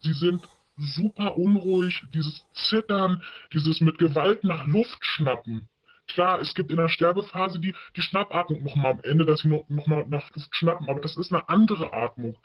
Sie 0.00 0.12
sind 0.12 0.48
super 0.76 1.36
unruhig, 1.36 2.02
dieses 2.12 2.44
Zittern, 2.52 3.22
dieses 3.52 3.80
mit 3.80 3.98
Gewalt 3.98 4.44
nach 4.44 4.66
Luft 4.66 4.98
schnappen. 5.00 5.68
Klar, 6.08 6.40
es 6.40 6.54
gibt 6.54 6.70
in 6.70 6.76
der 6.76 6.88
Sterbephase 6.88 7.58
die, 7.58 7.74
die 7.96 8.02
Schnappatmung 8.02 8.62
nochmal 8.62 8.92
am 8.92 9.00
Ende, 9.02 9.24
dass 9.24 9.40
sie 9.40 9.48
nochmal 9.48 10.00
noch 10.00 10.08
nach 10.08 10.34
Luft 10.34 10.54
schnappen, 10.54 10.88
aber 10.88 11.00
das 11.00 11.16
ist 11.16 11.32
eine 11.32 11.48
andere 11.48 11.92
Atmung 11.92 12.36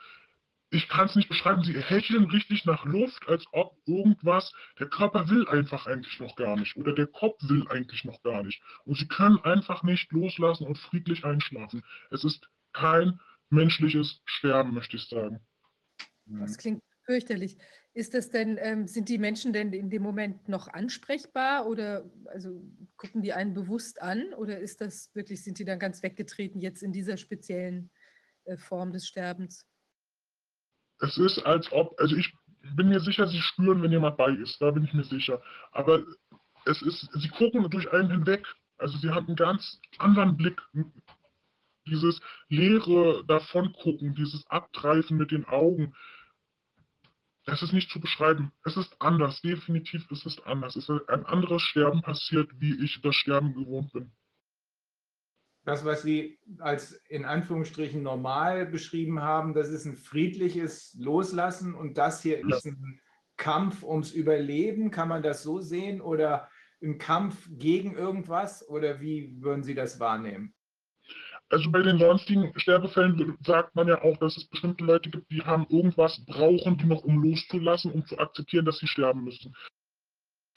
ich 0.74 0.88
kann 0.88 1.08
es 1.08 1.16
nicht 1.16 1.27
beschreiben, 1.27 1.64
sie 1.64 1.77
hecheln 1.77 2.25
richtig 2.25 2.66
nach 2.66 2.85
Luft, 2.85 3.27
als 3.27 3.45
ob 3.51 3.77
irgendwas, 3.85 4.53
der 4.80 4.88
Körper 4.88 5.30
will 5.30 5.48
einfach 5.50 5.85
eigentlich 5.85 6.17
noch 6.19 6.38
gar 6.38 6.56
nicht 6.56 6.77
oder 6.77 6.95
der 6.95 7.08
Kopf 7.08 7.38
will 7.43 7.67
eigentlich 7.69 8.06
noch 8.06 8.24
gar 8.24 8.41
nicht. 8.41 8.64
Und 8.85 8.98
sie 8.98 9.08
können 9.08 9.38
einfach 9.40 9.83
nicht 9.83 10.11
loslassen 10.14 10.66
und 10.66 10.77
friedlich 10.77 11.25
einschlafen. 11.25 11.83
Es 12.09 12.24
ist 12.24 12.50
kein 12.72 13.19
menschliches 13.50 14.22
Sterben, 14.24 14.74
möchte 14.74 14.95
ich 14.95 15.09
sagen. 15.09 15.41
Das 16.25 16.58
klingt 16.58 16.82
fürchterlich. 17.03 17.58
Ist 17.93 18.14
das 18.14 18.30
denn, 18.30 18.58
ähm, 18.61 18.88
sind 18.88 19.09
die 19.09 19.17
Menschen 19.17 19.51
denn 19.51 19.74
in 19.74 19.90
dem 19.90 20.01
Moment 20.01 20.48
noch 20.48 20.69
ansprechbar 20.69 21.67
oder 21.67 22.09
also 22.27 22.64
gucken 22.95 23.22
die 23.22 23.33
einen 23.33 23.53
bewusst 23.53 24.01
an 24.01 24.33
oder 24.35 24.59
ist 24.59 24.80
das 24.80 25.14
wirklich, 25.14 25.43
sind 25.43 25.59
die 25.59 25.66
dann 25.66 25.80
ganz 25.80 26.01
weggetreten 26.01 26.61
jetzt 26.61 26.82
in 26.82 26.93
dieser 26.93 27.17
speziellen 27.17 27.91
äh, 28.45 28.56
Form 28.56 28.93
des 28.93 29.06
Sterbens? 29.06 29.66
Es 31.01 31.17
ist, 31.17 31.39
als 31.39 31.71
ob, 31.71 31.99
also 31.99 32.15
ich 32.15 32.33
bin 32.75 32.89
mir 32.89 32.99
sicher, 32.99 33.27
sie 33.27 33.41
spüren, 33.41 33.81
wenn 33.81 33.91
jemand 33.91 34.17
bei 34.17 34.30
ist, 34.30 34.61
da 34.61 34.71
bin 34.71 34.83
ich 34.83 34.93
mir 34.93 35.03
sicher. 35.03 35.41
Aber 35.71 36.03
es 36.65 36.81
ist, 36.81 37.09
sie 37.13 37.30
gucken 37.30 37.67
durch 37.69 37.91
einen 37.91 38.11
hinweg. 38.11 38.47
Also 38.77 38.97
sie 38.97 39.09
haben 39.09 39.27
einen 39.27 39.35
ganz 39.35 39.80
anderen 39.97 40.38
Blick. 40.38 40.61
Dieses 41.88 42.21
leere 42.49 43.25
Davongucken, 43.25 44.13
dieses 44.13 44.45
Abtreifen 44.47 45.17
mit 45.17 45.31
den 45.31 45.45
Augen. 45.45 45.95
Es 47.45 47.63
ist 47.63 47.73
nicht 47.73 47.89
zu 47.89 47.99
beschreiben. 47.99 48.51
Es 48.63 48.77
ist 48.77 48.95
anders. 49.01 49.41
Definitiv 49.41 50.09
ist 50.11 50.27
es 50.27 50.39
anders. 50.43 50.75
Es 50.75 50.88
ist 50.88 51.09
ein 51.09 51.25
anderes 51.25 51.63
Sterben 51.63 52.03
passiert, 52.03 52.49
wie 52.59 52.83
ich 52.83 53.01
das 53.01 53.15
Sterben 53.15 53.55
gewohnt 53.55 53.91
bin 53.91 54.11
das, 55.64 55.85
was 55.85 56.01
Sie 56.01 56.40
als 56.59 56.93
in 57.07 57.25
Anführungsstrichen 57.25 58.01
normal 58.01 58.65
beschrieben 58.65 59.22
haben, 59.22 59.53
das 59.53 59.69
ist 59.69 59.85
ein 59.85 59.95
friedliches 59.95 60.95
Loslassen 60.99 61.75
und 61.75 61.98
das 61.98 62.23
hier 62.23 62.40
ist 62.48 62.65
ein 62.65 62.99
Kampf 63.38 63.83
ums 63.83 64.11
Überleben. 64.11 64.91
Kann 64.91 65.07
man 65.07 65.22
das 65.23 65.43
so 65.43 65.59
sehen 65.59 66.01
oder 66.01 66.49
ein 66.81 66.98
Kampf 66.98 67.48
gegen 67.51 67.95
irgendwas 67.95 68.67
oder 68.67 69.01
wie 69.01 69.35
würden 69.40 69.64
Sie 69.64 69.75
das 69.75 69.99
wahrnehmen? 69.99 70.53
Also 71.49 71.69
bei 71.69 71.81
den 71.81 71.99
sonstigen 71.99 72.57
Sterbefällen 72.57 73.38
sagt 73.45 73.75
man 73.75 73.88
ja 73.88 74.01
auch, 74.01 74.17
dass 74.17 74.38
es 74.38 74.48
bestimmte 74.48 74.85
Leute 74.85 75.09
gibt, 75.09 75.30
die 75.30 75.41
haben 75.41 75.67
irgendwas 75.69 76.23
brauchen, 76.25 76.77
die 76.77 76.85
noch 76.85 77.03
um 77.03 77.22
loszulassen, 77.22 77.91
um 77.91 78.06
zu 78.06 78.17
akzeptieren, 78.17 78.65
dass 78.65 78.77
sie 78.77 78.88
sterben 78.88 79.25
müssen. 79.25 79.53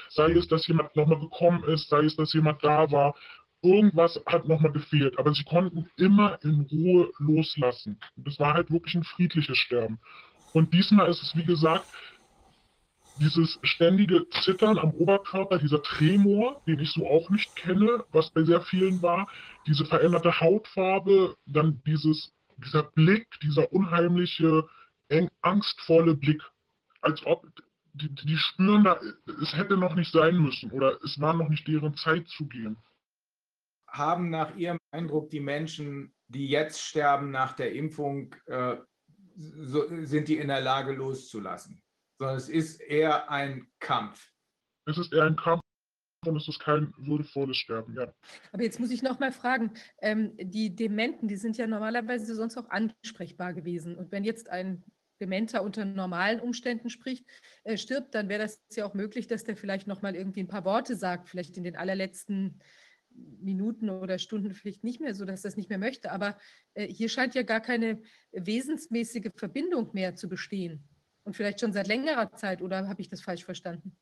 Sei 0.09 0.31
es, 0.31 0.47
dass 0.47 0.67
jemand 0.69 0.95
nochmal 0.95 1.19
gekommen 1.19 1.65
ist, 1.65 1.89
sei 1.89 2.05
es, 2.05 2.15
dass 2.15 2.33
jemand 2.33 2.63
da 2.63 2.91
war 2.93 3.17
irgendwas 3.65 4.21
hat 4.27 4.47
nochmal 4.47 4.73
gefehlt, 4.73 5.19
aber 5.19 5.35
sie 5.35 5.45
konnten 5.45 5.89
immer 5.97 6.39
in 6.43 6.61
Ruhe 6.71 7.11
loslassen. 7.19 7.99
Das 8.17 8.39
war 8.39 8.55
halt 8.55 8.71
wirklich 8.71 8.95
ein 8.95 9.05
friedliches 9.05 9.59
Sterben. 9.59 9.99
Und 10.53 10.73
diesmal 10.73 11.09
ist 11.09 11.23
es, 11.23 11.35
wie 11.35 11.45
gesagt, 11.45 11.87
dieses 13.21 13.59
ständige 13.63 14.29
Zittern 14.43 14.79
am 14.79 14.91
Oberkörper, 14.91 15.59
dieser 15.59 15.83
Tremor, 15.83 16.61
den 16.67 16.81
ich 16.81 16.91
so 16.91 17.07
auch 17.09 17.31
nicht 17.31 17.55
kenne, 17.57 18.05
was 18.13 18.31
bei 18.31 18.43
sehr 18.43 18.61
vielen 18.61 19.03
war, 19.03 19.29
diese 19.67 19.85
veränderte 19.85 20.41
Hautfarbe, 20.41 21.37
dann 21.47 21.81
dieses, 21.87 22.33
dieser 22.59 22.83
Blick, 22.83 23.29
dieser 23.41 23.73
unheimliche, 23.73 24.69
eng, 25.09 25.29
angstvolle 25.43 26.15
Blick, 26.15 26.43
als 27.01 27.25
ob 27.25 27.47
die, 27.93 28.13
die 28.13 28.37
spüren 28.37 28.85
da, 28.85 28.99
es 29.41 29.57
hätte 29.57 29.77
noch 29.77 29.95
nicht 29.95 30.11
sein 30.11 30.37
müssen 30.37 30.73
oder 30.73 30.99
es 31.05 31.21
war 31.21 31.35
noch 31.35 31.49
nicht 31.49 31.67
deren 31.69 31.97
Zeit 31.97 32.27
zu 32.29 32.47
gehen. 32.47 32.77
Haben 33.95 34.31
nach 34.31 34.57
Ihrem 34.57 34.79
Eindruck 34.91 35.31
die 35.31 35.41
Menschen, 35.41 36.13
die 36.27 36.49
jetzt 36.49 36.81
sterben 36.81 37.31
nach 37.31 37.53
der 37.53 37.73
Impfung, 37.73 38.35
äh, 38.47 38.77
so, 39.37 39.85
sind 40.05 40.29
die 40.29 40.39
in 40.39 40.49
der 40.49 40.61
Lage 40.61 40.93
loszulassen? 40.93 41.81
Sondern 42.19 42.37
es 42.37 42.49
ist 42.49 42.81
eher 42.81 43.31
ein 43.31 43.69
Kampf. 43.79 44.33
Es 44.87 44.99
ist 44.99 45.13
eher 45.13 45.25
ein 45.25 45.37
Kampf 45.37 45.61
und 46.27 46.37
es 46.37 46.49
ist 46.49 46.59
kein 46.59 46.93
würdevolles 46.97 47.57
Sterben, 47.57 47.95
ja. 47.95 48.13
Aber 48.53 48.63
jetzt 48.63 48.81
muss 48.81 48.91
ich 48.91 49.03
noch 49.03 49.21
mal 49.21 49.33
fragen, 49.33 49.73
ähm, 50.03 50.33
die 50.39 50.75
Dementen, 50.75 51.29
die 51.29 51.37
sind 51.37 51.57
ja 51.57 51.67
normalerweise 51.67 52.35
sonst 52.35 52.57
auch 52.57 52.69
ansprechbar 52.71 53.55
gewesen. 53.55 53.97
Und 53.97 54.11
wenn 54.11 54.25
jetzt 54.25 54.51
ein 54.51 54.83
Dementer 55.21 55.63
unter 55.63 55.85
normalen 55.85 56.41
Umständen 56.41 56.91
spricht, 56.91 57.25
äh, 57.63 57.77
stirbt, 57.77 58.15
dann 58.15 58.29
wäre 58.29 58.43
das 58.43 58.61
ja 58.73 58.87
auch 58.87 58.95
möglich, 58.95 59.27
dass 59.29 59.45
der 59.45 59.57
vielleicht 59.57 59.87
noch 59.87 60.03
mal 60.03 60.17
irgendwie 60.17 60.41
ein 60.41 60.49
paar 60.49 60.65
Worte 60.65 60.97
sagt, 60.97 61.29
vielleicht 61.29 61.57
in 61.57 61.65
den 61.65 61.77
allerletzten 61.77 62.61
Minuten 63.15 63.91
oder 63.91 64.19
Stunden 64.19 64.53
vielleicht 64.55 64.85
nicht 64.85 65.01
mehr, 65.01 65.15
so 65.15 65.25
dass 65.25 65.45
es 65.45 65.57
nicht 65.57 65.69
mehr 65.69 65.79
möchte. 65.79 66.11
Aber 66.11 66.37
äh, 66.75 66.87
hier 66.87 67.09
scheint 67.09 67.35
ja 67.35 67.43
gar 67.43 67.61
keine 67.61 68.03
wesensmäßige 68.33 69.31
Verbindung 69.37 69.91
mehr 69.93 70.15
zu 70.17 70.29
bestehen. 70.29 70.89
Und 71.25 71.37
vielleicht 71.37 71.61
schon 71.61 71.73
seit 71.73 71.89
längerer 71.89 72.33
Zeit, 72.35 72.61
oder 72.61 72.89
habe 72.89 73.01
ich 73.01 73.09
das 73.09 73.23
falsch 73.23 73.45
verstanden? 73.45 73.97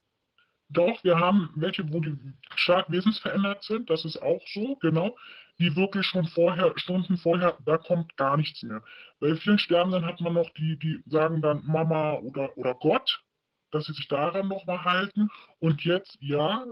Doch, 0.68 1.04
wir 1.04 1.18
haben 1.18 1.50
welche, 1.54 1.92
wo 1.92 2.00
die 2.00 2.16
stark 2.56 2.90
wesensverändert 2.90 3.62
sind, 3.62 3.90
das 3.90 4.04
ist 4.04 4.20
auch 4.22 4.42
so, 4.52 4.76
genau. 4.76 5.16
Die 5.58 5.76
wirklich 5.76 6.06
schon 6.06 6.26
vorher, 6.26 6.72
Stunden 6.76 7.18
vorher, 7.18 7.58
da 7.66 7.76
kommt 7.76 8.16
gar 8.16 8.38
nichts 8.38 8.62
mehr. 8.62 8.82
Bei 9.20 9.36
vielen 9.36 9.58
Sterbenden 9.58 10.06
hat 10.06 10.20
man 10.20 10.32
noch 10.32 10.48
die, 10.54 10.78
die 10.78 11.02
sagen 11.06 11.42
dann 11.42 11.62
Mama 11.66 12.14
oder, 12.14 12.56
oder 12.56 12.74
Gott, 12.74 13.22
dass 13.70 13.84
sie 13.84 13.92
sich 13.92 14.08
daran 14.08 14.48
nochmal 14.48 14.82
halten. 14.82 15.28
Und 15.58 15.84
jetzt, 15.84 16.16
ja, 16.20 16.64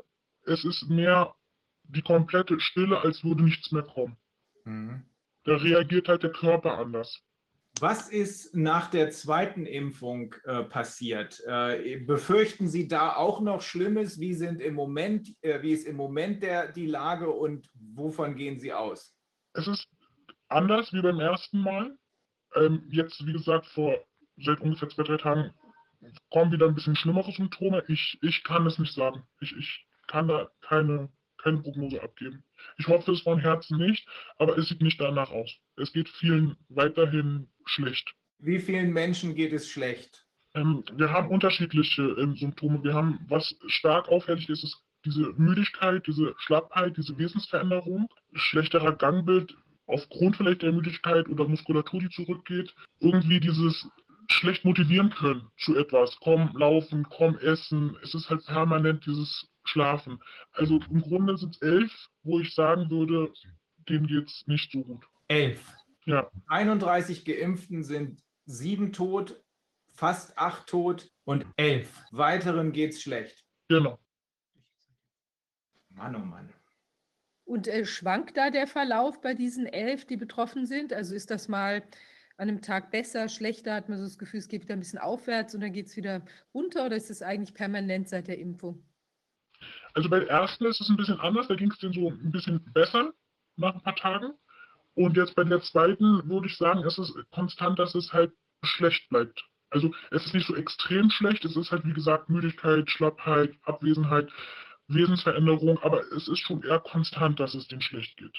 es 0.46 0.64
ist 0.64 0.88
mehr 0.88 1.34
die 1.90 2.02
komplette 2.02 2.60
Stille, 2.60 3.00
als 3.00 3.24
würde 3.24 3.44
nichts 3.44 3.72
mehr 3.72 3.82
kommen. 3.82 4.16
Mhm. 4.64 5.04
Da 5.44 5.56
reagiert 5.56 6.08
halt 6.08 6.22
der 6.22 6.32
Körper 6.32 6.78
anders. 6.78 7.22
Was 7.78 8.10
ist 8.10 8.54
nach 8.54 8.90
der 8.90 9.10
zweiten 9.10 9.64
Impfung 9.64 10.34
äh, 10.44 10.64
passiert? 10.64 11.40
Äh, 11.46 11.98
befürchten 12.00 12.68
Sie 12.68 12.88
da 12.88 13.14
auch 13.14 13.40
noch 13.40 13.62
Schlimmes? 13.62 14.18
Wie 14.18 14.34
sind 14.34 14.60
im 14.60 14.74
Moment, 14.74 15.34
äh, 15.40 15.62
wie 15.62 15.72
ist 15.72 15.86
im 15.86 15.96
Moment 15.96 16.42
der, 16.42 16.72
die 16.72 16.86
Lage 16.86 17.30
und 17.30 17.70
wovon 17.74 18.34
gehen 18.34 18.58
Sie 18.58 18.72
aus? 18.72 19.16
Es 19.54 19.66
ist 19.66 19.88
anders 20.48 20.92
wie 20.92 21.00
beim 21.00 21.20
ersten 21.20 21.60
Mal. 21.60 21.96
Ähm, 22.56 22.82
jetzt, 22.90 23.24
wie 23.24 23.32
gesagt, 23.32 23.66
vor 23.66 24.04
seit 24.36 24.60
ungefähr 24.60 24.88
zwei, 24.88 25.04
drei 25.04 25.16
Tagen 25.16 25.54
kommen 26.30 26.52
wieder 26.52 26.66
ein 26.66 26.74
bisschen 26.74 26.96
schlimmere 26.96 27.32
Symptome. 27.32 27.84
Ich, 27.88 28.18
ich 28.22 28.42
kann 28.42 28.66
es 28.66 28.78
nicht 28.78 28.94
sagen. 28.94 29.22
Ich, 29.40 29.56
ich 29.56 29.86
kann 30.06 30.28
da 30.28 30.50
keine 30.60 31.08
keine 31.42 31.58
Prognose 31.58 32.02
abgeben. 32.02 32.44
Ich 32.78 32.88
hoffe 32.88 33.12
es 33.12 33.22
von 33.22 33.38
Herzen 33.38 33.78
nicht, 33.78 34.06
aber 34.38 34.56
es 34.58 34.68
sieht 34.68 34.82
nicht 34.82 35.00
danach 35.00 35.30
aus. 35.30 35.56
Es 35.76 35.92
geht 35.92 36.08
vielen 36.08 36.56
weiterhin 36.68 37.48
schlecht. 37.64 38.14
Wie 38.38 38.58
vielen 38.58 38.92
Menschen 38.92 39.34
geht 39.34 39.52
es 39.52 39.68
schlecht? 39.68 40.26
Ähm, 40.54 40.84
wir 40.94 41.10
haben 41.10 41.28
unterschiedliche 41.28 42.02
ähm, 42.02 42.36
Symptome. 42.36 42.82
Wir 42.82 42.94
haben, 42.94 43.20
was 43.28 43.54
stark 43.66 44.08
auffällig 44.08 44.48
ist, 44.48 44.64
ist 44.64 44.82
diese 45.04 45.32
Müdigkeit, 45.36 46.06
diese 46.06 46.34
Schlappheit, 46.38 46.96
diese 46.96 47.16
Wesensveränderung, 47.16 48.08
schlechterer 48.34 48.96
Gangbild 48.96 49.56
aufgrund 49.86 50.36
vielleicht 50.36 50.62
der 50.62 50.72
Müdigkeit 50.72 51.28
oder 51.28 51.48
Muskulatur, 51.48 52.00
die 52.00 52.10
zurückgeht. 52.10 52.74
Irgendwie 53.00 53.40
dieses 53.40 53.88
schlecht 54.30 54.64
motivieren 54.64 55.10
können 55.10 55.48
zu 55.58 55.76
etwas. 55.76 56.16
Komm, 56.20 56.52
laufen, 56.54 57.06
komm, 57.10 57.36
essen. 57.38 57.96
Es 58.02 58.14
ist 58.14 58.30
halt 58.30 58.46
permanent 58.46 59.04
dieses 59.06 59.49
Schlafen. 59.64 60.20
Also 60.52 60.80
im 60.90 61.02
Grunde 61.02 61.36
sind 61.36 61.56
es 61.56 61.62
elf, 61.62 62.08
wo 62.22 62.40
ich 62.40 62.54
sagen 62.54 62.90
würde, 62.90 63.32
denen 63.88 64.06
geht 64.06 64.28
es 64.28 64.46
nicht 64.46 64.72
so 64.72 64.82
gut. 64.82 65.04
Elf? 65.28 65.60
Ja. 66.06 66.30
31 66.48 67.24
Geimpften 67.24 67.84
sind 67.84 68.22
sieben 68.46 68.92
tot, 68.92 69.40
fast 69.92 70.36
acht 70.38 70.66
tot 70.66 71.10
und 71.24 71.46
elf. 71.56 72.04
Weiteren 72.10 72.72
geht 72.72 72.92
es 72.92 73.02
schlecht. 73.02 73.44
Genau. 73.68 73.98
Mann, 75.90 76.16
oh 76.16 76.20
Mann. 76.20 76.52
Und 77.44 77.68
äh, 77.68 77.84
schwankt 77.84 78.36
da 78.36 78.50
der 78.50 78.66
Verlauf 78.66 79.20
bei 79.20 79.34
diesen 79.34 79.66
elf, 79.66 80.04
die 80.04 80.16
betroffen 80.16 80.66
sind? 80.66 80.92
Also 80.92 81.14
ist 81.14 81.30
das 81.30 81.48
mal 81.48 81.82
an 82.36 82.48
einem 82.48 82.62
Tag 82.62 82.90
besser, 82.90 83.28
schlechter? 83.28 83.74
Hat 83.74 83.88
man 83.88 83.98
so 83.98 84.04
das 84.04 84.18
Gefühl, 84.18 84.40
es 84.40 84.48
geht 84.48 84.62
wieder 84.62 84.74
ein 84.74 84.80
bisschen 84.80 84.98
aufwärts 84.98 85.54
und 85.54 85.60
dann 85.60 85.72
geht 85.72 85.86
es 85.86 85.96
wieder 85.96 86.22
runter 86.54 86.86
oder 86.86 86.96
ist 86.96 87.10
es 87.10 87.22
eigentlich 87.22 87.54
permanent 87.54 88.08
seit 88.08 88.28
der 88.28 88.38
Impfung? 88.38 88.82
Also 89.94 90.08
bei 90.08 90.20
der 90.20 90.28
ersten 90.28 90.66
ist 90.66 90.80
es 90.80 90.88
ein 90.88 90.96
bisschen 90.96 91.20
anders, 91.20 91.48
da 91.48 91.54
ging 91.54 91.70
es 91.70 91.78
denen 91.78 91.92
so 91.92 92.08
ein 92.08 92.30
bisschen 92.30 92.64
besser 92.72 93.12
nach 93.56 93.74
ein 93.74 93.82
paar 93.82 93.96
Tagen. 93.96 94.32
Und 94.94 95.16
jetzt 95.16 95.34
bei 95.34 95.44
der 95.44 95.62
zweiten 95.62 96.28
würde 96.28 96.46
ich 96.46 96.56
sagen, 96.56 96.84
es 96.84 96.98
ist 96.98 97.14
konstant, 97.30 97.78
dass 97.78 97.94
es 97.94 98.12
halt 98.12 98.32
schlecht 98.62 99.08
bleibt. 99.08 99.44
Also 99.70 99.92
es 100.10 100.26
ist 100.26 100.34
nicht 100.34 100.46
so 100.46 100.56
extrem 100.56 101.10
schlecht, 101.10 101.44
es 101.44 101.56
ist 101.56 101.70
halt 101.70 101.84
wie 101.84 101.92
gesagt 101.92 102.28
Müdigkeit, 102.28 102.90
Schlappheit, 102.90 103.54
Abwesenheit, 103.62 104.28
Wesensveränderung, 104.88 105.78
aber 105.82 106.02
es 106.12 106.26
ist 106.26 106.40
schon 106.40 106.62
eher 106.64 106.80
konstant, 106.80 107.38
dass 107.38 107.54
es 107.54 107.68
denen 107.68 107.80
schlecht 107.80 108.16
geht. 108.16 108.36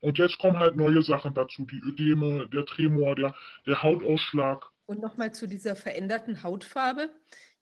Und 0.00 0.16
jetzt 0.16 0.38
kommen 0.38 0.58
halt 0.58 0.76
neue 0.76 1.02
Sachen 1.02 1.34
dazu, 1.34 1.66
die 1.66 1.80
Ödeme, 1.80 2.48
der 2.48 2.64
Tremor, 2.64 3.14
der, 3.14 3.34
der 3.66 3.82
Hautausschlag. 3.82 4.64
Und 4.86 5.00
nochmal 5.00 5.32
zu 5.32 5.46
dieser 5.46 5.76
veränderten 5.76 6.42
Hautfarbe. 6.42 7.10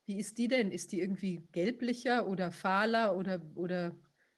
Wie 0.08 0.18
ist 0.18 0.38
die 0.38 0.48
denn? 0.48 0.72
Ist 0.72 0.92
die 0.92 1.00
irgendwie 1.00 1.46
gelblicher 1.52 2.26
oder 2.26 2.50
fahler 2.50 3.14
oder. 3.14 3.42
oder 3.54 3.94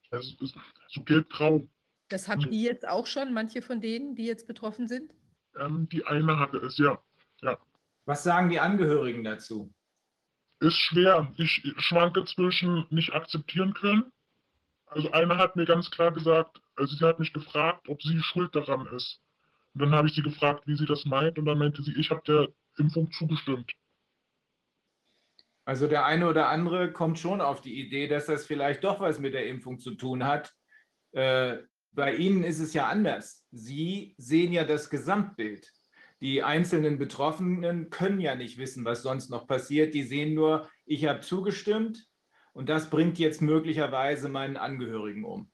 es 0.09 0.35
ist 0.41 0.53
so 0.89 1.01
gelbgrau. 1.03 1.65
Das 2.09 2.27
haben 2.27 2.51
die 2.51 2.61
jetzt 2.61 2.85
auch 2.85 3.07
schon, 3.07 3.31
manche 3.33 3.61
von 3.61 3.79
denen, 3.79 4.13
die 4.13 4.25
jetzt 4.25 4.47
betroffen 4.47 4.89
sind? 4.89 5.13
Ähm, 5.57 5.87
die 5.87 6.05
eine 6.05 6.37
hatte 6.37 6.57
es, 6.57 6.77
ja. 6.77 7.01
ja. 7.41 7.57
Was 8.03 8.21
sagen 8.23 8.49
die 8.49 8.59
Angehörigen 8.59 9.23
dazu? 9.23 9.73
Ist 10.59 10.75
schwer. 10.75 11.33
Ich 11.37 11.63
schwanke 11.77 12.25
zwischen 12.25 12.85
nicht 12.89 13.13
akzeptieren 13.13 13.73
können. 13.73 14.11
Also 14.87 15.09
eine 15.11 15.37
hat 15.37 15.55
mir 15.55 15.65
ganz 15.65 15.89
klar 15.89 16.11
gesagt, 16.11 16.61
also 16.75 16.97
sie 16.97 17.05
hat 17.05 17.17
mich 17.17 17.31
gefragt, 17.31 17.87
ob 17.87 18.03
sie 18.03 18.19
schuld 18.19 18.53
daran 18.55 18.87
ist. 18.87 19.21
Und 19.73 19.83
dann 19.83 19.91
habe 19.91 20.09
ich 20.09 20.15
sie 20.15 20.21
gefragt, 20.21 20.67
wie 20.67 20.75
sie 20.75 20.85
das 20.85 21.05
meint, 21.05 21.39
und 21.39 21.45
dann 21.45 21.59
meinte 21.59 21.81
sie, 21.81 21.97
ich 21.97 22.09
habe 22.11 22.21
der 22.27 22.49
Impfung 22.77 23.09
zugestimmt. 23.13 23.71
Also 25.71 25.87
der 25.87 26.05
eine 26.05 26.27
oder 26.27 26.49
andere 26.49 26.91
kommt 26.91 27.17
schon 27.17 27.39
auf 27.39 27.61
die 27.61 27.79
Idee, 27.79 28.09
dass 28.09 28.25
das 28.25 28.45
vielleicht 28.45 28.83
doch 28.83 28.99
was 28.99 29.19
mit 29.19 29.33
der 29.33 29.47
Impfung 29.47 29.79
zu 29.79 29.95
tun 29.95 30.25
hat. 30.25 30.53
Äh, 31.13 31.59
bei 31.93 32.13
Ihnen 32.13 32.43
ist 32.43 32.59
es 32.59 32.73
ja 32.73 32.89
anders. 32.89 33.47
Sie 33.51 34.13
sehen 34.17 34.51
ja 34.51 34.65
das 34.65 34.89
Gesamtbild. 34.89 35.71
Die 36.19 36.43
einzelnen 36.43 36.97
Betroffenen 36.97 37.89
können 37.89 38.19
ja 38.19 38.35
nicht 38.35 38.57
wissen, 38.57 38.83
was 38.83 39.01
sonst 39.01 39.29
noch 39.29 39.47
passiert. 39.47 39.93
Die 39.93 40.03
sehen 40.03 40.33
nur, 40.33 40.69
ich 40.83 41.05
habe 41.05 41.21
zugestimmt 41.21 42.05
und 42.51 42.67
das 42.67 42.89
bringt 42.89 43.17
jetzt 43.17 43.41
möglicherweise 43.41 44.27
meinen 44.27 44.57
Angehörigen 44.57 45.23
um. 45.23 45.53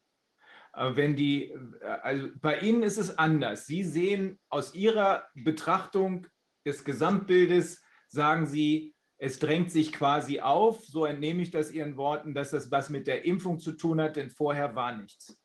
Aber 0.71 0.95
wenn 0.95 1.15
die, 1.15 1.55
also 2.01 2.29
bei 2.41 2.57
Ihnen 2.61 2.81
ist 2.81 2.97
es 2.97 3.19
anders. 3.19 3.67
Sie 3.67 3.83
sehen 3.83 4.39
aus 4.49 4.73
Ihrer 4.73 5.27
Betrachtung 5.35 6.25
des 6.65 6.83
Gesamtbildes, 6.83 7.83
sagen 8.07 8.47
Sie, 8.47 8.95
es 9.17 9.39
drängt 9.39 9.71
sich 9.71 9.91
quasi 9.91 10.39
auf, 10.39 10.85
so 10.85 11.05
entnehme 11.05 11.41
ich 11.41 11.51
das 11.51 11.71
Ihren 11.71 11.97
Worten, 11.97 12.33
dass 12.33 12.51
das 12.51 12.71
was 12.71 12.89
mit 12.89 13.07
der 13.07 13.25
Impfung 13.25 13.59
zu 13.59 13.71
tun 13.71 13.99
hat, 13.99 14.15
denn 14.15 14.29
vorher 14.29 14.75
war 14.75 14.95
nichts. 14.95 15.37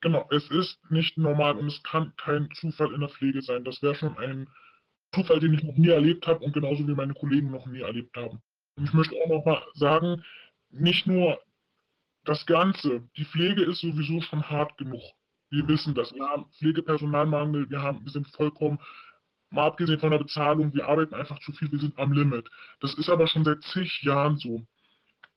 Genau, 0.00 0.26
es 0.30 0.50
ist 0.50 0.78
nicht 0.90 1.18
normal 1.18 1.56
und 1.56 1.66
es 1.66 1.82
kann 1.82 2.12
kein 2.16 2.48
Zufall 2.54 2.92
in 2.94 3.00
der 3.00 3.08
Pflege 3.08 3.42
sein. 3.42 3.64
Das 3.64 3.82
wäre 3.82 3.94
schon 3.94 4.16
ein 4.18 4.48
Zufall, 5.14 5.40
den 5.40 5.54
ich 5.54 5.62
noch 5.62 5.76
nie 5.76 5.88
erlebt 5.88 6.26
habe 6.26 6.44
und 6.44 6.52
genauso 6.52 6.86
wie 6.86 6.94
meine 6.94 7.14
Kollegen 7.14 7.50
noch 7.50 7.66
nie 7.66 7.80
erlebt 7.80 8.16
haben. 8.16 8.42
Und 8.76 8.84
ich 8.84 8.92
möchte 8.92 9.14
auch 9.16 9.28
noch 9.28 9.44
mal 9.44 9.62
sagen, 9.74 10.22
nicht 10.70 11.06
nur 11.06 11.40
das 12.24 12.44
Ganze, 12.46 13.02
die 13.16 13.24
Pflege 13.24 13.62
ist 13.62 13.80
sowieso 13.80 14.20
schon 14.20 14.48
hart 14.48 14.76
genug. 14.78 15.02
Wir 15.50 15.66
wissen 15.68 15.94
das. 15.94 16.12
Wir 16.14 16.26
haben 16.26 16.46
Pflegepersonalmangel, 16.58 17.70
wir, 17.70 17.80
haben, 17.80 18.04
wir 18.04 18.12
sind 18.12 18.28
vollkommen 18.28 18.78
Mal 19.50 19.66
abgesehen 19.66 20.00
von 20.00 20.10
der 20.10 20.18
Bezahlung, 20.18 20.74
wir 20.74 20.88
arbeiten 20.88 21.14
einfach 21.14 21.38
zu 21.40 21.52
viel, 21.52 21.70
wir 21.70 21.78
sind 21.78 21.98
am 21.98 22.12
Limit. 22.12 22.48
Das 22.80 22.94
ist 22.94 23.08
aber 23.08 23.26
schon 23.26 23.44
seit 23.44 23.62
zig 23.62 24.02
Jahren 24.02 24.36
so. 24.38 24.66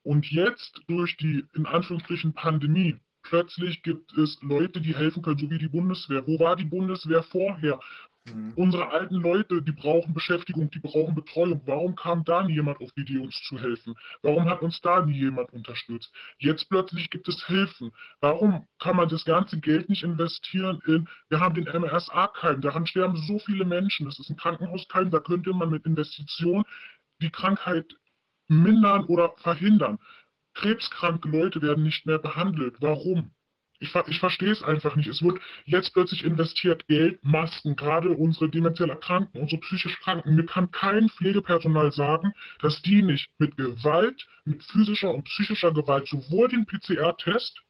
Und 0.04 0.32
jetzt 0.32 0.82
durch 0.88 1.18
die, 1.18 1.46
in 1.54 1.66
Anführungsstrichen, 1.66 2.34
Pandemie, 2.34 2.98
plötzlich 3.22 3.84
gibt 3.84 4.12
es 4.18 4.40
Leute, 4.42 4.82
die 4.82 4.96
helfen 4.96 5.22
können, 5.22 5.38
so 5.38 5.50
wie 5.50 5.60
die 5.60 5.68
Bundeswehr. 5.68 6.26
Wo 6.26 6.40
war 6.40 6.56
die 6.56 6.66
Bundeswehr 6.66 7.22
vorher? 7.24 7.80
Mhm. 8.26 8.54
Unsere 8.56 8.90
alten 8.90 9.16
Leute, 9.16 9.62
die 9.62 9.72
brauchen 9.72 10.14
Beschäftigung, 10.14 10.70
die 10.70 10.80
brauchen 10.80 11.16
Betreuung. 11.16 11.62
Warum 11.66 11.96
kam 11.96 12.24
da 12.24 12.44
nie 12.44 12.54
jemand 12.54 12.82
auf 12.82 12.92
die 12.94 13.02
Idee, 13.02 13.20
uns 13.20 13.42
zu 13.44 13.60
helfen? 13.60 13.96
Warum 14.22 14.50
hat 14.50 14.62
uns 14.62 14.82
da 14.82 15.06
nie 15.06 15.18
jemand 15.18 15.52
unterstützt? 15.54 16.14
Jetzt 16.38 16.70
plötzlich 16.70 17.10
gibt 17.10 17.28
es 17.28 17.46
Hilfen. 17.48 17.92
Warum 18.20 18.68
kann 18.80 18.96
man 18.96 19.10
das 19.10 19.26
ganze 19.26 19.60
Geld 19.60 19.90
nicht 19.90 20.04
investieren 20.04 20.82
in, 20.86 21.08
wir 21.30 21.40
haben 21.40 21.56
den 21.56 21.66
MRSA-Keim, 21.66 22.62
daran 22.62 22.86
sterben 22.86 23.18
so 23.18 23.40
viele 23.40 23.66
Menschen. 23.66 24.06
Das 24.06 24.20
ist 24.20 24.30
ein 24.30 24.38
Krankenhauskeim, 24.38 25.10
da 25.10 25.20
könnte 25.20 25.54
man 25.54 25.70
mit 25.70 25.86
Investitionen 25.86 26.66
die 27.22 27.30
Krankheit 27.30 27.86
mindern 28.48 29.06
oder 29.06 29.34
verhindern. 29.38 30.00
Krebskranke 30.54 31.30
Leute 31.30 31.62
werden 31.62 31.84
nicht 31.84 32.06
mehr 32.06 32.20
behandelt. 32.20 32.78
Warum? 32.80 33.32
Ich, 33.80 33.96
ich 34.08 34.20
verstehe 34.20 34.52
es 34.52 34.62
einfach 34.62 34.96
nicht. 34.96 35.08
Es 35.08 35.22
wird 35.22 35.40
jetzt 35.66 35.94
plötzlich 35.94 36.26
investiert 36.26 36.88
Geld, 36.88 37.24
Masken, 37.24 37.76
gerade 37.76 38.10
unsere 38.10 38.50
demenziell 38.50 38.90
Erkrankten, 38.90 39.42
unsere 39.42 39.62
psychisch 39.62 39.98
Kranken. 40.02 40.36
Mir 40.36 40.46
kann 40.46 40.72
kein 40.72 41.10
Pflegepersonal 41.10 41.92
sagen, 41.92 42.34
dass 42.62 42.82
die 42.82 43.02
nicht 43.02 43.30
mit 43.38 43.56
Gewalt, 43.56 44.28
mit 44.44 44.64
physischer 44.64 45.14
und 45.14 45.24
psychischer 45.24 45.74
Gewalt, 45.74 46.08
sowohl 46.08 46.50
den 46.50 46.66
PCR-Test, 46.66 47.62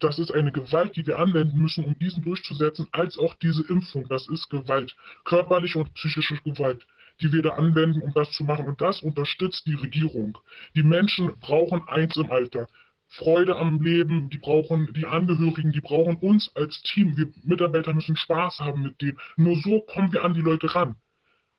das 0.00 0.18
ist 0.18 0.30
eine 0.30 0.52
Gewalt, 0.52 0.94
die 0.96 1.06
wir 1.06 1.18
anwenden 1.18 1.58
müssen, 1.58 1.84
um 1.84 1.98
diesen 1.98 2.22
durchzusetzen, 2.22 2.86
als 2.92 3.16
auch 3.16 3.34
diese 3.36 3.62
Impfung. 3.68 4.06
Das 4.08 4.28
ist 4.28 4.50
Gewalt, 4.50 4.94
körperliche 5.24 5.78
und 5.78 5.94
psychische 5.94 6.36
Gewalt 6.42 6.86
die 7.20 7.32
wir 7.32 7.42
da 7.42 7.50
anwenden, 7.50 8.02
um 8.02 8.12
das 8.12 8.30
zu 8.32 8.44
machen. 8.44 8.66
Und 8.66 8.80
das 8.80 9.02
unterstützt 9.02 9.66
die 9.66 9.74
Regierung. 9.74 10.38
Die 10.74 10.82
Menschen 10.82 11.38
brauchen 11.40 11.86
eins 11.88 12.16
im 12.16 12.30
Alter. 12.30 12.68
Freude 13.08 13.56
am 13.56 13.80
Leben, 13.80 14.28
die 14.30 14.38
brauchen 14.38 14.92
die 14.92 15.06
Angehörigen, 15.06 15.72
die 15.72 15.80
brauchen 15.80 16.16
uns 16.16 16.50
als 16.54 16.82
Team. 16.82 17.16
Wir 17.16 17.28
Mitarbeiter 17.44 17.94
müssen 17.94 18.16
Spaß 18.16 18.60
haben 18.60 18.82
mit 18.82 19.00
denen. 19.00 19.18
Nur 19.36 19.56
so 19.56 19.80
kommen 19.80 20.12
wir 20.12 20.24
an 20.24 20.34
die 20.34 20.40
Leute 20.40 20.74
ran. 20.74 20.96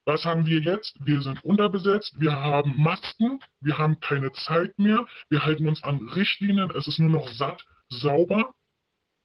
Was 0.06 0.24
haben 0.24 0.46
wir 0.46 0.62
jetzt? 0.62 0.96
Wir 1.06 1.22
sind 1.22 1.44
unterbesetzt, 1.44 2.16
wir 2.18 2.32
haben 2.32 2.82
Masken, 2.82 3.42
wir 3.60 3.78
haben 3.78 4.00
keine 4.00 4.32
Zeit 4.32 4.80
mehr, 4.80 5.06
wir 5.30 5.44
halten 5.44 5.68
uns 5.68 5.84
an 5.84 5.98
Richtlinien, 6.16 6.72
es 6.72 6.88
ist 6.88 7.00
nur 7.00 7.10
noch 7.10 7.28
satt, 7.28 7.66
sauber. 7.90 8.54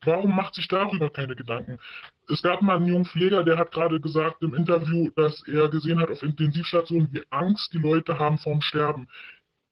Warum 0.04 0.34
macht 0.34 0.56
sich 0.56 0.66
darüber 0.66 1.08
keine 1.08 1.36
Gedanken? 1.36 1.78
Es 2.28 2.42
gab 2.42 2.62
mal 2.62 2.78
einen 2.78 2.86
jungen 2.86 3.04
Pfleger, 3.04 3.44
der 3.44 3.58
hat 3.58 3.70
gerade 3.70 4.00
gesagt 4.00 4.42
im 4.42 4.54
Interview, 4.54 5.10
dass 5.14 5.46
er 5.46 5.68
gesehen 5.68 6.00
hat 6.00 6.10
auf 6.10 6.24
Intensivstationen, 6.24 7.12
wie 7.12 7.22
Angst 7.30 7.72
die 7.72 7.78
Leute 7.78 8.18
haben 8.18 8.38
vorm 8.38 8.60
Sterben. 8.60 9.06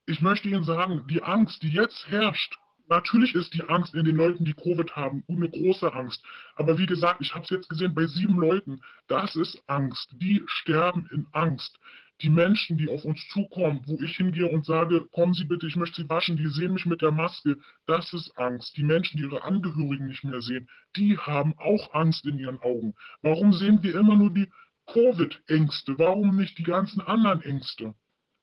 Ich 0.06 0.20
möchte 0.20 0.48
Ihnen 0.48 0.64
sagen, 0.64 1.04
die 1.08 1.22
Angst, 1.22 1.62
die 1.62 1.70
jetzt 1.70 2.08
herrscht, 2.08 2.58
natürlich 2.88 3.34
ist 3.34 3.54
die 3.54 3.62
Angst 3.62 3.94
in 3.94 4.04
den 4.04 4.16
Leuten, 4.16 4.44
die 4.44 4.54
Covid 4.54 4.96
haben, 4.96 5.22
eine 5.28 5.48
große 5.48 5.92
Angst. 5.92 6.24
Aber 6.56 6.78
wie 6.78 6.86
gesagt, 6.86 7.20
ich 7.20 7.34
habe 7.34 7.44
es 7.44 7.50
jetzt 7.50 7.68
gesehen 7.68 7.94
bei 7.94 8.06
sieben 8.06 8.38
Leuten, 8.38 8.80
das 9.06 9.36
ist 9.36 9.62
Angst. 9.68 10.10
Die 10.12 10.42
sterben 10.46 11.08
in 11.12 11.26
Angst 11.32 11.78
die 12.22 12.30
Menschen, 12.30 12.76
die 12.76 12.88
auf 12.88 13.04
uns 13.04 13.26
zukommen, 13.28 13.80
wo 13.86 13.98
ich 14.02 14.16
hingehe 14.16 14.48
und 14.48 14.66
sage, 14.66 15.06
kommen 15.12 15.34
Sie 15.34 15.44
bitte, 15.44 15.66
ich 15.66 15.76
möchte 15.76 16.02
Sie 16.02 16.08
waschen, 16.08 16.36
die 16.36 16.48
sehen 16.48 16.74
mich 16.74 16.86
mit 16.86 17.02
der 17.02 17.12
Maske, 17.12 17.56
das 17.86 18.12
ist 18.12 18.36
Angst. 18.36 18.76
Die 18.76 18.82
Menschen, 18.82 19.16
die 19.16 19.24
ihre 19.24 19.42
Angehörigen 19.42 20.06
nicht 20.06 20.24
mehr 20.24 20.42
sehen, 20.42 20.68
die 20.96 21.16
haben 21.16 21.54
auch 21.58 21.94
Angst 21.94 22.26
in 22.26 22.38
ihren 22.38 22.60
Augen. 22.60 22.94
Warum 23.22 23.52
sehen 23.52 23.82
wir 23.82 23.94
immer 23.94 24.16
nur 24.16 24.30
die 24.30 24.50
Covid-Ängste? 24.86 25.98
Warum 25.98 26.36
nicht 26.36 26.58
die 26.58 26.64
ganzen 26.64 27.00
anderen 27.00 27.42
Ängste? 27.42 27.94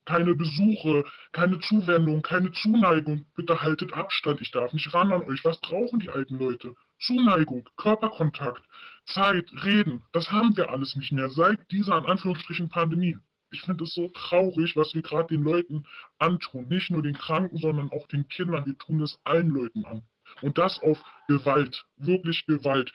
Keine 0.08 0.36
Besuche, 0.36 1.03
keine 1.34 1.60
Zuwendung, 1.60 2.22
keine 2.22 2.52
Zuneigung. 2.53 3.26
Bitte 3.36 3.61
haltet 3.61 3.94
Abstand, 3.94 4.42
ich 4.42 4.52
darf 4.52 4.72
nicht 4.72 4.94
ran 4.94 5.11
an 5.11 5.24
euch. 5.24 5.44
Was 5.44 5.60
brauchen 5.60 6.00
die 6.00 6.10
alten 6.10 6.40
Leute? 6.40 6.74
Zuneigung, 7.00 7.68
Körperkontakt, 7.76 8.64
Zeit, 9.06 9.45
Reden, 9.64 10.03
das 10.14 10.32
haben 10.32 10.56
wir 10.56 10.69
alles 10.69 10.95
nicht 10.95 11.11
mehr 11.11 11.30
seit 11.30 11.60
dieser 11.72 11.98
in 11.98 12.06
Anführungsstrichen 12.06 12.69
Pandemie 12.69 13.18
ich 13.52 13.61
finde 13.61 13.86
es 13.86 13.94
so 13.94 14.10
traurig, 14.10 14.76
was 14.76 14.94
wir 14.94 15.02
gerade 15.02 15.30
den 15.30 15.44
Leuten 15.44 15.86
antun. 16.19 16.68
Nicht 16.68 16.92
nur 16.92 17.02
den 17.02 17.18
Kranken, 17.18 17.58
sondern 17.58 17.92
auch 17.92 18.08
den 18.08 18.27
Kindern. 18.27 18.66
Wir 18.66 18.77
tun 18.77 19.02
es 19.02 19.19
allen 19.24 19.50
Leuten 19.50 19.86
an. 19.86 20.03
Und 20.42 20.58
das 20.58 20.80
auf 20.82 21.02
Gewalt, 21.27 21.86
wirklich 21.95 22.45
Gewalt. 22.45 22.92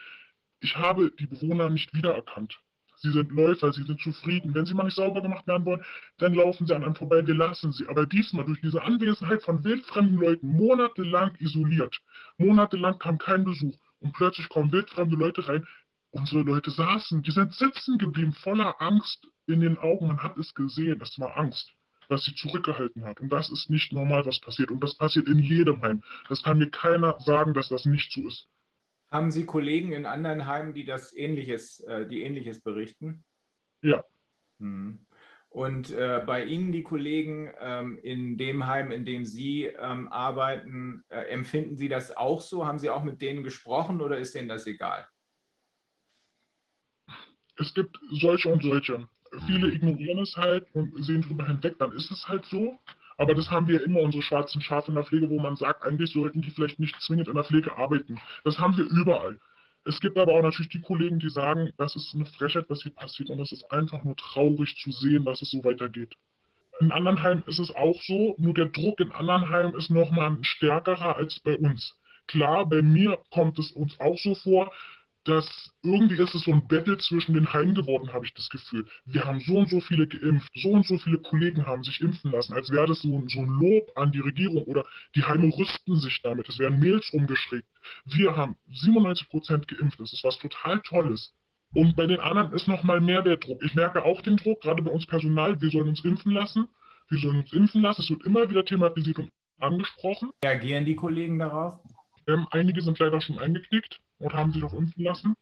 Ich 0.61 0.77
habe 0.77 1.11
die 1.19 1.27
Bewohner 1.27 1.71
nicht 1.71 1.95
wiedererkannt. 1.95 2.61
Sie 3.03 3.11
sind 3.11 3.33
Läufer, 3.33 3.73
sie 3.73 3.83
sind 3.83 4.01
zufrieden. 4.01 4.55
Wenn 4.55 4.65
sie 4.65 4.75
mal 4.75 4.85
nicht 4.85 4.95
sauber 4.95 5.23
gemacht 5.23 5.47
werden 5.49 5.65
wollen, 5.65 5.85
dann 6.19 6.35
laufen 6.35 6.69
sie 6.69 6.75
an 6.75 6.85
einem 6.85 6.95
vorbei, 6.95 7.27
wir 7.27 7.35
lassen 7.35 7.73
sie. 7.73 7.89
Aber 7.89 8.07
diesmal 8.07 8.45
durch 8.45 8.61
diese 8.61 8.81
Anwesenheit 8.81 9.43
von 9.43 9.65
wildfremden 9.65 10.19
Leuten, 10.19 10.47
monatelang 10.47 11.35
isoliert, 11.41 11.99
monatelang 12.39 12.99
kam 13.01 13.19
kein 13.19 13.45
Besuch 13.45 13.77
und 13.99 14.13
plötzlich 14.13 14.49
kommen 14.49 14.71
wildfremde 14.71 15.17
Leute 15.17 15.49
rein. 15.49 15.67
Unsere 16.11 16.43
Leute 16.43 16.71
saßen, 16.71 17.23
die 17.23 17.33
sind 17.33 17.53
sitzen 17.55 17.99
geblieben, 17.99 18.35
voller 18.35 18.81
Angst, 18.81 19.27
in 19.47 19.61
den 19.61 19.79
Augen, 19.79 20.07
man 20.07 20.23
hat 20.23 20.37
es 20.39 20.55
gesehen, 20.55 21.01
es 21.01 21.19
war 21.19 21.37
Angst, 21.37 21.73
was 22.09 22.25
sie 22.25 22.35
zurückgehalten 22.35 23.05
hat. 23.05 23.19
Und 23.19 23.31
das 23.31 23.51
ist 23.51 23.69
nicht 23.69 23.93
normal, 23.93 24.25
was 24.27 24.39
passiert. 24.39 24.71
Und 24.71 24.81
das 24.85 24.95
passiert 24.95 25.27
in 25.27 25.41
jedem 25.41 25.83
Heim. 25.83 26.03
Das 26.29 26.43
kann 26.43 26.59
mir 26.59 26.71
keiner 26.71 27.19
sagen, 27.19 27.53
dass 27.55 27.69
das 27.69 27.85
nicht 27.85 28.13
so 28.13 28.29
ist. 28.29 28.47
Haben 29.13 29.31
Sie 29.31 29.45
Kollegen 29.45 29.93
in 29.93 30.07
anderen 30.07 30.47
Heimen, 30.47 30.73
die 30.73 30.87
das 30.87 31.15
Ähnliches, 31.15 31.81
äh, 31.81 32.07
die 32.07 32.23
Ähnliches 32.23 32.63
berichten? 32.63 33.25
Ja. 33.83 34.03
Hm. 34.59 35.07
Und 35.51 35.91
äh, 35.91 36.23
bei 36.25 36.45
Ihnen, 36.47 36.73
die 36.73 36.83
Kollegen 36.83 37.53
ähm, 37.61 37.99
in 38.03 38.39
dem 38.39 38.67
Heim, 38.67 38.91
in 38.91 39.05
dem 39.05 39.27
Sie 39.27 39.67
ähm, 39.67 40.09
arbeiten, 40.09 41.05
äh, 41.11 41.27
empfinden 41.27 41.77
Sie 41.77 41.91
das 41.91 42.17
auch 42.17 42.41
so? 42.41 42.67
Haben 42.67 42.79
Sie 42.79 42.89
auch 42.89 43.05
mit 43.05 43.21
denen 43.21 43.45
gesprochen 43.45 44.01
oder 44.01 44.17
ist 44.17 44.35
denen 44.35 44.49
das 44.49 44.67
egal? 44.67 45.07
Es 47.59 47.75
gibt 47.75 47.99
solche 48.13 48.49
und 48.51 48.63
solche 48.63 49.07
viele 49.47 49.73
ignorieren 49.73 50.21
es 50.21 50.37
halt 50.37 50.67
und 50.75 51.03
sehen 51.05 51.23
drüber 51.23 51.47
hinweg, 51.47 51.79
dann 51.79 51.93
ist 51.93 52.11
es 52.11 52.27
halt 52.29 52.45
so. 52.47 52.79
Aber 53.23 53.36
das 53.36 53.52
haben 53.52 53.68
wir 53.68 53.84
immer, 53.84 54.01
unsere 54.01 54.20
schwarzen 54.20 54.60
Schafe 54.60 54.91
in 54.91 54.97
der 54.97 55.05
Pflege, 55.05 55.31
wo 55.31 55.39
man 55.39 55.55
sagt, 55.55 55.84
eigentlich 55.84 56.10
sollten 56.10 56.42
die 56.42 56.51
vielleicht 56.51 56.81
nicht 56.81 57.01
zwingend 57.01 57.28
in 57.28 57.36
der 57.36 57.44
Pflege 57.44 57.78
arbeiten. 57.78 58.20
Das 58.42 58.59
haben 58.59 58.76
wir 58.76 58.84
überall. 58.84 59.39
Es 59.84 60.01
gibt 60.01 60.18
aber 60.18 60.33
auch 60.33 60.42
natürlich 60.42 60.73
die 60.73 60.81
Kollegen, 60.81 61.20
die 61.20 61.31
sagen, 61.31 61.70
das 61.76 61.94
ist 61.94 62.12
eine 62.17 62.26
Frechheit, 62.26 62.65
was 62.68 62.83
hier 62.83 62.92
passiert 62.92 63.31
und 63.31 63.39
es 63.39 63.52
ist 63.52 63.70
einfach 63.70 64.02
nur 64.02 64.17
traurig 64.17 64.75
zu 64.83 64.91
sehen, 64.91 65.25
dass 65.25 65.41
es 65.41 65.52
so 65.52 65.62
weitergeht. 65.62 66.17
In 66.81 66.91
anderen 66.91 67.23
Heimen 67.23 67.44
ist 67.47 67.60
es 67.60 67.73
auch 67.73 68.02
so, 68.02 68.34
nur 68.39 68.55
der 68.55 68.67
Druck 68.67 68.99
in 68.99 69.12
anderen 69.12 69.49
Heimen 69.51 69.75
ist 69.76 69.89
nochmal 69.89 70.36
stärkerer 70.42 71.15
als 71.15 71.39
bei 71.39 71.57
uns. 71.59 71.94
Klar, 72.26 72.67
bei 72.67 72.83
mir 72.83 73.20
kommt 73.31 73.57
es 73.60 73.70
uns 73.70 74.01
auch 74.01 74.18
so 74.18 74.34
vor, 74.34 74.73
dass 75.25 75.70
irgendwie 75.83 76.20
ist 76.20 76.34
es 76.34 76.42
so 76.42 76.52
ein 76.52 76.67
Battle 76.67 76.99
zwischen 76.99 77.34
den 77.34 77.52
Heimen 77.52 77.75
geworden, 77.75 78.12
habe 78.12 78.25
ich 78.25 78.34
das 78.34 78.49
Gefühl. 78.49 78.86
Wir 79.05 79.25
haben 79.25 79.41
so 79.41 79.59
und 79.59 79.70
so 79.70 79.81
viele 79.81 80.07
geimpft, 80.07 80.51
so 80.55 80.70
und 80.70 80.86
so 80.86 80.99
viele 80.99 81.18
Kollegen 81.18 81.67
haben 81.67 81.84
sich 81.84 82.01
impfen 82.01 82.33
lassen, 82.33 82.55
als 82.55 82.70
wäre 82.70 82.86
das 82.86 83.02
so, 83.02 83.23
so 83.28 83.41
ein 83.41 83.49
Lob 83.49 83.91
an 83.97 84.10
die 84.10 84.20
Regierung 84.20 84.65
oder 84.65 84.84
die 85.15 85.23
Heime 85.23 85.52
rüsten 85.57 85.97
sich 85.97 86.20
damit. 86.23 86.49
Es 86.49 86.59
werden 86.59 86.81
Mails 86.81 87.10
umgeschickt. 87.10 87.68
Wir 88.05 88.36
haben 88.36 88.57
97 88.68 89.28
Prozent 89.28 89.68
geimpft. 89.68 90.01
Das 90.01 90.12
ist 90.12 90.25
was 90.25 90.39
total 90.39 90.81
Tolles. 90.81 91.33
Und 91.75 91.97
bei 91.97 92.07
den 92.07 92.20
anderen 92.20 92.52
ist 92.52 92.68
noch 92.68 92.83
mal 92.83 93.01
mehr 93.01 93.23
der 93.23 93.36
Druck. 93.36 93.62
Ich 93.62 93.75
merke 93.75 94.05
auch 94.05 94.20
den 94.23 94.36
Druck, 94.36 94.60
gerade 94.60 94.83
bei 94.83 94.91
uns 94.91 95.07
Personal. 95.07 95.60
Wir 95.60 95.70
sollen 95.70 95.89
uns 95.89 96.05
impfen 96.05 96.33
lassen. 96.33 96.68
Wir 97.09 97.18
sollen 97.18 97.41
uns 97.41 97.52
impfen 97.52 97.81
lassen. 97.83 98.02
Es 98.02 98.10
wird 98.10 98.25
immer 98.25 98.51
wieder 98.51 98.65
thematisiert 98.65 99.18
und 99.18 99.31
angesprochen. 99.60 100.31
Reagieren 100.44 100.84
die 100.84 100.97
Kollegen 100.97 101.39
darauf? 101.39 101.81
Ähm, 102.26 102.47
einige 102.51 102.83
sind 102.83 102.99
leider 102.99 103.20
schon 103.20 103.39
eingeknickt 103.39 104.01
und 104.23 104.34
haben 104.34 104.52
sich 104.52 104.62
auch 104.65 104.75
impfen 104.75 105.05
lassen. 105.05 105.34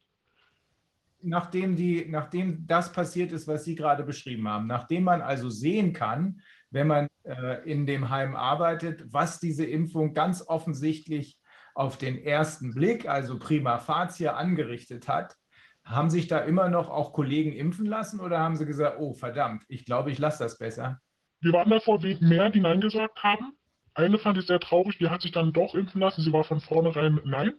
Nachdem, 1.22 1.76
die, 1.76 2.06
nachdem 2.08 2.66
das 2.66 2.92
passiert 2.92 3.30
ist, 3.30 3.46
was 3.46 3.64
Sie 3.64 3.74
gerade 3.74 4.04
beschrieben 4.04 4.48
haben, 4.48 4.66
nachdem 4.66 5.04
man 5.04 5.20
also 5.20 5.50
sehen 5.50 5.92
kann, 5.92 6.40
wenn 6.70 6.86
man 6.86 7.08
äh, 7.24 7.70
in 7.70 7.86
dem 7.86 8.08
Heim 8.08 8.34
arbeitet, 8.34 9.04
was 9.12 9.38
diese 9.38 9.66
Impfung 9.66 10.14
ganz 10.14 10.42
offensichtlich 10.46 11.36
auf 11.74 11.98
den 11.98 12.16
ersten 12.16 12.74
Blick, 12.74 13.08
also 13.08 13.38
prima 13.38 13.78
facie, 13.78 14.28
angerichtet 14.28 15.08
hat, 15.08 15.36
haben 15.84 16.10
sich 16.10 16.26
da 16.26 16.38
immer 16.38 16.68
noch 16.68 16.88
auch 16.88 17.12
Kollegen 17.12 17.52
impfen 17.52 17.86
lassen 17.86 18.20
oder 18.20 18.38
haben 18.38 18.56
sie 18.56 18.66
gesagt, 18.66 18.96
oh 18.98 19.12
verdammt, 19.12 19.64
ich 19.68 19.84
glaube, 19.84 20.10
ich 20.10 20.18
lasse 20.18 20.44
das 20.44 20.58
besser? 20.58 21.00
Wir 21.40 21.52
waren 21.52 21.70
davor 21.70 22.02
wegen 22.02 22.28
mehr, 22.28 22.50
die 22.50 22.60
Nein 22.60 22.80
gesagt 22.80 23.22
haben. 23.22 23.52
Eine 23.94 24.18
fand 24.18 24.38
ich 24.38 24.46
sehr 24.46 24.60
traurig, 24.60 24.98
die 24.98 25.08
hat 25.08 25.22
sich 25.22 25.32
dann 25.32 25.52
doch 25.52 25.74
impfen 25.74 26.00
lassen. 26.00 26.22
Sie 26.22 26.32
war 26.32 26.44
von 26.44 26.60
vornherein 26.60 27.20
Nein. 27.24 27.54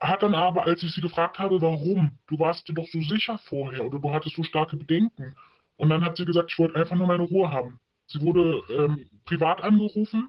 Hat 0.00 0.22
dann 0.22 0.34
aber, 0.34 0.64
als 0.64 0.82
ich 0.82 0.92
sie 0.92 1.00
gefragt 1.00 1.38
habe, 1.38 1.60
warum, 1.60 2.18
du 2.28 2.38
warst 2.38 2.68
dir 2.68 2.74
doch 2.74 2.86
so 2.86 3.00
sicher 3.00 3.38
vorher 3.38 3.84
oder 3.84 3.98
du 3.98 4.12
hattest 4.12 4.36
so 4.36 4.44
starke 4.44 4.76
Bedenken. 4.76 5.34
Und 5.76 5.90
dann 5.90 6.04
hat 6.04 6.16
sie 6.16 6.24
gesagt, 6.24 6.52
ich 6.52 6.58
wollte 6.58 6.76
einfach 6.76 6.96
nur 6.96 7.06
meine 7.06 7.24
Ruhe 7.24 7.50
haben. 7.50 7.80
Sie 8.06 8.20
wurde 8.20 8.62
ähm, 8.70 9.08
privat 9.24 9.62
angerufen 9.62 10.28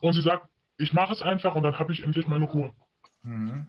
und 0.00 0.12
sie 0.12 0.22
sagt, 0.22 0.48
ich 0.78 0.92
mache 0.92 1.12
es 1.12 1.22
einfach 1.22 1.54
und 1.54 1.62
dann 1.62 1.78
habe 1.78 1.92
ich 1.92 2.02
endlich 2.02 2.26
meine 2.26 2.44
Ruhe. 2.44 2.72
Mhm. 3.22 3.66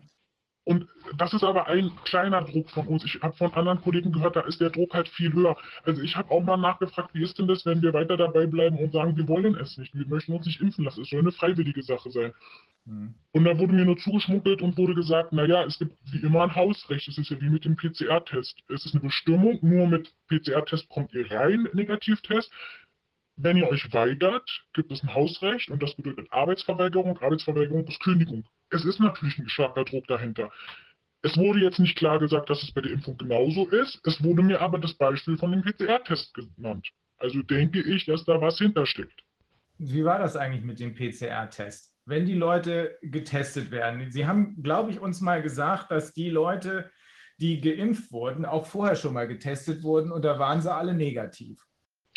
Und 0.68 0.86
das 1.16 1.32
ist 1.32 1.44
aber 1.44 1.66
ein 1.68 1.90
kleiner 2.04 2.42
Druck 2.42 2.68
von 2.68 2.86
uns. 2.88 3.02
Ich 3.02 3.22
habe 3.22 3.34
von 3.38 3.54
anderen 3.54 3.80
Kollegen 3.80 4.12
gehört, 4.12 4.36
da 4.36 4.42
ist 4.42 4.60
der 4.60 4.68
Druck 4.68 4.92
halt 4.92 5.08
viel 5.08 5.32
höher. 5.32 5.56
Also 5.84 6.02
ich 6.02 6.14
habe 6.14 6.30
auch 6.30 6.42
mal 6.42 6.58
nachgefragt, 6.58 7.14
wie 7.14 7.22
ist 7.22 7.38
denn 7.38 7.48
das, 7.48 7.64
wenn 7.64 7.80
wir 7.80 7.94
weiter 7.94 8.18
dabei 8.18 8.44
bleiben 8.44 8.76
und 8.76 8.92
sagen, 8.92 9.16
wir 9.16 9.26
wollen 9.28 9.54
es 9.54 9.78
nicht, 9.78 9.94
wir 9.94 10.06
möchten 10.06 10.34
uns 10.34 10.44
nicht 10.44 10.60
impfen 10.60 10.84
lassen. 10.84 11.00
Es 11.00 11.08
soll 11.08 11.20
eine 11.20 11.32
freiwillige 11.32 11.82
Sache 11.82 12.10
sein. 12.10 12.34
Mhm. 12.84 13.14
Und 13.32 13.44
da 13.44 13.58
wurde 13.58 13.72
mir 13.72 13.86
nur 13.86 13.96
zugeschmuggelt 13.96 14.60
und 14.60 14.76
wurde 14.76 14.94
gesagt, 14.94 15.32
naja, 15.32 15.64
es 15.64 15.78
gibt 15.78 15.96
wie 16.12 16.18
immer 16.18 16.42
ein 16.42 16.54
Hausrecht. 16.54 17.08
Es 17.08 17.16
ist 17.16 17.30
ja 17.30 17.40
wie 17.40 17.48
mit 17.48 17.64
dem 17.64 17.74
PCR-Test. 17.74 18.58
Es 18.68 18.84
ist 18.84 18.94
eine 18.94 19.04
Bestimmung, 19.04 19.58
nur 19.62 19.86
mit 19.88 20.12
PCR-Test 20.28 20.90
kommt 20.90 21.14
ihr 21.14 21.30
rein, 21.30 21.66
Negativtest. 21.72 22.52
Wenn 23.36 23.56
ihr 23.56 23.70
euch 23.70 23.90
weigert, 23.94 24.66
gibt 24.74 24.92
es 24.92 25.02
ein 25.02 25.14
Hausrecht 25.14 25.70
und 25.70 25.82
das 25.82 25.94
bedeutet 25.94 26.30
Arbeitsverweigerung. 26.30 27.16
Arbeitsverweigerung 27.22 27.86
ist 27.86 28.00
Kündigung 28.00 28.44
es 28.70 28.84
ist 28.84 29.00
natürlich 29.00 29.38
ein 29.38 29.48
starker 29.48 29.84
Druck 29.84 30.06
dahinter. 30.06 30.50
Es 31.22 31.36
wurde 31.36 31.60
jetzt 31.60 31.80
nicht 31.80 31.96
klar 31.96 32.18
gesagt, 32.18 32.48
dass 32.48 32.62
es 32.62 32.72
bei 32.72 32.80
der 32.80 32.92
Impfung 32.92 33.16
genauso 33.16 33.66
ist. 33.68 34.00
Es 34.04 34.22
wurde 34.22 34.42
mir 34.42 34.60
aber 34.60 34.78
das 34.78 34.94
Beispiel 34.94 35.36
von 35.36 35.50
dem 35.50 35.62
PCR-Test 35.62 36.34
genannt. 36.34 36.88
Also 37.18 37.42
denke 37.42 37.80
ich, 37.80 38.06
dass 38.06 38.24
da 38.24 38.40
was 38.40 38.58
hintersteckt. 38.58 39.20
Wie 39.78 40.04
war 40.04 40.18
das 40.18 40.36
eigentlich 40.36 40.62
mit 40.62 40.78
dem 40.78 40.94
PCR-Test? 40.94 41.92
Wenn 42.04 42.24
die 42.24 42.34
Leute 42.34 42.96
getestet 43.02 43.70
werden, 43.70 44.10
Sie 44.10 44.26
haben, 44.26 44.62
glaube 44.62 44.90
ich, 44.90 45.00
uns 45.00 45.20
mal 45.20 45.42
gesagt, 45.42 45.90
dass 45.90 46.12
die 46.12 46.30
Leute, 46.30 46.90
die 47.38 47.60
geimpft 47.60 48.12
wurden, 48.12 48.44
auch 48.44 48.66
vorher 48.66 48.96
schon 48.96 49.14
mal 49.14 49.28
getestet 49.28 49.82
wurden 49.82 50.10
und 50.10 50.24
da 50.24 50.38
waren 50.38 50.60
sie 50.60 50.72
alle 50.72 50.94
negativ. 50.94 51.67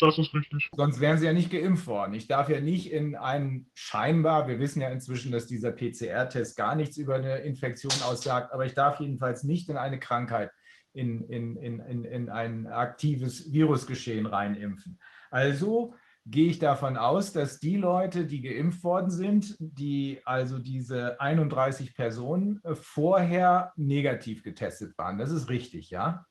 Das 0.02 0.18
ist 0.18 0.34
richtig. 0.34 0.68
Sonst 0.74 0.98
wären 0.98 1.16
sie 1.18 1.26
ja 1.26 1.32
nicht 1.32 1.52
geimpft 1.52 1.86
worden. 1.86 2.14
Ich 2.14 2.26
darf 2.26 2.48
ja 2.48 2.60
nicht 2.60 2.90
in 2.90 3.14
einen 3.14 3.70
scheinbar, 3.74 4.48
wir 4.48 4.58
wissen 4.58 4.82
ja 4.82 4.88
inzwischen, 4.88 5.30
dass 5.30 5.46
dieser 5.46 5.70
PCR-Test 5.70 6.56
gar 6.56 6.74
nichts 6.74 6.96
über 6.96 7.14
eine 7.14 7.38
Infektion 7.38 7.92
aussagt, 8.04 8.52
aber 8.52 8.66
ich 8.66 8.74
darf 8.74 8.98
jedenfalls 8.98 9.44
nicht 9.44 9.68
in 9.68 9.76
eine 9.76 10.00
Krankheit, 10.00 10.50
in, 10.92 11.22
in, 11.28 11.56
in, 11.56 11.78
in, 11.78 12.04
in 12.04 12.28
ein 12.30 12.66
aktives 12.66 13.52
Virusgeschehen 13.52 14.26
reinimpfen. 14.26 14.98
Also 15.30 15.94
gehe 16.26 16.50
ich 16.50 16.58
davon 16.58 16.96
aus, 16.96 17.32
dass 17.32 17.60
die 17.60 17.76
Leute, 17.76 18.26
die 18.26 18.42
geimpft 18.42 18.82
worden 18.82 19.10
sind, 19.12 19.54
die 19.60 20.20
also 20.24 20.58
diese 20.58 21.20
31 21.20 21.94
Personen 21.94 22.60
vorher 22.74 23.72
negativ 23.76 24.42
getestet 24.42 24.98
waren. 24.98 25.18
Das 25.18 25.30
ist 25.30 25.48
richtig, 25.48 25.90
ja? 25.90 26.26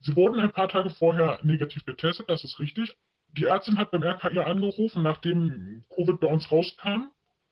Sie 0.00 0.14
wurden 0.14 0.40
ein 0.40 0.52
paar 0.52 0.68
Tage 0.68 0.90
vorher 0.90 1.38
negativ 1.42 1.84
getestet, 1.84 2.28
das 2.28 2.44
ist 2.44 2.58
richtig. 2.60 2.96
Die 3.28 3.44
Ärztin 3.44 3.78
hat 3.78 3.90
beim 3.90 4.02
RKI 4.02 4.38
angerufen, 4.38 5.02
nachdem 5.02 5.84
Covid 5.94 6.20
bei 6.20 6.28
uns 6.28 6.50
rauskam 6.50 7.10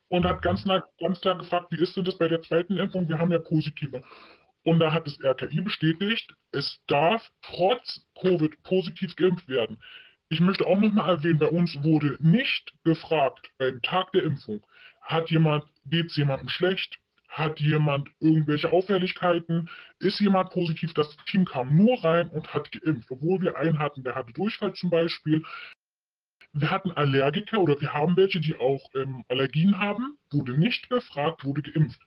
und 0.08 0.24
hat 0.24 0.42
ganz, 0.42 0.64
ganz 0.64 1.20
klar 1.20 1.38
gefragt, 1.38 1.66
wie 1.70 1.82
ist 1.82 1.96
denn 1.96 2.04
das 2.04 2.16
bei 2.16 2.28
der 2.28 2.42
zweiten 2.42 2.76
Impfung? 2.76 3.08
Wir 3.08 3.18
haben 3.18 3.32
ja 3.32 3.38
positive. 3.38 4.02
Und 4.62 4.78
da 4.78 4.92
hat 4.92 5.06
das 5.06 5.18
RKI 5.22 5.60
bestätigt, 5.60 6.34
es 6.52 6.80
darf 6.86 7.30
trotz 7.42 8.06
Covid 8.20 8.62
positiv 8.62 9.14
geimpft 9.16 9.48
werden. 9.48 9.78
Ich 10.30 10.40
möchte 10.40 10.66
auch 10.66 10.80
nochmal 10.80 11.16
erwähnen, 11.16 11.38
bei 11.38 11.48
uns 11.48 11.82
wurde 11.82 12.16
nicht 12.20 12.72
gefragt, 12.82 13.50
beim 13.58 13.82
Tag 13.82 14.10
der 14.12 14.22
Impfung, 14.22 14.64
hat 15.02 15.30
jemand, 15.30 15.64
geht 15.84 16.06
es 16.06 16.16
jemandem 16.16 16.48
schlecht, 16.48 16.98
hat 17.34 17.58
jemand 17.58 18.10
irgendwelche 18.20 18.72
Auffälligkeiten? 18.72 19.68
Ist 19.98 20.20
jemand 20.20 20.50
positiv? 20.50 20.94
Das 20.94 21.16
Team 21.26 21.44
kam 21.44 21.76
nur 21.76 22.02
rein 22.04 22.28
und 22.30 22.54
hat 22.54 22.70
geimpft, 22.70 23.10
obwohl 23.10 23.40
wir 23.42 23.56
einen 23.56 23.78
hatten, 23.78 24.04
der 24.04 24.14
hatte 24.14 24.32
Durchfall 24.32 24.72
zum 24.74 24.90
Beispiel. 24.90 25.42
Wir 26.52 26.70
hatten 26.70 26.92
Allergiker 26.92 27.60
oder 27.60 27.80
wir 27.80 27.92
haben 27.92 28.16
welche, 28.16 28.40
die 28.40 28.56
auch 28.56 28.88
ähm, 28.94 29.24
Allergien 29.28 29.78
haben, 29.78 30.16
wurde 30.30 30.56
nicht 30.56 30.88
gefragt, 30.88 31.44
wurde 31.44 31.62
geimpft. 31.62 32.00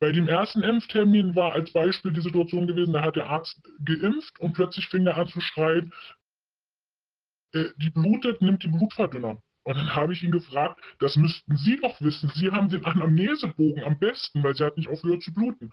Bei 0.00 0.10
dem 0.10 0.26
ersten 0.26 0.64
Impftermin 0.64 1.36
war 1.36 1.52
als 1.52 1.72
Beispiel 1.72 2.12
die 2.12 2.22
Situation 2.22 2.66
gewesen, 2.66 2.92
da 2.92 3.02
hat 3.02 3.14
der 3.14 3.30
Arzt 3.30 3.62
geimpft 3.84 4.40
und 4.40 4.54
plötzlich 4.54 4.88
fing 4.88 5.06
er 5.06 5.16
an 5.16 5.28
zu 5.28 5.40
schreien, 5.40 5.94
äh, 7.52 7.66
die 7.76 7.90
blutet, 7.90 8.42
nimmt 8.42 8.64
die 8.64 8.68
Blutverdünner. 8.68 9.40
Und 9.64 9.76
dann 9.76 9.94
habe 9.94 10.12
ich 10.12 10.22
ihn 10.22 10.32
gefragt, 10.32 10.80
das 10.98 11.16
müssten 11.16 11.56
Sie 11.56 11.78
doch 11.80 12.00
wissen. 12.00 12.30
Sie 12.34 12.50
haben 12.50 12.68
den 12.68 12.84
Anamnesebogen 12.84 13.84
am 13.84 13.98
besten, 13.98 14.42
weil 14.42 14.56
sie 14.56 14.64
hat 14.64 14.76
nicht 14.76 14.88
aufgehört 14.88 15.22
zu 15.22 15.32
bluten. 15.32 15.72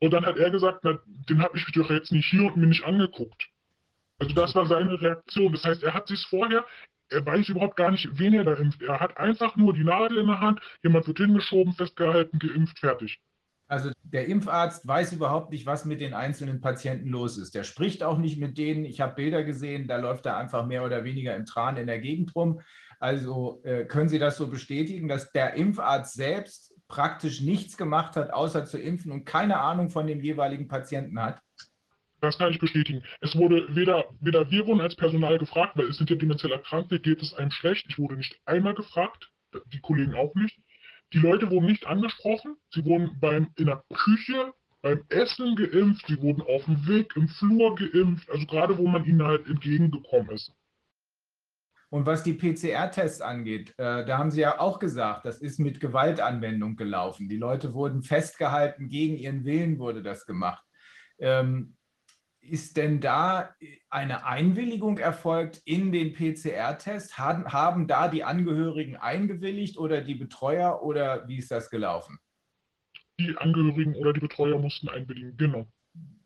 Und 0.00 0.10
dann 0.12 0.26
hat 0.26 0.36
er 0.36 0.50
gesagt, 0.50 0.80
na, 0.82 0.98
den 1.28 1.42
habe 1.42 1.56
ich 1.56 1.64
doch 1.72 1.90
jetzt 1.90 2.12
nicht 2.12 2.26
hier 2.26 2.44
und 2.44 2.56
mir 2.56 2.66
nicht 2.66 2.84
angeguckt. 2.84 3.48
Also 4.18 4.34
das 4.34 4.54
war 4.54 4.66
seine 4.66 5.00
Reaktion. 5.00 5.52
Das 5.52 5.64
heißt, 5.64 5.82
er 5.82 5.94
hat 5.94 6.08
sich 6.08 6.26
vorher, 6.26 6.66
er 7.08 7.24
weiß 7.24 7.48
überhaupt 7.48 7.76
gar 7.76 7.90
nicht, 7.90 8.08
wen 8.18 8.34
er 8.34 8.44
da 8.44 8.54
impft. 8.54 8.82
Er 8.82 9.00
hat 9.00 9.16
einfach 9.16 9.56
nur 9.56 9.72
die 9.72 9.84
Nadel 9.84 10.18
in 10.18 10.26
der 10.26 10.40
Hand, 10.40 10.60
jemand 10.82 11.06
wird 11.06 11.18
hingeschoben, 11.18 11.72
festgehalten, 11.72 12.38
geimpft, 12.38 12.78
fertig. 12.78 13.20
Also 13.68 13.90
der 14.02 14.26
Impfarzt 14.26 14.86
weiß 14.86 15.14
überhaupt 15.14 15.50
nicht, 15.50 15.64
was 15.64 15.86
mit 15.86 16.00
den 16.00 16.12
einzelnen 16.12 16.60
Patienten 16.60 17.08
los 17.08 17.38
ist. 17.38 17.54
Der 17.54 17.64
spricht 17.64 18.02
auch 18.02 18.18
nicht 18.18 18.38
mit 18.38 18.58
denen. 18.58 18.84
Ich 18.84 19.00
habe 19.00 19.14
Bilder 19.14 19.44
gesehen, 19.44 19.88
da 19.88 19.96
läuft 19.96 20.26
er 20.26 20.36
einfach 20.36 20.66
mehr 20.66 20.84
oder 20.84 21.04
weniger 21.04 21.34
im 21.34 21.46
Tran 21.46 21.78
in 21.78 21.86
der 21.86 21.98
Gegend 21.98 22.34
rum. 22.34 22.60
Also 23.02 23.60
äh, 23.64 23.84
können 23.84 24.08
Sie 24.08 24.20
das 24.20 24.36
so 24.36 24.46
bestätigen, 24.46 25.08
dass 25.08 25.32
der 25.32 25.54
Impfarzt 25.54 26.14
selbst 26.14 26.72
praktisch 26.86 27.40
nichts 27.40 27.76
gemacht 27.76 28.14
hat, 28.14 28.32
außer 28.32 28.64
zu 28.64 28.78
impfen 28.78 29.10
und 29.10 29.24
keine 29.24 29.58
Ahnung 29.58 29.90
von 29.90 30.06
dem 30.06 30.20
jeweiligen 30.20 30.68
Patienten 30.68 31.20
hat? 31.20 31.40
Das 32.20 32.38
kann 32.38 32.52
ich 32.52 32.60
bestätigen. 32.60 33.02
Es 33.20 33.34
wurde 33.34 33.66
weder, 33.74 34.04
weder 34.20 34.48
wir 34.52 34.68
wurden 34.68 34.80
als 34.80 34.94
Personal 34.94 35.36
gefragt, 35.38 35.76
weil 35.76 35.86
es 35.86 35.96
sind 35.96 36.10
ja 36.10 36.16
demenziell 36.16 36.52
Erkrankte, 36.52 37.00
geht 37.00 37.20
es 37.20 37.34
einem 37.34 37.50
schlecht. 37.50 37.86
Ich 37.88 37.98
wurde 37.98 38.14
nicht 38.14 38.38
einmal 38.44 38.74
gefragt, 38.74 39.28
die 39.72 39.80
Kollegen 39.80 40.14
auch 40.14 40.32
nicht. 40.36 40.56
Die 41.12 41.18
Leute 41.18 41.50
wurden 41.50 41.66
nicht 41.66 41.84
angesprochen. 41.88 42.54
Sie 42.70 42.84
wurden 42.84 43.18
beim, 43.18 43.48
in 43.56 43.66
der 43.66 43.82
Küche, 43.92 44.52
beim 44.80 45.02
Essen 45.08 45.56
geimpft, 45.56 46.06
sie 46.06 46.22
wurden 46.22 46.42
auf 46.42 46.66
dem 46.66 46.86
Weg 46.86 47.16
im 47.16 47.26
Flur 47.26 47.74
geimpft, 47.74 48.30
also 48.30 48.46
gerade 48.46 48.78
wo 48.78 48.86
man 48.86 49.04
ihnen 49.04 49.24
halt 49.24 49.48
entgegengekommen 49.48 50.30
ist. 50.30 50.52
Und 51.92 52.06
was 52.06 52.22
die 52.22 52.32
PCR-Tests 52.32 53.20
angeht, 53.20 53.74
äh, 53.76 54.06
da 54.06 54.16
haben 54.16 54.30
Sie 54.30 54.40
ja 54.40 54.58
auch 54.58 54.78
gesagt, 54.78 55.26
das 55.26 55.42
ist 55.42 55.58
mit 55.58 55.78
Gewaltanwendung 55.78 56.74
gelaufen. 56.74 57.28
Die 57.28 57.36
Leute 57.36 57.74
wurden 57.74 58.02
festgehalten, 58.02 58.88
gegen 58.88 59.18
ihren 59.18 59.44
Willen 59.44 59.78
wurde 59.78 60.02
das 60.02 60.24
gemacht. 60.24 60.64
Ähm, 61.18 61.76
ist 62.40 62.78
denn 62.78 63.02
da 63.02 63.54
eine 63.90 64.24
Einwilligung 64.24 64.96
erfolgt 64.96 65.60
in 65.66 65.92
den 65.92 66.14
PCR-Test? 66.14 67.18
Haben, 67.18 67.52
haben 67.52 67.86
da 67.86 68.08
die 68.08 68.24
Angehörigen 68.24 68.96
eingewilligt 68.96 69.76
oder 69.76 70.00
die 70.00 70.14
Betreuer 70.14 70.82
oder 70.82 71.28
wie 71.28 71.36
ist 71.36 71.50
das 71.50 71.68
gelaufen? 71.68 72.18
Die 73.20 73.36
Angehörigen 73.36 73.96
oder 73.96 74.14
die 74.14 74.20
Betreuer 74.20 74.58
mussten 74.58 74.88
einwilligen, 74.88 75.36
genau 75.36 75.66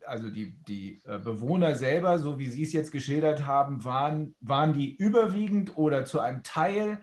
also 0.07 0.29
die, 0.29 0.57
die 0.67 1.01
äh, 1.05 1.19
Bewohner 1.19 1.75
selber, 1.75 2.19
so 2.19 2.39
wie 2.39 2.47
Sie 2.47 2.63
es 2.63 2.73
jetzt 2.73 2.91
geschildert 2.91 3.45
haben, 3.45 3.83
waren, 3.83 4.35
waren 4.39 4.73
die 4.73 4.95
überwiegend 4.95 5.77
oder 5.77 6.05
zu 6.05 6.19
einem 6.19 6.43
Teil 6.43 6.99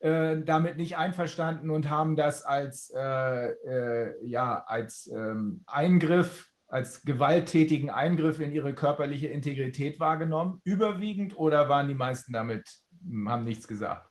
äh, 0.00 0.42
damit 0.42 0.76
nicht 0.76 0.96
einverstanden 0.96 1.70
und 1.70 1.88
haben 1.88 2.16
das 2.16 2.42
als, 2.42 2.92
äh, 2.94 3.00
äh, 3.00 4.26
ja, 4.26 4.62
als 4.66 5.06
ähm, 5.06 5.62
Eingriff, 5.66 6.50
als 6.68 7.02
gewalttätigen 7.02 7.90
Eingriff 7.90 8.40
in 8.40 8.52
ihre 8.52 8.74
körperliche 8.74 9.28
Integrität 9.28 9.98
wahrgenommen? 9.98 10.60
Überwiegend 10.64 11.36
oder 11.36 11.68
waren 11.68 11.88
die 11.88 11.94
meisten 11.94 12.32
damit, 12.32 12.68
hm, 13.02 13.28
haben 13.28 13.44
nichts 13.44 13.66
gesagt? 13.66 14.10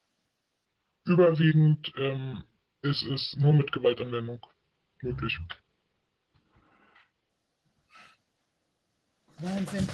Überwiegend 1.06 1.92
ähm, 1.98 2.44
ist 2.82 3.04
es 3.04 3.36
nur 3.38 3.54
mit 3.54 3.72
Gewaltanwendung 3.72 4.40
möglich. 5.02 5.40
Wahnsinn. 9.40 9.88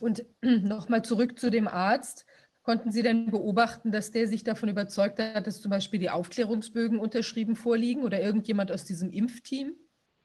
Und 0.00 0.24
nochmal 0.42 1.02
zurück 1.02 1.38
zu 1.38 1.50
dem 1.50 1.68
Arzt. 1.68 2.24
Konnten 2.62 2.92
Sie 2.92 3.02
denn 3.02 3.30
beobachten, 3.30 3.92
dass 3.92 4.10
der 4.10 4.28
sich 4.28 4.44
davon 4.44 4.68
überzeugt 4.68 5.18
hat, 5.18 5.46
dass 5.46 5.62
zum 5.62 5.70
Beispiel 5.70 6.00
die 6.00 6.10
Aufklärungsbögen 6.10 6.98
unterschrieben 6.98 7.56
vorliegen 7.56 8.02
oder 8.02 8.20
irgendjemand 8.20 8.70
aus 8.70 8.84
diesem 8.84 9.10
Impfteam? 9.10 9.72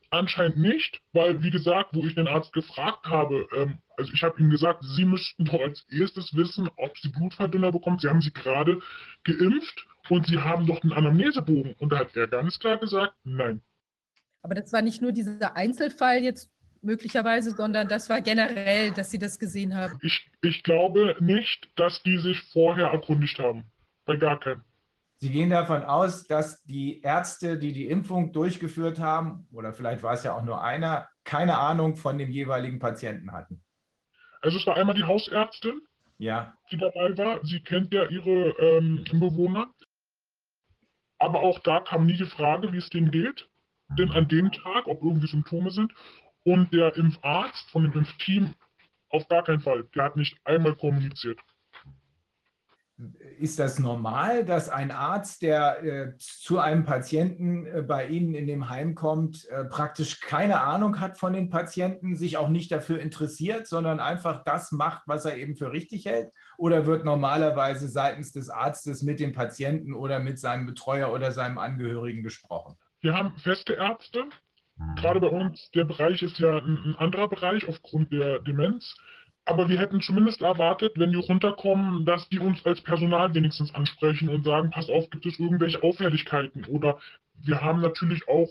Anscheinend 0.10 0.58
nicht, 0.58 1.00
weil, 1.14 1.42
wie 1.42 1.50
gesagt, 1.50 1.96
wo 1.96 2.06
ich 2.06 2.16
den 2.16 2.28
Arzt 2.28 2.52
gefragt 2.52 3.08
habe, 3.08 3.48
ähm, 3.56 3.80
also 3.98 4.12
ich 4.14 4.24
habe 4.24 4.40
ihm 4.40 4.50
gesagt, 4.50 4.84
Sie 4.84 5.06
müssten 5.06 5.46
doch 5.46 5.62
als 5.62 5.86
erstes 5.90 6.36
wissen, 6.36 6.70
ob 6.76 6.98
Sie 6.98 7.10
Blutverdünner 7.10 7.72
bekommen. 7.72 7.98
Sie 8.00 8.10
haben 8.10 8.22
sie 8.22 8.34
gerade 8.34 8.80
geimpft 9.24 9.88
und 10.10 10.28
Sie 10.28 10.38
haben 10.38 10.68
doch 10.68 10.84
einen 10.84 10.92
Anamnesebogen. 10.92 11.74
Und 11.80 11.94
da 11.94 12.00
hat 12.00 12.16
er 12.16 12.28
ganz 12.28 12.60
klar 12.60 12.78
gesagt, 12.78 13.16
nein. 13.24 13.62
Aber 14.42 14.54
das 14.54 14.74
war 14.74 14.82
nicht 14.82 15.02
nur 15.02 15.14
dieser 15.14 15.56
Einzelfall 15.56 16.22
jetzt 16.22 16.52
möglicherweise, 16.84 17.52
sondern 17.52 17.88
das 17.88 18.10
war 18.10 18.22
generell, 18.22 18.92
dass 18.92 19.12
Sie 19.12 19.20
das 19.20 19.40
gesehen 19.40 19.76
haben. 19.76 19.98
Ich, 20.02 20.30
ich 20.42 20.64
glaube 20.64 21.16
nicht, 21.20 21.70
dass 21.76 22.04
die 22.04 22.18
sich 22.18 22.42
vorher 22.52 22.88
erkundigt 22.88 23.40
haben. 23.40 23.66
Bei 24.06 24.18
gar 24.18 24.40
keinem. 24.40 24.64
Sie 25.18 25.30
gehen 25.30 25.50
davon 25.50 25.84
aus, 25.84 26.28
dass 26.28 26.62
die 26.64 27.02
Ärzte, 27.02 27.58
die 27.58 27.72
die 27.72 27.88
Impfung 27.88 28.34
durchgeführt 28.34 29.00
haben, 29.00 29.48
oder 29.54 29.72
vielleicht 29.72 30.04
war 30.04 30.14
es 30.14 30.24
ja 30.24 30.36
auch 30.36 30.44
nur 30.44 30.62
einer, 30.62 31.08
keine 31.24 31.58
Ahnung 31.58 31.96
von 31.96 32.18
dem 32.18 32.30
jeweiligen 32.30 32.80
Patienten 32.80 33.32
hatten. 33.32 33.64
Also 34.42 34.58
es 34.58 34.68
war 34.68 34.76
einmal 34.76 34.96
die 34.96 35.06
Hausärztin, 35.06 35.82
ja. 36.18 36.54
die 36.72 36.78
dabei 36.78 37.18
war. 37.18 37.40
Sie 37.46 37.62
kennt 37.62 37.94
ja 37.94 38.06
ihre 38.10 38.50
ähm, 38.60 39.06
Bewohner. 39.14 39.72
Aber 41.20 41.40
auch 41.40 41.60
da 41.60 41.80
kam 41.80 42.06
nie 42.06 42.18
die 42.18 42.26
Frage, 42.26 42.74
wie 42.74 42.78
es 42.78 42.90
denen 42.90 43.12
geht 43.12 43.48
denn 43.98 44.12
an 44.12 44.28
dem 44.28 44.52
Tag, 44.52 44.88
ob 44.88 45.04
irgendwie 45.04 45.28
Symptome 45.28 45.72
sind. 45.72 45.94
Und 46.44 46.74
der 46.74 46.96
Impfarzt 46.96 47.70
von 47.72 47.84
dem 47.84 47.94
Impfteam 47.94 48.54
auf 49.10 49.28
gar 49.28 49.44
keinen 49.44 49.62
Fall. 49.62 49.86
Der 49.96 50.04
hat 50.06 50.16
nicht 50.18 50.38
einmal 50.44 50.76
kommuniziert. 50.76 51.40
Ist 53.40 53.60
das 53.60 53.80
normal, 53.80 54.46
dass 54.46 54.70
ein 54.70 54.92
Arzt, 54.92 55.42
der 55.42 55.84
äh, 55.84 56.18
zu 56.20 56.60
einem 56.60 56.86
Patienten 56.86 57.66
äh, 57.66 57.82
bei 57.82 58.08
Ihnen 58.08 58.36
in 58.36 58.46
dem 58.46 58.70
Heim 58.70 58.94
kommt, 58.94 59.48
äh, 59.50 59.66
praktisch 59.66 60.20
keine 60.20 60.62
Ahnung 60.62 61.00
hat 61.00 61.18
von 61.18 61.34
den 61.34 61.50
Patienten, 61.50 62.16
sich 62.16 62.38
auch 62.38 62.50
nicht 62.50 62.72
dafür 62.72 63.00
interessiert, 63.00 63.68
sondern 63.68 64.00
einfach 64.00 64.44
das 64.44 64.72
macht, 64.72 65.04
was 65.08 65.26
er 65.26 65.38
eben 65.38 65.56
für 65.56 65.72
richtig 65.72 66.06
hält? 66.06 66.32
Oder 66.58 66.86
wird 66.86 67.04
normalerweise 67.04 67.88
seitens 67.88 68.32
des 68.32 68.50
Arztes 68.50 69.02
mit 69.02 69.20
dem 69.20 69.34
Patienten 69.34 69.94
oder 69.94 70.20
mit 70.20 70.40
seinem 70.40 70.68
Betreuer 70.68 71.12
oder 71.12 71.32
seinem 71.32 71.58
Angehörigen 71.58 72.22
gesprochen? 72.22 72.78
Wir 73.02 73.16
haben 73.16 73.36
feste 73.38 73.74
Ärzte. 73.74 74.26
Gerade 74.96 75.20
bei 75.20 75.28
uns, 75.28 75.70
der 75.72 75.86
Bereich 75.86 76.22
ist 76.24 76.40
ja 76.40 76.58
ein, 76.58 76.78
ein 76.86 76.96
anderer 76.96 77.28
Bereich 77.28 77.68
aufgrund 77.68 78.12
der 78.12 78.40
Demenz. 78.40 78.96
Aber 79.46 79.68
wir 79.68 79.78
hätten 79.78 80.02
zumindest 80.02 80.42
erwartet, 80.42 80.94
wenn 80.96 81.12
die 81.12 81.18
runterkommen, 81.18 82.06
dass 82.06 82.28
die 82.30 82.40
uns 82.40 82.66
als 82.66 82.82
Personal 82.82 83.34
wenigstens 83.34 83.76
ansprechen 83.76 84.30
und 84.30 84.46
sagen, 84.46 84.72
pass 84.72 84.90
auf, 84.90 85.10
gibt 85.10 85.26
es 85.26 85.38
irgendwelche 85.38 85.84
Auffälligkeiten? 85.84 86.66
Oder 86.66 86.98
wir 87.42 87.62
haben 87.62 87.82
natürlich 87.82 88.28
auch 88.28 88.50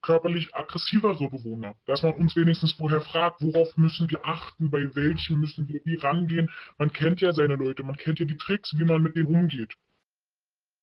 körperlich 0.00 0.54
aggressiver 0.54 1.16
so 1.16 1.28
Bewohner, 1.28 1.74
dass 1.86 2.02
man 2.02 2.14
uns 2.14 2.36
wenigstens 2.36 2.72
vorher 2.72 3.00
fragt, 3.00 3.42
worauf 3.42 3.76
müssen 3.76 4.08
wir 4.10 4.24
achten, 4.24 4.70
bei 4.70 4.94
welchen 4.94 5.40
müssen 5.40 5.68
wir 5.68 5.80
wie 5.84 5.96
rangehen. 5.96 6.50
Man 6.78 6.92
kennt 6.92 7.20
ja 7.20 7.32
seine 7.32 7.56
Leute, 7.56 7.82
man 7.82 7.96
kennt 7.96 8.20
ja 8.20 8.24
die 8.24 8.36
Tricks, 8.36 8.78
wie 8.78 8.84
man 8.84 9.02
mit 9.02 9.16
denen 9.16 9.34
umgeht. 9.34 9.74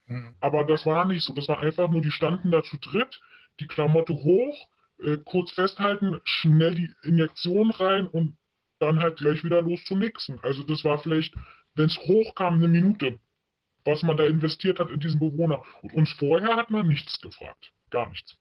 Mhm. 0.08 0.36
Aber 0.42 0.66
das 0.66 0.86
war 0.86 1.06
nicht 1.06 1.24
so. 1.24 1.34
Das 1.34 1.48
war 1.48 1.60
einfach 1.60 1.90
nur, 1.90 2.02
die 2.02 2.12
standen 2.12 2.52
da 2.52 2.62
zu 2.62 2.78
dritt, 2.78 3.22
die 3.62 3.68
Klamotte 3.68 4.14
hoch, 4.14 4.68
äh, 5.04 5.18
kurz 5.26 5.52
festhalten, 5.52 6.20
schnell 6.24 6.76
die 6.76 6.94
Injektion 7.04 7.72
rein 7.72 8.08
und 8.08 8.38
dann 8.80 9.00
halt 9.00 9.18
gleich 9.18 9.44
wieder 9.44 9.62
los 9.62 9.84
zum 9.86 10.00
nächsten. 10.00 10.40
Also 10.42 10.64
das 10.64 10.84
war 10.84 10.98
vielleicht, 10.98 11.36
wenn 11.76 11.86
es 11.86 11.98
hochkam, 11.98 12.56
eine 12.56 12.68
Minute, 12.68 13.20
was 13.84 14.04
man 14.04 14.18
da 14.18 14.26
investiert 14.26 14.80
hat 14.80 14.90
in 14.90 15.00
diesen 15.00 15.20
Bewohner. 15.20 15.64
Und 15.82 15.94
uns 15.94 16.12
vorher 16.12 16.56
hat 16.56 16.70
man 16.72 16.88
nichts 16.88 17.20
gefragt. 17.22 17.72
Gar 17.90 18.10
nichts. 18.10 18.38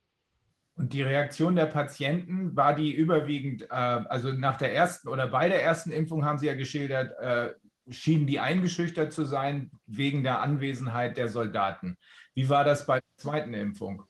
Und 0.76 0.92
die 0.92 1.02
Reaktion 1.02 1.54
der 1.54 1.66
Patienten 1.66 2.56
war 2.56 2.74
die 2.74 2.92
überwiegend, 2.92 3.62
äh, 3.62 3.66
also 3.74 4.32
nach 4.32 4.58
der 4.58 4.74
ersten 4.74 5.08
oder 5.08 5.28
bei 5.28 5.48
der 5.48 5.62
ersten 5.62 5.92
Impfung 5.92 6.24
haben 6.24 6.38
Sie 6.38 6.46
ja 6.46 6.54
geschildert, 6.54 7.12
äh, 7.20 7.54
schienen 7.90 8.26
die 8.26 8.40
eingeschüchtert 8.40 9.12
zu 9.12 9.24
sein 9.24 9.70
wegen 9.86 10.22
der 10.24 10.40
Anwesenheit 10.40 11.16
der 11.16 11.28
Soldaten. 11.28 11.96
Wie 12.34 12.48
war 12.48 12.64
das 12.64 12.86
bei 12.86 12.94
der 12.94 13.16
zweiten 13.16 13.54
Impfung? 13.54 14.04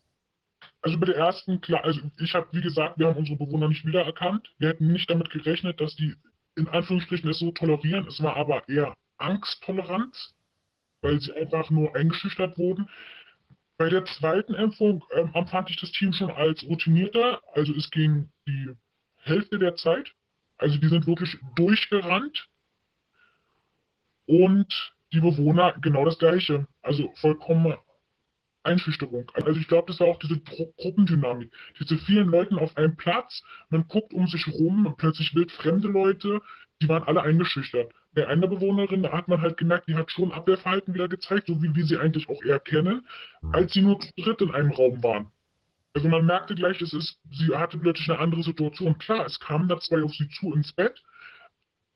Also 0.84 0.98
bei 0.98 1.06
der 1.06 1.16
ersten, 1.16 1.62
klar, 1.62 1.82
also 1.82 2.02
ich 2.18 2.34
habe, 2.34 2.46
wie 2.52 2.60
gesagt, 2.60 2.98
wir 2.98 3.06
haben 3.06 3.16
unsere 3.16 3.38
Bewohner 3.38 3.68
nicht 3.68 3.86
wiedererkannt. 3.86 4.52
Wir 4.58 4.68
hätten 4.68 4.92
nicht 4.92 5.08
damit 5.08 5.30
gerechnet, 5.30 5.80
dass 5.80 5.96
die 5.96 6.14
in 6.56 6.68
Anführungsstrichen 6.68 7.30
es 7.30 7.38
so 7.38 7.52
tolerieren. 7.52 8.06
Es 8.06 8.22
war 8.22 8.36
aber 8.36 8.68
eher 8.68 8.94
Angsttoleranz, 9.16 10.34
weil 11.00 11.22
sie 11.22 11.32
einfach 11.32 11.70
nur 11.70 11.96
eingeschüchtert 11.96 12.58
wurden. 12.58 12.90
Bei 13.78 13.88
der 13.88 14.04
zweiten 14.04 14.52
Impfung 14.52 15.02
ähm, 15.14 15.30
empfand 15.32 15.70
ich 15.70 15.80
das 15.80 15.90
Team 15.90 16.12
schon 16.12 16.30
als 16.30 16.62
routinierter. 16.64 17.40
Also 17.54 17.72
es 17.74 17.90
ging 17.90 18.28
die 18.46 18.74
Hälfte 19.22 19.58
der 19.58 19.76
Zeit. 19.76 20.12
Also 20.58 20.76
die 20.76 20.88
sind 20.88 21.06
wirklich 21.06 21.38
durchgerannt. 21.56 22.46
Und 24.26 24.94
die 25.14 25.20
Bewohner 25.20 25.72
genau 25.80 26.04
das 26.04 26.18
Gleiche. 26.18 26.66
Also 26.82 27.10
vollkommen 27.14 27.74
Einschüchterung. 28.64 29.30
Also 29.34 29.58
ich 29.58 29.68
glaube, 29.68 29.86
das 29.88 30.00
war 30.00 30.08
auch 30.08 30.18
diese 30.18 30.40
Gru 30.40 30.72
Gruppendynamik. 30.76 31.52
Diese 31.78 31.98
vielen 31.98 32.28
Leuten 32.28 32.58
auf 32.58 32.76
einem 32.76 32.96
Platz, 32.96 33.42
man 33.70 33.86
guckt 33.88 34.12
um 34.12 34.26
sich 34.26 34.46
rum 34.48 34.86
und 34.86 34.96
plötzlich 34.96 35.34
wild 35.34 35.52
fremde 35.52 35.88
Leute, 35.88 36.40
die 36.82 36.88
waren 36.88 37.04
alle 37.04 37.22
eingeschüchtert. 37.22 37.92
Bei 38.14 38.26
einer 38.26 38.46
Bewohnerin, 38.46 39.02
da 39.02 39.12
hat 39.12 39.28
man 39.28 39.40
halt 39.40 39.56
gemerkt, 39.56 39.88
die 39.88 39.94
hat 39.94 40.10
schon 40.10 40.32
Abwehrverhalten 40.32 40.94
wieder 40.94 41.08
gezeigt, 41.08 41.46
so 41.46 41.62
wie 41.62 41.74
wir 41.74 41.84
sie 41.84 41.98
eigentlich 41.98 42.28
auch 42.28 42.42
eher 42.42 42.60
kennen, 42.60 43.06
als 43.52 43.72
sie 43.72 43.82
nur 43.82 44.00
zu 44.00 44.10
dritt 44.16 44.40
in 44.40 44.52
einem 44.52 44.72
Raum 44.72 45.02
waren. 45.02 45.30
Also 45.94 46.08
man 46.08 46.26
merkte 46.26 46.54
gleich, 46.54 46.80
es 46.80 46.92
ist, 46.92 47.20
sie 47.30 47.54
hatte 47.54 47.78
plötzlich 47.78 48.10
eine 48.10 48.18
andere 48.18 48.42
Situation. 48.42 48.98
Klar, 48.98 49.26
es 49.26 49.38
kamen 49.38 49.68
da 49.68 49.78
zwei 49.78 50.02
auf 50.02 50.12
sie 50.12 50.28
zu 50.28 50.52
ins 50.52 50.72
Bett, 50.72 51.00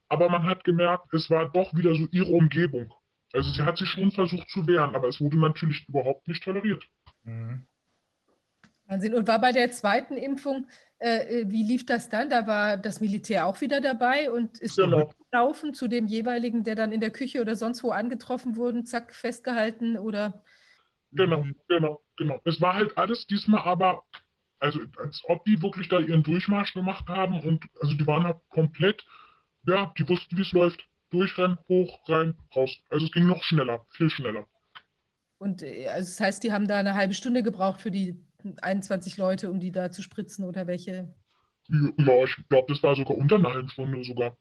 aber 0.08 0.28
man 0.28 0.44
hat 0.44 0.64
gemerkt, 0.64 1.12
es 1.12 1.28
war 1.30 1.50
doch 1.50 1.74
wieder 1.74 1.94
so 1.94 2.06
ihre 2.12 2.30
Umgebung. 2.30 2.92
Also 3.32 3.50
sie 3.50 3.62
hat 3.62 3.78
sich 3.78 3.88
schon 3.88 4.10
versucht 4.10 4.48
zu 4.48 4.66
wehren, 4.66 4.94
aber 4.94 5.08
es 5.08 5.20
wurde 5.20 5.38
natürlich 5.38 5.86
überhaupt 5.88 6.26
nicht 6.28 6.42
toleriert. 6.42 6.84
Mhm. 7.24 7.66
Wahnsinn. 8.86 9.14
Und 9.14 9.28
war 9.28 9.40
bei 9.40 9.52
der 9.52 9.70
zweiten 9.70 10.16
Impfung, 10.16 10.66
äh, 10.98 11.42
äh, 11.42 11.50
wie 11.50 11.62
lief 11.62 11.84
das 11.84 12.08
dann? 12.08 12.30
Da 12.30 12.46
war 12.46 12.76
das 12.76 13.00
Militär 13.00 13.46
auch 13.46 13.60
wieder 13.60 13.80
dabei 13.80 14.30
und 14.30 14.58
ist 14.58 14.76
genau. 14.76 15.12
gelaufen 15.30 15.74
zu 15.74 15.88
dem 15.88 16.06
jeweiligen, 16.06 16.64
der 16.64 16.74
dann 16.74 16.90
in 16.90 17.00
der 17.00 17.10
Küche 17.10 17.40
oder 17.40 17.54
sonst 17.54 17.82
wo 17.82 17.90
angetroffen 17.90 18.56
wurde, 18.56 18.84
zack, 18.84 19.14
festgehalten 19.14 19.98
oder? 19.98 20.42
Genau, 21.12 21.44
genau, 21.68 22.02
genau. 22.16 22.40
Es 22.44 22.60
war 22.60 22.74
halt 22.74 22.96
alles 22.96 23.26
diesmal 23.26 23.62
aber, 23.62 24.02
also 24.58 24.80
als 24.96 25.22
ob 25.24 25.44
die 25.44 25.62
wirklich 25.62 25.88
da 25.88 26.00
ihren 26.00 26.22
Durchmarsch 26.22 26.72
gemacht 26.72 27.08
haben 27.08 27.40
und 27.40 27.64
also 27.80 27.94
die 27.94 28.06
waren 28.06 28.24
halt 28.24 28.38
komplett, 28.48 29.04
ja, 29.66 29.92
die 29.98 30.08
wussten, 30.08 30.36
wie 30.36 30.42
es 30.42 30.52
läuft 30.52 30.82
durchrennen, 31.10 31.58
hoch, 31.68 32.00
rein, 32.08 32.34
raus. 32.54 32.76
Also 32.90 33.06
es 33.06 33.12
ging 33.12 33.26
noch 33.26 33.42
schneller, 33.42 33.84
viel 33.90 34.10
schneller. 34.10 34.46
Und 35.38 35.62
äh, 35.62 35.88
also 35.88 36.10
das 36.10 36.20
heißt, 36.20 36.42
die 36.42 36.52
haben 36.52 36.68
da 36.68 36.78
eine 36.78 36.94
halbe 36.94 37.14
Stunde 37.14 37.42
gebraucht 37.42 37.80
für 37.80 37.90
die 37.90 38.20
21 38.62 39.16
Leute, 39.16 39.50
um 39.50 39.60
die 39.60 39.72
da 39.72 39.90
zu 39.90 40.02
spritzen 40.02 40.44
oder 40.44 40.66
welche? 40.66 41.14
Ja, 41.68 42.24
ich 42.24 42.36
glaube, 42.48 42.72
das 42.72 42.82
war 42.82 42.96
sogar 42.96 43.16
unter 43.16 43.36
einer 43.36 43.52
halben 43.52 43.68
Stunde 43.68 44.02
sogar. 44.04 44.36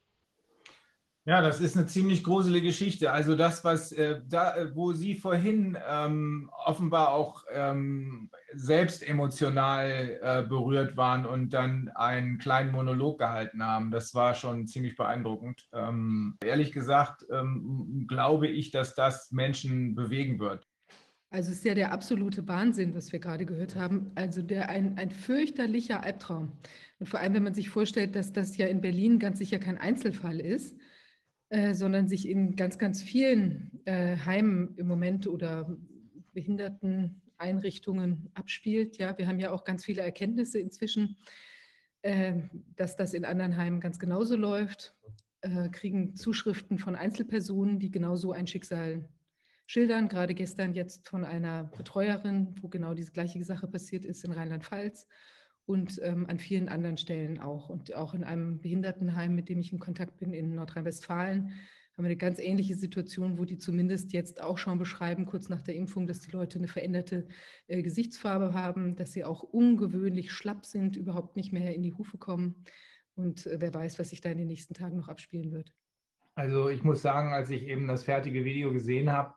Ja, 1.26 1.42
das 1.42 1.60
ist 1.60 1.76
eine 1.76 1.88
ziemlich 1.88 2.24
gruselige 2.24 2.68
Geschichte. 2.68 3.12
Also 3.12 3.36
das, 3.36 3.66
was 3.66 3.92
äh, 3.92 4.22
da, 4.30 4.56
äh, 4.56 4.74
wo 4.74 4.94
Sie 4.94 5.16
vorhin 5.16 5.78
ähm, 5.86 6.50
offenbar 6.66 7.12
auch 7.12 7.44
ähm, 7.52 8.30
selbst 8.54 9.08
emotional 9.08 10.20
äh, 10.22 10.44
berührt 10.44 10.98
waren 10.98 11.26
und 11.26 11.50
dann 11.50 11.90
einen 11.96 12.38
kleinen 12.38 12.72
Monolog 12.72 13.20
gehalten 13.20 13.64
haben, 13.64 13.92
das 13.92 14.14
war 14.16 14.34
schon 14.34 14.68
ziemlich 14.68 14.96
beeindruckend. 14.96 15.68
Ähm, 15.74 16.38
ehrlich 16.44 16.72
gesagt 16.72 17.26
ähm, 17.32 18.06
glaube 18.08 18.48
ich, 18.48 18.72
dass 18.72 18.96
das 18.96 19.32
Menschen 19.32 19.96
bewegen 19.96 20.40
wird. 20.40 20.68
Also 21.30 21.52
es 21.52 21.58
ist 21.58 21.66
ja 21.66 21.76
der 21.76 21.92
absolute 21.92 22.48
Wahnsinn, 22.48 22.96
was 22.96 23.12
wir 23.12 23.20
gerade 23.20 23.46
gehört 23.46 23.76
haben. 23.76 24.12
Also 24.16 24.42
der 24.42 24.70
ein, 24.70 24.98
ein 24.98 25.12
fürchterlicher 25.12 26.04
Albtraum. 26.04 26.54
Und 27.00 27.10
vor 27.10 27.20
allem, 27.20 27.34
wenn 27.34 27.44
man 27.44 27.54
sich 27.54 27.70
vorstellt, 27.70 28.16
dass 28.16 28.32
das 28.32 28.56
ja 28.58 28.68
in 28.68 28.82
Berlin 28.82 29.20
ganz 29.20 29.40
sicher 29.40 29.60
kein 29.60 29.78
Einzelfall 29.78 30.40
ist 30.40 30.76
äh, 31.50 31.74
sondern 31.74 32.10
sich 32.10 32.28
in 32.28 32.58
ganz, 32.58 32.78
ganz 32.78 33.02
vielen 33.02 33.72
äh, 33.86 34.18
Heimen 34.18 34.76
im 34.76 34.86
Moment 34.88 35.28
oder 35.28 35.78
Behinderteneinrichtungen 37.38 38.30
abspielt. 38.34 38.98
Ja, 38.98 39.18
wir 39.18 39.28
haben 39.28 39.40
ja 39.40 39.52
auch 39.52 39.64
ganz 39.64 39.86
viele 39.86 40.02
Erkenntnisse 40.02 40.60
inzwischen, 40.60 41.18
äh, 42.02 42.34
dass 42.76 42.96
das 42.96 43.14
in 43.14 43.26
anderen 43.26 43.58
Heimen 43.58 43.80
ganz 43.80 44.00
genauso 44.00 44.36
läuft. 44.36 44.96
Äh, 45.42 45.70
kriegen 45.70 46.16
Zuschriften 46.16 46.80
von 46.80 46.96
Einzelpersonen, 46.96 47.80
die 47.80 47.92
genau 47.92 48.16
so 48.16 48.32
ein 48.32 48.48
Schicksal 48.48 49.08
schildern. 49.68 50.08
Gerade 50.08 50.34
gestern 50.34 50.74
jetzt 50.74 51.08
von 51.08 51.24
einer 51.26 51.66
Betreuerin, 51.66 52.56
wo 52.62 52.70
genau 52.70 52.94
diese 52.94 53.12
gleiche 53.12 53.44
Sache 53.44 53.68
passiert 53.68 54.06
ist 54.06 54.24
in 54.24 54.32
Rheinland-Pfalz 54.32 55.08
und 55.66 56.00
ähm, 56.02 56.26
an 56.28 56.40
vielen 56.40 56.70
anderen 56.70 56.98
Stellen 56.98 57.40
auch. 57.40 57.70
Und 57.70 57.94
auch 57.94 58.14
in 58.14 58.24
einem 58.24 58.62
Behindertenheim, 58.62 59.36
mit 59.36 59.50
dem 59.50 59.60
ich 59.60 59.72
in 59.72 59.80
Kontakt 59.80 60.18
bin 60.18 60.34
in 60.34 60.56
Nordrhein-Westfalen, 60.56 61.54
haben 61.98 62.04
wir 62.04 62.10
eine 62.10 62.18
ganz 62.18 62.38
ähnliche 62.38 62.76
Situation, 62.76 63.40
wo 63.40 63.46
die 63.46 63.58
zumindest 63.58 64.14
jetzt 64.14 64.40
auch 64.40 64.60
schon 64.60 64.78
beschreiben, 64.78 65.26
kurz 65.26 65.50
nach 65.50 65.62
der 65.62 65.74
Impfung, 65.74 66.06
dass 66.06 66.20
die 66.20 66.30
Leute 66.30 66.60
eine 66.60 66.68
veränderte 66.68 67.28
äh, 67.66 67.82
Gesichtsfarbe 67.82 68.54
haben, 68.54 68.96
dass 68.96 69.14
sie 69.14 69.26
auch 69.26 69.42
ungewöhnlich 69.42 70.32
schlapp 70.32 70.64
sind, 70.64 70.96
überhaupt 70.96 71.36
nicht 71.36 71.52
mehr 71.52 71.74
in 71.74 71.82
die 71.82 71.96
Hufe 71.96 72.20
kommen. 72.20 72.64
Und 73.16 73.48
äh, 73.48 73.60
wer 73.60 73.74
weiß, 73.74 73.98
was 73.98 74.12
sich 74.12 74.22
da 74.22 74.30
in 74.30 74.38
den 74.38 74.48
nächsten 74.48 74.76
Tagen 74.76 74.96
noch 74.96 75.10
abspielen 75.10 75.52
wird. 75.52 75.74
Also 76.36 76.70
ich 76.70 76.84
muss 76.84 77.02
sagen, 77.02 77.34
als 77.34 77.50
ich 77.50 77.64
eben 77.64 77.88
das 77.88 78.04
fertige 78.04 78.46
Video 78.46 78.72
gesehen 78.72 79.12
habe, 79.12 79.34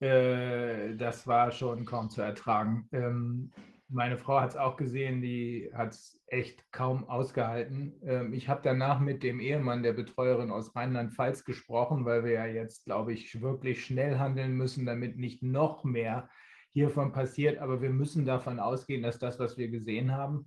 äh, 0.00 0.96
das 0.96 1.26
war 1.26 1.50
schon 1.50 1.84
kaum 1.84 2.08
zu 2.08 2.22
ertragen. 2.22 2.88
Ähm, 2.92 3.52
meine 3.92 4.16
Frau 4.16 4.40
hat 4.40 4.50
es 4.50 4.56
auch 4.56 4.76
gesehen, 4.76 5.20
die 5.20 5.70
hat 5.74 5.90
es 5.90 6.20
echt 6.26 6.72
kaum 6.72 7.08
ausgehalten. 7.08 7.94
Ähm, 8.04 8.32
ich 8.32 8.48
habe 8.48 8.62
danach 8.64 9.00
mit 9.00 9.22
dem 9.22 9.38
Ehemann 9.38 9.82
der 9.82 9.92
Betreuerin 9.92 10.50
aus 10.50 10.74
Rheinland-Pfalz 10.74 11.44
gesprochen, 11.44 12.04
weil 12.04 12.24
wir 12.24 12.32
ja 12.32 12.46
jetzt, 12.46 12.84
glaube 12.86 13.12
ich, 13.12 13.40
wirklich 13.40 13.84
schnell 13.84 14.18
handeln 14.18 14.52
müssen, 14.54 14.86
damit 14.86 15.18
nicht 15.18 15.42
noch 15.42 15.84
mehr 15.84 16.30
hiervon 16.72 17.12
passiert. 17.12 17.58
Aber 17.58 17.82
wir 17.82 17.90
müssen 17.90 18.24
davon 18.24 18.60
ausgehen, 18.60 19.02
dass 19.02 19.18
das, 19.18 19.38
was 19.38 19.58
wir 19.58 19.68
gesehen 19.68 20.12
haben, 20.12 20.46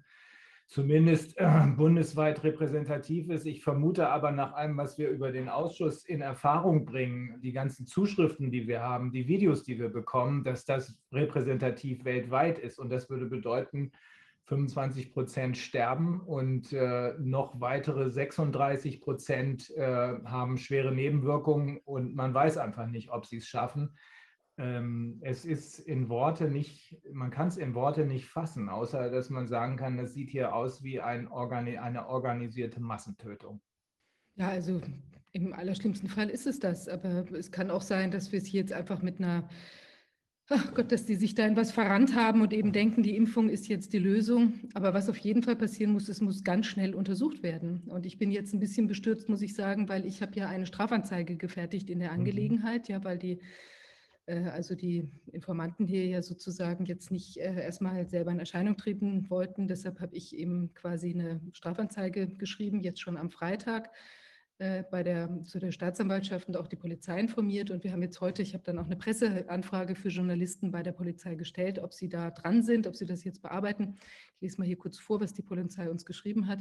zumindest 0.68 1.38
äh, 1.38 1.68
bundesweit 1.76 2.44
repräsentativ 2.44 3.30
ist. 3.30 3.46
Ich 3.46 3.64
vermute 3.64 4.10
aber 4.10 4.32
nach 4.32 4.54
allem, 4.54 4.78
was 4.78 4.98
wir 4.98 5.10
über 5.10 5.32
den 5.32 5.50
Ausschuss 5.50 6.06
in 6.06 6.22
Erfahrung 6.22 6.86
bringen, 6.86 7.40
die 7.42 7.52
ganzen 7.52 7.86
Zuschriften, 7.86 8.52
die 8.52 8.68
wir 8.68 8.82
haben, 8.82 9.12
die 9.12 9.28
Videos, 9.28 9.64
die 9.64 9.80
wir 9.80 9.90
bekommen, 9.90 10.44
dass 10.44 10.66
das 10.66 10.98
repräsentativ 11.12 12.04
weltweit 12.06 12.60
ist. 12.60 12.80
Und 12.80 12.90
das 12.90 13.10
würde 13.10 13.26
bedeuten, 13.26 13.92
25 14.46 15.12
Prozent 15.12 15.58
sterben 15.58 16.22
und 16.22 16.72
äh, 16.72 17.14
noch 17.18 17.60
weitere 17.60 18.12
36 18.12 19.02
Prozent 19.02 19.72
äh, 19.72 20.14
haben 20.26 20.58
schwere 20.58 20.94
Nebenwirkungen 20.94 21.80
und 21.84 22.16
man 22.16 22.34
weiß 22.34 22.58
einfach 22.58 22.86
nicht, 22.86 23.10
ob 23.10 23.26
sie 23.26 23.38
es 23.38 23.48
schaffen. 23.48 23.98
Ähm, 24.58 25.20
es 25.22 25.44
ist 25.44 25.80
in 25.80 26.08
Worte 26.08 26.50
nicht, 26.50 26.96
man 27.12 27.30
kann 27.30 27.50
es 27.50 27.58
in 27.58 27.74
Worte 27.76 28.06
nicht 28.06 28.28
fassen, 28.28 28.70
außer 28.70 29.10
dass 29.10 29.30
man 29.30 29.48
sagen 29.48 29.76
kann, 29.76 30.00
es 30.00 30.14
sieht 30.14 30.30
hier 30.30 30.56
aus 30.56 30.82
wie 30.82 31.02
ein 31.02 31.28
Organi 31.28 31.78
eine 31.78 32.08
organisierte 32.08 32.80
Massentötung. 32.80 33.62
Ja, 34.36 34.50
also 34.50 34.82
im 35.34 35.54
allerschlimmsten 35.54 36.08
Fall 36.08 36.30
ist 36.30 36.48
es 36.48 36.60
das, 36.60 36.88
aber 36.88 37.30
es 37.34 37.52
kann 37.52 37.70
auch 37.70 37.82
sein, 37.82 38.12
dass 38.12 38.32
wir 38.32 38.40
es 38.40 38.46
hier 38.46 38.62
jetzt 38.62 38.74
einfach 38.74 39.02
mit 39.02 39.20
einer 39.20 39.50
Ach 40.48 40.76
Gott, 40.76 40.92
dass 40.92 41.08
die 41.08 41.16
sich 41.16 41.34
da 41.34 41.44
in 41.48 41.56
was 41.56 41.72
verrannt 41.72 42.16
haben 42.16 42.42
und 42.42 42.54
eben 42.54 42.72
denken, 42.72 43.02
die 43.02 43.16
Impfung 43.16 43.50
ist 43.50 43.68
jetzt 43.68 43.94
die 43.94 44.00
Lösung. 44.00 44.54
Aber 44.76 44.94
was 44.94 45.10
auf 45.10 45.18
jeden 45.18 45.42
Fall 45.42 45.56
passieren 45.56 45.92
muss, 45.92 46.08
es 46.08 46.22
muss 46.22 46.44
ganz 46.44 46.68
schnell 46.68 46.94
untersucht 46.94 47.42
werden. 47.42 47.82
Und 47.88 48.06
ich 48.06 48.20
bin 48.20 48.30
jetzt 48.30 48.54
ein 48.54 48.60
bisschen 48.60 48.86
bestürzt, 48.86 49.28
muss 49.28 49.42
ich 49.42 49.56
sagen, 49.56 49.90
weil 49.90 50.06
ich 50.06 50.22
habe 50.22 50.34
ja 50.36 50.48
eine 50.48 50.68
Strafanzeige 50.68 51.36
gefertigt 51.36 51.90
in 51.90 51.98
der 51.98 52.12
mhm. 52.12 52.20
Angelegenheit, 52.20 52.88
ja, 52.90 53.04
weil 53.04 53.18
die 53.18 53.40
also 54.28 54.76
die 54.76 55.08
Informanten 55.32 55.86
hier 55.86 56.06
ja 56.08 56.22
sozusagen 56.22 56.86
jetzt 56.86 57.12
nicht 57.12 57.38
äh, 57.38 57.64
erstmal 57.64 58.08
selber 58.08 58.32
in 58.32 58.40
Erscheinung 58.40 58.76
treten 58.76 59.30
wollten. 59.30 59.68
Deshalb 59.68 60.00
habe 60.00 60.16
ich 60.16 60.36
eben 60.36 60.74
quasi 60.74 61.12
eine 61.12 61.42
Strafanzeige 61.54 62.28
geschrieben, 62.28 62.82
jetzt 62.82 63.02
schon 63.02 63.18
am 63.18 63.30
Freitag 63.30 63.92
äh, 64.58 64.84
bei 64.90 65.04
der, 65.04 65.44
zu 65.44 65.60
der 65.60 65.72
Staatsanwaltschaft 65.72 66.48
und 66.48 66.56
auch 66.56 66.68
die 66.68 66.78
Polizei 66.78 67.20
informiert. 67.20 67.72
Und 67.72 67.84
wir 67.84 67.92
haben 67.92 68.02
jetzt 68.02 68.22
heute, 68.22 68.42
ich 68.42 68.54
habe 68.54 68.64
dann 68.64 68.80
auch 68.80 68.86
eine 68.86 68.96
Presseanfrage 68.96 69.96
für 69.96 70.10
Journalisten 70.10 70.72
bei 70.72 70.82
der 70.82 70.94
Polizei 70.94 71.36
gestellt, 71.36 71.78
ob 71.78 71.94
sie 71.94 72.08
da 72.08 72.32
dran 72.32 72.64
sind, 72.64 72.88
ob 72.88 72.96
sie 72.96 73.06
das 73.06 73.26
jetzt 73.26 73.42
bearbeiten. 73.42 73.98
Ich 74.36 74.42
lese 74.42 74.58
mal 74.60 74.66
hier 74.66 74.78
kurz 74.78 74.98
vor, 74.98 75.20
was 75.20 75.34
die 75.34 75.42
Polizei 75.44 75.90
uns 75.90 76.06
geschrieben 76.06 76.48
hat. 76.48 76.60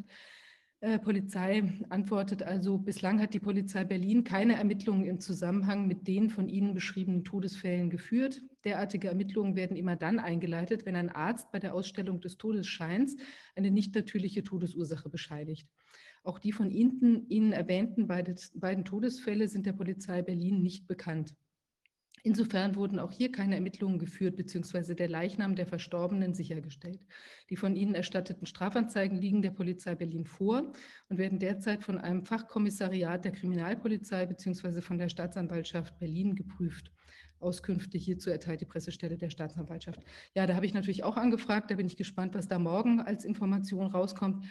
Äh, 0.80 0.98
Polizei 0.98 1.62
antwortet 1.88 2.42
also, 2.42 2.78
bislang 2.78 3.20
hat 3.20 3.32
die 3.32 3.40
Polizei 3.40 3.84
Berlin 3.84 4.22
keine 4.24 4.56
Ermittlungen 4.56 5.06
im 5.06 5.20
Zusammenhang 5.20 5.86
mit 5.86 6.06
den 6.06 6.28
von 6.28 6.48
Ihnen 6.48 6.74
beschriebenen 6.74 7.24
Todesfällen 7.24 7.88
geführt. 7.88 8.42
Derartige 8.64 9.08
Ermittlungen 9.08 9.56
werden 9.56 9.76
immer 9.76 9.96
dann 9.96 10.18
eingeleitet, 10.18 10.84
wenn 10.84 10.96
ein 10.96 11.10
Arzt 11.10 11.50
bei 11.52 11.58
der 11.58 11.74
Ausstellung 11.74 12.20
des 12.20 12.36
Todesscheins 12.36 13.16
eine 13.56 13.70
nicht 13.70 13.94
natürliche 13.94 14.44
Todesursache 14.44 15.08
bescheinigt. 15.08 15.68
Auch 16.22 16.38
die 16.38 16.52
von 16.52 16.70
Ihnen, 16.70 17.28
Ihnen 17.28 17.52
erwähnten 17.52 18.06
beide, 18.06 18.34
beiden 18.54 18.84
Todesfälle 18.84 19.48
sind 19.48 19.66
der 19.66 19.74
Polizei 19.74 20.22
Berlin 20.22 20.62
nicht 20.62 20.86
bekannt. 20.86 21.34
Insofern 22.26 22.74
wurden 22.74 22.98
auch 22.98 23.12
hier 23.12 23.30
keine 23.30 23.56
Ermittlungen 23.56 23.98
geführt 23.98 24.36
bzw. 24.36 24.94
der 24.94 25.10
Leichnam 25.10 25.56
der 25.56 25.66
Verstorbenen 25.66 26.32
sichergestellt. 26.32 27.00
Die 27.50 27.56
von 27.56 27.76
Ihnen 27.76 27.94
erstatteten 27.94 28.46
Strafanzeigen 28.46 29.18
liegen 29.18 29.42
der 29.42 29.50
Polizei 29.50 29.94
Berlin 29.94 30.24
vor 30.24 30.72
und 31.10 31.18
werden 31.18 31.38
derzeit 31.38 31.84
von 31.84 31.98
einem 31.98 32.24
Fachkommissariat 32.24 33.26
der 33.26 33.32
Kriminalpolizei 33.32 34.24
bzw. 34.24 34.80
von 34.80 34.96
der 34.96 35.10
Staatsanwaltschaft 35.10 35.98
Berlin 35.98 36.34
geprüft. 36.34 36.90
Auskünfte 37.40 37.98
hierzu 37.98 38.30
erteilt 38.30 38.62
die 38.62 38.64
Pressestelle 38.64 39.18
der 39.18 39.28
Staatsanwaltschaft. 39.28 40.00
Ja, 40.34 40.46
da 40.46 40.54
habe 40.54 40.64
ich 40.64 40.72
natürlich 40.72 41.04
auch 41.04 41.18
angefragt. 41.18 41.70
Da 41.70 41.74
bin 41.74 41.86
ich 41.86 41.98
gespannt, 41.98 42.34
was 42.34 42.48
da 42.48 42.58
morgen 42.58 43.00
als 43.00 43.26
Information 43.26 43.88
rauskommt. 43.88 44.46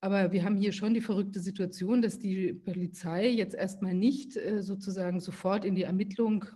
Aber 0.00 0.32
wir 0.32 0.44
haben 0.44 0.56
hier 0.56 0.72
schon 0.72 0.92
die 0.92 1.00
verrückte 1.00 1.38
Situation, 1.38 2.02
dass 2.02 2.18
die 2.18 2.52
Polizei 2.52 3.28
jetzt 3.28 3.54
erstmal 3.54 3.94
nicht 3.94 4.36
äh, 4.36 4.60
sozusagen 4.60 5.20
sofort 5.20 5.64
in 5.64 5.76
die 5.76 5.84
Ermittlung 5.84 6.46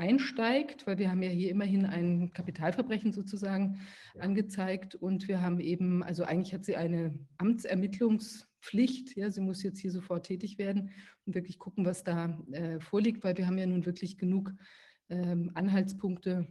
einsteigt, 0.00 0.86
weil 0.86 0.98
wir 0.98 1.10
haben 1.10 1.22
ja 1.22 1.28
hier 1.28 1.50
immerhin 1.50 1.84
ein 1.84 2.32
Kapitalverbrechen 2.32 3.12
sozusagen 3.12 3.80
ja. 4.14 4.22
angezeigt 4.22 4.94
und 4.94 5.28
wir 5.28 5.42
haben 5.42 5.60
eben, 5.60 6.02
also 6.02 6.24
eigentlich 6.24 6.54
hat 6.54 6.64
sie 6.64 6.76
eine 6.76 7.14
Amtsermittlungspflicht, 7.36 9.14
ja, 9.16 9.30
sie 9.30 9.42
muss 9.42 9.62
jetzt 9.62 9.78
hier 9.78 9.92
sofort 9.92 10.26
tätig 10.26 10.56
werden 10.58 10.90
und 11.26 11.34
wirklich 11.34 11.58
gucken, 11.58 11.84
was 11.84 12.02
da 12.02 12.42
äh, 12.52 12.80
vorliegt, 12.80 13.22
weil 13.22 13.36
wir 13.36 13.46
haben 13.46 13.58
ja 13.58 13.66
nun 13.66 13.84
wirklich 13.84 14.16
genug 14.16 14.52
ähm, 15.10 15.50
Anhaltspunkte 15.54 16.46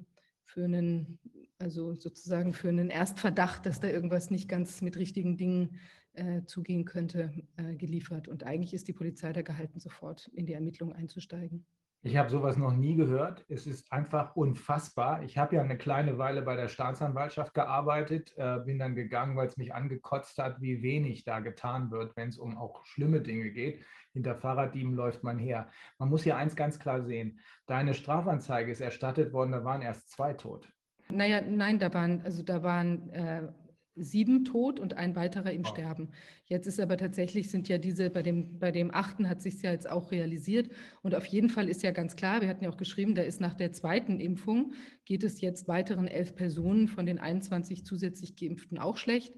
für 0.45 0.65
einen, 0.65 1.17
also 1.57 1.95
sozusagen 1.95 2.53
für 2.53 2.69
einen 2.69 2.91
Erstverdacht, 2.91 3.65
dass 3.65 3.79
da 3.79 3.87
irgendwas 3.87 4.29
nicht 4.29 4.47
ganz 4.47 4.81
mit 4.81 4.95
richtigen 4.95 5.37
Dingen 5.37 5.79
äh, 6.13 6.43
zugehen 6.45 6.85
könnte, 6.85 7.33
äh, 7.57 7.75
geliefert. 7.75 8.27
Und 8.27 8.43
eigentlich 8.43 8.75
ist 8.75 8.87
die 8.87 8.93
Polizei 8.93 9.33
da 9.33 9.41
gehalten, 9.41 9.79
sofort 9.79 10.27
in 10.33 10.45
die 10.45 10.53
Ermittlung 10.53 10.93
einzusteigen. 10.93 11.65
Ich 12.01 12.15
habe 12.15 12.29
sowas 12.29 12.55
noch 12.55 12.71
nie 12.71 12.95
gehört. 12.95 13.43
Es 13.49 13.67
ist 13.67 13.91
einfach 13.91 14.33
unfassbar. 14.37 15.21
Ich 15.23 15.37
habe 15.37 15.57
ja 15.57 15.61
eine 15.61 15.77
kleine 15.77 16.17
Weile 16.17 16.41
bei 16.41 16.55
der 16.55 16.69
Staatsanwaltschaft 16.69 17.53
gearbeitet, 17.53 18.31
äh, 18.37 18.59
bin 18.59 18.79
dann 18.79 18.95
gegangen, 18.95 19.35
weil 19.35 19.47
es 19.47 19.57
mich 19.57 19.73
angekotzt 19.73 20.37
hat, 20.37 20.61
wie 20.61 20.81
wenig 20.81 21.25
da 21.25 21.39
getan 21.41 21.91
wird, 21.91 22.15
wenn 22.15 22.29
es 22.29 22.37
um 22.37 22.57
auch 22.57 22.85
schlimme 22.85 23.19
Dinge 23.19 23.51
geht. 23.51 23.83
Hinter 24.13 24.35
Fahrraddieben 24.35 24.93
läuft 24.93 25.23
man 25.23 25.37
her. 25.37 25.69
Man 25.97 26.09
muss 26.09 26.23
hier 26.23 26.37
eins 26.37 26.55
ganz 26.55 26.79
klar 26.79 27.03
sehen. 27.03 27.41
Deine 27.67 27.93
Strafanzeige 27.93 28.71
ist 28.71 28.79
erstattet 28.79 29.33
worden, 29.33 29.51
da 29.51 29.65
waren 29.65 29.81
erst 29.81 30.09
zwei 30.09 30.33
tot. 30.33 30.71
Naja, 31.09 31.41
nein, 31.41 31.79
da 31.79 31.93
waren, 31.93 32.21
also 32.21 32.43
da 32.43 32.63
waren 32.63 33.09
äh, 33.09 33.51
sieben 34.03 34.45
tot 34.45 34.79
und 34.79 34.95
ein 34.95 35.15
weiterer 35.15 35.51
im 35.51 35.63
oh. 35.65 35.67
Sterben. 35.67 36.09
Jetzt 36.45 36.67
ist 36.67 36.79
aber 36.79 36.97
tatsächlich, 36.97 37.49
sind 37.49 37.69
ja 37.69 37.77
diese, 37.77 38.09
bei 38.09 38.23
dem, 38.23 38.57
bei 38.57 38.71
dem 38.71 38.93
achten 38.93 39.29
hat 39.29 39.41
sich 39.41 39.61
ja 39.61 39.71
jetzt 39.71 39.89
auch 39.89 40.11
realisiert. 40.11 40.69
Und 41.03 41.15
auf 41.15 41.25
jeden 41.25 41.49
Fall 41.49 41.69
ist 41.69 41.83
ja 41.83 41.91
ganz 41.91 42.15
klar, 42.15 42.41
wir 42.41 42.47
hatten 42.47 42.63
ja 42.63 42.69
auch 42.69 42.77
geschrieben, 42.77 43.15
da 43.15 43.21
ist 43.21 43.39
nach 43.39 43.53
der 43.53 43.71
zweiten 43.71 44.19
Impfung, 44.19 44.73
geht 45.05 45.23
es 45.23 45.41
jetzt 45.41 45.67
weiteren 45.67 46.07
elf 46.07 46.35
Personen 46.35 46.87
von 46.87 47.05
den 47.05 47.19
21 47.19 47.85
zusätzlich 47.85 48.35
Geimpften 48.35 48.79
auch 48.79 48.97
schlecht. 48.97 49.33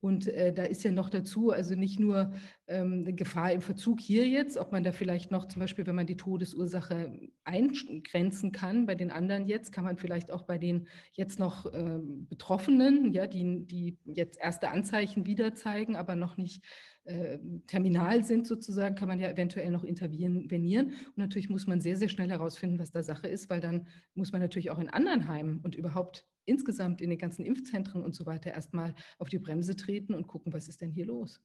Und 0.00 0.28
äh, 0.28 0.52
da 0.52 0.64
ist 0.64 0.84
ja 0.84 0.92
noch 0.92 1.08
dazu, 1.08 1.50
also 1.50 1.74
nicht 1.74 1.98
nur 1.98 2.32
ähm, 2.66 3.16
Gefahr 3.16 3.52
im 3.52 3.60
Verzug 3.60 4.00
hier 4.00 4.28
jetzt, 4.28 4.56
ob 4.56 4.70
man 4.72 4.84
da 4.84 4.92
vielleicht 4.92 5.30
noch 5.30 5.48
zum 5.48 5.60
Beispiel, 5.60 5.86
wenn 5.86 5.94
man 5.94 6.06
die 6.06 6.16
Todesursache 6.16 7.18
eingrenzen 7.44 8.52
kann, 8.52 8.86
bei 8.86 8.94
den 8.94 9.10
anderen 9.10 9.46
jetzt, 9.46 9.72
kann 9.72 9.84
man 9.84 9.96
vielleicht 9.96 10.30
auch 10.30 10.42
bei 10.42 10.58
den 10.58 10.86
jetzt 11.12 11.38
noch 11.38 11.72
ähm, 11.72 12.26
Betroffenen, 12.28 13.12
ja, 13.12 13.26
die, 13.26 13.66
die 13.66 13.98
jetzt 14.04 14.38
erste 14.40 14.70
Anzeichen 14.70 15.26
wieder 15.26 15.54
zeigen, 15.54 15.96
aber 15.96 16.14
noch 16.14 16.36
nicht 16.36 16.62
äh, 17.04 17.38
terminal 17.66 18.24
sind 18.24 18.46
sozusagen, 18.46 18.96
kann 18.96 19.08
man 19.08 19.20
ja 19.20 19.30
eventuell 19.30 19.70
noch 19.70 19.84
intervenieren. 19.84 20.86
Und 20.88 21.18
natürlich 21.18 21.48
muss 21.48 21.66
man 21.66 21.80
sehr, 21.80 21.96
sehr 21.96 22.08
schnell 22.08 22.30
herausfinden, 22.30 22.78
was 22.78 22.90
da 22.90 23.02
Sache 23.02 23.28
ist, 23.28 23.48
weil 23.48 23.60
dann 23.60 23.86
muss 24.14 24.32
man 24.32 24.40
natürlich 24.40 24.70
auch 24.70 24.78
in 24.78 24.90
anderen 24.90 25.28
Heimen 25.28 25.60
und 25.60 25.74
überhaupt 25.74 26.26
insgesamt 26.46 27.00
in 27.00 27.10
den 27.10 27.18
ganzen 27.18 27.44
Impfzentren 27.44 28.02
und 28.02 28.14
so 28.14 28.26
weiter 28.26 28.52
erstmal 28.52 28.94
auf 29.18 29.28
die 29.28 29.38
Bremse 29.38 29.76
treten 29.76 30.14
und 30.14 30.26
gucken, 30.26 30.52
was 30.52 30.68
ist 30.68 30.80
denn 30.80 30.90
hier 30.90 31.06
los? 31.06 31.40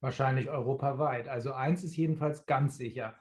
Wahrscheinlich 0.00 0.48
europaweit. 0.48 1.28
Also 1.28 1.52
eins 1.52 1.84
ist 1.84 1.96
jedenfalls 1.96 2.46
ganz 2.46 2.76
sicher. 2.76 3.16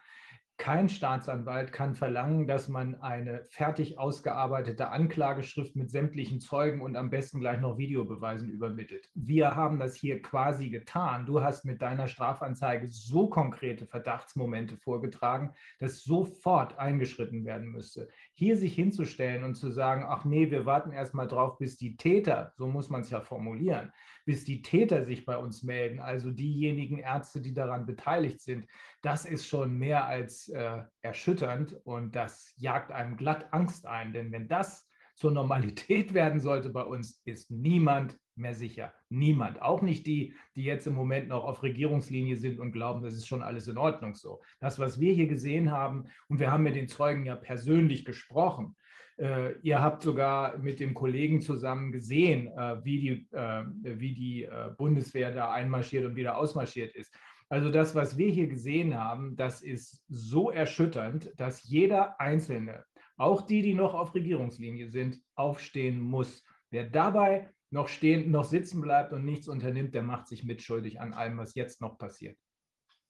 Kein 0.58 0.90
Staatsanwalt 0.90 1.72
kann 1.72 1.96
verlangen, 1.96 2.46
dass 2.46 2.68
man 2.68 3.02
eine 3.02 3.46
fertig 3.50 3.98
ausgearbeitete 3.98 4.90
Anklageschrift 4.90 5.76
mit 5.76 5.90
sämtlichen 5.90 6.40
Zeugen 6.40 6.82
und 6.82 6.96
am 6.96 7.10
besten 7.10 7.40
gleich 7.40 7.60
noch 7.60 7.80
Videobeweisen 7.80 8.48
übermittelt. 8.48 9.10
Wir 9.16 9.56
haben 9.56 9.80
das 9.80 9.96
hier 9.96 10.22
quasi 10.22 10.70
getan. 10.70 11.26
Du 11.26 11.42
hast 11.42 11.66
mit 11.66 11.82
deiner 11.82 12.08
Strafanzeige 12.08 12.88
so 12.90 13.28
konkrete 13.28 13.88
Verdachtsmomente 13.88 14.78
vorgetragen, 14.78 15.56
dass 15.80 16.04
sofort 16.04 16.78
eingeschritten 16.78 17.44
werden 17.44 17.70
müsste. 17.70 18.10
Hier 18.36 18.56
sich 18.56 18.76
hinzustellen 18.76 19.44
und 19.44 19.56
zu 19.56 19.72
sagen, 19.72 20.06
ach 20.08 20.26
nee, 20.26 20.52
wir 20.52 20.68
warten 20.68 20.92
erst 20.92 21.16
mal 21.16 21.28
drauf, 21.28 21.58
bis 21.58 21.78
die 21.78 21.98
Täter, 21.98 22.54
so 22.56 22.68
muss 22.68 22.90
man 22.90 23.02
es 23.02 23.10
ja 23.10 23.22
formulieren, 23.22 23.92
bis 24.26 24.46
die 24.46 24.62
Täter 24.62 25.06
sich 25.06 25.26
bei 25.26 25.38
uns 25.38 25.64
melden, 25.64 26.00
also 26.00 26.32
diejenigen 26.32 27.00
Ärzte, 27.00 27.42
die 27.42 27.54
daran 27.54 27.86
beteiligt 27.86 28.42
sind, 28.42 28.68
das 29.02 29.26
ist 29.26 29.48
schon 29.48 29.78
mehr 29.78 30.06
als 30.06 30.50
äh, 30.50 30.84
erschütternd 31.02 31.80
und 31.84 32.16
das 32.16 32.54
jagt 32.58 32.92
einem 32.92 33.18
glatt 33.18 33.52
Angst 33.52 33.86
ein. 33.86 34.14
Denn 34.14 34.32
wenn 34.32 34.48
das 34.48 34.88
zur 35.16 35.32
Normalität 35.32 36.14
werden 36.14 36.40
sollte 36.40 36.70
bei 36.70 36.84
uns, 36.84 37.22
ist 37.26 37.52
niemand 37.52 38.18
mehr 38.36 38.56
sicher. 38.56 38.94
Niemand. 39.10 39.62
Auch 39.62 39.82
nicht 39.82 40.06
die, 40.08 40.34
die 40.56 40.64
jetzt 40.64 40.88
im 40.88 40.94
Moment 40.94 41.28
noch 41.28 41.44
auf 41.44 41.64
Regierungslinie 41.64 42.38
sind 42.38 42.60
und 42.60 42.72
glauben, 42.72 43.04
das 43.04 43.14
ist 43.14 43.28
schon 43.28 43.44
alles 43.44 43.68
in 43.68 43.78
Ordnung 43.78 44.16
so. 44.16 44.42
Das, 44.60 44.80
was 44.80 45.00
wir 45.00 45.14
hier 45.14 45.28
gesehen 45.28 45.72
haben, 45.72 46.08
und 46.28 46.40
wir 46.40 46.52
haben 46.52 46.64
mit 46.64 46.76
den 46.76 46.88
Zeugen 46.88 47.26
ja 47.26 47.36
persönlich 47.36 48.06
gesprochen, 48.06 48.76
äh, 49.22 49.54
ihr 49.62 49.82
habt 49.82 50.02
sogar 50.02 50.58
mit 50.58 50.80
dem 50.80 50.96
Kollegen 50.96 51.42
zusammen 51.42 51.92
gesehen, 51.92 52.48
äh, 52.48 52.84
wie 52.84 53.00
die, 53.00 53.36
äh, 53.36 53.64
wie 53.84 54.16
die 54.16 54.44
äh, 54.46 54.72
Bundeswehr 54.76 55.32
da 55.32 55.52
einmarschiert 55.52 56.06
und 56.06 56.16
wieder 56.16 56.38
ausmarschiert 56.38 56.96
ist. 56.96 57.14
Also 57.48 57.70
das, 57.70 57.94
was 57.94 58.18
wir 58.18 58.30
hier 58.30 58.48
gesehen 58.48 58.98
haben, 58.98 59.36
das 59.36 59.62
ist 59.62 60.04
so 60.10 60.50
erschütternd, 60.50 61.32
dass 61.38 61.64
jeder 61.64 62.20
Einzelne, 62.20 62.84
auch 63.18 63.42
die, 63.42 63.62
die 63.62 63.76
noch 63.76 63.94
auf 63.94 64.16
Regierungslinie 64.16 64.90
sind, 64.90 65.22
aufstehen 65.36 66.00
muss. 66.00 66.44
Wer 66.72 66.90
dabei 66.90 67.52
noch 67.70 67.90
stehen, 67.90 68.32
noch 68.32 68.46
sitzen 68.46 68.82
bleibt 68.82 69.14
und 69.14 69.24
nichts 69.24 69.48
unternimmt, 69.48 69.94
der 69.94 70.02
macht 70.02 70.28
sich 70.28 70.44
mitschuldig 70.44 71.00
an 71.00 71.14
allem, 71.14 71.38
was 71.38 71.54
jetzt 71.54 71.80
noch 71.80 71.98
passiert. 71.98 72.38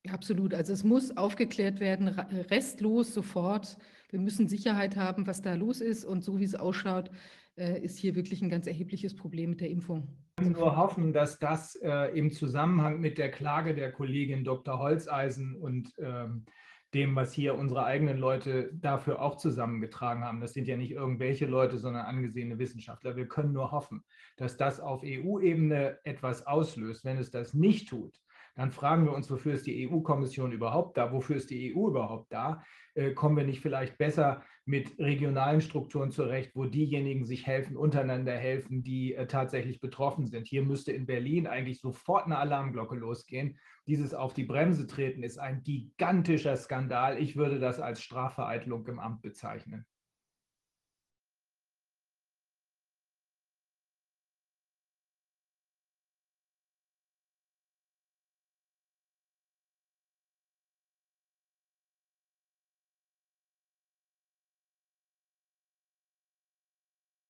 Absolut. 0.10 0.54
Also 0.54 0.74
es 0.74 0.84
muss 0.84 1.16
aufgeklärt 1.16 1.80
werden, 1.80 2.08
restlos 2.50 3.14
sofort. 3.14 3.78
Wir 4.12 4.20
müssen 4.20 4.50
Sicherheit 4.50 4.98
haben, 4.98 5.26
was 5.26 5.42
da 5.42 5.56
los 5.56 5.80
ist. 5.82 6.04
Und 6.04 6.24
so 6.24 6.38
wie 6.38 6.44
es 6.44 6.56
ausschaut, 6.56 7.10
äh, 7.56 7.82
ist 7.82 7.98
hier 7.98 8.14
wirklich 8.16 8.42
ein 8.42 8.50
ganz 8.50 8.68
erhebliches 8.68 9.16
Problem 9.16 9.52
mit 9.52 9.62
der 9.62 9.70
Impfung. 9.70 10.08
Ich 10.38 10.44
kann 10.44 10.54
nur 10.54 10.76
hoffen, 10.76 11.14
dass 11.14 11.40
das 11.40 11.76
äh, 11.78 12.18
im 12.18 12.32
Zusammenhang 12.32 13.00
mit 13.00 13.18
der 13.18 13.32
Klage 13.32 13.74
der 13.74 13.92
Kollegin 13.92 14.44
Dr. 14.44 14.80
Holzeisen 14.80 15.56
und 15.56 15.94
ähm, 15.98 16.46
dem, 16.94 17.16
was 17.16 17.32
hier 17.32 17.56
unsere 17.58 17.86
eigenen 17.86 18.18
Leute 18.18 18.70
dafür 18.74 19.22
auch 19.22 19.38
zusammengetragen 19.38 20.26
haben. 20.26 20.42
Das 20.42 20.54
sind 20.54 20.68
ja 20.68 20.76
nicht 20.76 20.92
irgendwelche 20.92 21.46
Leute, 21.46 21.78
sondern 21.78 22.06
angesehene 22.06 22.60
Wissenschaftler. 22.60 23.16
Wir 23.16 23.30
können 23.30 23.54
nur 23.54 23.72
hoffen, 23.72 24.04
dass 24.36 24.58
das 24.58 24.82
auf 24.82 25.02
EU-Ebene 25.06 26.00
etwas 26.04 26.46
auslöst. 26.46 27.06
Wenn 27.06 27.18
es 27.18 27.32
das 27.32 27.54
nicht 27.54 27.88
tut, 27.88 28.20
dann 28.56 28.72
fragen 28.72 29.06
wir 29.06 29.14
uns, 29.14 29.30
wofür 29.32 29.54
ist 29.54 29.66
die 29.66 29.90
EU-Kommission 29.90 30.52
überhaupt 30.52 30.98
da? 30.98 31.12
Wofür 31.12 31.38
ist 31.38 31.50
die 31.50 31.74
EU 31.74 31.88
überhaupt 31.88 32.32
da? 32.34 32.64
Äh, 32.94 33.14
kommen 33.14 33.38
wir 33.38 33.46
nicht 33.46 33.62
vielleicht 33.62 33.98
besser 33.98 34.44
mit 34.66 35.00
regionalen 35.00 35.62
Strukturen 35.62 36.12
zurecht, 36.12 36.52
wo 36.54 36.66
diejenigen 36.66 37.26
sich 37.26 37.48
helfen, 37.48 37.78
untereinander 37.78 38.34
helfen, 38.34 38.84
die 38.84 39.16
äh, 39.16 39.26
tatsächlich 39.26 39.80
betroffen 39.80 40.28
sind? 40.28 40.48
Hier 40.48 40.64
müsste 40.64 40.92
in 40.92 41.06
Berlin 41.06 41.48
eigentlich 41.48 41.80
sofort 41.80 42.26
eine 42.26 42.38
Alarmglocke 42.38 42.96
losgehen. 42.96 43.58
Dieses 43.88 44.14
auf 44.14 44.34
die 44.34 44.44
Bremse 44.44 44.86
treten 44.86 45.24
ist 45.24 45.38
ein 45.38 45.64
gigantischer 45.64 46.58
Skandal. 46.58 47.18
Ich 47.18 47.38
würde 47.38 47.60
das 47.60 47.80
als 47.80 48.02
Strafvereitelung 48.02 48.86
im 48.88 49.00
Amt 49.00 49.22
bezeichnen. 49.22 49.86